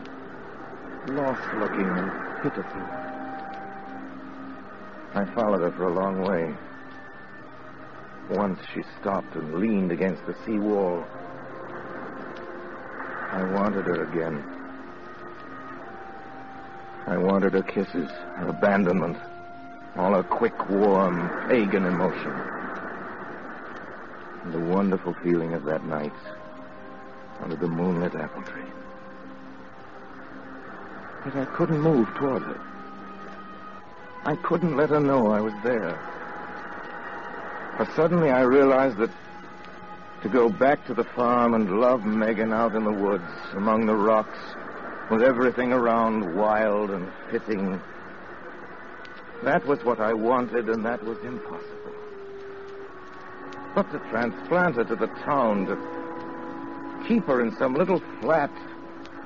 lost-looking 1.06 1.86
and 1.86 2.42
pitiful. 2.42 2.82
I 5.14 5.24
followed 5.36 5.60
her 5.60 5.70
for 5.76 5.84
a 5.84 5.94
long 5.94 6.22
way. 6.22 6.52
Once 8.28 8.58
she 8.74 8.82
stopped 9.00 9.36
and 9.36 9.54
leaned 9.60 9.92
against 9.92 10.26
the 10.26 10.34
sea 10.44 10.58
wall. 10.58 11.06
I 13.30 13.44
wanted 13.44 13.84
her 13.84 14.02
again. 14.02 14.42
I 17.06 17.18
wanted 17.18 17.52
her 17.52 17.62
kisses, 17.62 18.10
her 18.34 18.48
abandonment, 18.48 19.16
all 19.94 20.14
her 20.14 20.24
quick, 20.24 20.68
warm, 20.68 21.48
pagan 21.48 21.84
emotion. 21.84 22.57
And 24.48 24.66
the 24.66 24.74
wonderful 24.74 25.12
feeling 25.22 25.52
of 25.52 25.64
that 25.64 25.84
night 25.84 26.14
under 27.42 27.54
the 27.54 27.68
moonlit 27.68 28.14
apple 28.14 28.40
tree. 28.44 28.62
But 31.22 31.36
I 31.36 31.44
couldn't 31.44 31.80
move 31.80 32.08
toward 32.14 32.40
her. 32.44 32.60
I 34.24 34.36
couldn't 34.36 34.74
let 34.74 34.88
her 34.88 35.00
know 35.00 35.30
I 35.30 35.42
was 35.42 35.52
there. 35.62 36.00
For 37.76 37.86
suddenly 37.94 38.30
I 38.30 38.40
realized 38.40 38.96
that 38.96 39.10
to 40.22 40.30
go 40.30 40.48
back 40.48 40.86
to 40.86 40.94
the 40.94 41.04
farm 41.04 41.52
and 41.52 41.78
love 41.78 42.06
Megan 42.06 42.50
out 42.50 42.74
in 42.74 42.84
the 42.84 42.90
woods, 42.90 43.30
among 43.52 43.84
the 43.84 43.96
rocks, 43.96 44.38
with 45.10 45.22
everything 45.22 45.74
around 45.74 46.34
wild 46.34 46.90
and 46.90 47.06
fitting, 47.30 47.78
that 49.42 49.66
was 49.66 49.84
what 49.84 50.00
I 50.00 50.14
wanted, 50.14 50.70
and 50.70 50.86
that 50.86 51.04
was 51.04 51.18
impossible. 51.18 51.97
But 53.78 53.92
to 53.92 54.00
transplant 54.10 54.74
her 54.74 54.82
to 54.82 54.96
the 54.96 55.06
town, 55.24 55.66
to 55.66 55.76
keep 57.06 57.24
her 57.26 57.42
in 57.42 57.56
some 57.58 57.74
little 57.74 58.02
flat, 58.18 58.50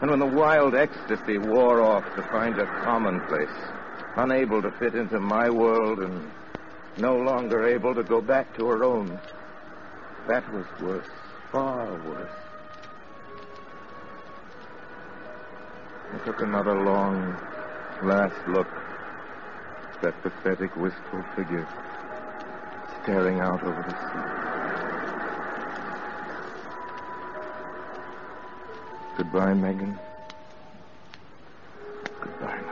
and 0.02 0.10
when 0.10 0.18
the 0.18 0.26
wild 0.26 0.74
ecstasy 0.74 1.39
wore 1.39 1.81
off, 1.81 2.05
to 2.16 2.22
find 2.24 2.56
her 2.56 2.66
commonplace, 2.84 3.48
unable 4.16 4.60
to 4.60 4.70
fit 4.72 4.94
into 4.94 5.18
my 5.20 5.48
world 5.48 6.00
and 6.00 6.31
no 6.98 7.16
longer 7.16 7.66
able 7.66 7.94
to 7.94 8.02
go 8.02 8.20
back 8.20 8.55
to 8.56 8.66
her 8.66 8.84
own. 8.84 9.18
That 10.28 10.47
was 10.52 10.66
worse, 10.82 11.08
far 11.50 11.86
worse. 12.06 12.28
I 16.12 16.18
took 16.26 16.42
another 16.42 16.74
long, 16.74 17.39
last 18.02 18.47
look 18.47 18.68
at 18.68 20.02
that 20.02 20.22
pathetic, 20.22 20.76
wistful 20.76 21.24
figure 21.34 21.66
staring 23.02 23.40
out 23.40 23.62
over 23.64 23.82
the 23.82 23.90
sea. 23.90 24.42
Goodbye, 29.16 29.55
Megan. 29.55 29.98
Goodbye, 32.20 32.72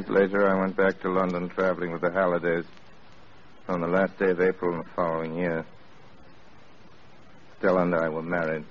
days 0.00 0.10
later, 0.10 0.48
I 0.48 0.58
went 0.58 0.76
back 0.76 1.00
to 1.02 1.10
London 1.10 1.48
traveling 1.48 1.92
with 1.92 2.00
the 2.00 2.10
Hallidays 2.10 2.64
on 3.68 3.80
the 3.80 3.86
last 3.86 4.18
day 4.18 4.30
of 4.30 4.40
April 4.40 4.72
in 4.72 4.78
the 4.78 4.88
following 4.96 5.36
year. 5.36 5.64
Stella 7.58 7.82
and 7.82 7.94
I 7.94 8.08
were 8.08 8.22
married. 8.22 8.64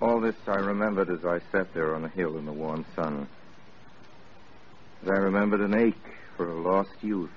All 0.00 0.20
this 0.20 0.36
I 0.46 0.56
remembered 0.56 1.10
as 1.10 1.24
I 1.24 1.40
sat 1.52 1.74
there 1.74 1.94
on 1.94 2.02
the 2.02 2.08
hill 2.08 2.38
in 2.38 2.46
the 2.46 2.52
warm 2.52 2.84
sun. 2.94 3.28
As 5.02 5.10
I 5.10 5.16
remembered 5.16 5.60
an 5.60 5.74
ache 5.74 6.14
for 6.36 6.50
a 6.50 6.60
lost 6.60 6.94
youth, 7.02 7.30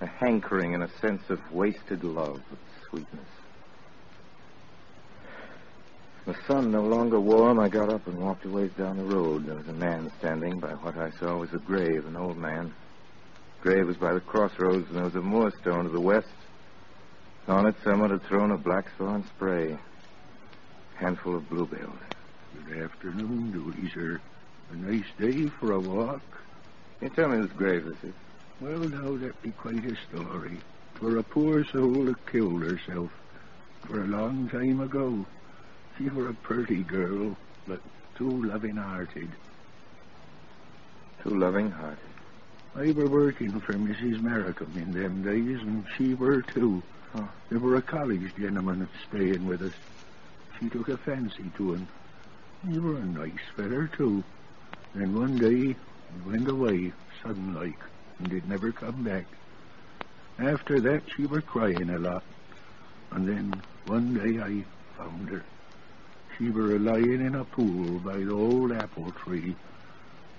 a 0.00 0.06
hankering 0.06 0.74
and 0.74 0.82
a 0.82 0.98
sense 1.00 1.22
of 1.28 1.38
wasted 1.52 2.02
love 2.02 2.40
and 2.50 2.58
sweetness. 2.88 3.41
The 6.24 6.36
sun 6.46 6.70
no 6.70 6.82
longer 6.82 7.18
warm, 7.18 7.58
I 7.58 7.68
got 7.68 7.88
up 7.88 8.06
and 8.06 8.16
walked 8.16 8.44
a 8.44 8.48
ways 8.48 8.70
down 8.78 8.96
the 8.96 9.04
road. 9.04 9.44
There 9.44 9.56
was 9.56 9.66
a 9.66 9.72
man 9.72 10.08
standing 10.20 10.60
by 10.60 10.70
what 10.74 10.96
I 10.96 11.10
saw 11.18 11.36
was 11.36 11.52
a 11.52 11.58
grave, 11.58 12.06
an 12.06 12.16
old 12.16 12.38
man. 12.38 12.72
The 13.60 13.70
grave 13.70 13.88
was 13.88 13.96
by 13.96 14.12
the 14.12 14.20
crossroads, 14.20 14.86
and 14.88 14.96
there 14.96 15.04
was 15.04 15.16
a 15.16 15.20
moorstone 15.20 15.84
to 15.84 15.90
the 15.90 16.00
west. 16.00 16.28
On 17.48 17.66
it, 17.66 17.74
someone 17.82 18.10
had 18.10 18.22
thrown 18.22 18.52
a 18.52 18.56
blackthorn 18.56 19.24
spray. 19.34 19.72
A 19.72 19.78
handful 20.94 21.34
of 21.34 21.48
bluebells. 21.48 21.98
Good 22.68 22.82
afternoon, 22.82 23.50
Dooley, 23.50 23.90
sir. 23.92 24.20
A 24.70 24.76
nice 24.76 25.04
day 25.18 25.48
for 25.58 25.72
a 25.72 25.80
walk. 25.80 26.22
Can 27.00 27.08
you 27.08 27.14
tell 27.16 27.28
me 27.30 27.38
whose 27.38 27.50
grave 27.50 27.84
this 27.84 28.04
is? 28.04 28.14
Well, 28.60 28.78
now, 28.78 29.16
that 29.16 29.42
be 29.42 29.50
quite 29.50 29.84
a 29.84 29.96
story. 30.08 30.60
For 30.94 31.16
a 31.16 31.22
poor 31.24 31.64
soul 31.64 32.04
that 32.04 32.30
killed 32.30 32.62
herself. 32.62 33.10
For 33.86 34.04
a 34.04 34.06
long 34.06 34.48
time 34.50 34.78
ago. 34.78 35.26
She 35.98 36.08
were 36.08 36.28
a 36.28 36.34
pretty 36.34 36.82
girl, 36.82 37.36
but 37.66 37.80
too 38.16 38.44
loving-hearted. 38.44 39.30
Too 41.22 41.30
loving-hearted? 41.30 41.98
I 42.74 42.92
were 42.92 43.08
working 43.08 43.60
for 43.60 43.74
Mrs. 43.74 44.22
Markham 44.22 44.72
in 44.76 44.92
them 44.92 45.22
days, 45.22 45.60
and 45.60 45.84
she 45.96 46.14
were 46.14 46.40
too. 46.40 46.82
Oh. 47.14 47.28
There 47.50 47.58
were 47.58 47.76
a 47.76 47.82
college 47.82 48.34
gentleman 48.36 48.88
staying 49.08 49.44
with 49.46 49.60
us. 49.60 49.74
She 50.58 50.70
took 50.70 50.88
a 50.88 50.96
fancy 50.96 51.50
to 51.58 51.74
him. 51.74 51.88
He 52.66 52.78
were 52.78 52.96
a 52.96 53.04
nice 53.04 53.44
feller, 53.54 53.88
too. 53.88 54.24
Then 54.94 55.14
one 55.14 55.36
day, 55.36 55.74
he 55.74 55.76
went 56.24 56.48
away, 56.48 56.92
sudden-like, 57.22 57.78
and 58.18 58.30
did 58.30 58.48
never 58.48 58.72
come 58.72 59.02
back. 59.02 59.26
After 60.38 60.80
that, 60.80 61.02
she 61.14 61.26
were 61.26 61.42
crying 61.42 61.90
a 61.90 61.98
lot. 61.98 62.22
And 63.10 63.28
then, 63.28 63.62
one 63.84 64.14
day, 64.14 64.40
I 64.40 64.64
found 64.96 65.28
her. 65.28 65.44
She 66.38 66.50
were 66.50 66.78
lying 66.78 67.26
in 67.26 67.34
a 67.34 67.44
pool 67.44 67.98
by 68.00 68.16
the 68.16 68.32
old 68.32 68.72
apple 68.72 69.12
tree, 69.24 69.54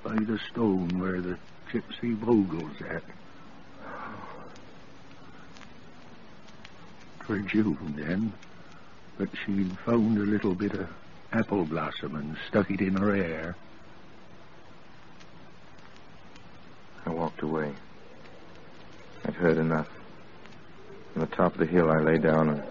by 0.03 0.15
the 0.15 0.39
stone 0.51 0.99
where 0.99 1.21
the 1.21 1.37
gypsy 1.71 2.19
bogle's 2.19 2.81
at. 2.89 3.03
For 7.27 7.37
June 7.39 7.93
then, 7.95 8.33
but 9.17 9.29
she'd 9.45 9.77
found 9.85 10.17
a 10.17 10.21
little 10.21 10.55
bit 10.55 10.73
of 10.73 10.89
apple 11.31 11.65
blossom 11.65 12.15
and 12.15 12.35
stuck 12.47 12.71
it 12.71 12.81
in 12.81 12.95
her 12.95 13.15
hair. 13.15 13.55
I 17.05 17.11
walked 17.11 17.43
away. 17.43 17.71
I'd 19.25 19.35
heard 19.35 19.57
enough. 19.57 19.87
On 21.15 21.21
the 21.21 21.27
top 21.27 21.53
of 21.53 21.59
the 21.59 21.65
hill, 21.65 21.91
I 21.91 21.99
lay 21.99 22.17
down 22.17 22.49
and 22.49 22.63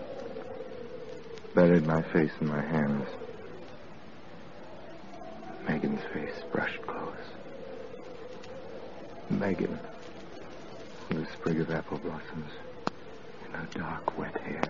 buried 1.54 1.86
my 1.86 2.02
face 2.02 2.30
in 2.40 2.48
my 2.48 2.60
hands. 2.60 3.06
Megan's 5.68 6.02
face 6.12 6.42
brushed 6.52 6.80
close. 6.86 7.14
Megan, 9.30 9.78
with 11.08 11.18
a 11.18 11.32
sprig 11.32 11.60
of 11.60 11.70
apple 11.70 11.98
blossoms 11.98 12.50
in 13.46 13.52
her 13.52 13.66
dark, 13.74 14.18
wet 14.18 14.36
hair. 14.40 14.62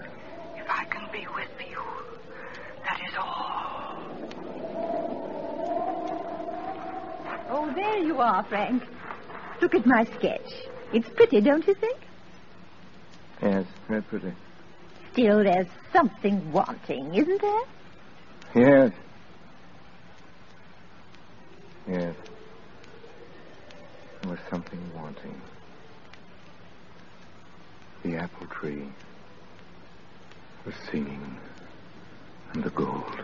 If 0.57 0.69
I 0.69 0.85
can 0.85 1.09
be 1.12 1.27
with 1.35 1.49
you, 1.69 1.83
that 2.85 3.01
is 3.09 3.15
all. 3.19 3.99
Oh, 7.51 7.73
there 7.75 7.99
you 7.99 8.19
are, 8.19 8.44
Frank. 8.44 8.83
Look 9.61 9.75
at 9.75 9.86
my 9.86 10.05
sketch. 10.17 10.67
It's 10.93 11.09
pretty, 11.11 11.41
don't 11.41 11.67
you 11.67 11.75
think? 11.75 11.99
Yes, 13.41 13.65
very 13.89 14.02
pretty. 14.02 14.33
Still, 15.12 15.44
there's 15.44 15.66
something 15.92 16.52
wanting, 16.52 17.15
isn't 17.15 17.42
there? 17.42 17.62
Yes. 18.55 18.92
Yes. 21.86 22.15
There 24.23 24.31
was 24.31 24.39
something 24.49 24.81
wanting. 24.94 25.39
The 28.05 28.16
apple 28.16 28.47
tree 28.47 28.89
was 30.65 30.74
singing, 30.91 31.39
and 32.52 32.65
the 32.65 32.70
gold. 32.70 33.23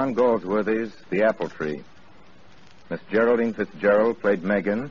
John 0.00 0.14
Galsworthy's 0.14 0.94
The 1.10 1.24
Apple 1.24 1.50
Tree. 1.50 1.84
Miss 2.88 3.00
Geraldine 3.12 3.52
Fitzgerald 3.52 4.18
played 4.18 4.42
Megan, 4.42 4.90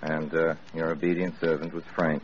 and 0.00 0.32
uh, 0.32 0.54
your 0.72 0.92
obedient 0.92 1.34
servant 1.40 1.74
was 1.74 1.82
Frank. 1.92 2.22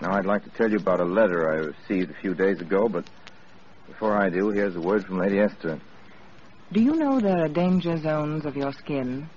Now, 0.00 0.14
I'd 0.14 0.24
like 0.24 0.42
to 0.44 0.50
tell 0.56 0.70
you 0.70 0.78
about 0.78 1.00
a 1.00 1.04
letter 1.04 1.52
I 1.52 1.56
received 1.56 2.10
a 2.10 2.18
few 2.22 2.32
days 2.32 2.62
ago, 2.62 2.88
but 2.88 3.04
before 3.86 4.16
I 4.16 4.30
do, 4.30 4.48
here's 4.48 4.74
a 4.74 4.80
word 4.80 5.04
from 5.04 5.18
Lady 5.18 5.38
Esther. 5.38 5.78
Do 6.72 6.80
you 6.80 6.96
know 6.96 7.20
there 7.20 7.44
are 7.44 7.48
danger 7.48 7.98
zones 7.98 8.46
of 8.46 8.56
your 8.56 8.72
skin? 8.72 9.28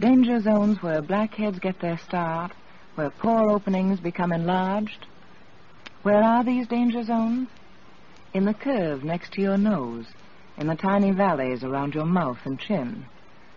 Danger 0.00 0.40
zones 0.40 0.82
where 0.82 1.02
blackheads 1.02 1.60
get 1.60 1.78
their 1.78 1.98
start, 1.98 2.50
where 2.96 3.10
pore 3.10 3.48
openings 3.48 4.00
become 4.00 4.32
enlarged? 4.32 5.06
Where 6.02 6.20
are 6.20 6.42
these 6.42 6.66
danger 6.66 7.04
zones? 7.04 7.46
In 8.34 8.44
the 8.44 8.54
curve 8.54 9.04
next 9.04 9.34
to 9.34 9.40
your 9.40 9.56
nose, 9.56 10.06
in 10.58 10.66
the 10.66 10.74
tiny 10.74 11.10
valleys 11.10 11.64
around 11.64 11.94
your 11.94 12.06
mouth 12.06 12.38
and 12.44 12.58
chin, 12.58 13.04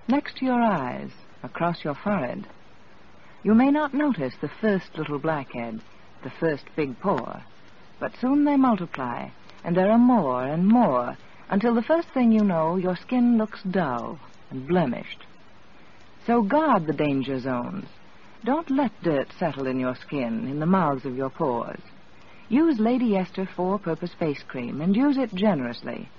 next 0.08 0.38
to 0.38 0.46
your 0.46 0.62
eyes, 0.62 1.10
across 1.44 1.84
your 1.84 1.96
forehead. 1.96 2.46
You 3.44 3.54
may 3.54 3.70
not 3.70 3.94
notice 3.94 4.34
the 4.42 4.52
first 4.62 4.98
little 4.98 5.20
blackhead, 5.20 5.82
the 6.24 6.32
first 6.40 6.66
big 6.76 7.00
pore, 7.00 7.42
but 8.00 8.16
soon 8.20 8.44
they 8.44 8.58
multiply, 8.58 9.30
and 9.64 9.76
there 9.76 9.92
are 9.92 9.98
more 9.98 10.44
and 10.44 10.68
more, 10.68 11.18
until 11.50 11.76
the 11.76 11.84
first 11.84 12.08
thing 12.10 12.32
you 12.32 12.44
know, 12.44 12.76
your 12.76 12.96
skin 12.96 13.38
looks 13.38 13.62
dull 13.64 14.20
and 14.50 14.68
blemished. 14.68 15.24
So 16.26 16.42
guard 16.42 16.88
the 16.88 16.94
danger 16.94 17.40
zones. 17.40 17.86
Don't 18.44 18.70
let 18.70 18.92
dirt 19.04 19.28
settle 19.38 19.68
in 19.68 19.80
your 19.80 19.96
skin, 19.96 20.48
in 20.48 20.60
the 20.60 20.66
mouths 20.66 21.06
of 21.06 21.16
your 21.16 21.30
pores. 21.30 21.82
Use 22.50 22.80
Lady 22.80 23.16
Esther 23.16 23.48
four-purpose 23.56 24.14
face 24.20 24.44
cream, 24.48 24.82
and 24.82 24.96
use 24.96 25.18
it 25.18 25.34
generously. 25.34 26.10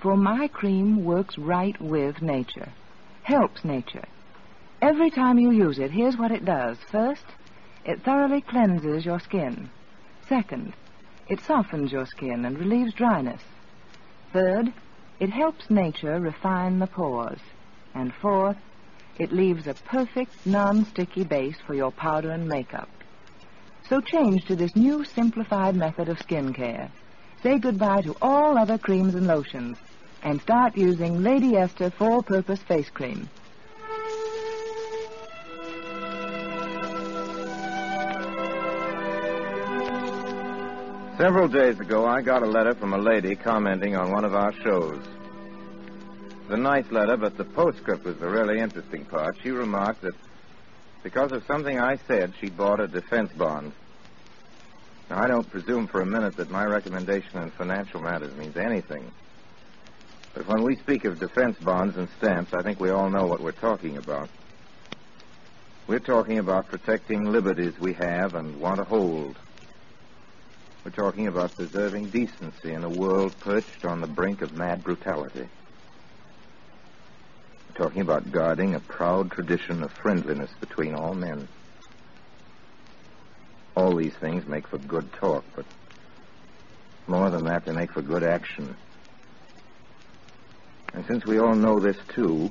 For 0.00 0.16
my 0.16 0.48
cream 0.48 1.04
works 1.04 1.36
right 1.36 1.78
with 1.78 2.22
nature, 2.22 2.70
helps 3.22 3.66
nature. 3.66 4.06
Every 4.80 5.10
time 5.10 5.38
you 5.38 5.50
use 5.50 5.78
it, 5.78 5.90
here's 5.90 6.16
what 6.16 6.30
it 6.30 6.46
does. 6.46 6.78
First, 6.90 7.26
it 7.84 8.02
thoroughly 8.02 8.40
cleanses 8.40 9.04
your 9.04 9.20
skin. 9.20 9.68
Second, 10.26 10.72
it 11.28 11.40
softens 11.42 11.92
your 11.92 12.06
skin 12.06 12.46
and 12.46 12.58
relieves 12.58 12.94
dryness. 12.94 13.42
Third, 14.32 14.72
it 15.18 15.28
helps 15.28 15.68
nature 15.68 16.18
refine 16.18 16.78
the 16.78 16.86
pores. 16.86 17.40
And 17.94 18.14
fourth, 18.22 18.56
it 19.18 19.32
leaves 19.32 19.66
a 19.66 19.74
perfect 19.74 20.46
non-sticky 20.46 21.24
base 21.24 21.58
for 21.66 21.74
your 21.74 21.92
powder 21.92 22.30
and 22.30 22.48
makeup. 22.48 22.88
So 23.86 24.00
change 24.00 24.46
to 24.46 24.56
this 24.56 24.74
new 24.74 25.04
simplified 25.04 25.76
method 25.76 26.08
of 26.08 26.20
skin 26.20 26.54
care. 26.54 26.90
Say 27.42 27.58
goodbye 27.58 28.02
to 28.02 28.16
all 28.22 28.56
other 28.56 28.78
creams 28.78 29.14
and 29.14 29.26
lotions 29.26 29.76
and 30.22 30.40
start 30.40 30.76
using 30.76 31.22
Lady 31.22 31.56
Esther 31.56 31.90
four-purpose 31.90 32.60
face 32.60 32.90
cream. 32.90 33.28
Several 41.16 41.48
days 41.48 41.78
ago, 41.78 42.06
I 42.06 42.22
got 42.22 42.42
a 42.42 42.46
letter 42.46 42.74
from 42.74 42.94
a 42.94 42.98
lady 42.98 43.36
commenting 43.36 43.94
on 43.94 44.10
one 44.10 44.24
of 44.24 44.34
our 44.34 44.54
shows. 44.62 45.02
Was 46.48 46.58
a 46.58 46.62
nice 46.62 46.90
letter, 46.90 47.18
but 47.18 47.36
the 47.36 47.44
postscript 47.44 48.04
was 48.04 48.16
the 48.16 48.28
really 48.28 48.58
interesting 48.58 49.04
part. 49.04 49.36
She 49.42 49.50
remarked 49.50 50.00
that 50.00 50.14
because 51.02 51.32
of 51.32 51.44
something 51.46 51.78
I 51.78 51.96
said, 52.08 52.32
she 52.40 52.48
bought 52.48 52.80
a 52.80 52.88
defense 52.88 53.30
bond. 53.32 53.72
Now, 55.10 55.22
I 55.22 55.26
don't 55.26 55.48
presume 55.50 55.88
for 55.88 56.00
a 56.00 56.06
minute 56.06 56.36
that 56.36 56.50
my 56.50 56.64
recommendation 56.64 57.42
in 57.42 57.50
financial 57.50 58.00
matters 58.00 58.34
means 58.36 58.56
anything. 58.56 59.10
But 60.34 60.46
when 60.46 60.62
we 60.62 60.76
speak 60.76 61.04
of 61.04 61.18
defense 61.18 61.56
bonds 61.58 61.96
and 61.96 62.08
stamps, 62.18 62.52
I 62.54 62.62
think 62.62 62.78
we 62.78 62.90
all 62.90 63.10
know 63.10 63.26
what 63.26 63.40
we're 63.40 63.52
talking 63.52 63.96
about. 63.96 64.28
We're 65.86 65.98
talking 65.98 66.38
about 66.38 66.68
protecting 66.68 67.24
liberties 67.24 67.74
we 67.80 67.94
have 67.94 68.36
and 68.36 68.60
want 68.60 68.78
to 68.78 68.84
hold. 68.84 69.36
We're 70.84 70.92
talking 70.92 71.26
about 71.26 71.56
preserving 71.56 72.10
decency 72.10 72.72
in 72.72 72.84
a 72.84 72.88
world 72.88 73.32
perched 73.40 73.84
on 73.84 74.00
the 74.00 74.06
brink 74.06 74.40
of 74.40 74.52
mad 74.52 74.84
brutality. 74.84 75.48
We're 77.68 77.84
talking 77.84 78.02
about 78.02 78.30
guarding 78.30 78.74
a 78.76 78.80
proud 78.80 79.32
tradition 79.32 79.82
of 79.82 79.90
friendliness 80.00 80.50
between 80.60 80.94
all 80.94 81.14
men. 81.14 81.48
All 83.74 83.96
these 83.96 84.14
things 84.20 84.46
make 84.46 84.68
for 84.68 84.78
good 84.78 85.12
talk, 85.20 85.44
but 85.56 85.66
more 87.08 87.30
than 87.30 87.44
that, 87.44 87.64
they 87.64 87.72
make 87.72 87.92
for 87.92 88.02
good 88.02 88.22
action. 88.22 88.76
And 90.92 91.06
since 91.06 91.24
we 91.24 91.38
all 91.38 91.54
know 91.54 91.78
this, 91.78 91.96
too, 92.08 92.50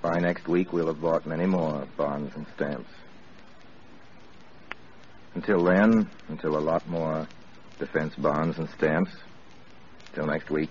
by 0.00 0.18
next 0.18 0.48
week 0.48 0.72
we'll 0.72 0.88
have 0.88 1.00
bought 1.00 1.26
many 1.26 1.46
more 1.46 1.86
bonds 1.96 2.34
and 2.34 2.46
stamps. 2.56 2.90
Until 5.34 5.62
then, 5.64 6.10
until 6.28 6.58
a 6.58 6.60
lot 6.60 6.86
more 6.88 7.26
defense 7.78 8.14
bonds 8.16 8.58
and 8.58 8.68
stamps, 8.70 9.12
till 10.14 10.26
next 10.26 10.50
week, 10.50 10.70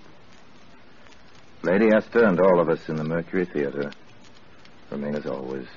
Lady 1.64 1.90
Esther 1.91 2.25
and 2.25 2.40
all 2.40 2.59
of 2.59 2.69
us 2.69 2.90
in 2.90 2.95
the 2.95 3.03
Mercury 3.03 3.45
Theater 3.45 3.91
remain 4.90 5.15
as 5.15 5.25
always 5.25 5.67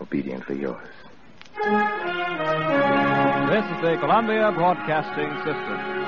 obediently 0.00 0.60
yours. 0.60 0.88
This 3.50 3.64
is 3.64 3.80
the 3.82 3.96
Columbia 4.00 4.52
Broadcasting 4.52 5.34
System. 5.44 5.99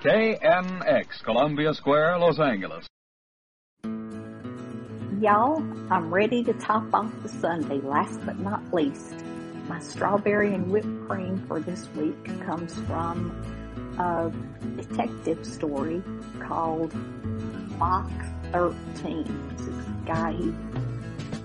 KNX, 0.00 1.22
Columbia 1.22 1.74
Square, 1.74 2.20
Los 2.20 2.40
Angeles. 2.40 2.86
Y'all, 5.20 5.58
I'm 5.92 6.12
ready 6.12 6.42
to 6.44 6.54
top 6.54 6.94
off 6.94 7.12
the 7.22 7.28
Sundae. 7.28 7.82
Last 7.82 8.18
but 8.24 8.38
not 8.38 8.72
least, 8.72 9.22
my 9.68 9.78
strawberry 9.78 10.54
and 10.54 10.70
whipped 10.70 11.06
cream 11.06 11.36
for 11.46 11.60
this 11.60 11.86
week 11.96 12.24
comes 12.46 12.72
from 12.86 13.30
a 13.98 14.32
detective 14.82 15.44
story 15.44 16.02
called 16.40 16.94
Box 17.78 18.10
13. 18.52 19.54
This 19.58 19.66
is 19.66 19.86
a 19.86 20.02
guy, 20.06 20.32
he, 20.32 20.54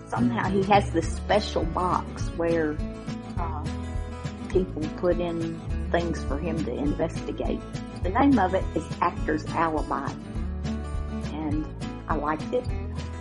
somehow 0.07 0.49
he 0.49 0.63
has 0.63 0.89
this 0.91 1.13
special 1.13 1.65
box 1.65 2.29
where 2.37 2.77
uh, 3.37 3.65
people 4.47 4.81
put 4.95 5.19
in 5.19 5.59
things 5.91 6.23
for 6.23 6.37
him 6.37 6.63
to 6.63 6.73
investigate. 6.73 7.59
The 8.05 8.11
name 8.11 8.37
of 8.37 8.53
it 8.53 8.63
is 8.75 8.83
Actor's 9.01 9.43
Alibi. 9.47 10.11
And 11.33 11.65
I 12.07 12.13
liked 12.13 12.53
it. 12.53 12.63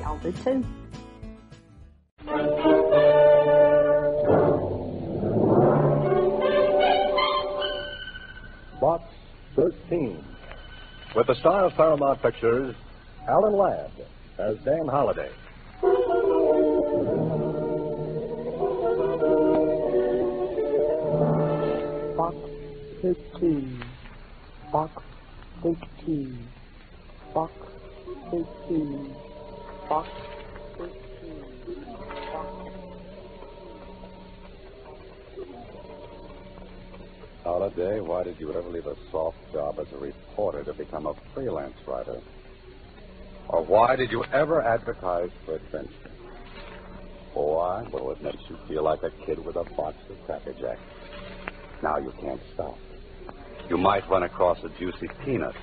Y'all 0.02 0.18
do 0.18 0.30
too. 0.30 0.62
Box 8.78 9.04
13. 9.56 10.22
With 11.16 11.28
the 11.28 11.34
star 11.36 11.64
of 11.64 11.72
Paramount 11.72 12.20
Pictures, 12.20 12.74
Alan 13.26 13.56
Ladd 13.56 13.90
as 14.36 14.58
Dan 14.66 14.86
Holliday. 14.86 15.30
Box 22.18 22.36
fifteen. 23.00 23.83
Box 24.74 25.04
13. 25.62 26.48
Box 27.32 27.52
13. 28.32 29.14
Box 29.88 30.08
13. 30.76 30.94
Holiday, 37.44 38.00
why 38.00 38.24
did 38.24 38.40
you 38.40 38.52
ever 38.52 38.68
leave 38.68 38.88
a 38.88 38.96
soft 39.12 39.36
job 39.52 39.78
as 39.78 39.86
a 39.92 39.96
reporter 39.96 40.64
to 40.64 40.74
become 40.74 41.06
a 41.06 41.14
freelance 41.32 41.76
writer? 41.86 42.20
Or 43.50 43.64
why 43.64 43.94
did 43.94 44.10
you 44.10 44.24
ever 44.32 44.60
advertise 44.60 45.30
for 45.46 45.54
adventure? 45.54 46.10
Why? 47.34 47.86
Well, 47.92 48.10
it 48.10 48.20
makes 48.20 48.42
you 48.50 48.58
feel 48.66 48.82
like 48.82 49.04
a 49.04 49.12
kid 49.24 49.38
with 49.38 49.54
a 49.54 49.62
box 49.76 49.98
of 50.10 50.16
Cracker 50.26 50.54
Jacks. 50.54 50.80
Now 51.80 51.98
you 51.98 52.12
can't 52.20 52.40
stop. 52.54 52.76
You 53.68 53.78
might 53.78 54.08
run 54.08 54.22
across 54.22 54.58
a 54.64 54.68
juicy 54.78 55.08
peanut 55.24 55.54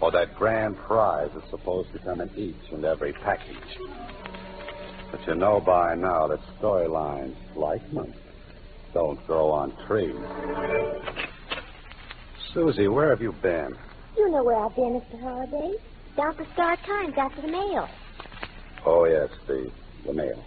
or 0.00 0.10
that 0.12 0.34
grand 0.36 0.76
prize 0.78 1.30
that's 1.34 1.50
supposed 1.50 1.92
to 1.92 1.98
come 2.00 2.20
in 2.20 2.30
each 2.36 2.72
and 2.72 2.84
every 2.84 3.12
package. 3.12 3.56
But 5.10 5.26
you 5.26 5.34
know 5.34 5.60
by 5.60 5.94
now 5.94 6.28
that 6.28 6.40
storylines 6.60 7.36
like 7.56 7.82
them 7.92 8.14
don't 8.92 9.24
grow 9.26 9.50
on 9.50 9.74
trees. 9.86 10.16
Susie, 12.52 12.88
where 12.88 13.10
have 13.10 13.20
you 13.20 13.32
been? 13.42 13.74
You 14.16 14.30
know 14.30 14.42
where 14.42 14.56
I've 14.56 14.74
been, 14.74 15.00
Mr. 15.00 15.20
Holliday. 15.20 15.74
Down 16.16 16.34
for 16.34 16.46
Star 16.54 16.76
Times 16.76 17.14
after 17.16 17.42
the 17.42 17.48
mail. 17.48 17.88
Oh, 18.84 19.04
yes, 19.04 19.28
the, 19.46 19.70
the 20.06 20.12
mail. 20.12 20.44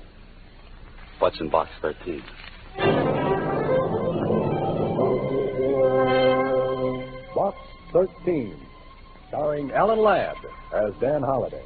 What's 1.20 1.40
in 1.40 1.50
box 1.50 1.70
13? 1.82 3.43
13, 7.94 8.60
starring 9.28 9.72
Alan 9.72 10.00
Ladd 10.00 10.36
as 10.74 10.94
Dan 11.00 11.22
Holliday. 11.22 11.64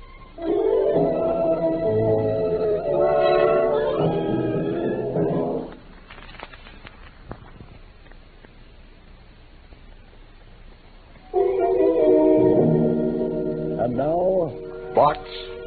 And 13.79 13.95
now, 13.95 14.53
Box 14.93 15.19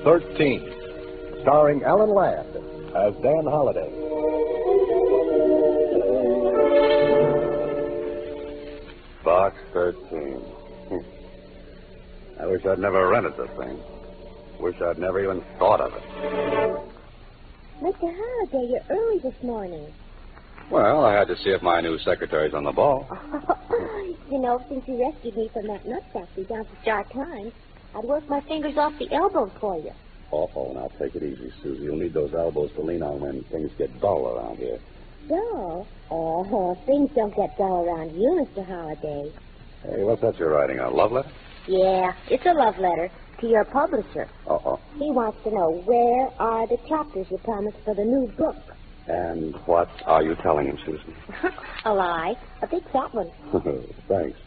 13, 0.04 1.40
starring 1.40 1.82
Alan 1.84 2.10
Ladd 2.10 2.46
as 2.94 3.14
Dan 3.22 3.46
Holliday. 3.46 3.90
Box 9.24 9.56
13. 9.72 10.49
I 12.40 12.46
wish 12.46 12.64
I'd 12.64 12.78
never 12.78 13.06
rented 13.08 13.36
the 13.36 13.48
thing. 13.48 13.78
Wish 14.60 14.80
I'd 14.80 14.98
never 14.98 15.22
even 15.22 15.44
thought 15.58 15.80
of 15.80 15.92
it. 15.92 16.02
Mr. 17.82 18.14
Holliday, 18.16 18.72
you're 18.72 18.84
early 18.88 19.18
this 19.18 19.42
morning. 19.42 19.92
Well, 20.70 21.04
I 21.04 21.14
had 21.14 21.28
to 21.28 21.36
see 21.36 21.50
if 21.50 21.60
my 21.62 21.80
new 21.82 21.98
secretary's 21.98 22.54
on 22.54 22.64
the 22.64 22.72
ball. 22.72 23.06
you 24.30 24.38
know, 24.38 24.64
since 24.68 24.86
you 24.88 25.00
rescued 25.00 25.36
me 25.36 25.50
from 25.52 25.66
that 25.66 25.86
nut 25.86 26.02
factory 26.12 26.44
down 26.44 26.64
to 26.64 26.70
Star 26.80 27.04
Times, 27.04 27.52
I'd 27.94 28.04
work 28.04 28.26
my 28.28 28.40
fingers 28.42 28.76
off 28.78 28.98
the 28.98 29.12
elbows 29.12 29.50
for 29.60 29.76
you. 29.76 29.92
Awful. 30.30 30.72
Now 30.74 30.90
take 30.98 31.16
it 31.16 31.22
easy, 31.22 31.52
Susie. 31.62 31.82
You'll 31.82 31.96
need 31.96 32.14
those 32.14 32.32
elbows 32.32 32.70
to 32.76 32.80
lean 32.80 33.02
on 33.02 33.20
when 33.20 33.42
things 33.44 33.70
get 33.76 34.00
dull 34.00 34.28
around 34.28 34.56
here. 34.58 34.78
Dull? 35.28 35.86
Oh, 36.10 36.74
things 36.86 37.10
don't 37.14 37.34
get 37.36 37.58
dull 37.58 37.84
around 37.84 38.14
you, 38.14 38.46
Mr. 38.46 38.64
Holliday. 38.64 39.30
Hey, 39.82 40.04
what's 40.04 40.22
that 40.22 40.38
you're 40.38 40.50
writing? 40.50 40.78
A 40.78 40.88
love 40.88 41.12
letter? 41.12 41.30
Yeah, 41.66 42.12
it's 42.28 42.44
a 42.46 42.52
love 42.52 42.78
letter 42.78 43.10
to 43.40 43.46
your 43.46 43.64
publisher. 43.64 44.28
Uh-oh. 44.46 44.78
He 44.98 45.10
wants 45.10 45.42
to 45.44 45.50
know 45.50 45.82
where 45.84 46.28
are 46.40 46.66
the 46.66 46.78
chapters 46.88 47.26
you 47.30 47.38
promised 47.38 47.78
for 47.84 47.94
the 47.94 48.04
new 48.04 48.26
book. 48.36 48.56
And 49.06 49.54
what 49.66 49.88
are 50.06 50.22
you 50.22 50.36
telling 50.36 50.66
him, 50.66 50.78
Susan? 50.84 51.14
a 51.84 51.92
lie. 51.92 52.34
A 52.62 52.66
big 52.66 52.84
fat 52.90 53.12
one. 53.14 53.30
Thanks. 54.08 54.38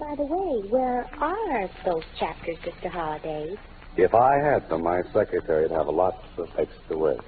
By 0.00 0.14
the 0.16 0.24
way, 0.24 0.68
where 0.68 1.06
are 1.20 1.70
those 1.84 2.02
chapters, 2.18 2.56
Mr. 2.58 2.90
Holliday? 2.90 3.56
If 3.96 4.14
I 4.14 4.38
had 4.38 4.68
them, 4.68 4.82
my 4.82 5.02
secretary'd 5.12 5.70
have 5.70 5.86
lots 5.86 6.24
of 6.36 6.48
extra 6.58 6.98
work. 6.98 7.24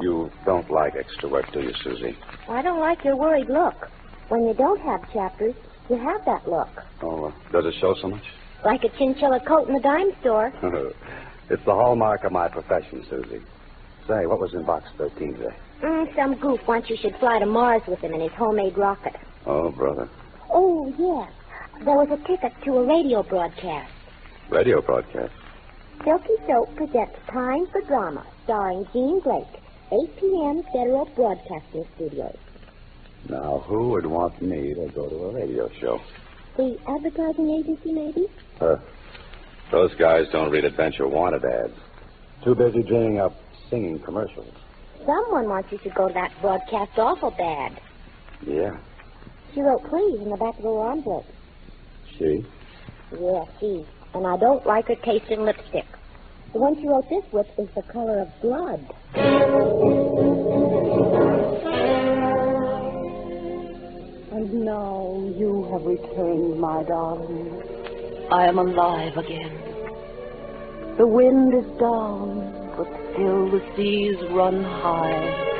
You 0.00 0.30
don't 0.44 0.70
like 0.70 0.94
extra 0.94 1.28
work, 1.28 1.52
do 1.52 1.60
you, 1.60 1.72
Susie? 1.82 2.16
I 2.48 2.62
don't 2.62 2.80
like 2.80 3.02
your 3.04 3.16
worried 3.16 3.48
look. 3.48 3.88
When 4.28 4.46
you 4.46 4.54
don't 4.54 4.80
have 4.80 5.12
chapters, 5.12 5.54
you 5.88 5.96
have 5.96 6.24
that 6.24 6.48
look. 6.48 6.68
Oh, 7.02 7.26
uh, 7.26 7.32
does 7.52 7.66
it 7.66 7.74
show 7.80 7.94
so 8.00 8.08
much? 8.08 8.24
Like 8.64 8.84
a 8.84 8.88
chinchilla 8.88 9.40
coat 9.40 9.68
in 9.68 9.74
the 9.74 9.80
dime 9.80 10.10
store. 10.20 10.52
it's 11.50 11.64
the 11.64 11.74
hallmark 11.74 12.24
of 12.24 12.32
my 12.32 12.48
profession, 12.48 13.04
Susie. 13.10 13.42
Say, 14.08 14.26
what 14.26 14.40
was 14.40 14.54
in 14.54 14.64
box 14.64 14.88
13 14.96 15.34
today? 15.34 15.56
Mm, 15.82 16.14
some 16.14 16.34
goof 16.36 16.66
wants 16.66 16.88
you 16.88 16.96
should 16.96 17.16
fly 17.16 17.38
to 17.38 17.46
Mars 17.46 17.82
with 17.86 18.00
him 18.00 18.14
in 18.14 18.20
his 18.20 18.32
homemade 18.32 18.76
rocket. 18.78 19.16
Oh, 19.46 19.70
brother. 19.70 20.08
Oh, 20.50 20.92
yes. 20.98 21.30
There 21.84 21.94
was 21.94 22.08
a 22.10 22.16
ticket 22.26 22.52
to 22.64 22.78
a 22.78 22.84
radio 22.86 23.22
broadcast. 23.22 23.92
Radio 24.48 24.80
broadcast? 24.80 25.32
Silky 26.04 26.34
Soap 26.46 26.74
presents 26.76 27.16
Time 27.28 27.66
for 27.66 27.80
Drama, 27.82 28.24
starring 28.44 28.86
Jean 28.92 29.20
Blake, 29.20 29.46
8 29.92 30.16
p.m. 30.18 30.62
Federal 30.72 31.06
Broadcasting 31.16 31.86
Studios. 31.96 32.36
Now, 33.28 33.64
who 33.66 33.88
would 33.90 34.06
want 34.06 34.40
me 34.42 34.74
to 34.74 34.88
go 34.94 35.08
to 35.08 35.16
a 35.16 35.32
radio 35.32 35.68
show? 35.80 36.00
The 36.56 36.78
advertising 36.86 37.50
agency, 37.50 37.92
maybe? 37.92 38.26
Uh, 38.60 38.76
those 39.72 39.94
guys 39.96 40.26
don't 40.30 40.50
read 40.50 40.64
adventure 40.64 41.08
wanted 41.08 41.44
ads. 41.44 41.74
Too 42.44 42.54
busy 42.54 42.82
dreaming 42.82 43.18
up 43.18 43.34
singing 43.70 43.98
commercials. 43.98 44.54
Someone 45.04 45.48
wants 45.48 45.72
you 45.72 45.78
to 45.78 45.90
go 45.90 46.08
to 46.08 46.14
that 46.14 46.32
broadcast 46.40 46.92
awful 46.96 47.30
bad. 47.32 47.80
Yeah. 48.46 48.76
She 49.52 49.60
wrote 49.60 49.84
please 49.84 50.20
in 50.20 50.30
the 50.30 50.36
back 50.36 50.56
of 50.56 50.62
the 50.62 50.90
envelope. 50.92 51.26
She? 52.18 52.44
Yeah, 53.18 53.44
she. 53.60 53.84
And 54.14 54.26
I 54.26 54.36
don't 54.36 54.64
like 54.66 54.86
her 54.88 54.96
taste 54.96 55.26
in 55.30 55.44
lipstick. 55.44 55.86
The 56.52 56.60
one 56.60 56.76
she 56.76 56.86
wrote 56.86 57.08
this 57.08 57.24
with 57.32 57.46
is 57.58 57.68
the 57.74 57.82
color 57.82 58.20
of 58.20 58.28
blood. 58.40 60.33
And 64.44 64.66
now 64.66 65.24
you 65.38 65.66
have 65.72 65.86
returned, 65.86 66.60
my 66.60 66.82
darling. 66.82 67.62
I 68.30 68.46
am 68.46 68.58
alive 68.58 69.16
again. 69.16 69.58
The 70.98 71.06
wind 71.06 71.54
is 71.54 71.64
down, 71.80 72.52
but 72.76 72.86
still 73.14 73.50
the 73.50 73.62
seas 73.74 74.16
run 74.32 74.62
high. 74.62 75.54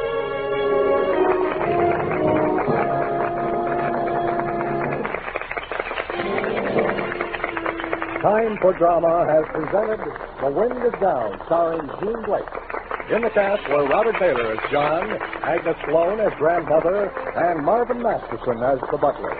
Time 8.20 8.58
for 8.60 8.74
Drama 8.76 9.24
has 9.32 9.44
presented 9.54 10.00
The 10.42 10.50
Wind 10.50 10.84
is 10.84 11.00
Down, 11.00 11.40
starring 11.46 11.88
Jean 12.00 12.22
Blake. 12.26 12.83
In 13.10 13.20
the 13.20 13.28
cast 13.30 13.68
were 13.68 13.86
Robert 13.86 14.16
Baylor 14.18 14.52
as 14.54 14.70
John, 14.72 15.12
Agnes 15.44 15.76
Sloan 15.84 16.20
as 16.20 16.32
grandmother, 16.38 17.10
and 17.36 17.62
Marvin 17.64 18.00
Masterson 18.00 18.62
as 18.62 18.80
the 18.90 18.96
butler. 18.96 19.36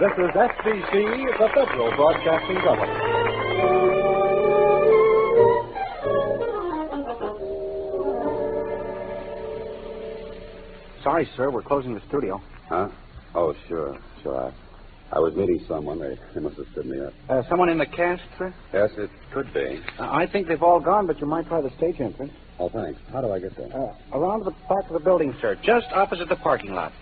This 0.00 0.10
is 0.18 0.30
FBC, 0.34 1.38
the 1.38 1.48
Federal 1.54 1.94
Broadcasting 1.94 2.56
Company. 2.56 3.98
Sorry, 11.02 11.28
sir. 11.36 11.50
We're 11.50 11.62
closing 11.62 11.94
the 11.94 12.02
studio. 12.08 12.42
Huh? 12.68 12.88
Oh, 13.34 13.54
sure, 13.68 13.96
sure. 14.22 14.52
I, 15.12 15.16
I 15.16 15.18
was 15.20 15.34
meeting 15.34 15.64
someone. 15.68 16.00
They, 16.00 16.18
they 16.34 16.40
must 16.40 16.56
have 16.56 16.66
stood 16.72 16.86
me 16.86 17.00
up. 17.00 17.12
Uh, 17.28 17.42
someone 17.48 17.68
in 17.68 17.78
the 17.78 17.86
cast, 17.86 18.22
sir? 18.36 18.52
Yes, 18.72 18.90
it 18.98 19.10
could 19.32 19.52
be. 19.54 19.80
Uh, 19.98 20.10
I 20.10 20.26
think 20.26 20.48
they've 20.48 20.62
all 20.62 20.80
gone, 20.80 21.06
but 21.06 21.20
you 21.20 21.26
might 21.26 21.46
try 21.46 21.60
the 21.60 21.70
stage 21.76 22.00
entrance. 22.00 22.32
Oh, 22.60 22.68
thanks. 22.68 23.00
How 23.12 23.20
do 23.20 23.32
I 23.32 23.38
get 23.38 23.56
there? 23.56 23.68
Uh, 23.72 23.94
around 24.12 24.44
the 24.44 24.50
back 24.68 24.86
of 24.86 24.92
the 24.92 25.00
building, 25.00 25.34
sir. 25.40 25.54
Just 25.62 25.86
opposite 25.92 26.28
the 26.28 26.36
parking 26.36 26.74
lot. 26.74 26.92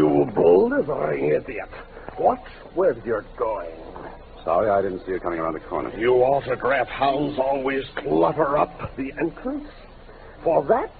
You 0.00 0.26
bouldering 0.34 1.36
idiot. 1.36 1.68
What? 2.16 2.38
Where 2.74 2.96
you're 3.04 3.24
going? 3.36 3.70
Sorry, 4.44 4.70
I 4.70 4.80
didn't 4.80 5.04
see 5.04 5.12
you 5.12 5.20
coming 5.20 5.38
around 5.38 5.54
the 5.54 5.60
corner. 5.60 5.94
You 5.98 6.14
autograph 6.14 6.88
hounds 6.88 7.38
always 7.38 7.84
clutter 7.96 8.56
up 8.56 8.96
the 8.96 9.12
entrance. 9.20 9.68
For 10.42 10.64
that, 10.64 10.92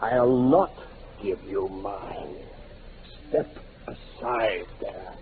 I'll 0.00 0.38
not 0.38 0.72
give 1.20 1.42
you 1.44 1.68
mine. 1.68 2.36
Step 3.28 3.48
aside 4.20 4.66
there. 4.80 5.14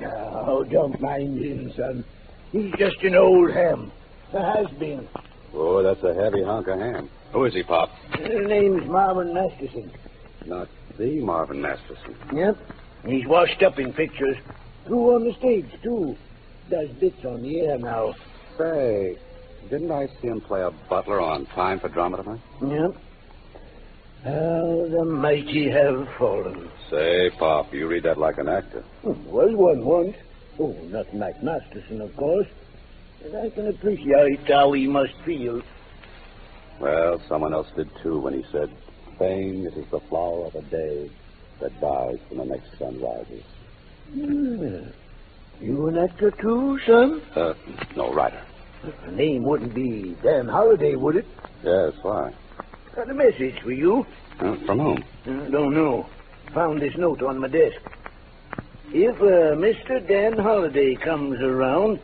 Now, 0.00 0.62
don't 0.70 1.00
mind 1.00 1.44
him, 1.44 1.72
son. 1.76 2.04
He's 2.52 2.72
just 2.78 3.02
an 3.02 3.14
old 3.14 3.50
ham. 3.52 3.92
A 4.32 4.56
has-been. 4.56 5.08
Oh, 5.52 5.82
that's 5.82 6.02
a 6.02 6.14
heavy 6.14 6.42
hunk 6.42 6.68
of 6.68 6.78
ham. 6.78 7.10
Who 7.32 7.44
is 7.44 7.54
he, 7.54 7.62
Pop? 7.62 7.90
His 8.18 8.46
name's 8.46 8.88
Marvin 8.88 9.34
Masterson. 9.34 9.90
Not 10.46 10.68
the 10.98 11.20
Marvin 11.20 11.60
Masterson. 11.60 12.16
Yep. 12.32 12.56
He's 13.06 13.26
washed 13.26 13.62
up 13.62 13.78
in 13.78 13.92
pictures. 13.92 14.36
Through 14.86 15.14
on 15.14 15.24
the 15.24 15.34
stage, 15.34 15.68
too. 15.82 16.16
Does 16.70 16.88
bits 17.00 17.24
on 17.24 17.42
the 17.42 17.60
air 17.60 17.78
now. 17.78 18.14
Say, 18.56 19.18
didn't 19.68 19.90
I 19.90 20.06
see 20.20 20.28
him 20.28 20.40
play 20.40 20.62
a 20.62 20.70
butler 20.88 21.20
on 21.20 21.46
Time 21.46 21.80
for 21.80 21.88
Drama 21.88 22.22
tonight? 22.22 22.40
Yep. 22.62 22.96
How 24.24 24.86
the 24.90 25.04
mighty 25.04 25.70
have 25.70 26.06
fallen. 26.18 26.70
Say, 26.90 27.30
Pop, 27.38 27.72
you 27.72 27.86
read 27.86 28.02
that 28.02 28.18
like 28.18 28.36
an 28.38 28.48
actor. 28.48 28.84
Was 29.02 29.54
one 29.54 29.84
once. 29.84 30.16
Oh, 30.58 30.76
not 30.88 31.12
Mac 31.14 31.42
Masterson, 31.42 32.02
of 32.02 32.14
course. 32.16 32.46
But 33.22 33.34
I 33.34 33.50
can 33.50 33.68
appreciate 33.68 34.46
how 34.46 34.72
he 34.72 34.86
must 34.86 35.14
feel. 35.24 35.62
Well, 36.80 37.22
someone 37.28 37.54
else 37.54 37.68
did 37.76 37.88
too 38.02 38.18
when 38.20 38.34
he 38.34 38.44
said, 38.52 38.70
Fame 39.18 39.66
is 39.66 39.84
the 39.90 40.00
flower 40.00 40.46
of 40.46 40.54
a 40.54 40.62
day 40.62 41.10
that 41.60 41.78
dies 41.80 42.18
when 42.28 42.38
the 42.38 42.44
next 42.56 42.78
sun 42.78 43.00
rises. 43.00 43.44
Hmm. 44.12 45.64
You 45.64 45.88
an 45.88 45.98
actor 45.98 46.30
too, 46.30 46.78
son? 46.86 47.22
Uh, 47.34 47.54
no, 47.96 48.12
writer. 48.12 48.42
The 49.06 49.12
name 49.12 49.44
wouldn't 49.44 49.74
be 49.74 50.16
Dan 50.22 50.48
Holliday, 50.48 50.96
would 50.96 51.16
it? 51.16 51.26
Yes, 51.62 51.92
why? 52.02 52.32
Got 53.00 53.08
a 53.08 53.14
message 53.14 53.58
for 53.62 53.72
you. 53.72 54.04
Uh, 54.40 54.56
from 54.66 54.78
whom? 54.78 55.04
Uh, 55.24 55.48
don't 55.48 55.72
know. 55.72 56.06
Found 56.52 56.82
this 56.82 56.94
note 56.98 57.22
on 57.22 57.40
my 57.40 57.48
desk. 57.48 57.80
If 58.92 59.16
uh, 59.16 59.56
Mr. 59.56 60.06
Dan 60.06 60.36
Holliday 60.36 60.96
comes 60.96 61.40
around, 61.40 61.98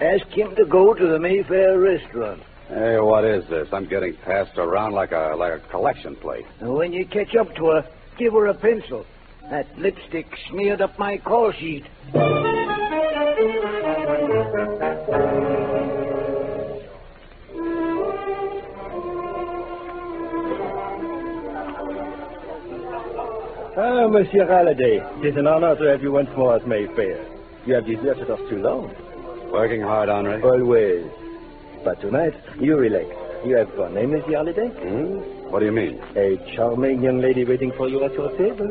ask 0.00 0.26
him 0.28 0.56
to 0.56 0.64
go 0.64 0.94
to 0.94 1.06
the 1.06 1.18
Mayfair 1.18 1.78
restaurant. 1.78 2.42
Hey, 2.68 2.98
what 2.98 3.26
is 3.26 3.46
this? 3.50 3.68
I'm 3.74 3.86
getting 3.90 4.16
passed 4.24 4.56
around 4.56 4.92
like 4.94 5.12
a 5.12 5.34
like 5.36 5.52
a 5.52 5.68
collection 5.68 6.16
plate. 6.16 6.46
When 6.62 6.94
you 6.94 7.04
catch 7.04 7.36
up 7.36 7.54
to 7.56 7.66
her, 7.66 7.86
give 8.16 8.32
her 8.32 8.46
a 8.46 8.54
pencil. 8.54 9.04
That 9.50 9.66
lipstick 9.78 10.28
smeared 10.48 10.80
up 10.80 10.98
my 10.98 11.18
call 11.18 11.52
sheet. 11.52 11.84
Ah, 23.80 24.08
Monsieur 24.08 24.44
Halliday, 24.44 24.96
it 25.20 25.24
is 25.24 25.36
an 25.36 25.46
honor 25.46 25.76
to 25.76 25.84
have 25.84 26.02
you 26.02 26.10
once 26.10 26.28
more 26.36 26.56
at 26.56 26.66
Mayfair. 26.66 27.24
You 27.64 27.74
have 27.74 27.86
deserted 27.86 28.28
us 28.28 28.40
too 28.50 28.58
long. 28.60 28.92
Working 29.52 29.82
hard, 29.82 30.08
Henri? 30.08 30.42
Always. 30.42 31.06
But 31.84 32.00
tonight, 32.00 32.34
you 32.58 32.76
relax. 32.76 33.06
You 33.46 33.54
have 33.56 33.68
one 33.78 33.94
name, 33.94 34.10
Monsieur 34.10 34.34
Halliday? 34.34 34.66
Hmm? 34.66 35.20
What 35.52 35.60
do 35.60 35.66
you 35.66 35.70
mean? 35.70 36.02
A 36.16 36.38
charming 36.56 37.02
young 37.04 37.20
lady 37.20 37.44
waiting 37.44 37.70
for 37.76 37.88
you 37.88 38.02
at 38.04 38.12
your 38.14 38.36
table. 38.36 38.68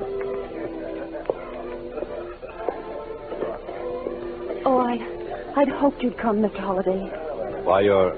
Oh, 4.66 4.80
I, 4.80 5.00
I'd 5.56 5.69
hoped 5.69 6.03
you'd 6.03 6.18
come, 6.18 6.40
Mr. 6.40 6.60
Holliday. 6.60 7.00
Why, 7.64 7.80
you're. 7.80 8.14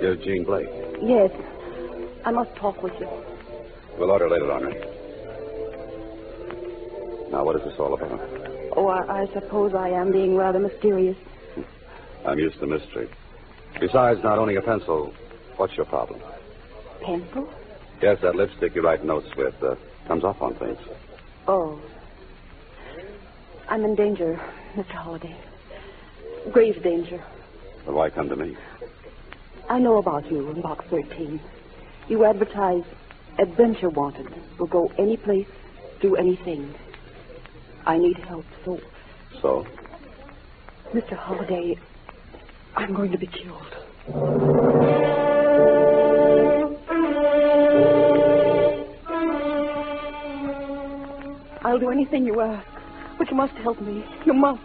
You're 0.00 0.16
Jean 0.16 0.44
Blake. 0.44 0.70
Yes. 1.02 1.30
I 2.24 2.30
must 2.30 2.56
talk 2.56 2.82
with 2.82 2.94
you. 2.98 3.08
We'll 3.98 4.10
order 4.10 4.30
later, 4.30 4.50
Henri. 4.50 4.87
Now, 7.30 7.44
what 7.44 7.56
is 7.56 7.62
this 7.62 7.74
all 7.78 7.94
about? 7.94 8.20
Oh, 8.76 8.88
I, 8.88 9.22
I 9.22 9.26
suppose 9.32 9.74
I 9.74 9.90
am 9.90 10.12
being 10.12 10.36
rather 10.36 10.58
mysterious. 10.58 11.16
I'm 12.24 12.38
used 12.38 12.58
to 12.60 12.66
mystery. 12.66 13.08
Besides 13.80 14.22
not 14.22 14.38
owning 14.38 14.56
a 14.56 14.62
pencil, 14.62 15.12
what's 15.56 15.76
your 15.76 15.86
problem? 15.86 16.20
Pencil? 17.02 17.48
Yes, 18.00 18.18
that 18.22 18.34
lipstick 18.34 18.74
you 18.74 18.82
write 18.82 19.04
notes 19.04 19.28
with 19.36 19.54
uh, 19.62 19.74
comes 20.06 20.24
off 20.24 20.40
on 20.40 20.54
things. 20.54 20.78
Oh. 21.46 21.80
I'm 23.68 23.84
in 23.84 23.94
danger, 23.94 24.40
Mr. 24.74 24.92
Holliday. 24.92 25.36
Grave 26.50 26.82
danger. 26.82 27.22
But 27.84 27.94
why 27.94 28.10
come 28.10 28.28
to 28.28 28.36
me? 28.36 28.56
I 29.68 29.78
know 29.78 29.98
about 29.98 30.30
you 30.30 30.50
in 30.50 30.62
Box 30.62 30.84
13. 30.88 31.40
You 32.08 32.24
advertise 32.24 32.84
adventure 33.38 33.90
wanted. 33.90 34.28
Will 34.58 34.66
go 34.66 34.90
any 34.98 35.16
place, 35.16 35.46
do 36.00 36.16
anything. 36.16 36.74
I 37.86 37.98
need 37.98 38.16
help, 38.28 38.46
so, 38.64 38.80
So? 39.40 39.66
Mr. 40.94 41.16
Holliday, 41.16 41.78
I'm 42.76 42.94
going 42.94 43.10
to 43.12 43.18
be 43.18 43.26
killed. 43.26 43.74
I'll 51.62 51.78
do 51.78 51.90
anything 51.90 52.24
you 52.24 52.40
ask, 52.40 52.66
but 53.18 53.28
you 53.30 53.36
must 53.36 53.52
help 53.54 53.80
me. 53.80 54.04
You 54.24 54.32
must. 54.32 54.62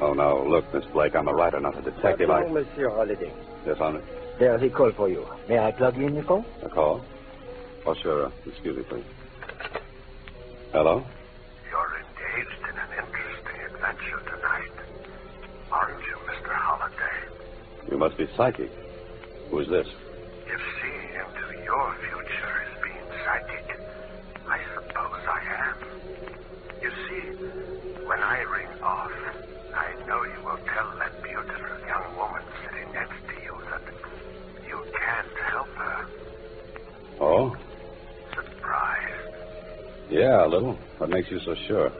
Oh, 0.00 0.14
no. 0.14 0.44
Look, 0.48 0.72
Miss 0.72 0.84
Blake, 0.92 1.14
I'm 1.16 1.28
a 1.28 1.32
writer, 1.34 1.60
not 1.60 1.76
a 1.76 1.82
detective. 1.82 2.30
I... 2.30 2.42
Hello, 2.42 2.54
Monsieur 2.54 2.90
Holliday. 2.90 3.32
Yes, 3.66 3.76
Henri? 3.80 4.00
There's 4.38 4.62
a 4.62 4.70
call 4.70 4.92
for 4.96 5.08
you. 5.08 5.26
May 5.48 5.58
I 5.58 5.72
plug 5.72 5.96
you 5.96 6.06
in 6.06 6.14
the 6.14 6.22
phone? 6.22 6.44
A 6.64 6.68
call? 6.68 7.04
Oh, 7.84 7.94
sure. 8.02 8.26
Uh, 8.26 8.30
excuse 8.46 8.76
me, 8.76 8.82
please. 8.84 9.04
Hello? 10.72 11.04
You 17.90 17.96
must 17.96 18.16
be 18.16 18.26
psychic. 18.36 18.70
Who 19.50 19.60
is 19.60 19.68
this? 19.68 19.86
If 20.46 20.60
seeing 20.82 21.08
into 21.14 21.64
your 21.64 21.96
future 21.96 22.54
is 22.68 22.82
being 22.82 23.08
psychic, 23.24 23.80
I 24.46 24.60
suppose 24.74 25.22
I 25.26 25.40
am. 25.56 25.76
You 26.82 26.90
see, 27.08 28.04
when 28.06 28.20
I 28.20 28.40
ring 28.40 28.82
off, 28.82 29.10
I 29.74 29.94
know 30.06 30.22
you 30.22 30.44
will 30.44 30.58
tell 30.74 30.92
that 30.98 31.22
beautiful 31.22 31.86
young 31.86 32.16
woman 32.16 32.42
sitting 32.62 32.92
next 32.92 33.16
to 33.26 33.42
you 33.42 33.56
that 33.70 33.82
you 34.68 34.84
can't 35.00 35.38
help 35.50 35.68
her. 35.68 36.06
Oh? 37.20 37.56
Surprised. 38.34 40.10
Yeah, 40.10 40.44
a 40.44 40.48
little. 40.48 40.74
What 40.98 41.08
makes 41.08 41.30
you 41.30 41.40
so 41.40 41.54
sure? 41.66 41.90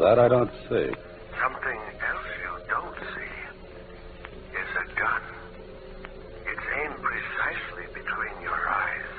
That 0.00 0.18
I 0.18 0.28
don't 0.28 0.50
see. 0.64 0.88
Something 1.36 1.80
else 2.00 2.30
you 2.40 2.52
don't 2.72 2.96
see 3.12 3.36
is 4.56 4.70
a 4.80 4.86
gun. 4.96 5.22
It's 6.48 6.66
aimed 6.80 7.02
precisely 7.04 7.84
between 7.92 8.40
your 8.40 8.56
eyes. 8.56 9.12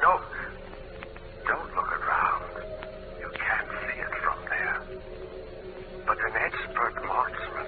No, 0.00 0.20
don't 1.48 1.74
look 1.74 1.90
around. 1.90 2.54
You 3.18 3.30
can't 3.34 3.70
see 3.82 3.98
it 3.98 4.14
from 4.22 4.38
there. 4.46 4.78
But 6.06 6.18
an 6.22 6.34
expert 6.38 6.94
marksman 7.04 7.66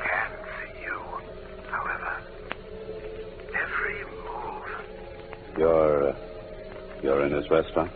can 0.00 0.30
see 0.56 0.80
you. 0.80 0.98
However, 1.68 2.12
every 3.60 3.98
move, 4.24 4.68
You're. 5.58 6.08
Uh, 6.08 6.16
you're 7.02 7.26
in 7.26 7.32
this 7.32 7.50
restaurant? 7.50 7.92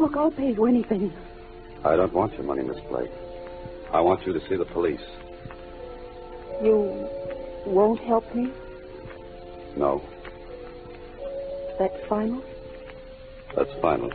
Look, 0.00 0.16
I'll 0.16 0.30
pay 0.30 0.52
you 0.52 0.64
anything. 0.66 1.12
I 1.84 1.94
don't 1.94 2.12
want 2.12 2.32
your 2.34 2.44
money, 2.44 2.62
Miss 2.62 2.78
Blake. 2.88 3.10
I 3.92 4.00
want 4.00 4.26
you 4.26 4.32
to 4.32 4.40
see 4.48 4.56
the 4.56 4.64
police. 4.64 5.00
You 6.62 7.06
won't 7.66 8.00
help 8.00 8.34
me? 8.34 8.50
No, 9.76 10.02
That's 11.78 11.94
final? 12.08 12.42
that's 13.56 13.70
final. 13.80 14.10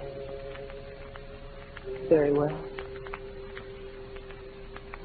Very 2.09 2.31
well. 2.31 2.57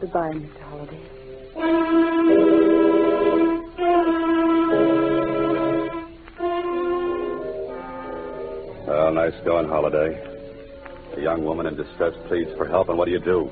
Goodbye, 0.01 0.33
Mr. 0.33 0.61
Holliday. 0.63 2.11
Well, 8.87 9.13
nice 9.13 9.35
going, 9.45 9.69
Holiday. 9.69 10.30
A 11.17 11.21
young 11.21 11.45
woman 11.45 11.67
in 11.67 11.77
distress 11.77 12.15
pleads 12.29 12.51
for 12.57 12.67
help, 12.67 12.89
and 12.89 12.97
what 12.97 13.07
do 13.07 13.11
you 13.11 13.21
do? 13.21 13.51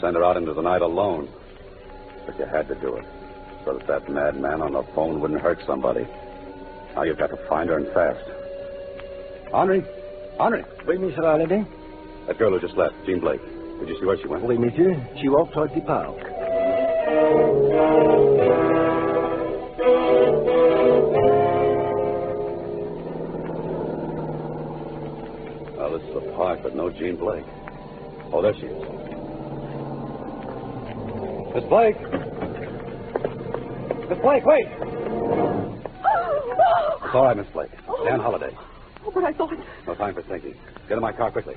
Send 0.00 0.16
her 0.16 0.24
out 0.24 0.36
into 0.36 0.52
the 0.52 0.62
night 0.62 0.82
alone. 0.82 1.28
But 2.26 2.38
you 2.38 2.46
had 2.46 2.68
to 2.68 2.74
do 2.76 2.96
it, 2.96 3.04
so 3.64 3.74
that 3.78 3.86
that 3.86 4.08
madman 4.10 4.60
on 4.60 4.72
the 4.72 4.82
phone 4.94 5.20
wouldn't 5.20 5.40
hurt 5.40 5.58
somebody. 5.66 6.06
Now 6.94 7.02
you've 7.04 7.18
got 7.18 7.30
to 7.30 7.48
find 7.48 7.70
her 7.70 7.78
and 7.78 7.86
fast. 7.94 8.24
Henri? 9.52 9.82
Henri? 10.38 10.64
Oui, 10.86 10.96
Mr. 10.96 11.22
Holliday? 11.24 11.64
That 12.26 12.38
girl 12.38 12.52
who 12.52 12.60
just 12.60 12.76
left, 12.76 12.94
Jean 13.06 13.20
Blake. 13.20 13.40
Did 13.80 13.88
you 13.88 13.98
see 13.98 14.06
where 14.06 14.18
she 14.18 14.28
went? 14.28 14.44
Oui, 14.44 14.56
monsieur. 14.58 14.94
She 15.20 15.28
walked 15.28 15.54
towards 15.54 15.74
the 15.74 15.80
park. 15.80 16.16
This 26.52 26.66
is 26.66 26.72
the 26.72 26.72
park, 26.72 26.74
but 26.74 26.74
no 26.76 26.90
Jean 26.90 27.16
Blake. 27.16 27.44
Oh, 28.32 28.42
there 28.42 28.54
she 28.54 28.66
is. 28.66 28.82
Miss 31.54 31.64
Blake! 31.64 32.00
Miss 34.08 34.18
Blake, 34.20 34.44
wait! 34.44 34.66
It's 37.04 37.14
all 37.14 37.24
right, 37.24 37.36
Miss 37.36 37.46
Blake. 37.52 37.70
Dan 38.04 38.20
Holiday. 38.20 38.56
Oh, 39.04 39.10
but 39.10 39.24
I 39.24 39.32
thought. 39.32 39.52
No 39.86 39.94
time 39.94 40.14
for 40.14 40.22
thinking. 40.22 40.54
Get 40.88 40.96
in 40.96 41.02
my 41.02 41.12
car 41.12 41.30
quickly. 41.30 41.56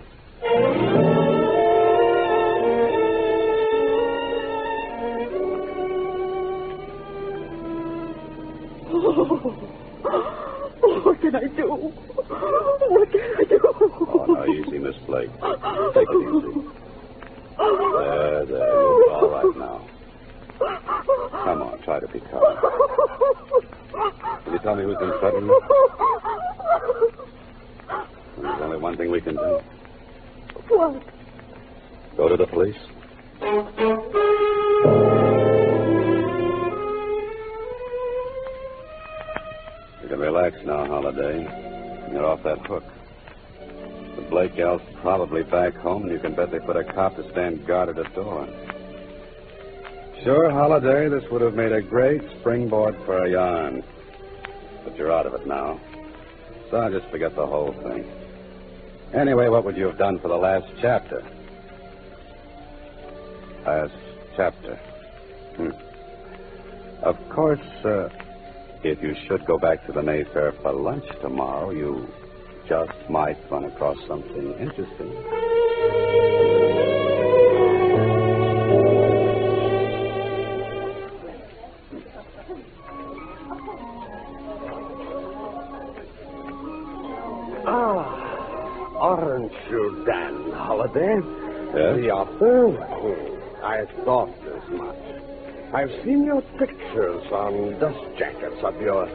Sure, 50.24 50.50
Holliday, 50.50 51.10
this 51.10 51.30
would 51.30 51.42
have 51.42 51.54
made 51.54 51.72
a 51.72 51.82
great 51.82 52.22
springboard 52.40 52.96
for 53.06 53.26
a 53.26 53.30
yarn. 53.30 53.84
But 54.84 54.96
you're 54.96 55.12
out 55.12 55.26
of 55.26 55.34
it 55.34 55.46
now. 55.46 55.80
So 56.72 56.78
I'll 56.78 56.92
just 56.92 57.08
forget 57.12 57.36
the 57.36 57.46
whole 57.46 57.74
thing. 57.84 58.06
Anyway, 59.14 59.50
what 59.50 59.66
would 59.66 59.78
you 59.78 59.86
have 59.86 59.98
done 59.98 60.20
for 60.20 60.30
the 60.30 60.36
last 60.36 60.66
chapter? 60.82 61.24
Last 63.66 63.94
chapter. 64.36 64.76
Hmm. 65.58 65.72
Of 67.04 67.18
course, 67.30 67.60
uh, 67.84 68.10
if 68.84 69.02
you 69.04 69.16
should 69.28 69.46
go 69.46 69.60
back 69.60 69.86
to 69.88 69.92
the 69.92 70.02
Mayfair 70.02 70.54
for 70.62 70.74
lunch 70.74 71.06
tomorrow, 71.22 71.72
you 71.72 72.08
just 72.68 73.10
might 73.10 73.38
run 73.52 73.66
across 73.66 73.98
something 74.08 74.54
interesting. 74.54 76.35
Ah, 89.46 89.58
aren't 89.58 89.72
you 89.72 90.04
Dan 90.06 90.52
Holliday? 90.52 91.16
Yes? 91.76 91.96
The 91.98 92.12
author? 92.12 92.70
Hmm, 92.72 93.64
I 93.64 93.86
thought 94.04 94.30
as 94.30 94.70
much. 94.72 94.96
I've 95.74 95.92
seen 96.04 96.24
your 96.24 96.42
pictures 96.58 97.26
on 97.32 97.78
dust 97.80 98.00
jackets 98.18 98.64
of 98.64 98.80
your 98.82 99.06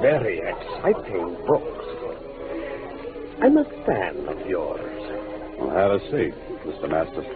very 0.00 0.38
exciting 0.38 1.36
books. 1.46 1.84
I'm 3.42 3.56
a 3.58 3.64
fan 3.84 4.26
of 4.28 4.46
yours. 4.46 5.58
Well, 5.58 5.70
have 5.70 5.90
a 5.92 6.00
seat, 6.10 6.34
Mr. 6.66 6.88
Masters. 6.88 7.26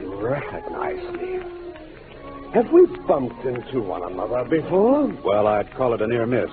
You 0.00 0.14
recognize 0.16 1.12
me. 1.20 1.40
Have 2.54 2.70
we 2.72 2.86
bumped 3.06 3.44
into 3.44 3.80
one 3.80 4.02
another 4.02 4.44
before? 4.44 5.06
Well, 5.24 5.46
I'd 5.46 5.72
call 5.74 5.94
it 5.94 6.02
a 6.02 6.06
near 6.06 6.26
miss. 6.26 6.50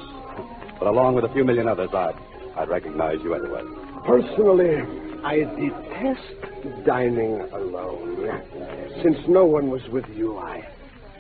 But 0.79 0.87
along 0.87 1.15
with 1.15 1.25
a 1.25 1.29
few 1.33 1.43
million 1.43 1.67
others, 1.67 1.89
I'd, 1.93 2.15
I'd 2.59 2.67
recognize 2.67 3.19
you 3.23 3.33
anyway. 3.33 3.63
Personally, 4.05 4.81
I 5.23 5.45
detest 5.55 6.85
dining 6.85 7.39
alone. 7.53 8.43
Since 9.01 9.17
no 9.29 9.45
one 9.45 9.69
was 9.69 9.87
with 9.87 10.05
you, 10.09 10.37
I 10.37 10.67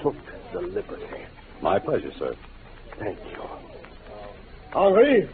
took 0.03 0.17
the 0.51 0.59
liberty. 0.59 1.05
My 1.61 1.79
pleasure, 1.79 2.11
sir. 2.19 2.35
Thank 2.99 3.19
you. 3.19 3.41
Henri, 4.73 5.29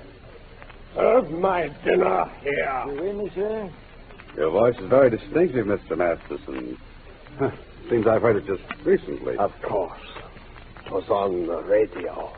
serve 0.93 1.32
my 1.32 1.69
dinner 1.84 2.32
here. 2.43 3.14
me, 3.14 3.32
sir. 3.34 3.72
Your 4.38 4.51
voice 4.51 4.77
is 4.77 4.88
very 4.88 5.09
distinctive, 5.09 5.66
Mr. 5.66 5.98
Masterson. 5.98 6.77
Huh. 7.40 7.50
Seems 7.90 8.06
I've 8.06 8.22
heard 8.22 8.35
it 8.35 8.45
just 8.45 8.61
recently. 8.85 9.38
Of 9.38 9.59
course. 9.64 10.00
It 10.85 10.92
was 10.92 11.09
on 11.09 11.48
the 11.48 11.64
radio. 11.64 12.32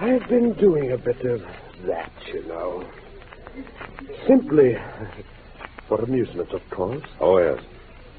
I've 0.00 0.28
been 0.28 0.52
doing 0.54 0.90
a 0.90 0.98
bit 0.98 1.20
of 1.20 1.42
that, 1.86 2.12
you 2.32 2.42
know. 2.44 2.84
Simply 4.26 4.76
for 5.88 6.00
amusement, 6.02 6.50
of 6.52 6.68
course. 6.70 7.02
Oh, 7.20 7.38
yes. 7.38 7.62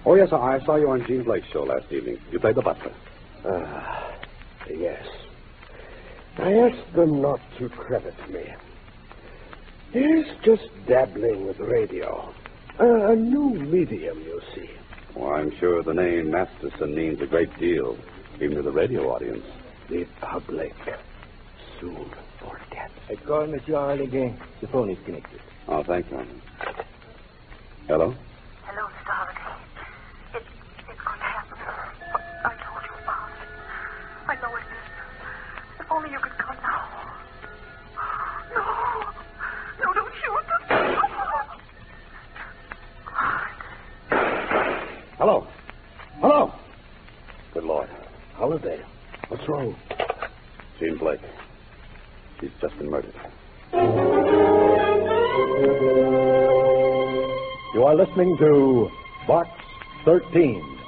Oh, 0.06 0.16
yes, 0.16 0.34
I 0.34 0.60
saw 0.66 0.76
you 0.76 0.90
on 0.90 1.06
Jean 1.06 1.24
Blake's 1.24 1.48
show 1.48 1.64
last 1.64 1.92
evening. 1.92 2.20
You 2.32 2.40
played 2.40 2.56
the 2.56 2.62
butler. 2.62 2.92
Ah, 3.46 4.14
yes. 4.70 5.06
I 6.38 6.54
asked 6.54 6.94
them 6.94 7.22
not 7.22 7.40
to 7.60 7.70
credit 7.70 8.16
me. 8.30 8.54
Yes, 9.94 10.26
just 10.44 10.70
dabbling 10.88 11.46
with 11.46 11.60
radio. 11.60 12.34
Uh, 12.80 13.12
a 13.12 13.16
new 13.16 13.50
medium, 13.50 14.20
you 14.22 14.42
see. 14.56 14.70
Well, 15.16 15.34
I'm 15.34 15.52
sure 15.60 15.84
the 15.84 15.94
name 15.94 16.32
Masterson 16.32 16.96
means 16.96 17.22
a 17.22 17.28
great 17.28 17.56
deal, 17.60 17.98
even 18.36 18.56
to 18.56 18.62
the 18.62 18.72
radio 18.72 19.14
audience. 19.14 19.46
The 19.90 20.08
public 20.22 20.74
soon 21.80 22.10
forget. 22.50 22.92
I 23.10 23.16
call 23.26 23.48
Monsieur 23.48 23.76
Holliday. 23.76 24.36
The 24.62 24.68
phone 24.68 24.90
is 24.90 24.98
connected. 25.06 25.40
Oh, 25.68 25.84
thank 25.84 26.10
you. 26.10 26.18
Hello? 27.88 28.14
Hello, 28.64 28.84
Mr. 28.88 29.12
Holliday. 29.12 29.52
It, 30.36 30.44
it's 30.90 31.02
going 31.02 31.20
to 31.20 31.26
happen. 31.26 31.58
I 32.46 32.54
told 32.66 32.84
you 32.88 32.94
about 33.04 33.30
it. 33.36 33.50
I 34.28 34.36
know 34.42 34.56
it 34.56 34.66
is. 34.70 34.86
If 35.80 35.92
only 35.92 36.10
you 36.12 36.20
could 36.20 36.38
come 36.38 36.58
now. 36.62 36.82
No. 38.56 38.64
No, 39.84 39.94
don't 39.94 40.14
shoot. 40.22 40.46
Hello? 45.18 45.48
Hello? 46.20 46.52
Good 47.54 47.64
Lord. 47.64 47.90
Holliday. 48.34 48.80
What's 49.28 49.48
wrong? 49.48 49.76
Jean 50.80 50.98
Blake. 50.98 51.20
She's 52.42 52.50
just 52.60 52.76
been 52.80 52.90
murdered. 52.90 53.14
You 57.76 57.84
are 57.86 57.96
listening 57.96 58.36
to 58.40 58.90
Box 59.28 59.48
13, 60.06 60.80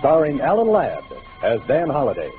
starring 0.00 0.42
Alan 0.42 0.68
Ladd 0.68 1.02
as 1.42 1.60
Dan 1.66 1.88
Holliday. 1.88 2.30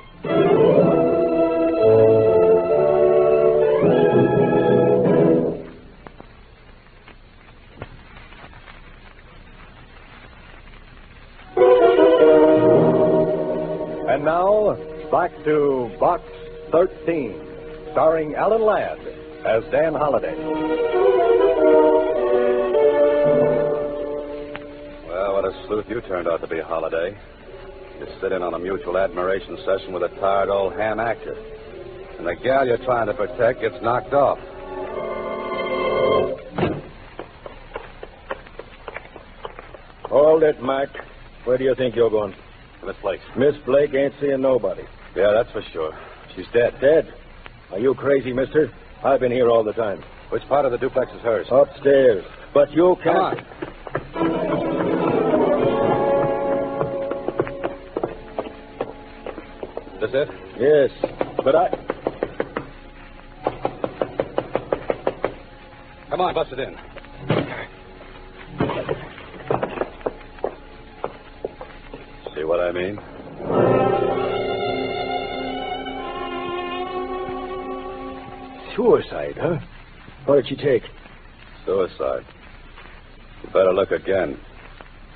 And 14.08 14.24
now, 14.24 14.76
back 15.10 15.32
to 15.44 15.90
Box 15.98 16.22
13, 16.70 17.49
starring 17.92 18.34
Alan 18.34 18.62
Ladd 18.62 18.98
as 19.46 19.64
Dan 19.70 19.94
Holliday. 19.94 20.36
Well, 25.08 25.34
what 25.34 25.44
a 25.44 25.64
sleuth 25.66 25.86
you 25.88 26.00
turned 26.02 26.28
out 26.28 26.40
to 26.40 26.46
be, 26.46 26.60
Holliday. 26.60 27.16
You 27.98 28.06
sit 28.20 28.32
in 28.32 28.42
on 28.42 28.54
a 28.54 28.58
mutual 28.58 28.96
admiration 28.96 29.58
session 29.64 29.92
with 29.92 30.02
a 30.02 30.08
tired 30.20 30.48
old 30.48 30.74
ham 30.74 31.00
actor. 31.00 31.36
And 32.18 32.26
the 32.26 32.34
gal 32.36 32.66
you're 32.66 32.78
trying 32.78 33.06
to 33.06 33.14
protect 33.14 33.60
gets 33.60 33.76
knocked 33.82 34.12
off. 34.12 34.38
Hold 40.04 40.42
it, 40.42 40.62
Mac. 40.62 40.88
Where 41.44 41.56
do 41.56 41.64
you 41.64 41.74
think 41.74 41.94
you're 41.94 42.10
going? 42.10 42.34
Miss 42.84 42.96
Blake. 43.02 43.20
Miss 43.36 43.54
Blake 43.64 43.94
ain't 43.94 44.14
seeing 44.20 44.40
nobody. 44.40 44.82
Yeah, 45.14 45.32
that's 45.32 45.50
for 45.52 45.62
sure. 45.72 45.98
She's 46.34 46.46
dead. 46.52 46.74
Dead? 46.80 47.12
Are 47.72 47.78
you 47.78 47.94
crazy, 47.94 48.32
mister? 48.32 48.72
I've 49.04 49.20
been 49.20 49.32
here 49.32 49.48
all 49.48 49.62
the 49.64 49.72
time. 49.72 50.02
Which 50.30 50.42
part 50.48 50.64
of 50.64 50.72
the 50.72 50.78
duplex 50.78 51.12
is 51.12 51.20
hers? 51.20 51.46
Upstairs. 51.50 52.24
But 52.52 52.72
you 52.72 52.96
can't. 53.02 53.38
on. 53.38 54.50
This 60.00 60.10
it? 60.14 60.28
Yes, 60.58 60.90
but 61.44 61.54
I. 61.54 61.68
Come 66.08 66.20
on, 66.22 66.34
bust 66.34 66.52
it 66.52 66.58
in. 66.58 66.76
See 72.34 72.44
what 72.44 72.60
I 72.60 72.72
mean? 72.72 72.98
Suicide, 78.80 79.36
huh? 79.38 79.58
What 80.24 80.36
did 80.36 80.48
she 80.48 80.56
take? 80.56 80.82
Suicide. 81.66 82.24
You 83.42 83.50
better 83.52 83.74
look 83.74 83.90
again. 83.90 84.40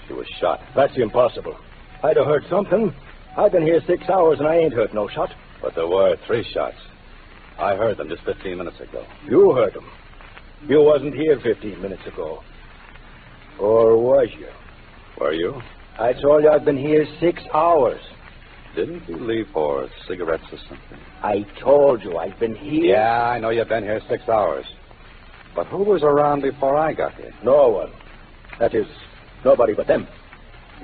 She 0.06 0.12
was 0.12 0.26
shot. 0.38 0.60
That's 0.76 0.92
impossible. 0.98 1.56
I'd 2.02 2.18
have 2.18 2.26
heard 2.26 2.44
something. 2.50 2.92
I've 3.38 3.52
been 3.52 3.62
here 3.62 3.80
six 3.86 4.06
hours 4.10 4.38
and 4.38 4.46
I 4.46 4.56
ain't 4.56 4.74
heard 4.74 4.92
no 4.92 5.08
shot. 5.08 5.30
But 5.62 5.74
there 5.74 5.88
were 5.88 6.14
three 6.26 6.46
shots. 6.52 6.76
I 7.58 7.74
heard 7.74 7.96
them 7.96 8.10
just 8.10 8.22
15 8.24 8.58
minutes 8.58 8.78
ago. 8.80 9.06
You 9.26 9.54
heard 9.54 9.72
them. 9.72 9.90
You 10.68 10.82
wasn't 10.82 11.14
here 11.14 11.40
15 11.42 11.80
minutes 11.80 12.02
ago. 12.06 12.42
Or 13.58 13.96
was 13.96 14.28
you? 14.38 14.48
Were 15.18 15.32
you? 15.32 15.62
I 15.98 16.12
told 16.12 16.42
you 16.42 16.50
I've 16.50 16.66
been 16.66 16.76
here 16.76 17.06
six 17.18 17.40
hours. 17.54 18.00
Didn't 18.74 19.08
you 19.08 19.16
leave 19.18 19.46
for 19.52 19.88
cigarettes 20.08 20.44
or 20.50 20.58
something? 20.68 20.98
I 21.22 21.46
told 21.60 22.02
you 22.02 22.16
I've 22.18 22.38
been 22.40 22.56
here. 22.56 22.96
Yeah, 22.96 23.22
I 23.22 23.38
know 23.38 23.50
you've 23.50 23.68
been 23.68 23.84
here 23.84 24.00
six 24.08 24.28
hours. 24.28 24.66
But 25.54 25.68
who 25.68 25.84
was 25.84 26.02
around 26.02 26.42
before 26.42 26.76
I 26.76 26.92
got 26.92 27.14
here? 27.14 27.32
No 27.44 27.68
one. 27.68 27.92
That 28.58 28.74
is, 28.74 28.86
nobody 29.44 29.74
but 29.74 29.86
them. 29.86 30.08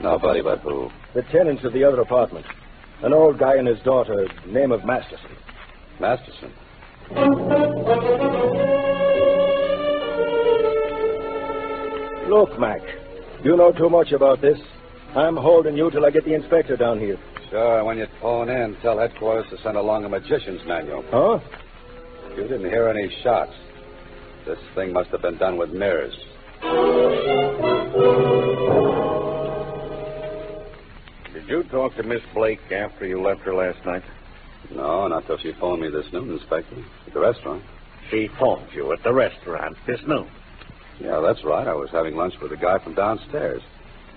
Nobody 0.01 0.41
but 0.41 0.61
who? 0.61 0.89
The 1.15 1.23
tenants 1.23 1.65
of 1.65 1.73
the 1.73 1.83
other 1.83 2.01
apartment. 2.01 2.47
An 3.03 3.13
old 3.13 3.39
guy 3.39 3.57
and 3.57 3.67
his 3.67 3.81
daughter, 3.81 4.29
name 4.47 4.71
of 4.71 4.85
Masterson. 4.85 5.37
Masterson. 5.99 6.53
Look, 12.29 12.59
Mac, 12.61 12.81
you 13.43 13.57
know 13.57 13.73
too 13.73 13.91
much 13.91 14.13
about 14.13 14.41
this. 14.41 14.59
I'm 15.17 15.37
holding 15.37 15.77
you 15.77 15.91
till 15.91 16.07
I 16.07 16.11
get 16.11 16.25
the 16.25 16.35
inspector 16.35 16.77
down 16.77 17.01
here. 17.01 17.19
Sure, 17.51 17.85
when 17.85 17.99
you 17.99 18.07
phone 18.21 18.49
in, 18.49 18.77
tell 18.81 18.99
headquarters 18.99 19.51
to 19.51 19.61
send 19.63 19.77
along 19.77 20.05
a 20.05 20.09
magician's 20.09 20.61
manual. 20.67 21.05
Huh? 21.11 21.41
You 22.37 22.43
didn't 22.45 22.71
hear 22.71 22.89
any 22.89 23.11
shots. 23.25 23.53
This 24.47 24.59
thing 24.77 24.93
must 24.93 25.11
have 25.11 25.23
been 25.23 25.37
done 25.37 25.59
with 25.59 25.71
mirrors. 25.71 26.15
Did 31.35 31.49
you 31.49 31.65
talk 31.65 31.97
to 31.97 32.05
Miss 32.05 32.23
Blake 32.35 32.61
after 32.71 33.05
you 33.05 33.21
left 33.21 33.41
her 33.41 33.55
last 33.55 33.85
night? 33.85 34.05
No, 34.71 35.09
not 35.09 35.27
till 35.27 35.39
she 35.39 35.53
phoned 35.59 35.83
me 35.83 35.91
this 35.91 36.07
noon, 36.13 36.31
Inspector. 36.31 36.77
At 37.07 37.15
the 37.15 37.21
restaurant. 37.21 37.65
She 38.11 38.29
phoned 38.39 38.69
you 38.73 38.93
at 38.93 39.03
the 39.03 39.13
restaurant 39.13 39.77
this 39.87 40.01
noon. 40.07 40.29
Yeah, 41.01 41.21
that's 41.21 41.43
right. 41.45 41.67
I 41.67 41.75
was 41.75 41.91
having 41.91 42.15
lunch 42.15 42.35
with 42.41 42.53
a 42.53 42.57
guy 42.57 42.79
from 42.79 42.95
downstairs, 42.95 43.63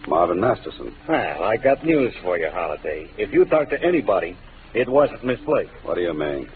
Marvin 0.08 0.40
Masterson. 0.40 0.96
Well, 1.08 1.44
I 1.44 1.58
got 1.58 1.86
news 1.86 2.14
for 2.22 2.38
you, 2.38 2.50
Holliday. 2.52 3.10
If 3.18 3.34
you 3.34 3.46
talked 3.46 3.72
to 3.72 3.82
anybody, 3.82 4.38
it 4.74 4.90
wasn't 4.90 5.24
Miss 5.24 5.40
Blake. 5.42 5.70
What 5.84 5.96
do 5.96 6.02
you 6.02 6.14
mean? 6.14 6.50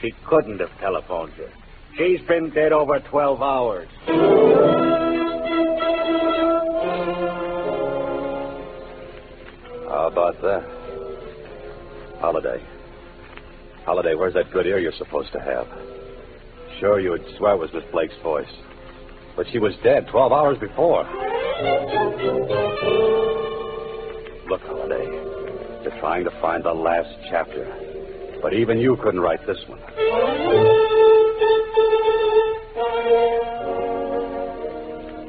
She 0.00 0.12
couldn't 0.26 0.60
have 0.60 0.70
telephoned 0.80 1.32
you. 1.36 1.48
She's 1.96 2.26
been 2.26 2.50
dead 2.50 2.72
over 2.72 2.98
12 3.00 3.42
hours. 3.42 3.88
How 9.88 10.08
about 10.10 10.40
that? 10.42 10.64
Holliday. 12.20 12.62
Holliday, 13.84 14.14
where's 14.14 14.34
that 14.34 14.50
good 14.50 14.66
ear 14.66 14.78
you're 14.78 14.92
supposed 14.92 15.32
to 15.32 15.40
have? 15.40 15.66
Sure, 16.80 16.98
you 17.00 17.10
would 17.10 17.24
swear 17.36 17.54
it 17.54 17.58
was 17.58 17.72
Miss 17.72 17.84
Blake's 17.92 18.16
voice. 18.22 18.48
But 19.36 19.46
she 19.50 19.58
was 19.58 19.72
dead 19.82 20.06
12 20.08 20.32
hours 20.32 20.58
before. 20.58 21.04
Look, 24.48 24.60
Holliday, 24.62 25.06
you're 25.82 25.98
trying 26.00 26.24
to 26.24 26.30
find 26.40 26.64
the 26.64 26.72
last 26.72 27.08
chapter. 27.30 27.66
But 28.42 28.52
even 28.52 28.78
you 28.78 28.96
couldn't 29.02 29.20
write 29.20 29.46
this 29.46 29.58
one. 29.68 29.80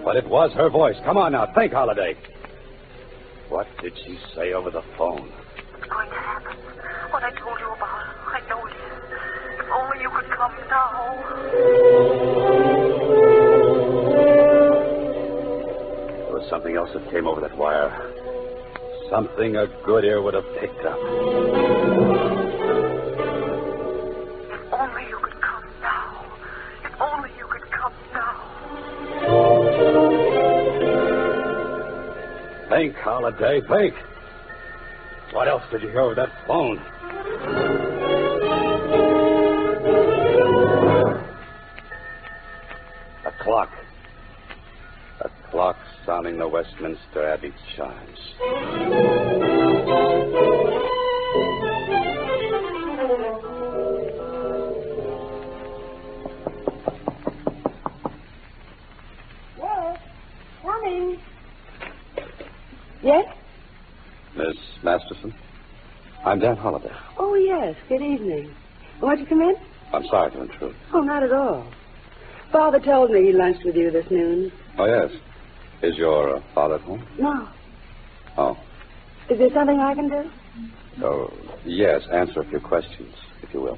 But 0.03 0.17
it 0.17 0.27
was 0.27 0.51
her 0.53 0.69
voice. 0.69 0.95
Come 1.06 1.17
on 1.17 1.32
now, 1.32 1.48
think, 1.56 1.72
Holliday. 1.72 2.17
What 3.49 3.67
did 3.82 3.93
she 4.06 4.19
say 4.35 4.53
over 4.53 4.69
the 4.69 4.82
phone? 4.98 5.32
It's 5.77 5.88
going 5.88 6.09
to 6.09 6.15
happen. 6.15 6.57
What 7.11 7.23
I 7.23 7.32
told 7.40 7.59
you 7.59 7.67
about. 7.67 7.88
I 8.27 8.41
know 8.49 8.65
it 8.65 8.72
is. 8.72 8.80
If 9.59 9.65
only 9.72 10.01
you 10.01 10.09
could 10.09 10.30
come 10.32 10.53
now. 10.69 12.23
Was 16.43 16.49
something 16.49 16.75
else 16.75 16.89
that 16.93 17.09
came 17.09 17.25
over 17.25 17.39
that 17.39 17.57
wire. 17.57 17.89
Something 19.09 19.55
a 19.55 19.65
good 19.85 20.03
ear 20.03 20.22
would 20.22 20.33
have 20.33 20.43
picked 20.59 20.85
up. 20.85 20.97
If 24.51 24.73
only 24.73 25.07
you 25.07 25.19
could 25.22 25.39
come 25.39 25.63
now. 25.81 26.25
If 26.83 26.99
only 26.99 27.30
you 27.38 27.47
could 27.47 27.72
come 27.72 27.93
now. 28.11 28.43
Think, 32.69 32.95
Holliday, 32.95 33.61
think. 33.61 33.95
What 35.31 35.47
else 35.47 35.63
did 35.72 35.81
you 35.81 35.89
hear 35.91 36.01
over 36.01 36.15
that 36.15 36.31
phone? 36.45 36.77
A 43.25 43.31
clock. 43.41 43.69
A 45.22 45.30
clock 45.49 45.77
sounding 46.06 46.38
the 46.38 46.48
Westminster 46.48 47.27
Abbey 47.27 47.53
chimes. 47.75 48.19
Yes, 59.57 59.98
coming. 60.61 61.19
Yes? 63.01 63.25
Miss 64.35 64.56
Masterson? 64.83 65.33
I'm 66.25 66.40
Dan 66.40 66.56
Holliday. 66.57 66.91
Oh, 67.17 67.35
yes. 67.35 67.75
Good 67.90 68.01
evening. 68.01 68.53
Won't 69.01 69.19
you 69.19 69.25
come 69.25 69.41
in? 69.41 69.56
I'm 69.91 70.06
sorry 70.07 70.32
to 70.32 70.41
intrude. 70.41 70.75
Oh, 70.93 71.01
not 71.01 71.23
at 71.23 71.33
all. 71.33 71.65
Father 72.51 72.80
told 72.80 73.11
me 73.11 73.25
he 73.25 73.33
lunched 73.33 73.65
with 73.65 73.75
you 73.75 73.91
this 73.91 74.09
noon. 74.09 74.51
Oh, 74.77 74.85
yes. 74.85 75.11
Is 75.83 75.97
your 75.97 76.37
uh, 76.37 76.41
father 76.55 76.75
at 76.75 76.81
home? 76.81 77.05
No. 77.19 77.49
Oh. 78.37 78.57
Is 79.29 79.37
there 79.37 79.49
something 79.53 79.79
I 79.79 79.93
can 79.93 80.07
do? 80.09 80.31
Oh, 81.03 81.33
yes. 81.65 82.01
Answer 82.11 82.39
a 82.41 82.45
few 82.45 82.61
questions, 82.61 83.13
if 83.41 83.53
you 83.53 83.59
will. 83.61 83.77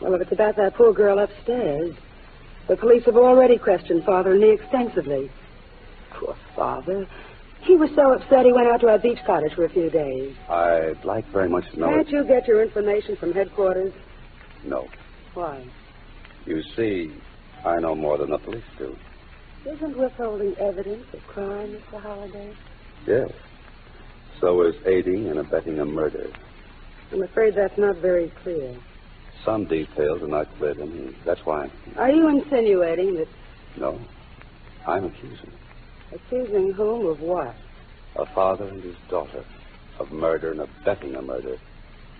Well, 0.00 0.14
if 0.14 0.20
it's 0.22 0.32
about 0.32 0.54
that 0.54 0.74
poor 0.76 0.92
girl 0.92 1.18
upstairs, 1.18 1.96
the 2.68 2.76
police 2.76 3.04
have 3.06 3.16
already 3.16 3.58
questioned 3.58 4.04
Father 4.04 4.32
and 4.32 4.40
me 4.40 4.52
extensively. 4.52 5.28
Poor 6.12 6.36
Father. 6.54 7.08
He 7.62 7.74
was 7.74 7.90
so 7.96 8.12
upset 8.14 8.44
he 8.44 8.52
went 8.52 8.68
out 8.68 8.80
to 8.82 8.88
our 8.88 8.98
beach 9.00 9.18
cottage 9.26 9.54
for 9.54 9.64
a 9.64 9.70
few 9.70 9.90
days. 9.90 10.36
I'd 10.48 11.04
like 11.04 11.26
very 11.32 11.48
much 11.48 11.64
to 11.72 11.80
know. 11.80 11.88
Can't 11.88 12.08
you 12.08 12.24
get 12.24 12.46
your 12.46 12.62
information 12.62 13.16
from 13.16 13.32
headquarters? 13.32 13.92
No. 14.64 14.86
Why? 15.34 15.66
You 16.44 16.62
see, 16.76 17.12
I 17.64 17.80
know 17.80 17.96
more 17.96 18.16
than 18.16 18.30
the 18.30 18.38
police 18.38 18.62
do. 18.78 18.96
Isn't 19.66 19.96
withholding 19.98 20.54
evidence 20.58 21.04
a 21.12 21.18
crime, 21.32 21.76
Mr. 21.92 22.00
Holliday? 22.00 22.54
Yes. 23.06 23.30
So 24.40 24.62
is 24.62 24.76
aiding 24.86 25.28
and 25.28 25.38
abetting 25.38 25.78
a 25.80 25.84
murder. 25.84 26.30
I'm 27.12 27.22
afraid 27.22 27.54
that's 27.54 27.76
not 27.78 27.96
very 27.96 28.30
clear. 28.42 28.76
Some 29.44 29.64
details 29.66 30.22
are 30.22 30.28
not 30.28 30.46
clear 30.58 30.74
to 30.74 30.86
me. 30.86 31.14
That's 31.24 31.40
why. 31.44 31.68
Are 31.96 32.10
you 32.10 32.28
insinuating 32.28 33.14
that 33.16 33.28
No. 33.76 33.98
I'm 34.86 35.04
accusing. 35.04 35.50
accusing 36.12 36.72
whom 36.72 37.06
of 37.06 37.20
what? 37.20 37.54
A 38.16 38.26
father 38.26 38.68
and 38.68 38.82
his 38.82 38.96
daughter. 39.10 39.44
Of 39.98 40.12
murder 40.12 40.52
and 40.52 40.60
abetting 40.60 41.16
a 41.16 41.22
murder, 41.22 41.56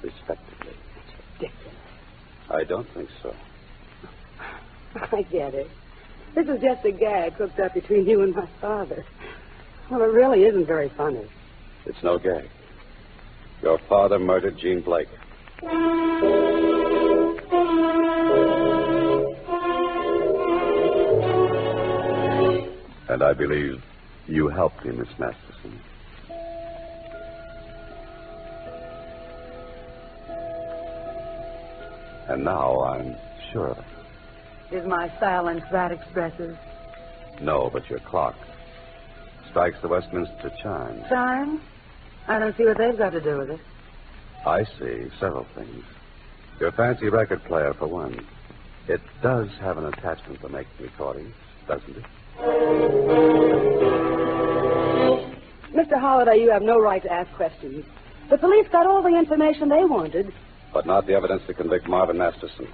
respectively. 0.02 0.74
It's 0.96 1.14
ridiculous. 1.40 1.76
I 2.50 2.64
don't 2.64 2.88
think 2.94 3.08
so. 3.22 3.34
I 5.12 5.22
get 5.22 5.54
it. 5.54 5.70
This 6.36 6.48
is 6.48 6.60
just 6.60 6.84
a 6.84 6.92
gag 6.92 7.38
cooked 7.38 7.58
up 7.60 7.72
between 7.72 8.06
you 8.06 8.20
and 8.20 8.34
my 8.34 8.46
father. 8.60 9.06
Well, 9.90 10.02
it 10.02 10.12
really 10.12 10.44
isn't 10.44 10.66
very 10.66 10.90
funny. 10.90 11.26
It's 11.86 12.02
no 12.02 12.18
gag. 12.18 12.50
Your 13.62 13.78
father 13.88 14.18
murdered 14.18 14.58
Jean 14.58 14.82
Blake. 14.82 15.08
And 23.08 23.22
I 23.22 23.32
believe 23.32 23.82
you 24.26 24.48
helped 24.48 24.82
him, 24.82 24.98
Miss 24.98 25.08
Masterson. 25.18 25.80
And 32.28 32.44
now 32.44 32.82
I'm 32.82 33.16
sure 33.50 33.68
of 33.68 33.78
it. 33.78 33.95
Is 34.72 34.84
my 34.86 35.10
silence 35.20 35.62
that 35.70 35.92
expressive? 35.92 36.58
No, 37.40 37.70
but 37.72 37.88
your 37.88 38.00
clock 38.00 38.36
strikes 39.50 39.80
the 39.80 39.88
Westminster 39.88 40.50
chime. 40.62 41.04
Chime? 41.08 41.60
I 42.26 42.38
don't 42.38 42.56
see 42.56 42.64
what 42.64 42.76
they've 42.76 42.98
got 42.98 43.10
to 43.10 43.20
do 43.20 43.38
with 43.38 43.50
it. 43.50 43.60
I 44.44 44.64
see 44.64 45.08
several 45.20 45.46
things. 45.54 45.84
Your 46.58 46.72
fancy 46.72 47.08
record 47.08 47.44
player, 47.44 47.74
for 47.74 47.86
one. 47.86 48.26
It 48.88 49.00
does 49.22 49.48
have 49.60 49.78
an 49.78 49.86
attachment 49.86 50.40
to 50.40 50.48
make 50.48 50.66
recordings, 50.80 51.34
doesn't 51.68 51.96
it? 51.96 52.04
Mr. 55.74 56.00
Holliday, 56.00 56.38
you 56.42 56.50
have 56.50 56.62
no 56.62 56.78
right 56.78 57.02
to 57.02 57.12
ask 57.12 57.32
questions. 57.34 57.84
The 58.30 58.38
police 58.38 58.66
got 58.72 58.86
all 58.86 59.02
the 59.02 59.16
information 59.16 59.68
they 59.68 59.84
wanted. 59.84 60.32
But 60.72 60.86
not 60.86 61.06
the 61.06 61.14
evidence 61.14 61.42
to 61.46 61.54
convict 61.54 61.88
Marvin 61.88 62.18
Masterson. 62.18 62.68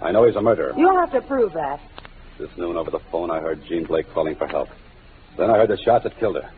I 0.00 0.12
know 0.12 0.26
he's 0.26 0.36
a 0.36 0.42
murderer. 0.42 0.74
You'll 0.76 0.98
have 0.98 1.12
to 1.12 1.20
prove 1.22 1.52
that. 1.54 1.80
This 2.38 2.50
noon 2.56 2.76
over 2.76 2.90
the 2.90 3.00
phone, 3.10 3.30
I 3.30 3.40
heard 3.40 3.64
Jean 3.66 3.84
Blake 3.84 4.12
calling 4.12 4.36
for 4.36 4.46
help. 4.46 4.68
Then 5.38 5.50
I 5.50 5.56
heard 5.56 5.70
the 5.70 5.78
shot 5.78 6.02
that 6.02 6.18
killed 6.18 6.36
her. 6.36 6.50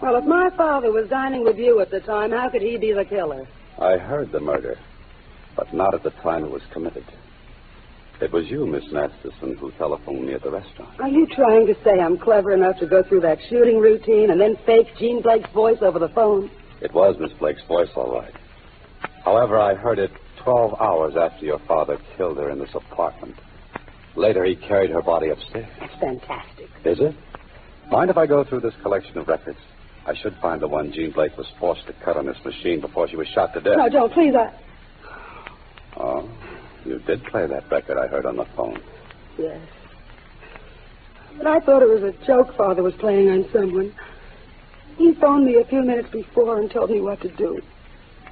Well, 0.00 0.16
if 0.16 0.24
my 0.24 0.50
father 0.56 0.90
was 0.90 1.08
dining 1.08 1.44
with 1.44 1.58
you 1.58 1.80
at 1.80 1.90
the 1.90 2.00
time, 2.00 2.32
how 2.32 2.48
could 2.48 2.62
he 2.62 2.76
be 2.76 2.92
the 2.92 3.04
killer? 3.04 3.46
I 3.78 3.98
heard 3.98 4.32
the 4.32 4.40
murder, 4.40 4.76
but 5.56 5.72
not 5.72 5.94
at 5.94 6.02
the 6.02 6.10
time 6.10 6.44
it 6.44 6.50
was 6.50 6.62
committed. 6.72 7.04
It 8.20 8.32
was 8.32 8.46
you, 8.48 8.66
Miss 8.66 8.84
Masterson, 8.92 9.56
who 9.56 9.70
telephoned 9.72 10.26
me 10.26 10.34
at 10.34 10.42
the 10.42 10.50
restaurant. 10.50 11.00
Are 11.00 11.08
you 11.08 11.26
trying 11.26 11.66
to 11.66 11.74
say 11.82 11.98
I'm 12.00 12.18
clever 12.18 12.52
enough 12.52 12.78
to 12.78 12.86
go 12.86 13.02
through 13.02 13.20
that 13.22 13.38
shooting 13.48 13.78
routine 13.78 14.30
and 14.30 14.40
then 14.40 14.56
fake 14.66 14.88
Jean 14.98 15.22
Blake's 15.22 15.50
voice 15.50 15.78
over 15.82 15.98
the 15.98 16.08
phone? 16.08 16.50
It 16.80 16.92
was 16.92 17.16
Miss 17.18 17.32
Blake's 17.32 17.62
voice, 17.64 17.88
all 17.96 18.12
right. 18.12 18.34
However, 19.24 19.58
I 19.58 19.74
heard 19.74 19.98
it 19.98 20.10
12 20.44 20.80
hours 20.80 21.14
after 21.16 21.44
your 21.44 21.58
father 21.60 21.98
killed 22.16 22.36
her 22.38 22.50
in 22.50 22.58
this 22.58 22.74
apartment. 22.74 23.36
Later, 24.16 24.44
he 24.44 24.56
carried 24.56 24.90
her 24.90 25.02
body 25.02 25.30
upstairs. 25.30 25.68
That's 25.80 25.94
fantastic. 26.00 26.68
Is 26.84 27.00
it? 27.00 27.14
Mind 27.90 28.10
if 28.10 28.16
I 28.16 28.26
go 28.26 28.44
through 28.44 28.60
this 28.60 28.74
collection 28.82 29.18
of 29.18 29.28
records? 29.28 29.58
I 30.06 30.14
should 30.14 30.36
find 30.42 30.60
the 30.60 30.68
one 30.68 30.92
Jean 30.92 31.12
Blake 31.12 31.36
was 31.36 31.46
forced 31.60 31.86
to 31.86 31.92
cut 32.04 32.16
on 32.16 32.26
this 32.26 32.42
machine 32.44 32.80
before 32.80 33.08
she 33.08 33.16
was 33.16 33.28
shot 33.28 33.54
to 33.54 33.60
death. 33.60 33.76
No, 33.76 33.88
don't, 33.88 34.12
please. 34.12 34.34
I... 34.34 34.52
Oh, 35.96 36.28
you 36.84 36.98
did 37.00 37.22
play 37.24 37.46
that 37.46 37.70
record 37.70 37.98
I 37.98 38.08
heard 38.08 38.26
on 38.26 38.36
the 38.36 38.46
phone. 38.56 38.80
Yes. 39.38 39.60
But 41.36 41.46
I 41.46 41.60
thought 41.60 41.82
it 41.82 41.88
was 41.88 42.02
a 42.02 42.26
joke 42.26 42.56
Father 42.56 42.82
was 42.82 42.94
playing 42.94 43.30
on 43.30 43.48
someone. 43.52 43.94
He 44.98 45.14
phoned 45.14 45.46
me 45.46 45.56
a 45.56 45.64
few 45.64 45.82
minutes 45.82 46.10
before 46.10 46.58
and 46.58 46.70
told 46.70 46.90
me 46.90 47.00
what 47.00 47.20
to 47.22 47.28
do. 47.28 47.60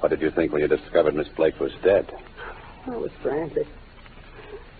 What 0.01 0.09
did 0.09 0.21
you 0.21 0.31
think 0.31 0.51
when 0.51 0.63
you 0.63 0.67
discovered 0.67 1.13
Miss 1.13 1.27
Blake 1.27 1.59
was 1.59 1.71
dead? 1.83 2.11
I 2.87 2.97
was 2.97 3.11
frantic. 3.21 3.67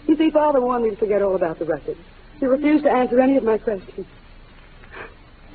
You 0.08 0.18
see, 0.18 0.32
Father 0.32 0.60
wanted 0.60 0.86
me 0.86 0.90
to 0.90 0.96
forget 0.96 1.22
all 1.22 1.36
about 1.36 1.60
the 1.60 1.66
record. 1.66 1.96
He 2.40 2.48
refused 2.48 2.86
to 2.86 2.92
answer 2.92 3.20
any 3.20 3.38
of 3.38 3.44
my 3.44 3.60
questions. 3.60 4.08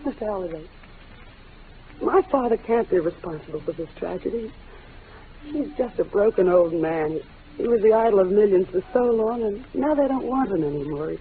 Mr. 0.05 0.21
Holliday, 0.21 0.65
my 2.01 2.23
father 2.31 2.57
can't 2.57 2.89
be 2.89 3.01
responsible 3.01 3.61
for 3.61 3.73
this 3.73 3.89
tragedy. 3.97 4.53
He's 5.47 5.69
just 5.77 5.99
a 5.99 6.05
broken 6.05 6.49
old 6.49 6.73
man. 6.73 7.21
He 7.57 7.67
was 7.67 7.83
the 7.83 7.93
idol 7.93 8.21
of 8.21 8.31
millions 8.31 8.69
for 8.69 8.85
so 8.93 9.07
long, 9.07 9.43
and 9.43 9.65
now 9.75 9.97
they 9.97 10.07
don't 10.07 10.27
want 10.27 10.53
him 10.53 10.63
anymore. 10.63 11.17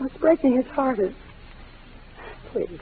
It's 0.00 0.16
breaking 0.16 0.56
his 0.56 0.66
heart. 0.66 0.98
Please. 2.50 2.80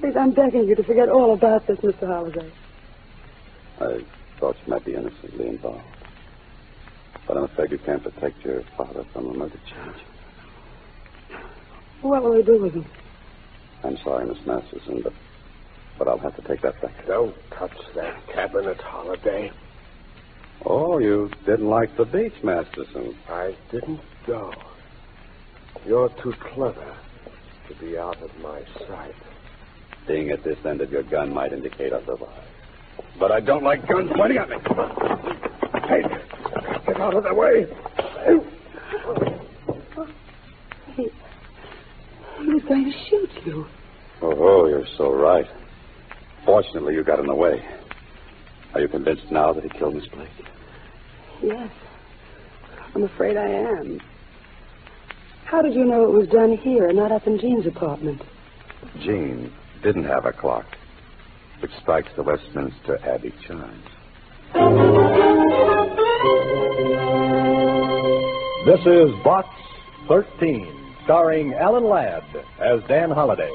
Please, 0.00 0.16
I'm 0.16 0.30
begging 0.30 0.66
you 0.66 0.74
to 0.74 0.82
forget 0.82 1.10
all 1.10 1.34
about 1.34 1.66
this, 1.66 1.78
Mr. 1.80 2.06
Holliday. 2.06 2.50
I 3.80 4.00
thought 4.38 4.56
you 4.64 4.72
might 4.72 4.84
be 4.84 4.94
innocently 4.94 5.48
involved. 5.48 5.84
But 7.26 7.36
I'm 7.36 7.44
afraid 7.44 7.70
you 7.70 7.78
can't 7.78 8.02
protect 8.02 8.44
your 8.44 8.62
father 8.76 9.04
from 9.12 9.30
a 9.30 9.34
murder 9.34 9.58
charge. 9.66 9.96
What 12.02 12.22
will 12.22 12.34
I 12.34 12.42
do 12.42 12.60
with 12.60 12.74
him? 12.74 12.86
I'm 13.82 13.96
sorry, 13.98 14.26
Miss 14.26 14.44
Masterson, 14.46 15.00
but 15.02 15.12
but 15.98 16.08
I'll 16.08 16.18
have 16.18 16.36
to 16.36 16.42
take 16.42 16.60
that 16.62 16.80
back. 16.82 17.06
Don't 17.06 17.34
touch 17.50 17.76
that 17.94 18.26
cabinet, 18.28 18.80
Holliday. 18.80 19.52
Oh, 20.66 20.98
you 20.98 21.30
didn't 21.46 21.68
like 21.68 21.96
the 21.96 22.04
beach, 22.04 22.34
Masterson. 22.42 23.14
I 23.28 23.54
didn't 23.70 24.00
go. 24.26 24.52
You're 25.86 26.08
too 26.22 26.32
clever 26.54 26.96
to 27.68 27.74
be 27.74 27.96
out 27.98 28.20
of 28.22 28.30
my 28.40 28.62
sight. 28.86 29.14
Being 30.06 30.30
at 30.30 30.42
this 30.42 30.58
end 30.64 30.80
of 30.80 30.90
your 30.90 31.02
gun 31.02 31.32
might 31.32 31.52
indicate 31.52 31.92
otherwise. 31.92 32.53
But 33.18 33.32
I 33.32 33.40
don't 33.40 33.62
like 33.62 33.86
guns 33.86 34.10
pointing 34.14 34.38
at 34.38 34.48
me. 34.48 34.56
Hey, 35.88 36.02
get 36.86 37.00
out 37.00 37.14
of 37.14 37.24
the 37.24 37.34
way. 37.34 37.66
He, 40.96 41.02
he 42.40 42.48
was 42.48 42.62
going 42.68 42.84
to 42.84 42.98
shoot 43.08 43.30
you. 43.44 43.66
Oh, 44.22 44.66
you're 44.66 44.86
so 44.96 45.12
right. 45.12 45.46
Fortunately, 46.44 46.94
you 46.94 47.04
got 47.04 47.18
in 47.20 47.26
the 47.26 47.34
way. 47.34 47.64
Are 48.74 48.80
you 48.80 48.88
convinced 48.88 49.30
now 49.30 49.52
that 49.52 49.62
he 49.62 49.70
killed 49.70 49.94
Miss 49.94 50.06
Blake? 50.08 50.28
Yes. 51.42 51.70
I'm 52.94 53.04
afraid 53.04 53.36
I 53.36 53.48
am. 53.48 54.00
How 55.44 55.62
did 55.62 55.74
you 55.74 55.84
know 55.84 56.04
it 56.04 56.10
was 56.10 56.28
done 56.28 56.56
here, 56.56 56.88
and 56.88 56.96
not 56.96 57.12
up 57.12 57.26
in 57.26 57.38
Jean's 57.38 57.66
apartment? 57.66 58.22
Jean 59.00 59.52
didn't 59.82 60.04
have 60.04 60.24
a 60.26 60.32
clock, 60.32 60.66
which 61.64 61.72
strikes 61.80 62.10
the 62.14 62.22
Westminster 62.22 62.98
Abbey 63.08 63.32
chimes. 63.48 63.88
This 68.66 68.80
is 68.80 69.08
Box 69.24 69.48
13, 70.06 70.94
starring 71.04 71.54
Alan 71.54 71.88
Ladd 71.88 72.22
as 72.60 72.82
Dan 72.86 73.10
Holliday. 73.10 73.50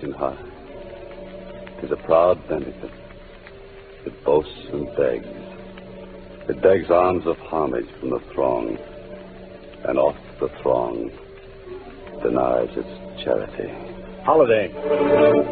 Station 0.00 0.14
High? 0.14 1.80
Tis 1.80 1.90
a 1.90 1.96
proud 1.96 2.48
benefit. 2.48 2.90
It 4.06 4.24
boasts 4.24 4.66
and 4.72 4.86
begs. 4.96 5.26
It 6.48 6.62
begs 6.62 6.90
arms 6.90 7.26
of 7.26 7.36
homage 7.38 7.88
from 7.98 8.10
the 8.10 8.20
throng, 8.32 8.78
and 9.84 9.98
oft 9.98 10.18
the 10.40 10.48
throng 10.62 11.10
denies 12.22 12.70
its 12.76 13.22
charity. 13.22 13.68
Holliday. 14.24 14.72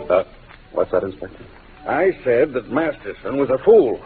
Uh, 0.09 0.25
what's 0.73 0.93
that, 0.93 1.03
Inspector? 1.03 1.45
I 1.87 2.13
said 2.25 2.55
that 2.55 2.71
Masterson 2.71 3.37
was 3.37 3.51
a 3.51 3.59
fool. 3.63 4.03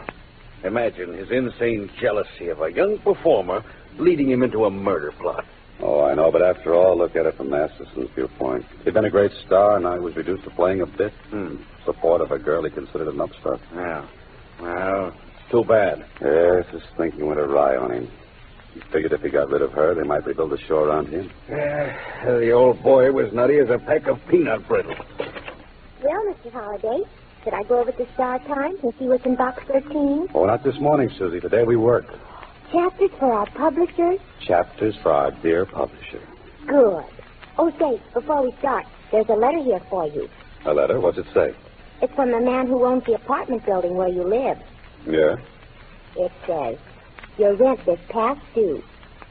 Imagine 0.65 1.13
his 1.13 1.31
insane 1.31 1.89
jealousy 2.01 2.49
of 2.49 2.61
a 2.61 2.69
young 2.69 2.97
performer 2.99 3.63
leading 3.97 4.29
him 4.29 4.43
into 4.43 4.65
a 4.65 4.69
murder 4.69 5.13
plot. 5.13 5.45
Oh, 5.85 6.05
I 6.05 6.13
know, 6.13 6.31
but 6.31 6.41
after 6.41 6.73
all, 6.73 6.97
look 6.97 7.17
at 7.17 7.25
it 7.25 7.35
from 7.35 7.49
Masterson's 7.49 8.09
viewpoint. 8.15 8.65
He'd 8.85 8.93
been 8.93 9.03
a 9.03 9.09
great 9.09 9.33
star, 9.45 9.75
and 9.75 9.85
I 9.85 9.99
was 9.99 10.15
reduced 10.15 10.45
to 10.45 10.49
playing 10.51 10.79
a 10.79 10.85
bit 10.85 11.11
in 11.33 11.57
hmm. 11.57 11.63
support 11.83 12.21
of 12.21 12.31
a 12.31 12.39
girl 12.39 12.63
he 12.63 12.69
considered 12.69 13.09
an 13.09 13.19
upstart. 13.19 13.59
Yeah. 13.75 14.07
Well, 14.61 15.07
it's 15.07 15.51
too 15.51 15.65
bad. 15.65 16.05
Yes, 16.21 16.65
his 16.71 16.83
thinking 16.95 17.25
went 17.25 17.41
awry 17.41 17.75
on 17.75 17.91
him. 17.91 18.09
He 18.73 18.79
figured 18.93 19.11
if 19.11 19.21
he 19.21 19.29
got 19.29 19.49
rid 19.49 19.61
of 19.61 19.73
her, 19.73 19.93
they 19.93 20.03
might 20.03 20.25
rebuild 20.25 20.51
the 20.51 20.57
show 20.57 20.77
around 20.77 21.09
him. 21.09 21.29
Yeah, 21.49 21.93
the 22.23 22.51
old 22.51 22.81
boy 22.81 23.11
was 23.11 23.33
nutty 23.33 23.59
as 23.59 23.69
a 23.69 23.77
peck 23.77 24.07
of 24.07 24.19
peanut 24.29 24.65
brittle. 24.69 24.95
Well, 26.01 26.33
Mr. 26.33 26.51
Holliday, 26.51 27.03
should 27.43 27.53
I 27.53 27.63
go 27.63 27.81
over 27.81 27.91
to 27.91 28.13
Star 28.13 28.39
Times 28.39 28.79
and 28.83 28.93
see 28.97 29.05
what's 29.05 29.25
in 29.25 29.35
box 29.35 29.61
13? 29.67 30.29
Oh, 30.33 30.45
not 30.45 30.63
this 30.63 30.79
morning, 30.79 31.09
Susie. 31.17 31.41
Today 31.41 31.63
we 31.63 31.75
work. 31.75 32.05
Chapters 32.73 33.11
for 33.19 33.31
our 33.31 33.45
publishers? 33.51 34.19
Chapters 34.47 34.95
for 35.03 35.11
our 35.11 35.31
dear 35.43 35.63
publisher. 35.67 36.19
Good. 36.67 37.03
Oh, 37.59 37.71
say, 37.77 38.01
before 38.15 38.41
we 38.41 38.51
start, 38.57 38.85
there's 39.11 39.27
a 39.29 39.33
letter 39.33 39.63
here 39.63 39.79
for 39.91 40.07
you. 40.07 40.27
A 40.65 40.73
letter? 40.73 40.99
What's 40.99 41.19
it 41.19 41.27
say? 41.35 41.53
It's 42.01 42.11
from 42.15 42.31
the 42.31 42.39
man 42.39 42.65
who 42.65 42.83
owns 42.83 43.03
the 43.05 43.13
apartment 43.13 43.63
building 43.63 43.93
where 43.93 44.07
you 44.07 44.23
live. 44.23 44.57
Yeah? 45.05 45.35
It 46.15 46.31
says, 46.47 46.79
Your 47.37 47.55
rent 47.55 47.79
is 47.87 47.99
past 48.09 48.41
due. 48.55 48.83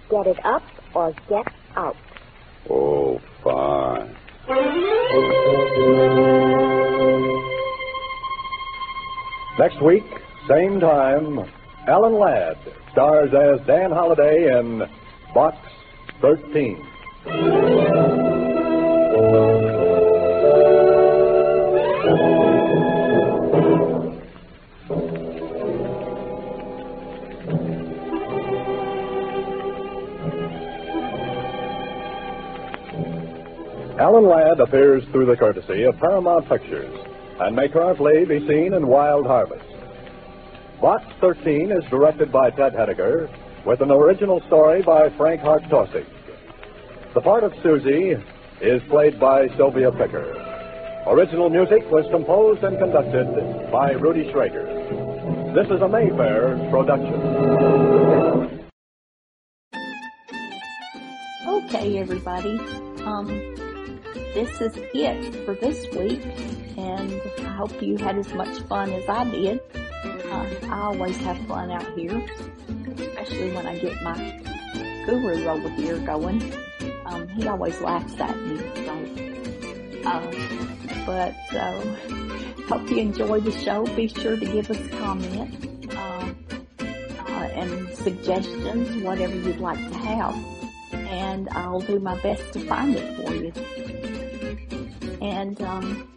Get 0.08 0.28
it 0.28 0.38
up 0.44 0.62
or 0.94 1.12
get 1.28 1.46
out. 1.74 1.96
Oh, 2.70 3.20
fine. 3.42 4.14
Next 9.58 9.82
week, 9.82 10.04
same 10.48 10.78
time, 10.78 11.50
Alan 11.88 12.18
Ladd 12.20 12.56
stars 12.92 13.32
as 13.32 13.66
Dan 13.66 13.90
Holliday 13.90 14.58
in 14.58 14.86
Box 15.34 15.56
13. 16.20 16.76
Alan 33.98 34.26
Ladd 34.26 34.60
appears 34.60 35.04
through 35.12 35.26
the 35.26 35.36
courtesy 35.36 35.84
of 35.84 35.98
Paramount 35.98 36.46
Pictures 36.48 36.94
and 37.40 37.56
may 37.56 37.68
currently 37.68 38.26
be 38.26 38.46
seen 38.46 38.74
in 38.74 38.86
Wild 38.86 39.26
Harvest. 39.26 39.71
Box 40.82 41.04
13 41.20 41.70
is 41.70 41.84
directed 41.90 42.32
by 42.32 42.50
Ted 42.50 42.72
Hediger 42.72 43.30
with 43.64 43.80
an 43.82 43.92
original 43.92 44.40
story 44.48 44.82
by 44.82 45.10
Frank 45.10 45.40
Hart 45.40 45.62
Tossig. 45.70 46.04
The 47.14 47.20
part 47.20 47.44
of 47.44 47.52
Susie 47.62 48.16
is 48.60 48.82
played 48.90 49.20
by 49.20 49.46
Sylvia 49.56 49.92
Picker. 49.92 50.26
Original 51.06 51.50
music 51.50 51.88
was 51.88 52.04
composed 52.10 52.64
and 52.64 52.76
conducted 52.80 53.70
by 53.70 53.92
Rudy 53.92 54.24
Schrager. 54.32 55.54
This 55.54 55.66
is 55.70 55.80
a 55.82 55.88
Mayfair 55.88 56.58
production. 56.68 57.14
Okay, 61.46 61.98
everybody. 62.00 62.58
Um, 63.04 63.28
this 64.34 64.60
is 64.60 64.72
it 64.74 65.44
for 65.44 65.54
this 65.54 65.86
week, 65.94 66.24
and 66.76 67.22
I 67.46 67.54
hope 67.54 67.80
you 67.80 67.98
had 67.98 68.18
as 68.18 68.34
much 68.34 68.58
fun 68.62 68.90
as 68.90 69.08
I 69.08 69.30
did. 69.30 69.60
Uh, 70.32 70.46
I 70.70 70.80
always 70.80 71.16
have 71.18 71.36
fun 71.46 71.70
out 71.70 71.86
here, 71.92 72.26
especially 72.96 73.52
when 73.52 73.66
I 73.66 73.78
get 73.78 74.02
my 74.02 74.40
guru 75.04 75.46
over 75.46 75.68
here 75.68 75.98
going. 75.98 76.54
Um, 77.04 77.28
he 77.28 77.46
always 77.46 77.78
laughs 77.82 78.18
at 78.18 78.40
me, 78.40 78.56
so. 78.86 80.08
Uh, 80.08 80.32
but 81.04 81.36
uh, 81.54 81.82
hope 82.66 82.88
you 82.88 82.96
enjoy 82.96 83.40
the 83.40 83.52
show. 83.52 83.84
Be 83.94 84.08
sure 84.08 84.38
to 84.38 84.46
give 84.46 84.70
us 84.70 84.78
a 84.78 84.88
comment 84.88 85.94
uh, 85.94 86.32
uh, 86.80 87.48
and 87.52 87.94
suggestions, 87.94 89.02
whatever 89.04 89.34
you'd 89.36 89.58
like 89.58 89.78
to 89.78 89.98
have, 89.98 90.34
and 90.94 91.50
I'll 91.50 91.80
do 91.80 91.98
my 91.98 92.18
best 92.22 92.54
to 92.54 92.60
find 92.60 92.96
it 92.96 93.16
for 93.18 93.34
you. 93.34 93.52
And 95.20 95.60
um, 95.60 96.08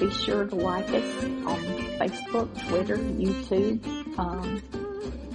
be 0.00 0.10
sure 0.10 0.46
to 0.46 0.54
like 0.54 0.88
us 0.88 1.24
on 1.24 1.58
Facebook, 1.98 2.68
Twitter, 2.68 2.96
YouTube. 2.96 4.18
Um, 4.18 4.62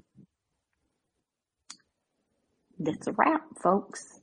that's 2.79 3.09
a 3.09 3.13
wrap, 3.13 3.43
folks. 3.63 4.20